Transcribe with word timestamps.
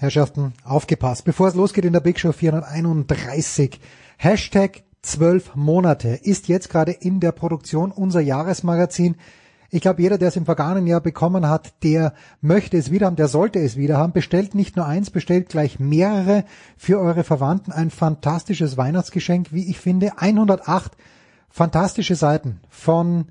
Herrschaften, 0.00 0.54
aufgepasst. 0.64 1.26
Bevor 1.26 1.48
es 1.48 1.54
losgeht 1.54 1.84
in 1.84 1.92
der 1.92 2.00
Big 2.00 2.18
Show 2.18 2.32
431, 2.32 3.78
Hashtag 4.16 4.82
12 5.02 5.56
Monate 5.56 6.18
ist 6.22 6.48
jetzt 6.48 6.70
gerade 6.70 6.92
in 6.92 7.20
der 7.20 7.32
Produktion 7.32 7.92
unser 7.92 8.20
Jahresmagazin. 8.20 9.16
Ich 9.68 9.82
glaube, 9.82 10.00
jeder, 10.00 10.16
der 10.16 10.28
es 10.28 10.36
im 10.36 10.46
vergangenen 10.46 10.86
Jahr 10.86 11.02
bekommen 11.02 11.46
hat, 11.46 11.74
der 11.82 12.14
möchte 12.40 12.78
es 12.78 12.90
wieder 12.90 13.04
haben, 13.08 13.16
der 13.16 13.28
sollte 13.28 13.58
es 13.58 13.76
wieder 13.76 13.98
haben. 13.98 14.14
Bestellt 14.14 14.54
nicht 14.54 14.74
nur 14.74 14.86
eins, 14.86 15.10
bestellt 15.10 15.50
gleich 15.50 15.78
mehrere 15.78 16.46
für 16.78 16.98
eure 16.98 17.22
Verwandten. 17.22 17.70
Ein 17.70 17.90
fantastisches 17.90 18.78
Weihnachtsgeschenk, 18.78 19.52
wie 19.52 19.68
ich 19.68 19.78
finde. 19.80 20.16
108 20.16 20.92
fantastische 21.50 22.14
Seiten 22.14 22.60
von 22.70 23.26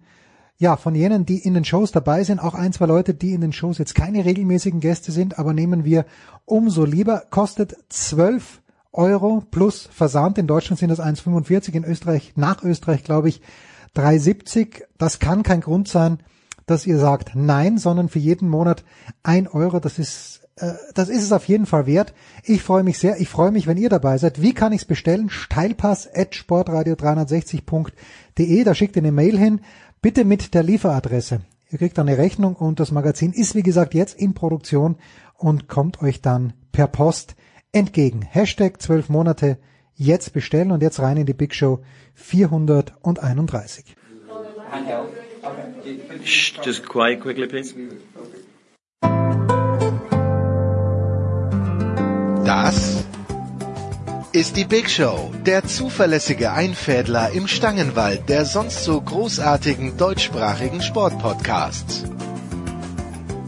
ja, 0.60 0.76
von 0.76 0.94
jenen, 0.94 1.26
die 1.26 1.39
in 1.39 1.54
den 1.54 1.64
Shows 1.64 1.94
dabei 1.94 2.25
sind, 2.25 2.39
auch 2.39 2.54
ein, 2.54 2.73
zwei 2.73 2.86
Leute, 2.86 3.14
die 3.14 3.32
in 3.34 3.39
den 3.39 3.54
Shows 3.54 3.78
jetzt 3.78 3.96
keine 3.96 4.25
regelmäßigen 4.25 4.82
Gäste 4.82 5.14
sind, 5.14 5.39
aber 5.39 5.54
nehmen 5.54 5.86
wir 5.86 6.05
umso 6.43 6.84
lieber, 6.84 7.24
kostet 7.30 7.78
12 7.88 8.61
Euro 8.92 9.42
plus 9.52 9.88
Versand. 9.92 10.38
In 10.38 10.47
Deutschland 10.47 10.80
sind 10.80 10.89
das 10.89 11.00
1,45, 11.00 11.71
in 11.74 11.86
Österreich, 11.86 12.33
nach 12.36 12.61
Österreich 12.61 13.06
glaube 13.06 13.30
ich 13.30 13.42
3,70. 13.96 14.83
Das 14.97 15.19
kann 15.19 15.43
kein 15.43 15.61
Grund 15.61 15.88
sein, 15.88 16.19
dass 16.66 16.86
ihr 16.86 17.00
sagt 17.00 17.36
nein, 17.36 17.78
sondern 17.78 18.10
für 18.10 18.19
jeden 18.19 18.50
Monat 18.50 18.83
ein 19.24 19.47
Euro. 19.47 19.80
Das 19.80 19.97
ist, 19.97 20.41
äh, 20.57 20.74
das 20.94 21.07
ist 21.07 21.24
es 21.24 21.32
auf 21.32 21.47
jeden 21.47 21.68
Fall 21.68 21.86
wert. 21.86 22.14
Ich 22.44 22.64
freue 22.64 22.83
mich 22.83 23.00
sehr. 23.00 23.21
Ich 23.21 23.30
freue 23.30 23.52
mich, 23.52 23.66
wenn 23.66 23.78
ihr 23.78 23.88
dabei 23.89 24.18
seid. 24.18 24.41
Wie 24.41 24.54
kann 24.54 24.74
ich 24.74 24.82
es 24.82 24.88
bestellen? 24.88 25.30
Steilpass 25.30 26.10
at 26.14 26.33
sportradio360.de. 26.33 28.64
Da 28.66 28.75
schickt 28.75 28.97
ihr 28.97 29.02
eine 29.02 29.14
Mail 29.14 29.38
hin. 29.38 29.61
Bitte 30.02 30.24
mit 30.24 30.54
der 30.54 30.64
Lieferadresse. 30.64 31.42
Ihr 31.70 31.78
kriegt 31.78 32.00
eine 32.00 32.17
Rechnung 32.17 32.56
und 32.56 32.80
das 32.80 32.92
Magazin 32.92 33.34
ist 33.34 33.53
wie 33.53 33.64
gesagt 33.64 33.94
jetzt 33.94 34.17
in 34.17 34.34
Produktion 34.34 34.95
und 35.38 35.67
kommt 35.67 36.02
euch 36.02 36.22
dann 36.22 36.53
per 36.72 36.88
Post 36.88 37.36
entgegen. 37.73 38.22
Hashtag 38.22 38.81
12 38.81 39.09
Monate 39.09 39.58
jetzt 39.95 40.31
bestellen 40.31 40.72
und 40.72 40.81
jetzt 40.81 41.02
rein 41.02 41.17
in 41.17 41.25
die 41.25 41.33
Big 41.33 41.53
Show 41.53 41.81
431. 42.14 43.97
Just 46.63 46.88
quiet 46.88 47.19
quickly, 47.19 47.47
please. 47.47 47.75
Das 52.45 52.98
ist 54.31 54.55
die 54.55 54.66
Big 54.66 54.89
Show, 54.91 55.31
der 55.45 55.66
zuverlässige 55.66 56.52
Einfädler 56.52 57.31
im 57.31 57.47
Stangenwald 57.47 58.30
der 58.30 58.45
sonst 58.45 58.83
so 58.83 59.02
großartigen 59.02 59.97
deutschsprachigen 59.97 60.83
Sportpodcasts. 60.83 62.03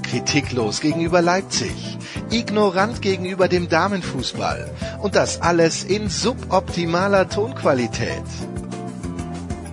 Kritiklos 0.01 0.81
gegenüber 0.81 1.21
Leipzig, 1.21 1.97
ignorant 2.31 3.01
gegenüber 3.01 3.47
dem 3.47 3.69
Damenfußball 3.69 4.71
und 5.01 5.15
das 5.15 5.41
alles 5.41 5.83
in 5.83 6.09
suboptimaler 6.09 7.29
Tonqualität. 7.29 8.23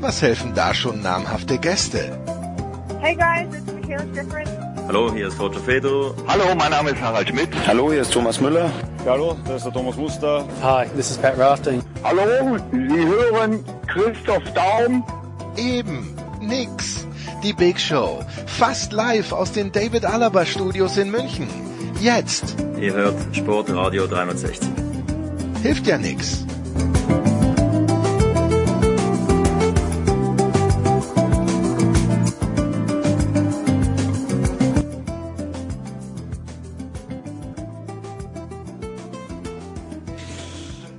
Was 0.00 0.20
helfen 0.20 0.52
da 0.54 0.74
schon 0.74 1.00
namhafte 1.00 1.58
Gäste? 1.58 2.18
Hey 3.00 3.14
guys, 3.14 3.48
it's 3.54 3.72
Michaela 3.72 4.04
Schifrin. 4.14 4.67
Hallo, 4.88 5.12
hier 5.12 5.28
ist 5.28 5.38
Roger 5.38 5.60
Fedor. 5.60 6.14
Hallo, 6.26 6.54
mein 6.56 6.70
Name 6.70 6.92
ist 6.92 7.02
Harald 7.02 7.28
Schmidt. 7.28 7.50
Hallo, 7.66 7.92
hier 7.92 8.00
ist 8.00 8.10
Thomas 8.10 8.40
Müller. 8.40 8.70
Hallo, 9.04 9.36
das 9.44 9.56
ist 9.56 9.64
der 9.66 9.72
Thomas 9.74 9.96
Muster. 9.96 10.46
Hi, 10.62 10.86
this 10.96 11.10
is 11.10 11.18
Pat 11.18 11.38
Rafting. 11.38 11.82
Hallo, 12.02 12.56
Sie 12.72 13.06
hören 13.06 13.62
Christoph 13.86 14.42
Daum. 14.54 15.04
Eben, 15.58 16.16
nix. 16.40 17.06
Die 17.42 17.52
Big 17.52 17.78
Show. 17.78 18.24
Fast 18.46 18.94
live 18.94 19.30
aus 19.32 19.52
den 19.52 19.70
David 19.72 20.06
Alaba 20.06 20.46
Studios 20.46 20.96
in 20.96 21.10
München. 21.10 21.48
Jetzt. 22.00 22.56
Ihr 22.80 22.94
hört 22.94 23.14
Sportradio 23.32 24.06
360. 24.06 24.70
Hilft 25.62 25.86
ja 25.86 25.98
nix. 25.98 26.46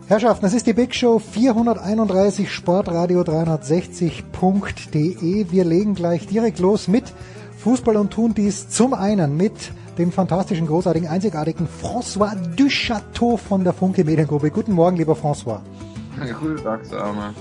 Herrschaften, 0.09 0.41
das 0.41 0.53
ist 0.55 0.65
die 0.65 0.73
Big 0.73 0.95
Show 0.95 1.19
431 1.19 2.51
Sportradio 2.51 3.21
360.de. 3.21 5.51
Wir 5.51 5.63
legen 5.63 5.93
gleich 5.93 6.25
direkt 6.25 6.57
los 6.57 6.87
mit 6.87 7.13
Fußball 7.59 7.95
und 7.95 8.11
tun 8.11 8.33
dies 8.33 8.69
zum 8.69 8.95
einen 8.95 9.37
mit 9.37 9.53
dem 9.99 10.11
fantastischen, 10.11 10.65
großartigen, 10.65 11.07
einzigartigen 11.07 11.67
François 11.67 12.33
Duchateau 12.55 13.37
von 13.37 13.63
der 13.63 13.73
Funke 13.73 14.03
Mediengruppe. 14.03 14.49
Guten 14.49 14.73
Morgen, 14.73 14.97
lieber 14.97 15.13
François. 15.13 15.59
Guten 16.41 16.63
Tag, 16.63 16.91
Arme. 16.91 17.35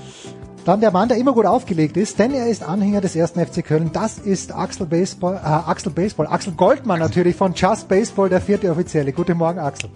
Dann 0.66 0.82
der 0.82 0.90
Mann, 0.90 1.08
der 1.08 1.16
immer 1.16 1.32
gut 1.32 1.46
aufgelegt 1.46 1.96
ist, 1.96 2.18
denn 2.18 2.34
er 2.34 2.48
ist 2.48 2.62
Anhänger 2.62 3.00
des 3.00 3.16
ersten 3.16 3.40
FC 3.40 3.64
Köln. 3.64 3.88
Das 3.94 4.18
ist 4.18 4.54
Axel 4.54 4.84
Baseball, 4.84 5.36
äh, 5.36 5.38
Axel 5.38 5.90
Baseball, 5.90 6.26
Axel 6.26 6.52
Goldmann 6.52 6.98
natürlich 6.98 7.34
von 7.34 7.54
Just 7.54 7.88
Baseball, 7.88 8.28
der 8.28 8.42
vierte 8.42 8.70
Offizielle. 8.70 9.14
Guten 9.14 9.38
Morgen, 9.38 9.58
Axel. 9.58 9.88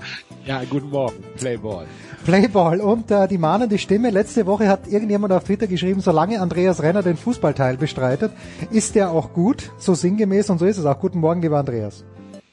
Ja, 0.46 0.62
guten 0.70 0.88
Morgen. 0.88 1.22
Playball. 1.36 1.84
Playball 2.24 2.80
und 2.80 3.10
äh, 3.10 3.26
die 3.26 3.38
mahnende 3.38 3.78
Stimme. 3.78 4.10
Letzte 4.10 4.46
Woche 4.46 4.68
hat 4.68 4.86
irgendjemand 4.86 5.32
auf 5.32 5.42
Twitter 5.44 5.66
geschrieben, 5.66 6.00
solange 6.00 6.40
Andreas 6.40 6.80
Renner 6.82 7.02
den 7.02 7.16
Fußballteil 7.16 7.76
bestreitet, 7.76 8.32
ist 8.70 8.94
der 8.94 9.10
auch 9.10 9.32
gut, 9.32 9.72
so 9.78 9.94
sinngemäß 9.94 10.48
und 10.50 10.58
so 10.58 10.66
ist 10.66 10.78
es 10.78 10.86
auch. 10.86 11.00
Guten 11.00 11.18
Morgen, 11.18 11.42
lieber 11.42 11.58
Andreas. 11.58 12.04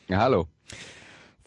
Ja, 0.07 0.21
hallo. 0.21 0.47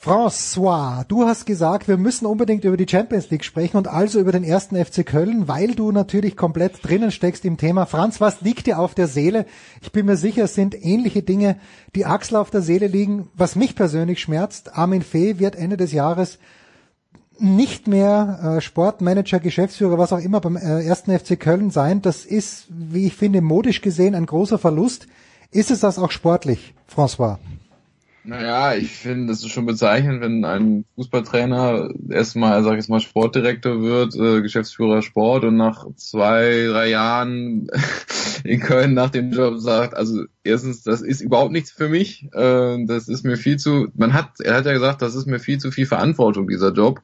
François, 0.01 1.05
du 1.07 1.27
hast 1.27 1.47
gesagt, 1.47 1.87
wir 1.87 1.97
müssen 1.97 2.27
unbedingt 2.27 2.65
über 2.65 2.77
die 2.77 2.89
Champions 2.89 3.31
League 3.31 3.45
sprechen 3.45 3.77
und 3.77 3.87
also 3.87 4.19
über 4.19 4.33
den 4.33 4.43
ersten 4.43 4.77
FC 4.77 5.07
Köln, 5.07 5.47
weil 5.47 5.75
du 5.75 5.93
natürlich 5.93 6.37
komplett 6.37 6.85
drinnen 6.85 7.11
steckst 7.11 7.45
im 7.45 7.57
Thema. 7.57 7.87
Franz, 7.87 8.21
was 8.21 8.41
liegt 8.41 8.67
dir 8.67 8.79
auf 8.79 8.95
der 8.95 9.07
Seele? 9.07 9.47
Ich 9.81 9.93
bin 9.93 10.07
mir 10.07 10.17
sicher, 10.17 10.45
es 10.45 10.55
sind 10.55 10.77
ähnliche 10.85 11.23
Dinge, 11.23 11.57
die 11.95 12.05
Axel 12.05 12.37
auf 12.37 12.51
der 12.51 12.63
Seele 12.63 12.87
liegen. 12.87 13.31
Was 13.35 13.57
mich 13.57 13.77
persönlich 13.77 14.21
schmerzt, 14.21 14.77
Armin 14.77 15.03
Fee 15.03 15.39
wird 15.39 15.55
Ende 15.57 15.77
des 15.77 15.93
Jahres 15.93 16.39
nicht 17.43 17.89
mehr 17.89 18.57
äh, 18.57 18.61
Sportmanager, 18.61 19.41
Geschäftsführer, 19.41 19.99
was 19.99 20.13
auch 20.13 20.19
immer 20.19 20.41
beim 20.41 20.57
äh, 20.57 20.85
ersten 20.85 21.17
FC 21.19 21.39
Köln 21.39 21.71
sein. 21.71 22.01
Das 22.01 22.25
ist, 22.25 22.67
wie 22.69 23.07
ich 23.07 23.15
finde, 23.15 23.41
modisch 23.41 23.81
gesehen 23.81 24.15
ein 24.15 24.27
großer 24.27 24.59
Verlust. 24.59 25.09
Ist 25.51 25.71
es 25.71 25.81
das 25.81 25.99
auch 25.99 26.11
sportlich, 26.11 26.75
François? 26.89 27.39
Naja, 28.25 28.75
ich 28.77 28.93
finde, 28.93 29.33
das 29.33 29.41
ist 29.41 29.51
schon 29.51 29.67
bezeichnend, 29.67 30.21
wenn 30.21 30.45
ein 30.45 30.85
Fußballtrainer 30.95 31.91
erstmal, 32.09 32.63
sag 32.63 32.73
ich 32.73 32.77
jetzt 32.79 32.89
mal, 32.89 33.01
Sportdirektor 33.01 33.83
wird, 33.83 34.15
äh, 34.15 34.43
Geschäftsführer 34.43 35.03
Sport 35.03 35.43
und 35.43 35.57
nach 35.57 35.87
zwei, 35.97 36.67
drei 36.69 36.89
Jahren 36.89 37.67
in 38.45 38.61
Köln 38.61 38.95
nach 38.95 39.11
dem 39.11 39.33
Job 39.33 39.59
sagt, 39.59 39.95
also 39.95 40.25
erstens, 40.45 40.85
das 40.85 41.03
ist 41.03 41.21
überhaupt 41.21 41.51
nichts 41.51 41.73
für 41.73 41.89
mich, 41.89 42.29
äh, 42.33 42.85
das 42.87 43.09
ist 43.09 43.25
mir 43.25 43.37
viel 43.37 43.59
zu, 43.59 43.89
man 43.97 44.13
hat, 44.13 44.39
er 44.39 44.55
hat 44.55 44.67
ja 44.67 44.73
gesagt, 44.73 45.03
das 45.03 45.17
ist 45.17 45.27
mir 45.27 45.41
viel 45.41 45.59
zu 45.59 45.73
viel 45.73 45.87
Verantwortung, 45.87 46.47
dieser 46.47 46.73
Job. 46.73 47.01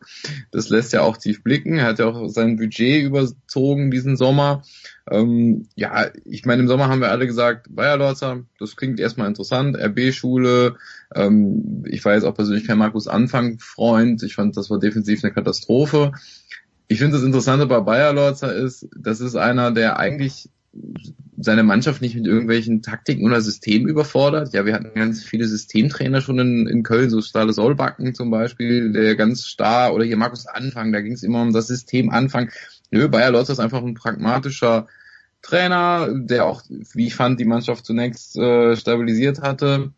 Das 0.53 0.69
lässt 0.69 0.93
ja 0.93 1.03
auch 1.03 1.17
tief 1.17 1.43
blicken. 1.43 1.79
Er 1.79 1.87
hat 1.87 1.99
ja 1.99 2.07
auch 2.07 2.29
sein 2.29 2.57
Budget 2.57 3.03
überzogen 3.03 3.91
diesen 3.91 4.17
Sommer. 4.17 4.63
Ähm, 5.11 5.69
ja, 5.75 6.07
ich 6.25 6.45
meine, 6.45 6.63
im 6.63 6.69
Sommer 6.69 6.89
haben 6.89 7.01
wir 7.01 7.11
alle 7.11 7.27
gesagt, 7.27 7.67
Bayer 7.71 7.97
Lorzer, 7.97 8.45
das 8.59 8.77
klingt 8.77 9.01
erstmal 9.01 9.29
interessant, 9.29 9.77
RB-Schule, 9.77 10.77
ähm, 11.15 11.85
ich 11.87 12.05
war 12.05 12.15
jetzt 12.15 12.25
auch 12.25 12.35
persönlich 12.35 12.67
kein 12.67 12.79
Markus 12.79 13.09
Anfang-Freund, 13.09 14.23
ich 14.23 14.35
fand, 14.35 14.57
das 14.57 14.71
war 14.71 14.79
defensiv 14.79 15.25
eine 15.25 15.33
Katastrophe. 15.33 16.13
Ich 16.87 16.99
finde, 16.99 17.17
das 17.17 17.25
Interessante 17.25 17.67
bei 17.67 17.81
Bayer 17.81 18.13
Lorzer 18.13 18.55
ist, 18.55 18.89
das 18.97 19.21
ist 19.21 19.37
einer, 19.37 19.71
der 19.73 19.99
eigentlich 19.99 20.49
seine 21.41 21.63
Mannschaft 21.63 22.03
nicht 22.03 22.17
mit 22.17 22.27
irgendwelchen 22.27 22.83
Taktiken 22.83 23.25
oder 23.25 23.41
Systemen 23.41 23.89
überfordert. 23.89 24.53
Ja, 24.53 24.67
wir 24.67 24.75
hatten 24.75 24.93
ganz 24.95 25.23
viele 25.23 25.47
Systemtrainer 25.47 26.21
schon 26.21 26.39
in, 26.39 26.67
in 26.67 26.83
Köln, 26.83 27.11
so 27.11 27.21
Stale 27.21 27.53
Solbacken 27.53 28.15
zum 28.15 28.31
Beispiel, 28.31 28.93
der 28.93 29.15
ganz 29.17 29.47
starr, 29.47 29.95
oder 29.95 30.05
hier 30.05 30.17
Markus 30.17 30.47
Anfang, 30.47 30.93
da 30.93 31.01
ging 31.01 31.13
es 31.13 31.23
immer 31.23 31.43
um 31.43 31.53
das 31.53 31.69
System 31.69 32.11
Anfang. 32.11 32.51
Nö, 32.91 33.09
Bayer 33.09 33.31
Lorzer 33.31 33.53
ist 33.53 33.61
einfach 33.61 33.83
ein 33.83 33.95
pragmatischer 33.95 34.89
Trainer, 35.43 36.09
der 36.13 36.47
auch, 36.47 36.63
wie 36.69 37.07
ich 37.07 37.15
fand, 37.15 37.39
die 37.39 37.45
Mannschaft 37.45 37.87
zunächst 37.87 38.37
äh, 38.37 38.77
stabilisiert 38.77 39.41
hatte. 39.41 39.93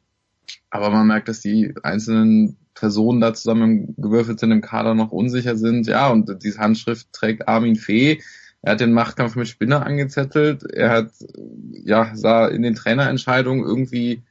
Aber 0.70 0.90
man 0.90 1.06
merkt, 1.06 1.28
dass 1.28 1.40
die 1.40 1.74
einzelnen 1.82 2.56
Personen 2.74 3.20
da 3.20 3.34
zusammen 3.34 3.94
gewürfelt 3.98 4.40
sind 4.40 4.52
im 4.52 4.60
Kader 4.60 4.94
noch 4.94 5.12
unsicher 5.12 5.56
sind. 5.56 5.86
Ja, 5.86 6.08
und 6.08 6.42
diese 6.42 6.58
Handschrift 6.58 7.12
trägt 7.12 7.48
Armin 7.48 7.76
Fee. 7.76 8.20
Er 8.62 8.72
hat 8.72 8.80
den 8.80 8.92
Machtkampf 8.92 9.36
mit 9.36 9.48
Spinner 9.48 9.84
angezettelt. 9.84 10.64
Er 10.64 10.90
hat, 10.90 11.10
ja, 11.72 12.12
sah 12.14 12.46
in 12.46 12.62
den 12.62 12.74
Trainerentscheidungen 12.74 13.64
irgendwie 13.64 14.22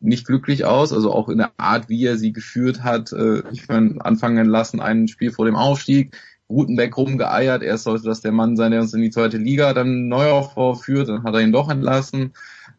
nicht 0.00 0.26
glücklich 0.26 0.64
aus, 0.64 0.92
also 0.92 1.12
auch 1.12 1.28
in 1.28 1.38
der 1.38 1.52
Art, 1.56 1.88
wie 1.88 2.04
er 2.04 2.16
sie 2.16 2.32
geführt 2.32 2.82
hat. 2.82 3.12
Äh, 3.12 3.42
ich 3.52 3.68
meine, 3.68 4.04
anfangen 4.04 4.46
lassen, 4.46 4.80
ein 4.80 5.08
Spiel 5.08 5.30
vor 5.30 5.46
dem 5.46 5.56
Aufstieg, 5.56 6.16
Gutenberg 6.48 6.96
rumgeeiert. 6.96 7.62
Erst 7.62 7.84
sollte 7.84 8.04
das 8.04 8.20
der 8.20 8.32
Mann 8.32 8.56
sein, 8.56 8.72
der 8.72 8.80
uns 8.80 8.94
in 8.94 9.00
die 9.02 9.10
zweite 9.10 9.38
Liga 9.38 9.72
dann 9.72 10.08
Neuaufbau 10.08 10.74
führt, 10.74 11.08
dann 11.08 11.22
hat 11.22 11.34
er 11.34 11.40
ihn 11.40 11.52
doch 11.52 11.70
entlassen. 11.70 12.32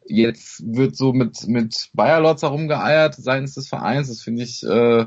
Jetzt 0.05 0.63
wird 0.65 0.95
so 0.95 1.13
mit, 1.13 1.47
mit 1.47 1.89
Bayer 1.93 2.19
Lotzer 2.19 2.49
rumgeeiert 2.49 3.15
seitens 3.15 3.55
des 3.55 3.67
Vereins. 3.67 4.09
Das 4.09 4.21
finde 4.21 4.43
ich, 4.43 4.63
äh, 4.63 5.05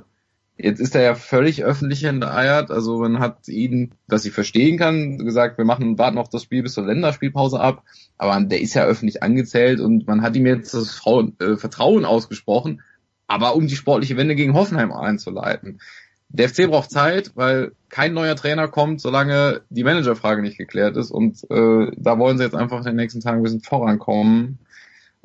Jetzt 0.58 0.80
ist 0.80 0.94
er 0.94 1.02
ja 1.02 1.14
völlig 1.14 1.64
öffentlich 1.64 2.04
enteiert. 2.04 2.70
Also 2.70 2.98
man 2.98 3.18
hat 3.18 3.46
ihn, 3.48 3.94
was 4.06 4.24
ich 4.24 4.32
verstehen 4.32 4.78
kann, 4.78 5.18
gesagt, 5.18 5.58
wir 5.58 5.66
machen, 5.66 5.98
warten 5.98 6.16
auf 6.16 6.30
das 6.30 6.42
Spiel 6.42 6.62
bis 6.62 6.72
zur 6.72 6.86
Länderspielpause 6.86 7.60
ab. 7.60 7.82
Aber 8.16 8.40
der 8.40 8.60
ist 8.60 8.72
ja 8.72 8.84
öffentlich 8.84 9.22
angezählt 9.22 9.80
und 9.80 10.06
man 10.06 10.22
hat 10.22 10.34
ihm 10.34 10.46
jetzt 10.46 10.72
das 10.72 10.94
Vertrauen 10.94 12.06
ausgesprochen, 12.06 12.80
aber 13.26 13.54
um 13.54 13.66
die 13.66 13.76
sportliche 13.76 14.16
Wende 14.16 14.34
gegen 14.34 14.54
Hoffenheim 14.54 14.92
einzuleiten. 14.92 15.80
Der 16.28 16.48
FC 16.48 16.68
braucht 16.68 16.90
Zeit, 16.90 17.32
weil 17.34 17.72
kein 17.90 18.14
neuer 18.14 18.34
Trainer 18.34 18.66
kommt, 18.66 19.00
solange 19.00 19.60
die 19.68 19.84
Managerfrage 19.84 20.42
nicht 20.42 20.58
geklärt 20.58 20.96
ist. 20.96 21.10
Und 21.10 21.44
äh, 21.50 21.92
da 21.96 22.18
wollen 22.18 22.38
sie 22.38 22.44
jetzt 22.44 22.56
einfach 22.56 22.78
in 22.78 22.84
den 22.84 22.96
nächsten 22.96 23.20
Tagen 23.20 23.38
ein 23.38 23.42
bisschen 23.42 23.62
vorankommen. 23.62 24.58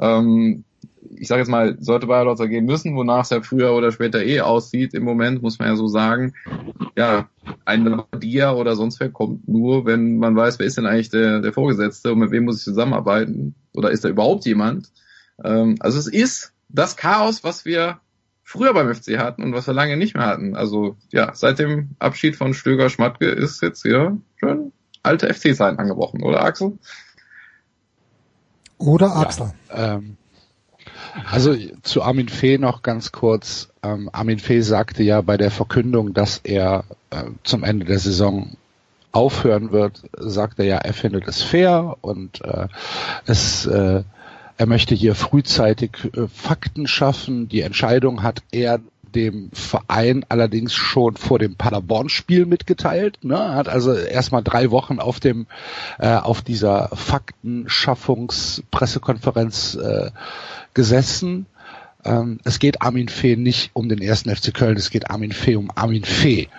Ähm, 0.02 0.64
ich 1.16 1.28
sage 1.28 1.42
jetzt 1.42 1.50
mal, 1.50 1.78
sollte 1.80 2.08
Bayer 2.08 2.26
Lotzer 2.26 2.48
gehen 2.48 2.66
müssen, 2.66 2.96
wonach 2.96 3.24
es 3.24 3.30
ja 3.30 3.42
früher 3.42 3.74
oder 3.74 3.92
später 3.92 4.24
eh 4.24 4.42
aussieht 4.42 4.94
im 4.94 5.04
Moment, 5.04 5.42
muss 5.42 5.60
man 5.60 5.68
ja 5.68 5.76
so 5.76 5.88
sagen. 5.88 6.34
Ja, 6.98 7.30
ein 7.66 8.04
Dia 8.18 8.54
oder 8.54 8.76
sonst 8.76 9.00
wer 9.00 9.10
kommt 9.10 9.48
nur, 9.48 9.86
wenn 9.86 10.18
man 10.18 10.36
weiß, 10.36 10.60
wer 10.60 10.66
ist 10.66 10.78
denn 10.78 10.86
eigentlich 10.86 11.10
der, 11.10 11.40
der 11.40 11.54
Vorgesetzte 11.54 12.12
und 12.12 12.20
mit 12.20 12.32
wem 12.32 12.46
muss 12.46 12.60
ich 12.60 12.64
zusammenarbeiten 12.64 13.56
oder 13.74 13.92
ist 13.92 14.04
da 14.04 14.10
überhaupt 14.10 14.46
jemand. 14.46 14.90
Ähm, 15.44 15.76
also 15.80 16.00
es 16.00 16.08
ist 16.08 16.54
das 16.70 16.98
Chaos, 16.98 17.44
was 17.44 17.66
wir 17.66 18.00
früher 18.44 18.74
beim 18.74 18.94
FC 18.94 19.18
hatten 19.18 19.44
und 19.44 19.54
was 19.54 19.68
wir 19.68 19.74
lange 19.74 19.98
nicht 19.98 20.16
mehr 20.16 20.26
hatten. 20.26 20.56
Also 20.56 20.98
ja, 21.12 21.34
seit 21.34 21.60
dem 21.60 21.92
Abschied 22.00 22.36
von 22.36 22.54
Stöger 22.54 22.90
Schmatke 22.90 23.28
ist 23.28 23.62
jetzt 23.62 23.82
hier 23.82 24.18
schön 24.38 24.72
alte 25.04 25.34
FC-Zeiten 25.34 25.80
angebrochen, 25.80 26.24
oder 26.24 26.44
Axel? 26.44 26.78
Oder 28.82 29.16
Axel. 29.16 29.54
Ja, 29.70 29.96
ähm, 29.96 30.18
also 31.30 31.56
zu 31.84 32.02
Armin 32.02 32.30
Fee 32.30 32.58
noch 32.58 32.82
ganz 32.82 33.12
kurz. 33.12 33.70
Ähm, 33.84 34.10
Armin 34.12 34.40
Fee 34.40 34.62
sagte 34.62 35.04
ja 35.04 35.22
bei 35.22 35.38
der 35.38 35.52
Verkündung, 35.52 36.14
dass 36.14 36.40
er 36.44 36.84
äh, 37.10 37.24
zum 37.44 37.64
Ende 37.64 37.86
der 37.86 38.00
Saison 38.00 38.56
aufhören 39.12 39.72
wird, 39.72 40.04
sagt 40.18 40.60
er 40.60 40.66
ja, 40.66 40.78
er 40.78 40.94
findet 40.94 41.28
es 41.28 41.42
fair 41.42 41.98
und 42.02 42.42
äh, 42.44 42.68
es 43.26 43.66
äh, 43.66 44.04
er 44.58 44.68
möchte 44.68 44.94
hier 44.94 45.16
frühzeitig 45.16 45.92
äh, 46.16 46.28
Fakten 46.28 46.88
schaffen. 46.88 47.50
Die 47.50 47.62
Entscheidung 47.62 48.22
hat 48.22 48.44
er 48.52 48.80
dem 49.16 49.50
Verein 49.54 50.26
allerdings 50.30 50.74
schon 50.74 51.18
vor 51.18 51.40
dem 51.40 51.56
Paderborn-Spiel 51.56 52.46
mitgeteilt. 52.46 53.18
Ne? 53.24 53.36
Er 53.36 53.56
hat 53.56 53.68
also 53.70 53.94
erstmal 53.94 54.44
drei 54.44 54.70
Wochen 54.72 55.00
auf 55.00 55.20
dem 55.20 55.48
äh, 56.00 56.16
auf 56.16 56.42
dieser 56.42 56.90
Faktenschaffungs-Pressekonferenz 56.96 59.76
äh, 59.76 60.12
gesessen. 60.74 61.46
Ähm, 62.04 62.40
es 62.44 62.58
geht 62.60 62.82
Armin 62.82 63.08
Fee 63.10 63.36
nicht 63.36 63.70
um 63.74 63.90
den 63.90 64.02
ersten 64.02 64.36
FC 64.36 64.52
Köln, 64.54 64.78
es 64.78 64.90
geht 64.90 65.12
Armin 65.12 65.32
Fee 65.32 65.56
um 65.56 65.70
Armin 65.74 66.04
Fee. 66.04 66.50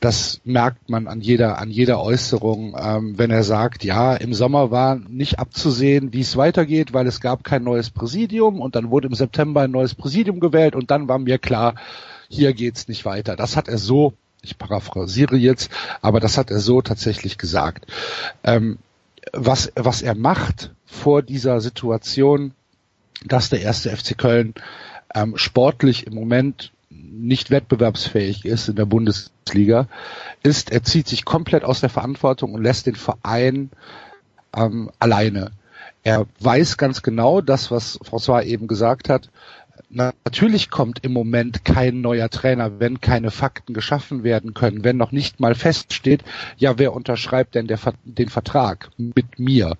Das 0.00 0.40
merkt 0.44 0.88
man 0.88 1.08
an 1.08 1.20
jeder, 1.20 1.58
an 1.58 1.70
jeder 1.70 2.00
Äußerung, 2.00 2.76
ähm, 2.78 3.18
wenn 3.18 3.30
er 3.30 3.42
sagt, 3.42 3.82
ja, 3.82 4.14
im 4.14 4.32
Sommer 4.32 4.70
war 4.70 4.96
nicht 4.96 5.40
abzusehen, 5.40 6.12
wie 6.12 6.20
es 6.20 6.36
weitergeht, 6.36 6.92
weil 6.92 7.06
es 7.08 7.20
gab 7.20 7.42
kein 7.42 7.64
neues 7.64 7.90
Präsidium 7.90 8.60
und 8.60 8.76
dann 8.76 8.90
wurde 8.90 9.08
im 9.08 9.14
September 9.14 9.62
ein 9.62 9.72
neues 9.72 9.94
Präsidium 9.94 10.38
gewählt 10.38 10.76
und 10.76 10.90
dann 10.92 11.08
war 11.08 11.18
mir 11.18 11.38
klar, 11.38 11.74
hier 12.28 12.52
geht's 12.52 12.86
nicht 12.86 13.04
weiter. 13.04 13.34
Das 13.34 13.56
hat 13.56 13.66
er 13.66 13.78
so, 13.78 14.12
ich 14.42 14.56
paraphrasiere 14.56 15.36
jetzt, 15.36 15.70
aber 16.00 16.20
das 16.20 16.38
hat 16.38 16.50
er 16.50 16.60
so 16.60 16.80
tatsächlich 16.80 17.36
gesagt. 17.36 17.86
Ähm, 18.44 18.78
was, 19.32 19.72
was 19.74 20.02
er 20.02 20.14
macht 20.14 20.70
vor 20.86 21.22
dieser 21.22 21.60
Situation, 21.60 22.52
dass 23.24 23.50
der 23.50 23.62
erste 23.62 23.94
FC 23.94 24.16
Köln 24.16 24.54
ähm, 25.14 25.36
sportlich 25.36 26.06
im 26.06 26.14
Moment 26.14 26.72
nicht 27.10 27.50
wettbewerbsfähig 27.50 28.44
ist 28.44 28.68
in 28.68 28.76
der 28.76 28.86
Bundesliga, 28.86 29.88
ist, 30.42 30.70
er 30.70 30.82
zieht 30.82 31.08
sich 31.08 31.24
komplett 31.24 31.64
aus 31.64 31.80
der 31.80 31.90
Verantwortung 31.90 32.54
und 32.54 32.62
lässt 32.62 32.86
den 32.86 32.96
Verein 32.96 33.70
ähm, 34.56 34.90
alleine. 34.98 35.52
Er 36.04 36.26
weiß 36.40 36.76
ganz 36.76 37.02
genau 37.02 37.40
das, 37.40 37.70
was 37.70 38.00
François 38.00 38.42
eben 38.42 38.68
gesagt 38.68 39.08
hat, 39.08 39.30
natürlich 39.90 40.70
kommt 40.70 41.04
im 41.04 41.12
Moment 41.12 41.64
kein 41.64 42.00
neuer 42.00 42.28
Trainer, 42.28 42.80
wenn 42.80 43.00
keine 43.00 43.30
Fakten 43.30 43.74
geschaffen 43.74 44.22
werden 44.22 44.54
können, 44.54 44.84
wenn 44.84 44.96
noch 44.96 45.12
nicht 45.12 45.40
mal 45.40 45.54
feststeht, 45.54 46.22
ja, 46.56 46.78
wer 46.78 46.92
unterschreibt 46.92 47.54
denn 47.54 47.66
der, 47.66 47.78
den 48.04 48.28
Vertrag 48.28 48.90
mit 48.96 49.38
mir? 49.38 49.76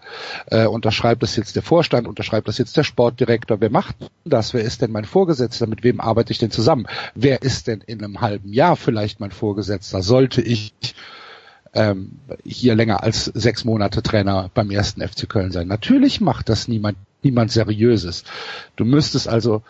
Äh, 0.47 0.67
unterschreibt 0.67 1.23
das 1.23 1.37
jetzt 1.37 1.57
der 1.57 1.63
Vorstand, 1.63 2.09
unterschreibt 2.09 2.49
das 2.49 2.59
jetzt 2.59 2.77
der 2.77 2.85
Sportdirektor? 2.85 3.61
Wer 3.61 3.71
macht 3.71 3.97
das? 4.25 4.55
Wer 4.55 4.63
ist 4.63 4.83
denn 4.83 4.93
mein 4.93 5.05
Vorgesetzter? 5.05 5.67
Mit 5.67 5.83
wem 5.85 6.01
arbeite 6.01 6.33
ich 6.33 6.39
denn 6.39 6.51
zusammen? 6.51 6.87
Wer 7.15 7.43
ist 7.43 7.67
denn 7.67 7.83
in 7.83 8.03
einem 8.03 8.21
halben 8.21 8.53
Jahr 8.53 8.77
vielleicht 8.77 9.21
mein 9.21 9.31
Vorgesetzter? 9.31 10.03
Sollte 10.03 10.41
ich 10.41 10.73
ähm, 11.75 12.19
hier 12.45 12.75
länger 12.75 13.03
als 13.03 13.27
sechs 13.27 13.65
Monate 13.65 14.03
Trainer 14.03 14.51
beim 14.55 14.71
ersten 14.71 15.07
FC 15.07 15.29
Köln 15.29 15.53
sein? 15.53 15.69
Natürlich 15.69 16.21
macht 16.21 16.49
das 16.49 16.67
niemand, 16.67 16.97
niemand 17.23 17.53
Seriöses. 17.53 18.25
Du 18.77 18.85
müsstest 18.85 19.29
also 19.29 19.63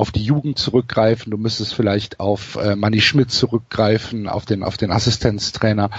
auf 0.00 0.10
die 0.10 0.24
Jugend 0.24 0.58
zurückgreifen, 0.58 1.30
du 1.30 1.36
müsstest 1.36 1.74
vielleicht 1.74 2.20
auf 2.20 2.56
äh, 2.56 2.74
Manny 2.74 3.02
Schmidt 3.02 3.30
zurückgreifen, 3.30 4.28
auf 4.28 4.46
den, 4.46 4.62
auf 4.62 4.78
den 4.78 4.90
Assistenztrainer. 4.90 5.90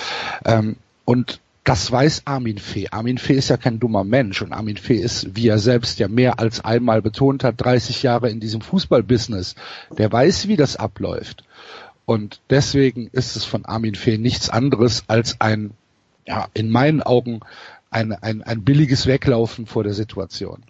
Ähm, 0.44 0.76
und 1.06 1.40
das 1.64 1.92
weiß 1.92 2.24
Armin 2.26 2.58
Fee. 2.58 2.88
Armin 2.90 3.20
Fee 3.20 3.36
ist 3.36 3.50
ja 3.50 3.58
kein 3.58 3.80
dummer 3.80 4.04
Mensch 4.04 4.42
und 4.42 4.54
Armin 4.54 4.78
Fee 4.78 4.98
ist, 4.98 5.36
wie 5.36 5.48
er 5.48 5.60
selbst 5.60 6.00
ja 6.00 6.08
mehr 6.08 6.40
als 6.40 6.66
einmal 6.66 7.04
betont 7.04 7.44
hat, 7.44 7.62
30 7.64 8.02
Jahre 8.02 8.32
in 8.32 8.40
diesem 8.40 8.62
Fußballbusiness. 8.62 9.54
Der 9.96 10.12
weiß, 10.12 10.48
wie 10.48 10.58
das 10.58 10.76
abläuft. 10.76 11.44
Und 12.06 12.42
deswegen 12.50 13.08
ist 13.12 13.36
es 13.36 13.46
von 13.46 13.66
Armin 13.66 13.94
Fee 13.94 14.18
nichts 14.18 14.50
anderes 14.50 15.04
als 15.08 15.40
ein, 15.40 15.72
ja, 16.26 16.48
in 16.56 16.72
meinen 16.72 17.04
Augen 17.04 17.42
ein, 17.92 18.14
ein, 18.14 18.42
ein 18.42 18.64
billiges 18.64 19.06
Weglaufen 19.06 19.68
vor 19.68 19.84
der 19.84 19.94
Situation. 19.94 20.64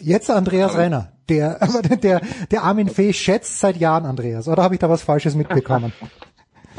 Jetzt 0.00 0.30
Andreas 0.30 0.76
Renner. 0.76 1.12
Der, 1.28 1.62
aber 1.62 1.82
der, 1.82 2.20
der 2.50 2.62
Armin 2.62 2.88
Fee 2.88 3.12
schätzt 3.12 3.60
seit 3.60 3.76
Jahren 3.76 4.04
Andreas. 4.04 4.48
Oder 4.48 4.62
habe 4.62 4.74
ich 4.74 4.80
da 4.80 4.88
was 4.88 5.02
Falsches 5.02 5.34
mitbekommen? 5.34 5.92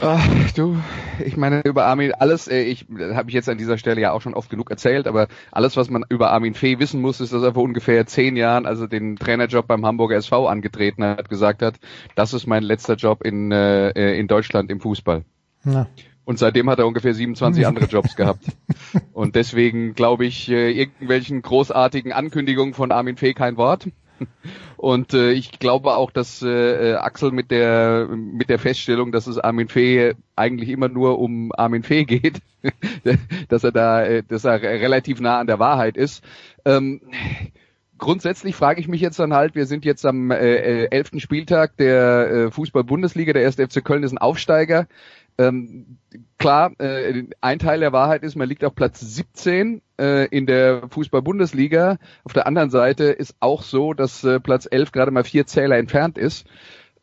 Ach, 0.02 0.52
du, 0.54 0.78
ich 1.24 1.38
meine 1.38 1.62
über 1.62 1.86
Armin 1.86 2.14
alles, 2.14 2.48
äh, 2.48 2.62
ich 2.64 2.88
habe 3.14 3.30
ich 3.30 3.36
jetzt 3.36 3.48
an 3.48 3.60
dieser 3.60 3.78
Stelle 3.78 4.02
ja 4.02 4.12
auch 4.12 4.22
schon 4.22 4.34
oft 4.34 4.50
genug 4.50 4.72
erzählt, 4.72 5.06
aber 5.06 5.28
alles, 5.52 5.78
was 5.78 5.92
man 5.92 6.04
über 6.10 6.32
Armin 6.32 6.56
Fee 6.56 6.80
wissen 6.80 7.00
muss, 7.00 7.22
ist, 7.22 7.32
dass 7.32 7.44
er 7.44 7.54
vor 7.54 7.62
ungefähr 7.62 8.08
zehn 8.08 8.36
Jahren, 8.36 8.66
also 8.66 8.88
den 8.88 9.18
Trainerjob 9.18 9.68
beim 9.68 9.86
Hamburger 9.86 10.16
SV 10.16 10.48
angetreten 10.48 11.04
hat, 11.04 11.30
gesagt 11.30 11.62
hat, 11.62 11.76
das 12.16 12.34
ist 12.34 12.48
mein 12.48 12.64
letzter 12.64 12.96
Job 12.96 13.24
in 13.24 13.52
äh, 13.52 14.18
in 14.18 14.28
Deutschland 14.28 14.72
im 14.72 14.80
Fußball. 14.80 15.24
Na. 15.64 15.88
Und 16.26 16.40
seitdem 16.40 16.70
hat 16.70 16.80
er 16.80 16.88
ungefähr 16.88 17.14
27 17.14 17.68
andere 17.68 17.86
Jobs 17.86 18.16
gehabt. 18.16 18.46
Und 19.14 19.36
deswegen 19.36 19.94
glaube 19.94 20.26
ich, 20.26 20.50
äh, 20.50 20.72
irgendwelchen 20.72 21.42
großartigen 21.42 22.12
Ankündigungen 22.12 22.74
von 22.74 22.92
Armin 22.92 23.18
Fee 23.18 23.34
kein 23.34 23.58
Wort. 23.58 23.88
Und 24.78 25.14
äh, 25.14 25.32
ich 25.32 25.60
glaube 25.60 25.96
auch, 25.96 26.12
dass 26.12 26.42
äh, 26.42 26.94
Axel 26.96 27.32
mit 27.32 27.52
der 27.52 28.08
mit 28.10 28.50
der 28.50 28.60
Feststellung, 28.60 29.12
dass 29.12 29.28
es 29.28 29.38
Armin 29.38 29.70
Fee 29.70 30.14
eigentlich 30.36 30.70
immer 30.70 30.90
nur 30.90 31.20
um 31.20 31.52
Armin 31.54 31.84
Fee 31.84 32.04
geht, 32.04 32.42
dass 33.50 33.64
er 33.64 33.72
da, 33.72 34.04
äh, 34.04 34.24
dass 34.28 34.44
er 34.44 34.62
relativ 34.62 35.22
nah 35.22 35.40
an 35.40 35.48
der 35.48 35.60
Wahrheit 35.60 35.96
ist. 35.96 36.24
Ähm, 36.66 37.02
grundsätzlich 37.98 38.56
frage 38.56 38.82
ich 38.82 38.90
mich 38.90 39.00
jetzt 39.00 39.20
dann 39.20 39.34
halt, 39.34 39.56
wir 39.56 39.66
sind 39.66 39.86
jetzt 39.86 40.06
am 40.06 40.32
äh, 40.32 40.86
11. 40.88 41.12
Spieltag 41.18 41.78
der 41.78 42.30
äh, 42.30 42.52
Fußball-Bundesliga, 42.52 43.32
der 43.32 43.44
erste 43.44 43.66
FC 43.66 43.84
Köln 43.84 44.04
ist 44.04 44.12
ein 44.12 44.18
Aufsteiger. 44.18 44.88
Ähm, 45.38 45.98
klar, 46.38 46.72
äh, 46.80 47.24
ein 47.42 47.60
Teil 47.60 47.80
der 47.80 47.92
Wahrheit 47.92 48.24
ist, 48.24 48.36
man 48.36 48.48
liegt 48.48 48.64
auf 48.64 48.76
Platz 48.76 49.00
17 49.00 49.82
äh, 50.00 50.28
in 50.28 50.46
der 50.46 50.88
Fußball-Bundesliga. 50.90 51.98
Auf 52.24 52.34
der 52.34 52.48
anderen 52.48 52.70
Seite 52.70 53.06
ist 53.06 53.36
auch 53.40 53.64
so, 53.64 53.94
dass 53.94 54.24
äh, 54.24 54.40
Platz 54.40 54.68
11 54.70 54.92
gerade 54.92 55.12
mal 55.12 55.24
vier 55.24 55.48
Zähler 55.48 55.78
entfernt 55.78 56.18
ist. 56.18 56.46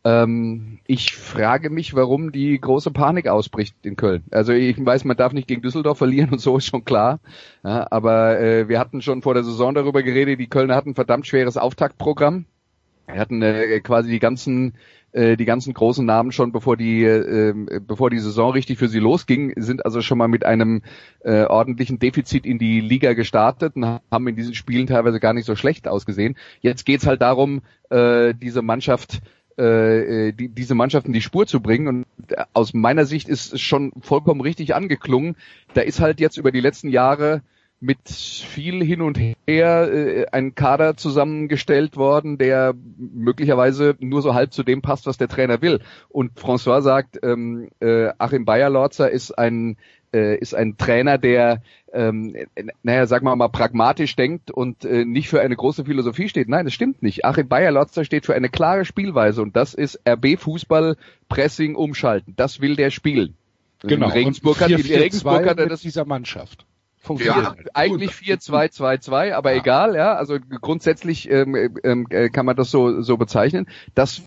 Ähm, 0.03 0.79
ich 0.87 1.15
frage 1.15 1.69
mich, 1.69 1.95
warum 1.95 2.33
die 2.33 2.59
große 2.59 2.91
Panik 2.91 3.29
ausbricht 3.29 3.75
in 3.83 3.97
Köln. 3.97 4.25
Also 4.31 4.53
ich 4.53 4.83
weiß, 4.85 5.05
man 5.05 5.17
darf 5.17 5.33
nicht 5.33 5.49
gegen 5.49 5.63
Düsseldorf 5.63 5.99
verlieren 5.99 6.31
und 6.33 6.39
so 6.39 6.57
ist 6.57 6.67
schon 6.67 6.85
klar. 6.85 7.21
Ja, 7.63 7.87
aber 7.91 8.41
äh, 8.41 8.69
wir 8.69 8.79
hatten 8.79 9.03
schon 9.03 9.23
vor 9.23 9.35
der 9.35 9.45
Saison 9.45 9.75
darüber 9.75 10.03
geredet, 10.03 10.41
die 10.41 10.49
Kölner 10.49 10.77
hatten 10.77 10.95
verdammt 10.95 11.27
schweres 11.27 11.57
Auftaktprogramm. 11.57 12.47
Wir 13.07 13.21
hatten 13.21 13.43
äh, 13.43 13.81
quasi 13.81 14.11
die 14.11 14.21
ganzen 14.21 14.75
äh, 15.13 15.37
die 15.37 15.45
ganzen 15.45 15.75
großen 15.75 16.05
Namen 16.05 16.33
schon, 16.33 16.53
bevor 16.53 16.77
die, 16.77 17.05
äh, 17.05 17.55
bevor 17.81 18.11
die 18.11 18.19
Saison 18.19 18.53
richtig 18.53 18.79
für 18.79 18.89
sie 18.89 18.99
losging, 18.99 19.53
sind 19.57 19.85
also 19.85 20.03
schon 20.03 20.19
mal 20.19 20.29
mit 20.29 20.45
einem 20.45 20.83
äh, 21.25 21.45
ordentlichen 21.45 21.99
Defizit 21.99 22.47
in 22.47 22.59
die 22.59 22.81
Liga 22.81 23.15
gestartet 23.15 23.77
und 23.77 24.01
haben 24.11 24.29
in 24.29 24.37
diesen 24.37 24.55
Spielen 24.55 24.87
teilweise 24.87 25.21
gar 25.21 25.33
nicht 25.33 25.47
so 25.47 25.57
schlecht 25.57 25.89
ausgesehen. 25.89 26.37
Jetzt 26.61 26.85
geht's 26.85 27.07
halt 27.07 27.23
darum, 27.23 27.63
äh, 27.91 28.35
diese 28.35 28.63
Mannschaft 28.63 29.21
äh, 29.59 30.29
äh 30.29 30.33
die, 30.33 30.49
diese 30.49 30.75
Mannschaft 30.75 31.07
in 31.07 31.13
die 31.13 31.21
Spur 31.21 31.47
zu 31.47 31.61
bringen. 31.61 31.89
Und 31.89 32.07
aus 32.53 32.73
meiner 32.73 33.05
Sicht 33.05 33.29
ist 33.29 33.53
es 33.53 33.61
schon 33.61 33.93
vollkommen 34.01 34.41
richtig 34.41 34.75
angeklungen. 34.75 35.37
Da 35.75 35.81
ist 35.83 36.01
halt 36.01 36.21
jetzt 36.21 36.37
über 36.37 36.53
die 36.53 36.61
letzten 36.61 36.89
Jahre 36.89 37.43
mit 37.81 38.09
viel 38.09 38.85
hin 38.85 39.01
und 39.01 39.19
her 39.19 39.37
äh, 39.49 40.27
ein 40.33 40.55
Kader 40.55 40.97
zusammengestellt 40.97 41.97
worden, 41.97 42.37
der 42.37 42.75
möglicherweise 42.99 43.97
nur 43.99 44.21
so 44.21 44.35
halb 44.35 44.53
zu 44.53 44.63
dem 44.63 44.83
passt, 44.83 45.07
was 45.07 45.17
der 45.17 45.29
Trainer 45.29 45.63
will. 45.63 45.81
Und 46.11 46.39
François 46.39 46.83
sagt, 46.83 47.19
ähm, 47.23 47.71
äh, 47.81 48.11
Achim 48.19 48.45
Bayer-Lorzer 48.45 49.11
ist 49.11 49.33
ein 49.33 49.79
äh, 50.13 50.37
ist 50.37 50.55
ein 50.55 50.77
Trainer, 50.77 51.19
der, 51.19 51.63
ähm, 51.93 52.35
naja, 52.83 53.07
sagen 53.07 53.25
wir 53.27 53.37
mal, 53.37 53.49
pragmatisch 53.49 54.17
denkt 54.17 54.51
und 54.51 54.85
äh, 54.85 55.05
nicht 55.05 55.29
für 55.29 55.41
eine 55.41 55.57
große 55.57 55.85
Philosophie 55.85 56.29
steht. 56.29 56.49
Nein, 56.49 56.65
das 56.65 56.75
stimmt 56.75 57.03
nicht. 57.03 57.25
Achim 57.25 57.49
Bayer-Lotzer 57.49 58.05
steht 58.05 58.27
für 58.27 58.35
eine 58.35 58.49
klare 58.49 58.85
Spielweise 58.85 59.41
und 59.41 59.57
das 59.57 59.73
ist 59.75 60.01
RB-Fußball, 60.07 60.97
Pressing, 61.29 61.77
Umschalten. 61.77 62.35
Das 62.37 62.61
will 62.61 62.77
der 62.77 62.91
spielen. 62.91 63.37
Genau. 63.83 64.07
In 64.07 64.13
Regensburg 64.13 64.61
hat, 64.61 64.71
in 64.71 64.81
Regensburg 64.81 65.47
hat 65.47 65.59
er 65.59 65.67
das 65.69 65.81
dieser 65.81 66.05
Mannschaft. 66.05 66.67
Ja, 67.03 67.07
Funktioniert. 67.07 67.69
eigentlich 67.75 68.11
4-2-2-2, 68.13 69.33
aber 69.33 69.55
egal, 69.55 69.97
ja. 69.97 70.15
Also 70.15 70.39
grundsätzlich 70.61 71.31
ähm, 71.31 71.55
ähm, 71.83 72.07
äh, 72.11 72.29
kann 72.29 72.47
man 72.47 72.57
das 72.57 72.71
so, 72.71 73.01
so 73.01 73.17
bezeichnen. 73.17 73.67
Das, 73.95 74.23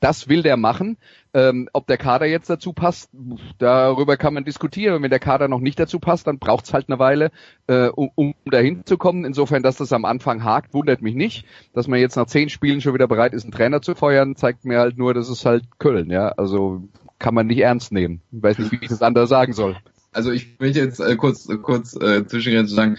das 0.00 0.28
will 0.28 0.42
der 0.42 0.56
machen. 0.56 0.98
Ähm, 1.32 1.68
ob 1.72 1.86
der 1.86 1.96
Kader 1.96 2.26
jetzt 2.26 2.50
dazu 2.50 2.72
passt, 2.72 3.10
darüber 3.58 4.16
kann 4.16 4.34
man 4.34 4.44
diskutieren. 4.44 4.96
Und 4.96 5.02
wenn 5.02 5.10
der 5.10 5.18
Kader 5.18 5.48
noch 5.48 5.60
nicht 5.60 5.78
dazu 5.78 5.98
passt, 5.98 6.26
dann 6.26 6.38
braucht 6.38 6.66
es 6.66 6.74
halt 6.74 6.88
eine 6.88 6.98
Weile, 6.98 7.30
äh, 7.68 7.88
um, 7.88 8.10
um 8.14 8.34
dahin 8.44 8.84
zu 8.84 8.98
kommen. 8.98 9.24
Insofern, 9.24 9.62
dass 9.62 9.76
das 9.76 9.92
am 9.92 10.04
Anfang 10.04 10.44
hakt, 10.44 10.74
wundert 10.74 11.00
mich 11.00 11.14
nicht. 11.14 11.46
Dass 11.72 11.88
man 11.88 12.00
jetzt 12.00 12.16
nach 12.16 12.26
zehn 12.26 12.50
Spielen 12.50 12.80
schon 12.80 12.94
wieder 12.94 13.08
bereit 13.08 13.32
ist, 13.32 13.44
einen 13.44 13.52
Trainer 13.52 13.80
zu 13.80 13.94
feuern, 13.94 14.36
zeigt 14.36 14.64
mir 14.64 14.78
halt 14.78 14.98
nur, 14.98 15.14
das 15.14 15.30
ist 15.30 15.46
halt 15.46 15.64
Köln, 15.78 16.10
ja. 16.10 16.28
Also 16.30 16.82
kann 17.18 17.34
man 17.34 17.46
nicht 17.46 17.60
ernst 17.60 17.92
nehmen. 17.92 18.20
Ich 18.32 18.42
weiß 18.42 18.58
nicht, 18.58 18.72
wie 18.72 18.78
ich 18.82 18.88
das 18.88 19.02
anders 19.02 19.28
sagen 19.28 19.52
soll. 19.52 19.76
Also 20.12 20.32
ich 20.32 20.58
möchte 20.58 20.80
jetzt 20.80 21.00
äh, 21.00 21.16
kurz 21.16 21.48
kurz 21.62 21.94
äh, 21.96 22.26
zwischengehen 22.26 22.66
zu 22.66 22.74
sagen, 22.74 22.98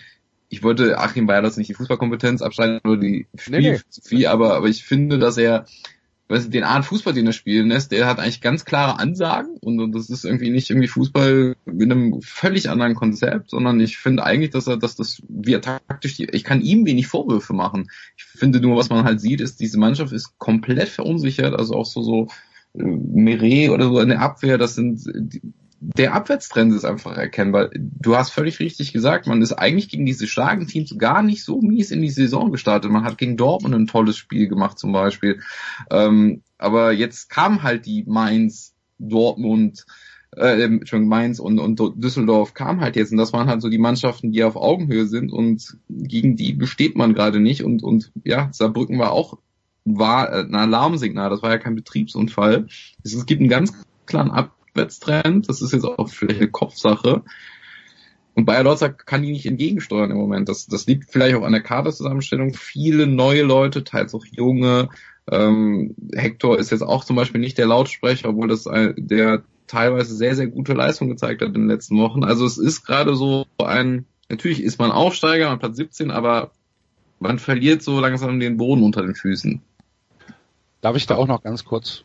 ich 0.50 0.63
wollte 0.63 0.98
Achim 0.98 1.27
Bayerlos 1.27 1.58
nicht 1.58 1.70
die 1.70 1.74
Fußballkompetenz 1.74 2.41
abstreiten, 2.41 2.80
nur 2.84 2.98
die 2.98 3.27
Nee, 3.50 3.60
nee. 3.60 3.77
Spielphilosophie, 3.77 4.27
aber 4.27 4.56
aber 4.56 4.68
ich 4.68 4.84
finde, 4.84 5.20
dass 5.20 5.38
er 5.38 5.65
weißt 6.32 6.46
du, 6.46 6.50
den 6.50 6.63
Art 6.63 6.86
Fußball, 6.86 7.13
den 7.13 7.27
er 7.27 7.34
spielen 7.34 7.68
lässt, 7.68 7.91
der 7.91 8.08
hat 8.08 8.20
eigentlich 8.20 8.41
ganz 8.41 8.63
klare 8.63 9.00
Ansagen 9.00 9.58
und, 9.60 9.80
und 9.82 9.94
das 9.94 10.10
ist 10.10 10.24
irgendwie 10.24 10.50
nicht 10.50 10.70
irgendwie 10.70 10.88
Fußball 10.88 11.56
mit 11.65 11.91
einem 11.91 12.22
völlig 12.22 12.70
anderen 12.70 12.96
Konzept, 12.96 13.50
sondern 13.50 13.80
ich 13.82 13.98
finde 13.98 14.24
eigentlich, 14.24 14.51
dass 14.51 14.68
er, 14.68 14.77
dass 14.77 14.96
das, 14.96 15.22
wie 15.27 15.53
er 15.53 15.62
taktisch, 15.62 16.15
die, 16.15 16.30
ich 16.32 16.46
kann 16.46 16.62
ihm 16.62 16.86
wenig 16.86 17.08
Vorwürfe 17.08 17.53
machen. 17.53 17.91
Ich 18.15 18.24
finde 18.24 18.62
nur, 18.62 18.77
was 18.77 18.89
man 18.89 19.03
halt 19.03 19.20
sieht, 19.20 19.41
ist, 19.41 19.60
diese 19.60 19.77
Mannschaft 19.77 20.13
ist 20.13 20.39
komplett 20.39 20.88
verunsichert, 20.88 21.53
also 21.53 21.75
auch 21.75 21.86
so, 21.86 22.01
so, 22.01 22.27
äh, 22.75 22.84
Meret 22.84 23.70
oder 23.70 23.86
so 23.86 24.00
in 24.00 24.10
der 24.10 24.22
Abwehr, 24.22 24.58
das 24.58 24.75
sind, 24.75 25.03
die, 25.13 25.41
der 25.84 26.14
Abwärtstrend 26.14 26.74
ist 26.74 26.86
einfach 26.86 27.18
erkennbar. 27.18 27.72
Du 27.74 28.16
hast 28.16 28.30
völlig 28.30 28.60
richtig 28.60 28.94
gesagt, 28.94 29.26
man 29.26 29.42
ist 29.42 29.54
eigentlich 29.54 29.90
gegen 29.90 30.06
diese 30.06 30.28
starken 30.28 30.68
Teams 30.68 30.96
gar 30.98 31.24
nicht 31.24 31.44
so 31.44 31.60
mies 31.60 31.90
in 31.90 32.04
die 32.04 32.12
Saison 32.12 32.52
gestartet. 32.52 32.92
Man 32.92 33.04
hat 33.04 33.18
gegen 33.18 33.36
Dortmund 33.36 33.74
ein 33.74 33.88
tolles 33.88 34.16
Spiel 34.16 34.48
gemacht 34.48 34.78
zum 34.78 34.92
Beispiel. 34.92 35.42
Ähm, 35.90 36.44
aber 36.60 36.92
jetzt 36.92 37.32
kam 37.32 37.64
halt 37.64 37.88
die 37.88 38.04
Mainz, 38.08 38.76
Dortmund, 39.00 39.88
äh, 40.38 40.62
Entschuldigung, 40.62 41.10
Mainz 41.10 41.40
und, 41.40 41.58
und 41.58 41.82
Düsseldorf 41.96 42.54
kam 42.54 42.80
halt 42.80 42.96
jetzt 42.96 43.12
und 43.12 43.18
das 43.18 43.34
waren 43.34 43.50
halt 43.50 43.64
so 43.64 43.70
die 43.70 43.80
Mannschaften, 43.80 44.32
die 44.32 44.44
auf 44.44 44.56
Augenhöhe 44.56 45.08
sind 45.08 45.34
und 45.34 45.78
gegen 45.90 46.36
die 46.36 46.54
besteht 46.54 46.96
man 46.96 47.16
gerade 47.16 47.40
nicht 47.40 47.64
und, 47.64 47.82
und 47.82 48.12
ja, 48.24 48.50
Saarbrücken 48.52 49.00
war 49.00 49.12
auch 49.12 49.40
war 49.84 50.32
äh, 50.32 50.44
ein 50.44 50.54
Alarmsignal, 50.54 51.32
das 51.32 51.42
war 51.42 51.50
ja 51.50 51.58
kein 51.58 51.76
Betriebsunfall. 51.76 52.68
Es, 53.04 53.26
gibt 53.26 53.42
einen 53.42 53.50
ganz 53.50 53.74
klaren 54.06 54.30
Abwärtstrend, 54.72 55.50
das 55.50 55.62
ist 55.62 55.74
jetzt 55.74 55.86
auch 55.86 56.10
vielleicht 56.10 56.40
eine 56.40 56.50
Kopfsache. 56.50 57.24
Und 58.34 58.46
Bayer 58.46 58.63
Lorzer 58.63 58.90
kann 58.90 59.24
die 59.24 59.32
nicht 59.32 59.46
entgegensteuern 59.46 60.12
im 60.12 60.18
Moment. 60.18 60.48
Das, 60.48 60.68
das 60.68 60.88
liegt 60.88 61.12
vielleicht 61.12 61.36
auch 61.36 61.44
an 61.44 61.51
der 61.51 61.62
Kaderzusammenstellung. 61.62 62.54
Viele 62.54 63.06
neue 63.08 63.44
Leute, 63.44 63.84
teils 63.84 64.16
auch 64.16 64.25
junge. 64.25 64.90
Ähm, 65.30 65.96
Hector 66.13 66.58
ist 66.58 66.72
jetzt 66.72 66.82
auch 66.82 67.04
zum 67.04 67.18
Beispiel 67.18 67.42
nicht 67.42 67.58
der 67.58 67.68
Lautsprecher, 67.68 68.30
obwohl 68.30 68.48
das 68.48 68.68
ein, 68.68 68.94
der 68.98 69.44
teilweise 69.68 70.16
sehr, 70.16 70.36
sehr 70.36 70.48
gute 70.48 70.74
Leistung 70.74 71.10
gezeigt 71.10 71.42
hat 71.42 71.50
in 71.50 71.54
den 71.54 71.68
letzten 71.68 71.98
Wochen. 72.00 72.24
Also 72.24 72.46
es 72.46 72.58
ist 72.58 72.86
gerade 72.86 73.16
so 73.16 73.46
ein, 73.58 74.06
natürlich 74.30 74.63
ist 74.63 74.80
man 74.80 74.92
Aufsteiger, 74.92 75.50
man 75.50 75.60
Platz 75.60 75.75
17, 75.78 76.12
aber 76.12 76.51
man 77.20 77.38
verliert 77.38 77.84
so 77.84 78.00
langsam 78.00 78.40
den 78.40 78.58
Boden 78.58 78.84
unter 78.84 79.01
den 79.01 79.16
Füßen. 79.16 79.62
Darf 80.82 80.96
ich 80.96 81.06
da 81.06 81.16
auch 81.16 81.28
noch 81.28 81.44
ganz 81.44 81.63
kurz 81.63 82.04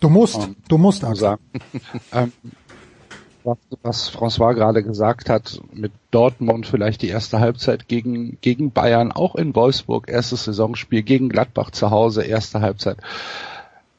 Du 0.00 0.08
musst, 0.08 0.36
Ähm, 0.36 0.56
du 0.68 0.78
musst, 0.78 1.04
Axel. 1.04 1.16
sagen? 1.16 1.42
ähm, 2.12 2.32
was, 3.44 3.58
was 3.82 4.10
François 4.10 4.54
gerade 4.54 4.82
gesagt 4.82 5.30
hat, 5.30 5.60
mit 5.72 5.92
Dortmund 6.10 6.66
vielleicht 6.66 7.02
die 7.02 7.08
erste 7.08 7.40
Halbzeit 7.40 7.88
gegen, 7.88 8.38
gegen 8.40 8.70
Bayern, 8.70 9.12
auch 9.12 9.34
in 9.34 9.54
Wolfsburg, 9.54 10.08
erstes 10.08 10.44
Saisonspiel, 10.44 11.02
gegen 11.02 11.28
Gladbach 11.28 11.70
zu 11.70 11.90
Hause, 11.90 12.22
erste 12.22 12.60
Halbzeit. 12.60 12.98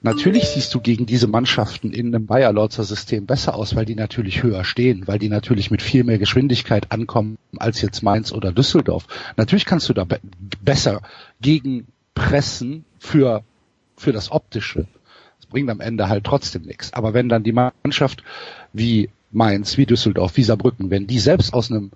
Natürlich 0.03 0.49
siehst 0.49 0.73
du 0.73 0.79
gegen 0.79 1.05
diese 1.05 1.27
Mannschaften 1.27 1.93
in 1.93 2.07
einem 2.07 2.25
Bayer-Lorzer-System 2.25 3.27
besser 3.27 3.53
aus, 3.53 3.75
weil 3.75 3.85
die 3.85 3.93
natürlich 3.93 4.41
höher 4.41 4.63
stehen, 4.63 5.07
weil 5.07 5.19
die 5.19 5.29
natürlich 5.29 5.69
mit 5.69 5.83
viel 5.83 6.03
mehr 6.03 6.17
Geschwindigkeit 6.17 6.91
ankommen 6.91 7.37
als 7.57 7.81
jetzt 7.81 8.01
Mainz 8.01 8.31
oder 8.31 8.51
Düsseldorf. 8.51 9.05
Natürlich 9.37 9.65
kannst 9.65 9.89
du 9.89 9.93
da 9.93 10.03
be 10.05 10.19
besser 10.63 11.01
gegen 11.39 11.85
pressen 12.15 12.83
für, 12.97 13.43
für 13.95 14.11
das 14.11 14.31
Optische. 14.31 14.87
Bringt 15.51 15.69
am 15.69 15.79
Ende 15.79 16.09
halt 16.09 16.23
trotzdem 16.23 16.63
nichts. 16.63 16.93
Aber 16.93 17.13
wenn 17.13 17.29
dann 17.29 17.43
die 17.43 17.53
Mannschaft 17.53 18.23
wie 18.73 19.09
Mainz, 19.31 19.77
wie 19.77 19.85
Düsseldorf, 19.85 20.35
wie 20.37 20.43
Saarbrücken, 20.43 20.89
wenn 20.89 21.07
die 21.07 21.19
selbst 21.19 21.53
aus 21.53 21.71
einem 21.71 21.91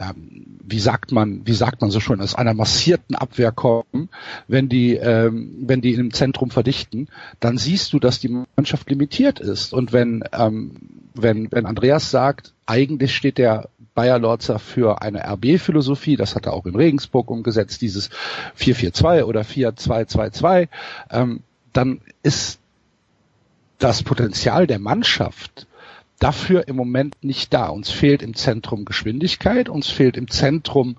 ähm, 0.00 0.58
wie 0.64 0.78
sagt 0.78 1.12
man, 1.12 1.46
wie 1.46 1.52
sagt 1.52 1.82
man 1.82 1.90
so 1.90 2.00
schon, 2.00 2.20
aus 2.20 2.34
einer 2.34 2.54
massierten 2.54 3.14
Abwehr 3.14 3.52
kommen, 3.52 4.08
wenn 4.48 4.68
die, 4.68 4.94
ähm, 4.94 5.64
wenn 5.66 5.82
die 5.82 5.92
im 5.94 6.12
Zentrum 6.12 6.50
verdichten, 6.50 7.08
dann 7.38 7.58
siehst 7.58 7.92
du, 7.92 7.98
dass 7.98 8.18
die 8.18 8.44
Mannschaft 8.56 8.88
limitiert 8.88 9.40
ist. 9.40 9.74
Und 9.74 9.92
wenn, 9.92 10.24
ähm, 10.32 10.76
wenn, 11.14 11.52
wenn 11.52 11.66
Andreas 11.66 12.10
sagt, 12.10 12.54
eigentlich 12.66 13.14
steht 13.14 13.36
der 13.36 13.68
Bayer 13.94 14.18
Lorzer 14.18 14.58
für 14.58 15.02
eine 15.02 15.22
RB-Philosophie, 15.24 16.16
das 16.16 16.34
hat 16.34 16.46
er 16.46 16.54
auch 16.54 16.64
in 16.64 16.76
Regensburg 16.76 17.30
umgesetzt, 17.30 17.82
dieses 17.82 18.08
4-4-2 18.58 19.24
oder 19.24 19.42
4-2-2-2, 19.42 20.68
ähm, 21.10 21.40
dann 21.72 22.00
ist 22.22 22.59
das 23.80 24.02
Potenzial 24.04 24.66
der 24.66 24.78
Mannschaft 24.78 25.66
dafür 26.20 26.68
im 26.68 26.76
Moment 26.76 27.16
nicht 27.22 27.52
da. 27.52 27.68
Uns 27.68 27.90
fehlt 27.90 28.22
im 28.22 28.34
Zentrum 28.34 28.84
Geschwindigkeit, 28.84 29.68
uns 29.68 29.88
fehlt 29.88 30.16
im 30.16 30.30
Zentrum 30.30 30.96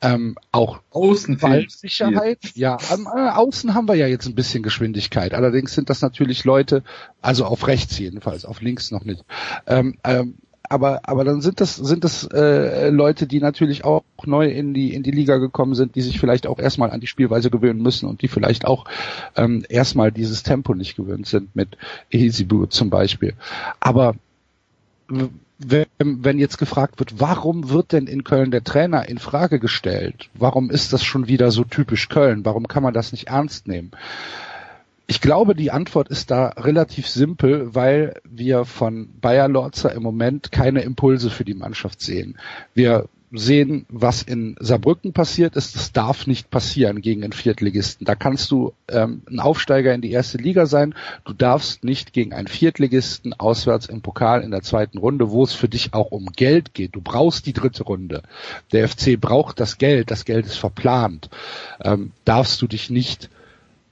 ähm, 0.00 0.36
auch 0.50 0.80
Außen 0.90 1.38
Ballsicherheit. 1.38 2.38
Ja, 2.54 2.78
ähm, 2.92 3.06
äh, 3.06 3.30
außen 3.30 3.74
haben 3.74 3.86
wir 3.86 3.94
ja 3.94 4.08
jetzt 4.08 4.26
ein 4.26 4.34
bisschen 4.34 4.62
Geschwindigkeit. 4.62 5.34
Allerdings 5.34 5.74
sind 5.74 5.90
das 5.90 6.00
natürlich 6.00 6.44
Leute, 6.44 6.82
also 7.20 7.44
auf 7.44 7.68
rechts 7.68 7.98
jedenfalls, 7.98 8.44
auf 8.44 8.60
links 8.60 8.90
noch 8.90 9.04
nicht. 9.04 9.24
Ähm, 9.66 9.98
ähm, 10.02 10.38
aber 10.72 11.00
aber 11.04 11.24
dann 11.24 11.42
sind 11.42 11.60
das 11.60 11.76
sind 11.76 12.02
das 12.02 12.24
äh, 12.32 12.88
Leute, 12.88 13.26
die 13.26 13.40
natürlich 13.40 13.84
auch 13.84 14.04
neu 14.24 14.48
in 14.48 14.72
die 14.72 14.94
in 14.94 15.02
die 15.02 15.10
Liga 15.10 15.36
gekommen 15.36 15.74
sind, 15.74 15.94
die 15.94 16.00
sich 16.00 16.18
vielleicht 16.18 16.46
auch 16.46 16.58
erstmal 16.58 16.90
an 16.90 17.00
die 17.00 17.06
Spielweise 17.06 17.50
gewöhnen 17.50 17.82
müssen 17.82 18.08
und 18.08 18.22
die 18.22 18.28
vielleicht 18.28 18.64
auch 18.64 18.86
ähm, 19.36 19.64
erstmal 19.68 20.12
dieses 20.12 20.42
Tempo 20.42 20.74
nicht 20.74 20.96
gewöhnt 20.96 21.26
sind 21.26 21.54
mit 21.54 21.76
Ehisibu 22.10 22.66
zum 22.66 22.88
Beispiel. 22.88 23.34
Aber 23.80 24.14
wenn, 25.08 25.86
wenn 25.98 26.38
jetzt 26.38 26.56
gefragt 26.58 26.98
wird, 26.98 27.20
warum 27.20 27.68
wird 27.68 27.92
denn 27.92 28.06
in 28.06 28.24
Köln 28.24 28.50
der 28.50 28.64
Trainer 28.64 29.08
in 29.08 29.18
Frage 29.18 29.60
gestellt? 29.60 30.30
Warum 30.34 30.70
ist 30.70 30.92
das 30.92 31.04
schon 31.04 31.28
wieder 31.28 31.50
so 31.50 31.64
typisch 31.64 32.08
Köln? 32.08 32.44
Warum 32.44 32.66
kann 32.66 32.82
man 32.82 32.94
das 32.94 33.12
nicht 33.12 33.28
ernst 33.28 33.68
nehmen? 33.68 33.92
Ich 35.06 35.20
glaube, 35.20 35.54
die 35.54 35.70
Antwort 35.70 36.08
ist 36.08 36.30
da 36.30 36.48
relativ 36.48 37.08
simpel, 37.08 37.74
weil 37.74 38.20
wir 38.24 38.64
von 38.64 39.08
Bayer 39.20 39.48
Lorzer 39.48 39.92
im 39.92 40.02
Moment 40.02 40.52
keine 40.52 40.82
Impulse 40.82 41.30
für 41.30 41.44
die 41.44 41.54
Mannschaft 41.54 42.00
sehen. 42.00 42.38
Wir 42.74 43.08
sehen, 43.32 43.86
was 43.88 44.22
in 44.22 44.56
Saarbrücken 44.60 45.12
passiert 45.12 45.56
ist. 45.56 45.74
Das 45.74 45.92
darf 45.92 46.26
nicht 46.26 46.50
passieren 46.50 47.00
gegen 47.00 47.24
einen 47.24 47.32
Viertligisten. 47.32 48.04
Da 48.04 48.14
kannst 48.14 48.50
du 48.50 48.74
ähm, 48.88 49.22
ein 49.28 49.40
Aufsteiger 49.40 49.94
in 49.94 50.02
die 50.02 50.12
erste 50.12 50.38
Liga 50.38 50.66
sein. 50.66 50.94
Du 51.24 51.32
darfst 51.32 51.82
nicht 51.82 52.12
gegen 52.12 52.32
einen 52.32 52.48
Viertligisten 52.48 53.32
auswärts 53.32 53.86
im 53.86 54.02
Pokal 54.02 54.42
in 54.42 54.50
der 54.50 54.62
zweiten 54.62 54.98
Runde, 54.98 55.30
wo 55.30 55.42
es 55.42 55.54
für 55.54 55.68
dich 55.68 55.94
auch 55.94 56.10
um 56.10 56.26
Geld 56.26 56.74
geht. 56.74 56.94
Du 56.94 57.00
brauchst 57.00 57.46
die 57.46 57.54
dritte 57.54 57.84
Runde. 57.84 58.22
Der 58.72 58.88
FC 58.88 59.18
braucht 59.18 59.60
das 59.60 59.78
Geld. 59.78 60.10
Das 60.10 60.24
Geld 60.24 60.46
ist 60.46 60.58
verplant. 60.58 61.30
Ähm, 61.82 62.12
darfst 62.24 62.60
du 62.60 62.66
dich 62.66 62.90
nicht 62.90 63.30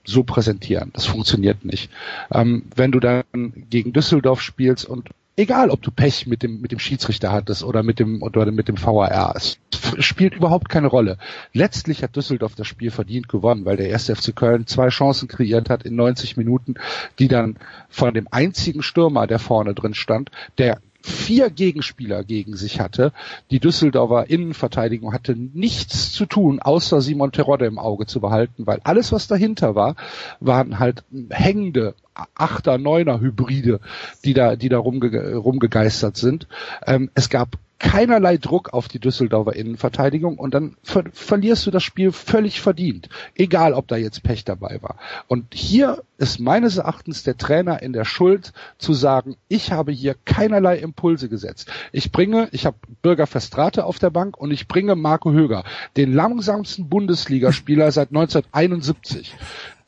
so 0.04 0.24
präsentieren. 0.24 0.90
Das 0.92 1.06
funktioniert 1.06 1.64
nicht. 1.64 1.90
Ähm, 2.32 2.64
wenn 2.74 2.92
du 2.92 3.00
dann 3.00 3.24
gegen 3.70 3.92
Düsseldorf 3.92 4.40
spielst 4.40 4.84
und 4.84 5.10
egal 5.36 5.70
ob 5.70 5.82
du 5.82 5.90
Pech 5.90 6.26
mit 6.26 6.42
dem 6.42 6.60
mit 6.60 6.72
dem 6.72 6.78
Schiedsrichter 6.78 7.32
hattest 7.32 7.64
oder 7.64 7.82
mit 7.82 7.98
dem 7.98 8.22
oder 8.22 8.50
mit 8.50 8.68
dem 8.68 8.80
VAR, 8.80 9.34
es 9.36 9.58
spielt 9.98 10.34
überhaupt 10.34 10.68
keine 10.68 10.88
Rolle. 10.88 11.18
Letztlich 11.52 12.02
hat 12.02 12.16
Düsseldorf 12.16 12.54
das 12.54 12.66
Spiel 12.66 12.90
verdient 12.90 13.28
gewonnen, 13.28 13.64
weil 13.64 13.76
der 13.76 13.88
erste 13.88 14.14
FC 14.14 14.34
Köln 14.34 14.66
zwei 14.66 14.88
Chancen 14.88 15.28
kreiert 15.28 15.70
hat 15.70 15.84
in 15.84 15.96
90 15.96 16.36
Minuten, 16.36 16.74
die 17.18 17.28
dann 17.28 17.56
von 17.88 18.12
dem 18.14 18.28
einzigen 18.30 18.82
Stürmer, 18.82 19.26
der 19.26 19.38
vorne 19.38 19.74
drin 19.74 19.94
stand, 19.94 20.30
der 20.58 20.80
vier 21.02 21.50
Gegenspieler 21.50 22.24
gegen 22.24 22.56
sich 22.56 22.80
hatte. 22.80 23.12
Die 23.50 23.60
Düsseldorfer 23.60 24.28
Innenverteidigung 24.28 25.12
hatte 25.12 25.34
nichts 25.36 26.12
zu 26.12 26.26
tun, 26.26 26.60
außer 26.60 27.00
Simon 27.00 27.32
Terodde 27.32 27.66
im 27.66 27.78
Auge 27.78 28.06
zu 28.06 28.20
behalten, 28.20 28.66
weil 28.66 28.80
alles, 28.84 29.12
was 29.12 29.28
dahinter 29.28 29.74
war, 29.74 29.96
waren 30.40 30.78
halt 30.78 31.04
hängende 31.30 31.94
Achter, 32.34 32.76
Neuner 32.76 33.20
Hybride, 33.20 33.80
die 34.24 34.34
da, 34.34 34.56
die 34.56 34.68
da 34.68 34.78
rumge 34.78 35.36
rumgegeistert 35.36 36.16
sind. 36.16 36.48
Ähm, 36.86 37.10
es 37.14 37.30
gab 37.30 37.56
keinerlei 37.80 38.36
Druck 38.36 38.72
auf 38.72 38.86
die 38.86 39.00
Düsseldorfer 39.00 39.56
Innenverteidigung 39.56 40.38
und 40.38 40.54
dann 40.54 40.76
ver 40.84 41.04
verlierst 41.12 41.66
du 41.66 41.72
das 41.72 41.82
Spiel 41.82 42.12
völlig 42.12 42.60
verdient. 42.60 43.08
Egal, 43.34 43.72
ob 43.72 43.88
da 43.88 43.96
jetzt 43.96 44.22
Pech 44.22 44.44
dabei 44.44 44.78
war. 44.82 44.96
Und 45.26 45.54
hier 45.54 46.04
ist 46.18 46.38
meines 46.38 46.76
Erachtens 46.76 47.24
der 47.24 47.38
Trainer 47.38 47.82
in 47.82 47.92
der 47.92 48.04
Schuld 48.04 48.52
zu 48.78 48.92
sagen, 48.92 49.36
ich 49.48 49.72
habe 49.72 49.92
hier 49.92 50.14
keinerlei 50.24 50.76
Impulse 50.76 51.28
gesetzt. 51.28 51.72
Ich 51.90 52.12
bringe, 52.12 52.48
ich 52.52 52.66
habe 52.66 52.76
Bürger 53.02 53.26
Verstrate 53.26 53.84
auf 53.84 53.98
der 53.98 54.10
Bank 54.10 54.36
und 54.36 54.50
ich 54.50 54.68
bringe 54.68 54.94
Marco 54.94 55.32
Höger, 55.32 55.64
den 55.96 56.12
langsamsten 56.12 56.88
Bundesligaspieler 56.88 57.90
seit 57.90 58.10
1971 58.10 59.34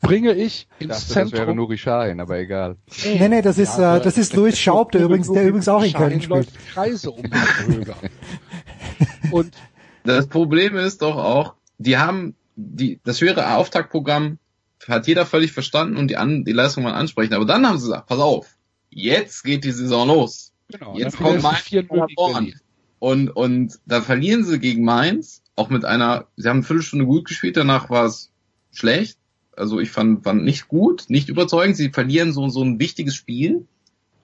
bringe 0.03 0.33
ich 0.33 0.67
ins 0.79 0.89
dachte, 0.91 1.05
Zentrum. 1.07 1.31
Das 1.31 1.39
wäre 1.39 1.55
Nuri 1.55 1.77
Sahin, 1.77 2.19
aber 2.19 2.37
egal. 2.37 2.77
Nee, 3.03 3.27
nee, 3.27 3.41
das 3.41 3.57
ist, 3.57 3.77
Ja, 3.79 3.97
äh, 3.97 4.01
das 4.01 4.17
ist 4.17 4.35
Louis 4.35 4.57
Schaub, 4.59 4.91
der 4.91 5.01
übrigens, 5.01 5.31
der 5.31 5.47
übrigens 5.47 5.67
auch 5.67 5.83
in 5.83 5.93
Köln 5.93 6.21
spielt. 6.21 6.29
läuft 6.29 6.49
Kreise 6.73 7.09
um. 7.11 7.23
Und 9.31 9.55
Das 10.03 10.27
Problem 10.27 10.77
ist 10.77 11.01
doch 11.01 11.17
auch, 11.17 11.55
die 11.79 11.97
haben 11.97 12.35
die, 12.55 12.99
das 13.03 13.21
höhere 13.21 13.55
Auftaktprogramm 13.55 14.37
hat 14.87 15.07
jeder 15.07 15.25
völlig 15.25 15.51
verstanden 15.53 15.97
und 15.97 16.09
die, 16.09 16.17
an, 16.17 16.43
die 16.43 16.51
Leistung 16.51 16.83
mal 16.83 16.93
ansprechen. 16.93 17.33
Aber 17.33 17.45
dann 17.45 17.65
haben 17.65 17.77
sie 17.77 17.87
gesagt, 17.87 18.07
pass 18.07 18.19
auf, 18.19 18.47
jetzt 18.89 19.43
geht 19.43 19.63
die 19.63 19.71
Saison 19.71 20.07
los. 20.07 20.51
genau, 20.69 20.97
Jetzt 20.97 21.17
kommt 21.17 21.41
Mainz 21.41 21.65
sie 21.69 21.79
4-0 21.79 21.95
nach 21.95 22.07
gegen 22.07 22.15
vorn. 22.15 22.33
Berlin. 22.33 22.59
Und, 22.99 23.29
und 23.29 23.79
da 23.85 24.01
verlieren 24.01 24.45
sie 24.45 24.59
gegen 24.59 24.83
Mainz, 24.83 25.41
auch 25.55 25.69
mit 25.69 25.85
einer, 25.85 26.27
sie 26.37 26.49
haben 26.49 26.57
eine 26.57 26.65
Viertelstunde 26.65 27.05
gut 27.05 27.25
gespielt, 27.25 27.57
danach 27.57 27.89
war 27.89 28.05
es 28.05 28.31
schlecht. 28.71 29.17
Also 29.55 29.79
ich 29.79 29.91
fand, 29.91 30.23
fand 30.23 30.43
nicht 30.43 30.67
gut, 30.67 31.05
nicht 31.09 31.29
überzeugend. 31.29 31.77
Sie 31.77 31.89
verlieren 31.89 32.33
so, 32.33 32.47
so 32.49 32.63
ein 32.63 32.79
wichtiges 32.79 33.15
Spiel. 33.15 33.65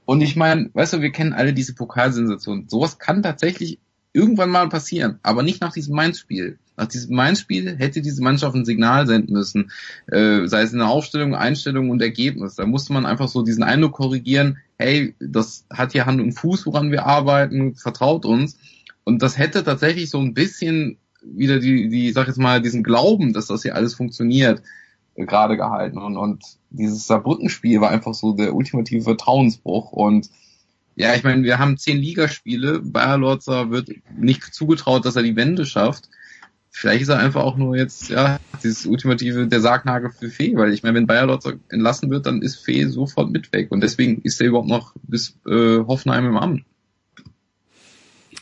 Und 0.05 0.21
ich 0.21 0.35
meine, 0.35 0.69
weißt 0.73 0.93
du, 0.93 1.01
wir 1.01 1.11
kennen 1.11 1.33
alle 1.33 1.53
diese 1.53 1.75
Pokalsensation. 1.75 2.67
Sowas 2.67 2.97
kann 2.97 3.21
tatsächlich 3.21 3.79
irgendwann 4.11 4.49
mal 4.49 4.69
passieren, 4.69 5.19
aber 5.21 5.43
nicht 5.43 5.61
nach 5.61 5.73
diesem 5.73 5.95
Mainz-Spiel. 5.95 6.57
Nach 6.77 6.87
diesem 6.87 7.15
Mainz-Spiel 7.15 7.75
hätte 7.77 8.01
diese 8.01 8.23
Mannschaft 8.23 8.55
ein 8.55 8.65
Signal 8.65 9.05
senden 9.05 9.33
müssen, 9.33 9.71
äh, 10.07 10.47
sei 10.47 10.61
es 10.61 10.71
in 10.71 10.79
der 10.79 10.87
Aufstellung, 10.87 11.35
Einstellung 11.35 11.89
und 11.89 12.01
Ergebnis. 12.01 12.55
Da 12.55 12.65
musste 12.65 12.93
man 12.93 13.05
einfach 13.05 13.27
so 13.27 13.43
diesen 13.43 13.63
Eindruck 13.63 13.93
korrigieren, 13.93 14.57
hey, 14.77 15.13
das 15.19 15.65
hat 15.69 15.91
hier 15.91 16.05
Hand 16.05 16.21
und 16.21 16.31
Fuß, 16.31 16.65
woran 16.65 16.91
wir 16.91 17.05
arbeiten, 17.05 17.75
vertraut 17.75 18.25
uns. 18.25 18.57
Und 19.03 19.21
das 19.21 19.37
hätte 19.37 19.63
tatsächlich 19.63 20.09
so 20.09 20.19
ein 20.19 20.33
bisschen 20.33 20.97
wieder 21.21 21.59
die, 21.59 21.89
die, 21.89 22.11
sag 22.11 22.27
jetzt 22.27 22.39
mal, 22.39 22.61
diesen 22.61 22.83
Glauben, 22.83 23.33
dass 23.33 23.47
das 23.47 23.61
hier 23.61 23.75
alles 23.75 23.93
funktioniert, 23.93 24.61
gerade 25.25 25.57
gehalten. 25.57 25.97
Und, 25.97 26.17
und 26.17 26.43
dieses 26.69 27.07
Saarbrücken-Spiel 27.07 27.81
war 27.81 27.89
einfach 27.89 28.13
so 28.13 28.33
der 28.33 28.55
ultimative 28.55 29.03
Vertrauensbruch. 29.03 29.91
Und 29.91 30.29
ja, 30.95 31.15
ich 31.15 31.23
meine, 31.23 31.43
wir 31.43 31.59
haben 31.59 31.77
zehn 31.77 31.97
Ligaspiele. 31.97 32.79
Bayer 32.79 33.17
Lorzer 33.17 33.71
wird 33.71 33.89
nicht 34.17 34.53
zugetraut, 34.53 35.05
dass 35.05 35.15
er 35.15 35.23
die 35.23 35.35
Wende 35.35 35.65
schafft. 35.65 36.09
Vielleicht 36.71 37.01
ist 37.01 37.09
er 37.09 37.17
einfach 37.17 37.43
auch 37.43 37.57
nur 37.57 37.75
jetzt, 37.75 38.09
ja, 38.09 38.39
dieses 38.63 38.85
ultimative, 38.85 39.47
der 39.47 39.59
Sargnagel 39.59 40.11
für 40.11 40.29
Fee, 40.29 40.55
weil 40.55 40.71
ich 40.71 40.83
meine, 40.83 40.95
wenn 40.95 41.07
Bayer 41.07 41.25
Lorzer 41.25 41.53
entlassen 41.69 42.09
wird, 42.09 42.25
dann 42.25 42.41
ist 42.41 42.57
Fee 42.57 42.85
sofort 42.85 43.31
mit 43.31 43.51
weg. 43.51 43.71
Und 43.71 43.81
deswegen 43.81 44.21
ist 44.21 44.39
er 44.39 44.47
überhaupt 44.47 44.67
noch 44.67 44.93
bis 45.03 45.37
äh, 45.47 45.79
Hoffenheim 45.79 46.27
im 46.27 46.37
Amt. 46.37 46.63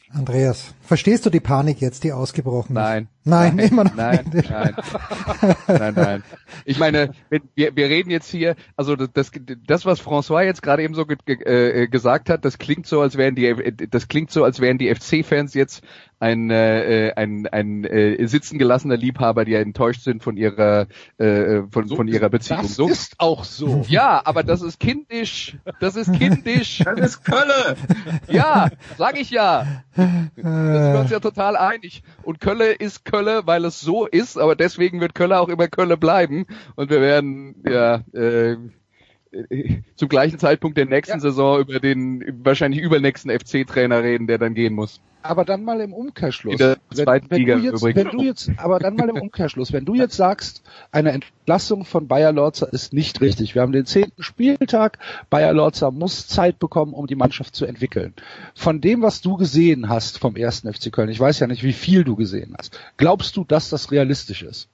Andreas, 0.09 0.73
verstehst 0.87 1.25
du 1.25 1.29
die 1.29 1.39
Panik 1.39 1.81
jetzt, 1.81 2.03
die 2.03 2.11
ausgebrochen 2.11 2.75
ist? 2.75 2.81
Nein. 2.81 3.07
Nein, 3.27 3.59
immer 3.59 3.83
noch 3.83 3.95
nein, 3.95 4.25
nicht. 4.33 4.49
Nein, 4.49 4.73
nein, 5.67 5.93
nein. 5.95 6.23
Ich 6.63 6.79
meine, 6.79 7.11
wir, 7.29 7.75
wir 7.75 7.89
reden 7.89 8.09
jetzt 8.09 8.29
hier, 8.29 8.55
also 8.77 8.95
das, 8.95 9.09
das, 9.13 9.31
das 9.67 9.85
was 9.85 10.01
François 10.01 10.43
jetzt 10.43 10.61
gerade 10.63 10.83
eben 10.83 10.95
so 10.95 11.05
ge, 11.05 11.17
ge, 11.25 11.35
äh, 11.43 11.87
gesagt 11.87 12.29
hat, 12.29 12.45
das 12.45 12.57
klingt 12.57 12.87
so, 12.87 13.01
als 13.01 13.17
wären 13.17 13.35
die, 13.35 13.73
das 13.89 14.07
klingt 14.07 14.31
so, 14.31 14.45
als 14.45 14.61
wären 14.61 14.77
die 14.77 14.93
FC-Fans 14.93 15.53
jetzt 15.55 15.83
ein, 16.19 16.49
äh, 16.49 17.11
ein, 17.15 17.47
ein 17.47 17.83
äh, 17.83 18.25
sitzen 18.27 18.57
gelassener 18.57 18.97
Liebhaber, 18.97 19.43
die 19.45 19.55
enttäuscht 19.55 20.01
sind 20.01 20.23
von 20.23 20.37
ihrer, 20.37 20.87
äh, 21.17 21.63
von, 21.69 21.89
von 21.89 22.07
ihrer 22.07 22.29
Beziehung. 22.29 22.61
Das 22.63 22.75
So, 22.75 22.87
ist 22.87 23.15
auch 23.17 23.43
so. 23.43 23.83
ja, 23.89 24.21
aber 24.23 24.43
das 24.43 24.61
ist 24.61 24.79
kindisch. 24.79 25.57
Das 25.79 25.95
ist 25.95 26.13
kindisch. 26.13 26.81
Das 26.83 26.99
ist 26.99 27.25
Kölle! 27.25 27.75
Ja, 28.29 28.69
sag 28.97 29.19
ich 29.19 29.29
ja. 29.29 29.83
Da 30.77 30.83
sind 30.83 30.93
wir 30.93 30.99
uns 31.01 31.11
ja 31.11 31.19
total 31.19 31.55
einig. 31.57 32.03
Und 32.23 32.39
Kölle 32.39 32.73
ist 32.73 33.05
Kölle, 33.05 33.41
weil 33.45 33.65
es 33.65 33.81
so 33.81 34.05
ist, 34.05 34.37
aber 34.37 34.55
deswegen 34.55 35.01
wird 35.01 35.15
Kölle 35.15 35.39
auch 35.39 35.49
immer 35.49 35.67
Kölle 35.67 35.97
bleiben. 35.97 36.45
Und 36.75 36.89
wir 36.89 37.01
werden 37.01 37.55
ja 37.67 38.03
äh, 38.13 38.53
äh, 39.31 39.81
zum 39.95 40.09
gleichen 40.09 40.39
Zeitpunkt 40.39 40.77
der 40.77 40.85
nächsten 40.85 41.17
Ja. 41.17 41.19
Saison 41.19 41.59
über 41.59 41.79
den 41.79 42.23
wahrscheinlich 42.43 42.81
übernächsten 42.81 43.31
FC-Trainer 43.31 44.03
reden, 44.03 44.27
der 44.27 44.37
dann 44.37 44.53
gehen 44.53 44.73
muss. 44.73 45.01
Aber 45.27 45.45
dann 45.45 45.63
mal 45.63 45.81
im 45.81 45.93
Umkehrschluss. 45.93 46.59
Wenn, 46.59 46.77
wenn, 47.29 47.45
du 47.45 47.57
jetzt, 47.57 47.83
wenn 47.83 48.09
du 48.09 48.21
jetzt, 48.23 48.49
aber 48.57 48.79
dann 48.79 48.95
mal 48.95 49.09
im 49.09 49.17
Umkehrschluss, 49.17 49.73
wenn 49.73 49.85
du 49.85 49.93
jetzt 49.93 50.15
sagst, 50.15 50.63
eine 50.91 51.11
Entlassung 51.11 51.85
von 51.85 52.07
Bayer 52.07 52.31
Lorzer 52.31 52.71
ist 52.71 52.93
nicht 52.93 53.21
richtig. 53.21 53.55
Wir 53.55 53.61
haben 53.61 53.71
den 53.71 53.85
zehnten 53.85 54.23
Spieltag. 54.23 54.99
Bayer 55.29 55.53
Lorzer 55.53 55.91
muss 55.91 56.27
Zeit 56.27 56.59
bekommen, 56.59 56.93
um 56.93 57.07
die 57.07 57.15
Mannschaft 57.15 57.55
zu 57.55 57.65
entwickeln. 57.65 58.13
Von 58.55 58.81
dem, 58.81 59.01
was 59.01 59.21
du 59.21 59.35
gesehen 59.35 59.89
hast 59.89 60.17
vom 60.17 60.35
ersten 60.35 60.71
FC 60.71 60.91
Köln, 60.91 61.09
ich 61.09 61.19
weiß 61.19 61.39
ja 61.39 61.47
nicht, 61.47 61.63
wie 61.63 61.73
viel 61.73 62.03
du 62.03 62.15
gesehen 62.15 62.55
hast, 62.57 62.79
glaubst 62.97 63.35
du, 63.35 63.43
dass 63.43 63.69
das 63.69 63.91
realistisch 63.91 64.43
ist? 64.43 64.69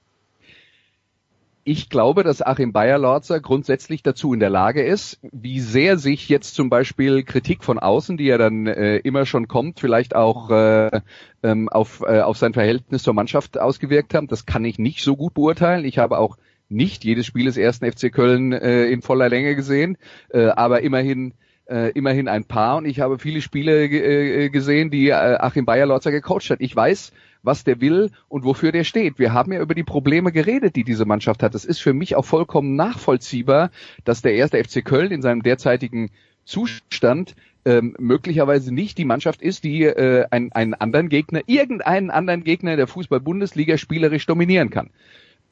Ich 1.65 1.89
glaube, 1.89 2.23
dass 2.23 2.41
Achim 2.41 2.73
Bayer-Lorzer 2.73 3.39
grundsätzlich 3.39 4.04
dazu 4.04 4.34
in 4.34 4.41
der 4.41 4.49
Lage 4.49 4.84
ist, 4.84 5.19
wie 5.32 5.62
sehr 5.62 5.97
sich 5.97 6.28
jetzt 6.28 6.56
zum 6.56 6.69
Beispiel 6.69 7.23
Kritik 7.23 7.63
von 7.63 7.80
außen, 7.80 8.17
die 8.17 8.26
ja 8.26 8.38
dann 8.38 8.67
äh, 8.67 8.97
immer 8.97 9.26
schon 9.26 9.47
kommt, 9.47 9.80
vielleicht 9.80 10.13
auch 10.13 10.49
äh, 10.49 11.02
ähm, 11.41 11.69
auf, 11.69 12.04
äh, 12.06 12.19
auf 12.19 12.38
sein 12.38 12.54
Verhältnis 12.54 13.04
zur 13.04 13.13
Mannschaft 13.13 13.58
ausgewirkt 13.58 14.13
haben. 14.13 14.28
Das 14.28 14.45
kann 14.45 14.65
ich 14.65 14.78
nicht 14.78 15.04
so 15.04 15.15
gut 15.15 15.36
beurteilen. 15.36 15.86
Ich 15.86 15.99
habe 15.99 16.17
auch 16.17 16.38
nicht 16.67 17.06
jedes 17.06 17.26
Spiel 17.26 17.45
des 17.45 17.56
ersten 17.56 17.89
FC 17.89 18.12
Köln 18.12 18.52
äh, 18.52 18.88
in 18.88 19.02
voller 19.02 19.30
Länge 19.30 19.56
gesehen, 19.56 19.97
äh, 20.30 20.47
aber 20.47 20.82
immerhin 20.82 21.34
äh, 21.69 21.91
immerhin 21.91 22.28
ein 22.28 22.43
paar 22.43 22.76
und 22.76 22.86
ich 22.86 22.99
habe 22.99 23.19
viele 23.19 23.41
Spiele 23.41 23.86
äh, 23.86 24.49
gesehen, 24.49 24.91
die 24.91 25.08
äh, 25.08 25.13
Achim 25.13 25.65
Bayer-Lorzer 25.65 26.12
gecoacht 26.12 26.49
hat. 26.49 26.60
Ich 26.60 26.76
weiß, 26.76 27.13
was 27.43 27.63
der 27.63 27.82
will 27.82 28.10
und 28.29 28.45
wofür 28.45 28.71
der 28.71 28.84
steht. 28.84 29.19
Wir 29.19 29.34
haben 29.34 29.51
ja 29.51 29.62
über 29.62 29.75
die 29.75 29.84
Probleme 29.84 30.32
geredet, 30.32 30.75
die 30.75 30.84
diese 30.84 31.06
Mannschaft 31.06 31.43
hat. 31.43 31.53
Es 31.53 31.65
ist 31.65 31.79
für 31.79 31.93
mich 31.93 32.15
auch 32.15 32.25
vollkommen 32.25 32.75
nachvollziehbar, 32.75 33.69
dass 34.06 34.21
der 34.21 34.34
erste 34.34 34.63
FC 34.63 34.84
Köln 34.84 35.12
in 35.12 35.21
seinem 35.21 35.43
derzeitigen 35.43 36.10
Zustand 36.45 37.36
ähm, 37.65 37.95
möglicherweise 37.99 38.73
nicht 38.73 38.97
die 38.97 39.06
Mannschaft 39.06 39.41
ist, 39.41 39.63
die 39.63 39.84
äh, 39.84 40.25
einen, 40.32 40.51
einen 40.51 40.73
anderen 40.73 41.10
Gegner, 41.10 41.41
irgendeinen 41.45 42.10
anderen 42.10 42.43
Gegner 42.43 42.75
der 42.75 42.88
Fußball-Bundesliga 42.88 43.77
spielerisch 43.77 44.25
dominieren 44.25 44.69
kann. 44.69 44.89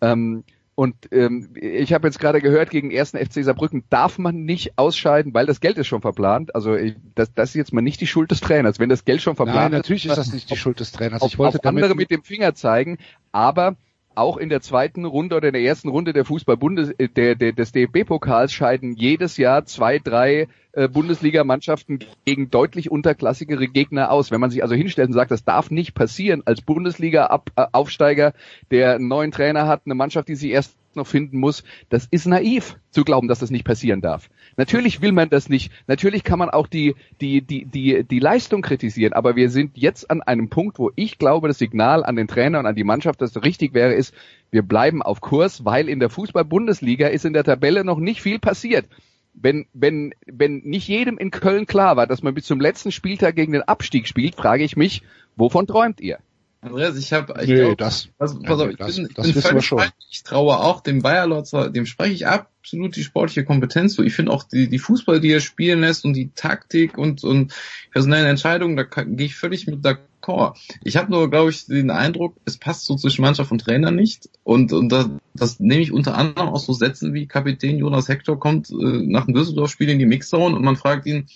Ähm, 0.02 0.44
und 0.76 0.96
ähm, 1.12 1.50
ich 1.56 1.94
habe 1.94 2.08
jetzt 2.08 2.20
gerade 2.20 2.42
gehört, 2.42 2.70
gegen 2.70 2.92
ersten 2.92 3.18
FC 3.18 3.44
Saarbrücken 3.44 3.84
darf 3.90 4.18
man 4.18 4.46
nicht 4.46 4.78
ausscheiden, 4.78 5.34
weil 5.34 5.46
das 5.46 5.60
Geld 5.60 5.78
ist 5.78 5.88
schon 5.88 6.02
verplant. 6.02 6.56
Also 6.56 6.76
ich, 6.76 6.96
das, 7.14 7.34
das 7.34 7.50
ist 7.50 7.56
jetzt 7.56 7.74
mal 7.74 7.82
nicht 7.82 8.00
die 8.00 8.08
Schuld 8.08 8.32
des 8.32 8.40
Trainers. 8.40 8.80
Wenn 8.80 8.90
das 8.90 9.04
Geld 9.04 9.22
schon 9.22 9.36
verplant 9.36 9.72
Nein, 9.72 9.72
natürlich 9.72 10.06
ist, 10.06 10.12
ist 10.12 10.18
das 10.18 10.34
nicht 10.34 10.50
die 10.50 10.56
Schuld 10.56 10.80
des 10.80 10.92
Trainers. 10.92 11.22
auf, 11.22 11.32
Ich 11.32 11.38
wollte 11.38 11.60
auf 11.60 11.66
andere 11.66 11.94
mit 11.96 12.10
dem 12.10 12.24
Finger 12.24 12.56
zeigen, 12.56 12.98
aber 13.32 13.76
auch 14.16 14.38
in 14.38 14.50
der 14.50 14.62
zweiten 14.62 15.06
Runde 15.06 15.36
oder 15.36 15.48
in 15.50 15.54
der 15.54 15.62
ersten 15.62 15.90
Runde 15.90 16.14
der 16.14 16.26
Fußball-Bundes 16.26 16.92
äh, 16.98 17.08
der, 17.10 17.36
der, 17.36 17.54
des 17.54 17.72
DFB-Pokals 17.72 18.54
scheiden 18.54 18.96
jedes 18.96 19.38
Jahr 19.38 19.66
zwei, 19.66 20.00
drei 20.00 20.48
äh, 20.74 20.88
Bundesligamannschaften 20.88 22.00
gegen 22.26 22.50
deutlich 22.50 22.92
unterklassigere 22.92 23.68
Gegner 23.68 24.12
aus. 24.12 24.32
Wenn 24.32 24.42
man 24.42 24.52
sich 24.52 24.64
also 24.64 24.76
hinstellt 24.76 25.10
und 25.10 25.14
sagt, 25.14 25.32
das 25.32 25.44
darf 25.44 25.72
nicht 25.72 25.94
passieren 25.94 26.44
als 26.46 26.62
Bundesliga-Aufsteiger, 26.62 28.34
der 28.70 28.96
einen 28.96 29.08
neuen 29.08 29.32
Trainer 29.32 29.68
hat, 29.68 29.82
eine 29.86 29.96
Mannschaft, 29.96 30.28
die 30.28 30.36
sich 30.36 30.52
erst 30.52 30.76
noch 30.96 31.08
finden 31.08 31.40
muss, 31.40 31.64
das 31.90 32.08
ist 32.10 32.26
naiv 32.26 32.78
zu 32.90 33.04
glauben, 33.04 33.28
dass 33.28 33.40
das 33.40 33.52
nicht 33.52 33.66
passieren 33.66 34.02
darf. 34.02 34.30
Natürlich 34.58 35.02
will 35.02 35.12
man 35.12 35.30
das 35.30 35.50
nicht. 35.50 35.72
Natürlich 35.88 36.24
kann 36.24 36.40
man 36.40 36.50
auch 36.50 36.68
die, 36.68 36.96
die, 37.20 37.42
die, 37.42 37.66
die, 37.66 38.04
die 38.04 38.20
Leistung 38.20 38.62
kritisieren. 38.62 39.14
Aber 39.14 39.36
wir 39.36 39.50
sind 39.50 39.78
jetzt 39.78 40.10
an 40.10 40.22
einem 40.22 40.50
Punkt, 40.50 40.80
wo 40.80 40.92
ich 40.96 41.18
glaube, 41.18 41.48
das 41.48 41.58
Signal 41.60 42.04
an 42.04 42.16
den 42.16 42.28
Trainer 42.28 42.60
und 42.60 42.66
an 42.66 42.76
die 42.76 42.84
Mannschaft, 42.84 43.22
das 43.22 43.42
richtig 43.44 43.74
wäre, 43.74 43.94
ist, 43.94 44.14
wir 44.52 44.64
bleiben 44.64 45.02
auf 45.02 45.22
Kurs, 45.22 45.66
weil 45.66 45.88
in 45.88 46.00
der 46.00 46.10
Fußball-Bundesliga 46.10 47.08
ist 47.08 47.26
in 47.26 47.34
der 47.34 47.44
Tabelle 47.44 47.84
noch 47.84 48.00
nicht 48.00 48.22
viel 48.22 48.40
passiert. 48.40 48.86
Wenn, 49.34 49.66
wenn, 49.74 50.14
wenn 50.26 50.58
nicht 50.58 50.90
jedem 50.90 51.18
in 51.18 51.32
Köln 51.32 51.66
klar 51.66 51.96
war, 51.96 52.06
dass 52.06 52.22
man 52.22 52.34
bis 52.34 52.46
zum 52.46 52.60
letzten 52.60 52.92
Spieltag 52.92 53.36
gegen 53.36 53.54
den 53.54 53.62
Abstieg 53.62 54.08
spielt, 54.08 54.36
frage 54.36 54.66
ich 54.66 54.76
mich, 54.76 55.04
wovon 55.38 55.68
träumt 55.68 56.02
ihr? 56.02 56.20
Andreas, 56.64 56.96
ich 56.96 57.12
habe, 57.12 57.34
ich 57.42 57.50
Nee, 57.50 57.76
das, 57.76 58.08
pass, 58.20 58.38
pass 58.40 58.60
auf, 58.60 58.70
ich 58.70 58.78
das- 58.78 58.96
bin, 58.96 59.08
ich 59.08 59.14
das 59.16 59.32
bin 59.32 59.42
völlig 59.42 59.66
schon. 59.66 59.82
Ich 60.12 60.22
traue 60.22 60.60
auch 60.60 60.82
dem 60.82 61.02
Bayer 61.02 61.26
Lotzer, 61.26 61.72
dem 61.72 61.88
spreche 61.88 62.14
ich 62.14 62.28
absolut 62.28 62.96
die 62.96 63.04
sportliche 63.04 63.44
Kompetenz 63.44 63.96
zu. 63.96 64.04
Ich 64.04 64.14
finde 64.14 64.32
auch 64.32 64.44
die, 64.44 64.70
die 64.70 64.78
Fußball, 64.78 65.20
die 65.20 65.32
er 65.32 65.40
spielen 65.40 65.82
lässt 65.82 66.06
und 66.06 66.14
die 66.14 66.30
Taktik 66.36 67.00
und, 67.00 67.24
und 67.24 67.52
personelle 67.92 68.28
Entscheidungen, 68.28 68.76
da 68.78 68.84
gehe 68.84 69.26
ich 69.26 69.36
völlig 69.36 69.66
mit 69.66 69.84
d'accord. 69.84 70.56
Ich 70.84 70.98
habe 70.98 71.10
nur, 71.12 71.32
glaube 71.32 71.50
ich, 71.50 71.66
den 71.66 71.90
Eindruck, 71.90 72.36
es 72.46 72.58
passt 72.58 72.86
so 72.86 72.96
zwischen 72.96 73.24
Mannschaft 73.24 73.52
und 73.52 73.60
Trainer 73.60 73.90
nicht. 73.90 74.30
Und, 74.44 74.72
und 74.72 74.90
das, 74.90 75.10
das 75.34 75.60
nehme 75.60 75.82
ich 75.82 75.92
unter 75.92 76.16
anderem 76.16 76.50
aus 76.50 76.68
so 76.68 76.74
Sätzen 76.74 77.16
wie 77.16 77.26
Kapitän 77.26 77.80
Jonas 77.80 78.08
Hector 78.08 78.40
kommt 78.40 78.70
äh, 78.70 78.76
nach 78.76 79.26
dem 79.26 79.34
Düsseldorf-Spiel 79.34 79.90
in 79.90 79.98
die 79.98 80.06
Mixzone 80.06 80.56
und 80.56 80.64
man 80.64 80.76
fragt 80.76 81.08
ihn, 81.08 81.28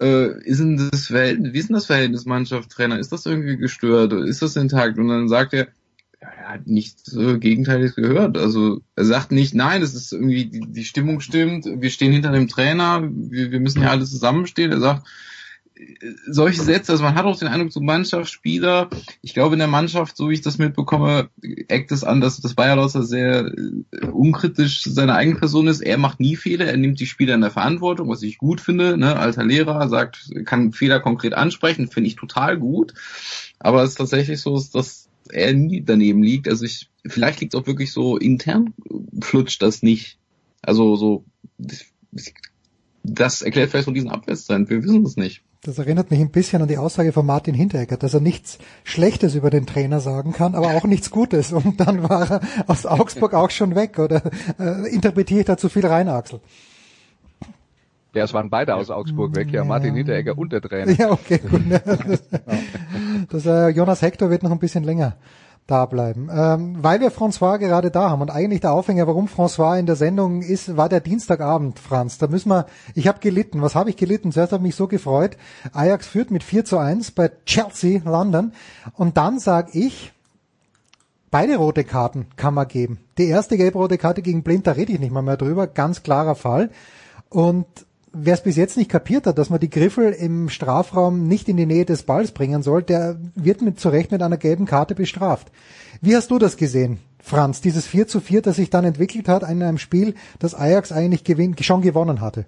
äh, 0.00 0.38
ist 0.44 0.60
denn 0.60 0.88
das 0.90 1.06
Verhältnis, 1.06 1.52
wie 1.52 1.58
ist 1.58 1.68
denn 1.68 1.74
das 1.74 1.86
Verhältnis 1.86 2.24
Mannschaft-Trainer? 2.24 2.98
Ist 2.98 3.12
das 3.12 3.26
irgendwie 3.26 3.56
gestört? 3.56 4.12
Ist 4.12 4.42
das 4.42 4.56
intakt? 4.56 4.98
Und 4.98 5.08
dann 5.08 5.28
sagt 5.28 5.54
er, 5.54 5.68
er 6.20 6.48
hat 6.48 6.66
nichts 6.66 7.14
äh, 7.14 7.38
Gegenteiliges 7.38 7.94
gehört. 7.94 8.38
Also 8.38 8.80
er 8.96 9.04
sagt 9.04 9.32
nicht, 9.32 9.54
nein, 9.54 9.82
es 9.82 9.94
ist 9.94 10.12
irgendwie, 10.12 10.46
die, 10.46 10.60
die 10.60 10.84
Stimmung 10.84 11.20
stimmt, 11.20 11.66
wir 11.66 11.90
stehen 11.90 12.12
hinter 12.12 12.32
dem 12.32 12.48
Trainer, 12.48 13.02
wir, 13.02 13.50
wir 13.50 13.60
müssen 13.60 13.82
ja 13.82 13.90
alle 13.90 14.04
zusammenstehen. 14.04 14.72
Er 14.72 14.80
sagt, 14.80 15.06
solche 16.26 16.62
Sätze, 16.62 16.92
also 16.92 17.02
man 17.02 17.14
hat 17.14 17.24
auch 17.24 17.38
den 17.38 17.48
Eindruck, 17.48 17.72
so 17.72 17.80
Mannschaftsspieler, 17.80 18.90
ich 19.22 19.34
glaube 19.34 19.54
in 19.54 19.58
der 19.58 19.68
Mannschaft, 19.68 20.16
so 20.16 20.30
wie 20.30 20.34
ich 20.34 20.40
das 20.40 20.58
mitbekomme, 20.58 21.30
eckt 21.68 21.90
es 21.90 22.04
an, 22.04 22.20
dass 22.20 22.40
das 22.40 22.54
Bayer 22.54 22.76
Lotzer 22.76 23.02
sehr 23.02 23.46
äh, 23.46 24.06
unkritisch 24.06 24.84
seine 24.84 25.14
eigene 25.14 25.38
Person 25.38 25.66
ist. 25.66 25.80
Er 25.80 25.98
macht 25.98 26.20
nie 26.20 26.36
Fehler, 26.36 26.66
er 26.66 26.76
nimmt 26.76 27.00
die 27.00 27.06
Spieler 27.06 27.34
in 27.34 27.40
der 27.40 27.50
Verantwortung, 27.50 28.08
was 28.08 28.22
ich 28.22 28.38
gut 28.38 28.60
finde. 28.60 28.96
Ne? 28.96 29.16
Alter 29.16 29.44
Lehrer 29.44 29.88
sagt, 29.88 30.30
kann 30.44 30.72
Fehler 30.72 31.00
konkret 31.00 31.34
ansprechen, 31.34 31.88
finde 31.88 32.08
ich 32.08 32.16
total 32.16 32.56
gut. 32.56 32.94
Aber 33.58 33.82
es 33.82 33.90
ist 33.90 33.96
tatsächlich 33.96 34.40
so, 34.40 34.62
dass 34.72 35.08
er 35.30 35.54
nie 35.54 35.82
daneben 35.82 36.22
liegt. 36.22 36.48
Also 36.48 36.64
ich, 36.64 36.88
vielleicht 37.04 37.40
liegt 37.40 37.54
es 37.54 37.60
auch 37.60 37.66
wirklich 37.66 37.92
so 37.92 38.16
intern, 38.16 38.74
flutscht 39.20 39.60
das 39.62 39.82
nicht. 39.82 40.18
Also 40.62 40.94
so, 40.96 41.24
das 43.02 43.42
erklärt 43.42 43.70
vielleicht 43.70 43.86
so 43.86 43.90
diesen 43.92 44.10
Abwärtstrend. 44.10 44.70
Wir 44.70 44.82
wissen 44.82 45.04
es 45.04 45.16
nicht. 45.16 45.42
Das 45.64 45.78
erinnert 45.78 46.10
mich 46.10 46.20
ein 46.20 46.28
bisschen 46.28 46.60
an 46.60 46.68
die 46.68 46.76
Aussage 46.76 47.12
von 47.12 47.24
Martin 47.24 47.54
Hinteregger, 47.54 47.96
dass 47.96 48.12
er 48.12 48.20
nichts 48.20 48.58
Schlechtes 48.84 49.34
über 49.34 49.48
den 49.48 49.64
Trainer 49.64 49.98
sagen 49.98 50.34
kann, 50.34 50.54
aber 50.54 50.74
auch 50.74 50.84
nichts 50.84 51.10
Gutes. 51.10 51.52
Und 51.52 51.80
dann 51.80 52.06
war 52.06 52.30
er 52.30 52.40
aus 52.66 52.84
Augsburg 52.84 53.32
auch 53.32 53.50
schon 53.50 53.74
weg. 53.74 53.98
Oder 53.98 54.20
äh, 54.60 54.94
interpretiere 54.94 55.40
ich 55.40 55.46
da 55.46 55.56
zu 55.56 55.70
viel 55.70 55.86
rein, 55.86 56.08
Axel? 56.08 56.40
Ja, 58.12 58.24
es 58.24 58.34
waren 58.34 58.50
beide 58.50 58.74
aus 58.74 58.90
Augsburg 58.90 59.34
weg, 59.34 59.50
ja, 59.52 59.64
Martin 59.64 59.94
Hinteregger 59.94 60.36
und 60.36 60.52
der 60.52 60.60
Trainer. 60.60 60.92
Ja, 60.92 61.10
okay, 61.10 61.38
gut. 61.38 61.62
Das, 63.30 63.46
äh, 63.46 63.68
Jonas 63.68 64.02
Hector 64.02 64.28
wird 64.28 64.42
noch 64.42 64.50
ein 64.50 64.58
bisschen 64.58 64.84
länger 64.84 65.16
da 65.66 65.86
bleiben. 65.86 66.28
Ähm, 66.30 66.76
weil 66.82 67.00
wir 67.00 67.10
François 67.10 67.58
gerade 67.58 67.90
da 67.90 68.10
haben 68.10 68.20
und 68.20 68.30
eigentlich 68.30 68.60
der 68.60 68.72
Aufhänger, 68.72 69.06
warum 69.06 69.26
François 69.26 69.78
in 69.78 69.86
der 69.86 69.96
Sendung 69.96 70.42
ist, 70.42 70.76
war 70.76 70.88
der 70.88 71.00
Dienstagabend, 71.00 71.78
Franz. 71.78 72.18
Da 72.18 72.26
müssen 72.26 72.50
wir, 72.50 72.66
ich 72.94 73.08
habe 73.08 73.20
gelitten. 73.20 73.62
Was 73.62 73.74
habe 73.74 73.90
ich 73.90 73.96
gelitten? 73.96 74.32
Zuerst 74.32 74.52
habe 74.52 74.62
ich 74.62 74.68
mich 74.68 74.76
so 74.76 74.88
gefreut. 74.88 75.36
Ajax 75.72 76.06
führt 76.06 76.30
mit 76.30 76.42
4 76.42 76.64
zu 76.64 76.78
1 76.78 77.12
bei 77.12 77.30
Chelsea, 77.46 78.02
London. 78.04 78.52
Und 78.94 79.16
dann 79.16 79.38
sag 79.38 79.74
ich, 79.74 80.12
beide 81.30 81.56
rote 81.56 81.84
Karten 81.84 82.26
kann 82.36 82.54
man 82.54 82.68
geben. 82.68 82.98
Die 83.16 83.26
erste 83.26 83.56
gelb-rote 83.56 83.96
Karte 83.96 84.20
gegen 84.20 84.42
Blind, 84.42 84.66
da 84.66 84.72
rede 84.72 84.92
ich 84.92 85.00
nicht 85.00 85.12
mal 85.12 85.22
mehr 85.22 85.38
drüber. 85.38 85.66
Ganz 85.66 86.02
klarer 86.02 86.34
Fall. 86.34 86.70
Und 87.30 87.66
wer 88.14 88.34
es 88.34 88.42
bis 88.42 88.56
jetzt 88.56 88.76
nicht 88.76 88.90
kapiert 88.90 89.26
hat, 89.26 89.38
dass 89.38 89.50
man 89.50 89.60
die 89.60 89.70
Griffel 89.70 90.12
im 90.12 90.48
Strafraum 90.48 91.28
nicht 91.28 91.48
in 91.48 91.56
die 91.56 91.66
Nähe 91.66 91.84
des 91.84 92.04
Balls 92.04 92.30
bringen 92.30 92.62
soll, 92.62 92.82
der 92.82 93.16
wird 93.34 93.60
mit 93.60 93.80
zu 93.80 93.88
Recht 93.88 94.12
mit 94.12 94.22
einer 94.22 94.36
gelben 94.36 94.66
Karte 94.66 94.94
bestraft. 94.94 95.50
Wie 96.00 96.16
hast 96.16 96.30
du 96.30 96.38
das 96.38 96.56
gesehen, 96.56 96.98
Franz? 97.20 97.60
Dieses 97.60 97.86
4 97.86 98.06
zu 98.06 98.20
4, 98.20 98.42
das 98.42 98.56
sich 98.56 98.70
dann 98.70 98.84
entwickelt 98.84 99.28
hat 99.28 99.42
in 99.42 99.62
einem 99.62 99.78
Spiel, 99.78 100.14
das 100.38 100.54
Ajax 100.54 100.92
eigentlich 100.92 101.24
gewinn, 101.24 101.56
schon 101.60 101.82
gewonnen 101.82 102.20
hatte. 102.20 102.46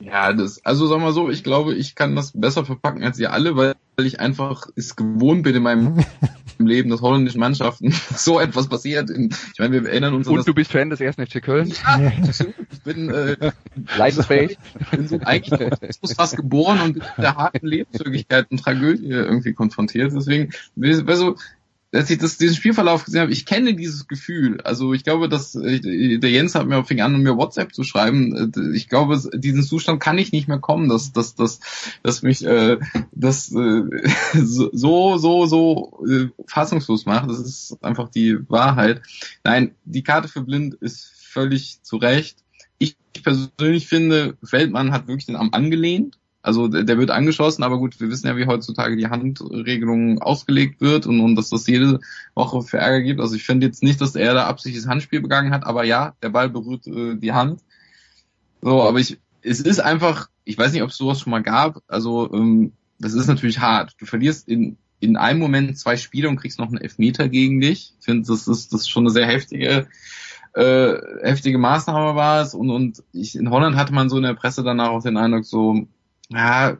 Ja, 0.00 0.32
das, 0.32 0.64
also 0.64 0.86
sag 0.86 1.00
mal 1.00 1.12
so, 1.12 1.28
ich 1.28 1.42
glaube, 1.42 1.74
ich 1.74 1.94
kann 1.94 2.14
das 2.14 2.32
besser 2.32 2.64
verpacken 2.64 3.02
als 3.02 3.18
ihr 3.18 3.32
alle, 3.32 3.56
weil 3.56 3.74
ich 3.96 4.20
einfach 4.20 4.68
es 4.76 4.94
gewohnt 4.94 5.42
bin 5.42 5.56
in 5.56 5.62
meinem 5.62 6.04
Leben, 6.58 6.90
dass 6.90 7.02
holländischen 7.02 7.40
Mannschaften 7.40 7.90
so 8.16 8.38
etwas 8.38 8.68
passiert. 8.68 9.10
In, 9.10 9.30
ich 9.52 9.58
meine, 9.58 9.82
wir 9.82 9.90
erinnern 9.90 10.14
uns 10.14 10.26
an 10.26 10.32
Und 10.32 10.38
das 10.38 10.46
du 10.46 10.54
bist 10.54 10.70
Fan 10.70 10.90
des 10.90 11.00
1. 11.00 11.16
FC 11.16 11.42
Köln? 11.42 11.72
Ja, 11.84 12.12
ich 12.26 12.82
bin, 12.82 13.10
äh, 13.10 13.52
Leidensfähig? 13.96 14.58
bin 14.90 15.08
so 15.08 15.18
eigentlich 15.24 15.70
fast 16.16 16.36
geboren 16.36 16.80
und 16.80 16.94
mit 16.96 17.04
der 17.18 17.34
harten 17.34 17.66
Lebenswirklichkeit 17.66 18.50
und 18.50 18.58
Tragödie 18.58 19.08
irgendwie 19.08 19.52
konfrontiert. 19.52 20.12
Deswegen, 20.14 20.52
also, 21.06 21.36
als 21.92 22.10
ich 22.10 22.18
das, 22.18 22.36
diesen 22.36 22.56
Spielverlauf 22.56 23.04
gesehen 23.04 23.22
habe, 23.22 23.32
ich 23.32 23.46
kenne 23.46 23.74
dieses 23.74 24.06
Gefühl. 24.08 24.60
Also 24.60 24.92
ich 24.92 25.04
glaube, 25.04 25.28
dass 25.28 25.54
äh, 25.54 26.18
der 26.18 26.30
Jens 26.30 26.54
hat 26.54 26.66
mir 26.66 26.84
fing 26.84 27.00
an, 27.00 27.22
mir 27.22 27.36
WhatsApp 27.36 27.74
zu 27.74 27.82
schreiben. 27.82 28.52
Äh, 28.54 28.76
Ich 28.76 28.88
glaube, 28.88 29.18
diesen 29.34 29.62
Zustand 29.62 30.00
kann 30.00 30.18
ich 30.18 30.32
nicht 30.32 30.48
mehr 30.48 30.58
kommen, 30.58 30.88
dass 30.88 31.12
dass 31.12 31.34
dass 31.34 31.60
dass 32.02 32.22
mich 32.22 32.44
äh, 32.44 32.78
das 33.12 33.50
äh, 33.52 33.82
so 34.34 35.16
so 35.16 35.46
so 35.46 36.04
äh, 36.06 36.28
fassungslos 36.46 37.06
macht. 37.06 37.30
Das 37.30 37.40
ist 37.40 37.78
einfach 37.82 38.10
die 38.10 38.36
Wahrheit. 38.50 39.02
Nein, 39.42 39.74
die 39.84 40.02
Karte 40.02 40.28
für 40.28 40.42
Blind 40.42 40.74
ist 40.74 41.10
völlig 41.16 41.82
zu 41.82 41.96
Recht. 41.96 42.44
Ich 42.78 42.96
persönlich 43.22 43.88
finde, 43.88 44.36
Feldmann 44.44 44.92
hat 44.92 45.08
wirklich 45.08 45.26
den 45.26 45.36
Arm 45.36 45.50
angelehnt. 45.52 46.18
Also 46.48 46.66
der, 46.66 46.96
wird 46.96 47.10
angeschossen, 47.10 47.62
aber 47.62 47.76
gut, 47.76 48.00
wir 48.00 48.08
wissen 48.08 48.26
ja, 48.26 48.34
wie 48.38 48.46
heutzutage 48.46 48.96
die 48.96 49.08
Handregelung 49.08 50.22
ausgelegt 50.22 50.80
wird 50.80 51.04
und, 51.04 51.20
und 51.20 51.36
dass 51.36 51.50
das 51.50 51.66
jede 51.66 52.00
Woche 52.34 52.62
für 52.62 52.78
Ärger 52.78 53.02
gibt. 53.02 53.20
Also 53.20 53.34
ich 53.34 53.44
finde 53.44 53.66
jetzt 53.66 53.82
nicht, 53.82 54.00
dass 54.00 54.14
er 54.14 54.32
da 54.32 54.46
absichtliches 54.46 54.88
Handspiel 54.88 55.20
begangen 55.20 55.52
hat, 55.52 55.66
aber 55.66 55.84
ja, 55.84 56.14
der 56.22 56.30
Ball 56.30 56.48
berührt 56.48 56.86
äh, 56.86 57.16
die 57.16 57.34
Hand. 57.34 57.60
So, 58.62 58.82
aber 58.82 58.98
ich, 58.98 59.18
es 59.42 59.60
ist 59.60 59.78
einfach, 59.78 60.30
ich 60.44 60.56
weiß 60.56 60.72
nicht, 60.72 60.82
ob 60.82 60.88
es 60.88 60.96
sowas 60.96 61.20
schon 61.20 61.32
mal 61.32 61.42
gab. 61.42 61.82
Also 61.86 62.32
ähm, 62.32 62.72
das 62.98 63.12
ist 63.12 63.26
natürlich 63.26 63.58
hart. 63.58 63.94
Du 63.98 64.06
verlierst 64.06 64.48
in 64.48 64.78
in 65.00 65.16
einem 65.18 65.38
Moment 65.38 65.78
zwei 65.78 65.98
Spiele 65.98 66.30
und 66.30 66.36
kriegst 66.36 66.58
noch 66.58 66.68
einen 66.68 66.78
Elfmeter 66.78 67.28
gegen 67.28 67.60
dich. 67.60 67.92
Ich 68.00 68.04
finde, 68.06 68.26
das 68.26 68.48
ist 68.48 68.72
das 68.72 68.80
ist 68.80 68.88
schon 68.88 69.04
eine 69.04 69.10
sehr 69.10 69.26
heftige 69.26 69.86
äh, 70.54 70.94
heftige 71.22 71.58
Maßnahme 71.58 72.16
war 72.16 72.40
es 72.40 72.54
und 72.54 72.70
und 72.70 73.02
ich 73.12 73.36
in 73.36 73.50
Holland 73.50 73.76
hatte 73.76 73.92
man 73.92 74.08
so 74.08 74.16
in 74.16 74.22
der 74.22 74.32
Presse 74.32 74.62
danach 74.62 74.88
auch 74.88 75.02
den 75.02 75.18
Eindruck 75.18 75.44
so 75.44 75.86
ja 76.30 76.78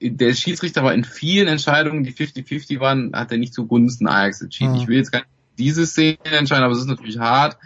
der 0.00 0.34
Schiedsrichter 0.34 0.82
war 0.82 0.94
in 0.94 1.04
vielen 1.04 1.48
Entscheidungen, 1.48 2.02
die 2.02 2.12
50-50 2.12 2.80
waren, 2.80 3.12
hat 3.14 3.30
er 3.30 3.38
nicht 3.38 3.54
zugunsten 3.54 4.08
Ajax 4.08 4.40
entschieden. 4.40 4.72
Mhm. 4.72 4.78
Ich 4.78 4.88
will 4.88 4.96
jetzt 4.96 5.12
gar 5.12 5.20
nicht 5.20 5.30
diese 5.58 5.86
Szene 5.86 6.18
entscheiden, 6.24 6.64
aber 6.64 6.72
es 6.72 6.80
ist 6.80 6.88
natürlich 6.88 7.18
hart. 7.18 7.58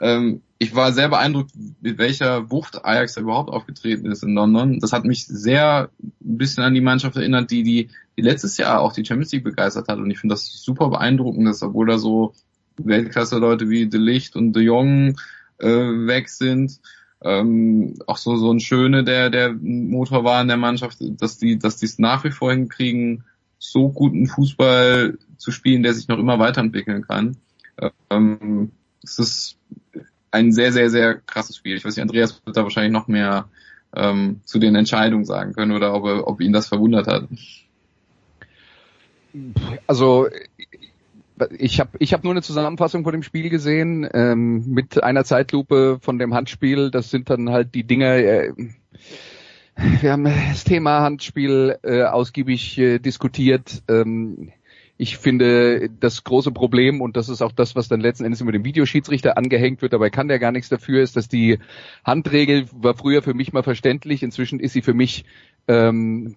Ähm, 0.00 0.42
ich 0.58 0.74
war 0.74 0.92
sehr 0.92 1.08
beeindruckt, 1.08 1.52
mit 1.80 1.98
welcher 1.98 2.50
Wucht 2.50 2.84
Ajax 2.84 3.14
da 3.14 3.20
überhaupt 3.20 3.50
aufgetreten 3.50 4.10
ist 4.10 4.24
in 4.24 4.34
London. 4.34 4.80
Das 4.80 4.92
hat 4.92 5.04
mich 5.04 5.26
sehr 5.26 5.90
ein 6.00 6.12
bisschen 6.38 6.64
an 6.64 6.74
die 6.74 6.80
Mannschaft 6.80 7.16
erinnert, 7.16 7.50
die, 7.52 7.62
die, 7.62 7.90
die 8.16 8.22
letztes 8.22 8.56
Jahr 8.56 8.80
auch 8.80 8.92
die 8.92 9.04
Champions 9.04 9.30
League 9.32 9.44
begeistert 9.44 9.86
hat. 9.88 9.98
Und 9.98 10.10
ich 10.10 10.18
finde 10.18 10.32
das 10.32 10.46
super 10.46 10.88
beeindruckend, 10.88 11.46
dass 11.46 11.62
obwohl 11.62 11.86
da 11.86 11.98
so 11.98 12.34
Weltklasse-Leute 12.78 13.68
wie 13.68 13.86
De 13.86 14.00
Licht 14.00 14.34
und 14.34 14.52
De 14.52 14.64
Jong 14.64 15.16
äh, 15.58 15.68
weg 15.68 16.28
sind, 16.28 16.80
ähm, 17.22 17.94
auch 18.06 18.16
so 18.16 18.36
so 18.36 18.52
ein 18.52 18.60
Schöne, 18.60 19.04
der 19.04 19.30
der 19.30 19.52
Motor 19.52 20.24
war 20.24 20.40
in 20.40 20.48
der 20.48 20.56
Mannschaft, 20.56 20.98
dass 21.00 21.38
die 21.38 21.58
dass 21.58 21.76
die 21.76 21.86
es 21.86 21.98
nach 21.98 22.24
wie 22.24 22.30
vor 22.30 22.52
hinkriegen, 22.52 23.24
so 23.58 23.88
guten 23.88 24.26
Fußball 24.26 25.18
zu 25.36 25.50
spielen, 25.50 25.82
der 25.82 25.94
sich 25.94 26.08
noch 26.08 26.18
immer 26.18 26.38
weiterentwickeln 26.38 27.06
kann. 27.06 27.36
Ähm, 28.10 28.72
es 29.02 29.18
ist 29.18 29.56
ein 30.30 30.52
sehr 30.52 30.72
sehr 30.72 30.90
sehr 30.90 31.14
krasses 31.16 31.56
Spiel. 31.56 31.76
Ich 31.76 31.84
weiß 31.84 31.96
nicht, 31.96 32.02
Andreas 32.02 32.40
wird 32.44 32.56
da 32.56 32.62
wahrscheinlich 32.62 32.92
noch 32.92 33.08
mehr 33.08 33.48
ähm, 33.94 34.40
zu 34.44 34.58
den 34.58 34.76
Entscheidungen 34.76 35.24
sagen 35.24 35.52
können 35.54 35.72
oder 35.72 35.94
ob, 35.94 36.04
ob 36.04 36.40
ihn 36.40 36.52
das 36.52 36.68
verwundert 36.68 37.06
hat. 37.06 37.28
Also 39.86 40.28
ich 41.58 41.80
habe 41.80 41.90
ich 41.98 42.12
hab 42.12 42.24
nur 42.24 42.32
eine 42.32 42.42
Zusammenfassung 42.42 43.04
von 43.04 43.12
dem 43.12 43.22
Spiel 43.22 43.50
gesehen 43.50 44.08
ähm, 44.12 44.64
mit 44.68 45.02
einer 45.02 45.24
Zeitlupe 45.24 45.98
von 46.00 46.18
dem 46.18 46.34
Handspiel. 46.34 46.90
Das 46.90 47.10
sind 47.10 47.30
dann 47.30 47.50
halt 47.50 47.74
die 47.74 47.84
Dinge. 47.84 48.22
Äh, 48.22 48.52
wir 50.00 50.12
haben 50.12 50.24
das 50.24 50.64
Thema 50.64 51.00
Handspiel 51.00 51.78
äh, 51.82 52.02
ausgiebig 52.02 52.78
äh, 52.78 52.98
diskutiert. 52.98 53.82
Ähm, 53.88 54.52
ich 55.00 55.16
finde 55.16 55.88
das 55.88 56.24
große 56.24 56.50
Problem 56.50 57.00
und 57.00 57.16
das 57.16 57.28
ist 57.28 57.40
auch 57.40 57.52
das, 57.52 57.76
was 57.76 57.86
dann 57.86 58.00
letzten 58.00 58.24
Endes 58.24 58.40
über 58.40 58.50
den 58.50 58.64
Videoschiedsrichter 58.64 59.38
angehängt 59.38 59.80
wird, 59.80 59.92
dabei 59.92 60.10
kann 60.10 60.26
der 60.26 60.40
gar 60.40 60.50
nichts 60.50 60.68
dafür, 60.68 61.02
ist, 61.02 61.14
dass 61.14 61.28
die 61.28 61.60
Handregel 62.04 62.66
war 62.72 62.94
früher 62.94 63.22
für 63.22 63.32
mich 63.32 63.52
mal 63.52 63.62
verständlich, 63.62 64.24
inzwischen 64.24 64.58
ist 64.58 64.72
sie 64.72 64.82
für 64.82 64.94
mich 64.94 65.24
ähm, 65.68 66.34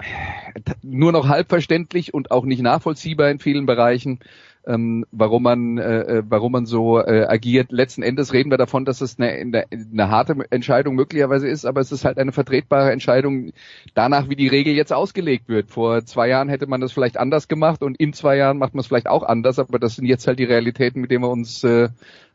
nur 0.84 1.12
noch 1.12 1.28
halb 1.28 1.50
verständlich 1.50 2.14
und 2.14 2.30
auch 2.30 2.46
nicht 2.46 2.62
nachvollziehbar 2.62 3.32
in 3.32 3.40
vielen 3.40 3.66
Bereichen. 3.66 4.20
Ähm, 4.68 5.06
warum 5.12 5.44
man, 5.44 5.78
äh, 5.78 6.02
äh, 6.02 6.24
warum 6.28 6.52
man 6.52 6.66
so 6.66 7.00
äh, 7.00 7.26
agiert. 7.28 7.72
Letzten 7.72 8.04
Endes 8.04 8.34
reden 8.34 8.52
wir 8.52 8.58
davon, 8.58 8.86
dass 8.86 9.02
es 9.02 9.18
eine, 9.18 9.30
eine, 9.30 9.66
eine 9.72 10.10
harte 10.10 10.36
Entscheidung 10.50 10.96
möglicherweise 10.96 11.48
ist, 11.48 11.66
aber 11.66 11.82
es 11.82 11.92
ist 11.92 12.06
halt 12.06 12.18
eine 12.18 12.32
vertretbare 12.32 12.92
Entscheidung 12.92 13.52
danach, 13.94 14.30
wie 14.30 14.36
die 14.36 14.48
Regel 14.48 14.74
jetzt 14.74 14.94
ausgelegt 14.94 15.50
wird. 15.50 15.72
Vor 15.72 16.06
zwei 16.06 16.28
Jahren 16.28 16.50
hätte 16.50 16.68
man 16.68 16.82
das 16.82 16.92
vielleicht 16.92 17.18
anders 17.18 17.48
gemacht 17.48 17.82
und 17.82 17.98
in 17.98 18.14
zwei 18.14 18.38
Jahren 18.38 18.58
macht 18.58 18.74
man 18.74 18.82
es 18.82 18.88
vielleicht 18.88 19.08
auch 19.08 19.24
anders, 19.24 19.60
aber 19.60 19.80
das 19.80 19.96
sind 19.96 20.06
jetzt 20.06 20.28
halt 20.28 20.40
die 20.40 20.46
Realitäten, 20.46 21.02
mit 21.02 21.12
denen 21.12 21.24
wir 21.24 21.32
uns 21.32 21.64
äh, 21.64 21.90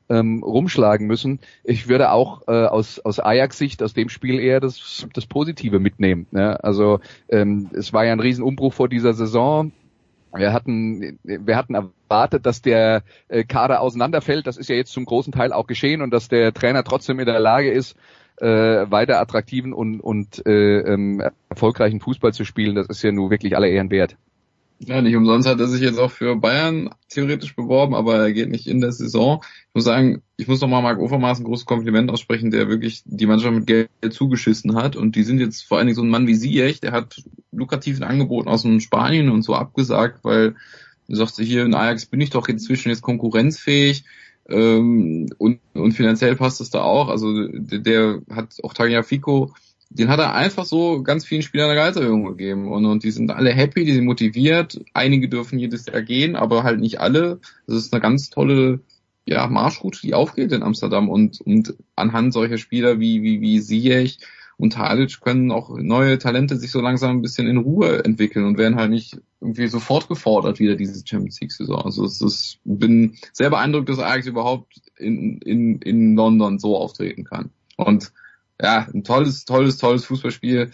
ähm, 0.08 0.42
rumschlagen 0.42 1.06
müssen. 1.06 1.40
Ich 1.64 1.88
würde 1.88 2.12
auch 2.12 2.46
äh, 2.48 2.66
aus, 2.66 3.00
aus 3.00 3.20
Ajax-Sicht 3.20 3.82
aus 3.82 3.94
dem 3.94 4.08
Spiel 4.08 4.38
eher 4.38 4.60
das, 4.60 5.06
das 5.14 5.26
Positive 5.26 5.78
mitnehmen. 5.78 6.26
Ne? 6.30 6.62
Also 6.62 7.00
ähm, 7.28 7.70
es 7.72 7.92
war 7.92 8.04
ja 8.04 8.12
ein 8.12 8.20
Riesenumbruch 8.20 8.72
vor 8.72 8.88
dieser 8.88 9.14
Saison. 9.14 9.72
Wir 10.38 10.52
hatten, 10.52 11.18
wir 11.22 11.56
hatten 11.56 11.74
erwartet, 11.74 12.46
dass 12.46 12.62
der 12.62 13.02
äh, 13.28 13.44
Kader 13.44 13.80
auseinanderfällt. 13.80 14.46
Das 14.46 14.56
ist 14.56 14.68
ja 14.68 14.76
jetzt 14.76 14.92
zum 14.92 15.04
großen 15.04 15.32
Teil 15.32 15.52
auch 15.52 15.66
geschehen 15.66 16.02
und 16.02 16.10
dass 16.10 16.28
der 16.28 16.52
Trainer 16.52 16.84
trotzdem 16.84 17.18
in 17.18 17.26
der 17.26 17.40
Lage 17.40 17.70
ist, 17.70 17.96
äh, 18.38 18.46
weiter 18.46 19.20
attraktiven 19.20 19.72
und, 19.72 20.00
und 20.00 20.44
äh, 20.46 20.80
ähm, 20.80 21.22
erfolgreichen 21.48 22.00
Fußball 22.00 22.32
zu 22.32 22.44
spielen. 22.44 22.74
Das 22.74 22.86
ist 22.88 23.02
ja 23.02 23.12
nur 23.12 23.30
wirklich 23.30 23.56
aller 23.56 23.68
Ehren 23.68 23.90
wert. 23.90 24.16
Ja, 24.78 25.00
nicht 25.00 25.16
umsonst 25.16 25.48
hat 25.48 25.58
er 25.58 25.68
sich 25.68 25.80
jetzt 25.80 25.98
auch 25.98 26.10
für 26.10 26.36
Bayern 26.36 26.90
theoretisch 27.08 27.56
beworben, 27.56 27.94
aber 27.94 28.18
er 28.18 28.32
geht 28.32 28.50
nicht 28.50 28.66
in 28.66 28.82
der 28.82 28.92
Saison. 28.92 29.42
Ich 29.42 29.74
muss 29.74 29.84
sagen, 29.84 30.22
ich 30.36 30.48
muss 30.48 30.60
nochmal 30.60 30.82
Marc 30.82 30.98
Overmaß 30.98 31.38
ein 31.38 31.44
großes 31.44 31.64
Kompliment 31.64 32.10
aussprechen, 32.10 32.50
der 32.50 32.68
wirklich 32.68 33.02
die 33.06 33.26
Mannschaft 33.26 33.54
mit 33.54 33.66
Geld 33.66 33.88
zugeschissen 34.10 34.74
hat. 34.74 34.94
Und 34.94 35.16
die 35.16 35.22
sind 35.22 35.40
jetzt 35.40 35.62
vor 35.62 35.78
allen 35.78 35.86
Dingen 35.86 35.96
so 35.96 36.02
ein 36.02 36.10
Mann 36.10 36.26
wie 36.26 36.36
Ziyech, 36.36 36.80
der 36.80 36.92
hat 36.92 37.22
lukrativen 37.52 38.04
Angeboten 38.04 38.48
aus 38.48 38.62
dem 38.62 38.80
Spanien 38.80 39.30
und 39.30 39.42
so 39.42 39.54
abgesagt, 39.54 40.24
weil 40.24 40.54
er 41.08 41.16
sagte, 41.16 41.42
hier 41.42 41.64
in 41.64 41.74
Ajax 41.74 42.04
bin 42.06 42.20
ich 42.20 42.30
doch 42.30 42.48
inzwischen 42.48 42.90
jetzt 42.90 43.02
konkurrenzfähig. 43.02 44.04
Ähm, 44.48 45.28
und, 45.38 45.60
und 45.72 45.92
finanziell 45.92 46.36
passt 46.36 46.60
es 46.60 46.70
da 46.70 46.82
auch. 46.82 47.08
Also 47.08 47.48
der, 47.48 47.78
der 47.78 48.22
hat 48.30 48.56
auch 48.62 48.74
Tagliafico 48.74 49.54
den 49.90 50.08
hat 50.08 50.18
er 50.18 50.34
einfach 50.34 50.64
so 50.64 51.02
ganz 51.02 51.24
vielen 51.24 51.42
Spielern 51.42 51.70
eine 51.70 51.78
Gehaltserhöhung 51.78 52.24
gegeben 52.24 52.68
und, 52.68 52.84
und 52.84 53.04
die 53.04 53.10
sind 53.10 53.30
alle 53.30 53.52
happy, 53.52 53.84
die 53.84 53.92
sind 53.92 54.04
motiviert. 54.04 54.80
Einige 54.94 55.28
dürfen 55.28 55.58
jedes 55.58 55.86
Jahr 55.86 56.02
gehen, 56.02 56.36
aber 56.36 56.64
halt 56.64 56.80
nicht 56.80 57.00
alle. 57.00 57.40
Das 57.66 57.76
ist 57.76 57.92
eine 57.92 58.02
ganz 58.02 58.30
tolle 58.30 58.80
ja, 59.26 59.46
Marschroute, 59.46 60.00
die 60.02 60.14
aufgeht 60.14 60.52
in 60.52 60.62
Amsterdam 60.62 61.08
und, 61.08 61.40
und 61.40 61.74
anhand 61.94 62.32
solcher 62.32 62.58
Spieler 62.58 63.00
wie, 63.00 63.22
wie, 63.22 63.40
wie 63.40 63.60
Ziyech 63.60 64.18
und 64.58 64.72
Tadic 64.72 65.20
können 65.20 65.50
auch 65.50 65.76
neue 65.76 66.18
Talente 66.18 66.56
sich 66.56 66.70
so 66.70 66.80
langsam 66.80 67.18
ein 67.18 67.22
bisschen 67.22 67.46
in 67.46 67.58
Ruhe 67.58 68.04
entwickeln 68.04 68.46
und 68.46 68.56
werden 68.56 68.76
halt 68.76 68.90
nicht 68.90 69.18
irgendwie 69.40 69.66
sofort 69.66 70.08
gefordert 70.08 70.58
wieder 70.60 70.76
diese 70.76 71.06
Champions 71.06 71.40
League 71.40 71.52
Saison. 71.52 71.84
Also 71.84 72.04
es 72.04 72.20
ist, 72.22 72.58
bin 72.64 73.16
sehr 73.32 73.50
beeindruckt, 73.50 73.88
dass 73.88 73.98
Ajax 73.98 74.26
überhaupt 74.26 74.80
in, 74.96 75.38
in, 75.38 75.78
in 75.80 76.14
London 76.14 76.58
so 76.58 76.76
auftreten 76.76 77.24
kann. 77.24 77.50
Und 77.76 78.12
ja, 78.60 78.86
ein 78.92 79.04
tolles, 79.04 79.44
tolles, 79.44 79.78
tolles 79.78 80.04
Fußballspiel. 80.06 80.70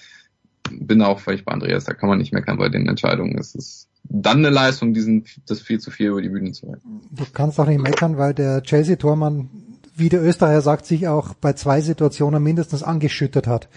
Bin 0.71 1.03
auch 1.03 1.21
völlig 1.21 1.45
bei 1.45 1.53
Andreas, 1.53 1.85
da 1.85 1.95
kann 1.95 2.09
man 2.09 2.19
nicht 2.19 2.33
meckern 2.33 2.57
bei 2.57 2.69
den 2.69 2.89
Entscheidungen. 2.89 3.37
Es 3.39 3.55
ist 3.55 3.89
dann 4.05 4.39
eine 4.39 4.51
Leistung, 4.51 4.95
diesen, 4.95 5.25
das 5.47 5.61
4 5.61 5.81
zu 5.81 5.91
4 5.91 6.11
über 6.11 6.23
die 6.23 6.29
Bühne 6.29 6.53
zu 6.53 6.69
halten. 6.69 7.01
Du 7.11 7.25
kannst 7.33 7.59
auch 7.59 7.67
nicht 7.67 7.81
meckern, 7.81 8.17
weil 8.19 8.35
der 8.35 8.63
Chelsea-Tormann, 8.63 9.51
wie 9.97 10.09
der 10.09 10.23
Österreicher 10.23 10.61
sagt, 10.61 10.87
sich 10.87 11.09
auch 11.09 11.35
bei 11.35 11.53
zwei 11.53 11.81
Situationen 11.81 12.43
mindestens 12.43 12.83
angeschüttet 12.83 13.47
hat. 13.47 13.69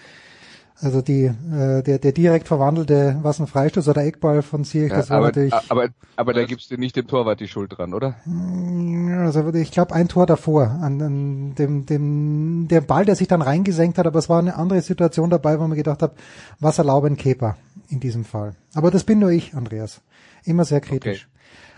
Also 0.81 1.01
die, 1.01 1.23
äh, 1.23 1.81
der, 1.83 1.99
der 1.99 2.11
direkt 2.11 2.47
verwandelte, 2.49 3.17
was 3.21 3.39
ein 3.39 3.47
Freistoß 3.47 3.87
oder 3.87 4.03
Eckball 4.03 4.41
von 4.41 4.65
Ziyech, 4.65 4.89
das 4.91 5.07
Ja, 5.07 5.11
war 5.11 5.17
aber, 5.19 5.27
natürlich. 5.27 5.53
aber, 5.69 5.87
aber 6.17 6.33
da 6.33 6.43
gibst 6.43 6.69
du 6.69 6.75
nicht 6.75 6.97
dem 6.97 7.07
Torwart 7.07 7.39
die 7.39 7.47
Schuld 7.47 7.77
dran, 7.77 7.93
oder? 7.93 8.15
Ja, 8.25 9.21
Also 9.21 9.53
ich 9.53 9.71
glaube 9.71 9.95
ein 9.95 10.09
Tor 10.09 10.25
davor, 10.25 10.67
an, 10.81 11.01
an 11.01 11.55
dem, 11.55 11.85
dem, 11.85 12.67
der 12.67 12.81
Ball, 12.81 13.05
der 13.05 13.15
sich 13.15 13.29
dann 13.29 13.41
reingesenkt 13.41 13.97
hat, 13.97 14.05
aber 14.05 14.19
es 14.19 14.27
war 14.27 14.39
eine 14.39 14.55
andere 14.57 14.81
Situation 14.81 15.29
dabei, 15.29 15.59
wo 15.59 15.67
man 15.67 15.77
gedacht 15.77 16.01
hat, 16.01 16.11
was 16.59 16.77
erlauben 16.77 17.15
Kepa 17.15 17.55
in 17.87 18.01
diesem 18.01 18.25
Fall. 18.25 18.55
Aber 18.73 18.91
das 18.91 19.05
bin 19.05 19.19
nur 19.19 19.29
ich, 19.31 19.55
Andreas. 19.55 20.01
Immer 20.43 20.65
sehr 20.65 20.81
kritisch. 20.81 21.29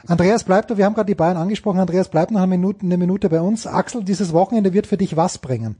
Andreas 0.07 0.43
bleibt, 0.43 0.75
wir 0.75 0.85
haben 0.85 0.93
gerade 0.95 1.07
die 1.07 1.15
Bayern 1.15 1.37
angesprochen, 1.37 1.79
Andreas 1.79 2.09
bleibt 2.09 2.31
noch 2.31 2.39
eine 2.41 2.47
Minute, 2.47 2.81
eine 2.83 2.97
Minute 2.97 3.29
bei 3.29 3.41
uns. 3.41 3.67
Axel, 3.67 4.03
dieses 4.03 4.33
Wochenende 4.33 4.73
wird 4.73 4.87
für 4.87 4.97
dich 4.97 5.17
was 5.17 5.37
bringen? 5.37 5.75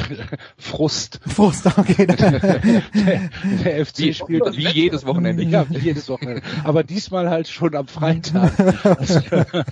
Frust. 0.56 1.20
Frust, 1.26 1.66
okay. 1.66 2.06
Der, 2.16 3.30
der 3.64 3.86
FC 3.86 3.98
Wie, 3.98 4.14
spielt 4.14 4.56
wie 4.56 4.68
jedes 4.68 5.06
Wochenende. 5.06 5.42
Ja, 5.42 5.68
wie 5.68 5.78
jedes 5.78 6.08
Wochenende. 6.08 6.42
Aber 6.64 6.82
diesmal 6.82 7.30
halt 7.30 7.48
schon 7.48 7.74
am 7.74 7.86
Freitag. 7.86 8.52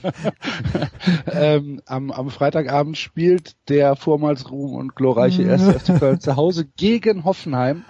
ähm, 1.26 1.80
am, 1.86 2.10
am 2.10 2.30
Freitagabend 2.30 2.96
spielt 2.96 3.56
der 3.68 3.96
vormals 3.96 4.50
Ruhm 4.50 4.74
und 4.74 4.94
glorreiche 4.94 5.42
erste 5.42 5.78
FC 5.78 5.98
Köln 5.98 6.20
zu 6.20 6.36
Hause 6.36 6.66
gegen 6.76 7.24
Hoffenheim. 7.24 7.84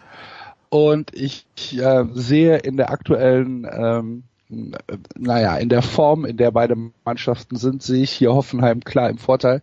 Und 0.68 1.14
ich 1.14 1.47
äh, 1.79 2.05
sehe 2.14 2.57
in 2.59 2.77
der 2.77 2.90
aktuellen, 2.90 3.66
ähm, 3.70 4.25
äh, 4.51 4.97
naja, 5.16 5.57
in 5.57 5.68
der 5.68 5.83
Form, 5.83 6.25
in 6.25 6.37
der 6.37 6.51
beide 6.51 6.77
Mannschaften 7.05 7.57
sind, 7.57 7.83
sehe 7.83 8.03
ich 8.03 8.11
hier 8.11 8.35
Hoffenheim 8.35 8.81
klar 8.81 9.09
im 9.09 9.18
Vorteil. 9.18 9.62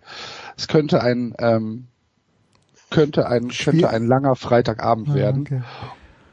Es 0.56 0.68
könnte 0.68 1.04
ein 1.04 1.34
ähm, 1.40 1.88
könnte 2.92 3.28
ein 3.28 3.48
könnte 3.48 3.90
ein 3.90 4.06
langer 4.06 4.36
Freitagabend 4.36 5.10
Ah, 5.10 5.16
werden. 5.16 5.42
okay. 5.42 5.62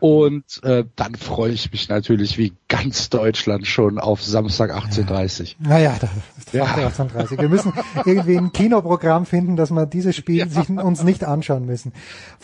Und 0.00 0.60
äh, 0.62 0.84
dann 0.94 1.16
freue 1.16 1.50
ich 1.50 1.72
mich 1.72 1.88
natürlich 1.88 2.38
wie 2.38 2.52
ganz 2.68 3.10
Deutschland 3.10 3.66
schon 3.66 3.98
auf 3.98 4.22
Samstag 4.22 4.70
18.30 4.72 5.56
Naja, 5.58 5.96
das 6.00 6.10
ist 6.36 6.52
Ja. 6.52 6.66
1830. 6.66 7.40
Wir 7.40 7.48
müssen 7.48 7.72
irgendwie 8.04 8.38
ein 8.38 8.52
Kinoprogramm 8.52 9.26
finden, 9.26 9.56
dass 9.56 9.72
wir 9.72 9.86
dieses 9.86 10.14
Spiel 10.14 10.48
sich 10.50 10.68
uns 10.70 11.02
nicht 11.02 11.24
anschauen 11.24 11.66
müssen. 11.66 11.92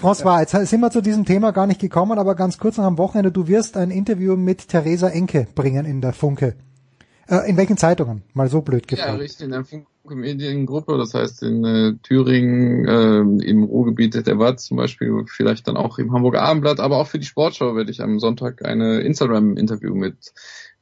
François, 0.01 0.41
jetzt 0.41 0.69
sind 0.69 0.81
wir 0.81 0.91
zu 0.91 1.01
diesem 1.01 1.27
Thema 1.27 1.53
gar 1.53 1.69
nicht 1.69 1.81
gekommen, 1.81 2.19
aber 2.19 2.35
ganz 2.35 2.59
kurz 2.59 2.77
noch 2.77 2.87
am 2.87 2.99
Wochenende, 2.99 3.31
du 3.31 3.47
wirst 3.47 3.77
ein 3.77 3.93
Interview 3.93 4.35
mit 4.35 4.67
Theresa 4.67 5.07
Enke 5.09 5.47
bringen 5.55 5.85
in 5.85 6.01
der 6.01 6.13
Funke. 6.13 6.57
Äh, 7.29 7.49
in 7.49 7.57
welchen 7.57 7.77
Zeitungen? 7.77 8.23
Mal 8.35 8.49
so 8.49 8.61
blöd 8.61 8.91
Ja, 8.91 8.97
gefragt. 8.97 9.21
richtig, 9.21 9.45
in 9.45 9.51
der 9.53 9.65
Funke 9.65 9.87
Mediengruppe, 10.15 10.99
das 10.99 11.15
heißt 11.15 11.43
in 11.43 11.65
äh, 11.65 11.95
Thüringen, 12.03 12.87
äh, 12.87 13.47
im 13.47 13.65
Ruhrgebiet 13.65 14.27
der 14.27 14.39
Watt 14.39 14.61
zum 14.61 14.77
Beispiel, 14.77 15.25
vielleicht 15.27 15.67
dann 15.67 15.77
auch 15.77 15.99
im 15.99 16.13
Hamburger 16.13 16.43
Abendblatt, 16.43 16.81
aber 16.81 16.99
auch 16.99 17.07
für 17.07 17.19
die 17.19 17.27
Sportschau 17.27 17.75
werde 17.75 17.91
ich 17.91 18.03
am 18.03 18.19
Sonntag 18.19 18.65
eine 18.65 19.01
Instagram-Interview 19.01 19.95
mit 19.95 20.17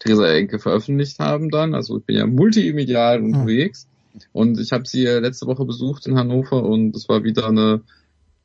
Theresa 0.00 0.26
Enke 0.26 0.58
veröffentlicht 0.58 1.20
haben 1.20 1.50
dann. 1.50 1.74
Also 1.74 1.98
ich 1.98 2.04
bin 2.04 2.16
ja 2.16 2.26
multimedial 2.26 3.22
unterwegs 3.22 3.86
und 4.32 4.58
ich 4.58 4.72
habe 4.72 4.86
sie 4.86 5.04
letzte 5.04 5.46
Woche 5.46 5.64
besucht 5.64 6.06
in 6.06 6.18
Hannover 6.18 6.64
und 6.64 6.96
es 6.96 7.08
war 7.08 7.22
wieder 7.22 7.46
eine 7.46 7.82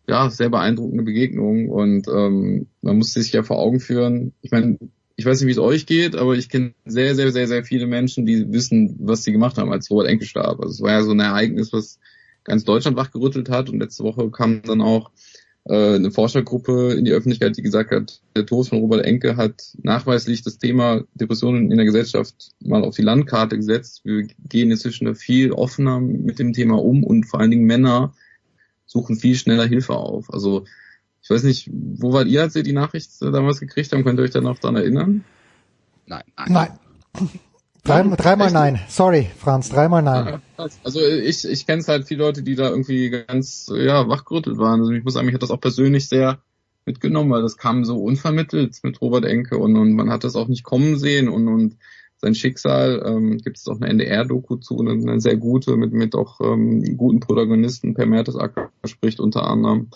ja, 0.07 0.29
sehr 0.29 0.49
beeindruckende 0.49 1.03
Begegnung 1.03 1.69
und 1.69 2.07
ähm, 2.07 2.67
man 2.81 2.97
muss 2.97 3.13
sich 3.13 3.33
ja 3.33 3.43
vor 3.43 3.57
Augen 3.57 3.79
führen, 3.79 4.33
ich 4.41 4.51
meine, 4.51 4.77
ich 5.17 5.25
weiß 5.25 5.41
nicht, 5.41 5.47
wie 5.47 5.51
es 5.51 5.57
euch 5.57 5.87
geht, 5.87 6.15
aber 6.15 6.35
ich 6.35 6.47
kenne 6.47 6.73
sehr, 6.85 7.15
sehr, 7.15 7.31
sehr, 7.31 7.47
sehr 7.47 7.63
viele 7.63 7.87
Menschen, 7.87 8.27
die 8.27 8.53
wissen, 8.53 8.95
was 8.99 9.23
sie 9.23 9.31
gemacht 9.31 9.57
haben, 9.57 9.71
als 9.71 9.89
Robert 9.89 10.07
Enke 10.07 10.25
starb. 10.25 10.59
Also 10.59 10.71
es 10.71 10.81
war 10.81 10.91
ja 10.91 11.01
so 11.01 11.11
ein 11.11 11.19
Ereignis, 11.19 11.73
was 11.73 11.99
ganz 12.43 12.63
Deutschland 12.63 12.97
wachgerüttelt 12.97 13.49
hat 13.49 13.69
und 13.69 13.79
letzte 13.79 14.03
Woche 14.03 14.29
kam 14.29 14.61
dann 14.61 14.79
auch 14.79 15.09
äh, 15.65 15.95
eine 15.95 16.11
Forschergruppe 16.11 16.93
in 16.93 17.03
die 17.03 17.13
Öffentlichkeit, 17.13 17.57
die 17.57 17.63
gesagt 17.63 17.91
hat, 17.91 18.21
der 18.35 18.45
Tod 18.45 18.67
von 18.67 18.77
Robert 18.77 19.05
Enke 19.05 19.37
hat 19.37 19.73
nachweislich 19.81 20.43
das 20.43 20.59
Thema 20.59 21.03
Depressionen 21.15 21.71
in 21.71 21.77
der 21.77 21.87
Gesellschaft 21.87 22.51
mal 22.63 22.83
auf 22.83 22.95
die 22.95 23.01
Landkarte 23.01 23.55
gesetzt. 23.55 24.01
Wir 24.03 24.27
gehen 24.47 24.69
inzwischen 24.69 25.13
viel 25.15 25.51
offener 25.51 25.99
mit 25.99 26.37
dem 26.37 26.53
Thema 26.53 26.75
um 26.75 27.03
und 27.03 27.25
vor 27.25 27.39
allen 27.39 27.51
Dingen 27.51 27.65
Männer 27.65 28.13
suchen 28.85 29.15
viel 29.15 29.35
schneller 29.35 29.65
Hilfe 29.65 29.95
auf. 29.95 30.31
Also 30.31 30.65
ich 31.27 31.29
weiß 31.29 31.43
nicht, 31.43 31.69
wo 31.73 32.13
wart 32.13 32.27
ihr, 32.27 32.41
als 32.41 32.55
ihr 32.55 32.63
die 32.63 32.71
Nachricht 32.71 33.21
äh, 33.21 33.31
damals 33.31 33.59
gekriegt 33.59 33.91
habt? 33.91 34.05
Könnt 34.05 34.17
ihr 34.17 34.23
euch 34.23 34.31
da 34.31 34.39
noch 34.39 34.59
dran 34.59 34.77
erinnern? 34.77 35.25
Nein. 36.05 36.23
Nein. 36.47 36.69
Drei, 37.83 38.03
dreimal 38.03 38.51
nein. 38.51 38.79
Sorry, 38.87 39.27
Franz, 39.37 39.67
dreimal 39.67 40.03
nein. 40.03 40.41
Also 40.85 41.01
ich, 41.01 41.45
ich 41.45 41.65
kenne 41.65 41.81
es 41.81 41.89
halt 41.89 42.07
viele 42.07 42.23
Leute, 42.23 42.43
die 42.43 42.55
da 42.55 42.69
irgendwie 42.69 43.09
ganz 43.09 43.69
ja, 43.73 44.07
wachgerüttelt 44.07 44.57
waren. 44.57 44.79
Also 44.79 44.93
ich 44.93 45.03
muss 45.03 45.15
sagen, 45.15 45.25
mich 45.25 45.35
hat 45.35 45.43
das 45.43 45.51
auch 45.51 45.59
persönlich 45.59 46.07
sehr 46.07 46.39
mitgenommen, 46.85 47.31
weil 47.31 47.41
das 47.41 47.57
kam 47.57 47.83
so 47.83 47.97
unvermittelt 47.97 48.77
mit 48.83 49.01
Robert 49.01 49.25
Enke 49.25 49.57
und, 49.57 49.75
und 49.75 49.93
man 49.93 50.09
hat 50.09 50.23
das 50.23 50.37
auch 50.37 50.47
nicht 50.47 50.63
kommen 50.63 50.97
sehen 50.97 51.27
und, 51.27 51.49
und 51.49 51.77
sein 52.19 52.35
Schicksal 52.35 53.03
ähm, 53.05 53.37
gibt 53.37 53.57
es 53.57 53.67
auch 53.67 53.75
eine 53.75 53.89
NDR-Doku 53.89 54.55
zu, 54.55 54.79
eine, 54.79 54.91
eine 54.91 55.19
sehr 55.19 55.35
gute, 55.35 55.75
mit, 55.75 55.91
mit 55.91 56.15
auch 56.15 56.39
ähm, 56.39 56.95
guten 56.95 57.19
Protagonisten, 57.19 57.93
Per 57.93 58.05
Mertesacker 58.05 58.71
spricht 58.85 59.19
unter 59.19 59.45
anderem. 59.45 59.89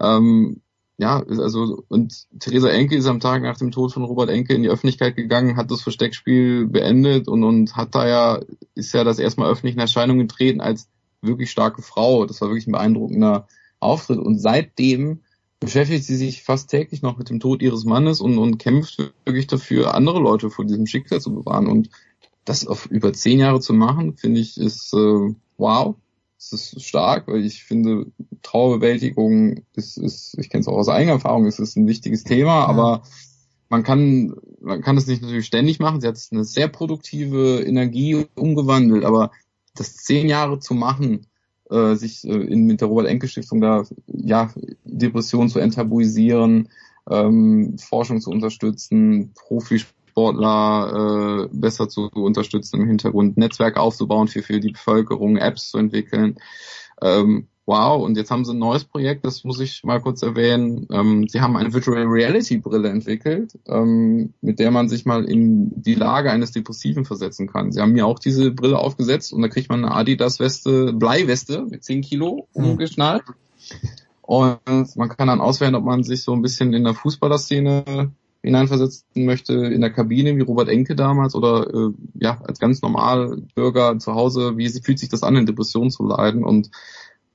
Ähm, 0.00 0.62
ja, 0.98 1.22
also 1.22 1.84
und 1.88 2.26
Theresa 2.40 2.68
Enke 2.70 2.96
ist 2.96 3.06
am 3.06 3.20
Tag 3.20 3.42
nach 3.42 3.56
dem 3.56 3.70
Tod 3.70 3.92
von 3.92 4.02
Robert 4.02 4.30
Enke 4.30 4.54
in 4.54 4.64
die 4.64 4.68
Öffentlichkeit 4.68 5.14
gegangen, 5.14 5.56
hat 5.56 5.70
das 5.70 5.80
Versteckspiel 5.80 6.66
beendet 6.66 7.28
und, 7.28 7.44
und 7.44 7.76
hat 7.76 7.94
da 7.94 8.08
ja, 8.08 8.40
ist 8.74 8.92
ja 8.92 9.04
das 9.04 9.20
erstmal 9.20 9.48
öffentlich 9.48 9.76
in 9.76 9.80
Erscheinung 9.80 10.18
getreten 10.18 10.60
als 10.60 10.88
wirklich 11.22 11.52
starke 11.52 11.82
Frau. 11.82 12.26
Das 12.26 12.40
war 12.40 12.48
wirklich 12.48 12.66
ein 12.66 12.72
beeindruckender 12.72 13.46
Auftritt. 13.78 14.18
Und 14.18 14.40
seitdem 14.40 15.20
beschäftigt 15.60 16.02
sie 16.02 16.16
sich 16.16 16.42
fast 16.42 16.68
täglich 16.68 17.00
noch 17.00 17.16
mit 17.16 17.30
dem 17.30 17.38
Tod 17.38 17.62
ihres 17.62 17.84
Mannes 17.84 18.20
und, 18.20 18.36
und 18.36 18.58
kämpft 18.58 18.98
wirklich 19.24 19.46
dafür, 19.46 19.94
andere 19.94 20.18
Leute 20.18 20.50
vor 20.50 20.64
diesem 20.64 20.86
Schicksal 20.86 21.20
zu 21.20 21.32
bewahren. 21.32 21.68
Und 21.68 21.90
das 22.44 22.66
auf 22.66 22.86
über 22.86 23.12
zehn 23.12 23.38
Jahre 23.38 23.60
zu 23.60 23.72
machen, 23.72 24.16
finde 24.16 24.40
ich, 24.40 24.58
ist 24.58 24.92
äh, 24.94 25.34
wow. 25.58 25.94
Es 26.38 26.52
ist 26.52 26.84
stark, 26.84 27.26
weil 27.26 27.44
ich 27.44 27.64
finde, 27.64 28.06
Trauerbewältigung 28.42 29.64
ist, 29.74 29.96
ist 29.98 30.36
ich 30.38 30.48
kenne 30.48 30.60
es 30.60 30.68
auch 30.68 30.76
aus 30.76 30.88
eigener 30.88 31.14
Erfahrung, 31.14 31.46
es 31.46 31.58
ist 31.58 31.76
ein 31.76 31.88
wichtiges 31.88 32.22
Thema, 32.22 32.60
ja. 32.60 32.66
aber 32.66 33.02
man 33.68 33.82
kann, 33.82 34.34
man 34.60 34.80
kann 34.80 34.96
es 34.96 35.06
nicht 35.06 35.20
natürlich 35.20 35.46
ständig 35.46 35.78
machen. 35.78 36.00
Sie 36.00 36.06
hat 36.06 36.18
eine 36.30 36.44
sehr 36.44 36.68
produktive 36.68 37.62
Energie 37.66 38.26
umgewandelt, 38.34 39.04
aber 39.04 39.32
das 39.74 39.96
zehn 39.96 40.28
Jahre 40.28 40.58
zu 40.58 40.74
machen, 40.74 41.26
äh, 41.70 41.94
sich 41.94 42.24
äh, 42.24 42.32
in, 42.32 42.66
mit 42.66 42.80
der 42.80 42.88
Robert-Enke-Stiftung 42.88 43.60
da, 43.60 43.84
ja, 44.06 44.50
Depressionen 44.84 45.50
zu 45.50 45.58
enttabuisieren, 45.58 46.68
ähm, 47.10 47.76
Forschung 47.78 48.20
zu 48.20 48.30
unterstützen, 48.30 49.32
Profisportler 50.18 51.44
äh, 51.44 51.48
besser 51.52 51.88
zu 51.88 52.08
unterstützen 52.12 52.80
im 52.80 52.88
Hintergrund, 52.88 53.36
Netzwerk 53.36 53.76
aufzubauen 53.76 54.28
für, 54.28 54.42
für 54.42 54.60
die 54.60 54.72
Bevölkerung, 54.72 55.36
Apps 55.36 55.70
zu 55.70 55.78
entwickeln. 55.78 56.36
Ähm, 57.00 57.48
wow, 57.66 58.02
und 58.02 58.16
jetzt 58.16 58.30
haben 58.30 58.44
sie 58.44 58.52
ein 58.52 58.58
neues 58.58 58.84
Projekt, 58.84 59.24
das 59.24 59.44
muss 59.44 59.60
ich 59.60 59.84
mal 59.84 60.00
kurz 60.00 60.22
erwähnen. 60.22 60.88
Ähm, 60.90 61.28
sie 61.28 61.40
haben 61.40 61.56
eine 61.56 61.72
Virtual 61.72 62.04
Reality 62.04 62.58
Brille 62.58 62.88
entwickelt, 62.88 63.58
ähm, 63.68 64.34
mit 64.40 64.58
der 64.58 64.70
man 64.70 64.88
sich 64.88 65.04
mal 65.04 65.24
in 65.24 65.70
die 65.80 65.94
Lage 65.94 66.32
eines 66.32 66.50
Depressiven 66.50 67.04
versetzen 67.04 67.46
kann. 67.46 67.70
Sie 67.70 67.80
haben 67.80 67.92
mir 67.92 68.06
auch 68.06 68.18
diese 68.18 68.50
Brille 68.50 68.78
aufgesetzt 68.78 69.32
und 69.32 69.42
da 69.42 69.48
kriegt 69.48 69.68
man 69.68 69.84
eine 69.84 69.94
Adidas 69.94 70.40
Weste, 70.40 70.92
Bleiweste 70.92 71.62
mit 71.62 71.84
10 71.84 72.02
Kilo 72.02 72.48
mhm. 72.54 72.64
umgeschnallt. 72.64 73.24
Und 74.22 74.96
man 74.96 75.08
kann 75.08 75.28
dann 75.28 75.40
auswählen, 75.40 75.74
ob 75.74 75.84
man 75.84 76.02
sich 76.02 76.22
so 76.22 76.32
ein 76.32 76.42
bisschen 76.42 76.74
in 76.74 76.84
der 76.84 76.94
Fußballerszene 76.94 78.12
hineinversetzen 78.42 79.24
möchte, 79.24 79.54
in 79.54 79.80
der 79.80 79.90
Kabine 79.90 80.36
wie 80.36 80.42
Robert 80.42 80.68
Enke 80.68 80.94
damals 80.94 81.34
oder 81.34 81.68
äh, 81.72 81.92
ja 82.14 82.40
als 82.44 82.58
ganz 82.58 82.82
normal 82.82 83.42
Bürger 83.54 83.98
zu 83.98 84.14
Hause, 84.14 84.56
wie 84.56 84.68
fühlt 84.68 84.98
sich 84.98 85.08
das 85.08 85.22
an, 85.22 85.36
in 85.36 85.46
Depressionen 85.46 85.90
zu 85.90 86.04
leiden 86.04 86.44
und 86.44 86.70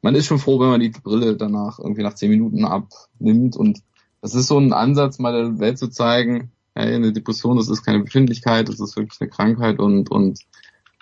man 0.03 0.15
ist 0.15 0.27
schon 0.27 0.37
froh, 0.37 0.59
wenn 0.59 0.69
man 0.69 0.81
die 0.81 0.89
Brille 0.89 1.35
danach 1.35 1.79
irgendwie 1.79 2.03
nach 2.03 2.13
zehn 2.13 2.29
Minuten 2.29 2.65
abnimmt. 2.65 3.55
Und 3.55 3.79
das 4.21 4.35
ist 4.35 4.47
so 4.47 4.59
ein 4.59 4.73
Ansatz, 4.73 5.17
mal 5.17 5.31
der 5.31 5.59
Welt 5.59 5.79
zu 5.79 5.87
zeigen, 5.87 6.51
hey, 6.75 6.93
eine 6.93 7.13
Depression, 7.13 7.57
das 7.57 7.69
ist 7.69 7.83
keine 7.83 8.03
Befindlichkeit, 8.03 8.67
das 8.67 8.79
ist 8.79 8.97
wirklich 8.97 9.19
eine 9.21 9.29
Krankheit 9.29 9.79
und, 9.79 10.11
und 10.11 10.41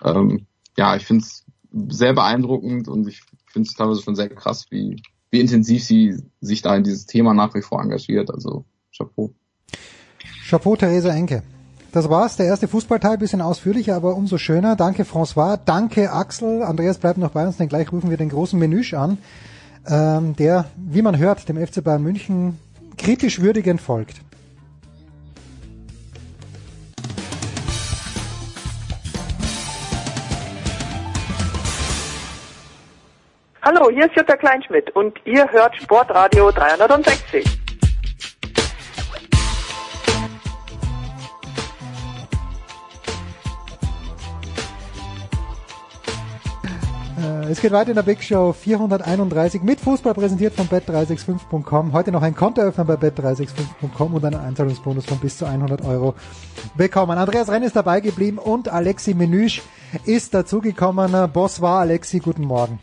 ähm, 0.04 0.46
ja, 0.78 0.94
ich 0.96 1.04
finde 1.04 1.24
es 1.24 1.44
sehr 1.88 2.14
beeindruckend 2.14 2.88
und 2.88 3.08
ich 3.08 3.22
finde 3.46 3.68
es 3.68 3.74
teilweise 3.74 4.02
schon 4.02 4.14
sehr 4.14 4.28
krass, 4.28 4.66
wie, 4.70 5.02
wie 5.30 5.40
intensiv 5.40 5.82
sie 5.82 6.16
sich 6.40 6.62
da 6.62 6.76
in 6.76 6.84
dieses 6.84 7.06
Thema 7.06 7.34
nach 7.34 7.54
wie 7.54 7.62
vor 7.62 7.82
engagiert. 7.82 8.30
Also 8.30 8.66
Chapeau. 8.96 9.34
Chapeau, 10.48 10.76
Theresa 10.76 11.10
Enke. 11.10 11.42
Das 11.92 12.08
war's, 12.08 12.36
der 12.36 12.46
erste 12.46 12.68
Fußballteil, 12.68 13.18
bisschen 13.18 13.42
ausführlicher, 13.42 13.94
aber 13.94 14.16
umso 14.16 14.38
schöner. 14.38 14.76
Danke 14.76 15.04
François, 15.04 15.58
danke 15.62 16.10
Axel. 16.10 16.62
Andreas 16.62 16.96
bleibt 16.98 17.18
noch 17.18 17.32
bei 17.32 17.46
uns, 17.46 17.58
denn 17.58 17.68
gleich 17.68 17.92
rufen 17.92 18.08
wir 18.08 18.16
den 18.16 18.30
großen 18.30 18.58
Menüsch 18.58 18.94
an, 18.94 19.18
ähm, 19.86 20.34
der, 20.36 20.66
wie 20.76 21.02
man 21.02 21.18
hört, 21.18 21.48
dem 21.50 21.58
FC 21.58 21.84
Bayern 21.84 22.02
München 22.02 22.58
kritisch 22.96 23.40
würdigend 23.40 23.80
folgt. 23.80 24.22
Hallo, 33.62 33.90
hier 33.90 34.06
ist 34.06 34.16
Jutta 34.16 34.36
Kleinschmidt 34.36 34.90
und 34.96 35.18
ihr 35.24 35.48
hört 35.52 35.76
Sportradio 35.76 36.50
360. 36.50 37.61
Es 47.52 47.60
geht 47.60 47.72
weiter 47.72 47.90
in 47.90 47.96
der 47.96 48.02
Big 48.02 48.22
Show 48.22 48.54
431 48.54 49.62
mit 49.62 49.78
Fußball 49.78 50.14
präsentiert 50.14 50.54
von 50.54 50.68
bet365.com. 50.68 51.92
Heute 51.92 52.10
noch 52.10 52.22
ein 52.22 52.34
Konto 52.34 52.62
öffnen 52.62 52.86
bei 52.86 52.94
bet365.com 52.94 54.14
und 54.14 54.24
einen 54.24 54.40
Einzahlungsbonus 54.40 55.04
von 55.04 55.18
bis 55.18 55.36
zu 55.36 55.44
100 55.44 55.84
Euro 55.84 56.14
bekommen. 56.78 57.18
Andreas 57.18 57.50
Renn 57.50 57.62
ist 57.62 57.76
dabei 57.76 58.00
geblieben 58.00 58.38
und 58.38 58.70
Alexi 58.70 59.12
Menüsch 59.12 59.60
ist 60.06 60.32
dazugekommen. 60.32 61.30
Boss 61.30 61.60
war 61.60 61.80
Alexi, 61.80 62.20
guten 62.20 62.46
Morgen. 62.46 62.78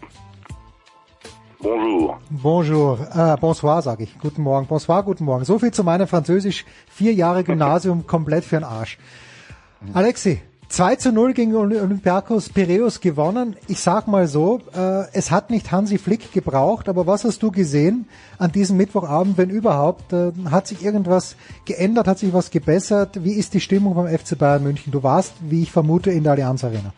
Bonjour. 1.59 2.19
Bonjour. 2.29 2.99
Äh, 3.11 3.37
bonsoir 3.41 3.81
sage 3.81 4.03
ich. 4.03 4.19
Guten 4.19 4.43
Morgen. 4.43 4.67
Bonsoir, 4.67 5.01
guten 5.01 5.25
Morgen. 5.25 5.45
So 5.45 5.57
viel 5.57 5.71
zu 5.71 5.83
meinem 5.83 6.07
Französisch. 6.07 6.63
Vier 6.87 7.15
Jahre 7.15 7.43
Gymnasium 7.43 8.05
komplett 8.05 8.43
für 8.43 8.57
den 8.57 8.65
Arsch. 8.65 8.99
Alexi, 9.95 10.43
2 10.69 10.95
zu 10.97 11.11
0 11.11 11.33
gegen 11.33 11.55
Olympiakos 11.55 12.49
Piraeus 12.49 13.01
gewonnen. 13.01 13.55
Ich 13.67 13.79
sag 13.79 14.07
mal 14.07 14.27
so, 14.27 14.61
äh, 14.75 15.05
es 15.13 15.31
hat 15.31 15.49
nicht 15.49 15.71
Hansi 15.71 15.97
Flick 15.97 16.31
gebraucht, 16.31 16.87
aber 16.87 17.07
was 17.07 17.23
hast 17.23 17.41
du 17.41 17.49
gesehen 17.49 18.07
an 18.37 18.51
diesem 18.51 18.77
Mittwochabend, 18.77 19.39
wenn 19.39 19.49
überhaupt? 19.49 20.13
Äh, 20.13 20.31
hat 20.51 20.67
sich 20.67 20.85
irgendwas 20.85 21.35
geändert, 21.65 22.07
hat 22.07 22.19
sich 22.19 22.31
was 22.33 22.51
gebessert? 22.51 23.23
Wie 23.23 23.33
ist 23.33 23.55
die 23.55 23.59
Stimmung 23.59 23.95
beim 23.95 24.07
FC 24.15 24.37
Bayern 24.37 24.61
München? 24.61 24.91
Du 24.91 25.01
warst, 25.01 25.33
wie 25.41 25.63
ich 25.63 25.71
vermute, 25.71 26.11
in 26.11 26.21
der 26.21 26.33
Allianz 26.33 26.63
Arena. 26.63 26.93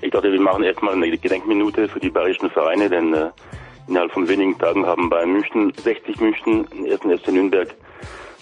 Ich 0.00 0.12
dachte, 0.12 0.30
wir 0.30 0.40
machen 0.40 0.62
erstmal 0.62 0.94
eine 0.94 1.10
Gedenkminute 1.10 1.88
für 1.88 1.98
die 1.98 2.10
bayerischen 2.10 2.50
Vereine, 2.50 2.88
denn 2.88 3.12
äh, 3.14 3.30
innerhalb 3.88 4.12
von 4.12 4.28
wenigen 4.28 4.56
Tagen 4.58 4.86
haben 4.86 5.10
Bayern 5.10 5.32
München, 5.32 5.72
60 5.82 6.20
München, 6.20 6.66
den 6.70 6.86
ersten 6.86 7.18
FC 7.18 7.32
Nürnberg 7.32 7.74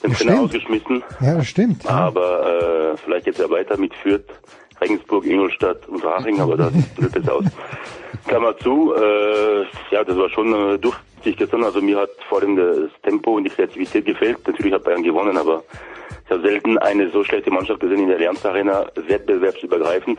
den 0.03 0.13
Trainer 0.13 0.41
ausgeschmissen. 0.41 1.03
Ja, 1.21 1.37
das 1.37 1.47
stimmt. 1.47 1.85
Ja. 1.85 1.91
Aber 1.91 2.93
äh, 2.93 2.97
vielleicht 2.97 3.27
jetzt 3.27 3.39
ja 3.39 3.51
weiter 3.51 3.77
mit 3.77 3.95
Fürth, 3.95 4.25
Regensburg, 4.81 5.27
Ingolstadt 5.27 5.87
und 5.89 6.03
Haching, 6.03 6.41
aber 6.41 6.57
das 6.57 6.73
sieht 6.73 7.13
besser 7.13 7.35
aus. 7.35 7.45
Klammer 8.27 8.57
zu, 8.59 8.95
äh, 8.95 9.63
ja, 9.91 10.05
das 10.05 10.17
war 10.17 10.29
schon 10.31 10.53
äh, 10.55 10.79
duftig 10.79 11.37
gestern. 11.37 11.65
Also 11.65 11.81
mir 11.81 11.99
hat 11.99 12.11
vor 12.29 12.41
allem 12.41 12.57
das 12.57 12.91
Tempo 13.03 13.37
und 13.37 13.45
die 13.45 13.51
Kreativität 13.51 14.05
gefehlt. 14.05 14.39
Natürlich 14.47 14.73
hat 14.73 14.85
Bayern 14.85 15.03
gewonnen, 15.03 15.37
aber 15.37 15.63
ich 16.25 16.31
habe 16.31 16.43
selten 16.43 16.79
eine 16.79 17.11
so 17.11 17.25
schlechte 17.25 17.51
Mannschaft 17.51 17.81
gesehen 17.81 18.01
in 18.01 18.07
der 18.09 18.17
Allianz 18.17 18.45
Arena, 18.45 18.87
wettbewerbsübergreifend, 18.95 20.19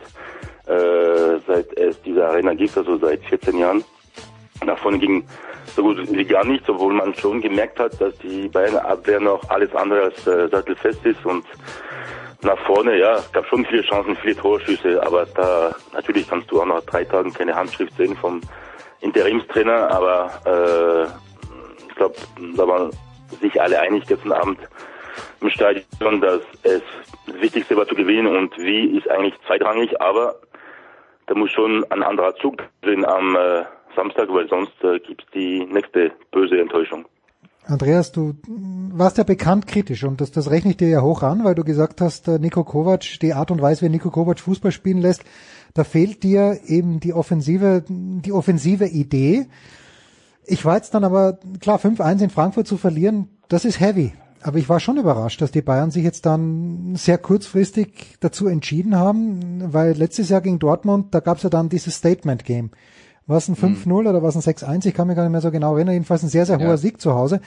äh, 0.66 1.38
seit 1.46 1.76
es 1.76 2.00
diese 2.02 2.26
Arena 2.26 2.54
gibt, 2.54 2.76
also 2.76 2.98
seit 2.98 3.24
14 3.24 3.58
Jahren. 3.58 3.84
Nach 4.64 4.78
vorne 4.78 4.98
ging 4.98 5.24
so 5.66 5.82
gut 5.82 5.98
wie 6.12 6.24
gar 6.24 6.44
nicht, 6.44 6.68
obwohl 6.68 6.94
man 6.94 7.14
schon 7.14 7.40
gemerkt 7.40 7.78
hat, 7.78 8.00
dass 8.00 8.16
die 8.18 8.48
Bayern 8.48 8.76
Abwehr 8.76 9.20
noch 9.20 9.48
alles 9.48 9.74
andere 9.74 10.02
als 10.02 10.26
äh, 10.26 10.48
sattelfest 10.48 11.04
ist 11.04 11.24
und 11.24 11.44
nach 12.42 12.58
vorne, 12.66 12.98
ja, 12.98 13.14
es 13.14 13.32
gab 13.32 13.46
schon 13.46 13.64
viele 13.66 13.82
Chancen, 13.82 14.16
viele 14.16 14.36
Torschüsse, 14.36 15.00
aber 15.04 15.26
da 15.26 15.74
natürlich 15.92 16.28
kannst 16.28 16.50
du 16.50 16.60
auch 16.60 16.66
nach 16.66 16.82
drei 16.82 17.04
Tagen 17.04 17.32
keine 17.32 17.54
Handschrift 17.54 17.96
sehen 17.96 18.16
vom 18.16 18.40
Interimstrainer, 19.00 19.90
aber 19.90 20.30
äh, 20.44 21.86
ich 21.88 21.94
glaube, 21.94 22.16
da 22.56 22.66
waren 22.66 22.90
sich 23.40 23.60
alle 23.60 23.80
einig 23.80 24.06
gestern 24.06 24.32
Abend 24.32 24.58
im 25.40 25.50
Stadion, 25.50 26.20
dass 26.20 26.40
es 26.62 26.82
das 27.26 27.40
Wichtigste 27.40 27.76
war 27.76 27.86
zu 27.86 27.94
gewinnen 27.94 28.36
und 28.36 28.56
wie 28.58 28.96
ist 28.96 29.08
eigentlich 29.08 29.34
zweitrangig, 29.46 30.00
aber 30.00 30.36
da 31.26 31.34
muss 31.34 31.50
schon 31.50 31.84
ein 31.90 32.02
anderer 32.02 32.34
Zug 32.36 32.62
drin 32.82 33.04
am 33.04 33.36
äh, 33.36 33.64
Samstag, 33.94 34.28
weil 34.30 34.48
sonst 34.48 34.72
äh, 34.82 34.98
gibt 34.98 35.22
es 35.22 35.30
die 35.34 35.66
nächste 35.66 36.12
böse 36.30 36.58
Enttäuschung. 36.60 37.06
Andreas, 37.64 38.10
du 38.10 38.34
warst 38.92 39.18
ja 39.18 39.24
bekannt 39.24 39.68
kritisch 39.68 40.02
und 40.02 40.20
das, 40.20 40.32
das 40.32 40.50
rechne 40.50 40.72
ich 40.72 40.78
dir 40.78 40.88
ja 40.88 41.00
hoch 41.00 41.22
an, 41.22 41.44
weil 41.44 41.54
du 41.54 41.62
gesagt 41.62 42.00
hast, 42.00 42.26
äh, 42.26 42.38
Nico 42.38 42.64
Kovac, 42.64 43.20
die 43.20 43.34
Art 43.34 43.52
und 43.52 43.62
Weise, 43.62 43.82
wie 43.82 43.88
Nico 43.88 44.10
Kovac 44.10 44.40
Fußball 44.40 44.72
spielen 44.72 44.98
lässt, 44.98 45.24
da 45.74 45.84
fehlt 45.84 46.22
dir 46.24 46.58
eben 46.66 46.98
die 46.98 47.12
offensive, 47.12 47.84
die 47.88 48.32
offensive 48.32 48.86
Idee. 48.86 49.46
Ich 50.44 50.64
war 50.64 50.76
jetzt 50.76 50.92
dann 50.94 51.04
aber, 51.04 51.38
klar, 51.60 51.78
5-1 51.78 52.24
in 52.24 52.30
Frankfurt 52.30 52.66
zu 52.66 52.76
verlieren, 52.76 53.28
das 53.48 53.64
ist 53.64 53.78
heavy. 53.78 54.12
Aber 54.42 54.58
ich 54.58 54.68
war 54.68 54.80
schon 54.80 54.98
überrascht, 54.98 55.40
dass 55.40 55.52
die 55.52 55.62
Bayern 55.62 55.92
sich 55.92 56.02
jetzt 56.02 56.26
dann 56.26 56.96
sehr 56.96 57.16
kurzfristig 57.16 58.16
dazu 58.18 58.48
entschieden 58.48 58.96
haben, 58.96 59.72
weil 59.72 59.92
letztes 59.92 60.30
Jahr 60.30 60.40
gegen 60.40 60.58
Dortmund, 60.58 61.14
da 61.14 61.20
gab 61.20 61.36
es 61.36 61.44
ja 61.44 61.50
dann 61.50 61.68
dieses 61.68 61.94
Statement-Game. 61.94 62.70
War 63.26 63.36
es 63.38 63.48
ein 63.48 63.56
5-0 63.56 63.86
mhm. 63.86 63.92
oder 63.92 64.22
war 64.22 64.28
es 64.28 64.36
ein 64.36 64.42
6-1? 64.42 64.86
Ich 64.86 64.94
kann 64.94 65.06
mich 65.06 65.16
gar 65.16 65.22
nicht 65.22 65.32
mehr 65.32 65.40
so 65.40 65.50
genau 65.50 65.76
erinnern. 65.76 65.94
Jedenfalls 65.94 66.22
ein 66.22 66.28
sehr, 66.28 66.44
sehr 66.44 66.58
hoher 66.58 66.66
ja. 66.66 66.76
Sieg 66.76 67.00
zu 67.00 67.14
Hause. 67.14 67.40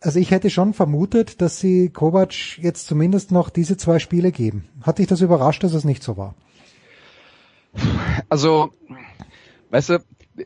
Also 0.00 0.18
ich 0.18 0.30
hätte 0.30 0.50
schon 0.50 0.74
vermutet, 0.74 1.40
dass 1.40 1.60
sie 1.60 1.90
Kovac 1.90 2.58
jetzt 2.58 2.86
zumindest 2.86 3.30
noch 3.30 3.50
diese 3.50 3.76
zwei 3.76 3.98
Spiele 3.98 4.32
geben. 4.32 4.68
Hat 4.82 4.98
dich 4.98 5.06
das 5.06 5.20
überrascht, 5.20 5.62
dass 5.62 5.74
es 5.74 5.84
nicht 5.84 6.02
so 6.02 6.16
war? 6.16 6.34
Also, 8.28 8.70
weißt 9.70 9.90
du, 9.90 9.98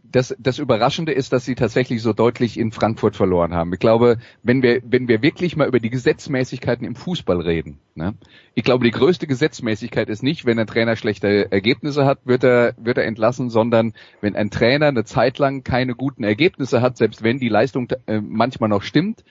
das, 0.03 0.35
das 0.39 0.59
Überraschende 0.59 1.13
ist, 1.13 1.33
dass 1.33 1.45
sie 1.45 1.55
tatsächlich 1.55 2.03
so 2.03 2.13
deutlich 2.13 2.59
in 2.59 2.73
Frankfurt 2.73 3.17
verloren 3.17 3.55
haben. 3.55 3.73
Ich 3.73 3.79
glaube, 3.79 4.19
wenn 4.43 4.63
wir, 4.63 4.81
wenn 4.85 5.09
wir 5.09 5.23
wirklich 5.23 5.57
mal 5.57 5.69
über 5.69 5.79
die 5.79 5.91
Gesetzmäßigkeiten 5.91 6.87
im 6.87 6.97
Fußball 6.97 7.41
reden, 7.41 7.79
ne? 7.95 8.15
ich 8.55 8.65
glaube, 8.65 8.85
die 8.85 8.91
größte 8.91 9.27
Gesetzmäßigkeit 9.27 10.09
ist 10.09 10.23
nicht, 10.23 10.47
wenn 10.47 10.59
ein 10.59 10.67
Trainer 10.67 10.97
schlechte 10.97 11.51
Ergebnisse 11.53 12.07
hat, 12.07 12.21
wird 12.25 12.45
er, 12.45 12.75
wird 12.79 12.99
er 12.99 13.05
entlassen, 13.05 13.51
sondern 13.51 13.93
wenn 14.21 14.37
ein 14.37 14.51
Trainer 14.51 14.87
eine 14.87 15.05
Zeit 15.05 15.39
lang 15.39 15.65
keine 15.65 15.95
guten 15.95 16.25
Ergebnisse 16.25 16.81
hat, 16.81 16.97
selbst 16.97 17.23
wenn 17.23 17.39
die 17.39 17.49
Leistung 17.49 17.89
äh, 18.07 18.21
manchmal 18.21 18.71
noch 18.71 18.83
stimmt, 18.83 19.25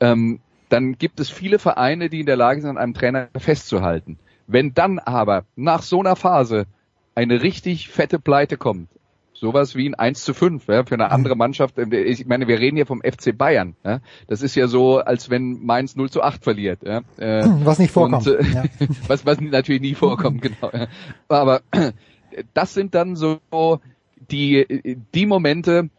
ähm, 0.00 0.40
dann 0.68 0.98
gibt 0.98 1.20
es 1.20 1.30
viele 1.30 1.58
Vereine, 1.58 2.10
die 2.10 2.20
in 2.20 2.26
der 2.26 2.36
Lage 2.36 2.60
sind, 2.60 2.70
an 2.70 2.78
einem 2.78 2.94
Trainer 2.94 3.28
festzuhalten 3.36 4.18
Wenn 4.46 4.74
dann 4.74 4.98
aber 4.98 5.44
nach 5.54 5.82
so 5.82 6.00
einer 6.00 6.16
Phase 6.16 6.66
eine 7.14 7.42
richtig 7.42 7.88
fette 7.88 8.18
Pleite 8.18 8.56
kommt, 8.56 8.88
sowas 9.40 9.74
wie 9.76 9.88
ein 9.88 9.94
1 9.94 10.24
zu 10.24 10.34
5 10.34 10.66
ja, 10.68 10.84
für 10.84 10.94
eine 10.94 11.10
andere 11.10 11.34
Mhm. 11.34 11.38
Mannschaft. 11.38 11.78
Ich 11.78 12.26
meine, 12.26 12.48
wir 12.48 12.58
reden 12.58 12.76
hier 12.76 12.86
vom 12.86 13.02
FC 13.02 13.36
Bayern. 13.36 13.76
Ja. 13.84 14.00
Das 14.28 14.42
ist 14.42 14.54
ja 14.54 14.66
so, 14.66 14.98
als 14.98 15.30
wenn 15.30 15.64
Mainz 15.64 15.96
0 15.96 16.10
zu 16.10 16.22
8 16.22 16.42
verliert. 16.42 16.80
Ja. 16.84 17.02
Äh, 17.18 17.46
Was 17.64 17.78
nicht 17.78 17.90
vorkommt. 17.90 18.26
Und, 18.26 18.34
äh, 18.40 18.52
ja. 18.52 18.64
was, 19.08 19.26
was 19.26 19.40
natürlich 19.40 19.82
nie 19.82 19.94
vorkommt, 19.94 20.42
genau. 20.42 20.70
Ja. 20.72 20.86
Aber 21.28 21.60
das 22.54 22.74
sind 22.74 22.94
dann 22.94 23.16
so 23.16 23.40
die, 24.30 24.98
die 25.14 25.26
Momente, 25.26 25.90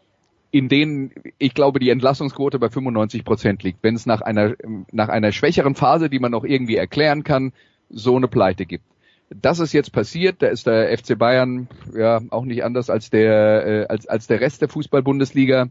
in 0.50 0.68
denen 0.68 1.12
ich 1.38 1.54
glaube, 1.54 1.78
die 1.78 1.90
Entlassungsquote 1.90 2.58
bei 2.58 2.68
95 2.70 3.24
Prozent 3.24 3.62
liegt, 3.62 3.82
wenn 3.82 3.94
es 3.94 4.06
nach 4.06 4.20
einer, 4.20 4.54
nach 4.92 5.08
einer 5.08 5.32
schwächeren 5.32 5.74
Phase, 5.74 6.08
die 6.08 6.18
man 6.18 6.32
noch 6.32 6.44
irgendwie 6.44 6.76
erklären 6.76 7.22
kann, 7.22 7.52
so 7.90 8.16
eine 8.16 8.28
Pleite 8.28 8.66
gibt. 8.66 8.84
Das 9.30 9.58
ist 9.58 9.72
jetzt 9.72 9.92
passiert, 9.92 10.42
da 10.42 10.46
ist 10.46 10.66
der 10.66 10.96
FC 10.96 11.18
Bayern 11.18 11.68
ja 11.94 12.20
auch 12.30 12.44
nicht 12.44 12.64
anders 12.64 12.88
als 12.88 13.10
der, 13.10 13.66
äh, 13.66 13.86
als, 13.88 14.06
als 14.06 14.26
der 14.26 14.40
Rest 14.40 14.62
der 14.62 14.68
Fußball-Bundesliga. 14.68 15.68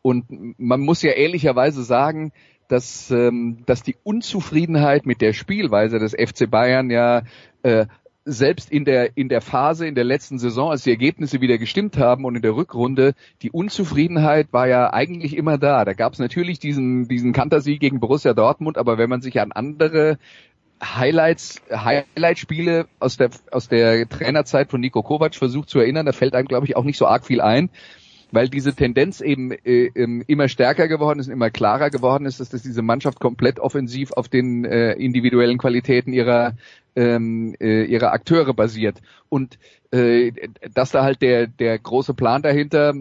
Und 0.00 0.58
man 0.58 0.80
muss 0.80 1.02
ja 1.02 1.12
ehrlicherweise 1.12 1.82
sagen, 1.82 2.32
dass, 2.68 3.10
ähm, 3.10 3.58
dass 3.66 3.82
die 3.82 3.96
Unzufriedenheit 4.02 5.06
mit 5.06 5.20
der 5.20 5.32
Spielweise 5.32 5.98
des 5.98 6.12
FC 6.12 6.48
Bayern 6.50 6.90
ja 6.90 7.22
äh, 7.62 7.86
selbst 8.24 8.70
in 8.70 8.84
der 8.84 9.16
in 9.16 9.30
der 9.30 9.40
Phase 9.40 9.86
in 9.86 9.94
der 9.94 10.04
letzten 10.04 10.38
Saison, 10.38 10.70
als 10.70 10.82
die 10.82 10.90
Ergebnisse 10.90 11.40
wieder 11.40 11.56
gestimmt 11.56 11.96
haben 11.96 12.26
und 12.26 12.36
in 12.36 12.42
der 12.42 12.54
Rückrunde, 12.54 13.14
die 13.40 13.50
Unzufriedenheit 13.50 14.52
war 14.52 14.68
ja 14.68 14.92
eigentlich 14.92 15.34
immer 15.34 15.56
da. 15.56 15.84
Da 15.86 15.94
gab 15.94 16.12
es 16.12 16.18
natürlich 16.18 16.58
diesen 16.58 17.08
diesen 17.08 17.32
Kantersieg 17.32 17.80
gegen 17.80 18.00
Borussia 18.00 18.34
Dortmund, 18.34 18.76
aber 18.76 18.98
wenn 18.98 19.08
man 19.08 19.22
sich 19.22 19.40
an 19.40 19.52
andere 19.52 20.18
Highlights, 20.82 21.60
Highlight-Spiele 21.70 22.86
aus 23.00 23.16
der 23.16 23.30
aus 23.50 23.68
der 23.68 24.08
Trainerzeit 24.08 24.70
von 24.70 24.80
Nico 24.80 25.02
Kovac 25.02 25.34
versucht 25.34 25.68
zu 25.68 25.78
erinnern, 25.80 26.06
da 26.06 26.12
fällt 26.12 26.34
einem 26.34 26.48
glaube 26.48 26.66
ich 26.66 26.76
auch 26.76 26.84
nicht 26.84 26.98
so 26.98 27.06
arg 27.06 27.26
viel 27.26 27.40
ein 27.40 27.70
weil 28.30 28.48
diese 28.48 28.74
Tendenz 28.74 29.20
eben 29.20 29.52
äh, 29.52 29.90
ähm, 29.94 30.22
immer 30.26 30.48
stärker 30.48 30.88
geworden 30.88 31.18
ist, 31.18 31.28
immer 31.28 31.50
klarer 31.50 31.90
geworden 31.90 32.26
ist, 32.26 32.40
dass, 32.40 32.50
dass 32.50 32.62
diese 32.62 32.82
Mannschaft 32.82 33.20
komplett 33.20 33.58
offensiv 33.58 34.12
auf 34.12 34.28
den 34.28 34.64
äh, 34.64 34.92
individuellen 34.92 35.58
Qualitäten 35.58 36.12
ihrer 36.12 36.54
ähm, 36.96 37.54
äh, 37.60 37.84
ihrer 37.84 38.12
Akteure 38.12 38.54
basiert. 38.54 39.00
Und 39.28 39.58
dass 39.90 40.90
da 40.90 41.02
halt 41.02 41.22
der 41.22 41.46
der 41.46 41.78
große 41.78 42.12
Plan 42.14 42.42
dahinter 42.42 42.92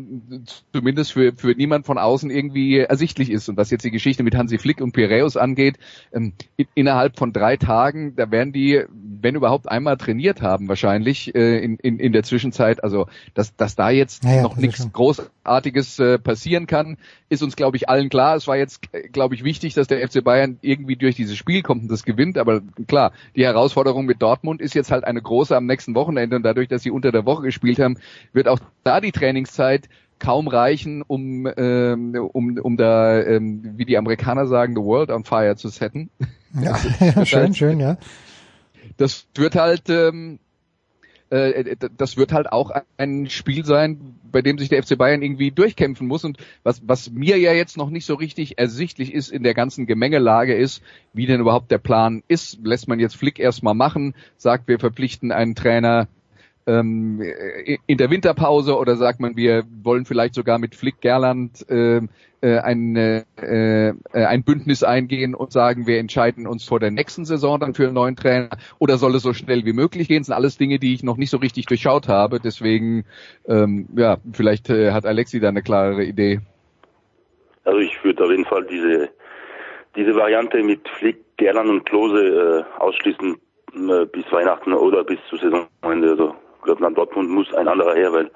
zumindest 0.74 1.12
für 1.12 1.34
für 1.34 1.54
niemand 1.54 1.86
von 1.86 1.98
außen 1.98 2.30
irgendwie 2.30 2.78
ersichtlich 2.80 3.30
ist 3.30 3.50
und 3.50 3.58
was 3.58 3.72
jetzt 3.72 3.84
die 3.84 3.92
Geschichte 3.92 4.24
mit 4.24 4.36
Hansi 4.36 4.58
Flick 4.58 4.80
und 4.80 4.94
Piraeus 4.94 5.36
angeht 5.36 5.78
ähm, 6.14 6.34
in, 6.56 6.68
innerhalb 6.76 7.18
von 7.18 7.34
drei 7.34 7.58
Tagen 7.58 8.16
da 8.16 8.32
werden 8.32 8.54
die 8.54 8.84
wenn 8.90 9.36
überhaupt 9.36 9.68
einmal 9.70 9.98
trainiert 9.98 10.42
haben 10.42 10.70
wahrscheinlich 10.70 11.36
äh, 11.36 11.60
in, 11.60 11.78
in 11.78 12.00
in 12.00 12.14
der 12.14 12.24
Zwischenzeit 12.24 12.84
also 12.84 13.08
dass 13.34 13.56
dass 13.58 13.76
da 13.76 13.90
jetzt 13.90 14.24
Naja, 14.24 14.44
noch 14.44 14.56
nichts 14.56 14.88
Großartiges 14.92 16.00
äh, 16.00 16.20
passieren 16.20 16.68
kann, 16.68 16.98
ist 17.30 17.44
uns, 17.44 17.56
glaube 17.56 17.78
ich, 17.78 17.90
allen 17.90 18.10
klar. 18.10 18.36
Es 18.36 18.48
war 18.48 18.58
jetzt, 18.58 18.84
äh, 18.92 19.08
glaube 19.10 19.36
ich, 19.36 19.44
wichtig, 19.44 19.74
dass 19.74 19.88
der 19.88 20.08
FC 20.08 20.24
Bayern 20.24 20.58
irgendwie 20.62 20.96
durch 20.96 21.16
dieses 21.16 21.38
Spiel 21.38 21.62
kommt 21.62 21.84
und 21.84 21.92
das 21.92 22.04
gewinnt. 22.04 22.38
Aber 22.38 22.62
klar, 22.88 23.12
die 23.36 23.46
Herausforderung 23.46 24.06
mit 24.06 24.22
Dortmund 24.22 24.62
ist 24.62 24.74
jetzt 24.74 24.92
halt 24.92 25.04
eine 25.04 25.22
große 25.22 25.56
am 25.56 25.66
nächsten 25.66 25.96
Wochenende. 25.96 26.36
Und 26.36 26.44
dadurch, 26.44 26.68
dass 26.78 26.84
sie 26.84 26.92
unter 26.92 27.12
der 27.12 27.26
Woche 27.26 27.42
gespielt 27.42 27.80
haben, 27.80 27.98
wird 28.34 28.48
auch 28.48 28.60
da 28.84 29.02
die 29.02 29.12
Trainingszeit 29.12 29.90
kaum 30.20 30.48
reichen, 30.48 31.02
um, 31.02 31.48
ähm, 31.58 32.16
um, 32.34 32.58
um 32.58 32.78
da, 32.78 33.20
ähm, 33.22 33.74
wie 33.78 33.86
die 33.86 33.98
Amerikaner 33.98 34.48
sagen, 34.48 34.76
the 34.76 34.82
world 34.82 35.10
on 35.10 35.24
fire 35.24 35.56
zu 35.56 35.70
setten. 35.70 36.10
Ja, 36.54 36.78
ja, 37.00 37.26
schön, 37.26 37.54
schön, 37.54 37.80
ja. 37.80 37.98
das 38.98 39.28
wird 39.36 39.56
halt 39.56 39.90
ähm, 39.90 40.40
äh, 41.30 41.76
das 41.98 42.16
wird 42.16 42.32
halt 42.32 42.52
auch 42.52 42.72
ein 42.98 43.30
Spiel 43.30 43.66
sein, 43.66 44.16
bei 44.32 44.42
dem 44.42 44.58
sich 44.58 44.70
der 44.70 44.82
FC 44.82 44.98
Bayern 44.98 45.22
irgendwie 45.22 45.52
durchkämpfen 45.52 46.08
muss 46.08 46.24
und 46.24 46.38
was 46.64 46.82
was 46.86 47.12
mir 47.12 47.38
ja 47.38 47.52
jetzt 47.54 47.78
noch 47.78 47.90
nicht 47.90 48.06
so 48.06 48.16
richtig 48.16 48.58
ersichtlich 48.58 49.14
ist 49.14 49.30
in 49.30 49.44
der 49.44 49.54
ganzen 49.54 49.88
Gemengelage 49.88 50.56
ist, 50.56 50.82
wie 51.14 51.26
denn 51.26 51.42
überhaupt 51.42 51.70
der 51.70 51.80
Plan 51.80 52.24
ist. 52.28 52.60
Lässt 52.64 52.88
man 52.88 53.00
jetzt 53.00 53.18
Flick 53.18 53.40
erstmal 53.40 53.74
machen, 53.74 54.16
sagt 54.38 54.68
wir 54.68 54.80
verpflichten 54.80 55.32
einen 55.32 55.56
Trainer 55.56 56.08
ähm, 56.68 57.22
in 57.88 57.98
der 57.98 58.12
Winterpause 58.12 58.78
oder 58.78 58.96
sagt 58.96 59.20
man, 59.20 59.36
wir 59.36 59.64
wollen 59.82 60.06
vielleicht 60.06 60.36
sogar 60.36 60.60
mit 60.60 60.76
Flick 60.76 61.02
Gerland 61.02 61.68
äh, 61.70 62.02
äh, 62.42 62.60
ein, 62.60 62.96
äh, 62.96 63.24
äh, 63.38 63.94
ein 64.14 64.44
Bündnis 64.44 64.84
eingehen 64.84 65.34
und 65.34 65.52
sagen, 65.52 65.88
wir 65.88 65.98
entscheiden 65.98 66.46
uns 66.46 66.66
vor 66.66 66.80
der 66.80 66.92
nächsten 66.92 67.26
Saison 67.26 67.60
dann 67.60 67.74
für 67.74 67.86
einen 67.86 67.96
neuen 67.96 68.16
Trainer 68.16 68.50
oder 68.78 68.98
soll 68.98 69.16
es 69.16 69.24
so 69.24 69.34
schnell 69.34 69.66
wie 69.66 69.74
möglich 69.74 70.08
gehen? 70.08 70.20
Das 70.20 70.28
sind 70.28 70.36
alles 70.36 70.58
Dinge, 70.58 70.78
die 70.78 70.94
ich 70.94 71.02
noch 71.02 71.18
nicht 71.18 71.32
so 71.32 71.38
richtig 71.38 71.66
durchschaut 71.66 72.08
habe. 72.08 72.40
Deswegen, 72.40 73.06
ähm, 73.48 73.88
ja, 73.96 74.18
vielleicht 74.34 74.70
äh, 74.70 74.92
hat 74.92 75.06
Alexi 75.06 75.40
da 75.40 75.50
eine 75.50 75.64
klarere 75.64 76.04
Idee. 76.04 76.42
Also 77.64 77.80
ich 77.80 78.04
würde 78.04 78.24
auf 78.24 78.30
jeden 78.30 78.46
Fall 78.46 78.66
diese 78.66 79.10
diese 79.98 80.16
Variante 80.16 80.62
mit 80.62 80.88
Flick, 81.00 81.18
Gerland 81.38 81.70
und 81.70 81.86
Klose 81.86 82.66
äh, 82.70 82.80
ausschließen 82.80 83.36
äh, 83.74 84.06
bis 84.06 84.32
Weihnachten 84.32 84.74
oder 84.74 85.04
bis 85.04 85.18
zur 85.28 85.40
Saisonende. 85.40 86.12
Also 86.12 86.36
glaube, 86.68 86.84
nach 86.84 86.94
Dortmund 86.94 87.30
muss 87.30 87.54
ein 87.54 87.68
anderer 87.68 87.96
her, 87.96 88.14
weil 88.14 88.30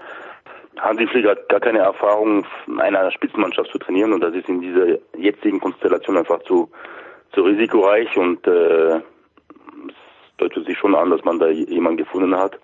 Hansi 0.80 1.06
Flick 1.08 1.28
hat 1.28 1.48
gar 1.50 1.60
keine 1.60 1.80
Erfahrung, 1.80 2.46
einer 2.80 3.12
Spitzenmannschaft 3.12 3.72
zu 3.72 3.78
trainieren 3.78 4.14
und 4.14 4.22
das 4.22 4.34
ist 4.34 4.50
in 4.50 4.62
dieser 4.62 4.98
jetzigen 5.18 5.60
Konstellation 5.60 6.18
einfach 6.18 6.42
zu, 6.44 6.70
zu 7.34 7.42
risikoreich 7.42 8.16
und 8.18 8.46
äh, 8.48 8.96
es 8.96 9.02
deutet 10.38 10.66
sich 10.66 10.78
schon 10.78 10.96
an, 10.96 11.12
dass 11.12 11.24
man 11.24 11.40
da 11.40 11.50
jemanden 11.50 11.98
gefunden 11.98 12.36
hat, 12.36 12.58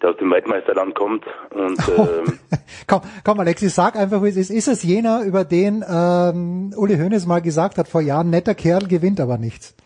der 0.00 0.10
aus 0.10 0.16
dem 0.16 0.30
Weltmeisterland 0.30 0.94
kommt 0.94 1.24
und 1.50 1.78
ähm, 1.98 2.38
Komm, 2.86 3.02
komm, 3.24 3.38
Alexis, 3.38 3.74
sag 3.76 3.94
einfach, 3.94 4.20
wie 4.22 4.30
es 4.30 4.36
ist. 4.36 4.50
Ist 4.50 4.66
es 4.66 4.82
jener, 4.82 5.22
über 5.22 5.44
den 5.44 5.84
ähm, 5.88 6.72
Uli 6.76 6.96
Hoeneß 6.96 7.24
mal 7.26 7.40
gesagt 7.40 7.78
hat 7.78 7.86
vor 7.86 8.00
Jahren, 8.00 8.30
netter 8.30 8.56
Kerl 8.56 8.88
gewinnt 8.88 9.20
aber 9.20 9.38
nichts? 9.38 9.76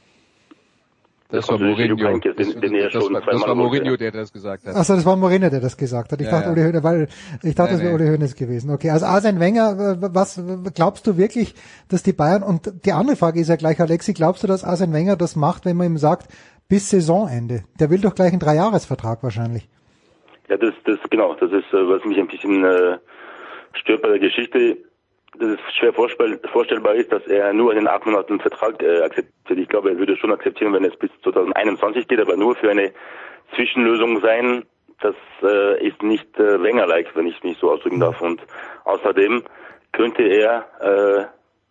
Das 1.31 1.49
war 1.49 1.59
natürlich 1.59 1.91
Mourinho. 1.91 2.19
Den- 2.19 2.75
er 2.75 2.91
Das, 2.91 2.95
war, 3.11 3.21
das 3.21 3.57
Mourinho, 3.57 3.97
der 3.97 4.13
das 4.13 4.33
gesagt 4.33 4.67
hat. 4.67 4.77
Achso, 4.77 4.95
das 4.95 5.05
war 5.07 5.17
Moreno, 5.17 5.49
der 5.51 5.61
das 5.61 5.77
gesagt 5.77 6.13
hat. 6.13 6.21
Ich 6.21 6.27
Ja, 6.27 6.33
dachte 6.33 6.47
ja. 6.47 6.53
Uli 6.53 6.63
Hoeneß, 6.63 6.83
weil 6.85 7.09
ich 7.43 7.55
dachte, 7.55 7.73
Nee, 7.73 7.79
das 7.79 7.87
wäre. 7.87 7.95
Uli 7.95 8.07
Hoeneß 8.09 8.35
gewesen. 8.37 8.71
Okay, 8.71 8.91
also 8.91 9.07
Arsene 9.07 9.41
Wenger, 9.41 9.97
was 10.15 10.41
glaubst 10.75 11.07
du 11.07 11.17
wirklich, 11.17 11.55
dass 11.89 12.03
die 12.03 12.13
Bayern 12.13 12.43
und 12.43 12.71
die 12.85 12.93
andere 12.93 13.17
Frage 13.17 13.41
ist 13.41 13.49
ja 13.49 13.57
gleich, 13.57 13.81
Alexi, 13.81 14.13
glaubst 14.13 14.43
du, 14.43 14.47
dass 14.47 14.65
Arsene 14.65 14.93
Wenger 14.93 15.17
das 15.17 15.35
macht, 15.35 15.65
wenn 15.65 15.77
man 15.77 15.87
ihm 15.89 15.97
sagt, 15.99 16.29
bis 16.69 16.91
Saisonende? 16.91 17.65
Der 17.81 17.91
will 17.91 18.01
doch 18.01 18.15
gleich 18.15 18.31
einen 18.33 18.41
Dreijahresvertrag 18.41 19.23
wahrscheinlich. 19.23 19.69
Ja, 20.49 20.59
das, 20.59 20.75
das, 20.85 20.99
genau, 21.11 21.35
das 21.35 21.51
ist, 21.51 21.73
äh, 21.73 21.89
was 21.89 22.05
mich 22.05 22.19
ein 22.19 22.29
bisschen 22.29 22.65
äh, 22.65 22.99
stört 23.73 24.03
bei 24.03 24.09
der 24.11 24.19
Geschichte, 24.19 24.77
dass 25.39 25.51
es 25.51 25.75
schwer 25.75 25.93
vorstell 25.93 26.39
vorstellbar 26.53 26.95
ist, 26.95 27.13
dass 27.13 27.27
er 27.27 27.53
nur 27.53 27.73
einen 27.73 27.89
acht 27.89 28.07
Monaten 28.07 28.41
Vertrag 28.41 28.83
äh, 28.83 29.03
akzeptiert. 29.03 29.59
Ich 29.59 29.69
glaube, 29.69 29.91
er 29.91 29.99
würde 29.99 30.17
schon 30.17 30.33
akzeptieren, 30.33 30.73
wenn 30.73 30.85
es 30.85 30.97
bis 30.97 31.11
2021 31.23 32.07
geht, 32.07 32.21
aber 32.21 32.37
nur 32.37 32.55
für 32.57 32.71
eine 32.71 32.93
Zwischenlösung 33.55 34.21
sein. 34.21 34.65
Das 35.01 35.17
äh, 35.43 35.87
ist 35.87 36.03
nicht 36.03 36.39
äh, 36.39 36.63
Wenger-like, 36.63 37.15
wenn 37.17 37.27
ich 37.27 37.43
mich 37.43 37.59
so 37.59 37.71
ausdrücken 37.73 38.01
darf. 38.01 38.21
Und 38.21 38.41
außerdem 38.85 39.43
könnte 39.93 40.23
er, 40.23 40.67
äh, 40.81 41.25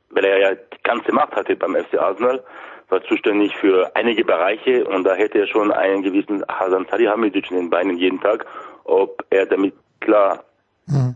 weil 0.10 0.26
er 0.26 0.40
ja 0.40 0.56
die 0.56 0.84
ganze 0.84 1.14
Macht 1.14 1.36
hatte 1.36 1.56
beim 1.56 1.76
FC 1.76 1.98
Arsenal, 1.98 2.44
war 2.90 3.04
zuständig 3.04 3.56
für 3.56 3.96
einige 3.96 4.26
Bereiche 4.26 4.86
und 4.86 5.04
da 5.06 5.16
hätte 5.16 5.40
er 5.40 5.48
schon 5.48 5.72
einen 5.72 6.04
gewissen 6.04 6.44
Hasan 6.48 6.86
Salihamidzic 6.90 7.50
in 7.50 7.58
den 7.58 7.70
Beinen 7.70 7.98
jeden 7.98 8.20
Tag. 8.20 8.46
Ob 8.84 9.26
er 9.30 9.46
damit 9.46 9.74
klar 10.02 10.44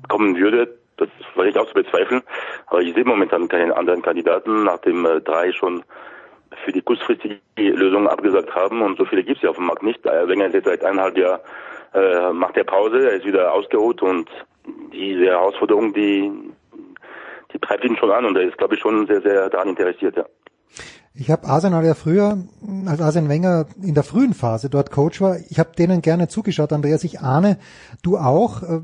kommen 0.07 0.37
würde, 0.37 0.77
das 0.97 1.09
war 1.35 1.45
ich 1.45 1.57
auch 1.57 1.67
zu 1.67 1.73
bezweifeln. 1.73 2.21
Aber 2.67 2.81
ich 2.81 2.93
sehe 2.93 3.05
momentan 3.05 3.47
keinen 3.47 3.71
anderen 3.71 4.01
Kandidaten, 4.01 4.63
nachdem 4.63 5.05
äh, 5.05 5.21
drei 5.21 5.51
schon 5.51 5.83
für 6.65 6.71
die 6.71 6.81
kurzfristige 6.81 7.39
Lösung 7.55 8.07
abgesagt 8.07 8.53
haben 8.55 8.81
und 8.81 8.97
so 8.97 9.05
viele 9.05 9.23
gibt 9.23 9.37
es 9.37 9.43
ja 9.43 9.49
auf 9.49 9.57
dem 9.57 9.65
Markt 9.65 9.83
nicht. 9.83 10.05
Äh, 10.05 10.27
Wenger 10.27 10.47
ist 10.47 10.53
jetzt 10.53 10.65
seit 10.65 10.83
eineinhalb 10.83 11.17
Jahren 11.17 11.39
äh, 11.93 12.31
macht 12.33 12.57
er 12.57 12.63
Pause, 12.63 13.09
er 13.09 13.17
ist 13.17 13.25
wieder 13.25 13.53
ausgeruht 13.53 14.01
und 14.01 14.29
diese 14.91 15.25
Herausforderung, 15.25 15.93
die 15.93 16.31
die 17.53 17.59
treibt 17.59 17.83
ihn 17.85 17.95
schon 17.95 18.11
an 18.11 18.25
und 18.25 18.35
er 18.35 18.43
ist, 18.43 18.57
glaube 18.57 18.75
ich, 18.75 18.81
schon 18.81 19.07
sehr, 19.07 19.21
sehr 19.21 19.49
daran 19.49 19.69
interessiert, 19.69 20.17
ja. 20.17 20.25
Ich 21.19 21.31
habe 21.31 21.47
Arsenal 21.47 21.83
ja 21.83 21.95
früher, 21.95 22.37
als 22.85 23.01
Arsene 23.01 23.27
Wenger 23.27 23.65
in 23.81 23.95
der 23.95 24.03
frühen 24.03 24.35
Phase 24.35 24.69
dort 24.69 24.91
Coach 24.91 25.19
war, 25.19 25.37
ich 25.49 25.57
habe 25.57 25.71
denen 25.75 26.03
gerne 26.03 26.27
zugeschaut, 26.27 26.71
Andreas, 26.71 27.03
ich 27.03 27.21
ahne, 27.21 27.57
du 28.03 28.17
auch. 28.17 28.61
Äh, 28.61 28.81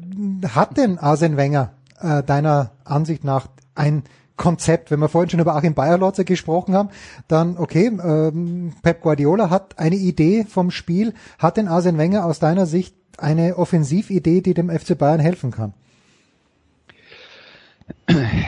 Hat 0.55 0.77
denn 0.77 0.97
Arsene 0.97 1.37
Wenger 1.37 1.73
äh, 2.03 2.23
deiner 2.23 2.71
Ansicht 2.83 3.23
nach 3.23 3.47
ein 3.75 4.03
Konzept, 4.35 4.91
wenn 4.91 4.99
wir 4.99 5.09
vorhin 5.09 5.29
schon 5.29 5.39
über 5.39 5.55
Achim 5.55 5.73
Bayerlotze 5.73 6.25
gesprochen 6.25 6.73
haben, 6.73 6.89
dann 7.27 7.57
okay, 7.57 7.87
ähm, 7.87 8.73
Pep 8.81 9.01
Guardiola 9.01 9.49
hat 9.49 9.77
eine 9.79 9.95
Idee 9.95 10.45
vom 10.45 10.71
Spiel. 10.71 11.13
Hat 11.37 11.57
denn 11.57 11.67
Arsene 11.67 11.97
Wenger 11.97 12.25
aus 12.25 12.39
deiner 12.39 12.65
Sicht 12.65 12.95
eine 13.17 13.57
Offensividee, 13.57 14.41
die 14.41 14.53
dem 14.53 14.69
FC 14.69 14.97
Bayern 14.97 15.19
helfen 15.19 15.51
kann? 15.51 15.73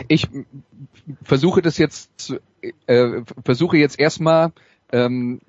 ich 0.07 0.27
versuche 1.23 1.61
das 1.61 1.77
jetzt, 1.77 2.35
äh, 2.87 3.21
versuche 3.43 3.77
jetzt 3.77 3.99
erstmal 3.99 4.51
ähm, 4.91 5.41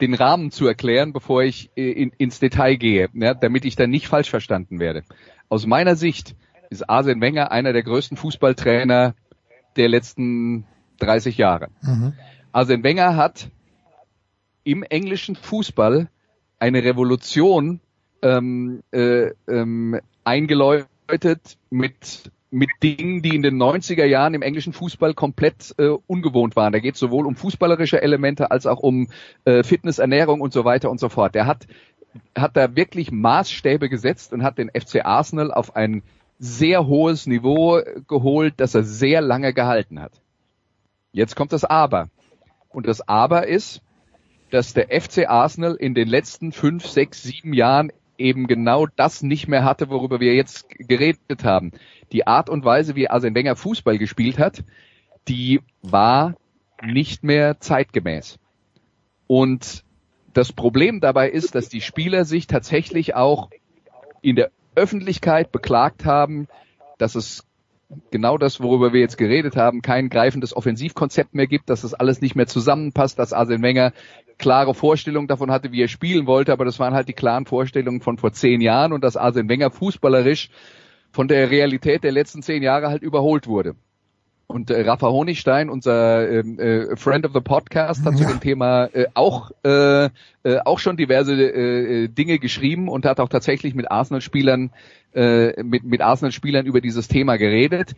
den 0.00 0.14
Rahmen 0.14 0.50
zu 0.50 0.66
erklären, 0.66 1.12
bevor 1.12 1.42
ich 1.42 1.70
äh, 1.76 1.90
in, 1.90 2.12
ins 2.18 2.38
Detail 2.38 2.76
gehe, 2.76 3.08
ja, 3.14 3.34
damit 3.34 3.64
ich 3.64 3.76
dann 3.76 3.90
nicht 3.90 4.08
falsch 4.08 4.30
verstanden 4.30 4.78
werde. 4.78 5.04
Aus 5.48 5.66
meiner 5.66 5.96
Sicht 5.96 6.34
ist 6.70 6.88
Arsene 6.88 7.20
Wenger 7.20 7.50
einer 7.50 7.72
der 7.72 7.82
größten 7.82 8.16
Fußballtrainer 8.16 9.14
der 9.76 9.88
letzten 9.88 10.64
30 11.00 11.38
Jahre. 11.38 11.68
Mhm. 11.82 12.14
Arsene 12.52 12.82
Wenger 12.82 13.16
hat 13.16 13.50
im 14.64 14.82
englischen 14.82 15.36
Fußball 15.36 16.08
eine 16.58 16.84
Revolution 16.84 17.80
ähm, 18.22 18.82
äh, 18.90 19.30
ähm, 19.46 20.00
eingeläutet 20.24 21.56
mit 21.70 22.30
mit 22.50 22.70
Dingen, 22.82 23.22
die 23.22 23.34
in 23.34 23.42
den 23.42 23.60
90er 23.60 24.04
Jahren 24.04 24.34
im 24.34 24.42
englischen 24.42 24.72
Fußball 24.72 25.14
komplett 25.14 25.74
äh, 25.78 25.88
ungewohnt 26.06 26.56
waren. 26.56 26.72
Da 26.72 26.78
geht 26.78 26.94
es 26.94 27.00
sowohl 27.00 27.26
um 27.26 27.36
fußballerische 27.36 28.00
Elemente 28.00 28.50
als 28.50 28.66
auch 28.66 28.78
um 28.78 29.08
äh, 29.44 29.62
Fitness, 29.62 29.98
Ernährung 29.98 30.40
und 30.40 30.52
so 30.52 30.64
weiter 30.64 30.90
und 30.90 30.98
so 30.98 31.08
fort. 31.08 31.34
Der 31.34 31.46
hat, 31.46 31.66
hat 32.36 32.56
da 32.56 32.74
wirklich 32.74 33.10
Maßstäbe 33.10 33.88
gesetzt 33.88 34.32
und 34.32 34.42
hat 34.42 34.58
den 34.58 34.70
FC 34.70 35.04
Arsenal 35.04 35.52
auf 35.52 35.76
ein 35.76 36.02
sehr 36.38 36.86
hohes 36.86 37.26
Niveau 37.26 37.80
geholt, 38.06 38.54
das 38.58 38.74
er 38.74 38.84
sehr 38.84 39.20
lange 39.20 39.52
gehalten 39.52 40.00
hat. 40.00 40.12
Jetzt 41.12 41.34
kommt 41.36 41.52
das 41.52 41.64
Aber. 41.64 42.08
Und 42.68 42.86
das 42.86 43.08
Aber 43.08 43.46
ist, 43.46 43.82
dass 44.50 44.74
der 44.74 44.88
FC 44.88 45.28
Arsenal 45.28 45.74
in 45.74 45.94
den 45.94 46.08
letzten 46.08 46.52
fünf, 46.52 46.86
sechs, 46.86 47.22
sieben 47.22 47.52
Jahren 47.52 47.92
eben 48.18 48.46
genau 48.46 48.86
das 48.86 49.22
nicht 49.22 49.48
mehr 49.48 49.64
hatte, 49.64 49.90
worüber 49.90 50.20
wir 50.20 50.34
jetzt 50.34 50.68
geredet 50.70 51.44
haben. 51.44 51.72
Die 52.12 52.26
Art 52.26 52.50
und 52.50 52.64
Weise, 52.64 52.94
wie 52.94 53.08
Arsene 53.08 53.34
Wenger 53.34 53.56
Fußball 53.56 53.98
gespielt 53.98 54.38
hat, 54.38 54.64
die 55.28 55.60
war 55.82 56.34
nicht 56.82 57.24
mehr 57.24 57.60
zeitgemäß. 57.60 58.38
Und 59.26 59.84
das 60.32 60.52
Problem 60.52 61.00
dabei 61.00 61.30
ist, 61.30 61.54
dass 61.54 61.68
die 61.68 61.80
Spieler 61.80 62.24
sich 62.24 62.46
tatsächlich 62.46 63.14
auch 63.14 63.50
in 64.22 64.36
der 64.36 64.50
Öffentlichkeit 64.78 65.52
beklagt 65.52 66.04
haben, 66.04 66.48
dass 66.98 67.14
es 67.14 67.44
genau 68.10 68.36
das, 68.38 68.60
worüber 68.60 68.92
wir 68.92 69.00
jetzt 69.00 69.18
geredet 69.18 69.56
haben, 69.56 69.82
kein 69.82 70.08
greifendes 70.08 70.54
Offensivkonzept 70.54 71.34
mehr 71.34 71.46
gibt, 71.46 71.70
dass 71.70 71.82
das 71.82 71.94
alles 71.94 72.20
nicht 72.20 72.36
mehr 72.36 72.46
zusammenpasst, 72.46 73.18
dass 73.18 73.32
Arsene 73.32 73.62
Wenger 73.62 73.92
klare 74.36 74.74
Vorstellungen 74.74 75.26
davon 75.26 75.50
hatte, 75.50 75.72
wie 75.72 75.82
er 75.82 75.88
spielen 75.88 76.26
wollte, 76.26 76.52
aber 76.52 76.64
das 76.64 76.78
waren 76.78 76.94
halt 76.94 77.08
die 77.08 77.14
klaren 77.14 77.46
Vorstellungen 77.46 78.00
von 78.00 78.18
vor 78.18 78.32
zehn 78.32 78.60
Jahren 78.60 78.92
und 78.92 79.02
dass 79.02 79.16
Arsene 79.16 79.48
Wenger 79.48 79.70
fußballerisch 79.70 80.50
von 81.10 81.28
der 81.28 81.50
Realität 81.50 82.04
der 82.04 82.12
letzten 82.12 82.42
zehn 82.42 82.62
Jahre 82.62 82.88
halt 82.88 83.02
überholt 83.02 83.46
wurde. 83.46 83.74
Und 84.48 84.70
äh, 84.70 84.80
Rafa 84.80 85.08
Honigstein, 85.08 85.68
unser 85.68 86.26
ähm, 86.26 86.58
äh, 86.58 86.96
Friend 86.96 87.26
of 87.26 87.34
the 87.34 87.40
Podcast, 87.40 88.06
hat 88.06 88.14
ja. 88.14 88.26
zu 88.26 88.32
dem 88.32 88.40
Thema 88.40 88.86
äh, 88.86 89.06
auch 89.12 89.50
äh, 89.62 90.06
äh, 90.06 90.10
auch 90.64 90.78
schon 90.78 90.96
diverse 90.96 91.34
äh, 91.34 92.08
Dinge 92.08 92.38
geschrieben 92.38 92.88
und 92.88 93.04
hat 93.04 93.20
auch 93.20 93.28
tatsächlich 93.28 93.74
mit 93.74 93.90
Arsenal-Spielern 93.90 94.70
äh, 95.14 95.62
mit 95.62 95.84
mit 95.84 96.00
Arsenal-Spielern 96.00 96.64
über 96.64 96.80
dieses 96.80 97.08
Thema 97.08 97.36
geredet. 97.36 97.94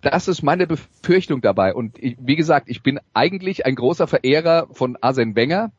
Das 0.00 0.26
ist 0.26 0.42
meine 0.42 0.66
Befürchtung 0.66 1.40
dabei. 1.40 1.72
Und 1.72 2.02
ich, 2.02 2.16
wie 2.18 2.34
gesagt, 2.34 2.68
ich 2.68 2.82
bin 2.82 2.98
eigentlich 3.14 3.64
ein 3.64 3.76
großer 3.76 4.08
Verehrer 4.08 4.66
von 4.72 4.98
Arsene 5.00 5.36
Wenger. 5.36 5.70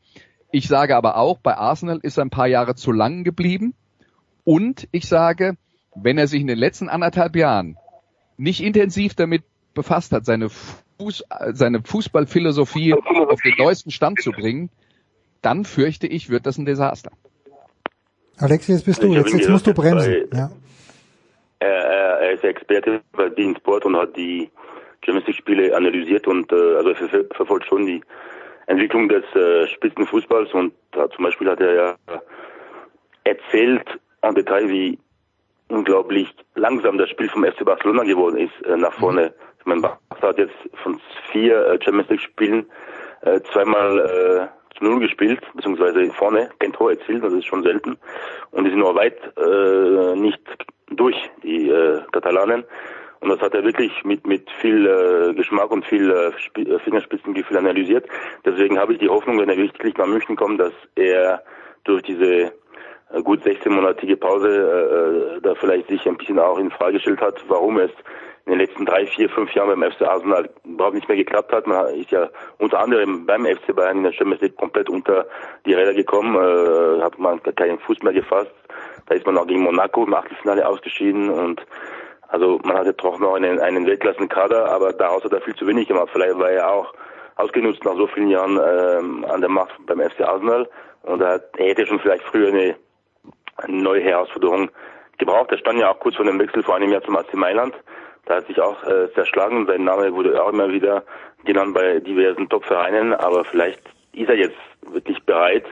Ich 0.51 0.69
sage 0.69 0.95
aber 0.95 1.17
auch, 1.17 1.39
bei 1.39 1.57
Arsenal 1.57 1.99
ist 2.01 2.17
er 2.17 2.23
ein 2.23 2.29
paar 2.29 2.47
Jahre 2.47 2.75
zu 2.75 2.93
lang 2.93 3.25
geblieben. 3.25 3.73
Und 4.45 4.87
ich 4.93 5.09
sage, 5.09 5.57
wenn 5.95 6.17
er 6.17 6.27
sich 6.27 6.39
in 6.39 6.47
den 6.47 6.57
letzten 6.57 6.87
anderthalb 6.87 7.35
Jahren 7.35 7.75
nicht 8.37 8.63
intensiv 8.63 9.15
damit 9.15 9.43
befasst 9.73 10.11
hat, 10.11 10.25
seine, 10.25 10.49
Fuß, 10.49 11.23
seine 11.53 11.81
Fußballphilosophie 11.83 12.93
auf 12.93 13.41
den 13.41 13.55
neuesten 13.57 13.91
Stand 13.91 14.21
zu 14.21 14.31
bringen, 14.31 14.69
dann 15.41 15.65
fürchte 15.65 16.07
ich, 16.07 16.29
wird 16.29 16.45
das 16.45 16.57
ein 16.57 16.65
Desaster. 16.65 17.11
Alexi, 18.37 18.73
jetzt 18.73 18.85
bist 18.85 19.03
du, 19.03 19.13
jetzt, 19.13 19.33
jetzt 19.33 19.49
musst 19.49 19.67
du 19.67 19.73
bremsen. 19.73 20.27
Ja. 20.33 20.51
er, 21.59 21.69
er, 22.21 22.31
ist 22.33 22.43
Experte 22.43 23.01
bei 23.11 23.29
Bein 23.29 23.55
Sport 23.55 23.85
und 23.85 23.95
hat 23.95 24.15
die 24.15 24.49
Champions 25.05 25.27
League 25.27 25.37
Spiele 25.37 25.75
analysiert 25.75 26.27
und 26.27 26.51
äh, 26.51 26.75
also 26.75 26.93
ver 26.93 27.25
verfolgt 27.35 27.67
schon 27.67 27.85
die 27.85 28.01
Entwicklung 28.67 29.09
des 29.09 29.23
äh, 29.35 29.67
Spitzenfußballs 29.67 30.53
und 30.53 30.73
da 30.91 31.09
zum 31.09 31.25
Beispiel 31.25 31.49
hat 31.49 31.59
er 31.59 31.73
ja 31.73 31.95
erzählt 33.23 33.99
am 34.21 34.35
Detail, 34.35 34.69
wie 34.69 34.97
unglaublich 35.67 36.27
langsam 36.55 36.97
das 36.97 37.09
Spiel 37.09 37.29
vom 37.29 37.43
FC 37.43 37.65
Barcelona 37.65 38.03
geworden 38.03 38.37
ist 38.37 38.65
äh, 38.65 38.77
nach 38.77 38.93
vorne. 38.93 39.27
Ich 39.27 39.50
meine, 39.65 39.81
Barca 39.81 40.27
hat 40.27 40.37
jetzt 40.37 40.55
von 40.83 40.99
vier 41.31 41.65
äh, 41.65 41.79
Champions 41.83 42.09
League 42.09 42.21
Spielen 42.21 42.65
äh, 43.21 43.39
zweimal 43.51 43.99
äh, 43.99 44.77
zu 44.77 44.83
Null 44.83 44.99
gespielt, 44.99 45.41
beziehungsweise 45.53 46.11
vorne 46.13 46.49
kein 46.59 46.73
Tor 46.73 46.91
erzielt, 46.91 47.23
das 47.23 47.33
ist 47.33 47.45
schon 47.45 47.63
selten. 47.63 47.97
Und 48.51 48.63
die 48.63 48.71
sind 48.71 48.79
noch 48.79 48.95
weit 48.95 49.17
äh, 49.37 50.15
nicht 50.15 50.41
durch, 50.89 51.17
die 51.43 51.69
äh, 51.69 52.01
Katalanen. 52.11 52.63
Und 53.19 53.29
das 53.29 53.39
hat 53.39 53.53
er 53.53 53.63
wirklich 53.63 53.91
mit, 54.03 54.25
mit 54.25 54.49
viel 54.59 54.87
äh, 54.87 55.33
Geschmack 55.35 55.69
und 55.69 55.85
viel 55.85 56.09
äh, 56.09 56.61
äh 56.61 56.79
Fingerspitzengefühl 56.79 57.57
analysiert. 57.57 58.07
Deswegen 58.45 58.79
habe 58.79 58.93
ich 58.93 58.99
die 58.99 59.09
Hoffnung, 59.09 59.39
wenn 59.39 59.49
er 59.49 59.57
wirklich 59.57 59.95
nach 59.95 60.07
München 60.07 60.35
kommt, 60.35 60.59
dass 60.59 60.73
er 60.95 61.43
durch 61.83 62.01
diese 62.01 62.51
äh, 63.13 63.21
gut 63.23 63.43
16-monatige 63.43 64.15
Pause 64.15 64.49
äh, 64.49 65.37
äh, 65.37 65.41
da 65.41 65.53
vielleicht 65.55 65.87
sich 65.87 66.05
ein 66.07 66.17
bisschen 66.17 66.39
auch 66.39 66.57
in 66.57 66.71
Frage 66.71 66.93
gestellt 66.93 67.21
hat, 67.21 67.43
warum 67.47 67.77
es 67.77 67.91
in 68.45 68.53
den 68.53 68.59
letzten 68.59 68.85
drei, 68.85 69.05
vier, 69.05 69.29
fünf 69.29 69.53
Jahren 69.53 69.79
beim 69.79 69.91
FC 69.91 70.01
Arsenal 70.01 70.49
überhaupt 70.65 70.95
nicht 70.95 71.07
mehr 71.07 71.17
geklappt 71.17 71.51
hat. 71.51 71.67
Man 71.67 71.93
ist 71.95 72.11
ja 72.11 72.29
unter 72.57 72.79
anderem 72.79 73.25
beim 73.25 73.45
FC 73.45 73.75
Bayern 73.75 73.97
in 73.97 74.03
der 74.03 74.13
Champions 74.13 74.41
League 74.41 74.57
komplett 74.57 74.89
unter 74.89 75.25
die 75.65 75.73
Räder 75.73 75.93
gekommen, 75.93 76.35
äh, 76.35 77.01
hat 77.01 77.17
man 77.19 77.41
keinen 77.55 77.79
Fuß 77.79 78.01
mehr 78.03 78.13
gefasst. 78.13 78.51
Da 79.07 79.15
ist 79.15 79.25
man 79.25 79.37
auch 79.37 79.47
gegen 79.47 79.61
Monaco 79.61 80.03
im 80.03 80.13
Achtelfinale 80.13 80.67
ausgeschieden 80.67 81.29
und 81.29 81.65
also 82.29 82.59
man 82.63 82.77
hatte 82.77 82.93
doch 82.93 83.19
noch 83.19 83.35
einen, 83.35 83.59
einen 83.59 83.85
Weltklassenkader, 83.85 84.71
aber 84.71 84.93
daraus 84.93 85.23
hat 85.23 85.33
er 85.33 85.41
viel 85.41 85.55
zu 85.55 85.67
wenig 85.67 85.87
gemacht. 85.87 86.09
Vielleicht 86.13 86.39
war 86.39 86.49
er 86.49 86.71
auch 86.71 86.93
ausgenutzt 87.35 87.83
nach 87.83 87.95
so 87.95 88.07
vielen 88.07 88.29
Jahren 88.29 88.57
ähm, 88.57 89.25
an 89.25 89.41
der 89.41 89.49
Macht 89.49 89.73
beim 89.85 89.99
FC 89.99 90.21
Arsenal 90.21 90.69
und 91.03 91.21
er, 91.21 91.41
hätte 91.57 91.85
schon 91.85 91.99
vielleicht 91.99 92.23
früher 92.23 92.47
eine 92.47 92.75
eine 93.57 93.81
neue 93.81 94.01
Herausforderung 94.01 94.69
gebraucht. 95.17 95.51
Er 95.51 95.57
stand 95.57 95.79
ja 95.79 95.91
auch 95.91 95.99
kurz 95.99 96.15
vor 96.15 96.25
dem 96.25 96.39
Wechsel 96.39 96.63
vor 96.63 96.75
einem 96.75 96.91
Jahr 96.91 97.03
zum 97.03 97.15
AC 97.15 97.33
Mailand. 97.33 97.73
Da 98.25 98.35
hat 98.35 98.47
sich 98.47 98.59
auch 98.61 98.83
äh, 98.83 99.11
zerschlagen. 99.13 99.65
Sein 99.65 99.83
Name 99.83 100.13
wurde 100.13 100.41
auch 100.41 100.51
immer 100.51 100.69
wieder 100.69 101.03
genannt 101.45 101.73
bei 101.73 101.99
diversen 101.99 102.49
Top-Vereinen. 102.49 103.13
Aber 103.13 103.43
vielleicht 103.45 103.81
ist 104.13 104.29
er 104.29 104.37
jetzt 104.37 104.57
wirklich 104.89 105.21
bereit 105.23 105.65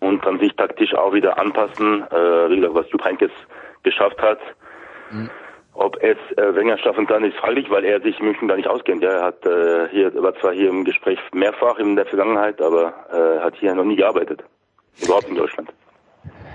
und 0.00 0.22
kann 0.22 0.38
sich 0.40 0.54
taktisch 0.56 0.94
auch 0.94 1.12
wieder 1.12 1.38
anpassen. 1.38 2.02
Äh, 2.10 2.50
wie 2.50 2.56
gesagt, 2.56 2.74
was 2.74 2.90
Jupp 2.90 3.04
Heynckes 3.04 3.32
geschafft 3.82 4.20
hat. 4.20 4.40
Mhm. 5.10 5.30
Ob 5.74 5.96
es 6.02 6.18
äh, 6.36 6.54
Wenger 6.54 6.76
schaffen 6.78 7.06
kann, 7.06 7.24
ist 7.24 7.36
fraglich, 7.38 7.70
weil 7.70 7.84
er 7.84 8.00
sich 8.00 8.18
in 8.18 8.26
München 8.26 8.48
gar 8.48 8.56
nicht 8.56 8.68
auskennt. 8.68 9.02
Er 9.02 9.22
hat 9.22 9.46
äh, 9.46 9.88
hier, 9.88 10.12
war 10.22 10.34
zwar 10.34 10.52
hier 10.52 10.68
im 10.68 10.84
Gespräch 10.84 11.18
mehrfach 11.32 11.78
in 11.78 11.96
der 11.96 12.04
Vergangenheit, 12.04 12.60
aber 12.60 12.92
äh, 13.10 13.40
hat 13.40 13.54
hier 13.56 13.74
noch 13.74 13.84
nie 13.84 13.96
gearbeitet. 13.96 14.44
Überhaupt 15.02 15.28
in 15.28 15.36
Deutschland. 15.36 15.72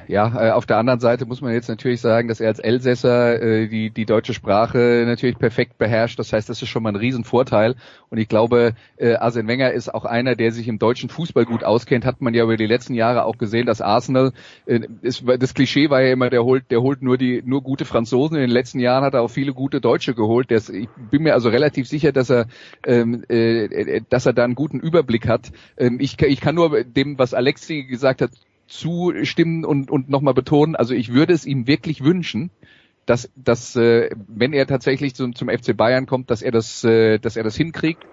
Ja, 0.07 0.47
äh, 0.47 0.51
auf 0.51 0.65
der 0.65 0.77
anderen 0.77 1.01
Seite 1.01 1.25
muss 1.25 1.41
man 1.41 1.51
jetzt 1.51 1.67
natürlich 1.67 1.99
sagen, 1.99 2.29
dass 2.29 2.39
er 2.39 2.47
als 2.47 2.59
Elsässer 2.59 3.41
äh, 3.41 3.67
die, 3.67 3.89
die 3.89 4.05
deutsche 4.05 4.33
Sprache 4.33 5.03
natürlich 5.05 5.37
perfekt 5.37 5.77
beherrscht. 5.77 6.17
Das 6.17 6.31
heißt, 6.31 6.47
das 6.47 6.61
ist 6.61 6.69
schon 6.69 6.83
mal 6.83 6.89
ein 6.89 6.95
Riesenvorteil. 6.95 7.75
Und 8.09 8.17
ich 8.17 8.29
glaube, 8.29 8.73
äh, 8.95 9.15
Arsene 9.15 9.49
Wenger 9.49 9.71
ist 9.73 9.93
auch 9.93 10.05
einer, 10.05 10.35
der 10.35 10.53
sich 10.53 10.69
im 10.69 10.79
deutschen 10.79 11.09
Fußball 11.09 11.45
gut 11.45 11.65
auskennt. 11.65 12.05
Hat 12.05 12.21
man 12.21 12.33
ja 12.33 12.45
über 12.45 12.55
die 12.55 12.67
letzten 12.67 12.93
Jahre 12.93 13.25
auch 13.25 13.37
gesehen, 13.37 13.65
dass 13.65 13.81
Arsenal, 13.81 14.31
äh, 14.65 14.79
ist, 15.01 15.23
das 15.39 15.53
Klischee 15.53 15.89
war 15.89 16.01
ja 16.01 16.13
immer, 16.13 16.29
der 16.29 16.45
holt, 16.45 16.71
der 16.71 16.81
holt 16.81 17.01
nur 17.01 17.17
die, 17.17 17.43
nur 17.45 17.61
gute 17.61 17.83
Franzosen. 17.83 18.37
In 18.37 18.41
den 18.41 18.49
letzten 18.49 18.79
Jahren 18.79 19.03
hat 19.03 19.13
er 19.13 19.21
auch 19.23 19.31
viele 19.31 19.53
gute 19.53 19.81
Deutsche 19.81 20.13
geholt. 20.13 20.51
Ist, 20.51 20.69
ich 20.69 20.87
bin 21.11 21.23
mir 21.23 21.33
also 21.33 21.49
relativ 21.49 21.85
sicher, 21.87 22.13
dass 22.13 22.29
er, 22.29 22.47
ähm, 22.85 23.25
äh, 23.27 24.01
dass 24.09 24.25
er 24.25 24.31
da 24.31 24.45
einen 24.45 24.55
guten 24.55 24.79
Überblick 24.79 25.27
hat. 25.27 25.51
Ähm, 25.77 25.97
ich, 25.99 26.21
ich 26.21 26.39
kann 26.39 26.55
nur 26.55 26.85
dem, 26.85 27.19
was 27.19 27.33
Alexi 27.33 27.83
gesagt 27.83 28.21
hat, 28.21 28.31
zustimmen 28.67 29.65
und, 29.65 29.89
und 29.89 30.09
nochmal 30.09 30.33
betonen, 30.33 30.75
also 30.75 30.93
ich 30.93 31.13
würde 31.13 31.33
es 31.33 31.45
ihm 31.45 31.67
wirklich 31.67 32.03
wünschen, 32.03 32.51
dass, 33.05 33.29
dass 33.35 33.75
äh, 33.75 34.09
wenn 34.27 34.53
er 34.53 34.67
tatsächlich 34.67 35.15
zum, 35.15 35.33
zum 35.33 35.49
FC 35.49 35.75
Bayern 35.75 36.05
kommt, 36.05 36.29
dass 36.29 36.41
er 36.41 36.51
das, 36.51 36.83
äh, 36.83 37.19
dass 37.19 37.37
er 37.37 37.43
das 37.43 37.55
hinkriegt. 37.55 38.05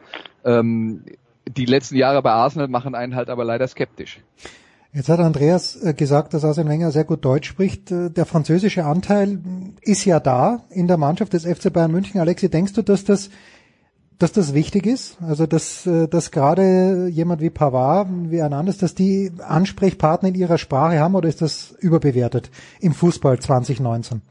Ähm, 0.45 1.05
die 1.49 1.67
letzten 1.67 1.97
Jahre 1.97 2.23
bei 2.23 2.31
Arsenal 2.31 2.69
machen 2.69 2.95
einen 2.95 3.15
halt 3.15 3.29
aber 3.29 3.45
leider 3.45 3.67
skeptisch. 3.67 4.21
Jetzt 4.93 5.09
hat 5.09 5.19
Andreas 5.19 5.75
äh, 5.83 5.93
gesagt, 5.93 6.35
dass 6.35 6.45
Arsene 6.45 6.71
Wenger 6.71 6.93
sehr 6.93 7.03
gut 7.03 7.25
Deutsch 7.25 7.49
spricht. 7.49 7.91
Äh, 7.91 8.11
der 8.11 8.27
französische 8.27 8.85
Anteil 8.85 9.41
ist 9.81 10.05
ja 10.05 10.21
da 10.21 10.63
in 10.71 10.87
der 10.87 10.97
Mannschaft 10.99 11.33
des 11.33 11.45
FC 11.45 11.73
Bayern 11.73 11.91
München. 11.91 12.21
Alexi, 12.21 12.49
denkst 12.49 12.75
du, 12.75 12.83
dass 12.83 13.05
das 13.05 13.31
dass 14.25 14.33
das 14.33 14.55
wichtig 14.55 14.87
ist, 14.87 15.19
also 15.29 15.47
dass, 15.47 15.87
äh, 15.87 16.09
dass 16.09 16.31
gerade 16.31 17.09
jemand 17.11 17.43
wie 17.43 17.51
Pavard, 17.51 18.09
wie 18.31 18.39
Hernandez, 18.39 18.79
dass 18.79 18.95
die 18.95 19.31
Ansprechpartner 19.47 20.31
in 20.31 20.35
ihrer 20.35 20.57
Sprache 20.57 20.99
haben 20.99 21.15
oder 21.15 21.29
ist 21.29 21.43
das 21.43 21.77
überbewertet 21.83 22.51
im 22.81 22.93
Fußball 22.93 23.39
2019? 23.39 24.23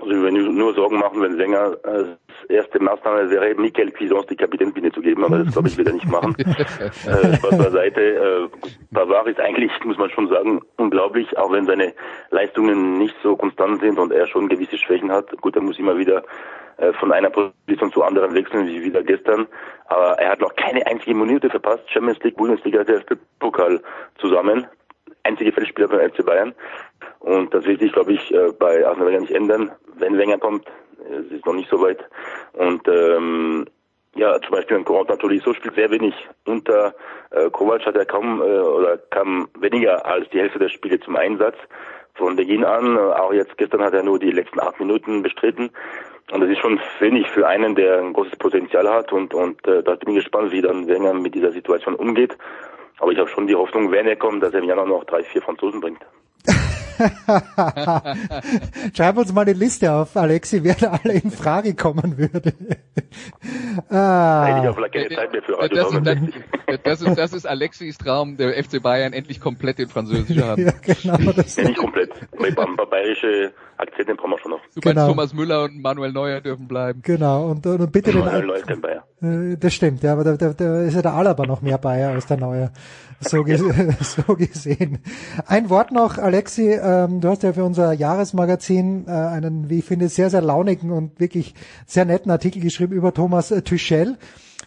Also 0.00 0.10
ich 0.10 0.18
würde 0.18 0.52
nur 0.52 0.74
Sorgen 0.74 0.98
machen, 0.98 1.22
wenn 1.22 1.38
Sänger 1.38 1.78
äh, 1.84 2.52
erste 2.52 2.78
Maßnahme 2.78 3.30
wäre, 3.30 3.54
Michael 3.54 3.90
Cuisance 3.90 4.26
die 4.28 4.36
Kapitänsbinde 4.36 4.92
zu 4.92 5.00
geben, 5.00 5.24
aber 5.24 5.38
das 5.38 5.54
glaube 5.54 5.68
ich 5.68 5.78
wird 5.78 5.88
er 5.88 5.94
nicht 5.94 6.08
machen. 6.08 6.34
äh, 6.38 7.36
Spaß 7.36 7.56
beiseite. 7.56 8.00
Äh, 8.02 8.48
Pavard 8.92 9.28
ist 9.28 9.40
eigentlich, 9.40 9.70
muss 9.84 9.96
man 9.96 10.10
schon 10.10 10.28
sagen, 10.28 10.60
unglaublich, 10.76 11.38
auch 11.38 11.50
wenn 11.52 11.64
seine 11.64 11.94
Leistungen 12.30 12.98
nicht 12.98 13.14
so 13.22 13.34
konstant 13.34 13.80
sind 13.80 13.98
und 13.98 14.12
er 14.12 14.26
schon 14.26 14.50
gewisse 14.50 14.76
Schwächen 14.76 15.10
hat. 15.10 15.30
Gut, 15.40 15.56
er 15.56 15.62
muss 15.62 15.78
immer 15.78 15.96
wieder 15.96 16.22
von 16.98 17.12
einer 17.12 17.30
Position 17.30 17.92
zu 17.92 18.02
anderen 18.02 18.34
wechseln, 18.34 18.66
wie 18.66 18.82
wieder 18.82 19.02
gestern. 19.02 19.46
Aber 19.86 20.18
er 20.18 20.30
hat 20.30 20.40
noch 20.40 20.54
keine 20.56 20.86
einzige 20.86 21.14
Minute 21.14 21.48
verpasst. 21.50 21.88
Champions 21.90 22.18
League, 22.22 22.36
Bundesliga, 22.36 22.82
der 22.84 23.02
Pokal 23.38 23.80
zusammen. 24.18 24.66
Einzige 25.22 25.52
Feldspieler 25.52 25.88
beim 25.88 26.10
FC 26.10 26.24
Bayern. 26.24 26.54
Und 27.20 27.54
das 27.54 27.64
wird 27.64 27.80
sich, 27.80 27.92
glaube 27.92 28.12
ich, 28.12 28.34
äh, 28.34 28.52
bei 28.58 28.86
Arsenal 28.86 29.08
Wenger 29.08 29.20
nicht 29.20 29.32
ändern. 29.34 29.70
Wenn 29.96 30.18
Wenger 30.18 30.38
kommt, 30.38 30.66
es 31.10 31.32
ist 31.32 31.46
noch 31.46 31.54
nicht 31.54 31.70
so 31.70 31.80
weit. 31.80 32.04
Und 32.52 32.86
ähm, 32.88 33.66
ja, 34.16 34.40
zum 34.40 34.52
Beispiel 34.52 34.76
ein 34.76 34.84
Corentin 34.84 35.18
Tolisso 35.18 35.54
spielt 35.54 35.74
sehr 35.74 35.90
wenig. 35.90 36.14
Unter 36.44 36.94
äh, 37.30 37.50
Kovac 37.50 37.84
hat 37.84 37.96
er 37.96 38.06
kaum 38.06 38.40
äh, 38.40 38.44
oder 38.44 38.98
kam 39.10 39.48
weniger 39.58 40.04
als 40.06 40.28
die 40.30 40.38
Hälfte 40.38 40.58
der 40.58 40.68
Spiele 40.68 41.00
zum 41.00 41.16
Einsatz. 41.16 41.56
Von 42.14 42.36
Beginn 42.36 42.64
an, 42.64 42.96
äh, 42.96 43.00
auch 43.00 43.32
jetzt 43.32 43.56
gestern 43.58 43.82
hat 43.82 43.92
er 43.92 44.04
nur 44.04 44.18
die 44.18 44.30
letzten 44.30 44.60
acht 44.60 44.78
Minuten 44.78 45.22
bestritten. 45.22 45.70
Und 46.30 46.40
das 46.40 46.50
ist 46.50 46.58
schon 46.58 46.80
wenig 47.00 47.28
für 47.28 47.46
einen, 47.46 47.74
der 47.74 47.98
ein 47.98 48.12
großes 48.12 48.36
Potenzial 48.36 48.88
hat. 48.88 49.12
Und, 49.12 49.34
und 49.34 49.66
äh, 49.66 49.82
da 49.82 49.94
bin 49.94 50.10
ich 50.10 50.24
gespannt, 50.24 50.52
wie 50.52 50.62
dann 50.62 50.88
Wenger 50.88 51.12
mit 51.14 51.34
dieser 51.34 51.52
Situation 51.52 51.94
umgeht. 51.94 52.36
Aber 52.98 53.12
ich 53.12 53.18
habe 53.18 53.28
schon 53.28 53.46
die 53.46 53.54
Hoffnung, 53.54 53.90
wenn 53.90 54.06
er 54.06 54.16
kommt, 54.16 54.42
dass 54.42 54.54
er 54.54 54.60
im 54.60 54.68
Januar 54.68 54.86
noch 54.86 55.04
drei, 55.04 55.22
vier 55.22 55.42
Franzosen 55.42 55.80
bringt. 55.80 56.00
Schreib 58.94 59.16
uns 59.16 59.32
mal 59.32 59.42
eine 59.42 59.52
Liste 59.52 59.92
auf, 59.92 60.16
Alexi, 60.16 60.62
wer 60.62 60.74
da 60.74 60.98
alle 61.02 61.14
in 61.14 61.30
Frage 61.30 61.74
kommen 61.74 62.18
würde. 62.18 62.52
ah. 63.90 64.46
Hätte 64.46 64.60
ich 64.62 64.68
auch 64.68 64.74
vielleicht 64.74 64.94
keine 64.94 65.08
Zeit 65.08 65.32
mehr 65.32 65.42
für 65.42 65.68
das, 65.68 65.92
ist, 65.92 66.06
das, 66.84 67.02
ist, 67.02 67.18
das 67.18 67.32
ist 67.32 67.46
Alexis 67.46 67.98
Traum, 67.98 68.36
der 68.36 68.62
FC 68.62 68.82
Bayern 68.82 69.12
endlich 69.12 69.40
komplett 69.40 69.78
in 69.78 69.88
Französischer 69.88 70.48
Hand. 70.48 70.58
ja, 70.58 70.72
genau. 70.80 71.32
Das 71.32 71.56
ja, 71.56 71.64
nicht 71.64 71.78
komplett. 71.78 72.10
Ein 72.38 72.54
paar 72.54 72.86
bayerische 72.86 73.52
Akzente 73.76 74.14
brauchen 74.14 74.30
wir 74.30 74.38
schon 74.38 74.50
noch. 74.52 74.60
Du 74.74 74.80
genau. 74.80 74.94
meinst, 74.94 75.10
Thomas 75.10 75.34
Müller 75.34 75.64
und 75.64 75.80
Manuel 75.80 76.12
Neuer 76.12 76.40
dürfen 76.40 76.68
bleiben. 76.68 77.00
Genau, 77.02 77.50
und, 77.50 77.66
und 77.66 77.92
bitte 77.92 78.12
Manuel 78.12 78.40
den... 78.40 78.46
Neuer 78.48 78.58
ist 78.58 78.66
kein 78.66 78.80
Bayer. 78.80 79.04
Äh, 79.22 79.56
das 79.56 79.74
stimmt, 79.74 80.02
ja, 80.02 80.12
aber 80.12 80.24
da, 80.24 80.36
da, 80.36 80.52
da 80.52 80.82
ist 80.82 80.94
ja 80.94 81.02
der 81.02 81.14
Alaba 81.14 81.46
noch 81.46 81.62
mehr 81.62 81.78
Bayer 81.78 82.10
als 82.10 82.26
der 82.26 82.36
Neuer. 82.36 82.72
So, 83.20 83.44
so 84.00 84.34
gesehen. 84.34 84.98
Ein 85.46 85.70
Wort 85.70 85.92
noch, 85.92 86.18
Alexi, 86.18 86.78
ähm, 86.84 87.20
du 87.20 87.28
hast 87.28 87.42
ja 87.42 87.52
für 87.52 87.64
unser 87.64 87.92
Jahresmagazin 87.92 89.06
äh, 89.06 89.10
einen, 89.10 89.70
wie 89.70 89.78
ich 89.78 89.84
finde, 89.84 90.08
sehr, 90.08 90.30
sehr 90.30 90.42
launigen 90.42 90.90
und 90.90 91.18
wirklich 91.18 91.54
sehr 91.86 92.04
netten 92.04 92.30
Artikel 92.30 92.60
geschrieben 92.60 92.92
über 92.92 93.14
Thomas 93.14 93.50
äh, 93.50 93.62
Tuchel. 93.62 94.18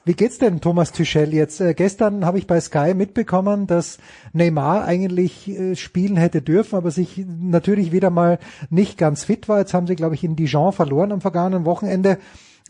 Wie 0.04 0.14
geht's 0.14 0.38
denn 0.38 0.62
Thomas 0.62 0.92
Tuchel 0.92 1.34
jetzt? 1.34 1.62
Äh, 1.62 1.74
gestern 1.74 2.26
habe 2.26 2.38
ich 2.38 2.48
bei 2.48 2.60
Sky 2.60 2.94
mitbekommen, 2.94 3.68
dass 3.68 4.00
Neymar 4.34 4.86
eigentlich 4.86 5.50
äh, 5.50 5.76
spielen 5.76 6.18
hätte 6.18 6.42
dürfen, 6.42 6.76
aber 6.76 6.92
sich 6.92 7.26
natürlich 7.28 7.92
wieder 7.92 8.10
mal 8.10 8.40
nicht 8.70 8.98
ganz 8.98 9.26
fit 9.26 9.48
war. 9.48 9.60
Jetzt 9.60 9.74
haben 9.74 9.88
sie, 9.88 9.96
glaube 9.96 10.16
ich, 10.16 10.24
in 10.24 10.36
Dijon 10.36 10.74
verloren 10.74 11.12
am 11.12 11.22
vergangenen 11.22 11.66
Wochenende. 11.66 12.18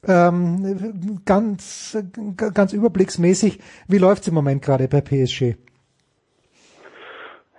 Ähm, 0.07 1.21
ganz, 1.25 1.97
ganz 2.35 2.73
überblicksmäßig, 2.73 3.59
wie 3.87 3.97
läuft's 3.97 4.27
im 4.27 4.33
Moment 4.33 4.61
gerade 4.61 4.87
bei 4.87 5.01
PSG? 5.01 5.55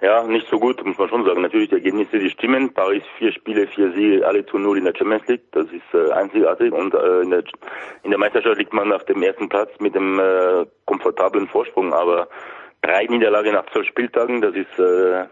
Ja, 0.01 0.23
nicht 0.23 0.47
so 0.49 0.61
gut, 0.61 0.85
muss 0.85 0.97
man 0.97 1.09
schon 1.09 1.25
sagen. 1.25 1.43
Natürlich, 1.43 1.71
die 1.71 1.77
Ergebnisse, 1.77 2.19
die 2.19 2.31
stimmen. 2.31 2.73
Paris 2.73 3.03
vier 3.19 3.33
Spiele, 3.33 3.67
vier 3.67 3.93
Siege, 3.93 4.27
alle 4.27 4.47
zu 4.47 4.59
null 4.59 4.79
in 4.79 4.85
der 4.85 4.95
Champions 4.97 5.27
League. 5.27 5.43
Das 5.51 5.67
ist 5.67 5.93
äh, 5.93 6.13
einzigartig. 6.13 6.73
Und 6.73 6.95
äh, 6.95 7.23
in, 7.23 7.31
der, 7.31 7.43
in 8.05 8.11
der 8.11 8.19
Meisterschaft 8.19 8.59
liegt 8.59 8.73
man 8.73 8.93
auf 8.93 9.05
dem 9.07 9.23
ersten 9.23 9.49
Platz 9.49 9.71
mit 9.81 9.97
einem 9.97 10.21
äh, 10.21 10.67
komfortablen 10.85 11.49
Vorsprung. 11.49 11.93
Aber 11.93 12.29
drei 12.83 13.07
Niederlagen 13.07 13.55
nach 13.55 13.67
zwölf 13.73 13.89
Spieltagen, 13.89 14.41
das 14.41 14.55
ist 14.55 14.79
äh, 14.79 15.27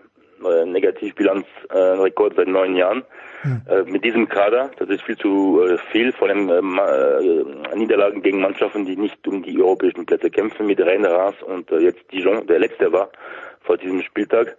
Negativbilanz 0.66 1.46
äh, 1.70 1.78
Rekord 1.78 2.34
seit 2.36 2.48
neun 2.48 2.74
Jahren. 2.74 3.04
Hm. 3.42 3.62
Äh, 3.68 3.90
mit 3.90 4.04
diesem 4.04 4.28
Kader, 4.28 4.70
das 4.78 4.88
ist 4.88 5.02
viel 5.02 5.16
zu 5.16 5.62
äh, 5.62 5.78
viel, 5.92 6.12
vor 6.12 6.28
allem 6.28 6.48
äh, 6.48 7.72
äh, 7.72 7.76
Niederlagen 7.76 8.20
gegen 8.20 8.40
Mannschaften, 8.40 8.84
die 8.84 8.96
nicht 8.96 9.26
um 9.28 9.42
die 9.42 9.62
europäischen 9.62 10.06
Plätze 10.06 10.30
kämpfen, 10.30 10.66
mit 10.66 10.80
Rennes 10.80 11.40
und 11.42 11.70
äh, 11.70 11.78
jetzt 11.78 12.10
Dijon, 12.12 12.46
der 12.46 12.58
letzte 12.58 12.92
war 12.92 13.10
vor 13.66 13.76
diesem 13.76 14.02
Spieltag. 14.02 14.56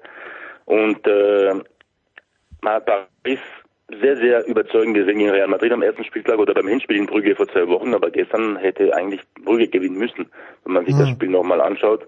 Und 0.65 1.07
äh, 1.07 1.53
man 2.61 2.73
hat 2.73 2.85
Paris 2.85 3.39
sehr, 3.89 4.17
sehr 4.17 4.45
überzeugend 4.47 4.95
gesehen 4.95 5.19
gegen 5.19 5.29
Real 5.29 5.47
Madrid 5.47 5.71
am 5.71 5.81
ersten 5.81 6.03
Spieltag 6.03 6.37
oder 6.39 6.53
beim 6.53 6.67
Hinspiel 6.67 6.97
in 6.97 7.05
Brügge 7.05 7.35
vor 7.35 7.47
zwei 7.47 7.67
Wochen, 7.67 7.93
aber 7.93 8.11
gestern 8.11 8.57
hätte 8.57 8.93
eigentlich 8.93 9.21
Brügge 9.43 9.69
gewinnen 9.69 9.97
müssen, 9.97 10.29
wenn 10.65 10.73
man 10.73 10.85
sich 10.85 10.93
mhm. 10.95 10.99
das 10.99 11.09
Spiel 11.09 11.29
nochmal 11.29 11.61
anschaut. 11.61 12.05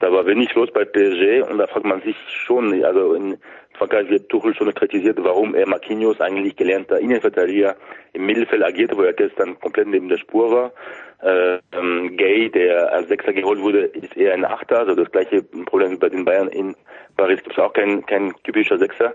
Da 0.00 0.12
war 0.12 0.24
wenig 0.26 0.54
los 0.54 0.70
bei 0.72 0.84
PSG 0.84 1.42
und 1.50 1.58
da 1.58 1.66
fragt 1.66 1.84
man 1.84 2.00
sich 2.02 2.16
schon, 2.28 2.82
also 2.84 3.14
in 3.14 3.36
Frankreich 3.74 4.08
wird 4.08 4.28
Tuchel 4.28 4.54
schon 4.54 4.72
kritisiert, 4.72 5.18
warum 5.22 5.54
er 5.54 5.68
Marquinhos, 5.68 6.20
eigentlich 6.20 6.56
gelernter 6.56 6.98
Innenverteidiger, 6.98 7.76
im 8.12 8.24
Mittelfeld 8.24 8.62
agierte, 8.62 8.96
wo 8.96 9.02
er 9.02 9.12
gestern 9.12 9.58
komplett 9.60 9.88
neben 9.88 10.08
der 10.08 10.18
Spur 10.18 10.50
war. 10.50 10.72
Äh, 11.20 11.58
ähm, 11.72 12.16
Gay, 12.16 12.48
der 12.48 12.92
als 12.92 13.08
Sechser 13.08 13.32
geholt 13.32 13.60
wurde, 13.60 13.86
ist 13.86 14.16
eher 14.16 14.34
ein 14.34 14.44
Achter, 14.44 14.80
also 14.80 14.94
das 14.94 15.10
gleiche 15.10 15.42
Problem 15.42 15.92
wie 15.92 15.96
bei 15.96 16.08
den 16.08 16.24
Bayern 16.24 16.48
in 16.48 16.76
Paris 17.16 17.42
gibt 17.42 17.58
es 17.58 17.62
auch 17.62 17.72
kein, 17.72 18.06
kein 18.06 18.32
typischer 18.44 18.78
Sechser. 18.78 19.14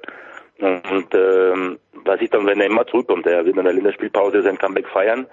Und 0.60 1.08
ähm, 1.14 1.80
was 2.06 2.22
ich 2.22 2.30
dann, 2.30 2.46
wenn 2.46 2.60
er 2.60 2.68
immer 2.68 2.86
zurückkommt, 2.88 3.26
er 3.26 3.46
wird 3.46 3.58
in 3.58 3.64
der 3.64 3.74
Länderspielpause 3.74 4.44
sein 4.44 4.58
Comeback 4.58 4.88
feiern. 4.90 5.28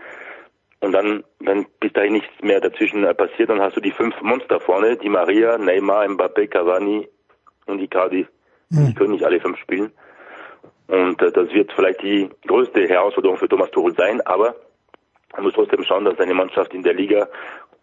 Und 0.80 0.92
dann, 0.92 1.24
wenn 1.40 1.66
bis 1.78 1.92
dahin 1.92 2.14
nichts 2.14 2.30
mehr 2.40 2.60
dazwischen 2.60 3.04
äh, 3.04 3.14
passiert, 3.14 3.50
dann 3.50 3.60
hast 3.60 3.76
du 3.76 3.80
die 3.80 3.90
fünf 3.90 4.18
Monster 4.22 4.60
vorne, 4.60 4.96
die 4.96 5.10
Maria, 5.10 5.58
Neymar, 5.58 6.06
Mbappé, 6.06 6.46
Cavani 6.48 7.06
und 7.66 7.80
Icardi. 7.80 8.26
Mhm. 8.70 8.86
Die 8.86 8.94
können 8.94 9.12
nicht 9.12 9.24
alle 9.24 9.40
fünf 9.40 9.58
spielen. 9.58 9.92
Und 10.86 11.20
äh, 11.20 11.30
das 11.32 11.52
wird 11.52 11.72
vielleicht 11.72 12.02
die 12.02 12.30
größte 12.46 12.88
Herausforderung 12.88 13.36
für 13.36 13.48
Thomas 13.48 13.70
Tuchel 13.72 13.94
sein, 13.94 14.20
aber 14.22 14.54
man 15.32 15.44
muss 15.44 15.54
trotzdem 15.54 15.84
schauen, 15.84 16.04
dass 16.04 16.16
seine 16.16 16.34
Mannschaft 16.34 16.74
in 16.74 16.82
der 16.82 16.94
Liga 16.94 17.28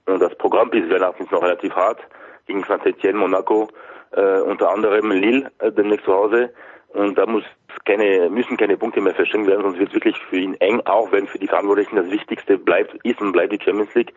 und 0.06 0.22
das 0.22 0.36
Programm 0.36 0.70
bis 0.70 0.90
Weihnachten 0.90 1.24
ist 1.24 1.32
noch 1.32 1.44
relativ 1.44 1.76
hart 1.76 2.00
gegen 2.46 2.64
Saint-Etienne, 2.64 3.20
Monaco, 3.20 3.68
äh, 4.12 4.40
unter 4.42 4.70
anderem 4.70 5.12
Lille 5.12 5.52
äh, 5.60 5.72
demnächst 5.72 6.06
zu 6.06 6.14
Hause. 6.14 6.54
Und 6.90 7.18
da 7.18 7.26
muss 7.26 7.44
keine, 7.86 8.30
müssen 8.30 8.56
keine 8.56 8.78
Punkte 8.78 9.02
mehr 9.02 9.14
verschenkt 9.14 9.48
werden, 9.48 9.64
sonst 9.64 9.80
wird 9.80 9.90
es 9.90 9.96
wirklich 9.96 10.18
für 10.30 10.38
ihn 10.38 10.56
eng, 10.56 10.82
auch 10.86 11.12
wenn 11.12 11.28
für 11.28 11.38
die 11.38 11.48
Verantwortlichen 11.48 11.98
das 11.98 12.10
Wichtigste 12.10 12.58
bleibt, 12.58 12.96
ist 13.04 13.20
und 13.22 13.34
bleibt 13.34 13.52
die 13.52 13.60
Champions 13.62 13.94
League. 13.96 14.14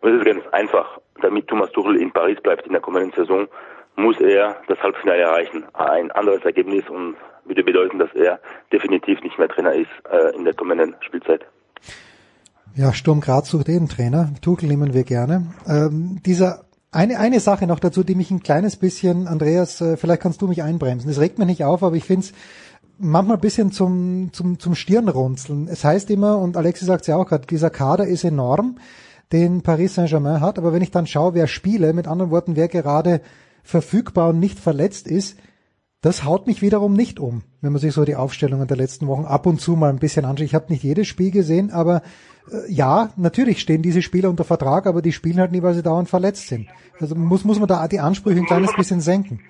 Und 0.00 0.12
es 0.12 0.18
ist 0.18 0.24
ganz 0.24 0.46
einfach, 0.48 0.98
damit 1.20 1.46
Thomas 1.48 1.70
Tuchel 1.72 1.96
in 1.96 2.10
Paris 2.10 2.40
bleibt 2.40 2.66
in 2.66 2.72
der 2.72 2.80
kommenden 2.80 3.12
Saison, 3.12 3.46
muss 3.96 4.18
er 4.20 4.56
das 4.66 4.82
Halbfinale 4.82 5.20
erreichen. 5.20 5.64
Ein 5.74 6.10
anderes 6.12 6.44
Ergebnis 6.44 6.88
und 6.88 7.16
würde 7.44 7.62
bedeuten, 7.62 7.98
dass 7.98 8.12
er 8.14 8.40
definitiv 8.72 9.20
nicht 9.22 9.38
mehr 9.38 9.48
Trainer 9.48 9.74
ist 9.74 9.90
äh, 10.10 10.34
in 10.34 10.44
der 10.44 10.54
kommenden 10.54 10.96
Spielzeit. 11.00 11.44
Ja, 12.76 12.92
Sturm 12.92 13.20
Graz 13.20 13.50
sucht 13.50 13.68
jeden 13.68 13.88
Trainer. 13.88 14.32
Tuchel 14.40 14.68
nehmen 14.68 14.94
wir 14.94 15.04
gerne. 15.04 15.46
Ähm, 15.68 16.20
dieser 16.26 16.64
eine, 16.90 17.20
eine 17.20 17.38
Sache 17.38 17.68
noch 17.68 17.78
dazu, 17.78 18.02
die 18.02 18.16
mich 18.16 18.32
ein 18.32 18.42
kleines 18.42 18.74
bisschen, 18.74 19.28
Andreas, 19.28 19.80
äh, 19.80 19.96
vielleicht 19.96 20.22
kannst 20.22 20.42
du 20.42 20.48
mich 20.48 20.64
einbremsen. 20.64 21.08
Es 21.08 21.20
regt 21.20 21.38
mich 21.38 21.46
nicht 21.46 21.62
auf, 21.62 21.84
aber 21.84 21.94
ich 21.94 22.02
finde 22.02 22.26
es 22.26 22.32
manchmal 22.98 23.36
ein 23.36 23.40
bisschen 23.40 23.70
zum, 23.70 24.30
zum, 24.32 24.58
zum 24.58 24.74
Stirnrunzeln. 24.74 25.68
Es 25.68 25.84
heißt 25.84 26.10
immer, 26.10 26.38
und 26.38 26.56
Alexis 26.56 26.88
sagt 26.88 27.02
es 27.02 27.06
ja 27.06 27.16
auch 27.16 27.28
gerade, 27.28 27.46
dieser 27.46 27.70
Kader 27.70 28.08
ist 28.08 28.24
enorm, 28.24 28.78
den 29.30 29.62
Paris 29.62 29.94
Saint-Germain 29.94 30.40
hat, 30.40 30.58
aber 30.58 30.72
wenn 30.72 30.82
ich 30.82 30.90
dann 30.90 31.06
schaue, 31.06 31.34
wer 31.34 31.46
spiele, 31.46 31.92
mit 31.92 32.08
anderen 32.08 32.32
Worten, 32.32 32.56
wer 32.56 32.66
gerade 32.66 33.20
verfügbar 33.62 34.30
und 34.30 34.40
nicht 34.40 34.58
verletzt 34.58 35.06
ist, 35.06 35.38
das 36.00 36.24
haut 36.24 36.46
mich 36.48 36.60
wiederum 36.60 36.92
nicht 36.92 37.18
um, 37.18 37.42
wenn 37.60 37.72
man 37.72 37.80
sich 37.80 37.94
so 37.94 38.04
die 38.04 38.16
Aufstellungen 38.16 38.66
der 38.66 38.76
letzten 38.76 39.06
Wochen 39.06 39.24
ab 39.24 39.46
und 39.46 39.60
zu 39.60 39.72
mal 39.74 39.90
ein 39.90 39.98
bisschen 39.98 40.24
anschaut. 40.24 40.44
Ich 40.44 40.54
habe 40.54 40.70
nicht 40.72 40.82
jedes 40.82 41.06
Spiel 41.06 41.30
gesehen, 41.30 41.70
aber 41.70 42.02
ja, 42.68 43.10
natürlich 43.16 43.60
stehen 43.60 43.82
diese 43.82 44.02
Spieler 44.02 44.28
unter 44.28 44.44
Vertrag, 44.44 44.86
aber 44.86 45.02
die 45.02 45.12
spielen 45.12 45.38
halt 45.38 45.52
nie, 45.52 45.62
weil 45.62 45.74
sie 45.74 45.82
dauernd 45.82 46.08
verletzt 46.08 46.48
sind. 46.48 46.68
Also 47.00 47.14
muss, 47.14 47.44
muss 47.44 47.58
man 47.58 47.68
da 47.68 47.86
die 47.88 48.00
Ansprüche 48.00 48.40
ein 48.40 48.46
kleines 48.46 48.74
bisschen 48.76 49.00
senken. 49.00 49.40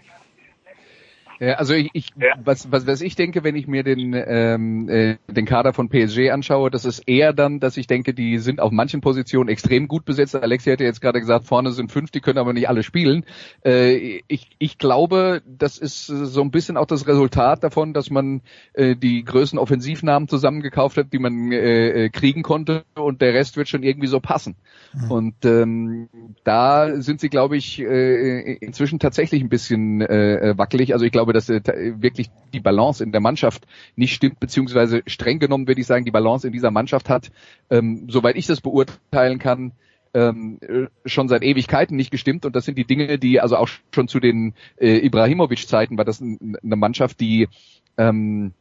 Ja, 1.41 1.55
also 1.55 1.75
ich, 1.75 1.91
ich 1.93 2.11
ja. 2.17 2.35
was, 2.43 2.71
was, 2.71 2.87
was 2.87 3.01
ich 3.01 3.17
denke, 3.17 3.45
wenn 3.45 3.57
ich 3.57 3.67
mir 3.67 3.83
den, 3.83 4.15
ähm, 4.15 4.89
äh, 4.89 5.17
den 5.29 5.47
Kader 5.47 5.73
von 5.73 5.89
PSG 5.89 6.31
anschaue, 6.31 6.71
das 6.71 6.85
ist 6.85 7.01
eher 7.07 7.33
dann, 7.33 7.61
dass 7.61 7.77
ich 7.77 7.87
denke, 7.87 8.15
die 8.15 8.39
sind 8.39 8.61
auf 8.61 8.73
manchen 8.73 9.01
Positionen 9.01 9.49
extrem 9.49 9.89
gut 9.89 10.05
besetzt. 10.05 10.35
Alexi 10.35 10.71
hätte 10.71 10.85
jetzt 10.85 11.01
gerade 11.01 11.21
gesagt, 11.21 11.47
vorne 11.47 11.73
sind 11.73 11.91
fünf, 11.91 12.11
die 12.11 12.21
können 12.21 12.39
aber 12.39 12.53
nicht 12.53 12.69
alle 12.69 12.83
spielen. 12.83 13.25
Äh, 13.65 14.21
ich, 14.29 14.51
ich 14.59 14.79
glaube, 14.79 15.43
das 15.47 15.79
ist 15.79 16.07
so 16.07 16.41
ein 16.41 16.51
bisschen 16.51 16.77
auch 16.77 16.87
das 16.87 17.07
Resultat 17.07 17.65
davon, 17.65 17.93
dass 17.93 18.11
man 18.11 18.43
äh, 18.75 18.97
die 18.97 19.25
größten 19.25 19.59
Offensivnamen 19.59 20.29
zusammengekauft 20.29 20.97
hat, 20.97 21.13
die 21.13 21.19
man 21.19 21.53
äh, 21.53 22.05
äh 22.05 22.09
kriegen 22.11 22.43
konnte 22.43 22.85
und 22.95 23.23
der 23.23 23.35
Rest 23.35 23.57
wird 23.57 23.69
schon 23.69 23.83
irgendwie 23.83 24.07
so 24.07 24.21
passen. 24.21 24.57
Mhm. 24.93 25.11
Und 25.11 25.45
ähm, 25.45 26.09
da 26.45 27.01
sind 27.01 27.21
sie, 27.21 27.29
glaube 27.29 27.57
ich, 27.57 27.81
äh, 27.81 28.55
inzwischen 28.55 28.99
tatsächlich 28.99 29.43
ein 29.43 29.49
bisschen 29.49 30.01
äh, 30.01 30.55
wackelig. 30.57 30.93
Also 30.93 31.05
ich 31.05 31.13
glaube, 31.13 31.24
glaube, 31.25 31.33
dass 31.33 31.49
äh, 31.49 31.63
wirklich 32.01 32.31
die 32.53 32.61
Balance 32.61 33.03
in 33.03 33.13
der 33.13 33.21
Mannschaft 33.21 33.67
nicht 33.97 34.15
stimmt, 34.15 34.41
beziehungsweise 34.41 35.03
streng 35.07 35.39
genommen 35.39 35.67
würde 35.67 35.81
ich 35.81 35.87
sagen, 35.87 36.05
die 36.05 36.11
Balance 36.11 36.47
in 36.47 36.53
dieser 36.53 36.71
Mannschaft 36.71 37.09
hat, 37.09 37.31
ähm, 37.71 38.07
soweit 38.11 38.37
ich 38.37 38.47
das 38.47 38.61
beurteilen 38.61 39.39
kann, 39.39 39.73
ähm, 40.13 40.61
schon 41.05 41.29
seit 41.29 41.43
Ewigkeiten 41.43 41.97
nicht 41.97 42.11
gestimmt. 42.11 42.45
Und 42.45 42.55
das 42.55 42.67
sind 42.67 42.77
die 42.77 42.85
Dinge, 42.85 43.19
die 43.19 43.41
also 43.41 43.57
auch 43.57 43.69
schon 43.93 44.07
zu 44.07 44.21
den 44.21 44.55
äh, 44.77 44.99
Ibrahimovic-Zeiten 44.99 45.97
war 45.97 46.05
das 46.05 46.21
eine 46.21 46.77
Mannschaft, 46.77 47.21
die 47.21 47.49
ähm, 47.97 48.53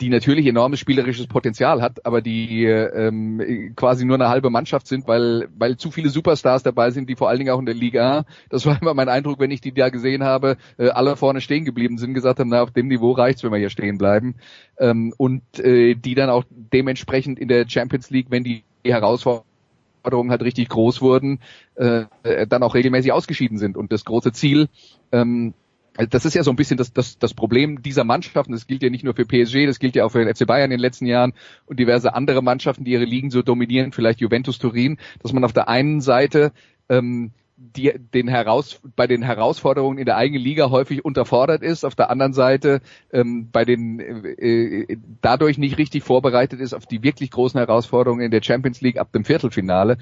die 0.00 0.08
natürlich 0.08 0.46
enormes 0.46 0.80
spielerisches 0.80 1.26
Potenzial 1.26 1.80
hat, 1.80 2.04
aber 2.04 2.22
die 2.22 2.64
ähm, 2.64 3.72
quasi 3.76 4.04
nur 4.04 4.16
eine 4.16 4.28
halbe 4.28 4.50
Mannschaft 4.50 4.86
sind, 4.86 5.06
weil 5.06 5.48
weil 5.56 5.76
zu 5.76 5.90
viele 5.90 6.08
Superstars 6.08 6.62
dabei 6.62 6.90
sind, 6.90 7.08
die 7.08 7.16
vor 7.16 7.28
allen 7.28 7.38
Dingen 7.38 7.50
auch 7.50 7.58
in 7.58 7.66
der 7.66 7.74
Liga, 7.74 8.24
das 8.48 8.66
war 8.66 8.80
immer 8.80 8.94
mein 8.94 9.08
Eindruck, 9.08 9.38
wenn 9.38 9.50
ich 9.50 9.60
die 9.60 9.72
da 9.72 9.90
gesehen 9.90 10.24
habe, 10.24 10.56
äh, 10.78 10.88
alle 10.88 11.16
vorne 11.16 11.40
stehen 11.40 11.64
geblieben 11.64 11.98
sind, 11.98 12.14
gesagt 12.14 12.40
haben, 12.40 12.48
na 12.48 12.62
auf 12.62 12.70
dem 12.70 12.88
Niveau 12.88 13.12
reicht's, 13.12 13.44
wenn 13.44 13.52
wir 13.52 13.58
hier 13.58 13.70
stehen 13.70 13.98
bleiben 13.98 14.34
ähm, 14.78 15.14
und 15.16 15.42
äh, 15.58 15.94
die 15.94 16.14
dann 16.14 16.30
auch 16.30 16.44
dementsprechend 16.50 17.38
in 17.38 17.48
der 17.48 17.68
Champions 17.68 18.10
League, 18.10 18.26
wenn 18.30 18.44
die 18.44 18.64
Herausforderungen 18.84 20.30
halt 20.30 20.42
richtig 20.42 20.68
groß 20.68 21.00
wurden, 21.00 21.38
äh, 21.76 22.04
dann 22.48 22.62
auch 22.62 22.74
regelmäßig 22.74 23.12
ausgeschieden 23.12 23.58
sind. 23.58 23.76
Und 23.76 23.92
das 23.92 24.04
große 24.04 24.32
Ziel, 24.32 24.68
ähm, 25.12 25.54
also 25.96 26.08
das 26.08 26.24
ist 26.24 26.34
ja 26.34 26.42
so 26.42 26.50
ein 26.50 26.56
bisschen 26.56 26.76
das, 26.76 26.92
das, 26.92 27.18
das 27.18 27.34
Problem 27.34 27.82
dieser 27.82 28.04
Mannschaften. 28.04 28.52
Das 28.52 28.66
gilt 28.66 28.82
ja 28.82 28.90
nicht 28.90 29.04
nur 29.04 29.14
für 29.14 29.26
PSG, 29.26 29.66
das 29.66 29.78
gilt 29.78 29.94
ja 29.94 30.04
auch 30.04 30.10
für 30.10 30.24
den 30.24 30.34
FC 30.34 30.46
Bayern 30.46 30.66
in 30.66 30.78
den 30.78 30.80
letzten 30.80 31.06
Jahren 31.06 31.34
und 31.66 31.78
diverse 31.78 32.14
andere 32.14 32.42
Mannschaften, 32.42 32.84
die 32.84 32.92
ihre 32.92 33.04
Ligen 33.04 33.30
so 33.30 33.42
dominieren, 33.42 33.92
vielleicht 33.92 34.20
Juventus 34.20 34.58
Turin, 34.58 34.98
dass 35.22 35.32
man 35.32 35.44
auf 35.44 35.52
der 35.52 35.68
einen 35.68 36.00
Seite 36.00 36.52
ähm, 36.88 37.32
die, 37.56 37.92
den 38.12 38.28
heraus, 38.28 38.80
bei 38.96 39.06
den 39.06 39.22
Herausforderungen 39.22 39.98
in 39.98 40.06
der 40.06 40.16
eigenen 40.16 40.42
Liga 40.42 40.70
häufig 40.70 41.04
unterfordert 41.04 41.62
ist, 41.62 41.84
auf 41.84 41.94
der 41.94 42.10
anderen 42.10 42.32
Seite 42.32 42.80
ähm, 43.12 43.50
bei 43.52 43.64
den 43.64 44.00
äh, 44.00 44.96
dadurch 45.20 45.58
nicht 45.58 45.78
richtig 45.78 46.02
vorbereitet 46.02 46.60
ist 46.60 46.74
auf 46.74 46.86
die 46.86 47.02
wirklich 47.02 47.30
großen 47.30 47.58
Herausforderungen 47.58 48.24
in 48.24 48.30
der 48.30 48.42
Champions 48.42 48.80
League 48.80 48.98
ab 48.98 49.12
dem 49.12 49.24
Viertelfinale. 49.24 49.98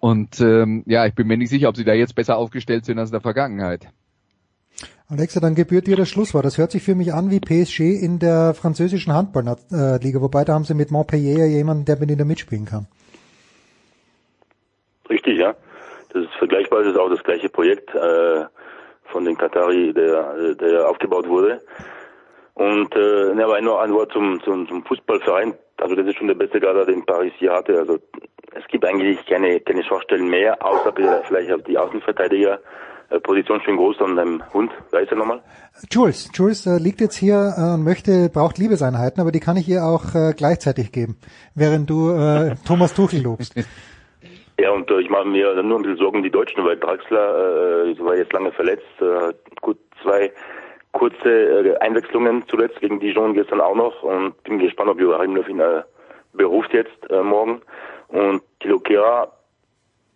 Und 0.00 0.40
ähm, 0.40 0.82
ja, 0.86 1.06
ich 1.06 1.14
bin 1.14 1.26
mir 1.26 1.36
nicht 1.36 1.50
sicher, 1.50 1.68
ob 1.68 1.76
sie 1.76 1.84
da 1.84 1.92
jetzt 1.92 2.14
besser 2.14 2.36
aufgestellt 2.36 2.84
sind 2.84 2.98
als 2.98 3.10
in 3.10 3.14
der 3.14 3.20
Vergangenheit. 3.20 3.88
Alexa, 5.10 5.38
dann 5.38 5.54
gebührt 5.54 5.86
dir 5.86 5.96
das 5.96 6.08
Schlusswort. 6.08 6.46
Das 6.46 6.56
hört 6.56 6.70
sich 6.70 6.82
für 6.82 6.94
mich 6.94 7.12
an 7.12 7.30
wie 7.30 7.38
PSG 7.38 7.80
in 8.02 8.18
der 8.18 8.54
französischen 8.54 9.12
Handballliga, 9.12 10.22
wobei 10.22 10.44
da 10.44 10.54
haben 10.54 10.64
sie 10.64 10.74
mit 10.74 10.90
Montpellier 10.90 11.46
jemanden, 11.46 11.84
der 11.84 11.98
mit 11.98 12.10
ihnen 12.10 12.26
mitspielen 12.26 12.64
kann. 12.64 12.86
Richtig, 15.10 15.38
ja. 15.38 15.54
Das 16.12 16.22
ist 16.24 16.32
vergleichbar, 16.38 16.80
das 16.80 16.92
ist 16.92 16.98
auch 16.98 17.10
das 17.10 17.22
gleiche 17.22 17.50
Projekt 17.50 17.94
äh, 17.94 18.44
von 19.04 19.24
den 19.24 19.36
Katari, 19.36 19.92
der, 19.92 20.54
der 20.54 20.88
aufgebaut 20.88 21.28
wurde. 21.28 21.60
Und 22.54 22.94
äh, 22.94 23.34
ne, 23.34 23.44
aber 23.44 23.60
nur 23.60 23.82
ein 23.82 23.92
Wort 23.92 24.12
zum, 24.12 24.40
zum, 24.42 24.66
zum 24.68 24.84
Fußballverein. 24.84 25.54
Also 25.76 25.96
das 25.96 26.06
ist 26.06 26.16
schon 26.16 26.28
der 26.28 26.34
beste 26.34 26.60
Kader, 26.60 26.86
den 26.86 27.04
Paris 27.04 27.32
hier 27.38 27.52
hatte. 27.52 27.78
Also 27.78 27.98
es 28.54 28.66
gibt 28.68 28.84
eigentlich 28.84 29.26
keine, 29.26 29.60
keine 29.60 29.84
Schwachstellen 29.84 30.28
mehr, 30.30 30.64
außer 30.64 30.94
vielleicht 31.26 31.52
auf 31.52 31.62
die 31.64 31.76
Außenverteidiger. 31.76 32.60
Äh, 33.14 33.20
Position 33.20 33.60
schön 33.62 33.76
groß 33.76 34.00
an 34.00 34.16
deinem 34.16 34.42
Hund. 34.52 34.72
Wer 34.90 35.00
ist 35.00 35.10
er 35.10 35.18
nochmal? 35.18 35.40
Jules. 35.90 36.30
Jules 36.34 36.66
äh, 36.66 36.78
liegt 36.78 37.00
jetzt 37.00 37.16
hier 37.16 37.54
äh, 37.56 37.74
und 37.74 37.84
möchte, 37.84 38.28
braucht 38.28 38.58
Liebeseinheiten, 38.58 39.20
aber 39.20 39.32
die 39.32 39.40
kann 39.40 39.56
ich 39.56 39.68
ihr 39.68 39.84
auch 39.84 40.14
äh, 40.14 40.32
gleichzeitig 40.36 40.92
geben, 40.92 41.16
während 41.54 41.90
du 41.90 42.10
äh, 42.10 42.54
Thomas 42.66 42.94
Tuchel 42.94 43.22
lobst. 43.22 43.54
Ja, 44.58 44.70
und 44.70 44.90
äh, 44.90 45.00
ich 45.00 45.10
mache 45.10 45.26
mir 45.26 45.62
nur 45.62 45.78
ein 45.78 45.82
bisschen 45.82 45.98
Sorgen 45.98 46.22
die 46.22 46.30
Deutschen, 46.30 46.64
weil 46.64 46.76
Draxler 46.76 47.86
äh, 47.86 47.98
war 48.00 48.16
jetzt 48.16 48.32
lange 48.32 48.52
verletzt, 48.52 48.84
äh, 49.00 49.32
gut 49.60 49.78
zwei 50.02 50.32
kurze 50.92 51.28
äh, 51.28 51.76
Einwechslungen 51.78 52.44
zuletzt 52.48 52.80
gegen 52.80 53.00
Dijon 53.00 53.34
gestern 53.34 53.60
auch 53.60 53.74
noch 53.74 54.02
und 54.02 54.40
bin 54.44 54.58
gespannt, 54.58 54.90
ob 54.90 55.00
Joachim 55.00 55.34
Löw 55.34 55.48
ihn 55.48 55.60
äh, 55.60 55.82
beruft 56.32 56.72
jetzt 56.72 57.10
äh, 57.10 57.22
morgen. 57.22 57.62
Und 58.08 58.42
Thilo 58.60 58.78
Kehrer 58.78 59.32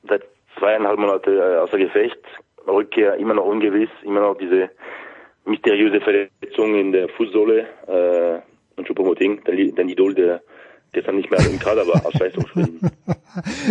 seit 0.09 0.23
zweieinhalb 0.57 0.99
Monate 0.99 1.31
äh, 1.37 1.57
außer 1.59 1.79
Gefecht, 1.79 2.21
Rückkehr 2.69 3.17
immer 3.17 3.35
noch 3.35 3.45
ungewiss, 3.45 3.91
immer 4.05 4.21
noch 4.21 4.37
diese 4.37 4.71
mysteriöse 5.45 6.01
Verletzung 6.01 6.75
in 6.75 6.93
der 6.93 7.09
Fußsohle 7.09 7.67
äh, 7.87 8.79
und 8.79 8.87
Choupo-Moting, 8.87 9.43
der 9.45 9.85
Idol, 9.85 10.15
der 10.15 10.43
gestern 10.93 11.17
nicht 11.17 11.31
mehr 11.31 11.41
im 11.41 11.59
Kader 11.59 11.87
war, 11.87 12.05
aus 12.07 12.15
Leistungsgründen. 12.15 12.91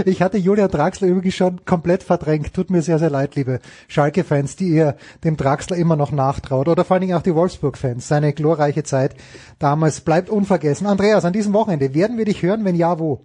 ich 0.06 0.22
hatte 0.22 0.38
Julia 0.38 0.68
Draxler 0.68 1.08
übrigens 1.08 1.36
schon 1.36 1.66
komplett 1.66 2.04
verdrängt. 2.04 2.54
Tut 2.54 2.70
mir 2.70 2.82
sehr, 2.82 3.00
sehr 3.00 3.10
leid, 3.10 3.36
liebe 3.36 3.60
Schalke-Fans, 3.88 4.56
die 4.56 4.70
ihr 4.70 4.96
dem 5.24 5.38
Draxler 5.38 5.78
immer 5.78 5.96
noch 5.96 6.12
nachtraut. 6.12 6.68
Oder 6.68 6.86
vor 6.86 6.96
allen 6.96 7.02
Dingen 7.02 7.18
auch 7.18 7.24
die 7.24 7.34
Wolfsburg-Fans. 7.34 8.08
Seine 8.08 8.34
glorreiche 8.34 8.84
Zeit 8.84 9.16
damals 9.60 10.02
bleibt 10.02 10.30
unvergessen. 10.30 10.88
Andreas, 10.88 11.26
an 11.26 11.34
diesem 11.34 11.54
Wochenende 11.54 11.94
werden 11.94 12.18
wir 12.18 12.26
dich 12.26 12.44
hören, 12.44 12.66
wenn 12.66 12.76
ja, 12.76 13.00
wo? 13.00 13.22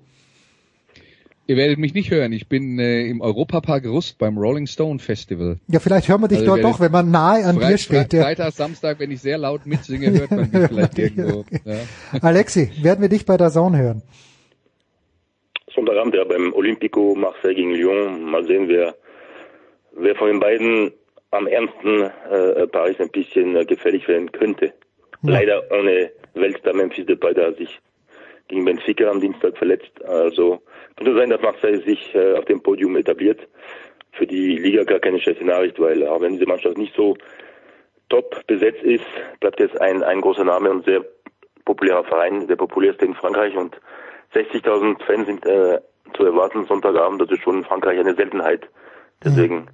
Ihr 1.47 1.57
werdet 1.57 1.79
mich 1.79 1.93
nicht 1.93 2.11
hören. 2.11 2.33
Ich 2.33 2.49
bin 2.49 2.79
äh, 2.79 3.07
im 3.07 3.21
Europapark 3.21 3.85
Rust 3.87 4.19
beim 4.19 4.39
Rolling 4.39 4.67
Stone 4.67 5.01
Festival. 5.01 5.59
Ja, 5.67 5.81
vielleicht 5.81 6.09
hören 6.09 6.21
wir 6.21 6.29
dich 6.29 6.39
also 6.39 6.57
dort 6.57 6.65
doch, 6.65 6.81
wenn 6.81 6.93
man 6.93 7.11
nahe 7.11 7.45
an 7.45 7.57
Fre 7.57 7.69
dir 7.69 7.79
steht. 7.79 8.11
Fre 8.13 8.23
Freitag, 8.23 8.53
Samstag, 8.53 9.01
wenn 9.01 9.11
ich 9.11 9.21
sehr 9.21 9.39
laut 9.39 9.67
mitsinge, 9.67 10.13
hört 10.13 10.31
man 10.31 10.51
mich 10.53 10.63
vielleicht 10.69 10.99
irgendwo. 10.99 11.41
Okay. 11.41 11.61
Ja. 11.65 12.21
Alexi, 12.23 12.71
werden 12.81 13.03
wir 13.03 13.09
dich 13.09 13.27
bei 13.27 13.37
der 13.37 13.51
Zone 13.51 13.79
hören? 13.79 14.03
Sonntagabend 15.75 16.15
ja 16.15 16.25
beim 16.25 16.53
Olympico 16.53 17.15
Marseille 17.17 17.55
gegen 17.55 17.75
Lyon. 17.75 18.23
Mal 18.23 18.45
sehen, 18.45 18.69
wer, 18.69 18.95
wer 19.97 20.15
von 20.15 20.29
den 20.29 20.39
beiden 20.39 20.93
am 21.33 21.49
ernsten 21.49 22.03
äh, 22.03 22.67
Paris 22.69 23.01
ein 23.01 23.11
bisschen 23.11 23.57
äh, 23.57 23.65
gefährlich 23.65 24.07
werden 24.07 24.31
könnte. 24.31 24.67
Ja. 25.23 25.33
Leider 25.33 25.63
ohne 25.73 26.11
Weltstar 26.35 26.75
Memphis 26.75 27.07
Depay, 27.07 27.35
der 27.35 27.55
sich 27.55 27.81
gegen 28.49 28.65
Benfica 28.65 29.11
am 29.11 29.21
Dienstag 29.21 29.57
verletzt. 29.57 30.05
Also 30.05 30.61
könnte 30.97 31.15
sein, 31.15 31.31
dass 31.31 31.43
Marseille 31.43 31.83
sich 31.83 32.15
äh, 32.15 32.35
auf 32.35 32.45
dem 32.45 32.63
Podium 32.63 32.97
etabliert. 32.97 33.41
Für 34.13 34.27
die 34.27 34.57
Liga 34.57 34.85
gar 34.85 34.99
keine 34.99 35.21
schlechte 35.21 35.45
Nachricht, 35.45 35.81
weil 35.81 36.07
auch 36.07 36.21
wenn 36.21 36.35
diese 36.35 36.47
Mannschaft 36.47 36.77
nicht 36.77 36.95
so 36.95 37.17
top 38.09 38.47
besetzt 38.47 38.83
ist, 38.83 39.05
bleibt 39.41 39.59
jetzt 39.59 39.81
ein, 39.81 40.03
ein 40.03 40.21
großer 40.21 40.45
Name 40.45 40.71
und 40.71 40.85
sehr 40.85 41.03
populärer 41.65 42.05
Verein, 42.05 42.47
der 42.47 42.57
populärste 42.57 43.07
in 43.07 43.15
Frankreich 43.15 43.57
und 43.57 43.81
60.000 44.35 45.03
Fans 45.05 45.27
sind 45.27 45.47
äh, 45.47 45.81
zu 46.15 46.25
erwarten 46.25 46.67
Sonntagabend. 46.67 47.21
Das 47.21 47.31
ist 47.31 47.43
schon 47.43 47.59
in 47.59 47.65
Frankreich 47.65 47.99
eine 47.99 48.15
Seltenheit. 48.15 48.69
Deswegen 49.25 49.57
mhm. 49.57 49.69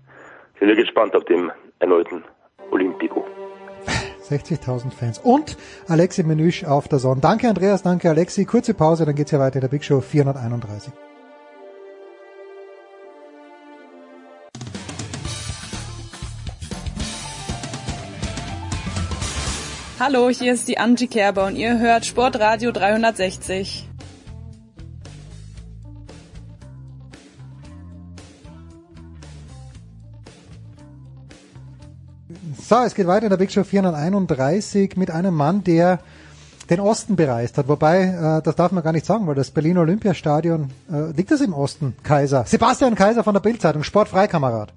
sind 0.59 0.69
wir 0.69 0.77
gespannt 0.77 1.17
auf 1.17 1.25
dem 1.25 1.51
erneuten 1.79 2.25
Olympico. 2.71 3.27
60.000 4.29 4.93
Fans. 4.93 5.19
Und 5.19 5.57
Alexi 5.89 6.23
Menüsch 6.23 6.65
auf 6.65 6.89
der 6.89 6.99
Sonne. 6.99 7.21
Danke 7.21 7.49
Andreas, 7.49 7.83
danke 7.83 8.11
Alexi. 8.11 8.45
Kurze 8.45 8.75
Pause, 8.75 9.07
dann 9.07 9.15
geht's 9.15 9.31
ja 9.31 9.39
weiter 9.39 9.57
in 9.57 9.63
der 9.63 9.69
Big 9.69 9.85
Show 9.85 10.01
431. 10.01 10.93
Hallo, 20.01 20.31
hier 20.31 20.53
ist 20.53 20.69
die 20.69 20.79
Angie 20.79 21.09
Kerber 21.09 21.47
und 21.47 21.57
ihr 21.57 21.81
hört 21.81 22.07
Sportradio 22.07 22.71
360. 22.71 23.89
So, 32.61 32.77
es 32.87 32.95
geht 32.95 33.09
weiter 33.09 33.25
in 33.25 33.31
der 33.31 33.39
Big 33.39 33.51
Show 33.51 33.65
431 33.65 34.97
mit 34.97 35.11
einem 35.11 35.35
Mann, 35.35 35.65
der 35.65 35.99
den 36.71 36.79
Osten 36.79 37.17
bereist 37.17 37.59
hat. 37.59 37.67
Wobei, 37.67 38.03
äh, 38.39 38.43
das 38.45 38.55
darf 38.55 38.71
man 38.71 38.85
gar 38.85 38.93
nicht 38.93 39.05
sagen, 39.05 39.27
weil 39.27 39.35
das 39.35 39.51
Berlin 39.51 39.79
Olympiastadion, 39.79 40.71
äh, 40.93 41.11
liegt 41.11 41.33
das 41.33 41.41
im 41.41 41.53
Osten, 41.53 41.97
Kaiser? 42.05 42.45
Sebastian 42.45 42.95
Kaiser 42.95 43.25
von 43.25 43.35
der 43.35 43.41
Bildzeitung, 43.41 43.83
Sportfrei, 43.83 44.29
Kamerad. 44.29 44.73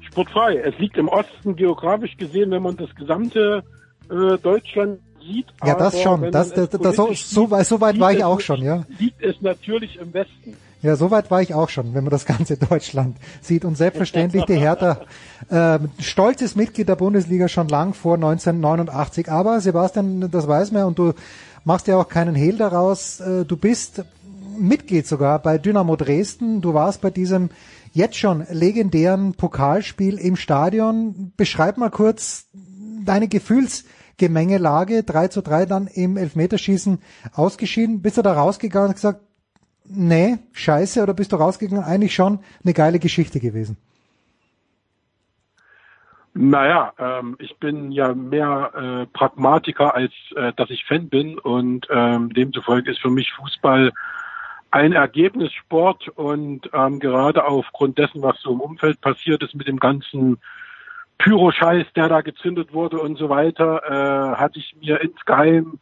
Sportfrei. 0.00 0.56
Es 0.56 0.76
liegt 0.78 0.96
im 0.96 1.06
Osten 1.06 1.54
geografisch 1.54 2.16
gesehen, 2.16 2.50
wenn 2.50 2.62
man 2.62 2.76
das 2.76 2.92
gesamte 2.96 3.62
äh, 4.10 4.38
Deutschland 4.38 5.00
sieht. 5.20 5.46
Ja, 5.64 5.74
das 5.74 6.00
schon. 6.00 6.30
Das, 6.32 6.52
das, 6.52 6.70
das, 6.70 6.96
so, 6.96 7.12
so, 7.12 7.62
so 7.62 7.80
weit 7.80 8.00
war 8.00 8.12
ich 8.12 8.24
auch 8.24 8.40
schon, 8.40 8.62
ja. 8.62 8.84
Liegt 8.98 9.22
es 9.22 9.40
natürlich 9.40 9.96
im 9.96 10.12
Westen. 10.12 10.56
Ja, 10.80 10.94
so 10.94 11.10
weit 11.10 11.30
war 11.30 11.42
ich 11.42 11.54
auch 11.54 11.68
schon, 11.68 11.92
wenn 11.94 12.04
man 12.04 12.10
das 12.10 12.24
ganze 12.24 12.56
Deutschland 12.56 13.16
sieht. 13.40 13.64
Und 13.64 13.76
selbstverständlich 13.76 14.44
die 14.44 14.56
Hertha, 14.56 15.00
äh, 15.50 15.80
stolzes 16.00 16.54
Mitglied 16.54 16.88
der 16.88 16.96
Bundesliga 16.96 17.48
schon 17.48 17.68
lang 17.68 17.94
vor 17.94 18.14
1989. 18.14 19.30
Aber 19.30 19.60
Sebastian, 19.60 20.30
das 20.30 20.46
weiß 20.46 20.72
man 20.72 20.84
und 20.84 20.98
du 20.98 21.14
machst 21.64 21.88
ja 21.88 21.96
auch 21.96 22.08
keinen 22.08 22.34
Hehl 22.34 22.56
daraus. 22.56 23.20
Äh, 23.20 23.44
du 23.44 23.56
bist 23.56 24.04
Mitglied 24.56 25.06
sogar 25.06 25.40
bei 25.40 25.58
Dynamo 25.58 25.96
Dresden. 25.96 26.60
Du 26.60 26.74
warst 26.74 27.00
bei 27.00 27.10
diesem 27.10 27.50
jetzt 27.92 28.16
schon 28.16 28.46
legendären 28.50 29.34
Pokalspiel 29.34 30.16
im 30.18 30.36
Stadion. 30.36 31.32
Beschreib 31.36 31.76
mal 31.78 31.90
kurz 31.90 32.46
deine 33.04 33.26
Gefühlsgemengelage. 34.18 35.04
3 35.04 35.28
zu 35.28 35.42
3 35.42 35.66
dann 35.66 35.86
im 35.86 36.16
Elfmeterschießen 36.16 37.00
ausgeschieden. 37.32 38.02
Bist 38.02 38.18
du 38.18 38.22
da 38.22 38.32
rausgegangen 38.32 38.88
und 38.88 38.94
gesagt, 38.94 39.20
nee, 39.84 40.38
scheiße, 40.52 41.02
oder 41.02 41.14
bist 41.14 41.32
du 41.32 41.36
rausgegangen, 41.36 41.84
eigentlich 41.84 42.14
schon 42.14 42.40
eine 42.62 42.74
geile 42.74 42.98
Geschichte 42.98 43.40
gewesen? 43.40 43.76
Naja, 46.34 46.92
ähm, 46.98 47.36
ich 47.40 47.56
bin 47.58 47.90
ja 47.90 48.14
mehr 48.14 48.72
äh, 48.74 49.06
Pragmatiker, 49.06 49.94
als 49.94 50.12
äh, 50.36 50.52
dass 50.54 50.70
ich 50.70 50.84
Fan 50.84 51.08
bin 51.08 51.38
und 51.38 51.86
ähm, 51.90 52.32
demzufolge 52.32 52.92
ist 52.92 53.00
für 53.00 53.10
mich 53.10 53.32
Fußball 53.32 53.92
ein 54.70 54.92
Ergebnissport 54.92 56.08
und 56.08 56.68
ähm, 56.74 57.00
gerade 57.00 57.44
aufgrund 57.44 57.98
dessen, 57.98 58.22
was 58.22 58.38
so 58.40 58.52
im 58.52 58.60
Umfeld 58.60 59.00
passiert 59.00 59.42
ist 59.42 59.54
mit 59.54 59.66
dem 59.66 59.78
ganzen 59.78 60.38
Pyro-Scheiß, 61.18 61.86
der 61.96 62.08
da 62.08 62.20
gezündet 62.20 62.72
wurde 62.72 62.98
und 63.00 63.18
so 63.18 63.28
weiter, 63.28 63.82
äh, 63.84 64.36
hatte 64.36 64.58
ich 64.58 64.76
mir 64.80 65.00
insgeheim 65.00 65.78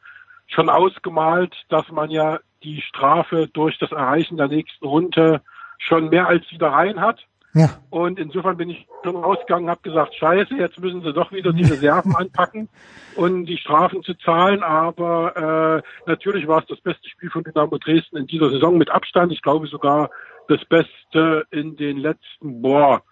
schon 0.46 0.68
ausgemalt, 0.68 1.54
dass 1.68 1.90
man 1.90 2.10
ja 2.10 2.40
die 2.62 2.80
Strafe 2.80 3.48
durch 3.52 3.78
das 3.78 3.92
Erreichen 3.92 4.36
der 4.36 4.48
nächsten 4.48 4.86
Runde 4.86 5.42
schon 5.78 6.08
mehr 6.08 6.26
als 6.26 6.50
wieder 6.50 6.68
rein 6.68 7.00
hat. 7.00 7.26
Ja. 7.56 7.70
Und 7.88 8.18
insofern 8.18 8.58
bin 8.58 8.68
ich 8.68 8.86
schon 9.02 9.16
rausgegangen, 9.16 9.70
habe 9.70 9.80
gesagt, 9.80 10.14
scheiße, 10.14 10.54
jetzt 10.56 10.78
müssen 10.78 11.02
sie 11.02 11.12
doch 11.14 11.32
wieder 11.32 11.54
die 11.54 11.62
Reserven 11.62 12.14
anpacken 12.16 12.68
und 13.14 13.46
die 13.46 13.56
Strafen 13.56 14.02
zu 14.02 14.12
zahlen. 14.14 14.62
Aber 14.62 15.82
äh, 15.86 16.08
natürlich 16.08 16.46
war 16.46 16.60
es 16.60 16.66
das 16.66 16.80
beste 16.80 17.08
Spiel 17.08 17.30
von 17.30 17.44
Dynamo 17.44 17.78
Dresden 17.78 18.18
in 18.18 18.26
dieser 18.26 18.50
Saison 18.50 18.76
mit 18.76 18.90
Abstand. 18.90 19.32
Ich 19.32 19.40
glaube 19.40 19.68
sogar 19.68 20.10
das 20.48 20.64
Beste 20.66 21.46
in 21.50 21.76
den 21.76 21.96
letzten, 21.96 22.60
boah, 22.60 23.02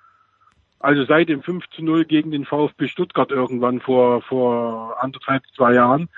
also 0.85 1.05
seit 1.05 1.30
dem 1.30 1.43
5 1.43 1.68
zu 1.70 1.82
0 1.82 2.05
gegen 2.05 2.30
den 2.30 2.45
VfB 2.45 2.89
Stuttgart 2.89 3.30
irgendwann 3.30 3.80
vor, 3.80 4.20
vor 4.22 5.03
anderthalb, 5.03 5.43
zwei 5.57 5.72
Jahren. 5.72 6.09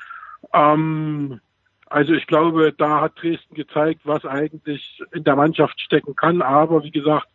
Ähm, 0.53 1.41
also 1.89 2.13
ich 2.15 2.27
glaube, 2.27 2.75
da 2.77 3.01
hat 3.01 3.23
Dresden 3.23 3.55
gezeigt, 3.55 4.01
was 4.05 4.25
eigentlich 4.25 5.01
in 5.13 5.23
der 5.23 5.37
Mannschaft 5.37 5.81
stecken 5.81 6.17
kann. 6.17 6.43
Aber 6.43 6.83
wie 6.83 6.91
gesagt, 6.91 7.29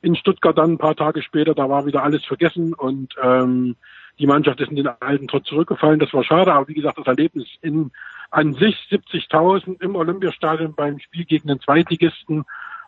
in 0.00 0.16
Stuttgart 0.16 0.56
dann 0.56 0.72
ein 0.72 0.78
paar 0.78 0.96
Tage 0.96 1.22
später, 1.22 1.54
da 1.54 1.68
war 1.68 1.84
wieder 1.84 2.02
alles 2.02 2.24
vergessen 2.24 2.72
und 2.72 3.14
ähm, 3.22 3.76
die 4.18 4.26
Mannschaft 4.26 4.60
ist 4.60 4.70
in 4.70 4.76
den 4.76 4.88
alten 4.88 5.28
Trott 5.28 5.46
zurückgefallen. 5.46 5.98
Das 5.98 6.14
war 6.14 6.24
schade, 6.24 6.54
aber 6.54 6.68
wie 6.68 6.74
gesagt, 6.74 6.96
das 6.96 7.06
Erlebnis 7.06 7.48
in 7.60 7.90
an 8.30 8.54
sich 8.54 8.76
70.000 8.90 9.82
im 9.82 9.94
Olympiastadion 9.94 10.74
beim 10.74 10.98
Spiel 11.00 11.26
gegen 11.26 11.48
den 11.48 11.60
Zweitligisten, 11.60 12.44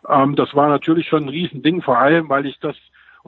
ähm, 0.07 0.35
das 0.35 0.55
war 0.55 0.69
natürlich 0.69 1.07
schon 1.07 1.25
ein 1.25 1.29
Riesending, 1.29 1.81
vor 1.81 1.99
allem, 1.99 2.29
weil 2.29 2.45
ich 2.45 2.59
das, 2.59 2.75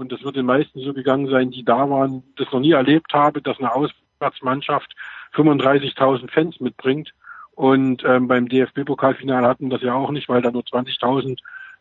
und 0.01 0.11
das 0.11 0.23
wird 0.23 0.35
den 0.35 0.47
meisten 0.47 0.81
so 0.81 0.93
gegangen 0.93 1.27
sein, 1.27 1.51
die 1.51 1.63
da 1.63 1.89
waren, 1.89 2.23
das 2.35 2.51
noch 2.51 2.59
nie 2.59 2.71
erlebt 2.71 3.13
habe, 3.13 3.41
dass 3.41 3.59
eine 3.59 3.73
Auswärtsmannschaft 3.73 4.93
35.000 5.35 6.31
Fans 6.31 6.59
mitbringt. 6.59 7.13
Und 7.51 8.03
ähm, 8.03 8.27
beim 8.27 8.49
DFB-Pokalfinale 8.49 9.47
hatten 9.47 9.69
das 9.69 9.83
ja 9.83 9.93
auch 9.93 10.09
nicht, 10.09 10.27
weil 10.27 10.41
da 10.41 10.49
nur 10.49 10.63
20.000 10.63 11.37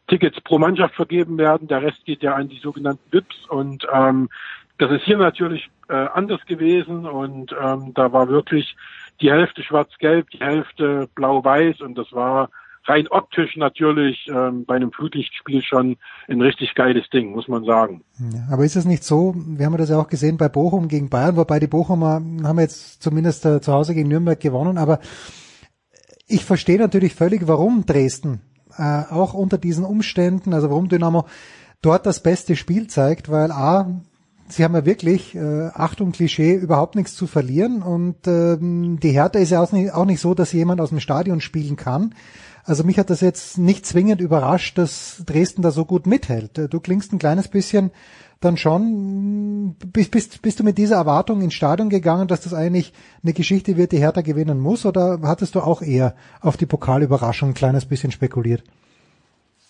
Tickets 0.07 0.39
pro 0.43 0.59
Mannschaft 0.59 0.95
vergeben 0.97 1.39
werden. 1.39 1.66
Der 1.66 1.83
Rest 1.83 2.05
geht 2.05 2.23
ja 2.23 2.35
an 2.35 2.49
die 2.49 2.59
sogenannten 2.59 3.11
VIPs 3.11 3.47
und 3.49 3.87
ähm, 3.91 4.29
das 4.77 4.91
ist 4.91 5.05
hier 5.05 5.16
natürlich 5.16 5.71
äh, 5.89 5.95
anders 5.95 6.45
gewesen 6.47 7.07
und 7.07 7.55
ähm, 7.59 7.93
da 7.95 8.12
war 8.12 8.29
wirklich 8.29 8.77
die 9.21 9.31
Hälfte 9.31 9.62
schwarz-gelb, 9.62 10.29
die 10.31 10.41
Hälfte 10.41 11.09
blau-weiß 11.14 11.81
und 11.81 11.97
das 11.97 12.12
war 12.12 12.51
rein 12.91 13.09
optisch 13.09 13.57
natürlich 13.57 14.26
ähm, 14.28 14.64
bei 14.66 14.76
einem 14.76 14.93
Flutlichtspiel 14.93 15.62
schon 15.62 15.97
ein 16.28 16.41
richtig 16.41 16.74
geiles 16.74 17.09
Ding, 17.11 17.30
muss 17.30 17.49
man 17.49 17.64
sagen. 17.64 18.03
Ja, 18.18 18.49
aber 18.53 18.64
ist 18.64 18.76
es 18.76 18.84
nicht 18.84 19.05
so, 19.05 19.34
wir 19.36 19.64
haben 19.66 19.76
das 19.76 19.91
ja 19.91 19.99
auch 19.99 20.09
gesehen 20.09 20.36
bei 20.36 20.49
Bochum 20.49 20.88
gegen 20.88 21.09
Bayern, 21.09 21.36
wobei 21.36 21.61
die 21.61 21.66
Bochumer 21.66 22.20
haben 22.43 22.59
jetzt 22.59 23.03
zumindest 23.03 23.47
äh, 23.47 23.61
zu 23.61 23.72
Hause 23.72 23.95
gegen 23.95 24.09
Nürnberg 24.09 24.41
gewonnen, 24.41 24.76
aber 24.76 24.99
ich 26.26 26.45
verstehe 26.45 26.78
natürlich 26.78 27.14
völlig, 27.14 27.47
warum 27.47 27.86
Dresden 27.86 28.41
äh, 28.76 29.03
auch 29.11 29.34
unter 29.34 29.59
diesen 29.59 29.84
Umständen, 29.84 30.53
also 30.53 30.70
warum 30.70 30.88
Dynamo 30.88 31.26
dort 31.82 32.07
das 32.07 32.22
beste 32.22 32.57
Spiel 32.57 32.88
zeigt, 32.88 33.30
weil 33.30 33.53
A, 33.53 34.01
sie 34.49 34.64
haben 34.64 34.74
ja 34.74 34.84
wirklich, 34.84 35.34
äh, 35.34 35.68
Achtung 35.74 36.12
Klischee, 36.12 36.55
überhaupt 36.55 36.95
nichts 36.97 37.14
zu 37.14 37.26
verlieren 37.26 37.82
und 37.82 38.26
ähm, 38.26 38.99
die 39.01 39.11
Hertha 39.11 39.38
ist 39.38 39.51
ja 39.51 39.62
auch 39.62 39.72
nicht, 39.72 39.93
auch 39.93 40.05
nicht 40.05 40.20
so, 40.20 40.34
dass 40.34 40.53
jemand 40.53 40.80
aus 40.80 40.91
dem 40.91 41.01
Stadion 41.01 41.41
spielen 41.41 41.76
kann. 41.76 42.14
Also 42.64 42.84
mich 42.84 42.98
hat 42.98 43.11
das 43.11 43.20
jetzt 43.20 43.58
nicht 43.58 43.86
zwingend 43.86 44.20
überrascht, 44.20 44.78
dass 44.78 45.22
Dresden 45.26 45.62
da 45.62 45.70
so 45.70 45.84
gut 45.84 46.06
mithält. 46.06 46.58
Du 46.72 46.80
klingst 46.80 47.12
ein 47.12 47.18
kleines 47.18 47.48
bisschen 47.48 47.90
dann 48.40 48.56
schon, 48.56 49.76
bist, 49.92 50.11
bist, 50.11 50.40
bist 50.40 50.61
du 50.61 50.64
mit 50.64 50.78
dieser 50.78 50.96
Erwartung 50.96 51.42
ins 51.42 51.52
Stadion 51.52 51.90
gegangen, 51.90 52.26
dass 52.26 52.40
das 52.40 52.54
eigentlich 52.54 52.94
eine 53.22 53.34
Geschichte 53.34 53.76
wird, 53.76 53.92
die 53.92 53.98
Hertha 53.98 54.22
gewinnen 54.22 54.58
muss, 54.58 54.86
oder 54.86 55.18
hattest 55.22 55.54
du 55.54 55.61
auch 55.61 55.82
eher 55.82 56.14
auf 56.40 56.56
die 56.56 56.64
Pokalüberraschung 56.64 57.50
ein 57.50 57.54
kleines 57.54 57.84
bisschen 57.84 58.12
spekuliert? 58.12 58.62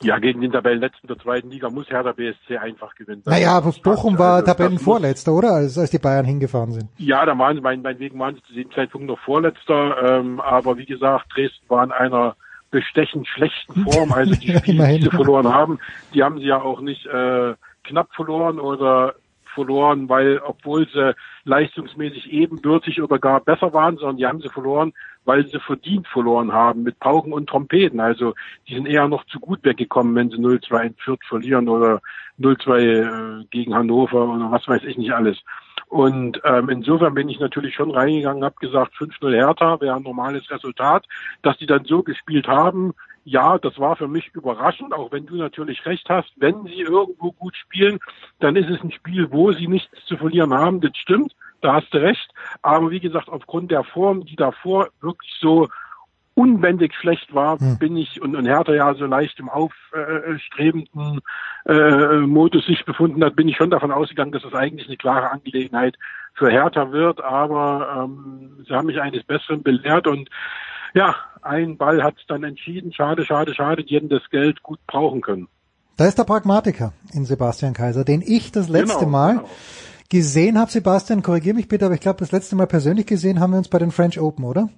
Ja, 0.03 0.18
gegen 0.18 0.41
den 0.41 0.53
Tabellenletzten 0.53 1.09
der 1.09 1.18
zweiten 1.18 1.51
Liga 1.51 1.68
muss 1.68 1.91
Hertha 1.91 2.12
BSC 2.12 2.57
einfach 2.57 2.95
gewinnen. 2.95 3.22
Naja, 3.26 3.53
aber 3.53 3.72
Bochum 3.82 4.18
war 4.18 4.36
also, 4.36 4.47
Tabellenvorletzter, 4.47 5.32
oder? 5.32 5.53
Als, 5.53 5.76
als 5.76 5.91
die 5.91 5.99
Bayern 5.99 6.24
hingefahren 6.24 6.72
sind. 6.72 6.88
Ja, 6.97 7.26
da 7.26 7.36
waren 7.36 7.57
sie, 7.57 7.61
mein, 7.61 7.82
meinetwegen 7.82 8.18
waren 8.18 8.36
sie 8.36 8.43
zu 8.45 8.55
dem 8.55 8.70
Zeitpunkt 8.70 9.09
noch 9.09 9.18
Vorletzter, 9.18 10.20
ähm, 10.20 10.41
aber 10.41 10.78
wie 10.78 10.86
gesagt, 10.86 11.26
Dresden 11.34 11.68
war 11.68 11.84
in 11.84 11.93
einer 11.93 12.36
bestechend 12.71 13.27
schlechten 13.29 13.85
Form, 13.91 14.12
also 14.12 14.35
die 14.35 14.57
Spiele, 14.57 14.89
die 14.99 15.03
sie 15.03 15.11
verloren 15.11 15.49
haben, 15.49 15.79
die 16.14 16.23
haben 16.23 16.39
sie 16.39 16.47
ja 16.47 16.61
auch 16.61 16.81
nicht 16.81 17.07
äh, 17.07 17.55
knapp 17.85 18.14
verloren 18.14 18.59
oder 18.61 19.14
verloren, 19.55 20.09
weil 20.09 20.39
obwohl 20.39 20.89
sie 20.89 21.14
leistungsmäßig 21.45 22.33
ebenbürtig 22.33 23.03
oder 23.03 23.18
gar 23.18 23.41
besser 23.41 23.73
waren, 23.73 23.97
sondern 23.97 24.16
die 24.16 24.27
haben 24.27 24.41
sie 24.41 24.49
verloren, 24.49 24.93
weil 25.25 25.47
sie 25.47 25.59
verdient 25.59 26.07
verloren 26.09 26.53
haben 26.53 26.83
mit 26.83 26.99
Pauken 27.01 27.33
und 27.33 27.49
Trompeten. 27.49 28.01
Also 28.01 28.35
die 28.68 28.75
sind 28.75 28.87
eher 28.87 29.09
noch 29.09 29.25
zu 29.27 29.41
gut 29.41 29.64
weggekommen, 29.64 30.14
wenn 30.14 30.31
sie 30.31 30.37
0-2 30.37 30.83
in 30.83 30.95
Fürth 30.95 31.25
verlieren 31.29 31.68
oder 31.68 32.01
0-2 32.39 33.41
äh, 33.41 33.45
gegen 33.51 33.75
Hannover 33.75 34.29
oder 34.29 34.51
was 34.51 34.66
weiß 34.66 34.85
ich 34.85 34.97
nicht 34.97 35.12
alles. 35.12 35.39
Und 35.91 36.41
ähm, 36.45 36.68
insofern 36.68 37.14
bin 37.14 37.28
ich 37.28 37.41
natürlich 37.41 37.74
schon 37.74 37.91
reingegangen, 37.91 38.45
habe 38.45 38.55
gesagt, 38.61 38.95
5-0 38.95 39.34
Hertha 39.34 39.80
wäre 39.80 39.97
ein 39.97 40.05
normales 40.05 40.49
Resultat. 40.49 41.05
Dass 41.43 41.59
die 41.59 41.66
dann 41.66 41.84
so 41.84 42.05
gespielt 42.05 42.47
haben, 42.47 42.95
ja, 43.24 43.59
das 43.59 43.76
war 43.78 43.97
für 43.97 44.07
mich 44.07 44.30
überraschend, 44.32 44.95
auch 44.95 45.11
wenn 45.11 45.26
du 45.26 45.34
natürlich 45.34 45.84
recht 45.86 46.09
hast, 46.09 46.30
wenn 46.36 46.64
sie 46.64 46.80
irgendwo 46.80 47.32
gut 47.32 47.57
spielen, 47.57 47.99
dann 48.38 48.55
ist 48.55 48.70
es 48.70 48.80
ein 48.82 48.93
Spiel, 48.93 49.32
wo 49.32 49.53
sie 49.53 49.66
nichts 49.66 49.91
zu 50.07 50.16
verlieren 50.16 50.55
haben, 50.55 50.80
das 50.80 50.97
stimmt, 50.97 51.34
da 51.61 51.74
hast 51.74 51.93
du 51.93 51.99
recht. 51.99 52.32
Aber 52.62 52.91
wie 52.93 53.01
gesagt, 53.01 53.28
aufgrund 53.28 53.72
der 53.72 53.82
Form, 53.82 54.24
die 54.24 54.36
davor 54.36 54.88
wirklich 55.01 55.32
so 55.41 55.68
unbändig 56.41 56.95
schlecht 56.95 57.34
war, 57.34 57.61
hm. 57.61 57.78
bin 57.78 57.97
ich 57.97 58.22
und, 58.22 58.34
und 58.34 58.47
Hertha 58.47 58.72
ja 58.72 58.95
so 58.95 59.05
leicht 59.05 59.38
im 59.38 59.51
aufstrebenden 59.51 61.20
äh, 61.66 62.16
Modus 62.18 62.64
sich 62.64 62.84
befunden 62.86 63.22
hat, 63.22 63.36
bin 63.36 63.49
ich 63.49 63.57
schon 63.57 63.70
davon 63.70 63.93
ausgegangen, 63.93 64.32
dass 64.32 64.45
es 64.45 64.55
eigentlich 64.55 64.88
eine 64.88 64.97
klare 64.97 65.30
Angelegenheit 65.30 65.97
für 66.34 66.51
Hertha 66.51 66.93
wird. 66.93 67.22
Aber 67.22 68.05
ähm, 68.05 68.64
sie 68.66 68.74
haben 68.74 68.86
mich 68.86 69.01
eines 69.01 69.22
Besseren 69.24 69.62
belehrt 69.62 70.07
und 70.07 70.30
ja, 70.95 71.14
ein 71.43 71.76
Ball 71.76 72.03
hat 72.03 72.16
es 72.18 72.26
dann 72.26 72.43
entschieden. 72.43 72.93
Schade, 72.93 73.24
schade, 73.24 73.55
schade. 73.55 73.84
Die 73.84 73.95
hätten 73.95 74.09
das 74.09 74.28
Geld 74.30 74.62
gut 74.62 74.80
brauchen 74.86 75.20
können. 75.20 75.47
Da 75.97 76.07
ist 76.07 76.18
der 76.18 76.24
Pragmatiker 76.24 76.95
in 77.12 77.26
Sebastian 77.26 77.74
Kaiser, 77.74 78.05
den 78.05 78.22
ich 78.22 78.51
das 78.51 78.68
letzte 78.68 79.01
genau, 79.01 79.11
Mal 79.11 79.36
genau. 79.36 79.49
gesehen 80.09 80.59
habe. 80.59 80.70
Sebastian, 80.70 81.22
korrigier 81.22 81.53
mich 81.53 81.68
bitte, 81.68 81.84
aber 81.84 81.95
ich 81.95 82.01
glaube, 82.01 82.18
das 82.18 82.32
letzte 82.32 82.57
Mal 82.57 82.66
persönlich 82.66 83.07
gesehen 83.07 83.38
haben 83.38 83.53
wir 83.53 83.59
uns 83.59 83.68
bei 83.68 83.78
den 83.78 83.91
French 83.91 84.18
Open, 84.18 84.45
oder? 84.45 84.70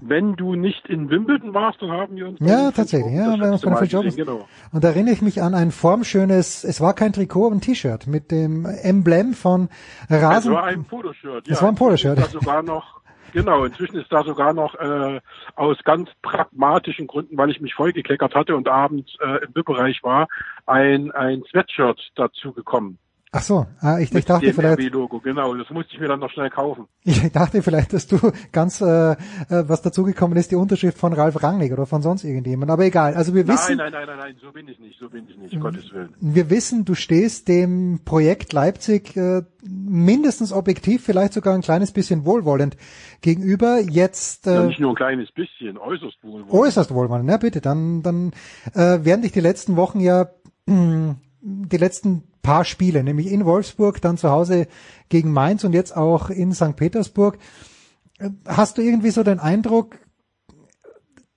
Wenn 0.00 0.36
du 0.36 0.54
nicht 0.54 0.86
in 0.88 1.10
Wimbledon 1.10 1.54
warst, 1.54 1.82
dann 1.82 1.90
haben 1.90 2.16
wir 2.16 2.28
uns. 2.28 2.38
Ja, 2.40 2.70
tatsächlich, 2.70 3.12
ja, 3.14 3.26
wir 3.26 3.32
haben 3.32 3.52
uns 3.52 3.62
bei 3.62 3.70
den 3.70 3.88
French. 3.88 4.16
Genau. 4.16 4.48
Und 4.72 4.84
da 4.84 4.88
erinnere 4.88 5.14
ich 5.14 5.22
mich 5.22 5.42
an 5.42 5.54
ein 5.54 5.70
formschönes, 5.70 6.64
es 6.64 6.80
war 6.80 6.94
kein 6.94 7.12
Trikot, 7.12 7.46
aber 7.46 7.56
ein 7.56 7.60
T-Shirt 7.60 8.06
mit 8.06 8.30
dem 8.30 8.66
Emblem 8.66 9.34
von 9.34 9.68
Rasen. 10.08 10.52
Es 10.52 10.56
war 10.56 10.64
ein 10.64 10.84
Poloshirt. 10.84 11.46
Ja, 11.46 11.54
es 11.54 11.62
war 11.62 11.68
ein 11.68 11.74
Poloshirt. 11.74 12.18
sogar 12.30 12.62
noch 12.62 13.00
Genau, 13.32 13.64
inzwischen 13.64 13.96
ist 13.96 14.12
da 14.12 14.24
sogar 14.24 14.52
noch 14.52 14.74
äh, 14.74 15.20
aus 15.54 15.78
ganz 15.84 16.10
pragmatischen 16.22 17.06
Gründen, 17.06 17.36
weil 17.36 17.50
ich 17.50 17.60
mich 17.60 17.74
vollgekleckert 17.74 18.34
hatte 18.34 18.56
und 18.56 18.68
abends 18.68 19.16
äh, 19.20 19.44
im 19.44 19.54
VIP-Bereich 19.54 20.02
war, 20.02 20.28
ein, 20.66 21.12
ein 21.12 21.44
Sweatshirt 21.50 22.10
dazu 22.16 22.52
gekommen. 22.52 22.98
Ach 23.32 23.42
so, 23.42 23.64
ah, 23.78 24.00
ich, 24.00 24.12
ich 24.12 24.24
dachte 24.24 24.52
vielleicht. 24.52 24.92
Logo, 24.92 25.20
genau, 25.20 25.54
das 25.54 25.70
musste 25.70 25.94
ich 25.94 26.00
mir 26.00 26.08
dann 26.08 26.18
noch 26.18 26.30
schnell 26.30 26.50
kaufen. 26.50 26.86
Ich 27.04 27.30
dachte 27.30 27.62
vielleicht, 27.62 27.92
dass 27.92 28.08
du 28.08 28.18
ganz 28.50 28.80
äh, 28.80 29.12
äh, 29.12 29.16
was 29.48 29.82
dazugekommen 29.82 30.36
ist, 30.36 30.50
die 30.50 30.56
Unterschrift 30.56 30.98
von 30.98 31.12
Ralf 31.12 31.40
Rangnick 31.40 31.72
oder 31.72 31.86
von 31.86 32.02
sonst 32.02 32.24
irgendjemand. 32.24 32.72
Aber 32.72 32.84
egal. 32.84 33.14
Also 33.14 33.32
wir 33.34 33.46
wissen. 33.46 33.76
Nein, 33.76 33.92
nein, 33.92 34.06
nein, 34.06 34.18
nein, 34.18 34.18
nein, 34.18 34.36
so 34.42 34.50
bin 34.50 34.66
ich 34.66 34.80
nicht, 34.80 34.98
so 34.98 35.08
bin 35.08 35.28
ich 35.28 35.36
nicht, 35.36 35.54
um 35.54 35.60
Gottes 35.60 35.92
Willen. 35.92 36.12
Wir 36.20 36.50
wissen, 36.50 36.84
du 36.84 36.94
stehst 36.94 37.46
dem 37.46 38.00
Projekt 38.04 38.52
Leipzig 38.52 39.16
äh, 39.16 39.42
mindestens 39.62 40.52
objektiv, 40.52 41.04
vielleicht 41.04 41.32
sogar 41.32 41.54
ein 41.54 41.62
kleines 41.62 41.92
bisschen 41.92 42.24
wohlwollend 42.24 42.76
gegenüber. 43.20 43.78
Jetzt 43.78 44.48
äh, 44.48 44.54
ja, 44.54 44.66
nicht 44.66 44.80
nur 44.80 44.90
ein 44.90 44.96
kleines 44.96 45.30
bisschen, 45.30 45.78
äußerst 45.78 46.18
wohlwollend. 46.22 46.50
Äußerst 46.50 46.92
wohlwollend, 46.92 47.30
ja 47.30 47.36
bitte. 47.36 47.60
Dann, 47.60 48.02
dann 48.02 48.32
äh, 48.74 49.04
werden 49.04 49.22
dich 49.22 49.32
die 49.32 49.40
letzten 49.40 49.76
Wochen 49.76 50.00
ja 50.00 50.30
mh, 50.66 51.14
die 51.42 51.76
letzten 51.76 52.24
paar 52.42 52.64
Spiele, 52.64 53.04
nämlich 53.04 53.30
in 53.30 53.44
Wolfsburg, 53.44 54.00
dann 54.00 54.16
zu 54.16 54.30
Hause 54.30 54.66
gegen 55.08 55.32
Mainz 55.32 55.64
und 55.64 55.72
jetzt 55.72 55.96
auch 55.96 56.30
in 56.30 56.52
St. 56.52 56.76
Petersburg. 56.76 57.38
Hast 58.46 58.78
du 58.78 58.82
irgendwie 58.82 59.10
so 59.10 59.22
den 59.22 59.38
Eindruck, 59.38 59.98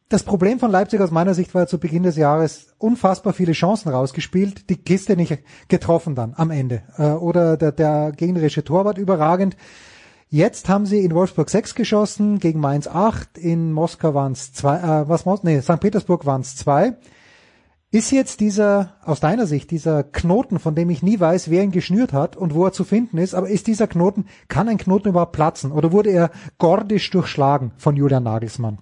das 0.10 0.24
Problem 0.24 0.60
von 0.60 0.70
Leipzig 0.70 1.01
aus 1.01 1.10
meiner 1.10 1.34
Sicht 1.34 1.56
war 1.56 1.66
zu 1.66 1.80
Beginn 1.80 2.04
des 2.04 2.18
Jahres 2.18 2.68
unfassbar 2.78 3.34
viele 3.34 3.54
Chancen 3.54 3.89
rausgespielt, 3.89 4.70
die 4.70 4.78
Kiste 4.78 5.16
nicht 5.16 5.39
getroffen 5.70 6.14
dann 6.14 6.34
am 6.36 6.51
Ende. 6.51 6.84
Äh, 6.97 7.14
oder 7.14 7.58
der, 7.58 7.72
der 7.72 8.12
gegnerische 8.12 8.64
Torwart 8.64 8.99
überragend. 8.99 9.58
Jetzt 10.30 10.70
haben 10.70 10.86
sie 10.86 10.99
in 10.99 11.16
Wolfsburg 11.16 11.49
6 11.49 11.74
geschossen, 11.76 12.39
gegen 12.39 12.60
Mainz 12.60 12.88
8, 12.88 13.38
in 13.38 13.72
Moskau 13.72 14.14
waren 14.14 14.34
es 14.34 14.54
zwei, 14.54 14.78
äh, 14.78 15.10
was 15.10 15.26
nee, 15.43 15.62
St. 15.62 15.80
Petersburg 15.80 16.26
waren 16.26 16.41
es 16.41 16.56
zwei. 16.56 16.97
Ist 17.94 18.10
jetzt 18.10 18.39
dieser, 18.39 18.96
aus 19.06 19.20
deiner 19.20 19.46
Sicht, 19.46 19.70
dieser 19.70 20.04
Knoten, 20.04 20.58
von 20.58 20.74
dem 20.74 20.89
ich 20.89 21.04
nie 21.04 21.20
weiß, 21.20 21.52
wer 21.52 21.62
ihn 21.62 21.70
geschnürt 21.70 22.12
hat 22.12 22.36
und 22.36 22.56
wo 22.56 22.66
er 22.66 22.72
zu 22.72 22.86
finden 22.86 23.20
ist, 23.20 23.36
aber 23.36 23.48
ist 23.48 23.68
dieser 23.68 23.86
Knoten, 23.86 24.26
kann 24.48 24.68
ein 24.68 24.80
Knoten 24.80 25.10
überhaupt 25.10 25.34
platzen 25.34 25.72
oder 25.72 25.91
wurde 25.91 26.10
er 26.10 26.32
gordisch 26.58 27.12
durchschlagen 27.12 27.72
von 27.78 27.96
Julian 27.96 28.24
Nagelsmann? 28.24 28.80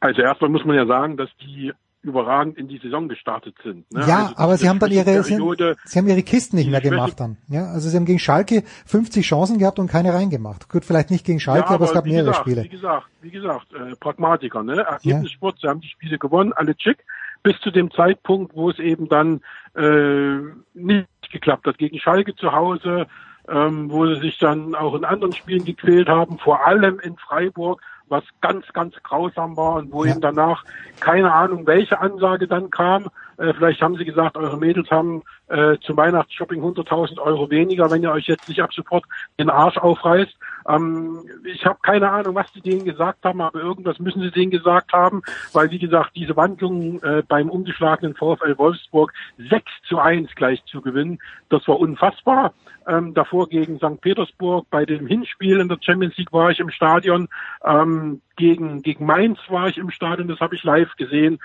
Also 0.00 0.20
erstmal 0.20 0.50
muss 0.50 0.66
man 0.66 0.76
ja 0.76 0.84
sagen, 0.84 1.16
dass 1.16 1.30
die 1.40 1.72
überragend 2.02 2.56
in 2.56 2.68
die 2.68 2.78
Saison 2.78 3.08
gestartet 3.08 3.56
sind. 3.62 3.90
Ne? 3.92 4.04
Ja, 4.06 4.26
also 4.26 4.36
aber 4.36 4.56
sie 4.56 4.68
haben 4.68 4.78
dann 4.78 4.90
ihre, 4.90 5.22
sie, 5.22 5.36
sie, 5.84 5.98
haben 5.98 6.08
ihre 6.08 6.22
Kisten 6.22 6.56
nicht 6.56 6.70
mehr 6.70 6.80
gemacht 6.80 7.20
dann. 7.20 7.36
Ja, 7.48 7.66
also 7.66 7.88
sie 7.88 7.96
haben 7.96 8.06
gegen 8.06 8.18
Schalke 8.18 8.62
50 8.86 9.26
Chancen 9.26 9.58
gehabt 9.58 9.78
und 9.78 9.88
keine 9.88 10.14
reingemacht. 10.14 10.68
Gut, 10.68 10.84
vielleicht 10.84 11.10
nicht 11.10 11.26
gegen 11.26 11.40
Schalke, 11.40 11.60
ja, 11.60 11.66
aber, 11.66 11.74
aber, 11.76 11.84
es 11.84 11.92
gab 11.92 12.06
mehrere 12.06 12.30
gesagt, 12.30 12.40
Spiele. 12.40 12.64
Wie 12.64 12.68
gesagt, 12.68 13.06
wie 13.20 13.30
gesagt, 13.30 13.66
äh, 13.74 13.94
Pragmatiker, 13.96 14.62
ne? 14.62 14.80
Ergebnissport, 14.80 15.56
ja. 15.56 15.60
sie 15.60 15.68
haben 15.68 15.80
die 15.80 15.88
Spiele 15.88 16.18
gewonnen, 16.18 16.52
alle 16.54 16.74
chick, 16.74 17.04
bis 17.42 17.58
zu 17.60 17.70
dem 17.70 17.90
Zeitpunkt, 17.90 18.54
wo 18.54 18.70
es 18.70 18.78
eben 18.78 19.08
dann 19.08 19.42
äh, 19.76 20.38
nicht 20.74 21.08
geklappt 21.30 21.66
hat. 21.66 21.78
Gegen 21.78 21.98
Schalke 21.98 22.34
zu 22.34 22.52
Hause, 22.52 23.06
ähm, 23.48 23.90
wo 23.90 24.06
sie 24.06 24.20
sich 24.20 24.38
dann 24.38 24.74
auch 24.74 24.94
in 24.94 25.04
anderen 25.04 25.32
Spielen 25.34 25.64
gequält 25.64 26.08
haben, 26.08 26.38
vor 26.38 26.66
allem 26.66 26.98
in 27.00 27.16
Freiburg, 27.16 27.82
was 28.10 28.24
ganz, 28.40 28.66
ganz 28.72 28.94
grausam 29.02 29.56
war 29.56 29.76
und 29.76 29.92
wo 29.92 30.04
eben 30.04 30.20
danach 30.20 30.64
keine 30.98 31.32
Ahnung, 31.32 31.66
welche 31.66 32.00
Ansage 32.00 32.46
dann 32.46 32.70
kam. 32.70 33.08
Äh, 33.40 33.54
vielleicht 33.54 33.80
haben 33.80 33.96
sie 33.96 34.04
gesagt, 34.04 34.36
eure 34.36 34.58
Mädels 34.58 34.90
haben 34.90 35.22
äh, 35.48 35.78
zum 35.80 35.96
Weihnachtsshopping 35.96 36.62
100.000 36.62 37.18
Euro 37.18 37.48
weniger, 37.50 37.90
wenn 37.90 38.02
ihr 38.02 38.12
euch 38.12 38.26
jetzt 38.26 38.46
nicht 38.46 38.60
ab 38.60 38.72
sofort 38.74 39.04
den 39.38 39.48
Arsch 39.48 39.78
aufreißt. 39.78 40.36
Ähm, 40.68 41.20
ich 41.44 41.64
habe 41.64 41.78
keine 41.82 42.10
Ahnung, 42.10 42.34
was 42.34 42.52
die 42.52 42.60
denen 42.60 42.84
gesagt 42.84 43.24
haben, 43.24 43.40
aber 43.40 43.60
irgendwas 43.60 43.98
müssen 43.98 44.20
sie 44.20 44.30
denen 44.30 44.50
gesagt 44.50 44.92
haben, 44.92 45.22
weil 45.52 45.70
wie 45.70 45.78
gesagt, 45.78 46.10
diese 46.16 46.36
Wandlung 46.36 47.02
äh, 47.02 47.22
beim 47.26 47.48
umgeschlagenen 47.48 48.14
VfL 48.14 48.58
Wolfsburg 48.58 49.12
6 49.38 49.64
zu 49.88 49.98
1 49.98 50.34
gleich 50.34 50.62
zu 50.66 50.82
gewinnen, 50.82 51.18
das 51.48 51.66
war 51.66 51.80
unfassbar. 51.80 52.52
Ähm, 52.86 53.14
davor 53.14 53.48
gegen 53.48 53.78
St. 53.78 54.00
Petersburg 54.00 54.66
bei 54.70 54.84
dem 54.84 55.06
Hinspiel 55.06 55.60
in 55.60 55.68
der 55.68 55.78
Champions 55.80 56.16
League 56.16 56.32
war 56.32 56.50
ich 56.50 56.60
im 56.60 56.70
Stadion. 56.70 57.28
Ähm, 57.64 58.20
gegen, 58.36 58.82
gegen 58.82 59.04
Mainz 59.04 59.38
war 59.48 59.68
ich 59.68 59.76
im 59.76 59.90
Stadion, 59.90 60.28
das 60.28 60.40
habe 60.40 60.54
ich 60.54 60.64
live 60.64 60.94
gesehen. 60.96 61.38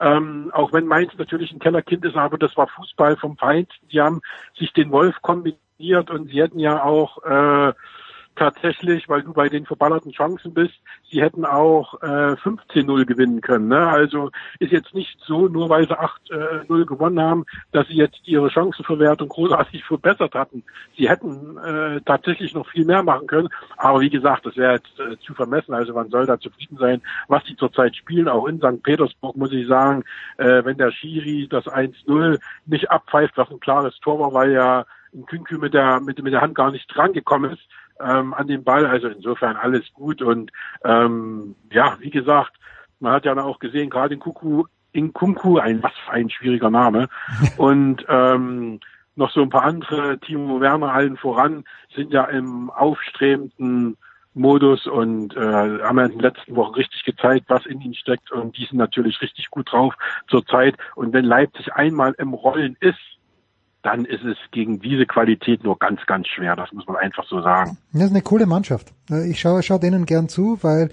Ähm, 0.00 0.50
auch 0.54 0.72
wenn 0.72 0.86
Mainz 0.86 1.12
natürlich 1.18 1.52
ein 1.52 1.58
Kellerkind 1.58 2.04
ist, 2.04 2.16
aber 2.16 2.38
das 2.38 2.56
war 2.56 2.68
Fußball 2.68 3.16
vom 3.16 3.36
Feinsten. 3.36 3.88
Die 3.88 4.00
haben 4.00 4.20
sich 4.56 4.72
den 4.72 4.92
Wolf 4.92 5.20
kombiniert 5.22 6.10
und 6.10 6.28
sie 6.28 6.40
hätten 6.40 6.60
ja 6.60 6.84
auch 6.84 7.24
äh, 7.24 7.72
tatsächlich, 8.38 9.08
weil 9.08 9.22
du 9.22 9.32
bei 9.32 9.48
den 9.48 9.66
verballerten 9.66 10.12
Chancen 10.12 10.54
bist, 10.54 10.74
sie 11.10 11.20
hätten 11.20 11.44
auch 11.44 12.00
äh, 12.02 12.36
15-0 12.36 13.04
gewinnen 13.04 13.40
können. 13.40 13.68
Ne? 13.68 13.86
Also 13.86 14.30
ist 14.58 14.72
jetzt 14.72 14.94
nicht 14.94 15.18
so, 15.26 15.48
nur 15.48 15.68
weil 15.68 15.86
sie 15.86 15.98
8-0 15.98 16.82
äh, 16.82 16.84
gewonnen 16.84 17.20
haben, 17.20 17.44
dass 17.72 17.88
sie 17.88 17.96
jetzt 17.96 18.20
ihre 18.24 18.50
Chancenverwertung 18.50 19.28
großartig 19.28 19.84
verbessert 19.84 20.34
hatten. 20.34 20.62
Sie 20.96 21.08
hätten 21.08 21.58
äh, 21.58 22.00
tatsächlich 22.04 22.54
noch 22.54 22.68
viel 22.68 22.84
mehr 22.84 23.02
machen 23.02 23.26
können. 23.26 23.48
Aber 23.76 24.00
wie 24.00 24.10
gesagt, 24.10 24.46
das 24.46 24.56
wäre 24.56 24.74
jetzt 24.74 24.98
äh, 25.00 25.18
zu 25.18 25.34
vermessen. 25.34 25.74
Also 25.74 25.92
man 25.92 26.08
soll 26.10 26.26
da 26.26 26.38
zufrieden 26.38 26.78
sein, 26.78 27.02
was 27.26 27.44
die 27.44 27.56
zurzeit 27.56 27.96
spielen. 27.96 28.28
Auch 28.28 28.46
in 28.46 28.58
St. 28.58 28.82
Petersburg 28.82 29.36
muss 29.36 29.52
ich 29.52 29.66
sagen, 29.66 30.04
äh, 30.36 30.64
wenn 30.64 30.78
der 30.78 30.92
Schiri 30.92 31.48
das 31.50 31.66
1-0 31.66 32.38
nicht 32.66 32.90
abpfeift, 32.90 33.36
was 33.36 33.50
ein 33.50 33.60
klares 33.60 33.98
Tor 34.00 34.20
war, 34.20 34.32
weil 34.32 34.52
ja 34.52 34.86
ein 35.14 35.26
Künkü 35.26 35.58
mit 35.58 35.74
der, 35.74 36.00
mit, 36.00 36.22
mit 36.22 36.32
der 36.32 36.40
Hand 36.40 36.54
gar 36.54 36.70
nicht 36.70 36.86
drangekommen 36.94 37.52
ist, 37.52 37.62
ähm, 38.00 38.34
an 38.34 38.46
den 38.46 38.64
Ball. 38.64 38.86
Also 38.86 39.08
insofern 39.08 39.56
alles 39.56 39.92
gut. 39.94 40.22
Und 40.22 40.52
ähm, 40.84 41.54
ja, 41.72 41.96
wie 42.00 42.10
gesagt, 42.10 42.52
man 43.00 43.12
hat 43.12 43.24
ja 43.24 43.36
auch 43.36 43.58
gesehen, 43.58 43.90
gerade 43.90 44.14
in 44.14 44.20
Kuku, 44.20 44.64
in 44.92 45.12
Kunku, 45.12 45.58
ein 45.58 45.82
was 45.82 45.92
für 46.04 46.12
ein 46.12 46.30
schwieriger 46.30 46.70
Name. 46.70 47.08
Und 47.56 48.04
ähm, 48.08 48.80
noch 49.16 49.30
so 49.32 49.42
ein 49.42 49.50
paar 49.50 49.64
andere, 49.64 50.18
Timo 50.18 50.60
Werner 50.60 50.92
allen 50.92 51.16
voran, 51.16 51.64
sind 51.94 52.12
ja 52.12 52.24
im 52.24 52.70
aufstrebenden 52.70 53.96
Modus 54.34 54.86
und 54.86 55.36
äh, 55.36 55.40
haben 55.40 55.98
ja 55.98 56.04
in 56.04 56.12
den 56.12 56.20
letzten 56.20 56.54
Wochen 56.54 56.74
richtig 56.74 57.02
gezeigt, 57.04 57.46
was 57.48 57.66
in 57.66 57.80
ihnen 57.80 57.94
steckt 57.94 58.30
und 58.30 58.56
die 58.56 58.64
sind 58.64 58.78
natürlich 58.78 59.20
richtig 59.20 59.50
gut 59.50 59.72
drauf 59.72 59.94
zurzeit. 60.28 60.76
Und 60.94 61.12
wenn 61.12 61.24
Leipzig 61.24 61.72
einmal 61.72 62.14
im 62.18 62.32
Rollen 62.32 62.76
ist, 62.78 63.17
dann 63.82 64.04
ist 64.04 64.24
es 64.24 64.36
gegen 64.50 64.80
diese 64.80 65.06
Qualität 65.06 65.62
nur 65.64 65.78
ganz, 65.78 66.00
ganz 66.06 66.26
schwer. 66.26 66.56
Das 66.56 66.72
muss 66.72 66.86
man 66.86 66.96
einfach 66.96 67.24
so 67.28 67.40
sagen. 67.42 67.78
Das 67.92 68.04
ist 68.04 68.10
eine 68.10 68.22
coole 68.22 68.46
Mannschaft. 68.46 68.92
Ich 69.28 69.40
schaue, 69.40 69.62
schaue 69.62 69.80
denen 69.80 70.04
gern 70.04 70.28
zu, 70.28 70.58
weil 70.62 70.90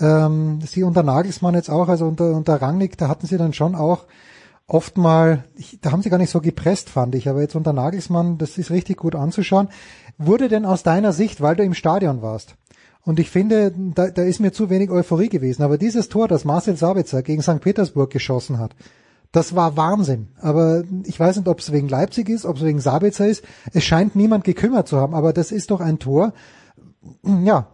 ähm, 0.00 0.60
sie 0.62 0.82
unter 0.82 1.02
Nagelsmann 1.02 1.54
jetzt 1.54 1.68
auch, 1.68 1.88
also 1.88 2.06
unter, 2.06 2.34
unter 2.34 2.60
Rangnick, 2.60 2.96
da 2.96 3.08
hatten 3.08 3.26
sie 3.26 3.36
dann 3.36 3.52
schon 3.52 3.74
auch 3.74 4.06
oft 4.66 4.96
mal, 4.96 5.44
da 5.82 5.92
haben 5.92 6.02
sie 6.02 6.08
gar 6.08 6.18
nicht 6.18 6.30
so 6.30 6.40
gepresst, 6.40 6.88
fand 6.88 7.14
ich, 7.14 7.28
aber 7.28 7.42
jetzt 7.42 7.56
unter 7.56 7.74
Nagelsmann, 7.74 8.38
das 8.38 8.56
ist 8.56 8.70
richtig 8.70 8.96
gut 8.96 9.14
anzuschauen. 9.14 9.68
Wurde 10.16 10.48
denn 10.48 10.64
aus 10.64 10.82
deiner 10.82 11.12
Sicht, 11.12 11.42
weil 11.42 11.56
du 11.56 11.62
im 11.62 11.74
Stadion 11.74 12.22
warst, 12.22 12.56
und 13.04 13.18
ich 13.18 13.30
finde, 13.30 13.72
da, 13.76 14.10
da 14.10 14.22
ist 14.22 14.38
mir 14.38 14.52
zu 14.52 14.70
wenig 14.70 14.90
Euphorie 14.90 15.28
gewesen, 15.28 15.64
aber 15.64 15.76
dieses 15.76 16.08
Tor, 16.08 16.28
das 16.28 16.44
Marcel 16.44 16.76
Sabitzer 16.76 17.22
gegen 17.22 17.42
St. 17.42 17.60
Petersburg 17.60 18.10
geschossen 18.10 18.58
hat, 18.58 18.76
das 19.32 19.56
war 19.56 19.76
Wahnsinn. 19.76 20.28
Aber 20.40 20.84
ich 21.04 21.18
weiß 21.18 21.38
nicht, 21.38 21.48
ob 21.48 21.58
es 21.58 21.72
wegen 21.72 21.88
Leipzig 21.88 22.28
ist, 22.28 22.44
ob 22.44 22.56
es 22.56 22.64
wegen 22.64 22.80
Sabitzer 22.80 23.26
ist. 23.26 23.44
Es 23.72 23.82
scheint 23.82 24.14
niemand 24.14 24.44
gekümmert 24.44 24.86
zu 24.86 24.98
haben, 24.98 25.14
aber 25.14 25.32
das 25.32 25.50
ist 25.50 25.70
doch 25.70 25.80
ein 25.80 25.98
Tor. 25.98 26.34
Ja, 27.24 27.68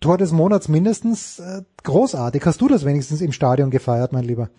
Tor 0.00 0.18
des 0.18 0.32
Monats 0.32 0.68
mindestens 0.68 1.38
äh, 1.38 1.62
großartig. 1.82 2.44
Hast 2.44 2.60
du 2.60 2.68
das 2.68 2.84
wenigstens 2.84 3.22
im 3.22 3.32
Stadion 3.32 3.70
gefeiert, 3.70 4.12
mein 4.12 4.24
Lieber? 4.24 4.50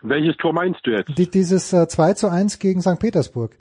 Welches 0.00 0.36
Tor 0.36 0.52
meinst 0.52 0.80
du 0.84 0.92
jetzt? 0.92 1.16
Die, 1.16 1.30
dieses 1.30 1.72
äh, 1.72 1.86
2 1.86 2.14
zu 2.14 2.28
1 2.28 2.58
gegen 2.58 2.80
St. 2.80 2.98
Petersburg. 2.98 3.56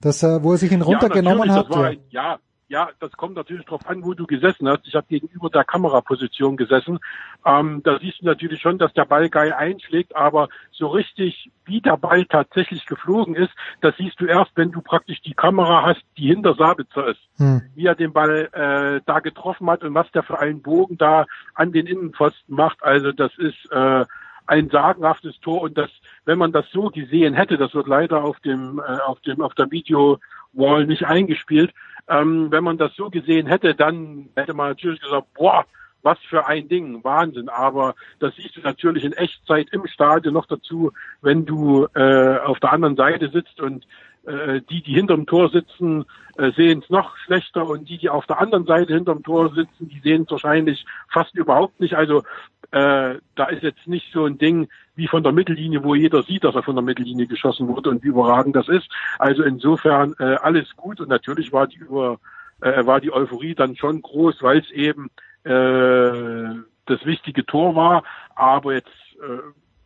Das, 0.00 0.22
äh, 0.22 0.42
wo 0.42 0.52
er 0.52 0.58
sich 0.58 0.70
ihn 0.70 0.82
runtergenommen 0.82 1.48
ja, 1.48 1.54
hat. 1.54 1.70
War, 1.70 1.92
ja. 1.92 1.98
ja, 2.10 2.38
ja, 2.68 2.88
das 2.98 3.12
kommt 3.12 3.36
natürlich 3.36 3.64
darauf 3.64 3.86
an, 3.86 4.04
wo 4.04 4.14
du 4.14 4.26
gesessen 4.26 4.68
hast. 4.68 4.86
Ich 4.86 4.94
habe 4.94 5.06
gegenüber 5.08 5.50
der 5.50 5.64
Kameraposition 5.64 6.56
gesessen. 6.56 6.98
Ähm, 7.44 7.82
da 7.84 7.98
siehst 8.00 8.20
du 8.20 8.26
natürlich 8.26 8.60
schon, 8.60 8.78
dass 8.78 8.92
der 8.92 9.04
Ball 9.04 9.28
geil 9.28 9.52
einschlägt, 9.52 10.16
aber 10.16 10.48
so 10.72 10.88
richtig, 10.88 11.50
wie 11.64 11.80
der 11.80 11.96
Ball 11.96 12.24
tatsächlich 12.24 12.86
geflogen 12.86 13.36
ist, 13.36 13.52
das 13.80 13.96
siehst 13.96 14.20
du 14.20 14.26
erst, 14.26 14.50
wenn 14.56 14.72
du 14.72 14.80
praktisch 14.80 15.20
die 15.22 15.34
Kamera 15.34 15.86
hast, 15.86 16.02
die 16.16 16.26
hinter 16.26 16.54
Sabitzer 16.54 17.08
ist. 17.08 17.20
Hm. 17.36 17.62
Wie 17.74 17.86
er 17.86 17.94
den 17.94 18.12
Ball 18.12 18.48
äh, 18.52 19.00
da 19.06 19.20
getroffen 19.20 19.70
hat 19.70 19.84
und 19.84 19.94
was 19.94 20.10
der 20.10 20.24
für 20.24 20.38
einen 20.38 20.62
Bogen 20.62 20.98
da 20.98 21.26
an 21.54 21.70
den 21.70 21.86
Innenpfosten 21.86 22.54
macht. 22.54 22.82
Also 22.82 23.12
das 23.12 23.30
ist 23.38 23.70
äh, 23.70 24.04
ein 24.46 24.70
sagenhaftes 24.70 25.38
Tor 25.40 25.62
und 25.62 25.78
das, 25.78 25.90
wenn 26.24 26.38
man 26.38 26.52
das 26.52 26.66
so 26.72 26.90
gesehen 26.90 27.34
hätte, 27.34 27.58
das 27.58 27.74
wird 27.74 27.86
leider 27.86 28.24
auf 28.24 28.40
dem, 28.40 28.80
äh, 28.80 29.00
auf 29.00 29.20
dem, 29.20 29.40
auf 29.40 29.54
der 29.54 29.70
Video 29.70 30.18
Wall 30.52 30.86
nicht 30.86 31.04
eingespielt. 31.04 31.72
Ähm, 32.08 32.50
wenn 32.50 32.64
man 32.64 32.78
das 32.78 32.94
so 32.94 33.10
gesehen 33.10 33.46
hätte, 33.46 33.74
dann 33.74 34.28
hätte 34.36 34.54
man 34.54 34.68
natürlich 34.68 35.00
gesagt, 35.00 35.26
boah, 35.34 35.64
was 36.02 36.18
für 36.30 36.46
ein 36.46 36.68
Ding, 36.68 37.02
Wahnsinn. 37.02 37.48
Aber 37.48 37.94
das 38.20 38.34
siehst 38.36 38.56
du 38.56 38.60
natürlich 38.60 39.04
in 39.04 39.12
Echtzeit 39.12 39.68
im 39.72 39.86
Stadion 39.88 40.34
noch 40.34 40.46
dazu, 40.46 40.92
wenn 41.20 41.44
du 41.44 41.88
äh, 41.94 42.38
auf 42.38 42.60
der 42.60 42.72
anderen 42.72 42.96
Seite 42.96 43.28
sitzt 43.28 43.60
und 43.60 43.86
äh, 44.24 44.60
die, 44.70 44.82
die 44.82 44.94
hinterm 44.94 45.26
Tor 45.26 45.50
sitzen, 45.50 46.04
äh, 46.38 46.52
sehen 46.52 46.80
es 46.82 46.90
noch 46.90 47.16
schlechter 47.18 47.66
und 47.68 47.88
die, 47.88 47.98
die 47.98 48.08
auf 48.08 48.26
der 48.26 48.40
anderen 48.40 48.66
Seite 48.66 48.94
hinterm 48.94 49.22
Tor 49.22 49.52
sitzen, 49.54 49.88
die 49.88 50.00
sehen 50.00 50.22
es 50.22 50.30
wahrscheinlich 50.30 50.84
fast 51.08 51.34
überhaupt 51.34 51.80
nicht. 51.80 51.94
Also 51.94 52.22
äh, 52.70 53.16
da 53.34 53.44
ist 53.50 53.62
jetzt 53.62 53.86
nicht 53.86 54.12
so 54.12 54.26
ein 54.26 54.38
Ding 54.38 54.68
wie 54.96 55.06
von 55.06 55.22
der 55.22 55.32
Mittellinie, 55.32 55.84
wo 55.84 55.94
jeder 55.94 56.22
sieht, 56.22 56.44
dass 56.44 56.54
er 56.54 56.62
von 56.62 56.74
der 56.74 56.84
Mittellinie 56.84 57.26
geschossen 57.26 57.68
wurde 57.68 57.90
und 57.90 58.02
wie 58.02 58.08
überragend 58.08 58.56
das 58.56 58.68
ist. 58.68 58.88
Also 59.18 59.42
insofern 59.42 60.14
äh, 60.18 60.36
alles 60.36 60.74
gut 60.76 61.00
und 61.00 61.08
natürlich 61.08 61.52
war 61.52 61.66
die 61.66 61.76
über 61.76 62.18
äh, 62.60 62.86
war 62.86 63.00
die 63.00 63.12
Euphorie 63.12 63.54
dann 63.54 63.76
schon 63.76 64.02
groß, 64.02 64.42
weil 64.42 64.58
es 64.58 64.70
eben 64.70 65.10
äh, 65.44 66.58
das 66.86 67.04
wichtige 67.04 67.44
Tor 67.44 67.74
war. 67.74 68.02
Aber 68.34 68.74
jetzt 68.74 68.88
äh, 69.20 69.42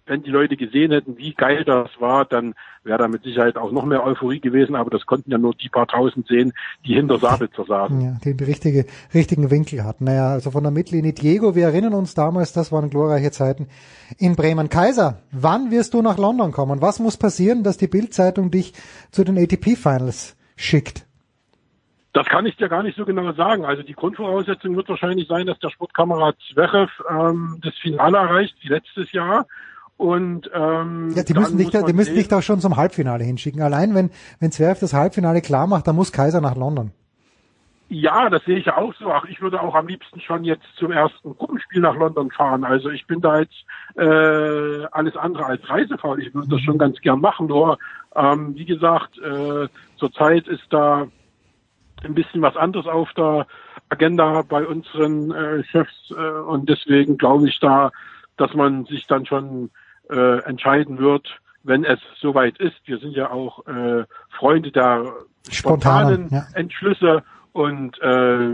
wenn 0.07 0.23
die 0.23 0.31
Leute 0.31 0.57
gesehen 0.57 0.91
hätten, 0.91 1.19
wie 1.19 1.35
geil 1.35 1.65
das 1.65 1.89
war, 2.01 2.25
dann 2.25 2.55
wäre 2.83 2.99
da 2.99 3.09
mit 3.09 3.23
Sicherheit 3.23 3.57
auch 3.57 3.71
noch 3.71 3.85
mehr 3.85 4.05
Euphorie 4.05 4.41
gewesen, 4.41 4.75
aber 4.75 4.91
das 4.91 5.07
konnten 5.07 5.31
ja 5.31 5.39
nur 5.39 5.55
die 5.55 5.69
paar 5.69 5.87
tausend 5.87 6.27
sehen, 6.27 6.53
die 6.85 6.95
hinter 6.95 7.19
Sabitzer 7.19 7.65
saßen. 7.65 8.01
Ja, 8.01 8.17
den 8.25 8.39
richtige, 8.39 8.87
richtigen 9.15 9.51
Winkel 9.51 9.85
hatten. 9.85 10.05
Naja, 10.05 10.31
also 10.31 10.51
von 10.51 10.63
der 10.63 10.73
Mittellinie 10.73 11.13
Diego, 11.13 11.55
wir 11.55 11.65
erinnern 11.65 11.95
uns 11.95 12.15
damals, 12.15 12.53
das 12.53 12.73
waren 12.73 12.91
glorreiche 12.91 13.31
Zeiten 13.31 13.69
in 14.19 14.37
Bremen. 14.37 14.69
Kaiser, 14.69 15.23
wann 15.31 15.71
wirst 15.71 15.95
du 15.95 16.03
nach 16.03 16.19
London 16.19 16.53
kommen? 16.53 16.81
Was 16.81 16.99
muss 16.99 17.17
passieren, 17.17 17.63
dass 17.63 17.77
die 17.77 17.89
Bildzeitung 17.89 18.51
dich 18.51 18.73
zu 19.11 19.25
den 19.25 19.39
ATP 19.39 19.77
Finals 19.77 20.37
schickt? 20.57 21.07
Das 22.13 22.27
kann 22.27 22.45
ich 22.47 22.57
dir 22.57 22.69
gar 22.69 22.83
nicht 22.83 22.97
so 22.97 23.05
genau 23.05 23.33
sagen. 23.33 23.65
Also 23.65 23.83
die 23.83 23.93
Grundvoraussetzung 23.93 24.75
wird 24.75 24.89
wahrscheinlich 24.89 25.29
sein, 25.29 25.47
dass 25.47 25.61
der 25.61 25.71
Sportkamerad 25.71 26.37
Zverev 26.51 26.91
ähm, 27.09 27.59
das 27.63 27.75
Finale 27.77 28.19
erreicht, 28.19 28.57
wie 28.63 28.69
letztes 28.69 29.13
Jahr. 29.13 29.47
Und 30.01 30.51
ähm, 30.55 31.11
ja, 31.15 31.23
die 31.23 31.35
müssen 31.35 31.59
dich, 31.59 31.69
da, 31.69 31.83
die 31.83 31.93
müssen 31.93 32.15
dich 32.15 32.27
doch 32.27 32.41
schon 32.41 32.59
zum 32.59 32.79
Halbfinale 32.79 33.23
hinschicken. 33.23 33.61
Allein 33.61 33.95
wenn 33.95 34.09
wenn 34.39 34.51
Zverev 34.51 34.81
das 34.81 34.95
Halbfinale 34.95 35.43
klar 35.43 35.67
macht, 35.67 35.87
dann 35.87 35.95
muss 35.95 36.11
Kaiser 36.11 36.41
nach 36.41 36.57
London. 36.57 36.93
Ja, 37.91 38.31
das 38.31 38.43
sehe 38.47 38.57
ich 38.57 38.65
ja 38.65 38.79
auch 38.79 38.95
so. 38.95 39.13
Ach, 39.13 39.27
ich 39.27 39.43
würde 39.43 39.61
auch 39.61 39.75
am 39.75 39.89
liebsten 39.89 40.19
schon 40.23 40.45
jetzt 40.45 40.65
zum 40.77 40.91
ersten 40.91 41.37
Gruppenspiel 41.37 41.83
nach 41.83 41.97
London 41.97 42.31
fahren. 42.31 42.65
Also 42.65 42.89
ich 42.89 43.07
bin 43.07 43.21
da 43.21 43.41
jetzt 43.41 43.67
äh, 43.97 44.87
alles 44.91 45.19
andere 45.19 45.45
als 45.45 45.69
reisefaul. 45.69 46.23
Ich 46.23 46.35
würde 46.35 46.49
das 46.49 46.63
schon 46.63 46.79
ganz 46.79 46.99
gern 47.03 47.21
machen. 47.21 47.49
Nur, 47.49 47.77
ähm, 48.17 48.55
wie 48.55 48.65
gesagt, 48.65 49.19
äh, 49.19 49.69
zurzeit 49.99 50.49
ist 50.49 50.65
da 50.71 51.09
ein 52.05 52.15
bisschen 52.15 52.41
was 52.41 52.57
anderes 52.57 52.87
auf 52.87 53.13
der 53.19 53.47
Agenda 53.91 54.45
bei 54.49 54.67
unseren 54.67 55.31
äh, 55.31 55.63
Chefs 55.65 56.11
äh, 56.13 56.15
und 56.15 56.71
deswegen 56.71 57.19
glaube 57.19 57.51
ich 57.51 57.61
da, 57.61 57.91
dass 58.39 58.55
man 58.55 58.87
sich 58.87 59.07
dann 59.07 59.27
schon 59.27 59.71
äh, 60.11 60.39
entscheiden 60.45 60.99
wird, 60.99 61.41
wenn 61.63 61.85
es 61.85 61.99
soweit 62.21 62.59
ist. 62.59 62.77
Wir 62.85 62.99
sind 62.99 63.17
ja 63.17 63.31
auch 63.31 63.67
äh, 63.67 64.05
Freunde 64.31 64.71
der 64.73 65.13
spontanen 65.51 66.29
ja. 66.31 66.47
Entschlüsse 66.55 67.23
und 67.53 68.01
äh, 68.01 68.49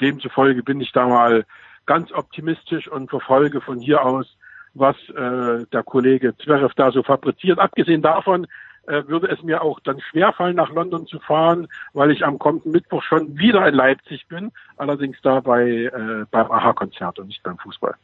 demzufolge 0.00 0.62
bin 0.62 0.80
ich 0.80 0.92
da 0.92 1.06
mal 1.06 1.44
ganz 1.86 2.12
optimistisch 2.12 2.88
und 2.88 3.10
verfolge 3.10 3.60
von 3.60 3.78
hier 3.78 4.04
aus, 4.04 4.36
was 4.74 4.96
äh, 5.10 5.64
der 5.72 5.82
Kollege 5.84 6.36
Zverev 6.36 6.74
da 6.74 6.90
so 6.90 7.02
fabriziert. 7.02 7.58
Abgesehen 7.58 8.02
davon 8.02 8.46
äh, 8.86 9.06
würde 9.06 9.28
es 9.28 9.42
mir 9.42 9.62
auch 9.62 9.80
dann 9.80 10.00
schwerfallen, 10.00 10.56
nach 10.56 10.70
London 10.70 11.06
zu 11.06 11.18
fahren, 11.20 11.68
weil 11.92 12.10
ich 12.10 12.24
am 12.24 12.38
kommenden 12.38 12.72
Mittwoch 12.72 13.02
schon 13.02 13.38
wieder 13.38 13.66
in 13.66 13.74
Leipzig 13.74 14.26
bin, 14.28 14.52
allerdings 14.76 15.16
da 15.22 15.40
bei 15.40 15.68
äh, 15.68 16.24
beim 16.30 16.50
AHA-Konzert 16.50 17.18
und 17.18 17.28
nicht 17.28 17.42
beim 17.42 17.58
Fußball. 17.58 17.94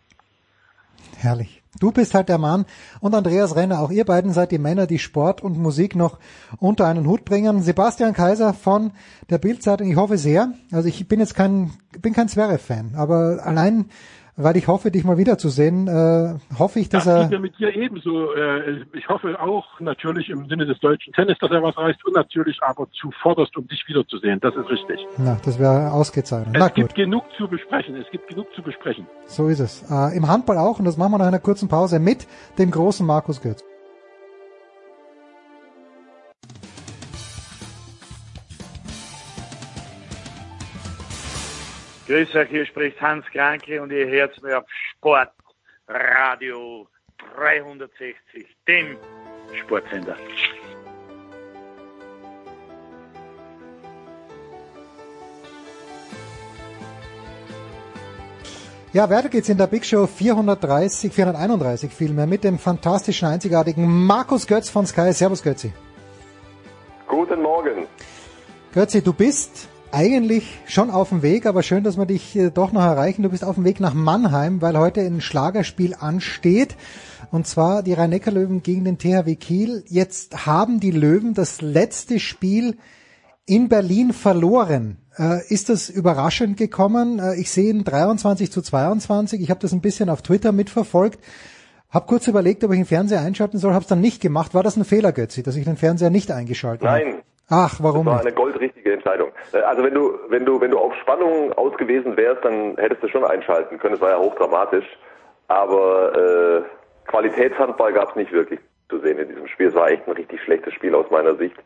Herrlich. 1.23 1.63
Du 1.79 1.93
bist 1.93 2.15
halt 2.15 2.29
der 2.29 2.39
Mann 2.39 2.65
und 3.01 3.15
Andreas 3.15 3.55
Renner, 3.55 3.81
auch 3.81 3.91
ihr 3.91 4.05
beiden 4.05 4.33
seid 4.33 4.51
die 4.51 4.59
Männer, 4.59 4.87
die 4.87 4.99
Sport 4.99 5.43
und 5.43 5.59
Musik 5.59 5.95
noch 5.95 6.19
unter 6.59 6.87
einen 6.87 7.07
Hut 7.07 7.25
bringen. 7.25 7.63
Sebastian 7.63 8.15
Kaiser 8.15 8.55
von 8.55 8.93
der 9.29 9.39
Bildzeitung, 9.39 9.89
ich 9.89 9.97
hoffe 9.97 10.19
sehr, 10.19 10.55
also 10.73 10.89
ich 10.89 11.07
bin 11.07 11.21
jetzt 11.21 11.35
kein, 11.35 11.73
bin 12.01 12.15
kein 12.15 12.29
Zverev-Fan, 12.29 12.95
aber 12.97 13.41
allein 13.45 13.87
weil 14.43 14.57
ich 14.57 14.69
hoffe, 14.69 14.91
dich 14.91 15.05
mal 15.05 15.19
wiederzusehen, 15.19 15.89
äh, 15.89 16.35
hoffe 16.59 16.81
ich, 16.81 16.89
dass 16.89 17.05
das 17.05 17.25
er... 17.25 17.29
mir 17.29 17.39
mit 17.41 17.59
dir 17.59 17.75
ebenso. 17.75 18.33
Äh, 18.35 18.85
ich 18.93 19.09
hoffe 19.09 19.41
auch 19.41 19.81
natürlich 19.81 20.31
im 20.31 20.49
Sinne 20.49 20.67
des 20.67 20.79
deutschen 20.81 21.13
Tennis, 21.13 21.39
dass 21.41 21.51
er 21.51 21.63
was 21.63 21.77
reißt 21.77 22.05
und 22.05 22.15
natürlich 22.15 22.59
aber 22.63 22.87
zuvorderst, 22.93 23.57
um 23.57 23.67
dich 23.69 23.87
wiederzusehen. 23.87 24.41
Das 24.41 24.55
ist 24.55 24.69
richtig. 24.69 25.01
Na, 25.19 25.39
das 25.45 25.59
wäre 25.59 25.93
ausgezeichnet. 25.93 26.57
Es 26.57 26.61
Na 26.61 26.69
gibt 26.69 26.89
gut, 26.91 26.97
genug 26.97 27.25
zu 27.37 27.49
besprechen. 27.49 27.97
Es 27.97 28.11
gibt 28.11 28.29
genug 28.29 28.47
zu 28.55 28.63
besprechen. 28.63 29.07
so 29.27 29.49
ist 29.49 29.61
es. 29.61 29.85
Äh, 29.91 30.17
Im 30.17 30.29
Handball 30.29 30.59
auch, 30.59 30.79
und 30.79 30.85
das 30.85 30.97
machen 30.97 31.13
wir 31.13 31.19
nach 31.19 31.27
einer 31.27 31.39
kurzen 31.39 31.69
Pause 31.69 31.99
mit 31.99 32.27
dem 32.59 32.71
großen 32.71 33.07
Markus 33.07 33.41
Götz. 33.41 33.65
Grüß 42.11 42.35
euch, 42.35 42.49
hier 42.49 42.67
spricht 42.67 43.01
Hans 43.01 43.25
Kranke 43.27 43.81
und 43.81 43.93
ihr 43.93 44.05
hört 44.09 44.43
mir 44.43 44.59
auf 44.59 44.65
Sport 44.69 45.31
Radio 45.87 46.89
360, 47.37 48.49
dem 48.67 48.97
Sportsender. 49.61 50.17
Ja, 58.93 59.09
weiter 59.09 59.29
geht's 59.29 59.49
in 59.49 59.59
der 59.59 59.69
Big 59.69 59.87
Show 59.87 60.09
430, 60.09 61.13
431 61.13 61.93
vielmehr 61.93 62.27
mit 62.27 62.43
dem 62.43 62.59
fantastischen, 62.59 63.29
einzigartigen 63.29 63.87
Markus 63.87 64.49
Götz 64.49 64.69
von 64.69 64.85
Sky. 64.85 65.13
Servus 65.13 65.45
Götzi. 65.45 65.73
Guten 67.07 67.41
Morgen. 67.41 67.87
Götzi, 68.75 69.01
du 69.01 69.13
bist 69.13 69.70
eigentlich 69.93 70.59
schon 70.67 70.91
auf 70.91 71.09
dem 71.09 71.23
Weg, 71.23 71.47
aber 71.47 71.63
schön, 71.63 71.85
dass 71.85 71.97
wir 71.97 72.07
dich 72.07 72.37
äh, 72.37 72.51
doch 72.51 72.73
noch 72.73 72.83
erreichen. 72.83 73.23
Du 73.23 73.29
bist 73.29 73.45
auf 73.45 73.57
dem 73.57 73.65
Weg 73.65 73.81
nach 73.81 73.95
Mannheim, 73.95 74.61
weil 74.63 74.79
heute 74.79 75.01
ein 75.01 75.21
Schlagerspiel 75.21 75.95
ansteht. 75.99 76.77
Und 77.31 77.47
zwar 77.47 77.83
die 77.83 77.93
Rhein-Neckar-Löwen 77.93 78.63
gegen 78.63 78.85
den 78.85 78.99
THW 78.99 79.37
Kiel. 79.37 79.85
Jetzt 79.89 80.47
haben 80.47 80.81
die 80.81 80.91
Löwen 80.91 81.35
das 81.35 81.61
letzte 81.61 82.19
Spiel 82.19 82.79
in 83.47 83.69
Berlin 83.69 84.13
verloren. 84.13 84.99
Äh, 85.19 85.47
ist 85.49 85.69
das 85.69 85.89
überraschend 85.89 86.57
gekommen? 86.57 87.19
Äh, 87.19 87.37
ich 87.41 87.51
sehe 87.51 87.71
ihn 87.71 87.85
23 87.85 88.51
zu 88.51 88.63
22. 88.63 89.41
Ich 89.41 89.51
habe 89.51 89.61
das 89.61 89.73
ein 89.73 89.81
bisschen 89.81 90.09
auf 90.09 90.23
Twitter 90.23 90.53
mitverfolgt. 90.53 91.19
Hab 91.91 92.07
kurz 92.07 92.29
überlegt, 92.29 92.63
ob 92.63 92.71
ich 92.71 92.79
den 92.79 92.87
Fernseher 92.87 93.21
einschalten 93.21 93.59
soll, 93.59 93.73
habe 93.73 93.83
es 93.83 93.89
dann 93.89 94.01
nicht 94.01 94.21
gemacht. 94.21 94.55
War 94.55 94.63
das 94.63 94.77
ein 94.77 94.85
Fehler, 94.85 95.11
Götzi, 95.11 95.43
dass 95.43 95.57
ich 95.57 95.65
den 95.65 95.77
Fernseher 95.77 96.11
nicht 96.11 96.31
eingeschaltet 96.31 96.87
habe? 96.87 97.05
Nein, 97.05 97.23
Ach, 97.51 97.75
warum 97.81 98.07
das 98.07 98.15
war 98.15 98.21
eine 98.21 98.33
goldrichtige 98.33 98.93
Entscheidung. 98.93 99.33
Äh, 99.53 99.59
Also 99.59 99.83
wenn 99.83 99.95
du, 99.95 100.19
wenn 100.29 100.45
du, 100.45 100.61
wenn 100.61 100.71
du 100.71 100.79
auf 100.79 100.95
Spannung 100.97 101.53
ausgewiesen 101.55 102.17
wärst, 102.17 102.45
dann 102.45 102.77
hättest 102.77 103.03
du 103.03 103.09
schon 103.09 103.25
einschalten 103.25 103.79
können. 103.79 103.95
Es 103.95 104.01
war 104.01 104.11
ja 104.11 104.19
hochdramatisch. 104.19 104.87
Aber 105.49 106.15
äh, 106.17 106.63
Qualitätshandball 107.11 107.93
gab 107.93 108.11
es 108.11 108.17
nicht 108.17 108.31
wirklich 108.33 108.61
zu 108.89 109.01
sehen 109.01 109.19
in 109.19 109.29
diesem 109.29 109.49
Spiel. 109.49 109.67
Es 109.69 109.75
war 109.75 109.91
echt 109.91 110.07
ein 110.07 110.13
richtig 110.13 110.41
schlechtes 110.43 110.75
Spiel 110.75 110.95
aus 110.95 111.11
meiner 111.11 111.35
Sicht. 111.35 111.57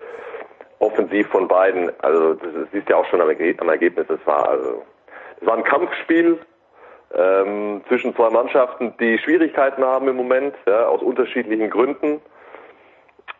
Offensiv 0.79 1.29
von 1.29 1.49
beiden, 1.49 1.93
also 2.01 2.35
das, 2.35 2.53
das 2.55 2.69
siehst 2.73 2.89
du 2.89 2.93
ja 2.93 2.99
auch 2.99 3.07
schon 3.07 3.21
am, 3.21 3.29
am 3.29 3.69
Ergebnis. 3.69 4.07
Es 4.09 4.27
war 4.27 4.49
also, 4.49 4.83
es 5.41 5.47
war 5.47 5.57
ein 5.57 5.65
Kampfspiel 5.65 6.39
ähm, 7.15 7.83
zwischen 7.89 8.15
zwei 8.17 8.31
Mannschaften, 8.31 8.95
die 8.99 9.19
Schwierigkeiten 9.19 9.85
haben 9.85 10.09
im 10.09 10.17
Moment, 10.17 10.55
ja, 10.67 10.87
aus 10.87 11.03
unterschiedlichen 11.03 11.71
Gründen. 11.71 12.21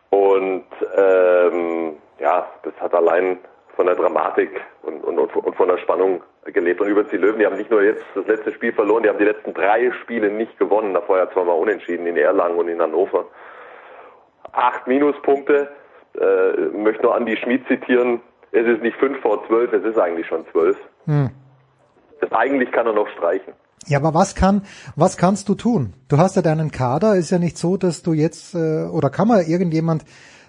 Und 0.09 0.65
ähm, 0.95 1.97
ja, 2.19 2.47
das 2.63 2.73
hat 2.79 2.93
allein 2.93 3.39
von 3.75 3.87
der 3.87 3.95
Dramatik 3.95 4.49
und, 4.83 5.03
und, 5.03 5.17
und 5.19 5.55
von 5.55 5.67
der 5.67 5.77
Spannung 5.79 6.21
gelebt. 6.45 6.79
Und 6.81 6.87
übrigens 6.87 7.11
die 7.11 7.17
Löwen, 7.17 7.39
die 7.39 7.45
haben 7.45 7.57
nicht 7.57 7.71
nur 7.71 7.83
jetzt 7.83 8.05
das 8.15 8.25
letzte 8.27 8.53
Spiel 8.53 8.71
verloren, 8.73 9.03
die 9.03 9.09
haben 9.09 9.17
die 9.17 9.25
letzten 9.25 9.53
drei 9.53 9.91
Spiele 10.03 10.29
nicht 10.29 10.57
gewonnen. 10.57 10.93
Davor 10.93 11.17
ja 11.17 11.29
zweimal 11.31 11.57
unentschieden 11.57 12.07
in 12.07 12.17
Erlangen 12.17 12.57
und 12.57 12.67
in 12.67 12.81
Hannover. 12.81 13.25
Acht 14.51 14.87
Minuspunkte. 14.87 15.69
Äh, 16.19 16.77
möchte 16.77 17.03
nur 17.03 17.15
Andi 17.15 17.35
Schmid 17.35 17.67
zitieren. 17.67 18.21
Es 18.51 18.65
ist 18.65 18.81
nicht 18.81 18.95
fünf 18.97 19.19
vor 19.21 19.45
zwölf, 19.47 19.73
es 19.73 19.83
ist 19.83 19.99
eigentlich 19.99 20.27
schon 20.27 20.45
zwölf. 20.53 20.77
Hm. 21.05 21.29
Das 22.21 22.31
eigentlich 22.31 22.71
kann 22.71 22.87
er 22.87 22.93
noch 22.93 23.09
streichen. 23.09 23.53
Ja, 23.87 23.99
aber 23.99 24.13
was 24.13 24.33
kann, 24.33 24.63
was 24.95 25.17
kannst 25.17 25.49
du 25.49 25.55
tun? 25.55 25.93
Du 26.07 26.17
hast 26.17 26.37
ja 26.37 26.41
deinen 26.41 26.71
Kader, 26.71 27.15
ist 27.15 27.31
ja 27.31 27.37
nicht 27.37 27.57
so, 27.57 27.75
dass 27.75 28.01
du 28.01 28.13
jetzt, 28.13 28.55
äh, 28.55 28.85
oder 28.85 29.09
kann 29.09 29.27
man 29.27 29.41
irgendjemand 29.45 30.05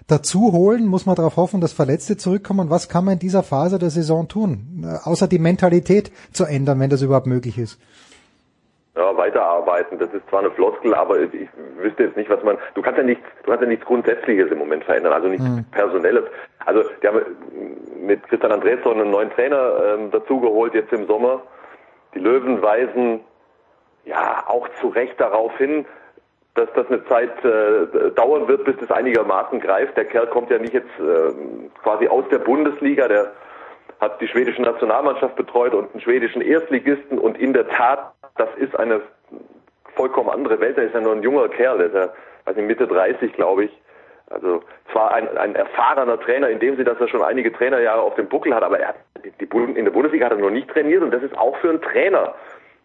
dazu 0.07 0.51
holen? 0.53 0.85
Muss 0.87 1.05
man 1.05 1.15
darauf 1.15 1.37
hoffen, 1.37 1.61
dass 1.61 1.73
Verletzte 1.73 2.17
zurückkommen? 2.17 2.69
Was 2.69 2.89
kann 2.89 3.05
man 3.05 3.15
in 3.15 3.19
dieser 3.19 3.43
Phase 3.43 3.77
der 3.79 3.89
Saison 3.89 4.27
tun? 4.27 4.83
Äh, 4.83 5.07
außer 5.07 5.27
die 5.27 5.39
Mentalität 5.39 6.11
zu 6.31 6.45
ändern, 6.45 6.79
wenn 6.79 6.89
das 6.89 7.01
überhaupt 7.01 7.27
möglich 7.27 7.57
ist. 7.57 7.79
Ja, 8.95 9.15
weiterarbeiten, 9.15 9.99
das 9.99 10.11
ist 10.11 10.27
zwar 10.27 10.39
eine 10.39 10.49
Floskel, 10.49 10.95
aber 10.95 11.19
ich 11.19 11.47
wüsste 11.77 12.05
jetzt 12.05 12.17
nicht, 12.17 12.31
was 12.31 12.43
man, 12.43 12.57
du 12.73 12.81
kannst 12.81 12.97
ja 12.97 13.03
nichts, 13.03 13.23
du 13.43 13.51
kannst 13.51 13.61
ja 13.61 13.67
nichts 13.69 13.85
Grundsätzliches 13.85 14.49
im 14.49 14.57
Moment 14.57 14.83
verändern, 14.85 15.13
also 15.13 15.27
nichts 15.27 15.45
Hm. 15.45 15.65
Personelles. 15.69 16.23
Also, 16.65 16.83
die 17.03 17.07
haben 17.07 17.21
mit 18.01 18.23
Christian 18.27 18.51
Andresson 18.53 18.99
einen 18.99 19.11
neuen 19.11 19.29
Trainer 19.29 19.73
ähm, 19.85 20.09
dazugeholt 20.09 20.73
jetzt 20.73 20.91
im 20.93 21.05
Sommer. 21.05 21.43
Die 22.15 22.19
Löwen 22.19 22.59
weisen 22.63 23.19
ja 24.05 24.43
auch 24.47 24.67
zu 24.81 24.87
Recht 24.87 25.19
darauf 25.21 25.55
hin, 25.59 25.85
dass 26.57 26.69
das 26.73 26.87
eine 26.87 27.05
Zeit 27.05 27.31
äh, 27.45 28.11
dauern 28.15 28.47
wird, 28.47 28.65
bis 28.65 28.75
das 28.77 28.91
einigermaßen 28.91 29.59
greift. 29.59 29.95
Der 29.95 30.05
Kerl 30.05 30.27
kommt 30.27 30.49
ja 30.49 30.57
nicht 30.57 30.73
jetzt 30.73 30.89
ähm, 30.99 31.71
quasi 31.83 32.07
aus 32.07 32.25
der 32.29 32.39
Bundesliga, 32.39 33.07
der 33.07 33.31
hat 33.99 34.19
die 34.21 34.27
schwedische 34.27 34.61
Nationalmannschaft 34.61 35.35
betreut 35.35 35.73
und 35.73 35.91
einen 35.91 36.01
schwedischen 36.01 36.41
Erstligisten 36.41 37.19
und 37.19 37.37
in 37.37 37.53
der 37.53 37.67
Tat, 37.67 38.11
das 38.35 38.49
ist 38.57 38.77
eine 38.77 39.01
vollkommen 39.95 40.29
andere 40.29 40.59
Welt. 40.59 40.77
Er 40.77 40.85
ist 40.85 40.93
ja 40.93 41.01
nur 41.01 41.13
ein 41.13 41.23
junger 41.23 41.47
Kerl, 41.49 41.77
der 41.77 41.87
ist 41.87 41.95
ja 41.95 42.53
nicht, 42.53 42.67
Mitte 42.67 42.87
30, 42.87 43.33
glaube 43.33 43.65
ich. 43.65 43.71
Also 44.29 44.61
zwar 44.91 45.13
ein, 45.13 45.37
ein 45.37 45.55
erfahrener 45.55 46.19
Trainer 46.19 46.49
in 46.49 46.59
dem 46.59 46.75
Sinne, 46.75 46.89
dass 46.89 46.99
er 46.99 47.07
schon 47.07 47.23
einige 47.23 47.51
Trainerjahre 47.51 48.01
auf 48.01 48.15
dem 48.15 48.27
Buckel 48.27 48.53
hat, 48.53 48.63
aber 48.63 48.79
er 48.79 48.89
hat 48.89 48.95
die, 49.39 49.45
in 49.45 49.85
der 49.85 49.91
Bundesliga 49.91 50.25
hat 50.25 50.33
er 50.33 50.39
noch 50.39 50.49
nicht 50.49 50.69
trainiert 50.69 51.01
und 51.01 51.11
das 51.11 51.23
ist 51.23 51.37
auch 51.37 51.55
für 51.57 51.69
einen 51.69 51.81
Trainer 51.81 52.33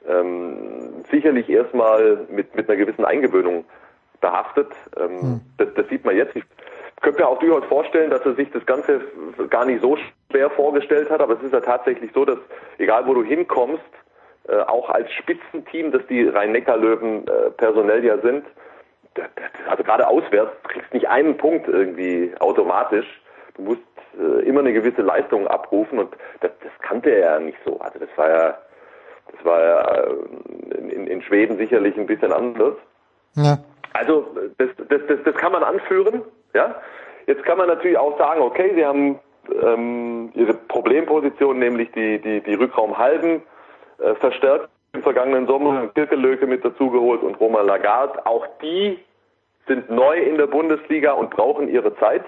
ähm, 0.08 0.91
sicherlich 1.10 1.48
erstmal 1.48 2.26
mit, 2.30 2.54
mit 2.54 2.68
einer 2.68 2.76
gewissen 2.76 3.04
Eingewöhnung 3.04 3.64
behaftet. 4.20 4.68
Ähm, 4.96 5.40
das, 5.58 5.68
das 5.74 5.88
sieht 5.88 6.04
man 6.04 6.16
jetzt. 6.16 6.34
Ich 6.36 6.44
könnte 7.00 7.20
mir 7.20 7.28
auch 7.28 7.38
durchaus 7.38 7.64
vorstellen, 7.64 8.10
dass 8.10 8.24
er 8.24 8.34
sich 8.34 8.50
das 8.52 8.64
Ganze 8.64 9.00
gar 9.50 9.64
nicht 9.64 9.82
so 9.82 9.96
schwer 10.30 10.50
vorgestellt 10.50 11.10
hat, 11.10 11.20
aber 11.20 11.34
es 11.34 11.42
ist 11.42 11.52
ja 11.52 11.60
tatsächlich 11.60 12.12
so, 12.14 12.24
dass 12.24 12.38
egal 12.78 13.06
wo 13.06 13.14
du 13.14 13.24
hinkommst, 13.24 13.82
äh, 14.48 14.56
auch 14.56 14.90
als 14.90 15.10
Spitzenteam, 15.12 15.92
das 15.92 16.06
die 16.08 16.26
Rhein-Neckar-Löwen 16.28 17.26
äh, 17.26 17.50
personell 17.50 18.04
ja 18.04 18.18
sind, 18.18 18.44
also 19.68 19.82
gerade 19.84 20.08
auswärts, 20.08 20.52
du 20.62 20.68
kriegst 20.68 20.94
nicht 20.94 21.08
einen 21.08 21.36
Punkt 21.36 21.68
irgendwie 21.68 22.32
automatisch. 22.40 23.06
Du 23.54 23.62
musst 23.62 23.82
äh, 24.18 24.46
immer 24.46 24.60
eine 24.60 24.72
gewisse 24.72 25.02
Leistung 25.02 25.46
abrufen 25.46 25.98
und 25.98 26.16
das, 26.40 26.50
das 26.62 26.72
kannte 26.80 27.10
er 27.10 27.34
ja 27.34 27.40
nicht 27.40 27.58
so. 27.64 27.78
Also 27.80 27.98
das 27.98 28.08
war 28.16 28.30
ja, 28.30 28.58
das 29.32 29.44
war 29.44 29.60
ja 29.60 29.80
äh, 29.80 30.14
in, 30.78 31.06
in 31.06 31.22
Schweden 31.22 31.56
sicherlich 31.58 31.96
ein 31.96 32.06
bisschen 32.06 32.32
anders. 32.32 32.74
Ja. 33.34 33.58
Also 33.92 34.26
das, 34.58 34.68
das, 34.88 35.00
das, 35.08 35.18
das 35.24 35.34
kann 35.36 35.52
man 35.52 35.62
anführen, 35.62 36.22
ja. 36.54 36.74
Jetzt 37.26 37.44
kann 37.44 37.58
man 37.58 37.68
natürlich 37.68 37.98
auch 37.98 38.18
sagen, 38.18 38.40
okay, 38.40 38.72
sie 38.74 38.84
haben 38.84 39.18
ähm, 39.62 40.32
ihre 40.34 40.54
Problemposition, 40.54 41.58
nämlich 41.58 41.90
die, 41.92 42.20
die, 42.20 42.40
die 42.40 42.54
Rückraumhalben, 42.54 43.42
äh, 43.98 44.14
verstärkt 44.16 44.68
im 44.92 45.02
vergangenen 45.02 45.46
Sommer, 45.46 45.88
Kirkelöke 45.88 46.46
mit 46.46 46.64
dazugeholt 46.64 47.22
und 47.22 47.40
Roman 47.40 47.66
Lagarde. 47.66 48.26
Auch 48.26 48.46
die 48.60 48.98
sind 49.66 49.90
neu 49.90 50.18
in 50.18 50.36
der 50.36 50.46
Bundesliga 50.46 51.12
und 51.12 51.30
brauchen 51.30 51.68
ihre 51.68 51.96
Zeit. 51.96 52.24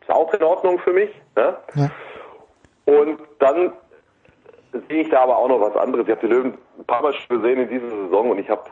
Ist 0.00 0.10
auch 0.10 0.32
in 0.34 0.42
Ordnung 0.42 0.78
für 0.80 0.92
mich. 0.92 1.10
Ja? 1.36 1.58
Ja. 1.74 1.90
Und 2.86 3.20
dann 3.38 3.72
sehe 4.88 5.02
ich 5.02 5.08
da 5.10 5.22
aber 5.22 5.38
auch 5.38 5.48
noch 5.48 5.60
was 5.60 5.76
anderes. 5.76 6.06
Ich 6.06 6.10
habe 6.10 6.26
die 6.26 6.32
Löwen 6.32 6.54
ein 6.78 6.84
paar 6.84 7.02
Mal 7.02 7.12
schon 7.12 7.40
gesehen 7.40 7.60
in 7.60 7.68
dieser 7.68 7.88
Saison 7.88 8.30
und 8.30 8.38
ich 8.38 8.48
habe 8.48 8.62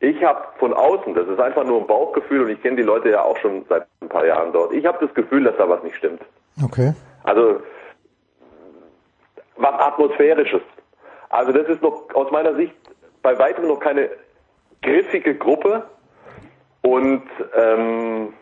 ich 0.00 0.22
habe 0.22 0.44
von 0.58 0.72
außen, 0.72 1.14
das 1.14 1.26
ist 1.26 1.40
einfach 1.40 1.64
nur 1.64 1.80
ein 1.80 1.86
Bauchgefühl 1.86 2.42
und 2.42 2.50
ich 2.50 2.62
kenne 2.62 2.76
die 2.76 2.82
Leute 2.82 3.10
ja 3.10 3.22
auch 3.22 3.36
schon 3.38 3.64
seit 3.68 3.84
ein 4.00 4.08
paar 4.08 4.24
Jahren 4.24 4.52
dort. 4.52 4.72
Ich 4.72 4.86
habe 4.86 5.04
das 5.04 5.12
Gefühl, 5.14 5.42
dass 5.42 5.56
da 5.56 5.68
was 5.68 5.82
nicht 5.82 5.96
stimmt. 5.96 6.22
Okay. 6.64 6.94
Also 7.24 7.60
was 9.56 9.74
atmosphärisches. 9.80 10.62
Also 11.30 11.52
das 11.52 11.66
ist 11.68 11.82
noch 11.82 12.14
aus 12.14 12.30
meiner 12.30 12.54
Sicht 12.54 12.74
bei 13.22 13.36
weitem 13.38 13.66
noch 13.66 13.80
keine 13.80 14.08
griffige 14.82 15.34
Gruppe 15.34 15.84
und 16.82 17.24
ähm, 17.56 18.32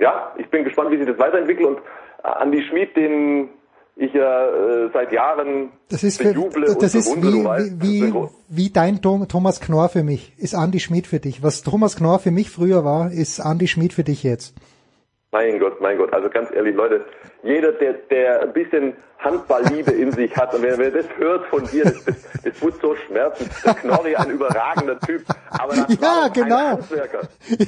ja, 0.00 0.32
ich 0.36 0.48
bin 0.50 0.64
gespannt, 0.64 0.90
wie 0.90 0.96
sich 0.96 1.06
das 1.06 1.18
weiterentwickelt 1.18 1.68
und 1.68 1.78
Andi 2.22 2.62
Schmid, 2.64 2.96
den 2.96 3.50
ich 4.00 4.14
ja 4.14 4.46
äh, 4.46 4.90
seit 4.92 5.12
Jahren 5.12 5.70
Das 5.90 6.02
ist, 6.02 6.22
für, 6.22 6.32
das 6.32 6.94
und 6.94 7.00
ist 7.00 7.14
bewundere, 7.14 7.32
wie, 7.32 7.44
weißt, 7.44 7.82
wie, 7.82 8.02
wie, 8.02 8.28
wie 8.48 8.70
dein 8.70 9.02
Tom, 9.02 9.28
Thomas 9.28 9.60
Knorr 9.60 9.90
für 9.90 10.02
mich, 10.02 10.32
ist 10.38 10.54
Andi 10.54 10.80
Schmid 10.80 11.06
für 11.06 11.20
dich. 11.20 11.42
Was 11.42 11.62
Thomas 11.62 11.96
Knorr 11.96 12.18
für 12.18 12.30
mich 12.30 12.48
früher 12.50 12.82
war, 12.82 13.12
ist 13.12 13.40
Andi 13.40 13.68
Schmid 13.68 13.92
für 13.92 14.04
dich 14.04 14.22
jetzt. 14.22 14.54
Mein 15.32 15.60
Gott, 15.60 15.80
mein 15.80 15.96
Gott. 15.96 16.12
Also 16.12 16.28
ganz 16.28 16.50
ehrlich, 16.52 16.74
Leute, 16.74 17.04
jeder, 17.44 17.70
der, 17.70 17.92
der 17.92 18.42
ein 18.42 18.52
bisschen 18.52 18.96
Handballliebe 19.20 19.92
in 19.92 20.10
sich 20.10 20.36
hat, 20.36 20.52
und 20.54 20.62
wer, 20.62 20.76
wer 20.76 20.90
das 20.90 21.06
hört 21.18 21.46
von 21.46 21.64
dir, 21.66 21.84
das, 21.84 22.04
das, 22.04 22.16
das 22.42 22.60
muss 22.60 22.80
so 22.80 22.96
schmerzen. 22.96 23.48
Der 23.64 23.74
Knorri, 23.74 24.16
ein 24.16 24.30
überragender 24.30 24.98
Typ. 24.98 25.22
Aber 25.50 25.76
das 25.76 25.86
Ja, 26.00 26.26
genau. 26.34 26.80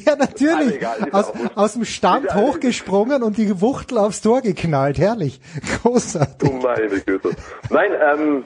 Ja, 0.05 0.17
natürlich. 0.17 0.77
Egal, 0.77 1.09
aus, 1.13 1.33
aus 1.55 1.73
dem 1.75 1.85
Stand 1.85 2.35
hochgesprungen 2.35 3.23
und 3.23 3.39
die 3.39 3.61
Wuchtel 3.61 3.99
aufs 3.99 4.23
Tor 4.23 4.41
geknallt. 4.41 4.99
Herrlich. 4.99 5.41
Großartig. 5.83 6.51
Du 6.51 6.57
meine 6.57 6.89
Güte. 6.89 7.31
Nein, 7.71 7.93
ähm, 8.01 8.45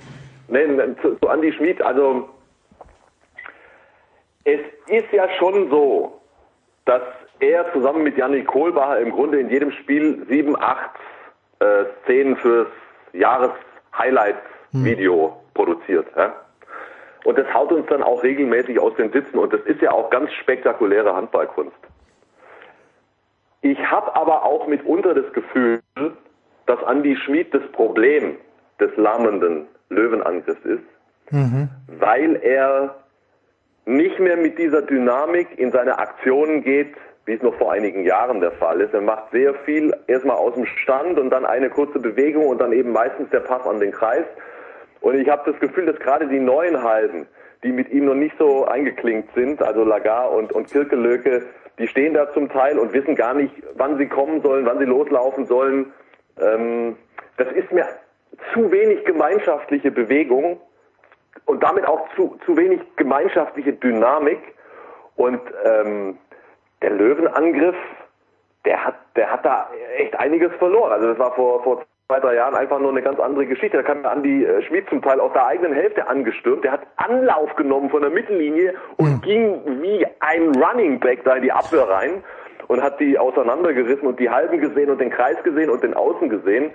nein, 0.49 0.97
zu, 1.01 1.15
zu 1.15 1.29
Andi 1.29 1.55
Schmid, 1.55 1.81
also 1.81 2.29
es 4.45 4.61
ist 4.89 5.11
ja 5.13 5.27
schon 5.39 5.71
so, 5.71 6.21
dass 6.85 7.03
er 7.41 7.71
zusammen 7.73 8.03
mit 8.03 8.17
Yannick 8.17 8.47
Kohlbacher 8.47 8.99
im 9.01 9.13
Grunde 9.13 9.39
in 9.41 9.51
jedem 9.51 9.71
Spiel 9.73 10.25
sieben, 10.29 10.59
acht 10.61 10.91
äh, 11.61 11.85
Szenen 12.05 12.37
fürs 12.37 12.69
Jahres-Highlights-Video 13.13 15.37
produziert. 15.55 16.07
Ja? 16.17 16.35
Und 17.25 17.39
das 17.39 17.53
haut 17.53 17.73
uns 17.73 17.87
dann 17.89 18.03
auch 18.03 18.23
regelmäßig 18.23 18.79
aus 18.79 18.95
den 18.97 19.11
Sitzen 19.13 19.39
und 19.39 19.53
das 19.53 19.61
ist 19.63 19.81
ja 19.83 19.91
auch 19.93 20.11
ganz 20.11 20.33
spektakuläre 20.35 21.15
Handballkunst. 21.15 21.77
Ich 23.63 23.79
habe 23.91 24.15
aber 24.15 24.45
auch 24.45 24.67
mitunter 24.69 25.15
das 25.15 25.33
Gefühl, 25.33 25.81
dass 26.67 26.79
Andy 26.89 27.17
Schmid 27.17 27.53
das 27.53 27.63
Problem 27.73 28.37
des 28.79 28.97
lahmenden 28.97 29.67
Löwenangriffs 29.89 30.65
ist, 30.65 30.85
Mhm. 31.31 31.69
weil 31.99 32.37
er 32.37 32.95
nicht 33.87 34.21
mehr 34.21 34.37
mit 34.37 34.59
dieser 34.59 34.83
Dynamik 34.83 35.59
in 35.59 35.73
seine 35.73 35.99
Aktionen 35.99 36.63
geht, 36.63 36.95
wie 37.27 37.35
es 37.35 37.43
noch 37.43 37.55
vor 37.57 37.73
einigen 37.73 38.05
Jahren 38.05 38.41
der 38.41 38.53
Fall 38.53 38.81
ist. 38.81 38.95
Er 38.95 39.01
macht 39.01 39.31
sehr 39.33 39.55
viel 39.65 39.95
erstmal 40.07 40.37
aus 40.37 40.55
dem 40.55 40.65
Stand 40.65 41.19
und 41.19 41.31
dann 41.31 41.45
eine 41.45 41.69
kurze 41.69 41.99
Bewegung 41.99 42.47
und 42.47 42.61
dann 42.61 42.73
eben 42.73 42.93
meistens 42.93 43.29
der 43.31 43.41
Pass 43.41 43.67
an 43.67 43.81
den 43.81 43.91
Kreis. 43.91 44.25
Und 45.01 45.19
ich 45.19 45.29
habe 45.29 45.51
das 45.51 45.61
Gefühl, 45.61 45.87
dass 45.87 45.99
gerade 45.99 46.29
die 46.29 46.39
neuen 46.39 46.83
Halben, 46.83 47.27
die 47.65 47.73
mit 47.73 47.91
ihm 47.91 48.07
noch 48.07 48.15
nicht 48.15 48.37
so 48.39 48.65
eingeklinkt 48.65 49.35
sind, 49.35 49.61
also 49.61 49.85
Lagar 49.85 50.31
und, 50.31 50.53
und 50.53 50.71
Kirkelöke, 50.71 51.43
die 51.79 51.89
stehen 51.89 52.15
da 52.15 52.33
zum 52.33 52.49
Teil 52.49 52.79
und 52.79 52.93
wissen 52.93 53.17
gar 53.17 53.35
nicht, 53.35 53.53
wann 53.75 53.99
sie 53.99 54.07
kommen 54.07 54.41
sollen, 54.41 54.65
wann 54.65 54.79
sie 54.79 54.85
loslaufen 54.85 55.47
sollen. 55.47 55.93
Ähm, 56.41 56.97
das 57.37 57.49
ist 57.53 57.71
mir 57.73 57.87
zu 58.55 58.71
wenig 58.71 59.05
gemeinschaftliche 59.05 59.91
Bewegung 59.91 60.61
und 61.45 61.63
damit 61.63 61.87
auch 61.87 62.09
zu, 62.15 62.39
zu 62.47 62.57
wenig 62.57 62.81
gemeinschaftliche 62.97 63.73
Dynamik. 63.73 64.39
Und 65.17 65.41
ähm, 65.65 66.19
der 66.83 66.91
Löwenangriff, 66.91 67.77
der 68.65 68.85
hat, 68.85 68.97
der 69.15 69.31
hat 69.31 69.45
da 69.45 69.71
echt 69.97 70.19
einiges 70.19 70.53
verloren. 70.59 70.93
Also 70.93 71.09
das 71.09 71.19
war 71.19 71.35
vor, 71.35 71.63
vor 71.63 71.85
zwei, 72.07 72.21
drei 72.21 72.35
Jahren 72.35 72.55
einfach 72.55 72.79
nur 72.79 72.91
eine 72.91 73.03
ganz 73.03 73.19
andere 73.19 73.47
Geschichte. 73.47 73.77
Da 73.77 73.83
kam 73.83 74.05
Andi 74.05 74.45
äh, 74.45 74.63
Schmid 74.63 74.89
zum 74.89 75.03
Teil 75.03 75.21
aus 75.21 75.33
der 75.33 75.47
eigenen 75.47 75.73
Hälfte 75.73 76.07
angestürmt. 76.09 76.65
Der 76.65 76.73
hat 76.73 76.81
Anlauf 76.97 77.55
genommen 77.57 77.91
von 77.91 78.03
der 78.03 78.11
Mittellinie 78.11 78.75
und 78.97 79.23
ging 79.23 79.83
wie 79.83 80.07
ein 80.21 80.55
Running 80.57 81.01
Back 81.01 81.25
da 81.25 81.37
in 81.37 81.43
die 81.43 81.53
Abwehr 81.53 81.89
rein 81.89 82.23
und 82.69 82.83
hat 82.83 83.01
die 83.01 83.19
auseinandergerissen 83.19 84.07
und 84.07 84.19
die 84.21 84.31
Halben 84.31 84.61
gesehen 84.61 84.91
und 84.91 85.01
den 85.01 85.11
Kreis 85.11 85.41
gesehen 85.43 85.71
und 85.71 85.83
den 85.83 85.95
Außen 85.95 86.29
gesehen. 86.29 86.71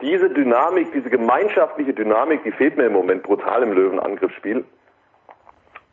Diese 0.00 0.30
Dynamik, 0.30 0.92
diese 0.92 1.10
gemeinschaftliche 1.10 1.92
Dynamik, 1.92 2.42
die 2.44 2.52
fehlt 2.52 2.76
mir 2.76 2.86
im 2.86 2.92
Moment 2.92 3.22
brutal 3.22 3.62
im 3.62 3.72
Löwenangriffsspiel. 3.72 4.64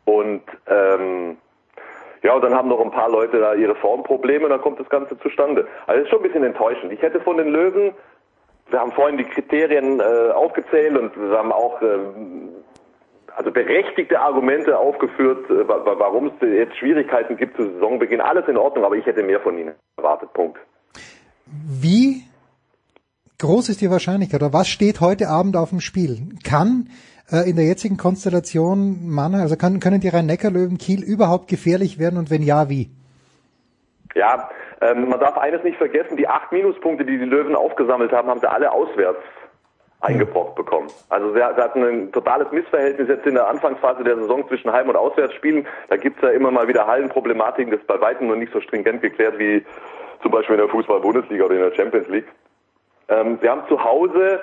Und 0.04 0.42
ähm, 0.66 1.36
ja, 2.22 2.34
und 2.34 2.42
dann 2.42 2.54
haben 2.54 2.68
noch 2.68 2.80
ein 2.80 2.90
paar 2.90 3.10
Leute 3.10 3.38
da 3.38 3.54
ihre 3.54 3.74
Formprobleme 3.76 4.48
dann 4.48 4.60
kommt 4.60 4.80
das 4.80 4.88
Ganze 4.88 5.18
zustande. 5.20 5.66
Also 5.86 6.00
das 6.00 6.04
ist 6.04 6.10
schon 6.10 6.20
ein 6.20 6.22
bisschen 6.28 6.44
enttäuschend. 6.44 6.92
Ich 6.92 7.02
hätte 7.02 7.20
von 7.20 7.36
den 7.36 7.48
Löwen, 7.48 7.92
wir 8.70 8.80
haben 8.80 8.92
vorhin 8.92 9.16
die 9.18 9.24
Kriterien 9.24 10.00
äh, 10.00 10.30
aufgezählt 10.32 10.96
und 10.98 11.16
wir 11.16 11.38
haben 11.38 11.52
auch 11.52 11.80
ähm, 11.82 12.48
also 13.36 13.50
berechtigte 13.52 14.20
Argumente 14.20 14.76
aufgeführt, 14.78 15.48
äh, 15.48 15.66
wa- 15.68 15.84
wa- 15.86 15.94
warum 15.98 16.26
es 16.26 16.32
jetzt 16.40 16.76
Schwierigkeiten 16.76 17.36
gibt 17.36 17.56
zu 17.56 17.64
Saisonbeginn. 17.72 18.20
Alles 18.20 18.46
in 18.48 18.56
Ordnung, 18.56 18.84
aber 18.84 18.96
ich 18.96 19.06
hätte 19.06 19.22
mehr 19.22 19.40
von 19.40 19.56
ihnen 19.56 19.74
erwartet. 19.96 20.32
Punkt. 20.32 20.58
Wie 21.46 22.24
groß 23.38 23.68
ist 23.68 23.80
die 23.80 23.90
Wahrscheinlichkeit 23.90 24.42
oder 24.42 24.52
was 24.52 24.68
steht 24.68 25.00
heute 25.00 25.28
Abend 25.28 25.56
auf 25.56 25.70
dem 25.70 25.80
Spiel? 25.80 26.18
Kann 26.44 26.88
äh, 26.90 27.17
in 27.30 27.56
der 27.56 27.66
jetzigen 27.66 27.96
Konstellation 27.96 29.06
Mannheim, 29.06 29.42
also 29.42 29.56
kann, 29.56 29.80
können 29.80 30.00
die 30.00 30.08
Rhein-Neckar-Löwen 30.08 30.78
Kiel 30.78 31.02
überhaupt 31.02 31.48
gefährlich 31.48 31.98
werden 31.98 32.18
und 32.18 32.30
wenn 32.30 32.42
ja, 32.42 32.70
wie? 32.70 32.90
Ja, 34.14 34.48
ähm, 34.80 35.08
man 35.08 35.20
darf 35.20 35.36
eines 35.36 35.62
nicht 35.62 35.76
vergessen, 35.76 36.16
die 36.16 36.26
acht 36.26 36.52
Minuspunkte, 36.52 37.04
die 37.04 37.18
die 37.18 37.24
Löwen 37.24 37.54
aufgesammelt 37.54 38.12
haben, 38.12 38.28
haben 38.28 38.40
sie 38.40 38.50
alle 38.50 38.72
auswärts 38.72 39.20
eingebrockt 40.00 40.54
bekommen. 40.54 40.88
Also 41.08 41.32
sie, 41.32 41.38
sie 41.38 41.62
hatten 41.62 41.82
ein 41.82 42.12
totales 42.12 42.50
Missverhältnis 42.52 43.08
jetzt 43.08 43.26
in 43.26 43.34
der 43.34 43.48
Anfangsphase 43.48 44.04
der 44.04 44.16
Saison 44.16 44.46
zwischen 44.48 44.72
Heim- 44.72 44.88
und 44.88 44.96
Auswärtsspielen. 44.96 45.66
Da 45.88 45.96
gibt's 45.96 46.22
ja 46.22 46.30
immer 46.30 46.50
mal 46.50 46.68
wieder 46.68 46.86
Hallenproblematiken, 46.86 47.72
das 47.72 47.80
ist 47.80 47.86
bei 47.88 48.00
weitem 48.00 48.28
noch 48.28 48.36
nicht 48.36 48.52
so 48.52 48.60
stringent 48.60 49.02
geklärt 49.02 49.38
wie 49.38 49.64
zum 50.22 50.30
Beispiel 50.30 50.54
in 50.54 50.62
der 50.62 50.70
Fußball-Bundesliga 50.70 51.44
oder 51.44 51.54
in 51.54 51.62
der 51.62 51.74
Champions 51.74 52.08
League. 52.08 52.28
Ähm, 53.08 53.38
sie 53.42 53.48
haben 53.48 53.62
zu 53.68 53.82
Hause 53.82 54.40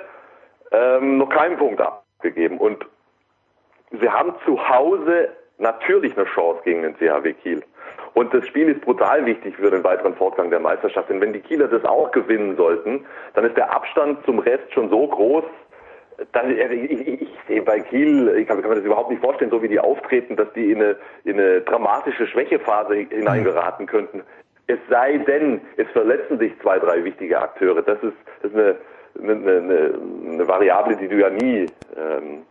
ähm, 0.72 1.18
noch 1.18 1.30
keinen 1.30 1.56
Punkt 1.56 1.80
abgegeben 2.18 2.58
und 2.58 2.84
sie 3.90 4.08
haben 4.08 4.34
zu 4.44 4.68
Hause 4.68 5.28
natürlich 5.58 6.16
eine 6.16 6.26
Chance 6.26 6.60
gegen 6.64 6.82
den 6.82 6.96
CHW 6.96 7.32
Kiel. 7.34 7.62
Und 8.14 8.32
das 8.32 8.46
Spiel 8.46 8.68
ist 8.68 8.80
brutal 8.80 9.26
wichtig 9.26 9.56
für 9.56 9.70
den 9.70 9.84
weiteren 9.84 10.14
Fortgang 10.14 10.50
der 10.50 10.60
Meisterschaft. 10.60 11.10
Denn 11.10 11.20
wenn 11.20 11.32
die 11.32 11.40
Kieler 11.40 11.68
das 11.68 11.84
auch 11.84 12.10
gewinnen 12.12 12.56
sollten, 12.56 13.04
dann 13.34 13.44
ist 13.44 13.56
der 13.56 13.74
Abstand 13.74 14.24
zum 14.24 14.38
Rest 14.38 14.72
schon 14.72 14.88
so 14.90 15.06
groß, 15.06 15.44
dann, 16.32 16.50
ich, 16.50 16.90
ich, 16.90 17.22
ich 17.22 17.28
sehe 17.46 17.60
bei 17.60 17.80
Kiel, 17.80 18.34
ich 18.38 18.48
kann, 18.48 18.60
kann 18.62 18.70
mir 18.70 18.76
das 18.76 18.84
überhaupt 18.84 19.10
nicht 19.10 19.20
vorstellen, 19.20 19.50
so 19.50 19.62
wie 19.62 19.68
die 19.68 19.78
auftreten, 19.78 20.34
dass 20.36 20.50
die 20.54 20.72
in 20.72 20.80
eine, 20.80 20.96
in 21.24 21.38
eine 21.38 21.60
dramatische 21.60 22.26
Schwächephase 22.26 22.94
hineingeraten 22.94 23.86
könnten. 23.86 24.22
Es 24.66 24.78
sei 24.88 25.18
denn, 25.18 25.60
es 25.76 25.88
verletzen 25.90 26.38
sich 26.38 26.58
zwei, 26.60 26.78
drei 26.78 27.04
wichtige 27.04 27.38
Akteure. 27.38 27.82
Das 27.82 28.02
ist, 28.02 28.16
das 28.40 28.50
ist 28.50 28.56
eine, 28.56 28.76
eine, 29.20 29.32
eine, 29.32 29.94
eine 30.32 30.48
Variable, 30.48 30.96
die 30.96 31.08
du 31.08 31.16
ja 31.16 31.30
nie 31.30 31.66
ähm, 31.96 32.42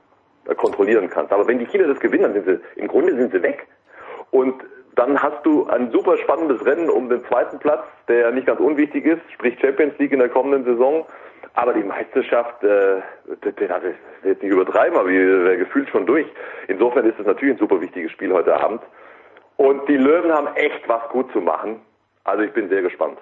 kontrollieren 0.57 1.09
kannst. 1.09 1.31
Aber 1.31 1.47
wenn 1.47 1.59
die 1.59 1.65
Kieler 1.65 1.87
das 1.87 1.99
gewinnen, 1.99 2.23
dann 2.23 2.33
sind 2.33 2.45
sie, 2.45 2.79
im 2.79 2.87
Grunde 2.87 3.15
sind 3.15 3.31
sie 3.31 3.41
weg. 3.41 3.67
Und 4.31 4.55
dann 4.95 5.21
hast 5.21 5.45
du 5.45 5.67
ein 5.67 5.91
super 5.91 6.17
spannendes 6.17 6.65
Rennen 6.65 6.89
um 6.89 7.09
den 7.09 7.23
zweiten 7.25 7.59
Platz, 7.59 7.83
der 8.07 8.19
ja 8.19 8.31
nicht 8.31 8.47
ganz 8.47 8.59
unwichtig 8.59 9.05
ist, 9.05 9.21
sprich 9.33 9.59
Champions 9.59 9.97
League 9.97 10.11
in 10.11 10.19
der 10.19 10.29
kommenden 10.29 10.63
Saison. 10.63 11.05
Aber 11.53 11.73
die 11.73 11.83
Meisterschaft, 11.83 12.63
äh, 12.63 13.01
das, 13.41 13.55
das 13.55 13.83
ist 13.83 13.95
jetzt 14.23 14.43
nicht 14.43 14.51
übertreiben, 14.51 14.97
aber 14.97 15.09
wir 15.09 15.45
wäre 15.45 15.57
gefühlt 15.57 15.89
schon 15.89 16.05
durch. 16.05 16.27
Insofern 16.67 17.05
ist 17.05 17.19
es 17.19 17.25
natürlich 17.25 17.55
ein 17.55 17.59
super 17.59 17.79
wichtiges 17.81 18.11
Spiel 18.11 18.33
heute 18.33 18.55
Abend. 18.55 18.81
Und 19.57 19.87
die 19.87 19.97
Löwen 19.97 20.33
haben 20.33 20.47
echt 20.55 20.87
was 20.87 21.07
gut 21.09 21.31
zu 21.31 21.39
machen. 21.39 21.81
Also 22.25 22.41
ich 22.41 22.51
bin 22.53 22.69
sehr 22.69 22.81
gespannt. 22.81 23.19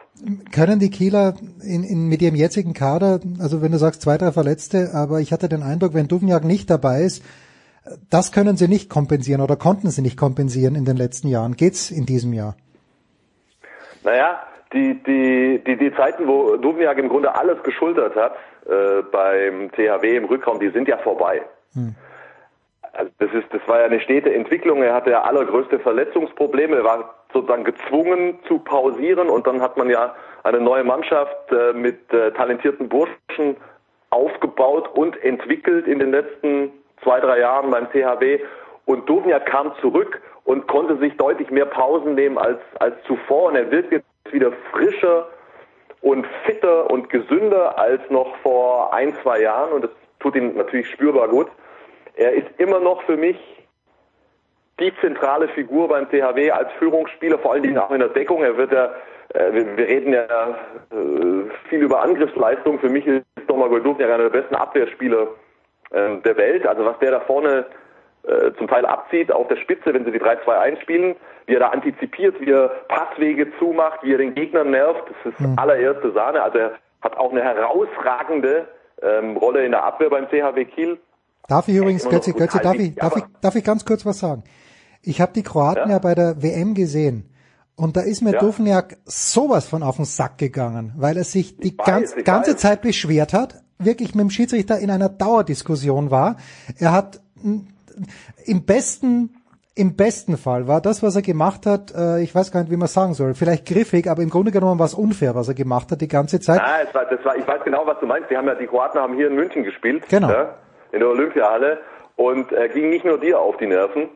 Können 0.56 0.80
die 0.80 0.90
Kieler 0.90 1.34
in, 1.62 1.84
in, 1.84 2.08
mit 2.08 2.22
ihrem 2.22 2.36
jetzigen 2.36 2.74
Kader, 2.74 3.20
also 3.42 3.62
wenn 3.62 3.74
du 3.74 3.78
sagst 3.78 4.02
zwei, 4.02 4.18
drei 4.18 4.32
Verletzte, 4.32 4.92
aber 4.94 5.20
ich 5.20 5.34
hatte 5.34 5.50
den 5.50 5.62
Eindruck, 5.62 5.94
wenn 5.94 6.08
Duvniak 6.08 6.46
nicht 6.46 6.70
dabei 6.70 7.02
ist, 7.02 7.22
das 8.10 8.32
können 8.32 8.56
sie 8.56 8.70
nicht 8.70 8.90
kompensieren 8.90 9.42
oder 9.42 9.58
konnten 9.58 9.90
sie 9.90 10.02
nicht 10.02 10.18
kompensieren 10.18 10.76
in 10.76 10.86
den 10.86 10.96
letzten 10.96 11.28
Jahren. 11.28 11.58
Geht's 11.58 11.92
in 11.92 12.06
diesem 12.06 12.32
Jahr? 12.32 12.56
Naja, 14.06 14.42
die, 14.72 15.04
die, 15.04 15.62
die, 15.68 15.78
die 15.78 15.94
Zeiten, 15.96 16.26
wo 16.26 16.56
Duvniak 16.56 16.98
im 16.98 17.10
Grunde 17.10 17.36
alles 17.36 17.62
geschultert 17.64 18.16
hat 18.16 18.36
äh, 18.66 19.02
beim 19.12 19.70
THW 19.74 20.16
im 20.16 20.26
Rückraum, 20.26 20.62
die 20.62 20.70
sind 20.70 20.88
ja 20.88 20.98
vorbei. 20.98 21.42
Hm. 21.74 21.94
Also 22.94 23.12
das 23.18 23.34
ist, 23.34 23.52
das 23.52 23.62
war 23.68 23.80
ja 23.80 23.86
eine 23.86 24.00
stete 24.00 24.34
Entwicklung. 24.34 24.82
Er 24.82 24.94
hatte 24.94 25.10
ja 25.10 25.24
allergrößte 25.24 25.80
Verletzungsprobleme. 25.80 26.78
Er 26.78 26.84
war 26.84 27.23
sozusagen 27.34 27.64
gezwungen 27.64 28.40
zu 28.48 28.60
pausieren 28.60 29.30
und 29.30 29.48
dann 29.48 29.62
hat 29.62 29.78
man 29.78 29.90
ja 29.90 30.16
eine 30.44 30.60
neue 30.60 30.84
Mannschaft 30.84 31.52
äh, 31.52 31.74
mit 31.74 32.14
äh, 32.14 32.32
talentierten 32.32 32.90
Burschen 32.90 33.58
aufgebaut 34.10 34.90
und 34.94 35.22
entwickelt 35.24 35.88
in 35.88 36.00
den 36.00 36.12
letzten 36.12 36.72
zwei, 37.02 37.20
drei 37.20 37.40
Jahren 37.40 37.72
beim 37.72 37.90
THW. 37.90 38.40
Und 38.86 39.08
Duvniak 39.10 39.46
kam 39.46 39.74
zurück 39.82 40.22
und 40.44 40.68
konnte 40.68 40.98
sich 40.98 41.16
deutlich 41.18 41.50
mehr 41.50 41.66
Pausen 41.66 42.16
nehmen 42.16 42.38
als, 42.38 42.60
als 42.80 42.96
zuvor. 43.08 43.46
Und 43.46 43.56
er 43.56 43.72
wird 43.72 43.92
jetzt 43.92 44.06
wieder 44.32 44.52
frischer 44.72 45.28
und 46.02 46.28
fitter 46.46 46.92
und 46.92 47.10
gesünder 47.10 47.80
als 47.80 48.02
noch 48.10 48.36
vor 48.38 48.94
ein, 48.94 49.16
zwei 49.24 49.42
Jahren. 49.42 49.72
Und 49.72 49.86
das 49.86 49.92
tut 50.20 50.36
ihm 50.36 50.56
natürlich 50.56 50.90
spürbar 50.90 51.30
gut. 51.30 51.48
Er 52.16 52.34
ist 52.34 52.48
immer 52.58 52.80
noch 52.80 53.02
für 53.04 53.18
mich 53.18 53.38
die 54.84 54.94
zentrale 55.02 55.48
Figur 55.50 55.88
beim 55.88 56.10
THW 56.10 56.52
als 56.52 56.72
Führungsspieler, 56.80 57.40
vor 57.40 57.54
allen 57.54 57.64
Dingen 57.64 57.78
auch 57.78 57.92
in 57.92 58.00
der 58.00 58.10
Deckung. 58.10 58.44
Er 58.44 58.58
wird 58.58 58.72
ja, 58.72 58.92
äh, 59.34 59.54
wir, 59.54 59.78
wir, 59.78 59.88
reden 59.88 60.14
ja 60.14 60.24
äh, 60.24 61.50
viel 61.70 61.80
über 61.80 62.02
Angriffsleistung. 62.02 62.80
Für 62.80 62.90
mich 62.90 63.06
ist 63.08 63.24
Thomas 63.48 63.70
Goldufniak 63.70 64.10
einer 64.10 64.30
der 64.30 64.42
besten 64.42 64.56
Abwehrspieler 64.56 65.28
äh, 65.92 66.18
der 66.24 66.38
Welt. 66.38 66.68
Also 66.68 66.86
was 66.86 67.00
der 67.00 67.12
da 67.12 67.20
vorne 67.22 67.66
äh, 68.24 68.52
zum 68.58 68.68
Teil 68.68 68.86
abzieht 68.86 69.32
auf 69.32 69.48
der 69.48 69.58
Spitze, 69.58 69.94
wenn 69.94 70.06
sie 70.06 70.12
die 70.12 70.22
3-2-1 70.22 70.82
spielen, 70.82 71.16
wie 71.46 71.56
er 71.56 71.60
da 71.62 71.70
antizipiert, 71.70 72.40
wie 72.40 72.52
er 72.52 72.70
Passwege 72.88 73.48
zumacht, 73.60 74.04
wie 74.04 74.14
er 74.14 74.18
den 74.18 74.36
Gegner 74.36 74.64
nervt, 74.64 75.04
das 75.10 75.34
ist 75.34 75.40
mhm. 75.40 75.56
allererste 75.58 76.12
Sahne. 76.12 76.42
Also 76.42 76.58
er 76.58 76.72
hat 77.02 77.18
auch 77.18 77.32
eine 77.32 77.42
herausragende 77.42 78.68
ähm, 79.02 79.38
Rolle 79.38 79.66
in 79.66 79.72
der 79.72 79.84
Abwehr 79.84 80.10
beim 80.10 80.28
CHW 80.30 80.66
Kiel. 80.66 80.98
Darf 81.48 81.68
ich 81.68 81.76
übrigens, 81.76 82.08
Götze, 82.08 82.32
Götze, 82.32 82.60
darf 82.60 82.76
ich, 82.76 82.96
darf 82.96 83.18
ich, 83.18 83.24
darf 83.42 83.56
ich 83.56 83.64
ganz 83.66 83.86
kurz 83.86 84.06
was 84.06 84.20
sagen? 84.20 84.44
Ich 85.04 85.22
habe 85.22 85.34
die 85.34 85.44
Kroaten 85.44 85.90
ja. 85.90 85.96
ja. 85.96 86.00
bei 86.00 86.16
der 86.16 86.42
WM 86.42 86.74
gesehen. 86.74 87.30
Und 87.76 87.98
da 87.98 88.02
ist 88.02 88.22
mir 88.22 88.34
ja. 88.34 88.40
Duvniak 88.40 88.98
sowas 89.06 89.68
von 89.68 89.84
auf 89.84 89.98
den 89.98 90.06
Sack 90.06 90.38
gegangen, 90.38 90.94
weil 90.96 91.18
er 91.18 91.24
sich 91.24 91.58
die 91.58 91.78
weiß, 91.78 91.86
ganz, 91.86 92.16
ganze 92.24 92.52
weiß. 92.52 92.60
Zeit 92.60 92.82
beschwert 92.82 93.34
hat, 93.34 93.64
wirklich 93.80 94.14
mit 94.14 94.22
dem 94.22 94.30
Schiedsrichter 94.30 94.78
in 94.78 94.92
einer 94.92 95.10
Dauerdiskussion 95.10 96.12
war. 96.12 96.38
Er 96.78 96.92
hat 96.92 97.20
im 98.46 98.66
besten 98.66 99.36
im 99.76 99.96
besten 99.96 100.38
Fall 100.38 100.68
war 100.68 100.82
das, 100.82 101.02
was 101.02 101.16
er 101.16 101.24
gemacht 101.24 101.66
hat, 101.66 101.94
äh, 101.96 102.22
ich 102.22 102.36
weiß 102.36 102.52
gar 102.52 102.62
nicht, 102.62 102.72
wie 102.72 102.78
man 102.78 102.88
sagen 102.88 103.16
soll, 103.16 103.34
vielleicht 103.34 103.66
griffig, 103.66 104.08
aber 104.08 104.22
im 104.22 104.30
Grunde 104.30 104.52
genommen 104.52 104.78
war 104.78 104.86
es 104.86 104.94
unfair, 104.94 105.34
was 105.34 105.48
er 105.48 105.56
gemacht 105.56 105.92
hat 105.92 106.00
die 106.00 106.08
ganze 106.08 106.40
Zeit. 106.40 106.62
Ah, 106.62 106.82
es 106.88 106.94
war, 106.94 107.06
das 107.06 107.24
war, 107.26 107.36
ich 107.36 107.48
weiß 107.48 107.64
genau, 107.64 107.86
was 107.86 108.00
du 108.00 108.06
meinst. 108.06 108.30
Die 108.30 108.38
haben 108.38 108.48
ja, 108.48 108.54
die 108.54 108.68
Kroaten 108.68 109.02
haben 109.02 109.16
hier 109.16 109.28
in 109.28 109.36
München 109.36 109.64
gespielt. 109.64 110.08
Genau. 110.10 110.30
Ja, 110.30 110.54
in 110.92 111.00
der 111.00 111.10
Olympiahalle 111.10 111.80
und 112.18 112.52
er 112.52 112.70
ging 112.70 112.90
nicht 112.90 113.04
nur 113.04 113.20
dir 113.20 113.40
auf 113.40 113.58
die 113.58 113.66
Nerven. 113.66 114.10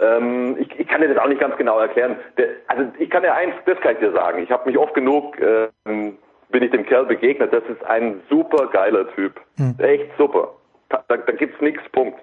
Ähm, 0.00 0.56
ich, 0.58 0.78
ich 0.78 0.86
kann 0.86 1.00
dir 1.00 1.08
das 1.08 1.18
auch 1.18 1.28
nicht 1.28 1.40
ganz 1.40 1.56
genau 1.56 1.78
erklären. 1.78 2.16
Der, 2.36 2.48
also 2.66 2.84
ich 2.98 3.10
kann 3.10 3.22
dir 3.22 3.34
eins, 3.34 3.54
das 3.66 3.80
kann 3.80 3.94
ich 3.94 3.98
dir 3.98 4.12
sagen. 4.12 4.42
Ich 4.42 4.50
habe 4.50 4.68
mich 4.68 4.78
oft 4.78 4.94
genug, 4.94 5.36
ähm, 5.40 6.18
bin 6.50 6.62
ich 6.62 6.70
dem 6.70 6.86
Kerl 6.86 7.06
begegnet. 7.06 7.52
Das 7.52 7.64
ist 7.64 7.84
ein 7.84 8.20
super 8.30 8.68
geiler 8.68 9.12
Typ. 9.14 9.40
Hm. 9.56 9.74
Echt 9.78 10.10
super. 10.16 10.54
Da, 10.88 11.04
da, 11.08 11.16
da 11.16 11.32
gibt's 11.32 11.60
nichts, 11.60 11.82
Punkt 11.90 12.18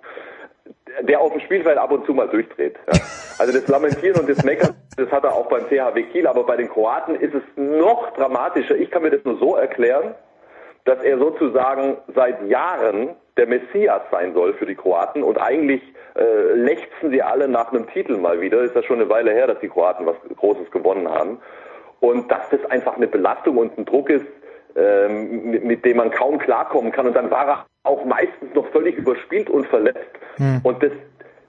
der 1.02 1.20
auf 1.20 1.32
dem 1.32 1.42
Spielfeld 1.42 1.78
ab 1.78 1.92
und 1.92 2.06
zu 2.06 2.14
mal 2.14 2.28
durchdreht. 2.28 2.78
Ja. 2.88 3.00
Also 3.38 3.52
das 3.52 3.68
Lamentieren 3.68 4.18
und 4.22 4.30
das 4.30 4.46
Meckern, 4.46 4.76
das 4.96 5.12
hat 5.12 5.26
er 5.26 5.34
auch 5.34 5.50
beim 5.50 5.68
THW 5.68 6.04
Kiel, 6.04 6.26
aber 6.26 6.46
bei 6.46 6.56
den 6.56 6.70
Kroaten 6.70 7.16
ist 7.16 7.34
es 7.34 7.44
noch 7.58 8.14
dramatischer. 8.14 8.78
Ich 8.78 8.90
kann 8.90 9.02
mir 9.02 9.12
das 9.12 9.26
nur 9.26 9.38
so 9.40 9.58
erklären, 9.58 10.16
dass 10.86 11.04
er 11.04 11.18
sozusagen 11.18 11.98
seit 12.16 12.48
Jahren 12.48 13.10
der 13.38 13.48
Messias 13.48 14.02
sein 14.12 14.34
soll 14.34 14.54
für 14.54 14.66
die 14.66 14.76
Kroaten 14.76 15.24
und 15.24 15.38
eigentlich 15.38 15.82
äh, 16.16 16.54
lechzen 16.54 17.12
sie 17.12 17.22
alle 17.22 17.48
nach 17.48 17.72
einem 17.72 17.88
Titel 17.88 18.18
mal 18.18 18.40
wieder. 18.40 18.62
Ist 18.62 18.76
ja 18.76 18.84
schon 18.84 19.00
eine 19.00 19.10
Weile 19.10 19.32
her, 19.32 19.48
dass 19.48 19.60
die 19.60 19.68
Kroaten 19.68 20.06
was 20.06 20.16
Großes 20.38 20.72
gewonnen 20.72 21.10
haben. 21.10 21.40
Und 22.00 22.32
dass 22.32 22.50
das 22.50 22.64
einfach 22.70 22.96
eine 22.96 23.08
Belastung 23.08 23.58
und 23.58 23.78
ein 23.78 23.86
Druck 23.86 24.10
ist, 24.10 24.26
ähm, 24.76 25.52
mit, 25.52 25.64
mit 25.64 25.86
dem 25.86 25.98
man 25.98 26.12
kaum 26.12 26.38
klarkommen 26.38 26.92
kann. 26.92 27.08
Und 27.08 27.16
dann 27.16 27.32
war 27.32 27.48
er 27.48 27.66
auch 27.84 28.06
meistens 28.06 28.54
noch 28.54 28.68
völlig 28.72 28.98
überspielt 28.98 29.50
und 29.50 29.68
verletzt. 29.68 30.12
Hm. 30.38 30.62
Und 30.64 30.84
das, 30.84 30.92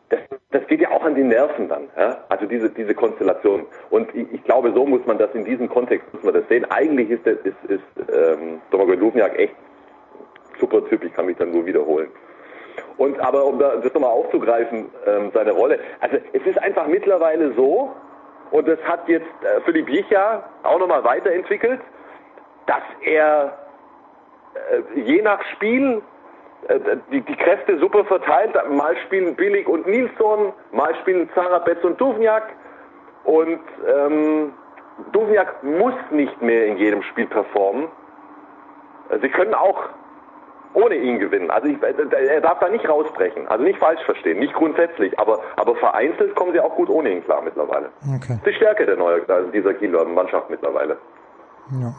das, 0.08 0.20
das 0.50 0.66
geht 0.66 0.80
ja 0.80 0.90
auch 0.90 1.04
an 1.04 1.14
die 1.14 1.24
Nerven 1.24 1.68
dann. 1.68 1.88
Ja? 1.96 2.24
Also 2.28 2.46
diese, 2.46 2.70
diese 2.70 2.94
Konstellation. 2.94 3.66
Und 3.90 4.12
ich, 4.14 4.26
ich, 4.32 4.44
glaube, 4.44 4.72
so 4.72 4.86
muss 4.86 5.04
man 5.06 5.18
das 5.18 5.32
in 5.34 5.44
diesem 5.44 5.68
Kontext 5.68 6.12
muss 6.12 6.22
man 6.22 6.34
das 6.34 6.48
sehen. 6.48 6.64
Eigentlich 6.70 7.10
ist, 7.10 7.26
ist, 7.26 7.56
ist 7.68 8.10
ähm, 8.12 8.60
Domagoj 8.70 8.96
Duvniak 8.96 9.38
echt 9.38 9.54
super 10.60 10.84
Typ. 10.88 11.04
Ich 11.04 11.14
kann 11.14 11.26
mich 11.26 11.36
dann 11.36 11.52
nur 11.52 11.66
wiederholen. 11.66 12.10
Und 12.98 13.18
aber 13.20 13.44
um 13.44 13.58
das 13.58 13.92
nochmal 13.92 14.10
aufzugreifen, 14.10 14.90
ähm, 15.06 15.30
seine 15.32 15.52
Rolle. 15.52 15.78
Also 16.00 16.16
es 16.32 16.46
ist 16.46 16.58
einfach 16.62 16.86
mittlerweile 16.86 17.52
so, 17.54 17.92
und 18.50 18.68
das 18.68 18.78
hat 18.84 19.08
jetzt 19.08 19.26
äh, 19.42 19.60
Philipp 19.62 19.88
Jicha 19.88 20.44
auch 20.62 20.78
nochmal 20.78 21.04
weiterentwickelt, 21.04 21.80
dass 22.66 22.82
er 23.02 23.58
äh, 24.54 25.00
je 25.00 25.22
nach 25.22 25.42
Spiel 25.54 26.02
äh, 26.68 26.78
die, 27.10 27.20
die 27.20 27.36
Kräfte 27.36 27.78
super 27.78 28.04
verteilt. 28.04 28.54
Mal 28.70 28.96
spielen 29.06 29.34
Billig 29.34 29.68
und 29.68 29.86
Nilsson, 29.86 30.52
mal 30.72 30.94
spielen 30.96 31.28
Zarabetz 31.34 31.82
und 31.84 32.00
Duvniak. 32.00 32.44
Und 33.24 33.60
ähm, 33.86 34.52
Duvniak 35.12 35.62
muss 35.62 35.94
nicht 36.10 36.40
mehr 36.40 36.66
in 36.66 36.76
jedem 36.76 37.02
Spiel 37.02 37.26
performen. 37.26 37.88
Sie 39.20 39.28
können 39.28 39.54
auch 39.54 39.88
ohne 40.76 40.94
ihn 40.96 41.18
gewinnen. 41.18 41.50
Also 41.50 41.68
ich, 41.68 41.78
er 41.82 42.40
darf 42.42 42.58
da 42.60 42.68
nicht 42.68 42.86
rausbrechen. 42.86 43.48
Also 43.48 43.64
nicht 43.64 43.78
falsch 43.78 44.02
verstehen, 44.04 44.38
nicht 44.38 44.52
grundsätzlich, 44.52 45.18
aber, 45.18 45.40
aber 45.56 45.74
vereinzelt 45.76 46.34
kommen 46.36 46.52
sie 46.52 46.60
auch 46.60 46.76
gut 46.76 46.90
ohne 46.90 47.10
ihn 47.10 47.24
klar 47.24 47.42
mittlerweile. 47.42 47.88
Okay. 48.16 48.38
Die 48.46 48.52
Stärke 48.52 48.84
der 48.84 48.96
neue, 48.96 49.26
also 49.26 49.50
dieser 49.50 49.72
Kieler 49.74 50.04
Mannschaft 50.04 50.50
mittlerweile. 50.50 50.98
Ja. 51.80 51.94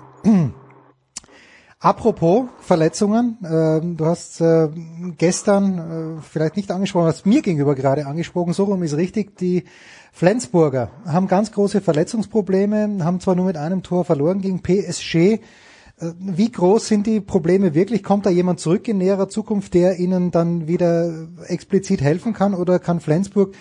Apropos 1.79 2.45
Verletzungen, 2.59 3.37
äh, 3.43 3.95
du 3.95 4.05
hast 4.05 4.41
äh, 4.41 4.69
gestern 5.17 6.17
äh, 6.17 6.21
vielleicht 6.21 6.55
nicht 6.55 6.71
angesprochen, 6.71 7.07
hast 7.07 7.25
mir 7.25 7.41
gegenüber 7.41 7.75
gerade 7.75 8.05
angesprochen, 8.05 8.53
so 8.53 8.63
rum 8.63 8.81
ist 8.83 8.97
richtig, 8.97 9.37
die 9.37 9.63
Flensburger 10.11 10.89
haben 11.05 11.27
ganz 11.27 11.51
große 11.51 11.81
Verletzungsprobleme, 11.81 13.03
haben 13.03 13.19
zwar 13.19 13.35
nur 13.35 13.45
mit 13.45 13.57
einem 13.57 13.83
Tor 13.83 14.05
verloren 14.05 14.41
gegen 14.41 14.61
PSG. 14.61 15.39
Wie 15.99 16.51
groß 16.51 16.87
sind 16.87 17.07
die 17.07 17.21
Probleme 17.21 17.73
wirklich? 17.73 18.03
Kommt 18.03 18.27
da 18.27 18.29
jemand 18.29 18.59
zurück 18.59 18.87
in 18.87 18.99
näherer 18.99 19.29
Zukunft, 19.29 19.73
der 19.73 19.97
ihnen 19.97 20.29
dann 20.29 20.67
wieder 20.67 21.09
explizit 21.47 22.01
helfen 22.01 22.33
kann 22.33 22.53
oder 22.53 22.77
kann 22.77 22.99
Flensburg 22.99 23.55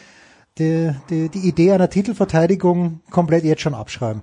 die, 0.58 0.90
die, 1.08 1.30
die 1.30 1.48
Idee 1.48 1.72
einer 1.72 1.88
Titelverteidigung 1.88 3.00
komplett 3.10 3.44
jetzt 3.44 3.62
schon 3.62 3.74
abschreiben? 3.74 4.22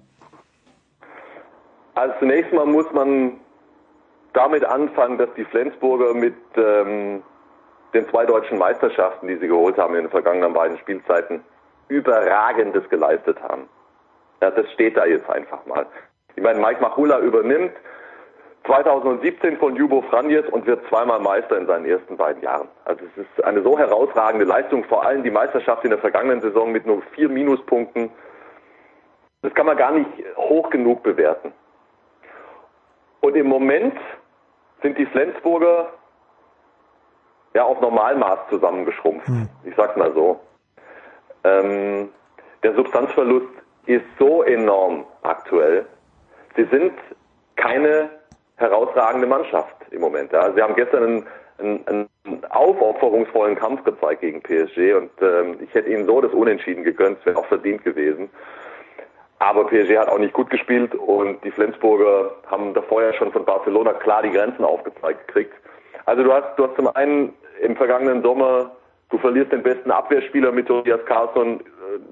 Also 1.96 2.14
zunächst 2.20 2.54
mal 2.54 2.68
muss 2.68 2.86
man 2.94 3.40
damit 4.34 4.64
anfangen, 4.64 5.18
dass 5.18 5.30
die 5.36 5.46
Flensburger 5.46 6.14
mit 6.14 6.36
ähm, 6.56 7.24
den 7.96 8.08
zwei 8.10 8.26
deutschen 8.26 8.60
Meisterschaften, 8.60 9.28
die 9.28 9.38
sie 9.38 9.48
geholt 9.48 9.78
haben 9.78 9.96
in 9.96 10.02
den 10.02 10.12
vergangenen 10.12 10.54
beiden 10.54 10.78
Spielzeiten, 10.78 11.44
überragendes 11.88 12.88
geleistet 12.90 13.42
haben. 13.42 13.68
Ja, 14.40 14.52
das 14.52 14.72
steht 14.74 14.98
da 14.98 15.06
jetzt 15.06 15.28
einfach 15.30 15.66
mal. 15.66 15.88
Ich 16.36 16.44
meine, 16.44 16.60
Mike 16.60 16.82
Machula 16.82 17.20
übernimmt 17.20 17.74
2017 18.66 19.58
von 19.58 19.76
Jubo 19.76 20.02
Franjes 20.04 20.46
und 20.50 20.66
wird 20.66 20.88
zweimal 20.88 21.20
Meister 21.20 21.58
in 21.58 21.68
seinen 21.68 21.86
ersten 21.86 22.16
beiden 22.16 22.42
Jahren. 22.42 22.70
Also 22.86 23.04
es 23.06 23.26
ist 23.26 23.44
eine 23.44 23.62
so 23.62 23.78
herausragende 23.78 24.46
Leistung, 24.46 24.86
vor 24.86 25.06
allem 25.06 25.24
die 25.24 25.32
Meisterschaft 25.32 25.84
in 25.84 25.90
der 25.90 26.00
vergangenen 26.00 26.42
Saison 26.42 26.72
mit 26.72 26.86
nur 26.86 27.02
vier 27.14 27.28
Minuspunkten. 27.28 28.10
Das 29.42 29.54
kann 29.54 29.66
man 29.66 29.76
gar 29.76 29.92
nicht 29.92 30.10
hoch 30.38 30.70
genug 30.70 31.04
bewerten. 31.04 31.52
Und 33.20 33.36
im 33.36 33.48
Moment 33.48 33.98
sind 34.82 34.98
die 34.98 35.06
Flensburger 35.08 35.90
ja 37.54 37.64
auf 37.64 37.82
Normalmaß 37.82 38.40
zusammengeschrumpft. 38.50 39.28
Hm. 39.28 39.50
Ich 39.66 39.76
sag's 39.76 39.98
mal 39.98 40.14
so. 40.14 40.40
Ähm, 41.44 42.10
der 42.64 42.76
Substanzverlust 42.76 43.48
ist 43.86 44.06
so 44.18 44.44
enorm 44.44 45.06
aktuell. 45.24 45.86
Sie 46.56 46.64
sind 46.66 46.94
keine 47.56 48.10
herausragende 48.64 49.28
Mannschaft 49.28 49.76
im 49.92 50.02
Moment. 50.02 50.32
Ja. 50.32 50.52
Sie 50.54 50.62
haben 50.62 50.76
gestern 50.76 51.04
einen, 51.04 51.28
einen, 51.60 51.88
einen 51.88 52.46
aufopferungsvollen 52.50 53.56
Kampf 53.56 53.84
gezeigt 53.84 54.22
gegen 54.22 54.42
PSG 54.42 54.96
und 54.96 55.12
ähm, 55.22 55.58
ich 55.62 55.74
hätte 55.74 55.90
ihnen 55.90 56.06
so 56.06 56.22
das 56.22 56.32
Unentschieden 56.32 56.84
gegönnt, 56.84 57.20
es 57.20 57.26
wäre 57.26 57.38
auch 57.38 57.46
verdient 57.46 57.84
gewesen. 57.84 58.30
aber 59.40 59.66
PSG 59.66 59.98
hat 59.98 60.08
auch 60.08 60.20
nicht 60.20 60.34
gut 60.34 60.50
gespielt 60.50 60.96
und 60.96 61.44
die 61.44 61.52
Flensburger 61.52 62.32
haben 62.48 62.74
davor 62.74 63.04
ja 63.04 63.14
schon 63.14 63.32
von 63.32 63.44
Barcelona 63.46 63.94
klar 63.94 64.24
die 64.24 64.32
Grenzen 64.32 64.64
aufgezeigt 64.64 65.28
gekriegt. 65.28 65.54
Also 66.06 66.24
du 66.24 66.34
hast, 66.34 66.58
du 66.58 66.66
hast 66.66 66.76
zum 66.76 66.88
einen 66.96 67.34
im 67.62 67.76
vergangenen 67.76 68.22
Sommer, 68.24 68.72
du 69.10 69.18
verlierst 69.18 69.52
den 69.52 69.64
besten 69.64 69.92
Abwehrspieler 69.92 70.52
mit 70.52 70.68
Tobias 70.68 71.04
Carlson, 71.06 71.62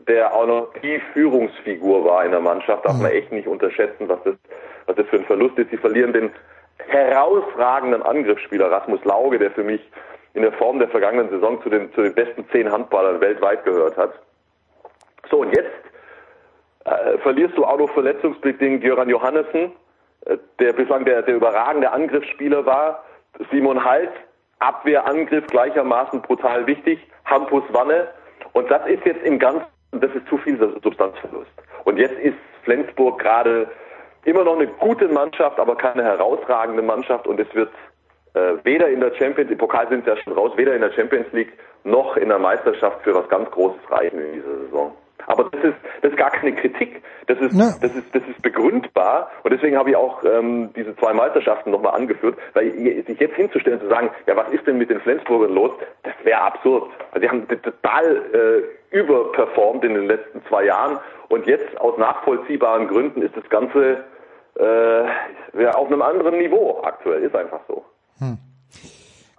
der 0.08 0.34
auch 0.34 0.48
noch 0.48 0.74
die 0.82 1.00
Führungsfigur 1.14 2.06
war 2.06 2.26
in 2.26 2.32
der 2.32 2.40
Mannschaft, 2.40 2.86
darf 2.86 2.98
man 3.00 3.12
echt 3.12 3.32
nicht 3.32 3.48
unterschätzen, 3.48 4.10
was 4.10 4.20
das, 4.24 4.36
was 4.86 4.96
das 4.96 5.08
für 5.08 5.18
ein 5.18 5.26
Verlust 5.26 5.58
ist. 5.58 5.70
Sie 5.70 5.78
verlieren 5.78 6.14
den 6.14 6.32
herausragenden 6.88 8.02
Angriffsspieler 8.02 8.72
Rasmus 8.72 9.04
Lauge, 9.06 9.40
der 9.40 9.52
für 9.52 9.64
mich 9.64 9.82
in 10.34 10.44
der 10.44 10.54
Form 10.54 10.80
der 10.80 10.88
vergangenen 10.90 11.30
Saison 11.30 11.62
zu 11.62 11.70
den, 11.70 11.94
zu 11.94 12.02
den 12.02 12.14
besten 12.14 12.46
zehn 12.52 12.72
Handballern 12.72 13.20
weltweit 13.20 13.64
gehört 13.66 13.98
hat. 13.98 14.14
So, 15.30 15.42
und 15.42 15.56
jetzt 15.56 15.70
äh, 16.86 17.18
verlierst 17.20 17.58
du 17.58 17.66
auch 17.66 17.78
noch 17.78 17.90
verletzungsbedingt 17.92 18.84
Jöran 18.84 19.10
Johannessen, 19.10 19.72
äh, 20.26 20.38
der 20.60 20.74
bislang 20.74 21.06
der, 21.06 21.22
der 21.22 21.36
überragende 21.36 21.92
Angriffsspieler 21.92 22.66
war. 22.66 23.04
Simon 23.52 23.84
Halt, 23.84 24.12
Abwehr, 24.60 25.06
Angriff 25.06 25.48
gleichermaßen 25.48 26.22
brutal 26.22 26.68
wichtig. 26.68 27.00
Hampus 27.26 27.64
Wanne. 27.72 28.08
Und 28.54 28.70
das 28.70 28.86
ist 28.88 29.06
jetzt 29.06 29.24
im 29.26 29.40
Ganzen, 29.40 29.66
das 29.92 30.12
ist 30.14 30.28
zu 30.28 30.38
viel 30.38 30.58
Substanzverlust. 30.84 31.52
Und 31.86 31.98
jetzt 31.98 32.18
ist 32.20 32.38
Flensburg 32.64 33.20
gerade 33.20 33.70
immer 34.26 34.44
noch 34.44 34.56
eine 34.56 34.68
gute 34.68 35.08
Mannschaft, 35.08 35.60
aber 35.60 35.76
keine 35.76 36.04
herausragende 36.04 36.82
Mannschaft. 36.82 37.28
Und 37.28 37.40
es 37.40 37.54
wird 37.56 37.72
äh, 38.34 38.54
weder 38.64 38.88
in 38.90 39.00
der 39.00 39.14
Champions 39.16 39.50
League, 39.50 39.60
Pokal 39.60 39.88
sind 39.90 40.06
ja 40.06 40.16
schon 40.18 40.34
raus, 40.34 40.52
weder 40.56 40.76
in 40.76 40.82
der 40.82 40.92
Champions 40.92 41.28
League 41.34 41.54
noch 41.84 42.16
in 42.18 42.30
der 42.30 42.40
Meisterschaft 42.40 43.02
für 43.04 43.16
was 43.16 43.28
ganz 43.30 43.50
Großes 43.52 43.82
reichen 43.90 44.20
in 44.20 44.34
dieser 44.34 44.58
Saison. 44.66 44.96
Aber 45.28 45.46
das 45.52 45.64
ist, 45.64 45.76
das 46.02 46.12
ist 46.12 46.18
gar 46.18 46.32
keine 46.32 46.56
Kritik. 46.56 47.02
Das 47.28 47.40
ist, 47.40 47.54
Ja. 47.54 47.74
das 47.82 47.96
ist, 47.96 48.14
das 48.14 48.24
ist 48.30 48.42
begründbar. 48.42 49.30
Und 49.44 49.52
deswegen 49.54 49.78
habe 49.78 49.92
ich 49.92 49.96
auch 49.96 50.24
ähm, 50.24 50.70
diese 50.76 50.96
zwei 50.98 51.14
Meisterschaften 51.14 51.72
nochmal 51.72 51.96
angeführt, 51.96 52.38
weil 52.54 52.72
sich 52.72 53.20
jetzt 53.20 53.36
hinzustellen 53.36 53.80
zu 53.80 53.88
sagen, 53.88 54.10
ja, 54.28 54.36
was 54.36 54.50
ist 54.52 54.66
denn 54.68 54.78
mit 54.78 54.90
den 54.90 55.00
Flensburgern 55.02 55.54
los? 55.54 55.72
Das 56.04 56.14
wäre 56.24 56.42
absurd. 56.42 56.90
Also 57.12 57.20
die 57.22 57.30
haben 57.30 57.48
total 57.48 58.18
äh, 58.34 58.96
überperformt 58.98 59.84
in 59.84 59.94
den 59.94 60.08
letzten 60.08 60.44
zwei 60.48 60.66
Jahren. 60.66 60.98
Und 61.30 61.48
jetzt 61.48 61.80
aus 61.80 61.98
nachvollziehbaren 61.98 62.88
Gründen 62.88 63.22
ist 63.22 63.36
das 63.38 63.48
Ganze 63.50 64.04
äh, 64.56 65.68
auf 65.68 65.88
einem 65.88 66.02
anderen 66.02 66.38
Niveau 66.38 66.82
aktuell. 66.84 67.24
Ist 67.24 67.36
einfach 67.36 67.62
so. 67.68 67.86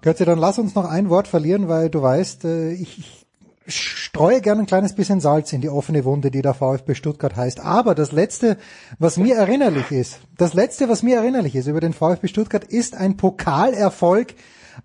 Götze, 0.02 0.24
dann 0.24 0.38
lass 0.38 0.58
uns 0.58 0.74
noch 0.74 0.90
ein 0.90 1.10
Wort 1.10 1.28
verlieren, 1.28 1.68
weil 1.68 1.88
du 1.88 2.02
weißt, 2.02 2.44
äh, 2.44 2.72
ich, 2.72 2.98
ich 2.98 3.21
streue 3.66 4.40
gerne 4.40 4.62
ein 4.62 4.66
kleines 4.66 4.94
bisschen 4.94 5.20
Salz 5.20 5.52
in 5.52 5.60
die 5.60 5.68
offene 5.68 6.04
Wunde, 6.04 6.30
die 6.30 6.42
der 6.42 6.54
VfB 6.54 6.94
Stuttgart 6.94 7.36
heißt. 7.36 7.60
Aber 7.60 7.94
das 7.94 8.12
letzte, 8.12 8.58
was 8.98 9.16
mir 9.16 9.36
erinnerlich 9.36 9.90
ist, 9.90 10.20
das 10.36 10.54
letzte, 10.54 10.88
was 10.88 11.02
mir 11.02 11.16
erinnerlich 11.16 11.54
ist 11.54 11.66
über 11.66 11.80
den 11.80 11.92
VfB 11.92 12.28
Stuttgart, 12.28 12.64
ist 12.64 12.96
ein 12.96 13.16
Pokalerfolg 13.16 14.34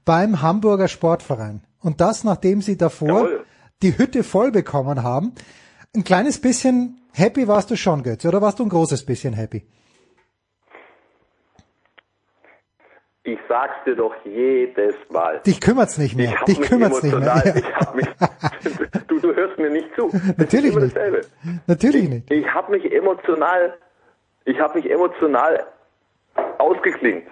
beim 0.05 0.41
Hamburger 0.41 0.87
Sportverein. 0.87 1.61
Und 1.79 2.01
das, 2.01 2.23
nachdem 2.23 2.61
sie 2.61 2.77
davor 2.77 3.29
die 3.81 3.97
Hütte 3.97 4.23
voll 4.23 4.51
bekommen 4.51 5.03
haben. 5.03 5.33
Ein 5.95 6.03
kleines 6.03 6.39
bisschen 6.39 6.99
happy 7.13 7.47
warst 7.47 7.71
du 7.71 7.75
schon, 7.75 8.03
Götze, 8.03 8.27
oder 8.27 8.41
warst 8.41 8.59
du 8.59 8.63
ein 8.63 8.69
großes 8.69 9.05
bisschen 9.05 9.33
happy? 9.33 9.67
Ich 13.27 13.39
sag's 13.49 13.75
dir 13.85 13.93
doch 13.97 14.15
jedes 14.23 14.95
Mal. 15.09 15.41
Dich 15.45 15.59
kümmert's 15.59 15.97
nicht 15.97 16.15
mehr. 16.15 16.29
Ich 16.29 16.39
hab 16.39 16.45
Dich 16.45 16.59
mich 16.59 16.69
kümmert's 16.69 17.03
nicht 17.03 17.13
mehr. 17.13 17.27
Ja. 17.27 17.55
ich 17.57 17.75
hab 17.75 17.93
mich, 17.93 18.07
du, 19.09 19.19
du 19.19 19.35
hörst 19.35 19.59
mir 19.59 19.69
nicht 19.69 19.93
zu. 19.97 20.09
Das 20.13 20.37
Natürlich 20.37 20.73
nicht. 20.73 20.95
dasselbe. 20.95 21.21
Natürlich 21.67 22.07
nicht. 22.07 22.31
Ich 22.31 22.47
habe 22.53 22.71
mich 22.71 22.89
emotional, 22.89 23.73
ich 24.45 24.57
habe 24.61 24.79
mich 24.79 24.89
emotional 24.89 25.61
ausgeklingt. 26.57 27.27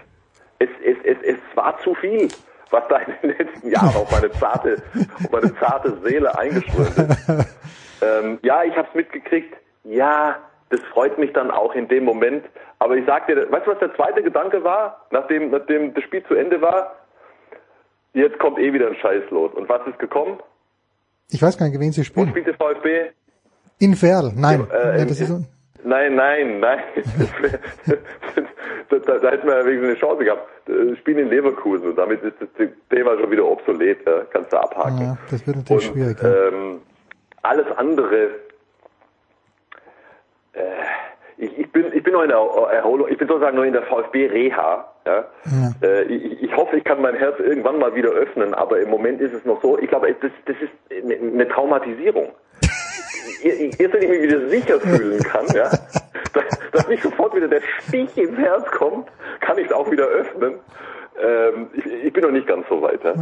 Es, 0.59 0.67
es, 0.83 0.97
es, 1.05 1.17
es 1.23 1.37
war 1.55 1.79
zu 1.79 1.95
viel, 1.95 2.27
was 2.71 2.83
da 2.89 2.97
in 2.97 3.13
den 3.29 3.37
letzten 3.37 3.69
Jahren 3.71 3.95
auf 3.95 4.11
meine 4.11 4.29
zarte, 4.33 4.83
auf 5.23 5.31
meine 5.31 5.57
zarte 5.59 5.97
Seele 6.03 6.37
eingeströmt 6.37 6.97
ist. 6.97 7.29
Ähm, 8.01 8.39
ja, 8.43 8.61
ich 8.65 8.75
habe 8.75 8.89
es 8.89 8.93
mitgekriegt. 8.93 9.55
Ja, 9.85 10.35
das 10.69 10.79
freut 10.93 11.17
mich 11.17 11.31
dann 11.33 11.51
auch 11.51 11.73
in 11.75 11.87
dem 11.87 12.03
Moment. 12.05 12.45
Aber 12.79 12.95
ich 12.95 13.05
sag 13.05 13.27
dir, 13.27 13.49
weißt 13.51 13.67
du, 13.67 13.71
was 13.71 13.79
der 13.79 13.95
zweite 13.95 14.21
Gedanke 14.23 14.63
war, 14.63 15.05
nachdem, 15.11 15.51
nachdem 15.51 15.93
das 15.93 16.03
Spiel 16.03 16.23
zu 16.25 16.33
Ende 16.35 16.61
war? 16.61 16.95
Jetzt 18.13 18.39
kommt 18.39 18.59
eh 18.59 18.71
wieder 18.73 18.87
ein 18.87 18.95
Scheiß 18.95 19.23
los. 19.29 19.51
Und 19.53 19.67
was 19.69 19.85
ist 19.87 19.99
gekommen? 19.99 20.39
Ich 21.29 21.41
weiß 21.41 21.57
gar 21.57 21.67
nicht, 21.67 21.79
wen 21.79 21.91
sie 21.91 22.01
Wo 22.01 22.05
spielen. 22.05 22.29
spielt 22.29 22.47
der 22.47 22.53
VfB? 22.55 23.11
In 23.79 23.95
Ferl, 23.95 24.31
nein. 24.35 24.67
Äh, 24.71 24.99
ja, 24.99 25.05
das 25.05 25.19
ist, 25.19 25.27
so- 25.27 25.43
Nein, 25.83 26.15
nein, 26.15 26.59
nein. 26.59 26.79
da, 28.89 28.97
da, 28.99 29.17
da 29.19 29.29
hätten 29.31 29.47
wir 29.47 29.57
ja 29.59 29.65
wenigstens 29.65 29.89
eine 29.89 29.95
Chance 29.99 30.23
gehabt. 30.23 30.47
Äh, 30.69 30.95
Spielen 30.97 31.19
in 31.19 31.29
Leverkusen 31.29 31.89
und 31.89 31.95
damit 31.97 32.23
ist 32.23 32.35
das 32.39 32.49
Thema 32.89 33.17
schon 33.19 33.29
wieder 33.31 33.45
obsolet. 33.45 33.99
Ja. 34.05 34.21
Kannst 34.31 34.51
du 34.53 34.57
abhaken. 34.57 35.01
ja, 35.01 35.17
das 35.29 35.45
wird 35.45 35.57
natürlich 35.57 35.85
schwierig. 35.85 36.17
Ja. 36.21 36.47
Ähm, 36.47 36.81
alles 37.43 37.67
andere. 37.77 38.29
Äh, 40.55 40.61
ich, 41.37 41.57
ich 41.57 41.71
bin 41.71 41.91
ich 41.93 42.01
bin 42.03 42.13
noch 42.13 42.23
in 42.23 42.29
der 42.29 42.37
Erholung. 42.37 43.07
Ich 43.09 43.17
bin 43.17 43.27
sozusagen 43.27 43.57
noch 43.57 43.63
in 43.63 43.73
der 43.73 43.83
VfB 43.83 44.27
Reha. 44.27 44.89
Ja. 45.05 45.25
Äh, 45.81 46.03
ich, 46.03 46.43
ich 46.43 46.55
hoffe, 46.55 46.77
ich 46.77 46.83
kann 46.83 47.01
mein 47.01 47.15
Herz 47.15 47.39
irgendwann 47.39 47.77
mal 47.77 47.93
wieder 47.93 48.09
öffnen, 48.09 48.53
aber 48.53 48.79
im 48.79 48.89
Moment 48.89 49.21
ist 49.21 49.33
es 49.33 49.43
noch 49.45 49.61
so. 49.61 49.77
Ich 49.77 49.89
glaube, 49.89 50.15
das, 50.21 50.31
das 50.45 50.55
ist 50.61 50.71
eine, 51.13 51.47
Traumatisierung. 51.47 52.29
Erst 53.43 53.79
wenn 53.79 54.01
ich 54.01 54.09
mich 54.09 54.21
wieder 54.23 54.47
sicher 54.47 54.79
fühlen 54.79 55.21
kann, 55.23 55.45
ja, 55.53 55.69
dass, 56.33 56.71
dass 56.71 56.87
nicht 56.87 57.03
sofort 57.03 57.35
wieder 57.35 57.47
der 57.47 57.61
Stich 57.81 58.17
ins 58.17 58.37
Herz 58.37 58.65
kommt, 58.71 59.09
kann 59.41 59.57
ich 59.57 59.67
es 59.67 59.73
auch 59.73 59.91
wieder 59.91 60.05
öffnen. 60.05 60.55
Ähm, 61.21 61.67
ich, 61.73 61.85
ich 61.85 62.13
bin 62.13 62.23
noch 62.23 62.31
nicht 62.31 62.47
ganz 62.47 62.67
so 62.69 62.81
weit. 62.81 63.03
Ja. 63.03 63.13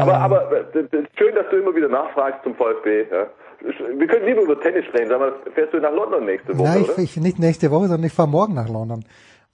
Aber, 0.00 0.14
aber 0.14 0.50
äh, 0.74 1.04
schön, 1.16 1.34
dass 1.34 1.48
du 1.50 1.56
immer 1.56 1.74
wieder 1.74 1.88
nachfragst 1.88 2.42
zum 2.44 2.54
VfB. 2.54 3.06
Ja. 3.10 3.26
Wir 3.60 4.06
können 4.06 4.26
lieber 4.26 4.42
über 4.42 4.60
Tennis 4.60 4.84
sprechen. 4.86 5.08
Sag 5.08 5.18
mal, 5.18 5.32
fährst 5.54 5.72
du 5.72 5.78
nach 5.78 5.92
London 5.92 6.24
nächste 6.24 6.56
Woche, 6.56 6.68
Nein, 6.68 6.84
ich, 6.96 7.16
ich, 7.16 7.16
nicht 7.16 7.38
nächste 7.38 7.70
Woche, 7.70 7.88
sondern 7.88 8.04
ich 8.04 8.12
fahre 8.12 8.28
morgen 8.28 8.54
nach 8.54 8.68
London, 8.68 9.04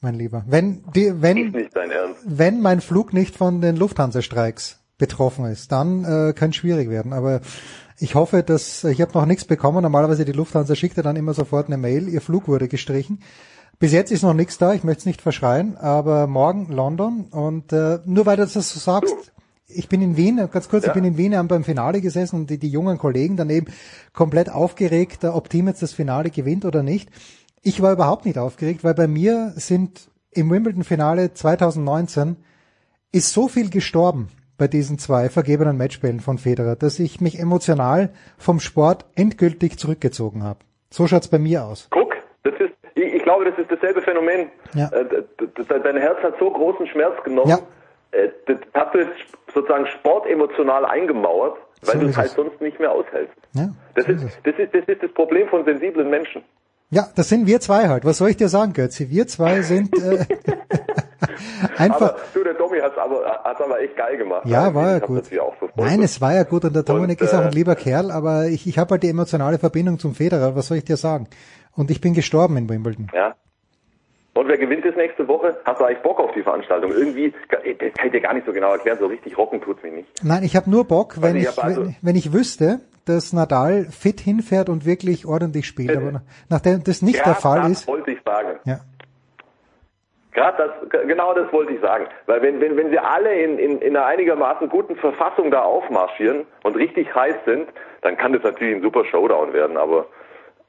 mein 0.01 0.15
Lieber. 0.15 0.45
Wenn, 0.47 0.85
die, 0.95 1.23
wenn, 1.23 1.69
wenn 2.25 2.61
mein 2.61 2.81
Flug 2.81 3.13
nicht 3.13 3.37
von 3.37 3.61
den 3.61 3.77
Lufthansa-Streiks 3.77 4.85
betroffen 4.99 5.47
ist, 5.47 5.73
dann 5.73 6.05
äh, 6.05 6.33
kann 6.35 6.51
es 6.51 6.57
schwierig 6.57 6.91
werden. 6.91 7.13
Aber 7.13 7.41
ich 7.99 8.15
hoffe, 8.15 8.43
dass 8.43 8.85
ich 8.85 9.01
habe 9.01 9.13
noch 9.15 9.27
nichts 9.27 9.45
bekommen. 9.45 9.83
Normalerweise 9.83 10.25
die 10.25 10.33
Lufthansa 10.33 10.75
schickt 10.75 10.97
ja 10.97 11.03
dann 11.03 11.17
immer 11.17 11.35
sofort 11.35 11.67
eine 11.67 11.79
Mail, 11.79 12.09
ihr 12.09 12.21
Flug 12.21 12.49
wurde 12.49 12.69
gestrichen. 12.69 13.21
Bis 13.79 13.93
jetzt 13.93 14.13
ist 14.13 14.23
noch 14.23 14.35
nichts 14.35 14.59
da, 14.59 14.73
ich 14.73 14.85
möchte 14.85 15.01
es 15.01 15.07
nicht 15.07 15.21
verschreien, 15.21 15.77
aber 15.77 16.27
morgen 16.27 16.73
London 16.73 17.27
und 17.31 17.73
äh, 17.73 17.99
nur 18.05 18.25
weil 18.25 18.37
du 18.37 18.43
das 18.43 18.55
so 18.55 18.79
sagst, 18.79 19.33
ich 19.75 19.89
bin 19.89 20.03
in 20.03 20.17
Wien, 20.17 20.37
ganz 20.51 20.69
kurz, 20.69 20.87
ich 20.87 20.93
bin 20.93 21.05
in 21.05 21.17
Wien 21.17 21.37
haben 21.37 21.49
beim 21.49 21.65
Finale 21.65 22.01
gesessen 22.01 22.37
und 22.37 22.51
die, 22.51 22.59
die 22.59 22.69
jungen 22.69 22.99
Kollegen 22.99 23.37
daneben 23.37 23.67
komplett 24.13 24.51
aufgeregt, 24.51 25.25
ob 25.25 25.49
Team 25.49 25.69
jetzt 25.69 25.83
das 25.83 25.93
Finale 25.93 26.31
gewinnt 26.31 26.65
oder 26.65 26.83
nicht. 26.83 27.09
Ich 27.63 27.83
war 27.83 27.93
überhaupt 27.93 28.25
nicht 28.27 28.39
aufgeregt, 28.39 28.85
weil 28.85 28.95
bei 28.95 29.07
mir 29.07 29.53
sind 29.57 30.09
im 30.31 30.51
Wimbledon-Finale 30.51 31.33
2019 31.33 32.37
ist 33.13 33.33
so 33.33 33.49
viel 33.49 33.71
gestorben 33.71 34.29
bei 34.57 34.69
diesen 34.69 34.99
zwei 34.99 35.29
vergebenen 35.29 35.77
Matchbällen 35.77 36.21
von 36.21 36.39
Federer, 36.39 36.77
dass 36.77 36.99
ich 36.99 37.21
mich 37.21 37.39
emotional 37.39 38.11
vom 38.39 38.61
Sport 38.61 39.05
endgültig 39.15 39.79
zurückgezogen 39.79 40.43
habe. 40.43 40.61
So 40.91 41.07
schaut's 41.07 41.29
bei 41.29 41.39
mir 41.39 41.65
aus. 41.65 41.89
Guck, 41.91 42.15
das 42.45 42.55
ist, 42.61 42.73
ich, 42.95 43.15
ich 43.15 43.23
glaube, 43.23 43.45
das 43.45 43.59
ist 43.59 43.71
dasselbe 43.71 44.01
Phänomen. 44.03 44.49
Ja. 44.75 44.91
Äh, 44.91 45.25
Dein 45.83 45.97
Herz 45.97 46.19
hat 46.23 46.35
so 46.39 46.51
großen 46.51 46.87
Schmerz 46.87 47.15
genommen. 47.25 47.51
Ja. 47.51 47.59
Äh, 48.15 48.29
Das 48.47 48.57
hast 48.75 48.95
du 48.95 48.99
sozusagen 49.53 49.87
sportemotional 49.87 50.85
eingemauert, 50.85 51.57
weil 51.83 51.95
So 51.95 51.99
du 52.01 52.05
ist 52.07 52.11
es 52.13 52.17
halt 52.19 52.31
sonst 52.31 52.61
nicht 52.61 52.79
mehr 52.81 52.91
aushältst. 52.93 53.37
Ja, 53.55 53.69
Das 53.95 54.07
ist, 54.09 54.25
das 54.45 54.55
ist, 54.59 54.75
das 54.75 54.85
ist 54.87 55.03
das 55.03 55.13
Problem 55.13 55.49
von 55.49 55.65
sensiblen 55.65 56.09
Menschen. 56.11 56.43
ja, 56.91 57.07
das 57.17 57.29
sind 57.29 57.47
wir 57.47 57.61
zwei 57.61 57.89
halt. 57.89 58.05
Was 58.05 58.19
soll 58.19 58.31
ich 58.31 58.37
dir 58.37 58.49
sagen, 58.49 58.73
Götzi? 58.73 59.11
Wir 59.11 59.27
zwei 59.27 59.63
sind 59.63 59.95
äh, 60.03 60.25
einfach. 61.77 62.11
Aber 62.13 62.17
du, 62.33 62.45
der 62.45 62.55
Domi 62.55 62.79
hat's 62.79 62.97
aber, 62.99 63.41
hat's 63.45 63.61
aber 63.61 63.81
echt 63.81 63.97
geil 63.97 64.17
gemacht. 64.17 64.47
Ja, 64.47 64.65
Also, 64.65 64.75
war 64.75 64.91
ja 64.91 64.99
gut. 65.01 65.27
Verfolgt. 65.27 65.77
Nein, 65.77 66.03
es 66.03 66.21
war 66.21 66.35
ja 66.35 66.43
gut 66.45 66.65
und 66.65 66.75
der 66.75 66.83
Dominik 66.83 67.21
Und, 67.21 67.27
ist 67.27 67.35
auch 67.35 67.41
ein 67.41 67.49
äh, 67.53 67.55
lieber 67.55 67.75
Kerl, 67.75 68.11
aber 68.11 68.47
ich, 68.47 68.67
ich 68.67 68.79
habe 68.79 68.93
halt 68.93 69.03
die 69.03 69.09
emotionale 69.09 69.59
Verbindung 69.59 69.99
zum 69.99 70.15
Federer. 70.15 70.55
Was 70.57 70.69
soll 70.69 70.79
ich 70.79 70.85
dir 70.85 70.97
sagen? 70.97 71.29
Und 71.77 71.91
ich 71.91 72.01
bin 72.01 72.15
gestorben 72.15 72.57
in 72.57 72.69
Wimbledon. 72.69 73.09
Ja. 73.15 73.35
Und 74.35 74.49
wer 74.49 74.59
gewinnt 74.59 74.85
das 74.85 74.97
nächste 74.97 75.27
Woche? 75.29 75.57
Hast 75.65 75.81
du 75.81 75.85
eigentlich 75.85 76.03
Bock 76.03 76.19
auf 76.19 76.33
die 76.33 76.43
Veranstaltung? 76.43 76.91
Irgendwie, 76.93 77.33
das 77.51 77.61
kann 77.95 78.07
ich 78.07 78.13
dir 78.13 78.21
gar 78.21 78.35
nicht 78.35 78.47
so 78.47 78.53
genau 78.53 78.73
erklären, 78.73 78.99
so 78.99 79.07
richtig 79.07 79.39
rocken 79.39 79.61
tut's 79.61 79.83
mich 79.83 79.93
nicht. 79.93 80.25
Nein, 80.25 80.43
ich 80.43 80.57
habe 80.57 80.69
nur 80.69 80.85
Bock, 80.85 81.23
wenn 81.23 81.37
ich 81.37 81.45
ich, 81.45 81.63
also- 81.63 81.83
wenn, 81.83 81.97
wenn 82.03 82.17
ich 82.17 82.33
wüsste, 82.33 82.81
dass 83.07 83.33
Nadal 83.33 83.85
fit 83.85 84.19
hinfährt 84.21 84.69
und 84.69 84.87
wirklich 84.87 85.25
ordentlich 85.27 85.67
spielt. 85.67 85.97
Aber 85.97 86.11
nach- 86.11 86.23
nachdem 86.49 86.83
das 86.83 87.01
nicht 87.03 87.19
der 87.19 87.35
Grad 87.35 87.43
Fall 87.43 87.61
das 87.63 87.71
ist, 87.73 87.89
wollte 87.89 88.11
ich 88.11 88.19
sagen. 88.25 88.59
ja, 88.65 88.81
Gerade 90.33 90.75
das, 90.91 91.03
genau 91.07 91.33
das 91.33 91.53
wollte 91.53 91.75
ich 91.75 91.81
sagen. 91.81 92.07
Weil 92.27 92.43
wenn, 92.43 92.61
wenn, 92.61 92.77
wenn 92.77 92.91
sie 92.91 92.99
alle 92.99 93.33
in, 93.41 93.57
in, 93.59 93.79
in 93.81 93.97
einer 93.97 94.07
einigermaßen 94.07 94.69
guten 94.69 94.97
Verfassung 94.97 95.53
da 95.53 95.63
aufmarschieren 95.63 96.45
und 96.65 96.75
richtig 96.77 97.15
heiß 97.15 97.37
sind, 97.47 97.69
dann 98.03 98.17
kann 98.17 98.33
das 98.33 98.43
natürlich 98.43 98.75
ein 98.75 98.83
super 98.83 99.05
Showdown 99.05 99.53
werden. 99.53 99.77
Aber 99.77 100.07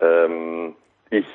ähm, 0.02 0.76
ich, 1.10 1.26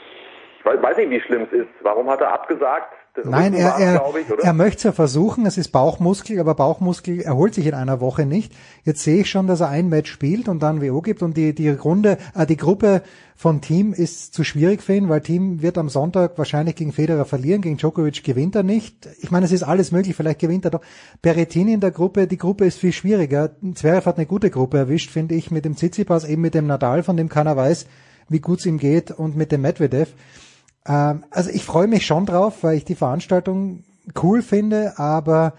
weiß, 0.64 0.82
weiß 0.82 0.96
nicht, 0.98 1.10
wie 1.10 1.20
schlimm 1.20 1.42
es 1.42 1.52
ist. 1.52 1.68
Warum 1.82 2.08
hat 2.08 2.20
er 2.20 2.32
abgesagt? 2.32 2.92
Das 3.14 3.24
Nein, 3.24 3.54
er, 3.54 3.74
er, 3.76 4.04
ich, 4.16 4.44
er 4.44 4.52
möchte 4.52 4.76
es 4.76 4.82
ja 4.84 4.92
versuchen. 4.92 5.44
Es 5.44 5.58
ist 5.58 5.70
Bauchmuskel, 5.70 6.38
aber 6.38 6.54
Bauchmuskel 6.54 7.20
erholt 7.20 7.54
sich 7.54 7.66
in 7.66 7.74
einer 7.74 8.00
Woche 8.00 8.24
nicht. 8.24 8.52
Jetzt 8.84 9.02
sehe 9.02 9.22
ich 9.22 9.30
schon, 9.30 9.48
dass 9.48 9.60
er 9.60 9.68
ein 9.68 9.88
Match 9.88 10.12
spielt 10.12 10.48
und 10.48 10.62
dann 10.62 10.80
WO 10.80 11.00
gibt 11.00 11.22
und 11.22 11.36
die, 11.36 11.52
die 11.52 11.70
Runde, 11.70 12.18
äh, 12.36 12.46
die 12.46 12.56
Gruppe 12.56 13.02
von 13.34 13.60
Team 13.60 13.92
ist 13.92 14.32
zu 14.32 14.44
schwierig 14.44 14.80
für 14.80 14.94
ihn, 14.94 15.08
weil 15.08 15.22
Team 15.22 15.60
wird 15.60 15.76
am 15.76 15.88
Sonntag 15.88 16.38
wahrscheinlich 16.38 16.76
gegen 16.76 16.92
Federer 16.92 17.24
verlieren, 17.24 17.62
gegen 17.62 17.78
Djokovic 17.78 18.22
gewinnt 18.22 18.54
er 18.54 18.62
nicht. 18.62 19.08
Ich 19.20 19.32
meine, 19.32 19.46
es 19.46 19.52
ist 19.52 19.64
alles 19.64 19.90
möglich, 19.90 20.14
vielleicht 20.14 20.38
gewinnt 20.38 20.64
er 20.66 20.70
doch. 20.70 20.82
Berrettini 21.20 21.72
in 21.72 21.80
der 21.80 21.90
Gruppe, 21.90 22.28
die 22.28 22.38
Gruppe 22.38 22.64
ist 22.64 22.78
viel 22.78 22.92
schwieriger. 22.92 23.50
Zverev 23.74 24.06
hat 24.06 24.18
eine 24.18 24.26
gute 24.26 24.50
Gruppe 24.50 24.78
erwischt, 24.78 25.10
finde 25.10 25.34
ich, 25.34 25.50
mit 25.50 25.64
dem 25.64 25.74
Tsitsipas, 25.74 26.28
eben 26.28 26.42
mit 26.42 26.54
dem 26.54 26.68
Nadal, 26.68 27.02
von 27.02 27.16
dem 27.16 27.28
keiner 27.28 27.56
weiß, 27.56 27.86
wie 28.28 28.40
gut 28.40 28.60
es 28.60 28.66
ihm 28.66 28.78
geht 28.78 29.10
und 29.10 29.36
mit 29.36 29.50
dem 29.50 29.62
Medvedev. 29.62 30.14
Ähm, 30.86 31.24
also 31.30 31.50
ich 31.50 31.64
freue 31.64 31.88
mich 31.88 32.06
schon 32.06 32.26
drauf, 32.26 32.62
weil 32.62 32.76
ich 32.76 32.84
die 32.84 32.94
Veranstaltung 32.94 33.84
cool 34.22 34.42
finde, 34.42 34.98
aber 34.98 35.54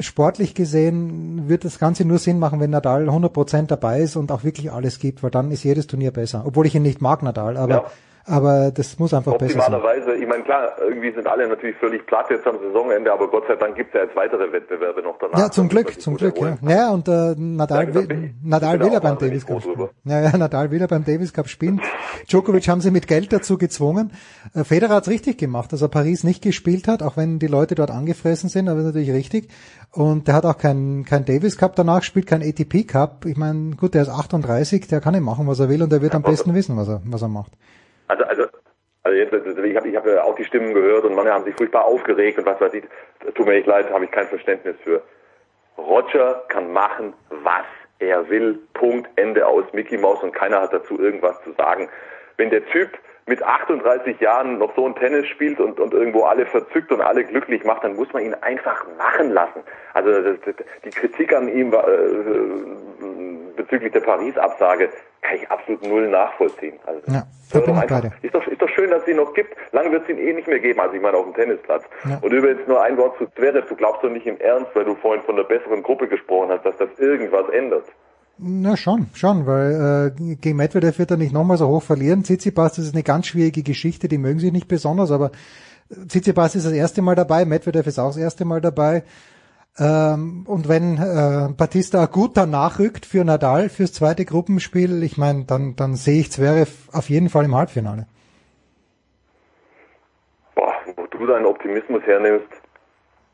sportlich 0.00 0.54
gesehen 0.54 1.48
wird 1.48 1.64
das 1.64 1.78
Ganze 1.78 2.04
nur 2.04 2.18
Sinn 2.18 2.38
machen, 2.38 2.60
wenn 2.60 2.70
Nadal 2.70 3.08
100% 3.08 3.66
dabei 3.66 4.00
ist 4.00 4.16
und 4.16 4.30
auch 4.30 4.44
wirklich 4.44 4.70
alles 4.70 4.98
gibt, 4.98 5.22
weil 5.22 5.30
dann 5.30 5.50
ist 5.50 5.64
jedes 5.64 5.86
Turnier 5.86 6.12
besser. 6.12 6.44
Obwohl 6.46 6.66
ich 6.66 6.74
ihn 6.74 6.82
nicht 6.82 7.00
mag, 7.00 7.22
Nadal, 7.22 7.56
aber, 7.56 7.74
Ja. 7.74 7.84
Aber 8.28 8.70
das 8.70 8.98
muss 8.98 9.14
einfach 9.14 9.36
besser 9.38 9.60
sein. 9.60 9.74
Optimalerweise, 9.74 10.14
ich 10.14 10.26
meine 10.26 10.42
klar, 10.42 10.72
irgendwie 10.80 11.12
sind 11.12 11.26
alle 11.26 11.48
natürlich 11.48 11.76
völlig 11.76 12.06
platt 12.06 12.26
jetzt 12.30 12.46
am 12.46 12.58
Saisonende, 12.58 13.12
aber 13.12 13.28
Gott 13.28 13.44
sei 13.48 13.56
Dank 13.56 13.76
gibt 13.76 13.88
es 13.88 13.94
ja 13.94 14.04
jetzt 14.06 14.16
weitere 14.16 14.52
Wettbewerbe 14.52 15.02
noch 15.02 15.18
danach. 15.18 15.38
Ja, 15.38 15.50
zum 15.50 15.66
man 15.66 15.70
Glück, 15.70 16.00
zum 16.00 16.16
Glück, 16.16 16.36
ja. 16.36 16.46
erholen. 16.46 16.68
Ja, 16.68 16.90
und 16.90 17.08
äh, 17.08 17.34
Nadal, 17.36 17.88
Ja, 17.88 17.94
will, 17.94 18.34
Nadal 18.42 18.80
will 18.80 18.92
er 18.92 19.00
beim 19.00 19.18
Davis 19.18 19.46
Cup 19.46 19.62
spielen. 19.62 19.88
Ja, 20.04 20.20
ja, 20.20 20.36
Nadal 20.36 20.70
will 20.70 20.80
er 20.80 20.88
beim 20.88 21.04
Davis 21.04 21.32
Cup 21.32 21.48
spielen. 21.48 21.80
Djokovic 22.28 22.68
haben 22.68 22.80
sie 22.80 22.90
mit 22.90 23.08
Geld 23.08 23.32
dazu 23.32 23.58
gezwungen. 23.58 24.12
Äh, 24.54 24.64
Federer 24.64 24.96
hat's 24.96 25.08
richtig 25.08 25.38
gemacht, 25.38 25.72
dass 25.72 25.82
er 25.82 25.88
Paris 25.88 26.24
nicht 26.24 26.42
gespielt 26.42 26.88
hat, 26.88 27.02
auch 27.02 27.16
wenn 27.16 27.38
die 27.38 27.46
Leute 27.46 27.74
dort 27.74 27.90
angefressen 27.90 28.48
sind, 28.48 28.68
aber 28.68 28.80
ist 28.80 28.86
natürlich 28.86 29.12
richtig. 29.12 29.48
Und 29.92 30.28
der 30.28 30.34
hat 30.34 30.44
auch 30.44 30.58
kein, 30.58 31.04
kein 31.08 31.24
Davis 31.24 31.56
Cup 31.56 31.76
danach, 31.76 32.02
spielt 32.02 32.26
kein 32.26 32.42
ATP 32.42 32.86
Cup. 32.86 33.24
Ich 33.24 33.36
meine, 33.36 33.76
gut, 33.76 33.94
der 33.94 34.02
ist 34.02 34.10
38, 34.10 34.86
der 34.86 35.00
kann 35.00 35.14
nicht 35.14 35.24
machen, 35.24 35.46
was 35.46 35.60
er 35.60 35.68
will 35.68 35.82
und 35.82 35.90
der 35.90 36.02
wird 36.02 36.14
am 36.14 36.22
besten 36.22 36.54
wissen, 36.54 36.76
was 36.76 36.88
er, 36.88 37.00
was 37.04 37.22
er 37.22 37.28
macht. 37.28 37.52
Also, 38.08 38.24
also, 38.24 38.46
also 39.02 39.16
jetzt, 39.18 39.32
ich 39.32 39.76
habe 39.76 39.88
ich 39.88 39.96
hab 39.96 40.06
ja 40.06 40.22
auch 40.22 40.34
die 40.34 40.44
Stimmen 40.44 40.74
gehört 40.74 41.04
und 41.04 41.14
manche 41.14 41.32
haben 41.32 41.44
sich 41.44 41.54
furchtbar 41.54 41.84
aufgeregt 41.84 42.38
und 42.38 42.46
was 42.46 42.60
weiß 42.60 42.74
ich. 42.74 42.84
Tut 43.34 43.46
mir 43.46 43.54
echt 43.54 43.66
leid, 43.66 43.90
habe 43.90 44.04
ich 44.04 44.10
kein 44.10 44.26
Verständnis 44.26 44.76
für. 44.82 45.02
Roger 45.76 46.42
kann 46.48 46.72
machen, 46.72 47.14
was 47.30 47.64
er 48.00 48.28
will. 48.28 48.58
Punkt, 48.74 49.08
Ende 49.16 49.46
aus, 49.46 49.64
Mickey 49.72 49.96
Mouse 49.96 50.22
und 50.22 50.32
keiner 50.32 50.60
hat 50.60 50.72
dazu 50.72 50.98
irgendwas 50.98 51.40
zu 51.44 51.52
sagen. 51.52 51.88
Wenn 52.36 52.50
der 52.50 52.64
Typ 52.66 52.98
mit 53.28 53.42
38 53.42 54.18
Jahren 54.20 54.58
noch 54.58 54.74
so 54.74 54.86
ein 54.86 54.94
Tennis 54.94 55.26
spielt 55.28 55.60
und, 55.60 55.78
und 55.78 55.92
irgendwo 55.92 56.22
alle 56.22 56.46
verzückt 56.46 56.90
und 56.90 57.00
alle 57.00 57.24
glücklich 57.24 57.62
macht, 57.64 57.84
dann 57.84 57.94
muss 57.94 58.12
man 58.12 58.24
ihn 58.24 58.34
einfach 58.34 58.84
machen 58.96 59.30
lassen. 59.30 59.60
Also 59.94 60.10
das, 60.10 60.36
das, 60.44 60.54
die 60.84 60.90
Kritik 60.90 61.34
an 61.34 61.48
ihm 61.48 61.72
äh, 61.72 61.78
bezüglich 63.56 63.92
der 63.92 64.00
Paris-Absage 64.00 64.88
kann 65.20 65.36
ich 65.36 65.50
absolut 65.50 65.82
null 65.86 66.08
nachvollziehen. 66.08 66.78
Also 66.86 67.00
Ja, 67.06 67.24
bin 67.52 67.64
doch 67.64 67.76
einfach, 67.76 68.02
ist, 68.22 68.34
doch, 68.34 68.46
ist 68.46 68.62
doch 68.62 68.68
schön, 68.68 68.90
dass 68.90 69.02
es 69.02 69.08
ihn 69.08 69.16
noch 69.16 69.34
gibt. 69.34 69.54
Lange 69.72 69.92
wird 69.92 70.04
es 70.04 70.08
ihn 70.08 70.18
eh 70.18 70.32
nicht 70.32 70.48
mehr 70.48 70.60
geben, 70.60 70.80
also 70.80 70.94
ich 70.94 71.02
meine 71.02 71.16
auf 71.16 71.24
dem 71.24 71.34
Tennisplatz. 71.34 71.84
Ja. 72.08 72.18
Und 72.22 72.32
übrigens 72.32 72.66
nur 72.66 72.82
ein 72.82 72.96
Wort 72.96 73.18
zu 73.18 73.26
Zverev. 73.26 73.68
Du 73.68 73.76
glaubst 73.76 74.02
doch 74.02 74.10
nicht 74.10 74.26
im 74.26 74.38
Ernst, 74.40 74.70
weil 74.74 74.84
du 74.84 74.94
vorhin 74.94 75.22
von 75.24 75.36
der 75.36 75.44
besseren 75.44 75.82
Gruppe 75.82 76.08
gesprochen 76.08 76.50
hast, 76.50 76.64
dass 76.64 76.76
das 76.76 76.88
irgendwas 76.98 77.48
ändert. 77.50 77.84
Na 78.40 78.76
schon, 78.76 79.08
schon, 79.14 79.46
weil 79.46 80.14
äh, 80.16 80.36
gegen 80.36 80.56
Medvedev 80.56 80.98
wird 80.98 81.10
er 81.10 81.16
nicht 81.16 81.32
nochmal 81.32 81.56
so 81.56 81.66
hoch 81.66 81.82
verlieren. 81.82 82.22
Tsitsipas, 82.22 82.74
das 82.74 82.86
ist 82.86 82.94
eine 82.94 83.02
ganz 83.02 83.26
schwierige 83.26 83.64
Geschichte, 83.64 84.06
die 84.06 84.18
mögen 84.18 84.38
sich 84.38 84.52
nicht 84.52 84.68
besonders, 84.68 85.10
aber 85.10 85.32
Tsitsipas 86.06 86.54
ist 86.54 86.64
das 86.64 86.72
erste 86.72 87.02
Mal 87.02 87.16
dabei, 87.16 87.44
Medvedev 87.44 87.88
ist 87.88 87.98
auch 87.98 88.08
das 88.08 88.16
erste 88.16 88.44
Mal 88.44 88.60
dabei. 88.60 89.02
Ähm, 89.76 90.44
und 90.46 90.68
wenn 90.68 90.98
äh, 90.98 91.52
Batista 91.56 92.06
gut 92.06 92.36
danach 92.36 92.78
rückt 92.78 93.06
für 93.06 93.24
Nadal 93.24 93.68
fürs 93.68 93.92
zweite 93.92 94.24
Gruppenspiel, 94.24 95.02
ich 95.02 95.16
meine, 95.16 95.44
dann, 95.44 95.74
dann 95.74 95.96
sehe 95.96 96.20
ich 96.20 96.30
Zverev 96.30 96.72
auf 96.92 97.08
jeden 97.10 97.30
Fall 97.30 97.44
im 97.44 97.54
Halbfinale. 97.56 98.06
Boah, 100.54 100.74
wo 100.96 101.06
du 101.06 101.26
deinen 101.26 101.46
Optimismus 101.46 102.02
hernimmst. 102.04 102.48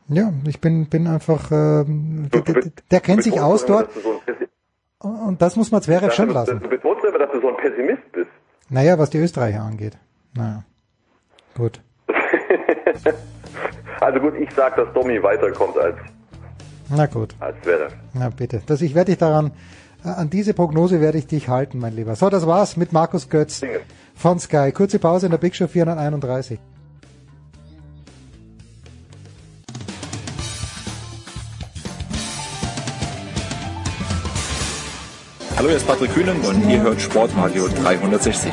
Ja, 0.09 0.32
ich 0.47 0.60
bin, 0.60 0.86
bin 0.86 1.06
einfach, 1.06 1.51
ähm, 1.51 2.28
der, 2.32 2.43
der, 2.43 2.62
der 2.90 3.01
kennt 3.01 3.22
sich 3.22 3.40
aus 3.40 3.64
dort 3.64 3.90
so 3.94 4.20
ein 4.26 4.47
und 5.05 5.40
das 5.43 5.56
muss 5.56 5.70
man 5.70 5.82
Zverev 5.82 6.12
schon 6.12 6.31
lassen. 6.31 6.60
Du 6.60 6.68
betonst 6.68 7.05
immer, 7.05 7.18
dass 7.18 7.31
du 7.32 7.40
so 7.40 7.48
ein 7.48 7.56
Pessimist 7.56 8.12
bist. 8.12 8.31
Naja, 8.70 8.98
was 8.98 9.10
die 9.10 9.18
Österreicher 9.18 9.62
angeht. 9.62 9.97
Naja, 10.35 10.64
gut. 11.56 11.81
Also 14.01 14.20
gut, 14.20 14.35
ich 14.39 14.51
sag, 14.52 14.76
dass 14.76 14.93
Domi 14.93 15.22
weiterkommt 15.22 15.78
als, 15.78 15.97
Na 16.90 17.06
gut. 17.06 17.35
als 17.40 17.56
Zverev. 17.62 17.94
Na 18.12 18.28
bitte. 18.28 18.60
Das, 18.66 18.82
ich 18.82 18.94
werde 18.94 19.12
dich 19.12 19.18
daran, 19.18 19.52
äh, 20.05 20.09
an 20.09 20.28
diese 20.28 20.52
Prognose 20.52 21.01
werde 21.01 21.16
ich 21.16 21.26
dich 21.26 21.48
halten, 21.48 21.78
mein 21.78 21.94
Lieber. 21.94 22.14
So, 22.14 22.28
das 22.28 22.47
war's 22.47 22.76
mit 22.76 22.93
Markus 22.93 23.31
Götz 23.31 23.62
von 24.14 24.39
Sky. 24.39 24.72
Kurze 24.72 24.98
Pause 24.98 25.26
in 25.26 25.31
der 25.31 25.39
Big 25.39 25.55
Show 25.55 25.68
431. 25.68 26.59
Hallo, 35.65 35.70
hier 35.70 35.78
ist 35.78 35.86
Patrick 35.86 36.12
Kühnen 36.12 36.39
und 36.43 36.69
ihr 36.69 36.82
hört 36.82 37.01
Sportradio 37.01 37.69
360. 37.69 38.53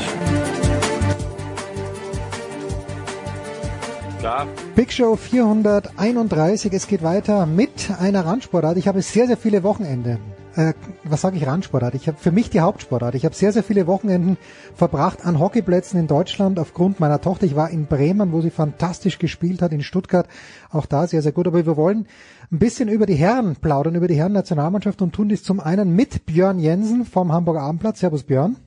Klar. 4.19 4.47
Big 4.77 4.93
Show 4.93 5.17
431. 5.17 6.71
Es 6.71 6.87
geht 6.87 7.03
weiter 7.03 7.45
mit 7.45 7.89
einer 7.99 8.25
Randsportart. 8.25 8.77
Ich 8.77 8.87
habe 8.87 9.01
sehr, 9.01 9.27
sehr 9.27 9.35
viele 9.35 9.61
Wochenende. 9.61 10.19
Äh, 10.55 10.73
was 11.05 11.21
sage 11.21 11.37
ich 11.37 11.47
Randsportart? 11.47 11.95
Ich 11.95 12.07
habe 12.07 12.17
für 12.17 12.31
mich 12.31 12.49
die 12.49 12.59
Hauptsportart. 12.59 13.15
Ich 13.15 13.23
habe 13.23 13.33
sehr, 13.33 13.53
sehr 13.53 13.63
viele 13.63 13.87
Wochenenden 13.87 14.37
verbracht 14.75 15.25
an 15.25 15.39
Hockeyplätzen 15.39 15.99
in 15.99 16.07
Deutschland 16.07 16.59
aufgrund 16.59 16.99
meiner 16.99 17.21
Tochter. 17.21 17.45
Ich 17.45 17.55
war 17.55 17.69
in 17.69 17.85
Bremen, 17.85 18.33
wo 18.33 18.41
sie 18.41 18.49
fantastisch 18.49 19.17
gespielt 19.17 19.61
hat, 19.61 19.71
in 19.71 19.81
Stuttgart 19.81 20.27
auch 20.69 20.85
da 20.85 21.07
sehr, 21.07 21.21
sehr 21.21 21.31
gut. 21.31 21.47
Aber 21.47 21.65
wir 21.65 21.77
wollen 21.77 22.05
ein 22.51 22.59
bisschen 22.59 22.89
über 22.89 23.05
die 23.05 23.15
Herren 23.15 23.55
plaudern, 23.55 23.95
über 23.95 24.09
die 24.09 24.15
Herren-Nationalmannschaft 24.15 25.01
und 25.01 25.13
tun 25.13 25.29
dies 25.29 25.43
zum 25.43 25.61
einen 25.61 25.95
mit 25.95 26.25
Björn 26.25 26.59
Jensen 26.59 27.05
vom 27.05 27.31
Hamburger 27.31 27.61
Abendblatt. 27.61 27.95
Servus 27.95 28.23
Björn. 28.23 28.57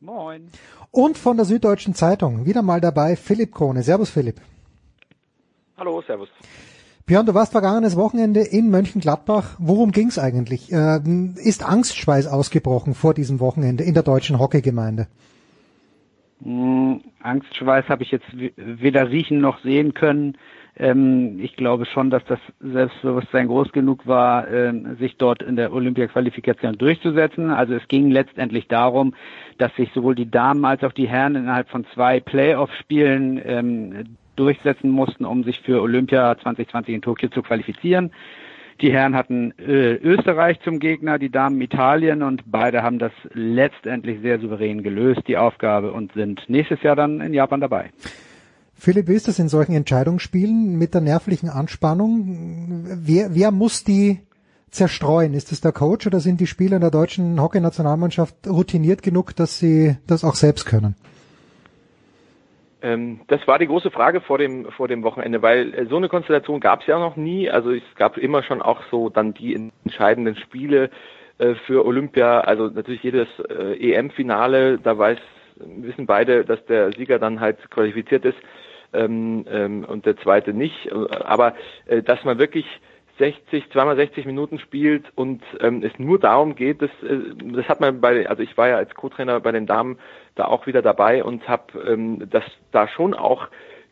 Moin. 0.00 0.50
Und 0.90 1.16
von 1.16 1.36
der 1.36 1.46
Süddeutschen 1.46 1.94
Zeitung 1.94 2.44
wieder 2.44 2.60
mal 2.60 2.80
dabei 2.80 3.16
Philipp 3.16 3.54
Krone. 3.54 3.82
Servus 3.82 4.10
Philipp. 4.10 4.40
Hallo, 5.78 6.02
servus. 6.06 6.28
Björn, 7.08 7.24
du 7.24 7.32
warst 7.32 7.52
vergangenes 7.52 7.96
Wochenende 7.96 8.40
in 8.40 8.68
Mönchengladbach. 8.68 9.56
Worum 9.58 9.92
ging's 9.92 10.18
eigentlich? 10.18 10.70
Äh, 10.70 11.00
ist 11.42 11.66
Angstschweiß 11.66 12.26
ausgebrochen 12.26 12.92
vor 12.92 13.14
diesem 13.14 13.40
Wochenende 13.40 13.82
in 13.82 13.94
der 13.94 14.02
deutschen 14.02 14.38
Hockeygemeinde? 14.38 15.06
Hm, 16.42 17.00
Angstschweiß 17.22 17.88
habe 17.88 18.02
ich 18.02 18.10
jetzt 18.10 18.26
weder 18.56 19.08
riechen 19.08 19.40
noch 19.40 19.58
sehen 19.62 19.94
können. 19.94 20.36
Ähm, 20.76 21.40
ich 21.40 21.56
glaube 21.56 21.86
schon, 21.86 22.10
dass 22.10 22.22
das 22.26 22.40
Selbstbewusstsein 22.60 23.48
groß 23.48 23.72
genug 23.72 24.06
war, 24.06 24.46
ähm, 24.46 24.98
sich 24.98 25.16
dort 25.16 25.42
in 25.42 25.56
der 25.56 25.72
Olympia-Qualifikation 25.72 26.76
durchzusetzen. 26.76 27.48
Also 27.48 27.72
es 27.72 27.88
ging 27.88 28.10
letztendlich 28.10 28.68
darum, 28.68 29.14
dass 29.56 29.74
sich 29.76 29.90
sowohl 29.94 30.14
die 30.14 30.30
Damen 30.30 30.62
als 30.66 30.84
auch 30.84 30.92
die 30.92 31.08
Herren 31.08 31.36
innerhalb 31.36 31.70
von 31.70 31.86
zwei 31.94 32.20
Playoff-Spielen 32.20 33.40
ähm, 33.42 34.16
durchsetzen 34.38 34.90
mussten, 34.90 35.24
um 35.24 35.44
sich 35.44 35.60
für 35.60 35.82
Olympia 35.82 36.36
2020 36.38 36.94
in 36.94 37.02
Tokio 37.02 37.28
zu 37.28 37.42
qualifizieren. 37.42 38.12
Die 38.80 38.92
Herren 38.92 39.16
hatten 39.16 39.52
äh, 39.58 39.94
Österreich 39.94 40.60
zum 40.60 40.78
Gegner, 40.78 41.18
die 41.18 41.30
Damen 41.30 41.60
Italien 41.60 42.22
und 42.22 42.44
beide 42.46 42.82
haben 42.82 43.00
das 43.00 43.10
letztendlich 43.32 44.20
sehr 44.20 44.38
souverän 44.38 44.84
gelöst, 44.84 45.22
die 45.26 45.36
Aufgabe, 45.36 45.92
und 45.92 46.12
sind 46.12 46.48
nächstes 46.48 46.82
Jahr 46.82 46.94
dann 46.94 47.20
in 47.20 47.34
Japan 47.34 47.60
dabei. 47.60 47.90
Philipp, 48.74 49.08
wie 49.08 49.14
ist 49.14 49.26
das 49.26 49.40
in 49.40 49.48
solchen 49.48 49.74
Entscheidungsspielen 49.74 50.78
mit 50.78 50.94
der 50.94 51.00
nervlichen 51.00 51.48
Anspannung? 51.48 52.84
Wer, 53.02 53.34
wer 53.34 53.50
muss 53.50 53.82
die 53.82 54.20
zerstreuen? 54.70 55.34
Ist 55.34 55.50
es 55.50 55.60
der 55.60 55.72
Coach 55.72 56.06
oder 56.06 56.20
sind 56.20 56.40
die 56.40 56.46
Spieler 56.46 56.76
in 56.76 56.82
der 56.82 56.92
deutschen 56.92 57.40
Hockeynationalmannschaft 57.42 58.46
routiniert 58.46 59.02
genug, 59.02 59.34
dass 59.34 59.58
sie 59.58 59.96
das 60.06 60.22
auch 60.22 60.36
selbst 60.36 60.66
können? 60.66 60.94
Ähm, 62.80 63.20
das 63.26 63.46
war 63.46 63.58
die 63.58 63.66
große 63.66 63.90
Frage 63.90 64.20
vor 64.20 64.38
dem 64.38 64.66
vor 64.72 64.86
dem 64.88 65.02
Wochenende, 65.02 65.42
weil 65.42 65.74
äh, 65.74 65.86
so 65.86 65.96
eine 65.96 66.08
Konstellation 66.08 66.60
gab 66.60 66.82
es 66.82 66.86
ja 66.86 66.98
noch 66.98 67.16
nie. 67.16 67.50
Also 67.50 67.72
es 67.72 67.82
gab 67.96 68.16
immer 68.16 68.42
schon 68.42 68.62
auch 68.62 68.82
so 68.90 69.08
dann 69.08 69.34
die 69.34 69.70
entscheidenden 69.84 70.36
Spiele 70.36 70.90
äh, 71.38 71.54
für 71.66 71.84
Olympia. 71.84 72.40
Also 72.40 72.68
natürlich 72.68 73.02
jedes 73.02 73.28
äh, 73.48 73.92
EM-Finale, 73.92 74.78
da 74.78 74.96
weiß 74.96 75.18
wissen 75.56 76.06
beide, 76.06 76.44
dass 76.44 76.64
der 76.66 76.92
Sieger 76.92 77.18
dann 77.18 77.40
halt 77.40 77.58
qualifiziert 77.70 78.24
ist 78.24 78.38
ähm, 78.92 79.44
ähm, 79.50 79.84
und 79.84 80.06
der 80.06 80.16
zweite 80.18 80.54
nicht. 80.54 80.92
Aber 80.92 81.54
dass 82.04 82.22
man 82.22 82.38
wirklich 82.38 82.64
60, 83.18 83.70
zweimal 83.70 83.96
60 83.96 84.26
Minuten 84.26 84.58
spielt 84.58 85.04
und 85.14 85.42
ähm, 85.60 85.82
es 85.82 85.98
nur 85.98 86.18
darum 86.18 86.54
geht, 86.54 86.82
das, 86.82 86.90
äh, 87.02 87.18
das 87.52 87.68
hat 87.68 87.80
man 87.80 88.00
bei, 88.00 88.28
also 88.28 88.42
ich 88.42 88.56
war 88.56 88.68
ja 88.68 88.76
als 88.76 88.94
Co-Trainer 88.94 89.40
bei 89.40 89.52
den 89.52 89.66
Damen 89.66 89.98
da 90.34 90.44
auch 90.44 90.66
wieder 90.66 90.82
dabei 90.82 91.24
und 91.24 91.48
habe 91.48 91.80
ähm, 91.86 92.28
das 92.30 92.44
da 92.70 92.88
schon 92.88 93.14
auch 93.14 93.48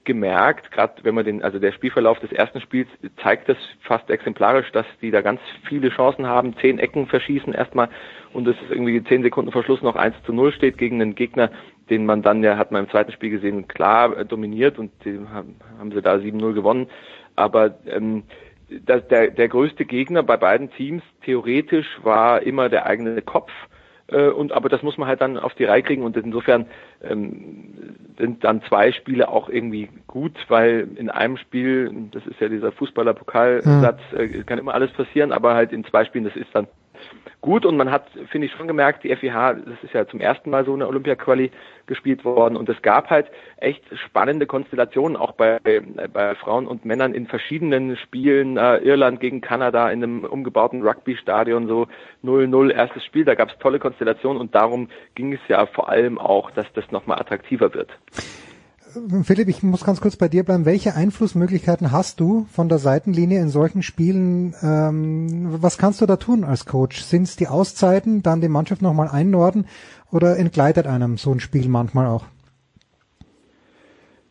gemerkt, 0.06 0.70
gerade 0.70 0.94
wenn 1.02 1.14
man 1.14 1.24
den, 1.24 1.42
also 1.42 1.58
der 1.58 1.72
Spielverlauf 1.72 2.18
des 2.20 2.32
ersten 2.32 2.60
Spiels 2.60 2.88
zeigt 3.22 3.48
das 3.48 3.58
fast 3.80 4.08
exemplarisch, 4.08 4.70
dass 4.72 4.86
die 5.02 5.10
da 5.10 5.20
ganz 5.20 5.40
viele 5.68 5.90
Chancen 5.90 6.26
haben, 6.26 6.56
zehn 6.58 6.78
Ecken 6.78 7.06
verschießen 7.06 7.52
erstmal 7.52 7.90
und 8.32 8.46
es 8.46 8.56
irgendwie 8.70 9.02
zehn 9.04 9.22
Sekunden 9.22 9.52
vor 9.52 9.64
Schluss 9.64 9.82
noch 9.82 9.96
1 9.96 10.14
zu 10.24 10.32
0 10.32 10.52
steht 10.52 10.78
gegen 10.78 11.02
einen 11.02 11.16
Gegner, 11.16 11.50
den 11.90 12.06
man 12.06 12.22
dann 12.22 12.42
ja, 12.42 12.56
hat 12.56 12.70
man 12.70 12.84
im 12.84 12.90
zweiten 12.90 13.12
Spiel 13.12 13.30
gesehen, 13.30 13.68
klar 13.68 14.16
äh, 14.16 14.24
dominiert 14.24 14.78
und 14.78 14.92
haben, 15.32 15.56
haben 15.78 15.92
sie 15.92 16.00
da 16.00 16.14
7-0 16.14 16.54
gewonnen. 16.54 16.86
Aber 17.34 17.76
ähm, 17.86 18.22
das, 18.68 19.06
der, 19.08 19.30
der 19.30 19.48
größte 19.48 19.84
Gegner 19.84 20.22
bei 20.22 20.36
beiden 20.36 20.70
Teams 20.70 21.02
theoretisch 21.24 21.86
war 22.02 22.42
immer 22.42 22.68
der 22.68 22.86
eigene 22.86 23.22
Kopf. 23.22 23.50
Äh, 24.08 24.28
und 24.28 24.52
aber 24.52 24.68
das 24.68 24.82
muss 24.82 24.98
man 24.98 25.08
halt 25.08 25.20
dann 25.20 25.38
auf 25.38 25.54
die 25.54 25.64
Reihe 25.64 25.82
kriegen 25.82 26.02
und 26.02 26.16
insofern 26.16 26.66
ähm, 27.02 27.96
sind 28.18 28.44
dann 28.44 28.62
zwei 28.62 28.92
Spiele 28.92 29.28
auch 29.28 29.48
irgendwie 29.48 29.88
gut, 30.06 30.36
weil 30.48 30.88
in 30.96 31.10
einem 31.10 31.36
Spiel, 31.36 31.92
das 32.12 32.26
ist 32.26 32.40
ja 32.40 32.48
dieser 32.48 32.72
Fußballer-Pokalsatz, 32.72 34.00
äh, 34.16 34.28
kann 34.44 34.58
immer 34.58 34.74
alles 34.74 34.92
passieren, 34.92 35.32
aber 35.32 35.54
halt 35.54 35.72
in 35.72 35.84
zwei 35.84 36.04
Spielen, 36.04 36.24
das 36.24 36.36
ist 36.36 36.48
dann 36.52 36.68
gut 37.46 37.64
und 37.64 37.76
man 37.76 37.92
hat, 37.92 38.08
finde 38.30 38.48
ich, 38.48 38.52
schon 38.52 38.66
gemerkt, 38.66 39.04
die 39.04 39.14
FIH, 39.14 39.54
das 39.64 39.82
ist 39.84 39.94
ja 39.94 40.06
zum 40.06 40.20
ersten 40.20 40.50
Mal 40.50 40.64
so 40.64 40.74
eine 40.74 40.88
Olympia-Quali 40.88 41.52
gespielt 41.86 42.24
worden 42.24 42.56
und 42.56 42.68
es 42.68 42.82
gab 42.82 43.08
halt 43.08 43.28
echt 43.58 43.82
spannende 43.96 44.46
Konstellationen 44.46 45.16
auch 45.16 45.32
bei, 45.32 45.60
bei 46.12 46.34
Frauen 46.34 46.66
und 46.66 46.84
Männern 46.84 47.14
in 47.14 47.28
verschiedenen 47.28 47.96
Spielen, 47.98 48.56
äh, 48.56 48.78
Irland 48.78 49.20
gegen 49.20 49.40
Kanada 49.40 49.88
in 49.90 50.02
einem 50.02 50.24
umgebauten 50.24 50.82
Rugby-Stadion, 50.82 51.68
so 51.68 51.86
0-0 52.24 52.72
erstes 52.72 53.04
Spiel, 53.04 53.24
da 53.24 53.36
gab 53.36 53.50
es 53.50 53.58
tolle 53.58 53.78
Konstellationen 53.78 54.40
und 54.40 54.56
darum 54.56 54.88
ging 55.14 55.32
es 55.32 55.40
ja 55.46 55.66
vor 55.66 55.88
allem 55.88 56.18
auch, 56.18 56.50
dass 56.50 56.66
das 56.74 56.90
nochmal 56.90 57.20
attraktiver 57.20 57.72
wird. 57.72 57.96
Philipp, 59.24 59.48
ich 59.48 59.62
muss 59.62 59.84
ganz 59.84 60.00
kurz 60.00 60.16
bei 60.16 60.28
dir 60.28 60.42
bleiben. 60.42 60.64
Welche 60.64 60.94
Einflussmöglichkeiten 60.94 61.92
hast 61.92 62.18
du 62.18 62.46
von 62.52 62.68
der 62.68 62.78
Seitenlinie 62.78 63.40
in 63.40 63.50
solchen 63.50 63.82
Spielen? 63.82 64.54
Ähm, 64.62 65.62
was 65.62 65.76
kannst 65.76 66.00
du 66.00 66.06
da 66.06 66.16
tun 66.16 66.44
als 66.44 66.64
Coach? 66.64 67.02
Sind 67.02 67.24
es 67.24 67.36
die 67.36 67.48
Auszeiten, 67.48 68.22
dann 68.22 68.40
die 68.40 68.48
Mannschaft 68.48 68.80
nochmal 68.80 69.08
einnorden 69.08 69.66
oder 70.10 70.38
entgleitet 70.38 70.86
einem 70.86 71.18
so 71.18 71.30
ein 71.30 71.40
Spiel 71.40 71.68
manchmal 71.68 72.06
auch? 72.06 72.24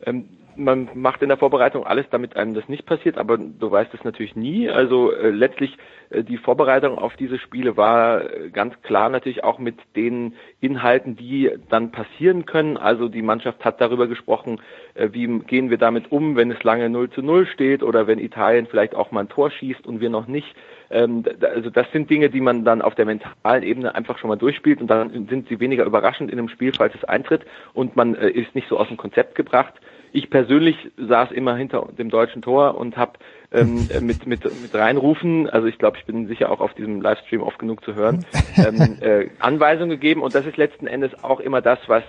Ähm, 0.02 0.30
man 0.56 0.90
macht 0.94 1.22
in 1.22 1.30
der 1.30 1.38
Vorbereitung 1.38 1.86
alles, 1.86 2.06
damit 2.12 2.36
einem 2.36 2.54
das 2.54 2.68
nicht 2.70 2.86
passiert, 2.86 3.18
aber 3.18 3.38
du 3.38 3.72
weißt 3.72 3.94
es 3.94 4.04
natürlich 4.04 4.36
nie. 4.36 4.70
Also 4.70 5.12
äh, 5.12 5.30
letztlich 5.30 5.78
äh, 6.10 6.24
die 6.24 6.38
Vorbereitung 6.38 6.98
auf 6.98 7.16
diese 7.16 7.38
Spiele 7.38 7.78
war 7.78 8.22
äh, 8.22 8.50
ganz 8.50 8.74
klar 8.82 9.10
natürlich 9.10 9.44
auch 9.44 9.60
mit 9.60 9.78
den 9.96 10.34
Inhalten, 10.60 11.16
die 11.16 11.52
dann 11.70 11.92
passieren 11.92 12.46
können. 12.46 12.78
Also 12.78 13.08
die 13.10 13.22
Mannschaft 13.22 13.64
hat 13.66 13.82
darüber 13.82 14.08
gesprochen, 14.08 14.62
äh, 14.94 15.10
wie 15.12 15.28
gehen 15.40 15.70
wir 15.70 15.78
damit 15.78 16.12
um, 16.12 16.36
wenn 16.36 16.52
es 16.52 16.64
lange 16.64 16.90
0 16.90 17.10
zu 17.12 17.22
0 17.22 17.48
steht 17.48 17.84
oder 17.84 18.08
wenn 18.08 18.20
Italien 18.20 18.68
vielleicht 18.68 18.96
auch 18.96 19.12
mal 19.12 19.22
ein 19.22 19.30
Tor 19.30 19.52
schießt 19.52 19.86
und 19.86 20.00
wir 20.02 20.10
noch 20.10 20.28
nicht. 20.28 20.56
Ähm, 20.90 21.24
also 21.42 21.70
das 21.70 21.92
sind 21.92 22.10
Dinge, 22.10 22.30
die 22.30 22.42
man 22.42 22.64
dann 22.64 22.82
auf 22.82 22.96
der 22.96 23.06
mentalen 23.06 23.64
Ebene 23.64 23.96
einfach 23.96 24.18
schon 24.18 24.30
mal 24.30 24.36
durchspielt 24.36 24.82
und 24.82 24.88
dann 24.88 25.28
sind 25.28 25.48
sie 25.50 25.60
weniger 25.60 25.86
überraschend 25.86 26.32
in 26.32 26.40
einem 26.40 26.50
Spiel, 26.50 26.74
falls 26.76 26.96
es 26.96 27.04
eintritt 27.04 27.46
und 27.74 27.96
man 27.96 28.16
äh, 28.16 28.30
ist 28.30 28.56
nicht 28.56 28.68
so 28.68 28.78
aus 28.78 28.88
dem 28.88 28.98
Konzept 28.98 29.36
gebracht. 29.36 29.74
Ich 30.16 30.30
persönlich 30.30 30.78
saß 30.96 31.32
immer 31.32 31.58
hinter 31.58 31.90
dem 31.98 32.10
deutschen 32.10 32.42
Tor 32.42 32.78
und 32.78 32.96
habe 32.96 33.20
ähm, 33.52 33.90
mit, 34.00 34.26
mit, 34.26 34.46
mit 34.46 34.74
reinrufen, 34.74 35.50
also 35.50 35.68
ich 35.68 35.78
glaube, 35.78 35.98
ich 35.98 36.06
bin 36.06 36.28
sicher 36.28 36.50
auch 36.50 36.62
auf 36.62 36.74
diesem 36.74 37.02
Livestream 37.02 37.42
oft 37.42 37.60
genug 37.60 37.84
zu 37.84 37.96
hören, 37.96 38.26
ähm, 38.56 38.98
äh, 39.02 39.28
Anweisungen 39.40 39.90
gegeben 39.90 40.22
und 40.22 40.34
das 40.34 40.46
ist 40.46 40.56
letzten 40.56 40.88
Endes 40.88 41.22
auch 41.22 41.42
immer 41.42 41.62
das, 41.62 41.80
was 41.88 42.04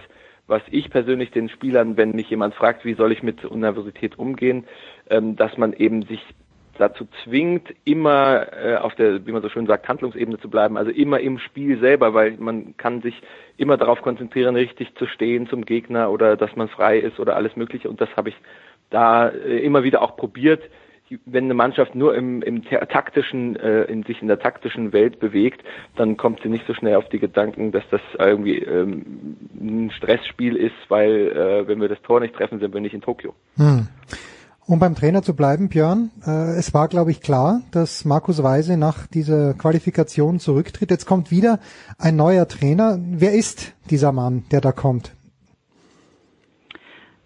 was 0.49 0.63
ich 0.71 0.91
persönlich 0.91 1.33
den 1.33 1.49
Spielern, 1.49 1.97
wenn 1.97 2.13
mich 2.13 2.31
jemand 2.31 2.55
fragt, 2.55 2.85
wie 2.85 2.95
soll 2.95 3.11
ich 3.11 3.25
mit 3.25 3.45
Universität 3.45 4.17
umgehen, 4.17 4.65
ähm, 5.11 5.35
dass 5.35 5.57
man 5.59 5.73
eben 5.73 6.03
sich 6.03 6.21
dazu 6.79 7.07
zwingt, 7.25 7.75
immer 7.85 8.47
äh, 8.53 8.77
auf 8.77 8.95
der, 8.95 9.27
wie 9.27 9.33
man 9.33 9.43
so 9.43 9.49
schön 9.49 9.67
sagt, 9.67 9.89
Handlungsebene 9.89 10.39
zu 10.39 10.49
bleiben, 10.49 10.77
also 10.77 10.91
immer 10.91 11.21
im 11.21 11.39
Spiel 11.39 11.79
selber, 11.79 12.15
weil 12.15 12.37
man 12.39 12.77
kann 12.77 13.03
sich 13.03 13.21
immer 13.57 13.77
darauf 13.77 14.03
konzentrieren, 14.03 14.57
richtig 14.57 14.95
zu 14.97 15.07
stehen 15.07 15.49
zum 15.49 15.65
Gegner 15.65 16.11
oder 16.11 16.37
dass 16.37 16.55
man 16.57 16.69
frei 16.69 16.99
ist 16.99 17.19
oder 17.19 17.37
alles 17.37 17.57
Mögliche. 17.57 17.89
Und 17.89 18.01
das 18.01 18.09
habe 18.17 18.31
ich 18.31 18.37
da 18.91 19.29
äh, 19.29 19.59
immer 19.59 19.85
wieder 19.85 20.03
auch 20.03 20.17
probiert. 20.17 20.63
Wenn 21.25 21.45
eine 21.45 21.55
Mannschaft 21.55 21.95
nur 21.95 22.17
im, 22.17 22.43
im 22.43 22.65
taktischen, 22.65 23.55
äh, 23.57 23.85
in 23.85 24.03
sich 24.03 24.21
in 24.23 24.29
der 24.29 24.41
taktischen 24.41 24.93
Welt 24.93 25.21
bewegt, 25.21 25.63
dann 25.95 26.17
kommt 26.17 26.43
sie 26.43 26.49
nicht 26.49 26.67
so 26.67 26.75
schnell 26.75 26.97
auf 26.97 27.09
die 27.11 27.21
Gedanken, 27.21 27.71
dass 27.71 27.85
das 27.91 28.01
irgendwie 28.19 28.59
ähm, 28.59 29.37
ein 29.55 29.93
Stressspiel 29.93 30.57
ist, 30.57 30.75
weil 30.89 31.29
äh, 31.29 31.69
wenn 31.69 31.81
wir 31.81 31.89
das 31.89 32.03
Tor 32.03 32.19
nicht 32.19 32.35
treffen, 32.35 32.59
sind 32.59 32.75
wir 32.75 32.81
nicht 32.81 32.95
in 32.95 33.03
Tokio. 33.03 33.35
Hm. 33.57 33.87
Um 34.69 34.81
beim 34.81 34.97
Trainer 34.97 35.23
zu 35.23 35.37
bleiben, 35.37 35.69
Björn, 35.69 36.11
äh, 36.27 36.59
es 36.59 36.75
war, 36.75 36.89
glaube 36.89 37.13
ich, 37.13 37.21
klar, 37.21 37.63
dass 37.71 38.05
Markus 38.05 38.43
Weise 38.43 38.77
nach 38.77 39.07
dieser 39.07 39.55
Qualifikation 39.55 40.41
zurücktritt. 40.41 40.91
Jetzt 40.91 41.07
kommt 41.07 41.31
wieder 41.31 41.61
ein 41.99 42.17
neuer 42.17 42.49
Trainer. 42.49 42.99
Wer 43.01 43.33
ist 43.33 43.77
dieser 43.91 44.11
Mann, 44.11 44.43
der 44.51 44.61
da 44.61 44.73
kommt? 44.73 45.15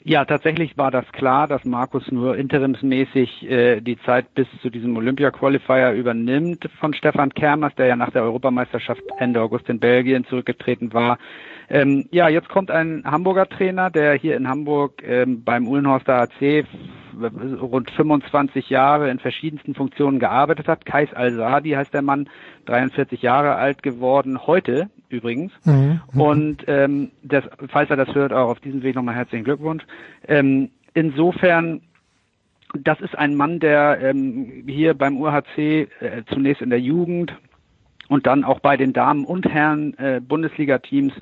Ja, 0.02 0.24
tatsächlich 0.24 0.76
war 0.76 0.90
das 0.90 1.04
klar, 1.12 1.46
dass 1.46 1.64
Markus 1.64 2.10
nur 2.10 2.36
interimsmäßig 2.36 3.48
äh, 3.48 3.80
die 3.80 3.98
Zeit 4.00 4.34
bis 4.34 4.46
zu 4.60 4.68
diesem 4.68 4.96
Olympia-Qualifier 4.96 5.92
übernimmt 5.92 6.68
von 6.78 6.92
Stefan 6.92 7.32
Kermers, 7.32 7.74
der 7.76 7.86
ja 7.86 7.96
nach 7.96 8.10
der 8.10 8.22
Europameisterschaft 8.22 9.02
Ende 9.18 9.40
August 9.40 9.68
in 9.68 9.78
Belgien 9.78 10.24
zurückgetreten 10.24 10.92
war. 10.92 11.18
Ähm, 11.70 12.06
ja, 12.10 12.28
jetzt 12.28 12.48
kommt 12.48 12.70
ein 12.70 13.04
Hamburger 13.04 13.48
Trainer, 13.48 13.90
der 13.90 14.14
hier 14.14 14.36
in 14.36 14.48
Hamburg 14.48 15.02
ähm, 15.04 15.44
beim 15.44 15.68
Uhlenhorster 15.68 16.22
AC 16.22 16.66
rund 17.60 17.90
25 17.90 18.70
Jahre 18.70 19.10
in 19.10 19.18
verschiedensten 19.18 19.74
Funktionen 19.74 20.18
gearbeitet 20.18 20.68
hat. 20.68 20.84
Kais 20.84 21.12
Al-Sadi 21.12 21.70
heißt 21.70 21.92
der 21.92 22.02
Mann, 22.02 22.28
43 22.66 23.22
Jahre 23.22 23.54
alt 23.56 23.82
geworden, 23.82 24.46
heute 24.46 24.88
übrigens. 25.08 25.52
Mhm. 25.64 26.00
Und 26.14 26.64
ähm, 26.66 27.10
das, 27.22 27.44
falls 27.68 27.90
er 27.90 27.96
das 27.96 28.14
hört, 28.14 28.32
auch 28.32 28.50
auf 28.50 28.60
diesem 28.60 28.82
Weg 28.82 28.96
nochmal 28.96 29.14
herzlichen 29.14 29.44
Glückwunsch. 29.44 29.84
Ähm, 30.26 30.70
insofern 30.94 31.82
das 32.78 33.00
ist 33.00 33.18
ein 33.18 33.34
Mann, 33.34 33.58
der 33.58 34.00
ähm, 34.00 34.64
hier 34.66 34.94
beim 34.94 35.20
UHC 35.20 35.58
äh, 35.58 36.22
zunächst 36.28 36.62
in 36.62 36.70
der 36.70 36.80
Jugend 36.80 37.34
und 38.08 38.26
dann 38.26 38.44
auch 38.44 38.60
bei 38.60 38.76
den 38.76 38.92
Damen 38.92 39.24
und 39.24 39.48
Herren 39.48 39.96
äh, 39.98 40.20
Bundesliga-Teams 40.20 41.12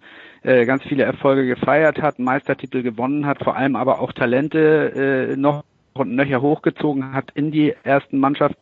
äh, 0.43 0.65
ganz 0.67 0.83
viele 0.85 1.05
Erfolge 1.05 1.47
gefeiert 1.47 2.01
hat, 2.01 2.19
Meistertitel 2.19 2.83
gewonnen 2.83 3.27
hat, 3.27 3.43
vor 3.43 3.57
allem 3.57 3.77
aber 3.77 4.01
auch 4.01 4.13
Talente 4.13 5.33
äh, 5.33 5.37
noch 5.37 5.65
und 5.95 6.15
nöcher 6.15 6.41
hochgezogen 6.41 7.13
hat 7.13 7.31
in 7.35 7.51
die 7.51 7.75
ersten 7.83 8.19
Mannschaften. 8.19 8.57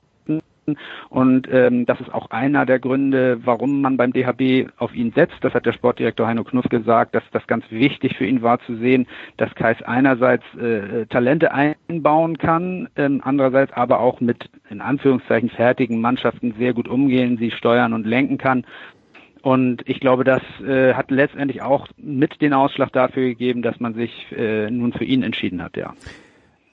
Und 1.11 1.49
ähm, 1.53 1.87
das 1.87 2.01
ist 2.01 2.13
auch 2.13 2.31
einer 2.31 2.67
der 2.67 2.81
Gründe, 2.81 3.39
warum 3.45 3.83
man 3.83 3.97
beim 3.97 4.13
DHB 4.13 4.69
auf 4.79 4.95
ihn 4.95 5.13
setzt. 5.13 5.37
Das 5.43 5.55
hat 5.55 5.65
der 5.65 5.73
Sportdirektor 5.73 6.27
Heino 6.27 6.43
Knuff 6.43 6.69
gesagt, 6.69 7.15
dass 7.15 7.23
das 7.31 7.47
ganz 7.47 7.65
wichtig 7.71 8.17
für 8.17 8.27
ihn 8.27 8.43
war 8.43 8.59
zu 8.61 8.75
sehen, 8.77 9.07
dass 9.37 9.55
Kais 9.55 9.81
einerseits 9.83 10.45
äh, 10.57 11.07
Talente 11.07 11.53
einbauen 11.53 12.39
kann, 12.39 12.89
ähm, 12.97 13.21
andererseits 13.23 13.73
aber 13.75 14.01
auch 14.01 14.21
mit 14.21 14.51
in 14.69 14.81
Anführungszeichen 14.81 15.51
fertigen 15.51 16.01
Mannschaften 16.01 16.55
sehr 16.59 16.75
gut 16.75 16.89
umgehen, 16.89 17.39
sie 17.39 17.53
steuern 17.53 17.93
und 17.93 18.05
lenken 18.05 18.39
kann. 18.39 18.65
Und 19.47 19.89
ich 19.89 20.01
glaube, 20.01 20.25
das 20.25 20.43
äh, 20.67 20.95
hat 20.95 21.13
letztendlich 21.13 21.63
auch 21.63 21.87
mit 21.97 22.41
den 22.41 22.53
Ausschlag 22.53 22.93
dafür 22.93 23.29
gegeben, 23.29 23.63
dass 23.63 23.79
man 23.79 23.95
sich 23.95 24.11
äh, 24.37 24.69
nun 24.73 24.93
für 24.93 25.05
ihn 25.05 25.23
entschieden 25.23 25.63
hat, 25.63 25.77
ja. 25.77 25.95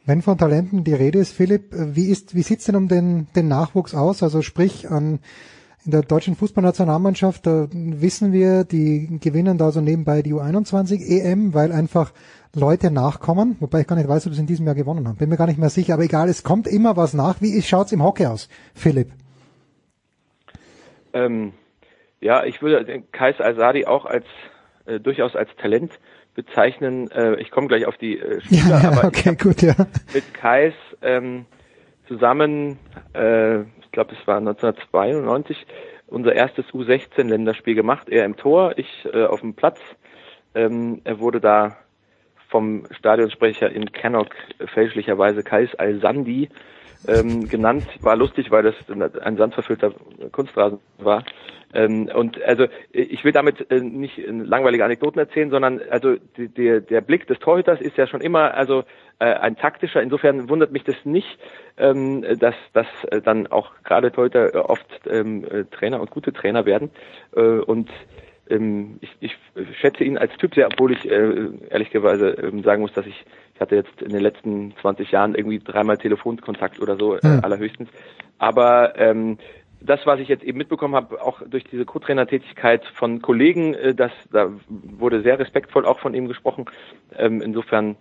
Wenn 0.07 0.23
von 0.23 0.39
Talenten 0.39 0.83
die 0.83 0.95
Rede 0.95 1.19
ist, 1.19 1.33
Philipp, 1.33 1.65
wie 1.71 2.07
ist, 2.07 2.33
wie 2.33 2.41
sieht's 2.41 2.65
denn 2.65 2.75
um 2.75 2.87
den, 2.87 3.27
den 3.35 3.47
Nachwuchs 3.47 3.93
aus? 3.93 4.23
Also 4.23 4.41
sprich 4.41 4.89
an 4.89 5.19
in 5.85 5.91
der 5.91 6.01
deutschen 6.01 6.35
Fußballnationalmannschaft, 6.35 7.45
da 7.45 7.67
wissen 7.71 8.33
wir, 8.33 8.63
die 8.63 9.19
gewinnen 9.21 9.59
da 9.59 9.71
so 9.71 9.79
nebenbei 9.79 10.23
die 10.23 10.33
U21 10.33 10.99
EM, 10.99 11.53
weil 11.53 11.71
einfach 11.71 12.11
Leute 12.55 12.89
nachkommen, 12.89 13.55
wobei 13.59 13.81
ich 13.81 13.87
gar 13.87 13.97
nicht 13.97 14.09
weiß, 14.09 14.25
ob 14.25 14.33
sie 14.33 14.41
in 14.41 14.47
diesem 14.47 14.65
Jahr 14.65 14.73
gewonnen 14.73 15.07
haben. 15.07 15.17
Bin 15.17 15.29
mir 15.29 15.37
gar 15.37 15.45
nicht 15.45 15.59
mehr 15.59 15.69
sicher, 15.69 15.93
aber 15.93 16.05
egal, 16.05 16.27
es 16.27 16.41
kommt 16.41 16.65
immer 16.65 16.97
was 16.97 17.13
nach. 17.13 17.39
Wie 17.39 17.61
schaut's 17.61 17.91
im 17.91 18.01
Hockey 18.01 18.25
aus, 18.25 18.49
Philipp? 18.73 19.11
Ähm, 21.13 21.53
ja, 22.23 22.43
ich 22.45 22.61
würde 22.61 23.03
Kais 23.11 23.39
Al-Sadi 23.39 23.85
auch 23.85 24.05
als 24.05 24.25
äh, 24.85 24.99
durchaus 24.99 25.35
als 25.35 25.49
Talent 25.57 25.91
bezeichnen. 26.35 27.11
Äh, 27.11 27.35
ich 27.41 27.51
komme 27.51 27.67
gleich 27.67 27.85
auf 27.85 27.97
die 27.97 28.19
äh, 28.19 28.41
Spieler, 28.41 28.81
ja, 28.81 28.91
aber 28.91 29.07
okay, 29.07 29.35
gut, 29.35 29.61
ja. 29.61 29.75
mit 30.13 30.33
Kais 30.33 30.73
ähm, 31.01 31.45
zusammen, 32.07 32.79
äh, 33.13 33.61
ich 33.61 33.91
glaube 33.91 34.15
es 34.19 34.27
war 34.27 34.37
1992, 34.37 35.65
unser 36.07 36.33
erstes 36.33 36.65
U16-Länderspiel 36.67 37.75
gemacht. 37.75 38.09
Er 38.09 38.25
im 38.25 38.37
Tor, 38.37 38.77
ich 38.77 38.87
äh, 39.11 39.25
auf 39.25 39.41
dem 39.41 39.53
Platz. 39.53 39.79
Ähm, 40.55 41.01
er 41.03 41.19
wurde 41.19 41.41
da 41.41 41.77
vom 42.49 42.85
Stadionsprecher 42.91 43.71
in 43.71 43.91
Cannock 43.91 44.29
fälschlicherweise 44.73 45.41
Kais 45.43 45.73
Al-Sandi 45.75 46.49
ähm, 47.07 47.47
genannt. 47.49 47.87
War 48.01 48.15
lustig, 48.15 48.51
weil 48.51 48.63
das 48.63 48.75
ein 49.21 49.37
sandverfüllter 49.37 49.91
Kunstrasen 50.31 50.79
war. 50.99 51.23
Ähm, 51.73 52.09
und 52.13 52.41
also 52.43 52.67
ich 52.91 53.23
will 53.23 53.31
damit 53.31 53.69
äh, 53.71 53.79
nicht 53.79 54.17
langweilige 54.27 54.85
Anekdoten 54.85 55.19
erzählen, 55.19 55.49
sondern 55.49 55.81
also 55.89 56.15
die, 56.37 56.47
die, 56.47 56.81
der 56.81 57.01
Blick 57.01 57.27
des 57.27 57.39
Torhüters 57.39 57.81
ist 57.81 57.97
ja 57.97 58.07
schon 58.07 58.21
immer 58.21 58.53
also 58.53 58.83
äh, 59.19 59.25
ein 59.25 59.55
taktischer. 59.55 60.01
Insofern 60.01 60.49
wundert 60.49 60.71
mich 60.71 60.83
das 60.83 60.95
nicht, 61.03 61.39
ähm, 61.77 62.23
dass 62.39 62.55
dass 62.73 62.87
äh, 63.11 63.21
dann 63.21 63.47
auch 63.47 63.71
gerade 63.83 64.11
Torhüter 64.11 64.53
äh, 64.53 64.57
oft 64.57 64.85
ähm, 65.09 65.45
äh, 65.45 65.65
Trainer 65.65 65.99
und 65.99 66.11
gute 66.11 66.33
Trainer 66.33 66.65
werden. 66.65 66.91
Äh, 67.35 67.41
und 67.41 67.89
ähm, 68.49 68.99
ich, 69.01 69.15
ich 69.19 69.35
schätze 69.79 70.03
ihn 70.03 70.17
als 70.17 70.35
Typ 70.37 70.53
sehr, 70.53 70.67
obwohl 70.67 70.91
ich 70.91 71.09
äh, 71.09 71.47
ehrlicherweise 71.69 72.29
ähm, 72.31 72.63
sagen 72.63 72.81
muss, 72.81 72.93
dass 72.93 73.05
ich 73.05 73.25
ich 73.55 73.61
hatte 73.61 73.75
jetzt 73.75 74.01
in 74.01 74.09
den 74.09 74.21
letzten 74.21 74.73
20 74.81 75.11
Jahren 75.11 75.35
irgendwie 75.35 75.59
dreimal 75.59 75.97
Telefonkontakt 75.97 76.79
oder 76.81 76.97
so, 76.97 77.15
äh, 77.15 77.21
hm. 77.21 77.43
allerhöchstens. 77.43 77.89
Aber 78.39 78.97
ähm, 78.97 79.37
das, 79.85 80.05
was 80.05 80.19
ich 80.19 80.27
jetzt 80.27 80.43
eben 80.43 80.57
mitbekommen 80.57 80.95
habe, 80.95 81.21
auch 81.21 81.41
durch 81.45 81.63
diese 81.65 81.85
Co-Trainer-Tätigkeit 81.85 82.85
von 82.95 83.21
Kollegen, 83.21 83.73
äh, 83.73 83.93
das, 83.93 84.11
da 84.31 84.49
wurde 84.69 85.21
sehr 85.21 85.39
respektvoll 85.39 85.85
auch 85.85 85.99
von 85.99 86.13
ihm 86.13 86.27
gesprochen. 86.27 86.65
Ähm, 87.17 87.41
insofern, 87.41 87.95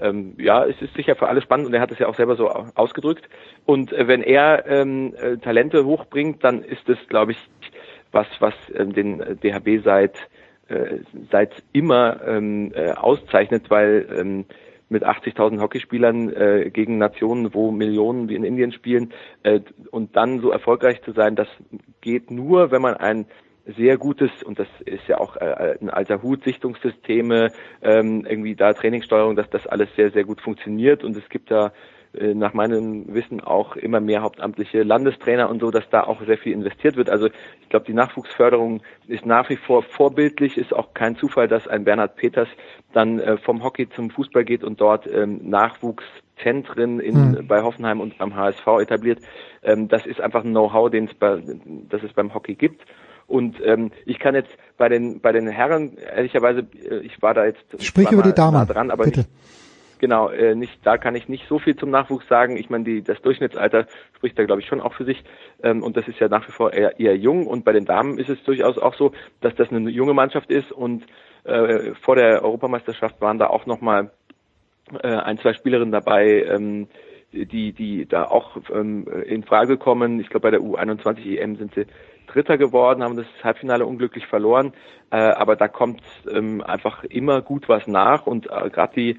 ähm, 0.00 0.34
ja, 0.38 0.64
es 0.64 0.80
ist 0.80 0.94
sicher 0.94 1.16
für 1.16 1.28
alle 1.28 1.42
spannend 1.42 1.66
und 1.66 1.74
er 1.74 1.80
hat 1.80 1.92
es 1.92 1.98
ja 1.98 2.08
auch 2.08 2.14
selber 2.14 2.36
so 2.36 2.48
ausgedrückt. 2.48 3.28
Und 3.64 3.92
äh, 3.92 4.08
wenn 4.08 4.22
er 4.22 4.66
ähm, 4.66 5.14
äh, 5.16 5.36
Talente 5.36 5.84
hochbringt, 5.84 6.42
dann 6.42 6.62
ist 6.62 6.88
es, 6.88 6.98
glaube 7.08 7.32
ich, 7.32 7.38
was, 8.12 8.26
was 8.40 8.54
ähm, 8.74 8.92
den 8.92 9.18
DHB 9.42 9.84
seit, 9.84 10.16
äh, 10.68 10.98
seit 11.30 11.62
immer 11.72 12.20
ähm, 12.26 12.72
äh, 12.74 12.92
auszeichnet, 12.92 13.70
weil 13.70 14.06
ähm, 14.16 14.44
mit 14.88 15.04
80.000 15.04 15.60
Hockeyspielern 15.60 16.32
äh, 16.32 16.70
gegen 16.70 16.98
Nationen, 16.98 17.54
wo 17.54 17.70
Millionen 17.70 18.28
wie 18.28 18.36
in 18.36 18.44
Indien 18.44 18.72
spielen 18.72 19.12
äh, 19.42 19.60
und 19.90 20.16
dann 20.16 20.40
so 20.40 20.50
erfolgreich 20.50 21.02
zu 21.02 21.12
sein, 21.12 21.36
das 21.36 21.48
geht 22.00 22.30
nur, 22.30 22.70
wenn 22.70 22.82
man 22.82 22.94
ein 22.94 23.26
sehr 23.76 23.98
gutes, 23.98 24.30
und 24.44 24.58
das 24.60 24.68
ist 24.84 25.08
ja 25.08 25.18
auch 25.18 25.36
äh, 25.36 25.76
ein 25.80 25.90
alter 25.90 26.22
Hut, 26.22 26.44
Sichtungssysteme, 26.44 27.50
ähm, 27.82 28.24
irgendwie 28.24 28.54
da 28.54 28.72
Trainingssteuerung, 28.72 29.34
dass 29.34 29.50
das 29.50 29.66
alles 29.66 29.88
sehr, 29.96 30.12
sehr 30.12 30.24
gut 30.24 30.40
funktioniert. 30.40 31.02
Und 31.02 31.16
es 31.16 31.28
gibt 31.28 31.50
da 31.50 31.72
nach 32.34 32.54
meinem 32.54 33.14
Wissen 33.14 33.40
auch 33.40 33.76
immer 33.76 34.00
mehr 34.00 34.22
hauptamtliche 34.22 34.82
Landestrainer 34.82 35.50
und 35.50 35.60
so, 35.60 35.70
dass 35.70 35.88
da 35.90 36.04
auch 36.04 36.20
sehr 36.24 36.38
viel 36.38 36.52
investiert 36.52 36.96
wird. 36.96 37.10
Also 37.10 37.26
ich 37.26 37.68
glaube, 37.68 37.86
die 37.86 37.94
Nachwuchsförderung 37.94 38.80
ist 39.06 39.26
nach 39.26 39.48
wie 39.50 39.56
vor 39.56 39.82
vorbildlich, 39.82 40.56
ist 40.56 40.72
auch 40.72 40.94
kein 40.94 41.16
Zufall, 41.16 41.48
dass 41.48 41.68
ein 41.68 41.84
Bernhard 41.84 42.16
Peters 42.16 42.48
dann 42.92 43.18
äh, 43.18 43.36
vom 43.36 43.62
Hockey 43.62 43.88
zum 43.88 44.10
Fußball 44.10 44.44
geht 44.44 44.64
und 44.64 44.80
dort 44.80 45.06
ähm, 45.06 45.40
Nachwuchszentren 45.48 47.00
in, 47.00 47.32
mhm. 47.32 47.46
bei 47.46 47.62
Hoffenheim 47.62 48.00
und 48.00 48.18
beim 48.18 48.34
HSV 48.34 48.66
etabliert. 48.80 49.20
Ähm, 49.62 49.88
das 49.88 50.06
ist 50.06 50.20
einfach 50.20 50.44
ein 50.44 50.50
Know-how, 50.50 50.90
den 50.90 51.06
es 51.06 51.14
bei, 51.14 51.42
das 51.88 52.02
es 52.02 52.12
beim 52.12 52.32
Hockey 52.34 52.54
gibt. 52.54 52.82
Und 53.26 53.56
ähm, 53.64 53.90
ich 54.04 54.18
kann 54.18 54.34
jetzt 54.34 54.50
bei 54.78 54.88
den 54.88 55.20
bei 55.20 55.32
den 55.32 55.48
Herren 55.48 55.96
ehrlicherweise, 55.96 56.60
äh, 56.88 57.00
ich 57.00 57.20
war 57.20 57.34
da 57.34 57.44
jetzt 57.44 57.64
Sprich 57.82 58.10
über 58.12 58.22
die 58.22 58.32
Damen 58.32 58.56
nah 58.56 58.64
dran, 58.64 58.90
aber 58.90 59.04
bitte. 59.04 59.20
Nicht, 59.20 59.30
genau, 59.98 60.28
äh, 60.28 60.54
nicht, 60.54 60.78
da 60.84 60.98
kann 60.98 61.14
ich 61.14 61.28
nicht 61.28 61.48
so 61.48 61.58
viel 61.58 61.76
zum 61.76 61.90
Nachwuchs 61.90 62.26
sagen. 62.28 62.56
Ich 62.56 62.70
meine, 62.70 62.84
die, 62.84 63.02
das 63.02 63.20
Durchschnittsalter 63.22 63.86
spricht 64.16 64.38
da, 64.38 64.44
glaube 64.44 64.60
ich, 64.60 64.66
schon 64.66 64.80
auch 64.80 64.94
für 64.94 65.04
sich. 65.04 65.22
Ähm, 65.62 65.82
und 65.82 65.96
das 65.96 66.08
ist 66.08 66.18
ja 66.18 66.28
nach 66.28 66.46
wie 66.46 66.52
vor 66.52 66.72
eher, 66.72 66.98
eher 67.00 67.16
jung. 67.16 67.46
Und 67.46 67.64
bei 67.64 67.72
den 67.72 67.84
Damen 67.84 68.18
ist 68.18 68.28
es 68.28 68.42
durchaus 68.44 68.78
auch 68.78 68.94
so, 68.94 69.12
dass 69.40 69.54
das 69.54 69.70
eine 69.70 69.90
junge 69.90 70.14
Mannschaft 70.14 70.50
ist. 70.50 70.72
Und 70.72 71.04
äh, 71.44 71.94
vor 72.02 72.16
der 72.16 72.42
Europameisterschaft 72.42 73.20
waren 73.20 73.38
da 73.38 73.48
auch 73.48 73.66
nochmal 73.66 74.10
äh, 75.02 75.08
ein, 75.08 75.38
zwei 75.38 75.52
Spielerinnen 75.52 75.92
dabei, 75.92 76.44
ähm, 76.44 76.88
die, 77.32 77.72
die 77.72 78.06
da 78.06 78.24
auch 78.24 78.56
ähm, 78.72 79.06
in 79.26 79.42
Frage 79.42 79.76
kommen. 79.76 80.20
Ich 80.20 80.28
glaube, 80.28 80.42
bei 80.42 80.50
der 80.50 80.60
U21 80.60 81.38
EM 81.38 81.56
sind 81.56 81.74
sie 81.74 81.86
Dritter 82.26 82.58
geworden, 82.58 83.02
haben 83.02 83.16
das 83.16 83.26
Halbfinale 83.42 83.86
unglücklich 83.86 84.26
verloren. 84.26 84.72
Äh, 85.10 85.16
aber 85.16 85.56
da 85.56 85.68
kommt 85.68 86.02
ähm, 86.30 86.62
einfach 86.62 87.04
immer 87.04 87.40
gut 87.42 87.68
was 87.68 87.86
nach 87.86 88.26
und 88.26 88.46
äh, 88.46 88.70
gerade 88.70 88.94
die 88.94 89.16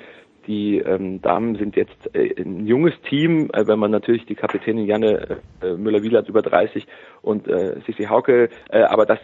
die 0.48 0.80
ähm, 0.80 1.22
Damen 1.22 1.56
sind 1.56 1.76
jetzt 1.76 2.16
äh, 2.16 2.42
ein 2.42 2.66
junges 2.66 2.94
Team, 3.10 3.50
äh, 3.54 3.68
wenn 3.68 3.80
man 3.80 3.92
natürlich 3.92 4.26
die 4.26 4.36
Kapitänin 4.36 4.86
Janne 4.86 5.40
äh, 5.62 5.74
Müller-Wieland 5.74 6.28
über 6.30 6.42
30 6.42 6.88
und 7.22 7.48
äh, 7.48 7.80
Sissi 7.86 8.06
Hauke, 8.06 8.50
äh, 8.70 8.82
aber 8.84 9.06
das, 9.06 9.20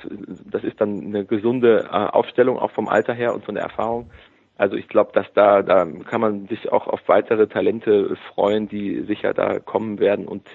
das 0.52 0.64
ist 0.64 0.80
dann 0.80 1.00
eine 1.06 1.26
gesunde 1.26 1.86
äh, 1.86 1.96
Aufstellung, 1.96 2.60
auch 2.60 2.72
vom 2.72 2.88
Alter 2.88 3.14
her 3.14 3.34
und 3.34 3.46
von 3.46 3.56
der 3.56 3.64
Erfahrung. 3.64 4.10
Also 4.58 4.76
ich 4.76 4.88
glaube, 4.88 5.12
dass 5.14 5.26
da, 5.34 5.62
da 5.64 5.86
kann 5.86 6.22
man 6.22 6.48
sich 6.48 6.72
auch 6.72 6.88
auf 6.88 7.00
weitere 7.08 7.48
Talente 7.48 8.16
freuen, 8.34 8.68
die 8.68 9.02
sicher 9.08 9.34
da 9.34 9.60
kommen 9.60 10.00
werden 10.00 10.28
und 10.28 10.48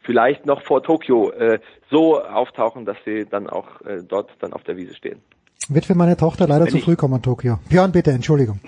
vielleicht 0.00 0.44
noch 0.44 0.62
vor 0.62 0.82
Tokio 0.82 1.30
äh, 1.30 1.60
so 1.90 2.20
auftauchen, 2.20 2.84
dass 2.84 2.96
sie 3.04 3.26
dann 3.26 3.48
auch 3.48 3.80
äh, 3.82 4.02
dort 4.06 4.30
dann 4.40 4.52
auf 4.52 4.64
der 4.64 4.76
Wiese 4.76 4.94
stehen. 4.94 5.20
Wird 5.68 5.86
für 5.86 5.94
meine 5.94 6.16
Tochter 6.16 6.46
leider 6.46 6.64
Wenn 6.64 6.72
zu 6.72 6.78
früh 6.78 6.96
kommen, 6.96 7.22
Tokio. 7.22 7.58
Björn, 7.68 7.92
bitte, 7.92 8.10
Entschuldigung. 8.10 8.60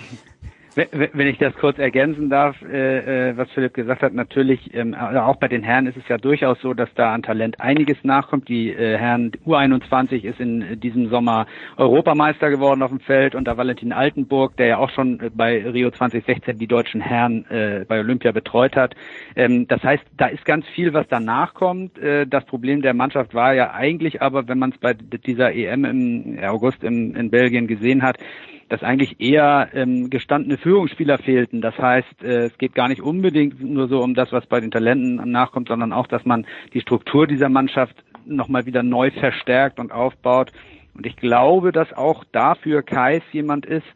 Wenn 0.76 1.26
ich 1.26 1.38
das 1.38 1.54
kurz 1.54 1.78
ergänzen 1.78 2.28
darf, 2.28 2.54
äh, 2.60 3.30
äh, 3.30 3.36
was 3.38 3.50
Philipp 3.52 3.72
gesagt 3.72 4.02
hat, 4.02 4.12
natürlich, 4.12 4.74
ähm, 4.74 4.92
also 4.92 5.20
auch 5.20 5.36
bei 5.36 5.48
den 5.48 5.62
Herren 5.62 5.86
ist 5.86 5.96
es 5.96 6.06
ja 6.06 6.18
durchaus 6.18 6.60
so, 6.60 6.74
dass 6.74 6.92
da 6.94 7.14
an 7.14 7.22
Talent 7.22 7.58
einiges 7.62 7.96
nachkommt. 8.02 8.46
Die 8.50 8.72
äh, 8.72 8.98
Herren 8.98 9.32
U21 9.46 10.22
ist 10.24 10.38
in 10.38 10.78
diesem 10.78 11.08
Sommer 11.08 11.46
Europameister 11.78 12.50
geworden 12.50 12.82
auf 12.82 12.90
dem 12.90 13.00
Feld 13.00 13.34
und 13.34 13.46
da 13.48 13.56
Valentin 13.56 13.94
Altenburg, 13.94 14.54
der 14.58 14.66
ja 14.66 14.76
auch 14.76 14.90
schon 14.90 15.18
bei 15.34 15.66
Rio 15.66 15.90
2016 15.90 16.58
die 16.58 16.66
deutschen 16.66 17.00
Herren 17.00 17.46
äh, 17.50 17.86
bei 17.88 17.98
Olympia 17.98 18.32
betreut 18.32 18.76
hat. 18.76 18.94
Ähm, 19.34 19.66
das 19.68 19.82
heißt, 19.82 20.04
da 20.18 20.26
ist 20.26 20.44
ganz 20.44 20.68
viel, 20.68 20.92
was 20.92 21.08
danach 21.08 21.54
kommt. 21.54 21.98
Äh, 21.98 22.26
das 22.26 22.44
Problem 22.44 22.82
der 22.82 22.92
Mannschaft 22.92 23.32
war 23.32 23.54
ja 23.54 23.72
eigentlich 23.72 24.20
aber, 24.20 24.46
wenn 24.46 24.58
man 24.58 24.72
es 24.72 24.78
bei 24.78 24.92
dieser 24.92 25.54
EM 25.54 25.86
im 25.86 26.38
August 26.44 26.84
in 26.84 27.30
Belgien 27.30 27.66
gesehen 27.66 28.02
hat, 28.02 28.18
dass 28.68 28.82
eigentlich 28.82 29.20
eher 29.20 29.68
ähm, 29.74 30.10
gestandene 30.10 30.58
Führungsspieler 30.58 31.18
fehlten. 31.18 31.60
Das 31.60 31.76
heißt, 31.78 32.22
äh, 32.22 32.46
es 32.46 32.58
geht 32.58 32.74
gar 32.74 32.88
nicht 32.88 33.00
unbedingt 33.00 33.60
nur 33.60 33.88
so 33.88 34.02
um 34.02 34.14
das, 34.14 34.32
was 34.32 34.46
bei 34.46 34.60
den 34.60 34.70
Talenten 34.70 35.16
nachkommt, 35.30 35.68
sondern 35.68 35.92
auch, 35.92 36.06
dass 36.06 36.24
man 36.24 36.46
die 36.74 36.80
Struktur 36.80 37.26
dieser 37.26 37.48
Mannschaft 37.48 37.94
nochmal 38.24 38.66
wieder 38.66 38.82
neu 38.82 39.10
verstärkt 39.10 39.78
und 39.78 39.92
aufbaut. 39.92 40.52
Und 40.94 41.06
ich 41.06 41.16
glaube, 41.16 41.72
dass 41.72 41.92
auch 41.92 42.24
dafür 42.32 42.82
Kais 42.82 43.22
jemand 43.32 43.66
ist, 43.66 43.86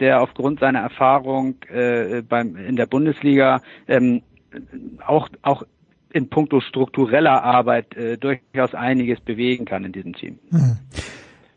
der 0.00 0.22
aufgrund 0.22 0.60
seiner 0.60 0.80
Erfahrung 0.80 1.56
äh, 1.68 2.22
beim, 2.22 2.56
in 2.56 2.76
der 2.76 2.86
Bundesliga 2.86 3.60
ähm, 3.86 4.22
auch, 5.06 5.28
auch 5.42 5.64
in 6.12 6.30
puncto 6.30 6.60
struktureller 6.60 7.42
Arbeit 7.42 7.96
äh, 7.96 8.16
durchaus 8.16 8.74
einiges 8.74 9.20
bewegen 9.20 9.64
kann 9.64 9.84
in 9.84 9.92
diesem 9.92 10.14
Team. 10.14 10.38
Mhm. 10.50 10.78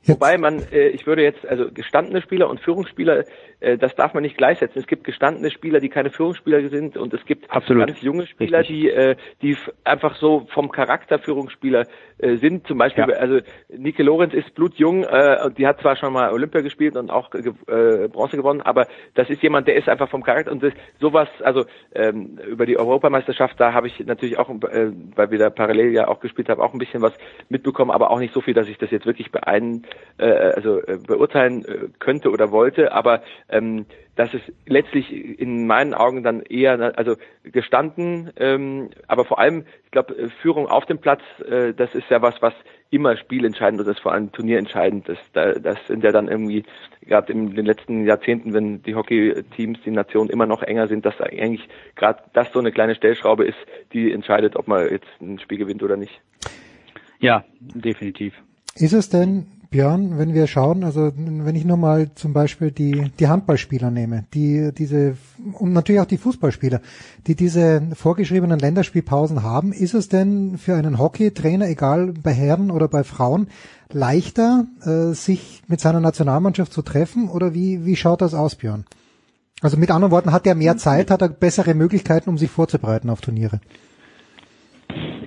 Wobei 0.07 0.37
man, 0.37 0.63
äh, 0.71 0.89
ich 0.89 1.05
würde 1.05 1.23
jetzt, 1.23 1.45
also 1.45 1.71
gestandene 1.71 2.21
Spieler 2.21 2.49
und 2.49 2.59
Führungsspieler, 2.61 3.25
äh, 3.59 3.77
das 3.77 3.95
darf 3.95 4.13
man 4.13 4.23
nicht 4.23 4.37
gleichsetzen. 4.37 4.79
Es 4.79 4.87
gibt 4.87 5.03
gestandene 5.03 5.51
Spieler, 5.51 5.79
die 5.79 5.89
keine 5.89 6.09
Führungsspieler 6.09 6.69
sind 6.69 6.97
und 6.97 7.13
es 7.13 7.25
gibt 7.25 7.49
Absolut. 7.49 7.87
ganz 7.87 8.01
junge 8.01 8.27
Spieler, 8.27 8.59
Richtig. 8.59 8.81
die, 8.81 8.89
äh, 8.89 9.15
die 9.41 9.57
einfach 9.83 10.15
so 10.15 10.47
vom 10.53 10.71
Charakter 10.71 11.19
Führungsspieler 11.19 11.85
äh, 12.19 12.37
sind. 12.37 12.67
Zum 12.67 12.77
Beispiel, 12.77 13.05
ja. 13.09 13.15
also 13.17 13.39
Nike 13.69 14.03
Lorenz 14.03 14.33
ist 14.33 14.53
blutjung, 14.55 15.03
äh, 15.03 15.51
die 15.57 15.67
hat 15.67 15.81
zwar 15.81 15.95
schon 15.95 16.13
mal 16.13 16.31
Olympia 16.31 16.61
gespielt 16.61 16.95
und 16.95 17.09
auch 17.09 17.33
äh, 17.33 18.07
Bronze 18.07 18.37
gewonnen, 18.37 18.61
aber 18.61 18.87
das 19.15 19.29
ist 19.29 19.41
jemand, 19.43 19.67
der 19.67 19.75
ist 19.75 19.89
einfach 19.89 20.09
vom 20.09 20.23
Charakter 20.23 20.51
und 20.51 20.63
das, 20.63 20.73
sowas, 20.99 21.27
also 21.43 21.65
ähm, 21.93 22.39
über 22.47 22.65
die 22.65 22.77
Europameisterschaft, 22.77 23.59
da 23.59 23.73
habe 23.73 23.87
ich 23.87 23.99
natürlich 24.05 24.37
auch, 24.37 24.49
äh, 24.49 24.91
weil 25.15 25.31
wir 25.31 25.39
da 25.39 25.49
parallel 25.49 25.91
ja 25.91 26.07
auch 26.07 26.19
gespielt 26.19 26.49
haben, 26.49 26.61
auch 26.61 26.73
ein 26.73 26.79
bisschen 26.79 27.01
was 27.01 27.13
mitbekommen, 27.49 27.91
aber 27.91 28.11
auch 28.11 28.19
nicht 28.19 28.33
so 28.33 28.41
viel, 28.41 28.53
dass 28.53 28.67
ich 28.67 28.77
das 28.77 28.91
jetzt 28.91 29.05
wirklich 29.05 29.31
beein, 29.31 29.83
äh, 30.17 30.25
also 30.25 30.81
äh, 30.81 30.97
beurteilen 30.97 31.65
äh, 31.65 31.89
könnte 31.99 32.29
oder 32.29 32.51
wollte, 32.51 32.91
aber 32.91 33.21
ähm, 33.49 33.85
das 34.15 34.33
ist 34.33 34.51
letztlich 34.65 35.11
in 35.39 35.67
meinen 35.67 35.93
Augen 35.93 36.23
dann 36.23 36.41
eher 36.41 36.97
also 36.97 37.15
gestanden, 37.43 38.31
ähm, 38.37 38.89
aber 39.07 39.25
vor 39.25 39.39
allem, 39.39 39.65
ich 39.85 39.91
glaube, 39.91 40.17
äh, 40.17 40.29
Führung 40.41 40.67
auf 40.67 40.85
dem 40.85 40.97
Platz, 40.97 41.21
äh, 41.47 41.73
das 41.73 41.93
ist 41.93 42.09
ja 42.09 42.21
was, 42.21 42.41
was 42.41 42.53
immer 42.89 43.15
spielentscheidend 43.17 43.81
oder 43.81 43.91
ist 43.91 43.99
vor 43.99 44.13
allem 44.13 44.31
turnierentscheidend. 44.31 45.09
Das, 45.09 45.17
das 45.33 45.77
sind 45.87 46.03
ja 46.03 46.11
dann 46.11 46.29
irgendwie 46.29 46.63
gerade 47.05 47.31
in 47.33 47.53
den 47.53 47.65
letzten 47.65 48.05
Jahrzehnten, 48.05 48.53
wenn 48.53 48.81
die 48.83 48.95
Hockey-Teams, 48.95 49.79
die 49.85 49.91
Nationen 49.91 50.29
immer 50.29 50.45
noch 50.45 50.63
enger 50.63 50.87
sind, 50.87 51.05
dass 51.05 51.19
eigentlich 51.19 51.67
gerade 51.95 52.23
das 52.33 52.51
so 52.53 52.59
eine 52.59 52.71
kleine 52.71 52.95
Stellschraube 52.95 53.45
ist, 53.45 53.57
die 53.93 54.11
entscheidet, 54.11 54.55
ob 54.55 54.67
man 54.67 54.89
jetzt 54.89 55.07
ein 55.21 55.37
Spiel 55.39 55.57
gewinnt 55.57 55.83
oder 55.83 55.97
nicht. 55.97 56.21
Ja, 57.19 57.43
definitiv. 57.59 58.33
Ist 58.75 58.93
es 58.93 59.09
denn 59.09 59.47
Björn, 59.69 60.17
wenn 60.17 60.33
wir 60.33 60.47
schauen, 60.47 60.83
also 60.83 61.11
wenn 61.15 61.55
ich 61.55 61.65
nur 61.65 61.77
mal 61.77 62.13
zum 62.15 62.33
Beispiel 62.33 62.71
die, 62.71 63.11
die 63.19 63.27
Handballspieler 63.27 63.91
nehme, 63.91 64.25
die 64.33 64.71
diese 64.77 65.17
und 65.53 65.73
natürlich 65.73 66.01
auch 66.01 66.05
die 66.05 66.17
Fußballspieler, 66.17 66.81
die 67.27 67.35
diese 67.35 67.81
vorgeschriebenen 67.93 68.59
Länderspielpausen 68.59 69.43
haben, 69.43 69.73
ist 69.73 69.93
es 69.93 70.09
denn 70.09 70.57
für 70.57 70.75
einen 70.75 70.97
Hockeytrainer, 70.97 71.67
egal 71.67 72.13
bei 72.13 72.33
Herren 72.33 72.71
oder 72.71 72.87
bei 72.87 73.03
Frauen, 73.03 73.47
leichter, 73.91 74.65
äh, 74.83 75.13
sich 75.13 75.63
mit 75.67 75.79
seiner 75.79 75.99
Nationalmannschaft 75.99 76.71
zu 76.71 76.81
treffen 76.81 77.29
oder 77.29 77.53
wie, 77.53 77.85
wie 77.85 77.95
schaut 77.95 78.21
das 78.21 78.33
aus, 78.33 78.55
Björn? 78.55 78.85
Also 79.61 79.77
mit 79.77 79.89
anderen 79.89 80.11
Worten, 80.11 80.31
hat 80.31 80.45
er 80.45 80.55
mehr 80.55 80.77
Zeit, 80.77 81.09
hat 81.09 81.21
er 81.21 81.29
bessere 81.29 81.73
Möglichkeiten, 81.73 82.29
um 82.29 82.37
sich 82.37 82.51
vorzubereiten 82.51 83.09
auf 83.09 83.21
Turniere? 83.21 83.59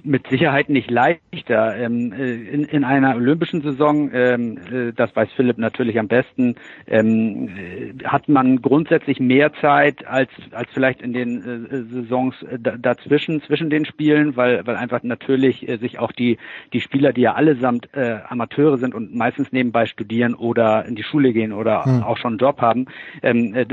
Mit 0.04 0.26
Sicherheit 0.28 0.68
nicht 0.68 0.90
leichter. 0.90 1.76
Ähm, 1.76 2.12
äh, 2.12 2.32
in, 2.32 2.64
in 2.64 2.84
einer 2.84 3.16
olympischen 3.16 3.62
Saison, 3.62 4.10
ähm, 4.12 4.58
äh, 4.72 4.92
das 4.92 5.14
weiß 5.14 5.28
Philipp 5.36 5.58
natürlich 5.58 5.98
am 5.98 6.08
besten, 6.08 6.56
ähm, 6.86 7.48
äh, 7.48 8.04
hat 8.04 8.28
man 8.28 8.62
grundsätzlich 8.62 9.20
mehr 9.20 9.52
Zeit 9.54 10.06
als, 10.06 10.30
als 10.52 10.68
vielleicht 10.72 11.02
in 11.02 11.12
den 11.12 11.42
äh, 11.42 11.82
Saisons 11.94 12.34
dazwischen, 12.58 13.42
zwischen 13.42 13.70
den 13.70 13.84
Spielen, 13.84 14.36
weil, 14.36 14.66
weil 14.66 14.76
einfach 14.76 15.02
natürlich 15.02 15.68
äh, 15.68 15.76
sich 15.78 15.98
auch 15.98 16.12
die, 16.12 16.38
die 16.72 16.80
Spieler, 16.80 17.12
die 17.12 17.22
ja 17.22 17.34
allesamt 17.34 17.88
äh, 17.94 18.18
Amateure 18.28 18.78
sind 18.78 18.94
und 18.94 19.14
meistens 19.14 19.52
nebenbei 19.52 19.86
studieren 19.86 20.34
oder 20.34 20.84
in 20.86 20.94
die 20.94 21.02
Schule 21.02 21.32
gehen 21.32 21.52
oder 21.52 21.84
hm. 21.84 22.02
auch 22.02 22.16
schon 22.16 22.32
einen 22.32 22.38
Job 22.38 22.60
haben, 22.60 22.86
ähm, 23.22 23.54
äh, 23.54 23.66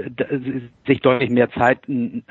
sich 0.85 1.01
deutlich 1.01 1.29
mehr 1.29 1.49
Zeit 1.51 1.79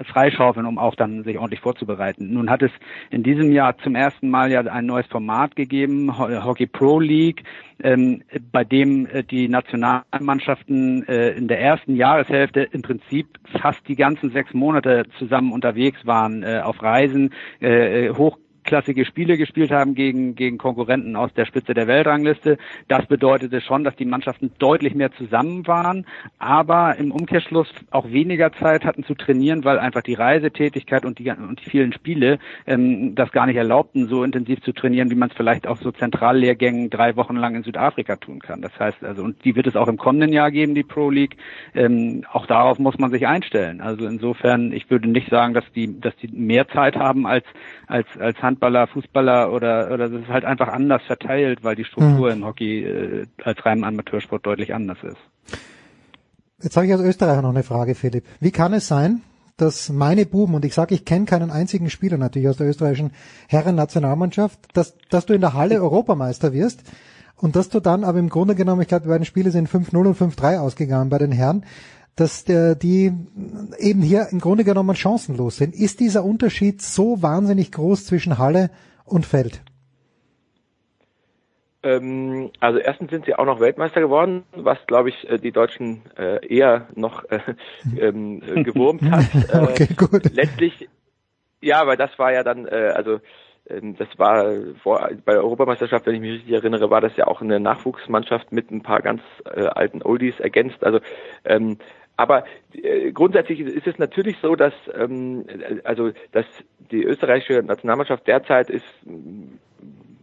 freischaufeln, 0.04 0.66
um 0.66 0.78
auch 0.78 0.94
dann 0.94 1.24
sich 1.24 1.38
ordentlich 1.38 1.60
vorzubereiten. 1.60 2.32
Nun 2.32 2.50
hat 2.50 2.62
es 2.62 2.70
in 3.10 3.22
diesem 3.22 3.52
Jahr 3.52 3.76
zum 3.86 3.94
ersten 3.94 4.30
Mal 4.30 4.50
ja 4.50 4.62
ein 4.62 4.84
neues 4.84 5.06
Format 5.06 5.54
gegeben, 5.54 6.18
Hockey 6.18 6.66
Pro 6.66 6.98
League, 6.98 7.44
ähm, 7.84 8.24
bei 8.50 8.64
dem 8.64 9.06
äh, 9.06 9.22
die 9.22 9.46
Nationalmannschaften 9.46 11.06
äh, 11.06 11.30
in 11.30 11.46
der 11.46 11.60
ersten 11.60 11.94
Jahreshälfte 11.94 12.62
im 12.72 12.82
Prinzip 12.82 13.28
fast 13.62 13.86
die 13.86 13.94
ganzen 13.94 14.32
sechs 14.32 14.52
Monate 14.54 15.04
zusammen 15.20 15.52
unterwegs 15.52 16.04
waren, 16.04 16.42
äh, 16.42 16.62
auf 16.64 16.82
Reisen, 16.82 17.32
äh, 17.60 18.10
hoch 18.10 18.38
hochklassige 18.66 19.04
Spiele 19.04 19.38
gespielt 19.38 19.70
haben 19.70 19.94
gegen, 19.94 20.34
gegen 20.34 20.58
Konkurrenten 20.58 21.14
aus 21.14 21.32
der 21.34 21.46
Spitze 21.46 21.72
der 21.72 21.86
Weltrangliste. 21.86 22.58
Das 22.88 23.06
bedeutete 23.06 23.60
schon, 23.60 23.84
dass 23.84 23.94
die 23.94 24.04
Mannschaften 24.04 24.50
deutlich 24.58 24.94
mehr 24.94 25.12
zusammen 25.12 25.66
waren, 25.68 26.04
aber 26.38 26.96
im 26.96 27.12
Umkehrschluss 27.12 27.68
auch 27.90 28.10
weniger 28.10 28.52
Zeit 28.52 28.84
hatten 28.84 29.04
zu 29.04 29.14
trainieren, 29.14 29.64
weil 29.64 29.78
einfach 29.78 30.02
die 30.02 30.14
Reisetätigkeit 30.14 31.04
und 31.04 31.18
die, 31.20 31.30
und 31.30 31.64
die 31.64 31.70
vielen 31.70 31.92
Spiele 31.92 32.38
ähm, 32.66 33.14
das 33.14 33.30
gar 33.30 33.46
nicht 33.46 33.56
erlaubten, 33.56 34.08
so 34.08 34.24
intensiv 34.24 34.60
zu 34.62 34.72
trainieren, 34.72 35.10
wie 35.10 35.14
man 35.14 35.30
es 35.30 35.36
vielleicht 35.36 35.68
auch 35.68 35.76
so 35.76 35.92
Zentrallehrgängen 35.92 36.90
drei 36.90 37.14
Wochen 37.14 37.36
lang 37.36 37.54
in 37.54 37.62
Südafrika 37.62 38.16
tun 38.16 38.40
kann. 38.40 38.62
Das 38.62 38.76
heißt 38.78 39.04
also, 39.04 39.22
und 39.22 39.44
die 39.44 39.54
wird 39.54 39.68
es 39.68 39.76
auch 39.76 39.88
im 39.88 39.96
kommenden 39.96 40.32
Jahr 40.32 40.50
geben, 40.50 40.74
die 40.74 40.82
Pro 40.82 41.10
League. 41.10 41.36
Ähm, 41.74 42.24
auch 42.32 42.46
darauf 42.46 42.80
muss 42.80 42.98
man 42.98 43.12
sich 43.12 43.28
einstellen. 43.28 43.80
Also 43.80 44.06
insofern, 44.06 44.72
ich 44.72 44.90
würde 44.90 45.08
nicht 45.08 45.30
sagen, 45.30 45.54
dass 45.54 45.64
die, 45.74 46.00
dass 46.00 46.16
die 46.16 46.28
mehr 46.28 46.66
Zeit 46.68 46.96
haben 46.96 47.26
als 47.26 47.44
als 47.86 48.06
als 48.18 48.42
Hand 48.42 48.55
Handballer, 48.56 48.86
Fußballer 48.86 49.52
oder 49.52 49.92
oder 49.92 50.08
das 50.08 50.22
ist 50.22 50.28
halt 50.28 50.44
einfach 50.44 50.68
anders 50.68 51.02
verteilt, 51.06 51.62
weil 51.62 51.76
die 51.76 51.84
Struktur 51.84 52.30
mhm. 52.30 52.42
im 52.42 52.44
Hockey 52.46 52.84
äh, 52.84 53.26
als 53.44 53.64
reinem 53.64 53.84
Amateursport 53.84 54.44
deutlich 54.46 54.74
anders 54.74 54.98
ist. 55.02 55.58
Jetzt 56.62 56.76
habe 56.76 56.86
ich 56.86 56.92
als 56.92 57.02
Österreicher 57.02 57.42
noch 57.42 57.50
eine 57.50 57.62
Frage, 57.62 57.94
Philipp. 57.94 58.24
Wie 58.40 58.50
kann 58.50 58.72
es 58.72 58.88
sein, 58.88 59.20
dass 59.58 59.90
meine 59.90 60.24
Buben, 60.24 60.54
und 60.54 60.64
ich 60.64 60.74
sage, 60.74 60.94
ich 60.94 61.04
kenne 61.04 61.26
keinen 61.26 61.50
einzigen 61.50 61.90
Spieler 61.90 62.16
natürlich 62.16 62.48
aus 62.48 62.56
der 62.56 62.68
österreichischen 62.68 63.12
Herren-Nationalmannschaft, 63.48 64.58
dass, 64.74 64.96
dass 65.10 65.26
du 65.26 65.34
in 65.34 65.42
der 65.42 65.52
Halle 65.52 65.80
Europameister 65.80 66.54
wirst 66.54 66.82
und 67.36 67.56
dass 67.56 67.68
du 67.68 67.80
dann 67.80 68.04
aber 68.04 68.18
im 68.18 68.30
Grunde 68.30 68.54
genommen, 68.54 68.80
ich 68.80 68.88
glaube, 68.88 69.02
die 69.02 69.08
beiden 69.10 69.26
Spiele 69.26 69.50
sind 69.50 69.68
5-0 69.68 69.96
und 69.96 70.18
5-3 70.18 70.58
ausgegangen 70.58 71.10
bei 71.10 71.18
den 71.18 71.32
Herren, 71.32 71.64
dass 72.16 72.44
der, 72.44 72.74
die 72.74 73.12
eben 73.78 74.00
hier 74.00 74.28
im 74.30 74.40
Grunde 74.40 74.64
genommen 74.64 74.96
chancenlos 74.96 75.58
sind. 75.58 75.74
Ist 75.74 76.00
dieser 76.00 76.24
Unterschied 76.24 76.80
so 76.80 77.22
wahnsinnig 77.22 77.72
groß 77.72 78.06
zwischen 78.06 78.38
Halle 78.38 78.70
und 79.04 79.26
Feld? 79.26 79.62
Ähm, 81.82 82.50
also 82.58 82.78
erstens 82.78 83.10
sind 83.10 83.26
sie 83.26 83.34
auch 83.34 83.44
noch 83.44 83.60
Weltmeister 83.60 84.00
geworden, 84.00 84.44
was 84.56 84.78
glaube 84.86 85.10
ich 85.10 85.28
äh, 85.28 85.38
die 85.38 85.52
Deutschen 85.52 86.02
äh, 86.16 86.44
eher 86.46 86.88
noch 86.94 87.24
äh, 87.24 87.38
ähm, 88.00 88.42
äh, 88.42 88.62
gewurmt 88.62 89.02
hat. 89.02 89.26
okay, 89.52 89.88
gut. 89.94 90.34
Letztlich, 90.34 90.88
ja, 91.60 91.86
weil 91.86 91.98
das 91.98 92.18
war 92.18 92.32
ja 92.32 92.42
dann, 92.42 92.66
also 92.66 93.20
ähm, 93.68 93.96
das 93.96 94.08
war 94.16 94.44
vor, 94.82 95.08
bei 95.24 95.32
der 95.32 95.42
Europameisterschaft, 95.42 96.06
wenn 96.06 96.14
ich 96.14 96.20
mich 96.20 96.32
richtig 96.32 96.52
erinnere, 96.52 96.90
war 96.90 97.00
das 97.00 97.16
ja 97.16 97.26
auch 97.26 97.40
eine 97.40 97.60
Nachwuchsmannschaft 97.60 98.52
mit 98.52 98.70
ein 98.70 98.82
paar 98.82 99.02
ganz 99.02 99.22
äh, 99.44 99.66
alten 99.66 100.02
Oldies 100.02 100.38
ergänzt. 100.40 100.82
Also 100.84 101.00
ähm, 101.44 101.78
aber 102.16 102.44
äh, 102.72 103.12
grundsätzlich 103.12 103.60
ist 103.60 103.86
es 103.86 103.98
natürlich 103.98 104.36
so, 104.40 104.56
dass 104.56 104.72
ähm, 104.94 105.44
also 105.84 106.12
dass 106.32 106.46
die 106.90 107.02
österreichische 107.02 107.62
Nationalmannschaft 107.62 108.26
derzeit 108.26 108.70
ist 108.70 108.84
mm, 109.04 109.58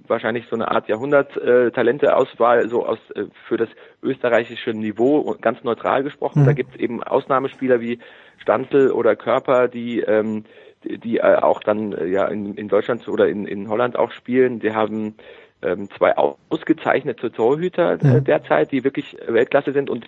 wahrscheinlich 0.07 0.45
so 0.49 0.55
eine 0.55 0.69
Art 0.69 0.87
Jahrhundert-Talente-Auswahl 0.87 2.67
so 2.67 2.85
aus 2.85 2.99
äh, 3.15 3.25
für 3.47 3.57
das 3.57 3.69
österreichische 4.01 4.71
Niveau 4.71 5.35
ganz 5.39 5.63
neutral 5.63 6.03
gesprochen. 6.03 6.41
Mhm. 6.41 6.45
Da 6.45 6.53
gibt 6.53 6.75
es 6.75 6.79
eben 6.79 7.03
Ausnahmespieler 7.03 7.79
wie 7.79 7.99
Stanzel 8.41 8.91
oder 8.91 9.15
Körper, 9.15 9.67
die 9.67 9.99
ähm, 10.01 10.45
die, 10.83 10.97
die 10.97 11.17
äh, 11.17 11.35
auch 11.35 11.61
dann 11.61 11.93
äh, 11.93 12.07
ja 12.07 12.27
in, 12.27 12.55
in 12.55 12.67
Deutschland 12.67 13.07
oder 13.07 13.27
in, 13.27 13.45
in 13.45 13.69
Holland 13.69 13.97
auch 13.97 14.11
spielen. 14.11 14.59
Die 14.59 14.73
haben 14.73 15.15
ähm, 15.61 15.89
zwei 15.97 16.15
ausgezeichnete 16.17 17.31
Torhüter 17.31 17.93
äh, 17.93 18.21
derzeit, 18.21 18.71
die 18.71 18.83
wirklich 18.83 19.15
Weltklasse 19.27 19.71
sind 19.71 19.89
und 19.89 20.05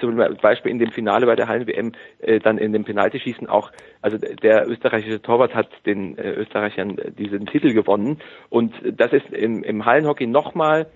zum 0.00 0.16
Beispiel 0.16 0.72
in 0.72 0.78
dem 0.78 0.90
Finale 0.90 1.26
bei 1.26 1.36
der 1.36 1.48
Hallen-WM 1.48 1.92
äh, 2.20 2.40
dann 2.40 2.58
in 2.58 2.72
dem 2.72 2.84
Penaltyschießen 2.84 3.48
auch, 3.48 3.70
also 4.02 4.18
der 4.18 4.68
österreichische 4.68 5.22
Torwart 5.22 5.54
hat 5.54 5.68
den 5.86 6.18
äh, 6.18 6.32
Österreichern 6.32 6.96
diesen 7.18 7.46
Titel 7.46 7.72
gewonnen. 7.72 8.18
Und 8.48 8.74
das 8.84 9.12
ist 9.12 9.30
im, 9.32 9.62
im 9.62 9.84
Hallenhockey 9.84 10.26
nochmal 10.26 10.86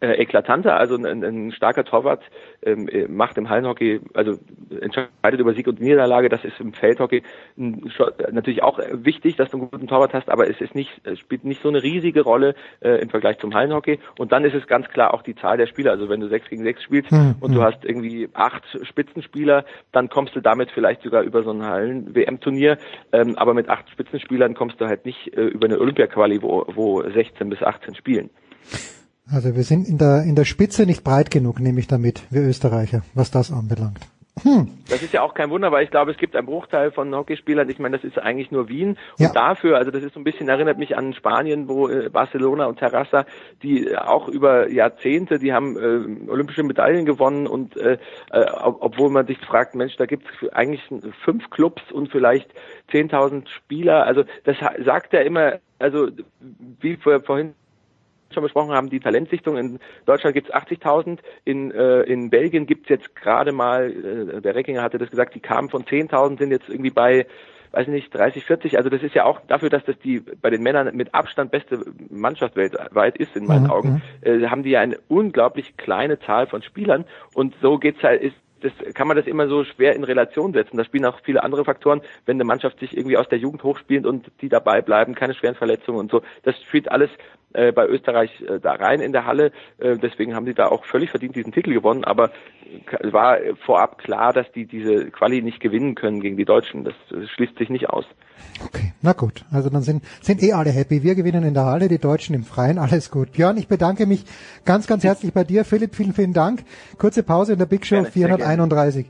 äh, 0.00 0.12
eklatanter. 0.12 0.76
Also 0.76 0.96
ein, 0.96 1.24
ein 1.24 1.52
starker 1.52 1.84
Torwart 1.84 2.22
ähm, 2.62 2.88
äh, 2.88 3.08
macht 3.08 3.38
im 3.38 3.48
Hallenhockey, 3.48 4.00
also 4.14 4.38
entscheidet 4.80 5.40
über 5.40 5.54
Sieg 5.54 5.66
und 5.66 5.80
Niederlage. 5.80 6.28
Das 6.28 6.44
ist 6.44 6.60
im 6.60 6.72
Feldhockey 6.72 7.22
natürlich 7.56 8.62
auch 8.62 8.78
wichtig, 8.92 9.36
dass 9.36 9.50
du 9.50 9.58
einen 9.58 9.70
guten 9.70 9.86
Torwart 9.86 10.12
hast, 10.12 10.28
aber 10.28 10.48
es 10.48 10.60
ist 10.60 10.74
nicht, 10.74 10.90
es 11.04 11.18
spielt 11.18 11.44
nicht 11.44 11.62
so 11.62 11.68
eine 11.68 11.82
riesige 11.82 12.22
Rolle 12.22 12.54
äh, 12.80 13.00
im 13.00 13.08
Vergleich 13.08 13.38
zum 13.38 13.54
Hallenhockey. 13.54 13.98
Und 14.18 14.32
dann 14.32 14.44
ist 14.44 14.54
es 14.54 14.66
ganz 14.66 14.88
klar 14.88 15.14
auch 15.14 15.22
die 15.22 15.34
Zahl 15.34 15.56
der 15.56 15.66
Spieler. 15.66 15.92
Also 15.92 16.08
wenn 16.08 16.20
du 16.20 16.28
sechs 16.28 16.48
gegen 16.48 16.62
sechs 16.62 16.82
spielst 16.82 17.12
mhm. 17.12 17.36
und 17.40 17.54
du 17.54 17.62
hast 17.62 17.84
irgendwie 17.84 18.28
acht 18.34 18.64
Spitzenspieler, 18.82 19.64
dann 19.92 20.08
kommst 20.08 20.36
du 20.36 20.40
damit 20.40 20.70
vielleicht 20.70 21.02
sogar 21.02 21.22
über 21.22 21.42
so 21.42 21.50
ein 21.50 21.64
Hallen-WM-Turnier. 21.64 22.78
Ähm, 23.12 23.36
aber 23.36 23.54
mit 23.54 23.68
acht 23.68 23.88
Spitzenspielern 23.90 24.54
kommst 24.54 24.80
du 24.80 24.86
halt 24.86 25.06
nicht 25.06 25.34
äh, 25.36 25.42
über 25.46 25.66
eine 25.66 25.78
Olympia-Quali, 25.78 26.42
wo, 26.42 26.64
wo 26.68 27.02
16 27.02 27.48
bis 27.48 27.62
18 27.62 27.94
spielen. 27.94 28.30
Also 29.32 29.56
wir 29.56 29.64
sind 29.64 29.88
in 29.88 29.98
der, 29.98 30.22
in 30.22 30.36
der 30.36 30.44
Spitze 30.44 30.86
nicht 30.86 31.02
breit 31.02 31.30
genug, 31.30 31.58
nehme 31.58 31.80
ich 31.80 31.88
damit, 31.88 32.22
wir 32.30 32.42
Österreicher, 32.42 33.02
was 33.14 33.30
das 33.30 33.50
anbelangt. 33.50 34.00
Hm. 34.42 34.68
Das 34.90 35.02
ist 35.02 35.14
ja 35.14 35.22
auch 35.22 35.32
kein 35.32 35.48
Wunder, 35.48 35.72
weil 35.72 35.84
ich 35.84 35.90
glaube, 35.90 36.10
es 36.10 36.18
gibt 36.18 36.36
einen 36.36 36.46
Bruchteil 36.46 36.90
von 36.92 37.14
Hockeyspielern. 37.14 37.70
Ich 37.70 37.78
meine, 37.78 37.96
das 37.96 38.04
ist 38.04 38.18
eigentlich 38.18 38.50
nur 38.50 38.68
Wien. 38.68 38.98
Ja. 39.16 39.28
Und 39.28 39.36
dafür, 39.36 39.78
also 39.78 39.90
das 39.90 40.02
ist 40.02 40.12
so 40.12 40.20
ein 40.20 40.24
bisschen, 40.24 40.50
erinnert 40.50 40.76
mich 40.76 40.94
an 40.94 41.14
Spanien, 41.14 41.68
wo 41.68 41.88
äh, 41.88 42.10
Barcelona 42.10 42.66
und 42.66 42.78
Terrassa, 42.78 43.24
die 43.62 43.86
äh, 43.86 43.96
auch 43.96 44.28
über 44.28 44.70
Jahrzehnte, 44.70 45.38
die 45.38 45.54
haben 45.54 45.76
äh, 45.78 46.30
olympische 46.30 46.62
Medaillen 46.64 47.06
gewonnen 47.06 47.46
und 47.46 47.78
äh, 47.78 47.96
äh, 48.30 48.46
obwohl 48.60 49.08
man 49.08 49.26
sich 49.26 49.38
fragt, 49.38 49.74
Mensch, 49.74 49.96
da 49.96 50.04
gibt 50.04 50.26
es 50.42 50.52
eigentlich 50.52 50.82
fünf 51.24 51.48
Clubs 51.48 51.90
und 51.90 52.12
vielleicht 52.12 52.50
10.000 52.92 53.48
Spieler. 53.48 54.04
Also 54.04 54.24
das 54.44 54.56
sagt 54.84 55.14
er 55.14 55.24
immer, 55.24 55.60
also 55.78 56.08
wie 56.80 56.96
vorhin 56.96 57.54
schon 58.32 58.42
besprochen 58.42 58.72
haben, 58.72 58.90
die 58.90 59.00
Talentsichtung. 59.00 59.56
In 59.56 59.78
Deutschland 60.04 60.34
gibt 60.34 60.48
es 60.48 60.54
80.000, 60.54 61.18
in, 61.44 61.70
äh, 61.70 62.02
in 62.02 62.30
Belgien 62.30 62.66
gibt 62.66 62.84
es 62.84 62.88
jetzt 62.90 63.16
gerade 63.16 63.52
mal, 63.52 63.90
äh, 63.90 64.40
der 64.40 64.54
Reckinger 64.54 64.82
hatte 64.82 64.98
das 64.98 65.10
gesagt, 65.10 65.34
die 65.34 65.40
kamen 65.40 65.68
von 65.68 65.84
10.000, 65.84 66.38
sind 66.38 66.50
jetzt 66.50 66.68
irgendwie 66.68 66.90
bei 66.90 67.26
weiß 67.72 67.88
nicht, 67.88 68.14
30, 68.14 68.44
40, 68.44 68.78
also 68.78 68.88
das 68.88 69.02
ist 69.02 69.14
ja 69.14 69.24
auch 69.24 69.40
dafür, 69.48 69.68
dass 69.68 69.84
das 69.84 69.98
die 69.98 70.20
bei 70.20 70.48
den 70.48 70.62
Männern 70.62 70.96
mit 70.96 71.14
Abstand 71.14 71.50
beste 71.50 71.84
Mannschaft 72.08 72.56
weltweit 72.56 73.18
ist, 73.18 73.36
in 73.36 73.44
meinen 73.44 73.64
mhm. 73.64 73.70
Augen, 73.70 74.02
mhm. 74.24 74.44
äh, 74.44 74.48
haben 74.48 74.62
die 74.62 74.70
ja 74.70 74.80
eine 74.80 74.98
unglaublich 75.08 75.76
kleine 75.76 76.18
Zahl 76.20 76.46
von 76.46 76.62
Spielern 76.62 77.04
und 77.34 77.54
so 77.60 77.78
geht's 77.78 78.02
halt, 78.02 78.22
ist 78.22 78.36
das 78.66 78.94
kann 78.94 79.08
man 79.08 79.16
das 79.16 79.26
immer 79.26 79.48
so 79.48 79.64
schwer 79.64 79.94
in 79.94 80.04
Relation 80.04 80.52
setzen. 80.52 80.76
Da 80.76 80.84
spielen 80.84 81.04
auch 81.04 81.20
viele 81.24 81.42
andere 81.42 81.64
Faktoren, 81.64 82.00
wenn 82.24 82.36
eine 82.36 82.44
Mannschaft 82.44 82.80
sich 82.80 82.96
irgendwie 82.96 83.16
aus 83.16 83.28
der 83.28 83.38
Jugend 83.38 83.62
hochspielt 83.62 84.06
und 84.06 84.30
die 84.40 84.48
dabei 84.48 84.82
bleiben, 84.82 85.14
keine 85.14 85.34
schweren 85.34 85.54
Verletzungen 85.54 85.98
und 85.98 86.10
so. 86.10 86.22
Das 86.42 86.60
spielt 86.62 86.90
alles 86.90 87.10
äh, 87.52 87.72
bei 87.72 87.86
Österreich 87.86 88.30
äh, 88.42 88.60
da 88.60 88.72
rein 88.72 89.00
in 89.00 89.12
der 89.12 89.24
Halle. 89.24 89.52
Äh, 89.78 89.96
deswegen 89.96 90.34
haben 90.34 90.46
sie 90.46 90.54
da 90.54 90.66
auch 90.66 90.84
völlig 90.84 91.10
verdient 91.10 91.36
diesen 91.36 91.52
Titel 91.52 91.72
gewonnen. 91.72 92.04
Aber 92.04 92.30
war 93.02 93.38
vorab 93.64 93.98
klar, 93.98 94.32
dass 94.32 94.50
die 94.52 94.66
diese 94.66 95.10
Quali 95.10 95.40
nicht 95.42 95.60
gewinnen 95.60 95.94
können 95.94 96.20
gegen 96.20 96.36
die 96.36 96.44
Deutschen. 96.44 96.84
Das, 96.84 96.94
das 97.10 97.28
schließt 97.30 97.56
sich 97.56 97.70
nicht 97.70 97.88
aus. 97.88 98.04
Okay, 98.64 98.92
na 99.02 99.12
gut. 99.12 99.44
Also 99.50 99.70
dann 99.70 99.82
sind, 99.82 100.04
sind 100.20 100.42
eh 100.42 100.52
alle 100.52 100.70
happy. 100.70 101.02
Wir 101.02 101.14
gewinnen 101.14 101.44
in 101.44 101.54
der 101.54 101.64
Halle, 101.64 101.88
die 101.88 101.98
Deutschen 101.98 102.34
im 102.34 102.44
Freien. 102.44 102.78
Alles 102.78 103.10
gut. 103.10 103.32
Björn, 103.32 103.56
ich 103.56 103.68
bedanke 103.68 104.06
mich 104.06 104.24
ganz, 104.64 104.86
ganz 104.86 105.04
herzlich 105.04 105.32
bei 105.32 105.44
dir. 105.44 105.64
Philipp, 105.64 105.94
vielen, 105.94 106.12
vielen 106.12 106.32
Dank. 106.32 106.64
Kurze 106.98 107.22
Pause 107.22 107.54
in 107.54 107.58
der 107.58 107.66
Big 107.66 107.86
Show 107.86 108.02
gerne, 108.02 108.10
431. 108.56 109.06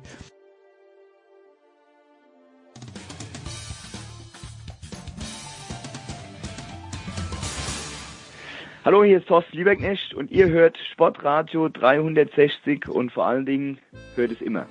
Hallo, 8.84 9.02
hier 9.02 9.18
ist 9.18 9.26
Thorsten 9.26 9.56
Lieberknecht 9.56 10.14
und 10.14 10.30
ihr 10.30 10.48
hört 10.48 10.76
Sportradio 10.92 11.68
360 11.68 12.88
und 12.88 13.10
vor 13.12 13.26
allen 13.26 13.44
Dingen 13.44 13.78
hört 14.14 14.30
es 14.30 14.40
immer. 14.40 14.66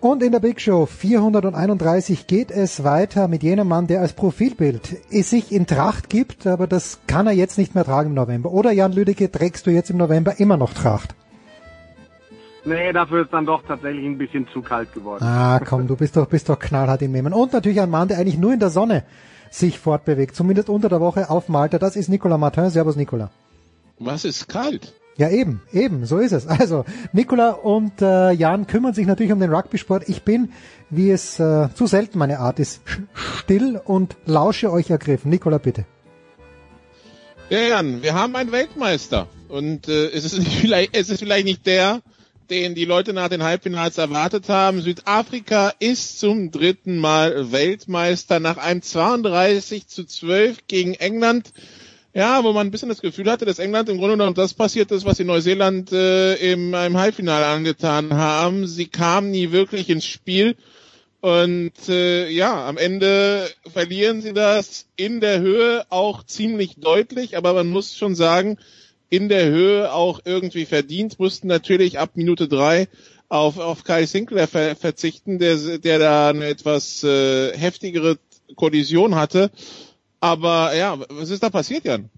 Und 0.00 0.22
in 0.22 0.30
der 0.30 0.38
Big 0.38 0.60
Show 0.60 0.86
431 0.86 2.28
geht 2.28 2.52
es 2.52 2.84
weiter 2.84 3.26
mit 3.26 3.42
jenem 3.42 3.66
Mann, 3.66 3.88
der 3.88 4.00
als 4.00 4.12
Profilbild 4.12 4.96
es 5.10 5.30
sich 5.30 5.50
in 5.50 5.66
Tracht 5.66 6.08
gibt, 6.08 6.46
aber 6.46 6.68
das 6.68 7.00
kann 7.08 7.26
er 7.26 7.32
jetzt 7.32 7.58
nicht 7.58 7.74
mehr 7.74 7.84
tragen 7.84 8.10
im 8.10 8.14
November. 8.14 8.52
Oder 8.52 8.70
Jan 8.70 8.92
Lüdecke, 8.92 9.32
trägst 9.32 9.66
du 9.66 9.72
jetzt 9.72 9.90
im 9.90 9.96
November 9.96 10.38
immer 10.38 10.56
noch 10.56 10.72
Tracht? 10.72 11.16
Nee, 12.64 12.92
dafür 12.92 13.22
ist 13.22 13.32
dann 13.32 13.44
doch 13.44 13.62
tatsächlich 13.66 14.04
ein 14.04 14.18
bisschen 14.18 14.46
zu 14.52 14.62
kalt 14.62 14.92
geworden. 14.92 15.24
Ah, 15.24 15.58
komm, 15.58 15.88
du 15.88 15.96
bist 15.96 16.16
doch, 16.16 16.26
bist 16.26 16.48
doch 16.48 16.60
knallhart 16.60 17.02
im 17.02 17.10
Nehmen. 17.10 17.32
Und 17.32 17.52
natürlich 17.52 17.80
ein 17.80 17.90
Mann, 17.90 18.06
der 18.06 18.18
eigentlich 18.18 18.38
nur 18.38 18.52
in 18.52 18.60
der 18.60 18.70
Sonne 18.70 19.02
sich 19.50 19.80
fortbewegt, 19.80 20.36
zumindest 20.36 20.68
unter 20.68 20.88
der 20.88 21.00
Woche 21.00 21.28
auf 21.28 21.48
Malta. 21.48 21.78
Das 21.78 21.96
ist 21.96 22.08
Nicolas 22.08 22.38
Martin. 22.38 22.70
Servus, 22.70 22.94
Nicolas. 22.94 23.30
Was 23.98 24.24
ist 24.24 24.48
kalt? 24.48 24.94
Ja, 25.18 25.30
eben, 25.30 25.60
eben, 25.72 26.06
so 26.06 26.18
ist 26.18 26.30
es. 26.30 26.46
Also, 26.46 26.84
Nicola 27.12 27.50
und 27.50 28.00
äh, 28.00 28.30
Jan 28.30 28.68
kümmern 28.68 28.94
sich 28.94 29.04
natürlich 29.04 29.32
um 29.32 29.40
den 29.40 29.52
Rugby-Sport. 29.52 30.08
Ich 30.08 30.22
bin, 30.22 30.52
wie 30.90 31.10
es 31.10 31.40
äh, 31.40 31.68
zu 31.74 31.88
selten 31.88 32.18
meine 32.18 32.38
Art 32.38 32.60
ist, 32.60 32.82
still 33.14 33.80
und 33.84 34.16
lausche 34.26 34.70
euch 34.70 34.90
ergriffen. 34.90 35.28
Nicola, 35.30 35.58
bitte. 35.58 35.86
Ja, 37.50 37.58
Jan, 37.60 38.00
wir 38.02 38.14
haben 38.14 38.36
einen 38.36 38.52
Weltmeister. 38.52 39.26
Und 39.48 39.88
äh, 39.88 40.06
es, 40.06 40.24
ist 40.24 40.46
vielleicht, 40.46 40.96
es 40.96 41.10
ist 41.10 41.18
vielleicht 41.18 41.46
nicht 41.46 41.66
der, 41.66 42.00
den 42.48 42.76
die 42.76 42.84
Leute 42.84 43.12
nach 43.12 43.28
den 43.28 43.42
Halbfinals 43.42 43.98
erwartet 43.98 44.48
haben. 44.48 44.82
Südafrika 44.82 45.72
ist 45.80 46.20
zum 46.20 46.52
dritten 46.52 46.98
Mal 46.98 47.50
Weltmeister 47.50 48.38
nach 48.38 48.56
einem 48.56 48.82
32 48.82 49.88
zu 49.88 50.04
12 50.04 50.68
gegen 50.68 50.94
England. 50.94 51.52
Ja, 52.14 52.42
wo 52.42 52.52
man 52.52 52.66
ein 52.66 52.70
bisschen 52.70 52.88
das 52.88 53.02
Gefühl 53.02 53.30
hatte, 53.30 53.44
dass 53.44 53.58
England 53.58 53.88
im 53.88 53.98
Grunde 53.98 54.14
genommen 54.14 54.34
das 54.34 54.54
passiert 54.54 54.90
ist, 54.90 55.04
was 55.04 55.18
sie 55.18 55.24
Neuseeland 55.24 55.92
äh, 55.92 56.52
im, 56.52 56.72
im 56.72 56.96
Halbfinale 56.96 57.46
angetan 57.46 58.14
haben. 58.14 58.66
Sie 58.66 58.86
kamen 58.86 59.30
nie 59.30 59.52
wirklich 59.52 59.90
ins 59.90 60.06
Spiel. 60.06 60.56
Und 61.20 61.72
äh, 61.88 62.28
ja, 62.30 62.66
am 62.66 62.78
Ende 62.78 63.48
verlieren 63.70 64.22
sie 64.22 64.32
das 64.32 64.86
in 64.96 65.20
der 65.20 65.40
Höhe 65.40 65.84
auch 65.90 66.22
ziemlich 66.24 66.76
deutlich, 66.76 67.36
aber 67.36 67.52
man 67.54 67.68
muss 67.68 67.96
schon 67.96 68.14
sagen, 68.14 68.56
in 69.10 69.28
der 69.28 69.46
Höhe 69.46 69.92
auch 69.92 70.20
irgendwie 70.24 70.64
verdient, 70.64 71.18
mussten 71.18 71.48
natürlich 71.48 71.98
ab 71.98 72.10
Minute 72.14 72.46
drei 72.46 72.88
auf, 73.28 73.58
auf 73.58 73.84
Kai 73.84 74.06
Sinclair 74.06 74.46
ver 74.46 74.76
verzichten, 74.76 75.38
der, 75.38 75.78
der 75.78 75.98
da 75.98 76.28
eine 76.30 76.46
etwas 76.46 77.02
äh, 77.04 77.56
heftigere 77.56 78.18
Kollision 78.54 79.14
hatte. 79.16 79.50
Aber 80.20 80.74
ja, 80.74 80.98
was 80.98 81.30
ist 81.30 81.42
da 81.42 81.50
passiert, 81.50 81.84
Jan? 81.84 82.10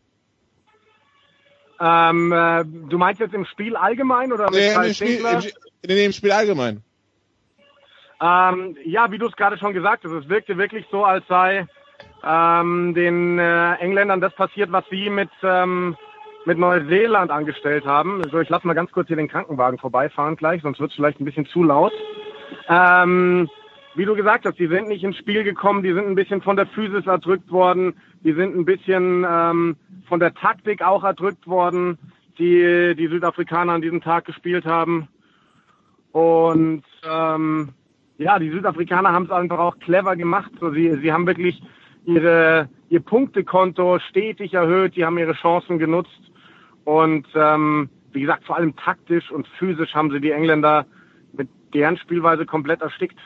Ähm, 1.81 2.32
äh, 2.32 2.64
du 2.64 2.98
meinst 2.98 3.20
jetzt 3.20 3.35
im 3.35 3.47
Spiel 3.47 3.74
allgemein 3.74 4.32
oder 4.32 4.44
mit 4.51 4.55
Nee, 4.55 4.74
im 4.74 4.94
Spiel, 4.94 5.24
im, 5.24 5.40
nee, 5.86 6.05
im 6.05 6.12
Spiel 6.12 6.32
allgemein. 6.32 6.82
Ähm, 8.20 8.77
ja, 8.85 9.10
wie 9.10 9.18
du 9.18 9.27
es 9.27 9.36
gerade 9.36 9.56
schon 9.56 9.72
gesagt 9.72 10.05
hast, 10.05 10.12
es 10.12 10.28
wirkte 10.28 10.59
wirklich 10.59 10.85
so, 10.90 11.05
als 11.05 11.27
sei 11.27 11.66
ähm, 12.22 12.93
den 12.94 13.39
äh, 13.39 13.74
Engländern 13.77 14.20
das 14.20 14.35
passiert, 14.35 14.70
was 14.72 14.85
sie 14.90 15.09
mit, 15.09 15.31
ähm, 15.43 15.97
mit 16.44 16.59
Neuseeland 16.59 17.31
angestellt 17.31 17.86
haben. 17.86 18.22
Also 18.22 18.40
ich 18.40 18.51
lasse 18.51 18.66
mal 18.66 18.74
ganz 18.74 18.93
kurz 18.93 19.09
hier 19.09 19.16
den 19.16 19.28
Krankenwagen 19.28 19.78
vorbeifahren 19.78 20.36
gleich, 20.36 20.60
sonst 20.60 20.81
wird 20.81 20.90
es 20.90 20.97
vielleicht 20.97 21.18
ein 21.18 21.24
bisschen 21.24 21.47
zu 21.47 21.62
laut. 21.62 21.93
Ähm, 22.68 23.48
wie 24.01 24.06
du 24.06 24.14
gesagt 24.14 24.47
hast, 24.47 24.59
die 24.59 24.66
sind 24.66 24.89
nicht 24.89 25.05
ins 25.05 25.18
Spiel 25.18 25.44
gekommen, 25.44 25.82
die 25.82 25.93
sind 25.93 26.06
ein 26.06 26.14
bisschen 26.14 26.40
von 26.40 26.56
der 26.56 26.66
Physis 26.68 27.05
erdrückt 27.05 27.52
worden, 27.52 27.93
die 28.24 28.32
sind 28.32 28.56
ein 28.56 28.64
bisschen 28.64 29.27
ähm, 29.28 29.77
von 30.09 30.18
der 30.18 30.32
Taktik 30.32 30.81
auch 30.81 31.05
erdrückt 31.05 31.47
worden, 31.47 31.98
die 32.39 32.94
die 32.97 33.09
Südafrikaner 33.09 33.74
an 33.74 33.82
diesem 33.82 34.01
Tag 34.01 34.24
gespielt 34.24 34.64
haben. 34.64 35.09
Und 36.12 36.82
ähm, 37.05 37.74
ja, 38.16 38.39
die 38.39 38.48
Südafrikaner 38.48 39.12
haben 39.12 39.27
es 39.27 39.31
einfach 39.31 39.59
auch 39.59 39.78
clever 39.81 40.16
gemacht. 40.16 40.51
So, 40.60 40.70
sie, 40.70 40.97
sie 41.02 41.12
haben 41.12 41.27
wirklich 41.27 41.62
ihre, 42.06 42.70
ihr 42.89 43.01
Punktekonto 43.01 43.98
stetig 43.98 44.55
erhöht, 44.55 44.97
die 44.97 45.05
haben 45.05 45.18
ihre 45.18 45.35
Chancen 45.35 45.78
genutzt. 45.78 46.22
Und 46.85 47.27
ähm, 47.35 47.90
wie 48.12 48.22
gesagt, 48.22 48.44
vor 48.47 48.56
allem 48.56 48.74
taktisch 48.77 49.31
und 49.31 49.47
physisch 49.59 49.94
haben 49.94 50.10
sie 50.10 50.22
die 50.22 50.31
Engländer 50.31 50.86
mit 51.35 51.51
deren 51.74 51.98
Spielweise 51.98 52.47
komplett 52.47 52.81
erstickt. 52.81 53.18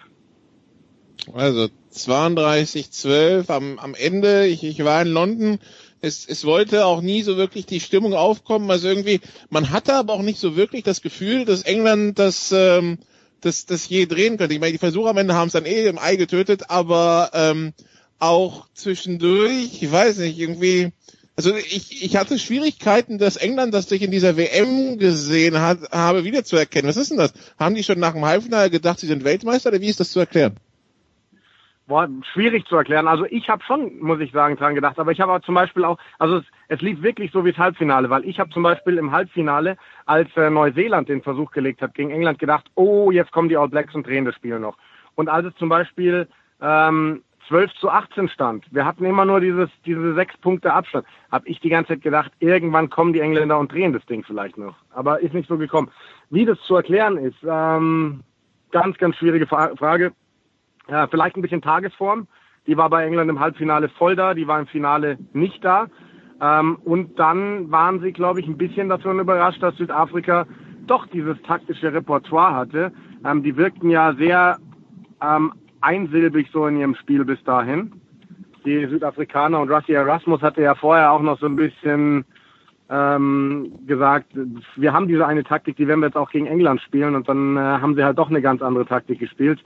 Also 1.33 1.69
32-12 1.95 3.51
am, 3.51 3.79
am 3.79 3.95
Ende. 3.95 4.47
Ich, 4.47 4.65
ich 4.65 4.85
war 4.85 5.03
in 5.03 5.09
London. 5.09 5.59
Es, 6.01 6.27
es 6.27 6.45
wollte 6.45 6.85
auch 6.85 7.01
nie 7.01 7.23
so 7.23 7.37
wirklich 7.37 7.67
die 7.67 7.81
Stimmung 7.81 8.15
aufkommen. 8.15 8.71
Also 8.71 8.89
irgendwie, 8.89 9.21
man 9.49 9.71
hatte 9.71 9.95
aber 9.95 10.13
auch 10.13 10.23
nicht 10.23 10.39
so 10.39 10.57
wirklich 10.57 10.83
das 10.83 11.01
Gefühl, 11.01 11.45
dass 11.45 11.63
England 11.63 12.19
das, 12.19 12.53
ähm, 12.53 12.99
das, 13.41 13.67
das 13.67 13.89
je 13.89 14.07
drehen 14.07 14.37
könnte. 14.37 14.55
Ich 14.55 14.61
meine, 14.61 14.73
die 14.73 14.79
Versuche 14.79 15.09
am 15.09 15.17
Ende 15.17 15.35
haben 15.35 15.47
es 15.47 15.55
dann 15.55 15.67
eh 15.67 15.87
im 15.87 15.99
Ei 15.99 16.17
getötet, 16.17 16.69
aber 16.69 17.31
ähm, 17.33 17.73
auch 18.19 18.67
zwischendurch, 18.75 19.83
ich 19.83 19.91
weiß 19.91 20.19
nicht, 20.19 20.39
irgendwie, 20.39 20.93
also 21.37 21.55
ich, 21.55 22.03
ich 22.03 22.17
hatte 22.17 22.39
Schwierigkeiten, 22.39 23.19
dass 23.19 23.37
England, 23.37 23.75
das 23.75 23.91
ich 23.91 24.03
in 24.03 24.11
dieser 24.11 24.37
WM 24.37 24.99
gesehen 24.99 25.59
hat, 25.61 25.91
habe, 25.91 26.25
wiederzuerkennen. 26.25 26.89
Was 26.89 26.97
ist 26.97 27.11
denn 27.11 27.19
das? 27.19 27.33
Haben 27.59 27.75
die 27.75 27.83
schon 27.83 27.99
nach 27.99 28.13
dem 28.13 28.25
Halbfinale 28.25 28.71
gedacht, 28.71 29.01
sie 29.01 29.07
sind 29.07 29.25
Weltmeister 29.25 29.71
oder 29.71 29.81
wie 29.81 29.89
ist 29.89 30.01
das 30.01 30.11
zu 30.11 30.21
erklären? 30.21 30.57
Boah, 31.87 32.09
schwierig 32.33 32.67
zu 32.67 32.77
erklären. 32.77 33.07
Also 33.07 33.27
ich 33.27 33.51
habe 33.51 33.63
schon, 33.63 33.99
muss 34.01 34.19
ich 34.21 34.33
sagen, 34.33 34.57
dran 34.57 34.75
gedacht. 34.75 34.99
Aber 34.99 35.13
ich 35.13 35.21
habe 35.21 35.43
zum 35.43 35.55
Beispiel 35.55 35.85
auch, 35.85 35.99
also 36.19 36.39
es, 36.39 36.45
es 36.69 36.81
lief 36.81 37.03
wirklich 37.03 37.31
so 37.31 37.45
wie 37.45 37.51
das 37.51 37.59
Halbfinale, 37.59 38.09
weil 38.09 38.25
ich 38.25 38.41
habe 38.41 38.49
zum 38.51 38.63
Beispiel 38.63 38.97
im 38.97 39.13
Halbfinale, 39.13 39.77
als 40.07 40.35
äh, 40.37 40.49
Neuseeland 40.49 41.11
den 41.11 41.23
Versuch 41.23 41.51
gelegt 41.51 41.83
hat 41.83 41.95
gegen 41.95 42.11
England, 42.11 42.39
gedacht, 42.39 42.65
oh, 42.75 43.11
jetzt 43.11 43.33
kommen 43.33 43.51
die 43.51 43.59
All 43.59 43.69
Blacks 43.69 43.95
und 43.95 44.07
drehen 44.07 44.25
das 44.25 44.35
Spiel 44.35 44.59
noch. 44.59 44.79
Und 45.15 45.29
als 45.29 45.47
es 45.47 45.55
zum 45.57 45.69
Beispiel 45.69 46.27
ähm, 46.63 47.23
12 47.49 47.75
zu 47.75 47.91
18 47.91 48.31
stand, 48.31 48.65
wir 48.71 48.87
hatten 48.87 49.05
immer 49.05 49.27
nur 49.27 49.41
dieses, 49.41 49.69
diese 49.85 50.15
sechs 50.15 50.35
Punkte 50.39 50.73
Abstand, 50.73 51.07
habe 51.31 51.47
ich 51.47 51.61
die 51.61 51.69
ganze 51.69 51.89
Zeit 51.89 52.03
gedacht, 52.03 52.33
irgendwann 52.39 52.89
kommen 52.89 53.13
die 53.13 53.21
Engländer 53.21 53.59
und 53.59 53.71
drehen 53.71 53.93
das 53.93 54.05
Ding 54.07 54.25
vielleicht 54.25 54.57
noch. 54.57 54.77
Aber 54.91 55.21
ist 55.21 55.35
nicht 55.35 55.49
so 55.49 55.59
gekommen. 55.59 55.91
Wie 56.31 56.47
das 56.47 56.59
zu 56.63 56.77
erklären 56.77 57.19
ist, 57.19 57.37
ähm, 57.47 58.21
ganz, 58.71 58.97
ganz 58.97 59.17
schwierige 59.17 59.47
Fra 59.47 59.77
Frage. 59.77 60.13
Ja, 60.89 61.07
vielleicht 61.07 61.37
ein 61.37 61.43
bisschen 61.43 61.63
Tagesform. 61.63 62.27
Die 62.67 62.77
war 62.77 62.89
bei 62.91 63.05
England 63.05 63.31
im 63.31 63.41
Halbfinale 63.41 63.89
voll 63.89 64.17
da, 64.17 64.35
die 64.35 64.47
war 64.47 64.59
im 64.59 64.67
Finale 64.67 65.19
nicht 65.33 65.65
da. 65.65 65.87
Ähm, 66.41 66.77
und 66.85 67.19
dann 67.19 67.71
waren 67.71 68.01
sie, 68.01 68.13
glaube 68.13 68.41
ich, 68.41 68.47
ein 68.47 68.59
bisschen 68.59 68.89
davon 68.89 69.19
überrascht, 69.19 69.63
dass 69.63 69.77
Südafrika 69.77 70.47
doch 70.87 71.07
dieses 71.07 71.41
taktische 71.43 71.93
Repertoire 71.93 72.55
hatte. 72.55 72.93
Ähm, 73.25 73.43
die 73.43 73.57
wirkten 73.57 73.91
ja 73.91 74.15
sehr 74.15 74.59
ähm, 75.23 75.53
einsilbig 75.81 76.49
so 76.53 76.67
in 76.67 76.79
ihrem 76.79 76.95
Spiel 76.97 77.25
bis 77.25 77.43
dahin. 77.45 77.93
Die 78.65 78.87
Südafrikaner 78.87 79.61
und 79.61 79.71
Rusty 79.71 79.93
Erasmus 79.93 80.41
hatte 80.41 80.63
ja 80.63 80.75
vorher 80.75 81.13
auch 81.13 81.21
noch 81.21 81.39
so 81.39 81.47
ein 81.47 81.57
bisschen 81.57 82.25
ähm, 82.89 83.73
gesagt, 83.87 84.33
wir 84.77 84.93
haben 84.93 85.09
diese 85.09 85.27
eine 85.27 85.45
Taktik, 85.45 85.77
die 85.77 85.87
werden 85.87 86.01
wir 86.01 86.07
jetzt 86.07 86.17
auch 86.17 86.31
gegen 86.31 86.47
England 86.47 86.81
spielen 86.81 87.15
und 87.15 87.29
dann 87.29 87.57
äh, 87.57 87.61
haben 87.61 87.95
sie 87.95 88.05
halt 88.05 88.19
doch 88.19 88.31
eine 88.31 88.43
ganz 88.43 88.63
andere 88.63 88.87
Taktik 88.87 89.19
gespielt 89.19 89.63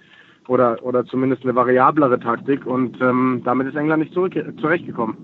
oder 0.48 0.82
oder 0.82 1.04
zumindest 1.06 1.44
eine 1.44 1.54
variablere 1.54 2.18
Taktik 2.18 2.66
und 2.66 3.00
ähm, 3.00 3.42
damit 3.44 3.68
ist 3.68 3.76
England 3.76 4.02
nicht 4.02 4.14
zurück, 4.14 4.34
zurechtgekommen. 4.60 5.16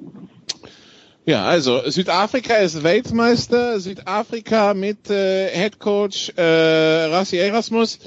Ja, 1.27 1.45
also 1.47 1.81
Südafrika 1.87 2.57
ist 2.57 2.85
Weltmeister, 2.85 3.81
Südafrika 3.81 4.75
mit 4.75 5.09
äh, 5.11 5.49
Head 5.49 5.79
Coach 5.79 6.31
äh, 6.37 7.07
Rassi 7.07 7.39
Erasmus, 7.39 7.99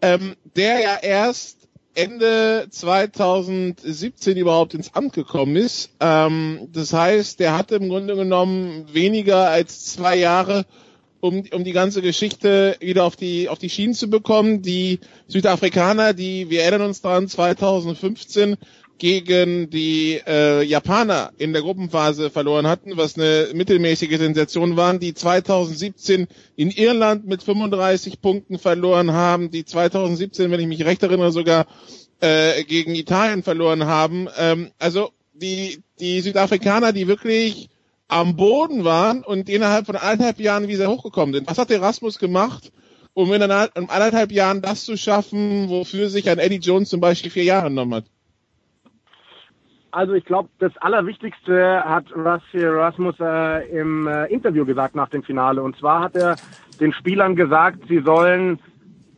ähm, 0.00 0.34
der 0.56 0.80
ja 0.80 0.96
erst 1.02 1.68
Ende 1.94 2.66
2017 2.70 4.38
überhaupt 4.38 4.72
ins 4.72 4.94
Amt 4.94 5.12
gekommen 5.12 5.56
ist. 5.56 5.90
Ähm, 6.00 6.68
das 6.72 6.94
heißt, 6.94 7.40
der 7.40 7.56
hatte 7.58 7.74
im 7.74 7.90
Grunde 7.90 8.16
genommen 8.16 8.86
weniger 8.90 9.50
als 9.50 9.92
zwei 9.92 10.16
Jahre, 10.16 10.64
um, 11.22 11.44
um 11.52 11.62
die 11.62 11.72
ganze 11.72 12.02
Geschichte 12.02 12.76
wieder 12.80 13.04
auf 13.04 13.14
die, 13.14 13.48
auf 13.48 13.58
die 13.60 13.70
Schienen 13.70 13.94
zu 13.94 14.10
bekommen. 14.10 14.60
Die 14.60 14.98
Südafrikaner, 15.28 16.14
die, 16.14 16.50
wir 16.50 16.62
erinnern 16.62 16.88
uns 16.88 17.00
dran, 17.00 17.28
2015 17.28 18.56
gegen 18.98 19.70
die 19.70 20.20
äh, 20.26 20.64
Japaner 20.64 21.32
in 21.38 21.52
der 21.52 21.62
Gruppenphase 21.62 22.28
verloren 22.28 22.66
hatten, 22.66 22.96
was 22.96 23.16
eine 23.16 23.50
mittelmäßige 23.54 24.18
Sensation 24.18 24.76
waren, 24.76 24.98
die 24.98 25.14
2017 25.14 26.26
in 26.56 26.70
Irland 26.70 27.26
mit 27.26 27.44
35 27.44 28.20
Punkten 28.20 28.58
verloren 28.58 29.12
haben, 29.12 29.52
die 29.52 29.64
2017, 29.64 30.50
wenn 30.50 30.60
ich 30.60 30.66
mich 30.66 30.84
recht 30.84 31.04
erinnere, 31.04 31.30
sogar 31.30 31.66
äh, 32.20 32.64
gegen 32.64 32.96
Italien 32.96 33.44
verloren 33.44 33.86
haben. 33.86 34.28
Ähm, 34.36 34.72
also 34.80 35.10
die, 35.34 35.82
die 36.00 36.20
Südafrikaner, 36.20 36.92
die 36.92 37.06
wirklich 37.06 37.68
am 38.12 38.36
Boden 38.36 38.84
waren 38.84 39.24
und 39.24 39.48
innerhalb 39.48 39.86
von 39.86 39.96
anderthalb 39.96 40.38
Jahren 40.38 40.68
wieder 40.68 40.88
hochgekommen 40.88 41.34
sind. 41.34 41.48
Was 41.48 41.58
hat 41.58 41.70
Erasmus 41.70 42.18
gemacht, 42.18 42.70
um 43.14 43.32
in 43.32 43.42
anderthalb 43.42 44.32
Jahren 44.32 44.60
das 44.60 44.84
zu 44.84 44.98
schaffen, 44.98 45.70
wofür 45.70 46.10
sich 46.10 46.28
ein 46.28 46.38
Eddie 46.38 46.60
Jones 46.60 46.90
zum 46.90 47.00
Beispiel 47.00 47.30
vier 47.30 47.44
Jahre 47.44 47.68
genommen 47.68 47.94
hat? 47.94 48.04
Also 49.92 50.12
ich 50.12 50.24
glaube, 50.24 50.50
das 50.58 50.76
Allerwichtigste 50.78 51.82
hat 51.84 52.04
Rusty 52.14 52.58
Erasmus 52.58 53.14
äh, 53.20 53.68
im 53.78 54.06
äh, 54.06 54.26
Interview 54.26 54.64
gesagt 54.64 54.94
nach 54.94 55.08
dem 55.08 55.22
Finale. 55.22 55.62
Und 55.62 55.76
zwar 55.76 56.00
hat 56.00 56.14
er 56.14 56.36
den 56.80 56.92
Spielern 56.92 57.34
gesagt, 57.34 57.80
sie 57.88 58.00
sollen 58.00 58.58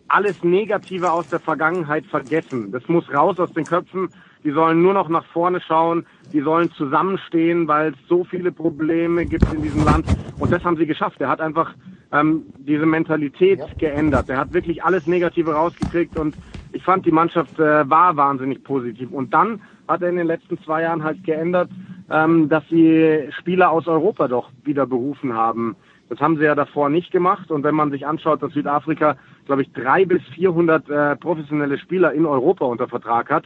alles 0.08 0.42
Negative 0.44 1.10
aus 1.10 1.28
der 1.28 1.40
Vergangenheit 1.40 2.06
vergessen. 2.06 2.70
Das 2.70 2.86
muss 2.88 3.12
raus 3.12 3.38
aus 3.38 3.52
den 3.52 3.64
Köpfen. 3.64 4.08
Die 4.44 4.50
sollen 4.50 4.82
nur 4.82 4.92
noch 4.92 5.08
nach 5.08 5.24
vorne 5.26 5.60
schauen. 5.60 6.04
Die 6.32 6.40
sollen 6.40 6.70
zusammenstehen, 6.72 7.66
weil 7.66 7.92
es 7.92 8.08
so 8.08 8.24
viele 8.24 8.52
Probleme 8.52 9.24
gibt 9.24 9.50
in 9.52 9.62
diesem 9.62 9.84
Land. 9.84 10.06
Und 10.38 10.52
das 10.52 10.62
haben 10.64 10.76
sie 10.76 10.86
geschafft. 10.86 11.20
Er 11.20 11.28
hat 11.28 11.40
einfach 11.40 11.74
ähm, 12.12 12.42
diese 12.58 12.86
Mentalität 12.86 13.60
geändert. 13.78 14.28
Er 14.28 14.38
hat 14.38 14.52
wirklich 14.52 14.84
alles 14.84 15.06
Negative 15.06 15.52
rausgekriegt 15.52 16.18
und 16.18 16.36
ich 16.72 16.82
fand, 16.82 17.06
die 17.06 17.12
Mannschaft 17.12 17.58
äh, 17.58 17.88
war 17.88 18.16
wahnsinnig 18.16 18.62
positiv. 18.64 19.10
Und 19.10 19.32
dann 19.32 19.60
hat 19.88 20.02
er 20.02 20.10
in 20.10 20.16
den 20.16 20.26
letzten 20.26 20.58
zwei 20.62 20.82
Jahren 20.82 21.04
halt 21.04 21.24
geändert, 21.24 21.70
ähm, 22.10 22.48
dass 22.48 22.64
sie 22.68 23.28
Spieler 23.38 23.70
aus 23.70 23.86
Europa 23.86 24.28
doch 24.28 24.50
wieder 24.64 24.86
berufen 24.86 25.34
haben. 25.34 25.76
Das 26.08 26.20
haben 26.20 26.36
sie 26.36 26.44
ja 26.44 26.54
davor 26.54 26.90
nicht 26.90 27.10
gemacht. 27.10 27.50
Und 27.50 27.64
wenn 27.64 27.74
man 27.74 27.90
sich 27.90 28.06
anschaut, 28.06 28.42
dass 28.42 28.52
Südafrika, 28.52 29.16
glaube 29.46 29.62
ich, 29.62 29.72
drei 29.72 30.04
bis 30.04 30.22
400 30.34 30.90
äh, 30.90 31.16
professionelle 31.16 31.78
Spieler 31.78 32.12
in 32.12 32.26
Europa 32.26 32.64
unter 32.66 32.88
Vertrag 32.88 33.30
hat, 33.30 33.44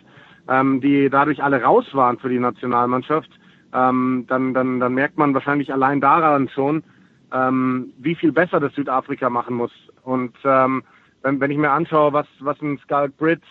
ähm, 0.48 0.80
die 0.80 1.10
dadurch 1.10 1.42
alle 1.42 1.62
raus 1.62 1.86
waren 1.92 2.18
für 2.18 2.28
die 2.28 2.38
Nationalmannschaft, 2.38 3.30
ähm, 3.72 4.24
dann, 4.28 4.54
dann, 4.54 4.80
dann 4.80 4.94
merkt 4.94 5.18
man 5.18 5.34
wahrscheinlich 5.34 5.72
allein 5.72 6.00
daran 6.00 6.48
schon, 6.48 6.82
ähm, 7.32 7.92
wie 7.98 8.14
viel 8.14 8.32
besser 8.32 8.60
das 8.60 8.74
Südafrika 8.74 9.28
machen 9.28 9.54
muss. 9.54 9.72
Und 10.02 10.34
ähm, 10.44 10.82
wenn, 11.22 11.40
wenn 11.40 11.50
ich 11.50 11.58
mir 11.58 11.70
anschaue, 11.70 12.12
was, 12.12 12.26
was 12.40 12.60
ein 12.62 12.78
Skulk 12.78 13.16
Brits, 13.18 13.46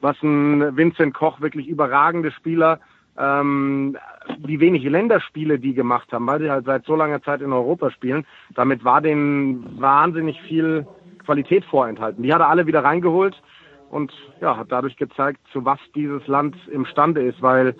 was 0.00 0.20
ein 0.22 0.76
Vincent 0.76 1.14
Koch 1.14 1.40
wirklich 1.40 1.68
überragende 1.68 2.30
Spieler, 2.32 2.80
ähm, 3.16 3.96
wie 4.38 4.60
wenig 4.60 4.84
Länderspiele 4.84 5.58
die 5.58 5.74
gemacht 5.74 6.12
haben, 6.12 6.26
weil 6.26 6.40
sie 6.40 6.50
halt 6.50 6.64
seit 6.64 6.84
so 6.84 6.96
langer 6.96 7.22
Zeit 7.22 7.40
in 7.40 7.52
Europa 7.52 7.90
spielen. 7.90 8.26
Damit 8.54 8.84
war 8.84 9.00
denen 9.00 9.80
wahnsinnig 9.80 10.40
viel 10.42 10.86
Qualität 11.24 11.64
vorenthalten. 11.64 12.22
Die 12.22 12.32
hat 12.32 12.40
er 12.40 12.48
alle 12.48 12.66
wieder 12.66 12.84
reingeholt 12.84 13.40
und 13.92 14.12
ja, 14.40 14.56
hat 14.56 14.72
dadurch 14.72 14.96
gezeigt, 14.96 15.40
zu 15.52 15.64
was 15.64 15.78
dieses 15.94 16.26
Land 16.26 16.56
imstande 16.68 17.22
ist, 17.22 17.42
weil 17.42 17.76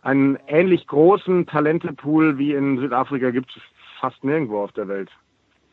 einen 0.00 0.38
ähnlich 0.46 0.86
großen 0.86 1.46
Talentepool 1.46 2.38
wie 2.38 2.54
in 2.54 2.78
Südafrika 2.78 3.30
gibt 3.30 3.50
es 3.54 3.62
fast 4.00 4.24
nirgendwo 4.24 4.62
auf 4.62 4.72
der 4.72 4.88
Welt 4.88 5.10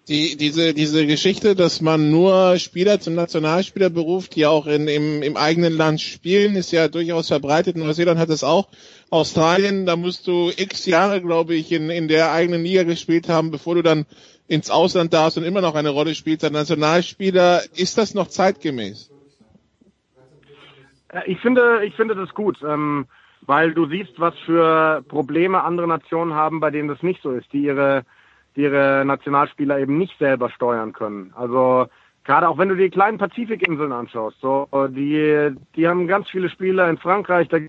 die, 0.08 0.38
diese, 0.38 0.74
diese 0.74 1.06
Geschichte, 1.06 1.56
dass 1.56 1.82
man 1.82 2.12
nur 2.12 2.58
Spieler 2.60 3.00
zum 3.00 3.16
Nationalspieler 3.16 3.90
beruft, 3.90 4.36
die 4.36 4.46
auch 4.46 4.66
in, 4.66 4.88
im, 4.88 5.22
im 5.22 5.36
eigenen 5.36 5.74
Land 5.74 6.02
spielen, 6.02 6.56
ist 6.56 6.72
ja 6.72 6.88
durchaus 6.88 7.28
verbreitet. 7.28 7.76
Neuseeland 7.76 8.20
hat 8.20 8.30
es 8.30 8.44
auch. 8.44 8.70
Australien, 9.10 9.86
da 9.86 9.96
musst 9.96 10.28
du 10.28 10.52
x 10.56 10.86
Jahre, 10.86 11.22
glaube 11.22 11.56
ich, 11.56 11.72
in, 11.72 11.90
in 11.90 12.08
der 12.08 12.32
eigenen 12.32 12.64
Liga 12.64 12.84
gespielt 12.84 13.28
haben, 13.28 13.52
bevor 13.52 13.76
du 13.76 13.82
dann 13.82 14.06
ins 14.48 14.70
Ausland 14.70 15.14
darfst 15.14 15.38
und 15.38 15.44
immer 15.44 15.62
noch 15.62 15.76
eine 15.76 15.90
Rolle 15.90 16.16
spielst 16.16 16.44
als 16.46 16.54
Nationalspieler. 16.54 17.64
Ist 17.76 17.98
das 17.98 18.14
noch 18.14 18.28
zeitgemäß? 18.28 19.10
Äh, 21.10 21.32
ich 21.32 21.40
finde, 21.40 21.84
ich 21.86 21.96
finde 21.96 22.16
das 22.16 22.34
gut, 22.34 22.58
ähm, 22.64 23.06
weil 23.42 23.74
du 23.74 23.86
siehst, 23.86 24.20
was 24.20 24.38
für 24.40 25.04
Probleme 25.08 25.64
andere 25.64 25.88
Nationen 25.88 26.34
haben, 26.34 26.60
bei 26.60 26.72
denen 26.72 26.88
das 26.88 27.04
nicht 27.04 27.22
so 27.22 27.32
ist, 27.32 27.52
die 27.54 27.64
ihre 27.64 28.04
die 28.56 28.64
ihre 28.64 29.04
Nationalspieler 29.06 29.78
eben 29.78 30.00
nicht 30.00 30.18
selber 30.18 30.50
steuern 30.50 30.92
können. 30.92 31.32
Also 31.36 31.86
gerade 32.24 32.50
auch 32.50 32.58
wenn 32.58 32.70
du 32.70 32.76
die 32.76 32.90
kleinen 32.90 33.20
Pazifikinseln 33.20 33.92
anschaust, 33.92 34.38
so 34.42 34.68
die 34.90 35.56
die 35.76 35.88
haben 35.88 36.08
ganz 36.08 36.28
viele 36.30 36.50
Spieler 36.50 36.90
in 36.90 36.98
Frankreich, 36.98 37.48
da 37.50 37.60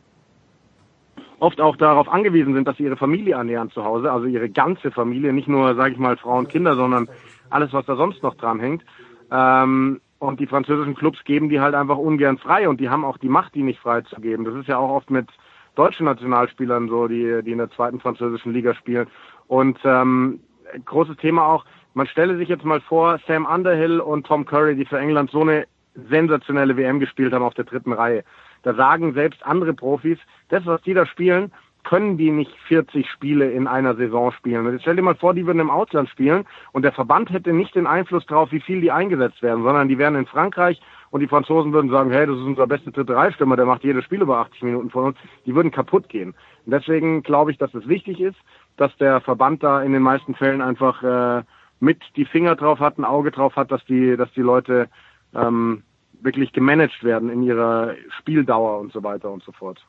oft 1.40 1.60
auch 1.60 1.76
darauf 1.76 2.08
angewiesen 2.08 2.54
sind, 2.54 2.66
dass 2.66 2.76
sie 2.76 2.84
ihre 2.84 2.96
Familie 2.96 3.34
ernähren 3.34 3.70
zu 3.70 3.84
Hause, 3.84 4.10
also 4.10 4.26
ihre 4.26 4.48
ganze 4.48 4.90
Familie, 4.90 5.32
nicht 5.32 5.48
nur, 5.48 5.74
sage 5.74 5.92
ich 5.92 5.98
mal, 5.98 6.16
Frauen, 6.16 6.48
Kinder, 6.48 6.74
sondern 6.74 7.08
alles, 7.50 7.72
was 7.72 7.86
da 7.86 7.96
sonst 7.96 8.22
noch 8.22 8.34
dran 8.34 8.60
hängt. 8.60 8.84
Ähm, 9.30 10.00
und 10.18 10.40
die 10.40 10.46
französischen 10.46 10.94
Clubs 10.94 11.22
geben 11.24 11.48
die 11.48 11.60
halt 11.60 11.74
einfach 11.74 11.96
ungern 11.96 12.38
frei 12.38 12.68
und 12.68 12.80
die 12.80 12.88
haben 12.88 13.04
auch 13.04 13.18
die 13.18 13.28
Macht, 13.28 13.54
die 13.54 13.62
nicht 13.62 13.80
frei 13.80 14.00
zu 14.02 14.20
geben. 14.20 14.44
Das 14.44 14.54
ist 14.54 14.68
ja 14.68 14.78
auch 14.78 14.90
oft 14.90 15.10
mit 15.10 15.28
deutschen 15.76 16.06
Nationalspielern 16.06 16.88
so, 16.88 17.06
die, 17.06 17.42
die 17.44 17.52
in 17.52 17.58
der 17.58 17.70
zweiten 17.70 18.00
französischen 18.00 18.52
Liga 18.52 18.74
spielen. 18.74 19.06
Und 19.46 19.78
ähm, 19.84 20.40
großes 20.84 21.16
Thema 21.18 21.46
auch. 21.46 21.64
Man 21.94 22.06
stelle 22.06 22.36
sich 22.36 22.48
jetzt 22.48 22.64
mal 22.64 22.80
vor, 22.80 23.18
Sam 23.26 23.46
Underhill 23.46 24.00
und 24.00 24.26
Tom 24.26 24.44
Curry, 24.44 24.76
die 24.76 24.84
für 24.84 24.98
England 24.98 25.30
so 25.30 25.40
eine 25.40 25.66
sensationelle 26.08 26.76
WM 26.76 27.00
gespielt 27.00 27.32
haben 27.32 27.44
auf 27.44 27.54
der 27.54 27.64
dritten 27.64 27.92
Reihe. 27.92 28.24
Da 28.62 28.74
sagen 28.74 29.14
selbst 29.14 29.44
andere 29.44 29.72
Profis, 29.72 30.18
das, 30.48 30.66
was 30.66 30.82
die 30.82 30.94
da 30.94 31.06
spielen, 31.06 31.52
können 31.84 32.18
die 32.18 32.30
nicht 32.30 32.52
40 32.66 33.08
Spiele 33.10 33.50
in 33.50 33.66
einer 33.66 33.94
Saison 33.94 34.32
spielen. 34.32 34.66
Und 34.66 34.72
jetzt 34.72 34.82
stell 34.82 34.96
dir 34.96 35.02
mal 35.02 35.14
vor, 35.14 35.34
die 35.34 35.46
würden 35.46 35.60
im 35.60 35.70
Ausland 35.70 36.08
spielen 36.08 36.44
und 36.72 36.82
der 36.82 36.92
Verband 36.92 37.30
hätte 37.30 37.52
nicht 37.52 37.74
den 37.74 37.86
Einfluss 37.86 38.26
darauf, 38.26 38.52
wie 38.52 38.60
viel 38.60 38.80
die 38.80 38.92
eingesetzt 38.92 39.42
werden, 39.42 39.64
sondern 39.64 39.88
die 39.88 39.98
wären 39.98 40.14
in 40.14 40.26
Frankreich 40.26 40.80
und 41.10 41.20
die 41.20 41.28
Franzosen 41.28 41.72
würden 41.72 41.90
sagen, 41.90 42.10
hey, 42.10 42.26
das 42.26 42.36
ist 42.36 42.42
unser 42.42 42.66
bester 42.66 42.90
dritte 42.90 43.16
Reihstürmer, 43.16 43.56
der 43.56 43.66
macht 43.66 43.84
jedes 43.84 44.04
Spiel 44.04 44.20
über 44.20 44.38
80 44.38 44.62
Minuten 44.62 44.90
von 44.90 45.04
uns. 45.04 45.16
Die 45.46 45.54
würden 45.54 45.70
kaputt 45.70 46.08
gehen. 46.08 46.34
Und 46.66 46.72
deswegen 46.72 47.22
glaube 47.22 47.50
ich, 47.50 47.58
dass 47.58 47.72
es 47.74 47.88
wichtig 47.88 48.20
ist, 48.20 48.36
dass 48.76 48.94
der 48.98 49.20
Verband 49.20 49.62
da 49.62 49.82
in 49.82 49.92
den 49.92 50.02
meisten 50.02 50.34
Fällen 50.34 50.60
einfach 50.60 51.02
äh, 51.02 51.42
mit 51.80 52.02
die 52.16 52.24
Finger 52.24 52.56
drauf 52.56 52.80
hat, 52.80 52.98
ein 52.98 53.04
Auge 53.04 53.30
drauf 53.30 53.56
hat, 53.56 53.70
dass 53.70 53.84
die, 53.86 54.16
dass 54.16 54.30
die 54.32 54.42
Leute 54.42 54.88
ähm, 55.34 55.82
wirklich 56.20 56.52
gemanagt 56.52 57.04
werden 57.04 57.30
in 57.30 57.42
ihrer 57.42 57.94
Spieldauer 58.18 58.80
und 58.80 58.92
so 58.92 59.02
weiter 59.02 59.30
und 59.30 59.42
so 59.42 59.52
fort. 59.52 59.84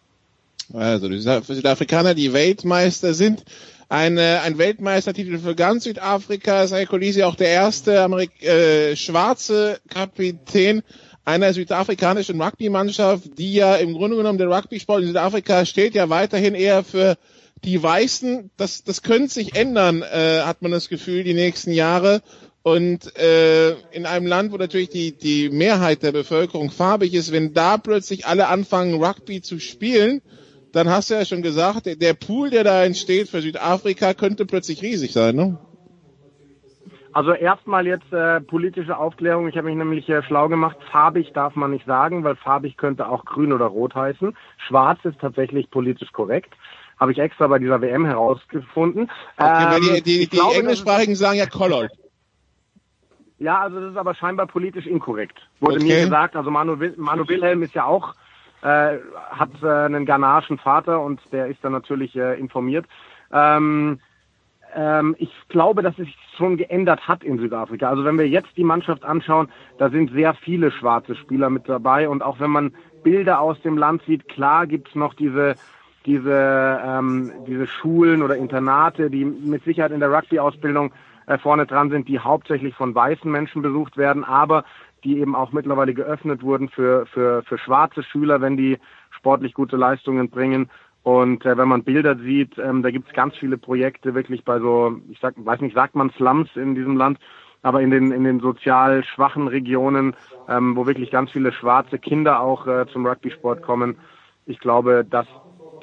Also 0.74 1.10
die 1.10 1.20
Südafrikaner, 1.20 2.14
die 2.14 2.34
Weltmeister 2.34 3.14
sind. 3.14 3.44
Eine, 3.88 4.42
ein 4.42 4.60
Weltmeistertitel 4.60 5.40
für 5.40 5.56
ganz 5.56 5.86
Südafrika. 5.86 6.68
Sei 6.68 6.86
Colisi 6.86 7.24
auch 7.24 7.36
der 7.36 7.48
erste 7.48 8.02
Amerik 8.02 8.44
äh, 8.44 8.96
schwarze 8.96 9.80
Kapitän 9.90 10.84
einer 11.26 11.54
südafrikanischen 11.54 12.42
Rugby-Mannschaft, 12.42 13.38
die 13.38 13.54
ja 13.54 13.76
im 13.76 13.94
Grunde 13.94 14.18
genommen 14.18 14.38
der 14.38 14.50
Rugby-Sport 14.50 15.02
in 15.02 15.08
Südafrika 15.08 15.66
steht 15.66 15.94
ja 15.94 16.10
weiterhin 16.10 16.56
eher 16.56 16.84
für 16.84 17.18
die 17.64 17.82
Weißen, 17.82 18.52
das, 18.58 18.84
das 18.84 19.02
könnte 19.02 19.34
sich 19.34 19.56
ändern, 19.56 20.02
äh, 20.02 20.42
hat 20.42 20.62
man 20.62 20.72
das 20.72 20.90
Gefühl, 20.90 21.24
die 21.24 21.34
nächsten 21.34 21.72
Jahre. 21.72 22.22
Und 22.62 23.16
äh, 23.18 23.72
in 23.92 24.06
einem 24.06 24.28
Land, 24.28 24.52
wo 24.52 24.58
natürlich 24.58 24.90
die, 24.90 25.18
die 25.18 25.50
Mehrheit 25.50 26.04
der 26.04 26.12
Bevölkerung 26.12 26.72
farbig 26.72 27.14
ist, 27.14 27.32
wenn 27.32 27.54
da 27.54 27.78
plötzlich 27.78 28.26
alle 28.26 28.48
anfangen, 28.48 29.04
Rugby 29.04 29.42
zu 29.42 29.60
spielen, 29.60 30.22
dann 30.72 30.90
hast 30.90 31.10
du 31.10 31.16
ja 31.16 31.26
schon 31.26 31.42
gesagt, 31.42 31.86
der, 31.86 32.14
Pool, 32.14 32.50
der 32.50 32.64
da 32.64 32.84
entsteht 32.84 33.30
für 33.30 33.42
Südafrika, 33.42 34.14
könnte 34.14 34.46
plötzlich 34.46 34.82
riesig 34.82 35.14
sein, 35.14 35.36
ne? 35.36 35.58
Also 37.12 37.34
erstmal 37.34 37.88
jetzt 37.88 38.14
äh, 38.14 38.40
politische 38.40 38.96
Aufklärung. 38.96 39.48
Ich 39.48 39.58
habe 39.58 39.68
mich 39.68 39.76
nämlich 39.76 40.08
äh, 40.10 40.22
schlau 40.22 40.48
gemacht. 40.48 40.78
Farbig 40.92 41.32
darf 41.34 41.56
man 41.56 41.72
nicht 41.72 41.86
sagen, 41.88 42.24
weil 42.24 42.36
farbig 42.36 42.78
könnte 42.78 43.10
auch 43.10 43.26
grün 43.26 43.52
oder 43.52 43.66
rot 43.66 43.96
heißen. 43.96 44.38
Schwarz 44.68 45.00
ist 45.04 45.20
tatsächlich 45.20 45.72
politisch 45.72 46.12
korrekt. 46.12 46.54
Habe 47.00 47.12
ich 47.12 47.18
extra 47.18 47.48
bei 47.48 47.58
dieser 47.58 47.82
WM 47.82 48.06
herausgefunden. 48.06 49.10
Okay, 49.38 49.76
ähm, 49.76 49.82
die, 49.82 50.02
die, 50.04 50.20
die 50.20 50.38
glaube, 50.38 50.56
Englischsprachigen 50.56 51.16
sagen 51.16 51.40
ja 51.40 51.48
Colored. 51.48 51.92
Ja, 53.40 53.62
also 53.62 53.80
das 53.80 53.92
ist 53.92 53.98
aber 53.98 54.14
scheinbar 54.16 54.48
politisch 54.48 54.86
inkorrekt. 54.86 55.40
Wurde 55.62 55.78
okay. 55.78 55.86
mir 55.86 56.02
gesagt, 56.04 56.36
also 56.36 56.52
Manu, 56.52 56.78
Manu 56.98 57.28
Wilhelm 57.28 57.64
ist 57.64 57.74
ja 57.74 57.86
auch, 57.86 58.14
äh, 58.62 58.98
hat 59.32 59.50
äh, 59.62 59.68
einen 59.68 60.06
ghanaischen 60.06 60.58
Vater 60.58 61.02
und 61.02 61.22
der 61.32 61.48
ist 61.48 61.64
dann 61.64 61.72
natürlich 61.72 62.16
äh, 62.16 62.40
informiert. 62.40 62.86
Ähm, 63.32 64.00
ähm, 64.76 65.16
ich 65.18 65.32
glaube, 65.50 65.82
dass 65.82 65.98
es 65.98 66.06
sich 66.06 66.18
schon 66.38 66.58
geändert 66.58 67.08
hat 67.08 67.24
in 67.24 67.40
Südafrika. 67.40 67.90
Also 67.90 68.06
wenn 68.06 68.18
wir 68.18 68.28
jetzt 68.28 68.56
die 68.56 68.64
Mannschaft 68.64 69.04
anschauen, 69.04 69.50
da 69.78 69.90
sind 69.90 70.12
sehr 70.12 70.34
viele 70.34 70.72
schwarze 70.72 71.16
Spieler 71.16 71.50
mit 71.50 71.68
dabei 71.68 72.08
und 72.10 72.22
auch 72.22 72.40
wenn 72.40 72.52
man 72.52 72.74
Bilder 73.04 73.40
aus 73.40 73.62
dem 73.62 73.78
Land 73.78 74.04
sieht, 74.06 74.28
klar 74.28 74.68
gibt's 74.68 74.96
noch 74.96 75.14
diese 75.14 75.56
diese, 76.06 76.82
ähm, 76.84 77.32
diese 77.46 77.68
Schulen 77.68 78.24
oder 78.24 78.38
Internate, 78.38 79.10
die 79.10 79.26
mit 79.26 79.64
Sicherheit 79.64 79.92
in 79.92 80.00
der 80.00 80.12
Rugby-Ausbildung 80.12 80.92
äh, 81.28 81.38
vorne 81.38 81.66
dran 81.66 81.90
sind, 81.90 82.08
die 82.08 82.20
hauptsächlich 82.20 82.74
von 82.74 82.96
weißen 82.96 83.30
Menschen 83.30 83.62
besucht 83.62 83.98
werden, 83.98 84.24
aber 84.24 84.64
die 85.04 85.20
eben 85.20 85.36
auch 85.36 85.52
mittlerweile 85.52 85.94
geöffnet 85.94 86.44
wurden 86.44 86.70
für, 86.70 87.06
für, 87.08 87.44
für 87.44 87.58
schwarze 87.58 88.04
Schüler, 88.04 88.42
wenn 88.42 88.58
die 88.58 88.78
sportlich 89.12 89.54
gute 89.54 89.78
Leistungen 89.78 90.30
bringen. 90.30 90.70
Und 91.04 91.46
äh, 91.46 91.58
wenn 91.58 91.68
man 91.68 91.84
Bilder 91.84 92.18
sieht, 92.18 92.58
ähm, 92.58 92.84
da 92.84 92.92
gibt 92.92 93.08
es 93.08 93.14
ganz 93.14 93.36
viele 93.38 93.58
Projekte 93.58 94.14
wirklich 94.16 94.44
bei 94.44 94.60
so, 94.60 95.00
ich 95.10 95.20
sag, 95.20 95.34
weiß 95.38 95.62
nicht, 95.62 95.76
sagt 95.76 95.96
man 95.96 96.12
Slums 96.12 96.50
in 96.56 96.76
diesem 96.76 96.98
Land, 96.98 97.20
aber 97.62 97.82
in 97.82 97.90
den 97.92 98.12
in 98.12 98.24
den 98.24 98.40
sozial 98.40 99.04
schwachen 99.04 99.48
Regionen, 99.48 100.16
ähm, 100.48 100.76
wo 100.76 100.86
wirklich 100.86 101.12
ganz 101.12 101.32
viele 101.32 101.52
schwarze 101.52 102.00
Kinder 102.00 102.42
auch 102.42 102.68
äh, 102.68 102.86
zum 102.92 103.06
Rugby-Sport 103.06 103.62
kommen. 103.62 103.98
Ich 104.46 104.60
glaube, 104.60 105.06
dass 105.10 105.28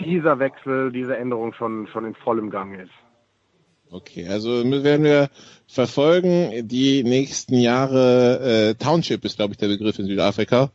dieser 0.01 0.39
Wechsel, 0.39 0.93
diese 0.93 1.17
Änderung 1.17 1.53
schon, 1.55 1.87
schon 1.87 2.05
in 2.05 2.15
vollem 2.15 2.51
Gang 2.51 2.79
ist. 2.79 3.06
Okay, 3.89 4.27
also 4.27 4.65
werden 4.83 5.05
wir 5.05 5.31
verfolgen 5.69 6.67
die 6.67 7.05
nächsten 7.05 7.57
Jahre. 7.57 8.71
Äh, 8.71 8.75
Township 8.75 9.25
ist, 9.25 9.37
glaube 9.37 9.53
ich, 9.53 9.59
der 9.59 9.69
Begriff 9.69 9.99
in 10.01 10.07
Südafrika, 10.07 10.73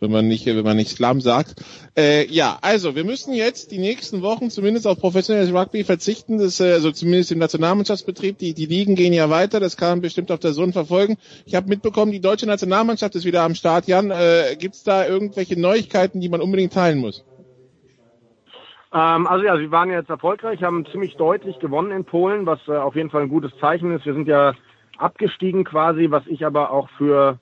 wenn 0.00 0.10
man 0.10 0.28
nicht, 0.28 0.46
wenn 0.46 0.64
man 0.64 0.78
nicht 0.78 0.90
Slum 0.90 1.20
sagt. 1.20 1.56
Äh, 1.94 2.26
ja, 2.32 2.58
also 2.62 2.96
wir 2.96 3.04
müssen 3.04 3.34
jetzt 3.34 3.70
die 3.70 3.78
nächsten 3.78 4.22
Wochen 4.22 4.50
zumindest 4.50 4.86
auf 4.86 4.98
professionelles 4.98 5.52
Rugby 5.52 5.84
verzichten. 5.84 6.38
Das, 6.38 6.58
äh, 6.58 6.72
also 6.72 6.90
zumindest 6.90 7.32
im 7.32 7.38
Nationalmannschaftsbetrieb. 7.38 8.38
Die, 8.38 8.54
die 8.54 8.66
Ligen 8.66 8.94
gehen 8.94 9.12
ja 9.12 9.28
weiter. 9.28 9.60
Das 9.60 9.76
kann 9.76 9.90
man 9.90 10.00
bestimmt 10.00 10.30
auf 10.30 10.40
der 10.40 10.54
Sohn 10.54 10.72
verfolgen. 10.72 11.16
Ich 11.44 11.54
habe 11.54 11.68
mitbekommen, 11.68 12.12
die 12.12 12.20
deutsche 12.20 12.46
Nationalmannschaft 12.46 13.14
ist 13.14 13.26
wieder 13.26 13.42
am 13.42 13.54
Start. 13.54 13.88
Jan, 13.88 14.10
äh, 14.10 14.56
gibt 14.58 14.86
da 14.86 15.06
irgendwelche 15.06 15.60
Neuigkeiten, 15.60 16.20
die 16.20 16.30
man 16.30 16.40
unbedingt 16.40 16.72
teilen 16.72 16.98
muss? 16.98 17.24
Ähm, 18.94 19.26
also 19.26 19.44
ja, 19.44 19.56
sie 19.56 19.72
waren 19.72 19.90
jetzt 19.90 20.08
erfolgreich, 20.08 20.62
haben 20.62 20.86
ziemlich 20.86 21.16
deutlich 21.16 21.58
gewonnen 21.58 21.90
in 21.90 22.04
Polen, 22.04 22.46
was 22.46 22.60
äh, 22.68 22.76
auf 22.76 22.94
jeden 22.94 23.10
Fall 23.10 23.22
ein 23.22 23.28
gutes 23.28 23.56
Zeichen 23.58 23.90
ist. 23.90 24.06
Wir 24.06 24.14
sind 24.14 24.28
ja 24.28 24.54
abgestiegen 24.98 25.64
quasi, 25.64 26.10
was 26.10 26.26
ich 26.28 26.46
aber 26.46 26.70
auch 26.70 26.88
für 26.90 27.38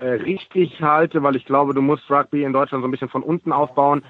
äh, 0.00 0.06
richtig 0.06 0.82
halte, 0.82 1.22
weil 1.22 1.36
ich 1.36 1.44
glaube, 1.44 1.72
du 1.72 1.82
musst 1.82 2.10
Rugby 2.10 2.42
in 2.42 2.52
Deutschland 2.52 2.82
so 2.82 2.88
ein 2.88 2.90
bisschen 2.90 3.08
von 3.08 3.22
unten 3.22 3.52
aufbauen. 3.52 4.02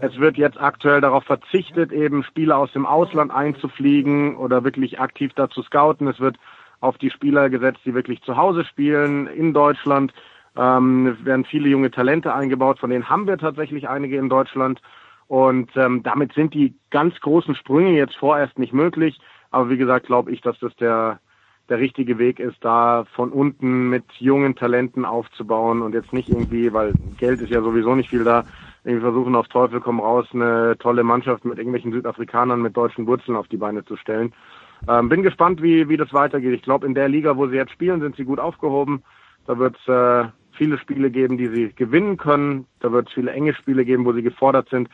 Es 0.00 0.18
wird 0.18 0.36
jetzt 0.36 0.60
aktuell 0.60 1.00
darauf 1.00 1.24
verzichtet, 1.24 1.92
eben 1.92 2.24
Spieler 2.24 2.58
aus 2.58 2.72
dem 2.72 2.86
Ausland 2.86 3.30
einzufliegen 3.30 4.36
oder 4.36 4.64
wirklich 4.64 4.98
aktiv 4.98 5.32
dazu 5.34 5.62
scouten. 5.62 6.08
Es 6.08 6.20
wird 6.20 6.36
auf 6.80 6.98
die 6.98 7.10
Spieler 7.10 7.50
gesetzt, 7.50 7.80
die 7.84 7.94
wirklich 7.94 8.20
zu 8.22 8.36
Hause 8.36 8.64
spielen 8.64 9.26
in 9.28 9.54
Deutschland. 9.54 10.12
Ähm, 10.56 11.16
werden 11.22 11.44
viele 11.44 11.68
junge 11.68 11.92
Talente 11.92 12.34
eingebaut, 12.34 12.80
von 12.80 12.90
denen 12.90 13.08
haben 13.08 13.28
wir 13.28 13.38
tatsächlich 13.38 13.88
einige 13.88 14.16
in 14.16 14.28
Deutschland. 14.28 14.80
Und 15.30 15.70
ähm, 15.76 16.02
damit 16.02 16.32
sind 16.32 16.54
die 16.54 16.74
ganz 16.90 17.14
großen 17.20 17.54
Sprünge 17.54 17.92
jetzt 17.92 18.16
vorerst 18.16 18.58
nicht 18.58 18.72
möglich. 18.72 19.16
Aber 19.52 19.70
wie 19.70 19.76
gesagt, 19.76 20.06
glaube 20.06 20.32
ich, 20.32 20.40
dass 20.40 20.58
das 20.58 20.74
der, 20.74 21.20
der 21.68 21.78
richtige 21.78 22.18
Weg 22.18 22.40
ist, 22.40 22.56
da 22.62 23.04
von 23.14 23.30
unten 23.30 23.90
mit 23.90 24.02
jungen 24.18 24.56
Talenten 24.56 25.04
aufzubauen 25.04 25.82
und 25.82 25.94
jetzt 25.94 26.12
nicht 26.12 26.28
irgendwie, 26.28 26.72
weil 26.72 26.94
Geld 27.18 27.40
ist 27.40 27.50
ja 27.50 27.62
sowieso 27.62 27.94
nicht 27.94 28.10
viel 28.10 28.24
da, 28.24 28.42
irgendwie 28.82 29.02
versuchen 29.02 29.36
auf 29.36 29.46
Teufel 29.46 29.78
komm 29.78 30.00
raus, 30.00 30.26
eine 30.32 30.76
tolle 30.80 31.04
Mannschaft 31.04 31.44
mit 31.44 31.58
irgendwelchen 31.58 31.92
Südafrikanern 31.92 32.60
mit 32.60 32.76
deutschen 32.76 33.06
Wurzeln 33.06 33.36
auf 33.36 33.46
die 33.46 33.56
Beine 33.56 33.84
zu 33.84 33.96
stellen. 33.96 34.32
Ähm, 34.88 35.08
bin 35.08 35.22
gespannt, 35.22 35.62
wie, 35.62 35.88
wie 35.88 35.96
das 35.96 36.12
weitergeht. 36.12 36.54
Ich 36.54 36.62
glaube, 36.62 36.88
in 36.88 36.94
der 36.94 37.08
Liga, 37.08 37.36
wo 37.36 37.46
sie 37.46 37.54
jetzt 37.54 37.70
spielen, 37.70 38.00
sind 38.00 38.16
sie 38.16 38.24
gut 38.24 38.40
aufgehoben. 38.40 39.04
Da 39.46 39.56
wird 39.60 39.76
es 39.78 39.88
äh, 39.88 40.28
viele 40.58 40.76
Spiele 40.78 41.08
geben, 41.08 41.38
die 41.38 41.46
sie 41.46 41.72
gewinnen 41.72 42.16
können. 42.16 42.66
Da 42.80 42.90
wird 42.90 43.06
es 43.06 43.14
viele 43.14 43.30
enge 43.30 43.54
Spiele 43.54 43.84
geben, 43.84 44.04
wo 44.04 44.12
sie 44.12 44.22
gefordert 44.22 44.68
sind 44.70 44.88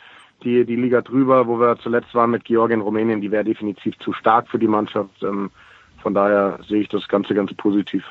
die, 0.44 0.64
die 0.64 0.76
Liga 0.76 1.00
drüber, 1.00 1.46
wo 1.46 1.58
wir 1.58 1.78
zuletzt 1.78 2.14
waren 2.14 2.30
mit 2.30 2.44
Georgien, 2.44 2.80
Rumänien, 2.80 3.20
die 3.20 3.30
wäre 3.30 3.44
definitiv 3.44 3.98
zu 3.98 4.12
stark 4.12 4.48
für 4.48 4.58
die 4.58 4.68
Mannschaft. 4.68 5.22
Ähm, 5.22 5.50
von 6.02 6.14
daher 6.14 6.58
sehe 6.68 6.82
ich 6.82 6.88
das 6.88 7.08
Ganze 7.08 7.34
ganz 7.34 7.52
positiv. 7.54 8.04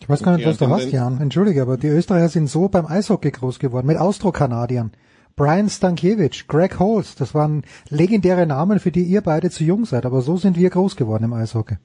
Ich 0.00 0.08
weiß 0.08 0.22
gar 0.22 0.36
nicht, 0.36 0.46
was 0.46 0.58
du 0.58 0.68
hast, 0.68 0.90
Jan. 0.90 1.20
Entschuldige, 1.20 1.62
aber 1.62 1.76
die 1.76 1.86
Österreicher 1.86 2.28
sind 2.28 2.48
so 2.48 2.68
beim 2.68 2.86
Eishockey 2.86 3.30
groß 3.30 3.58
geworden, 3.58 3.86
mit 3.86 3.98
Austro-Kanadiern. 3.98 4.90
Brian 5.36 5.68
Stankiewicz, 5.68 6.46
Greg 6.48 6.78
Holst, 6.78 7.20
das 7.20 7.34
waren 7.34 7.62
legendäre 7.88 8.46
Namen, 8.46 8.80
für 8.80 8.90
die 8.90 9.04
ihr 9.04 9.20
beide 9.20 9.50
zu 9.50 9.64
jung 9.64 9.84
seid, 9.84 10.04
aber 10.04 10.20
so 10.20 10.36
sind 10.36 10.56
wir 10.56 10.70
groß 10.70 10.96
geworden 10.96 11.24
im 11.24 11.32
Eishockey. 11.32 11.76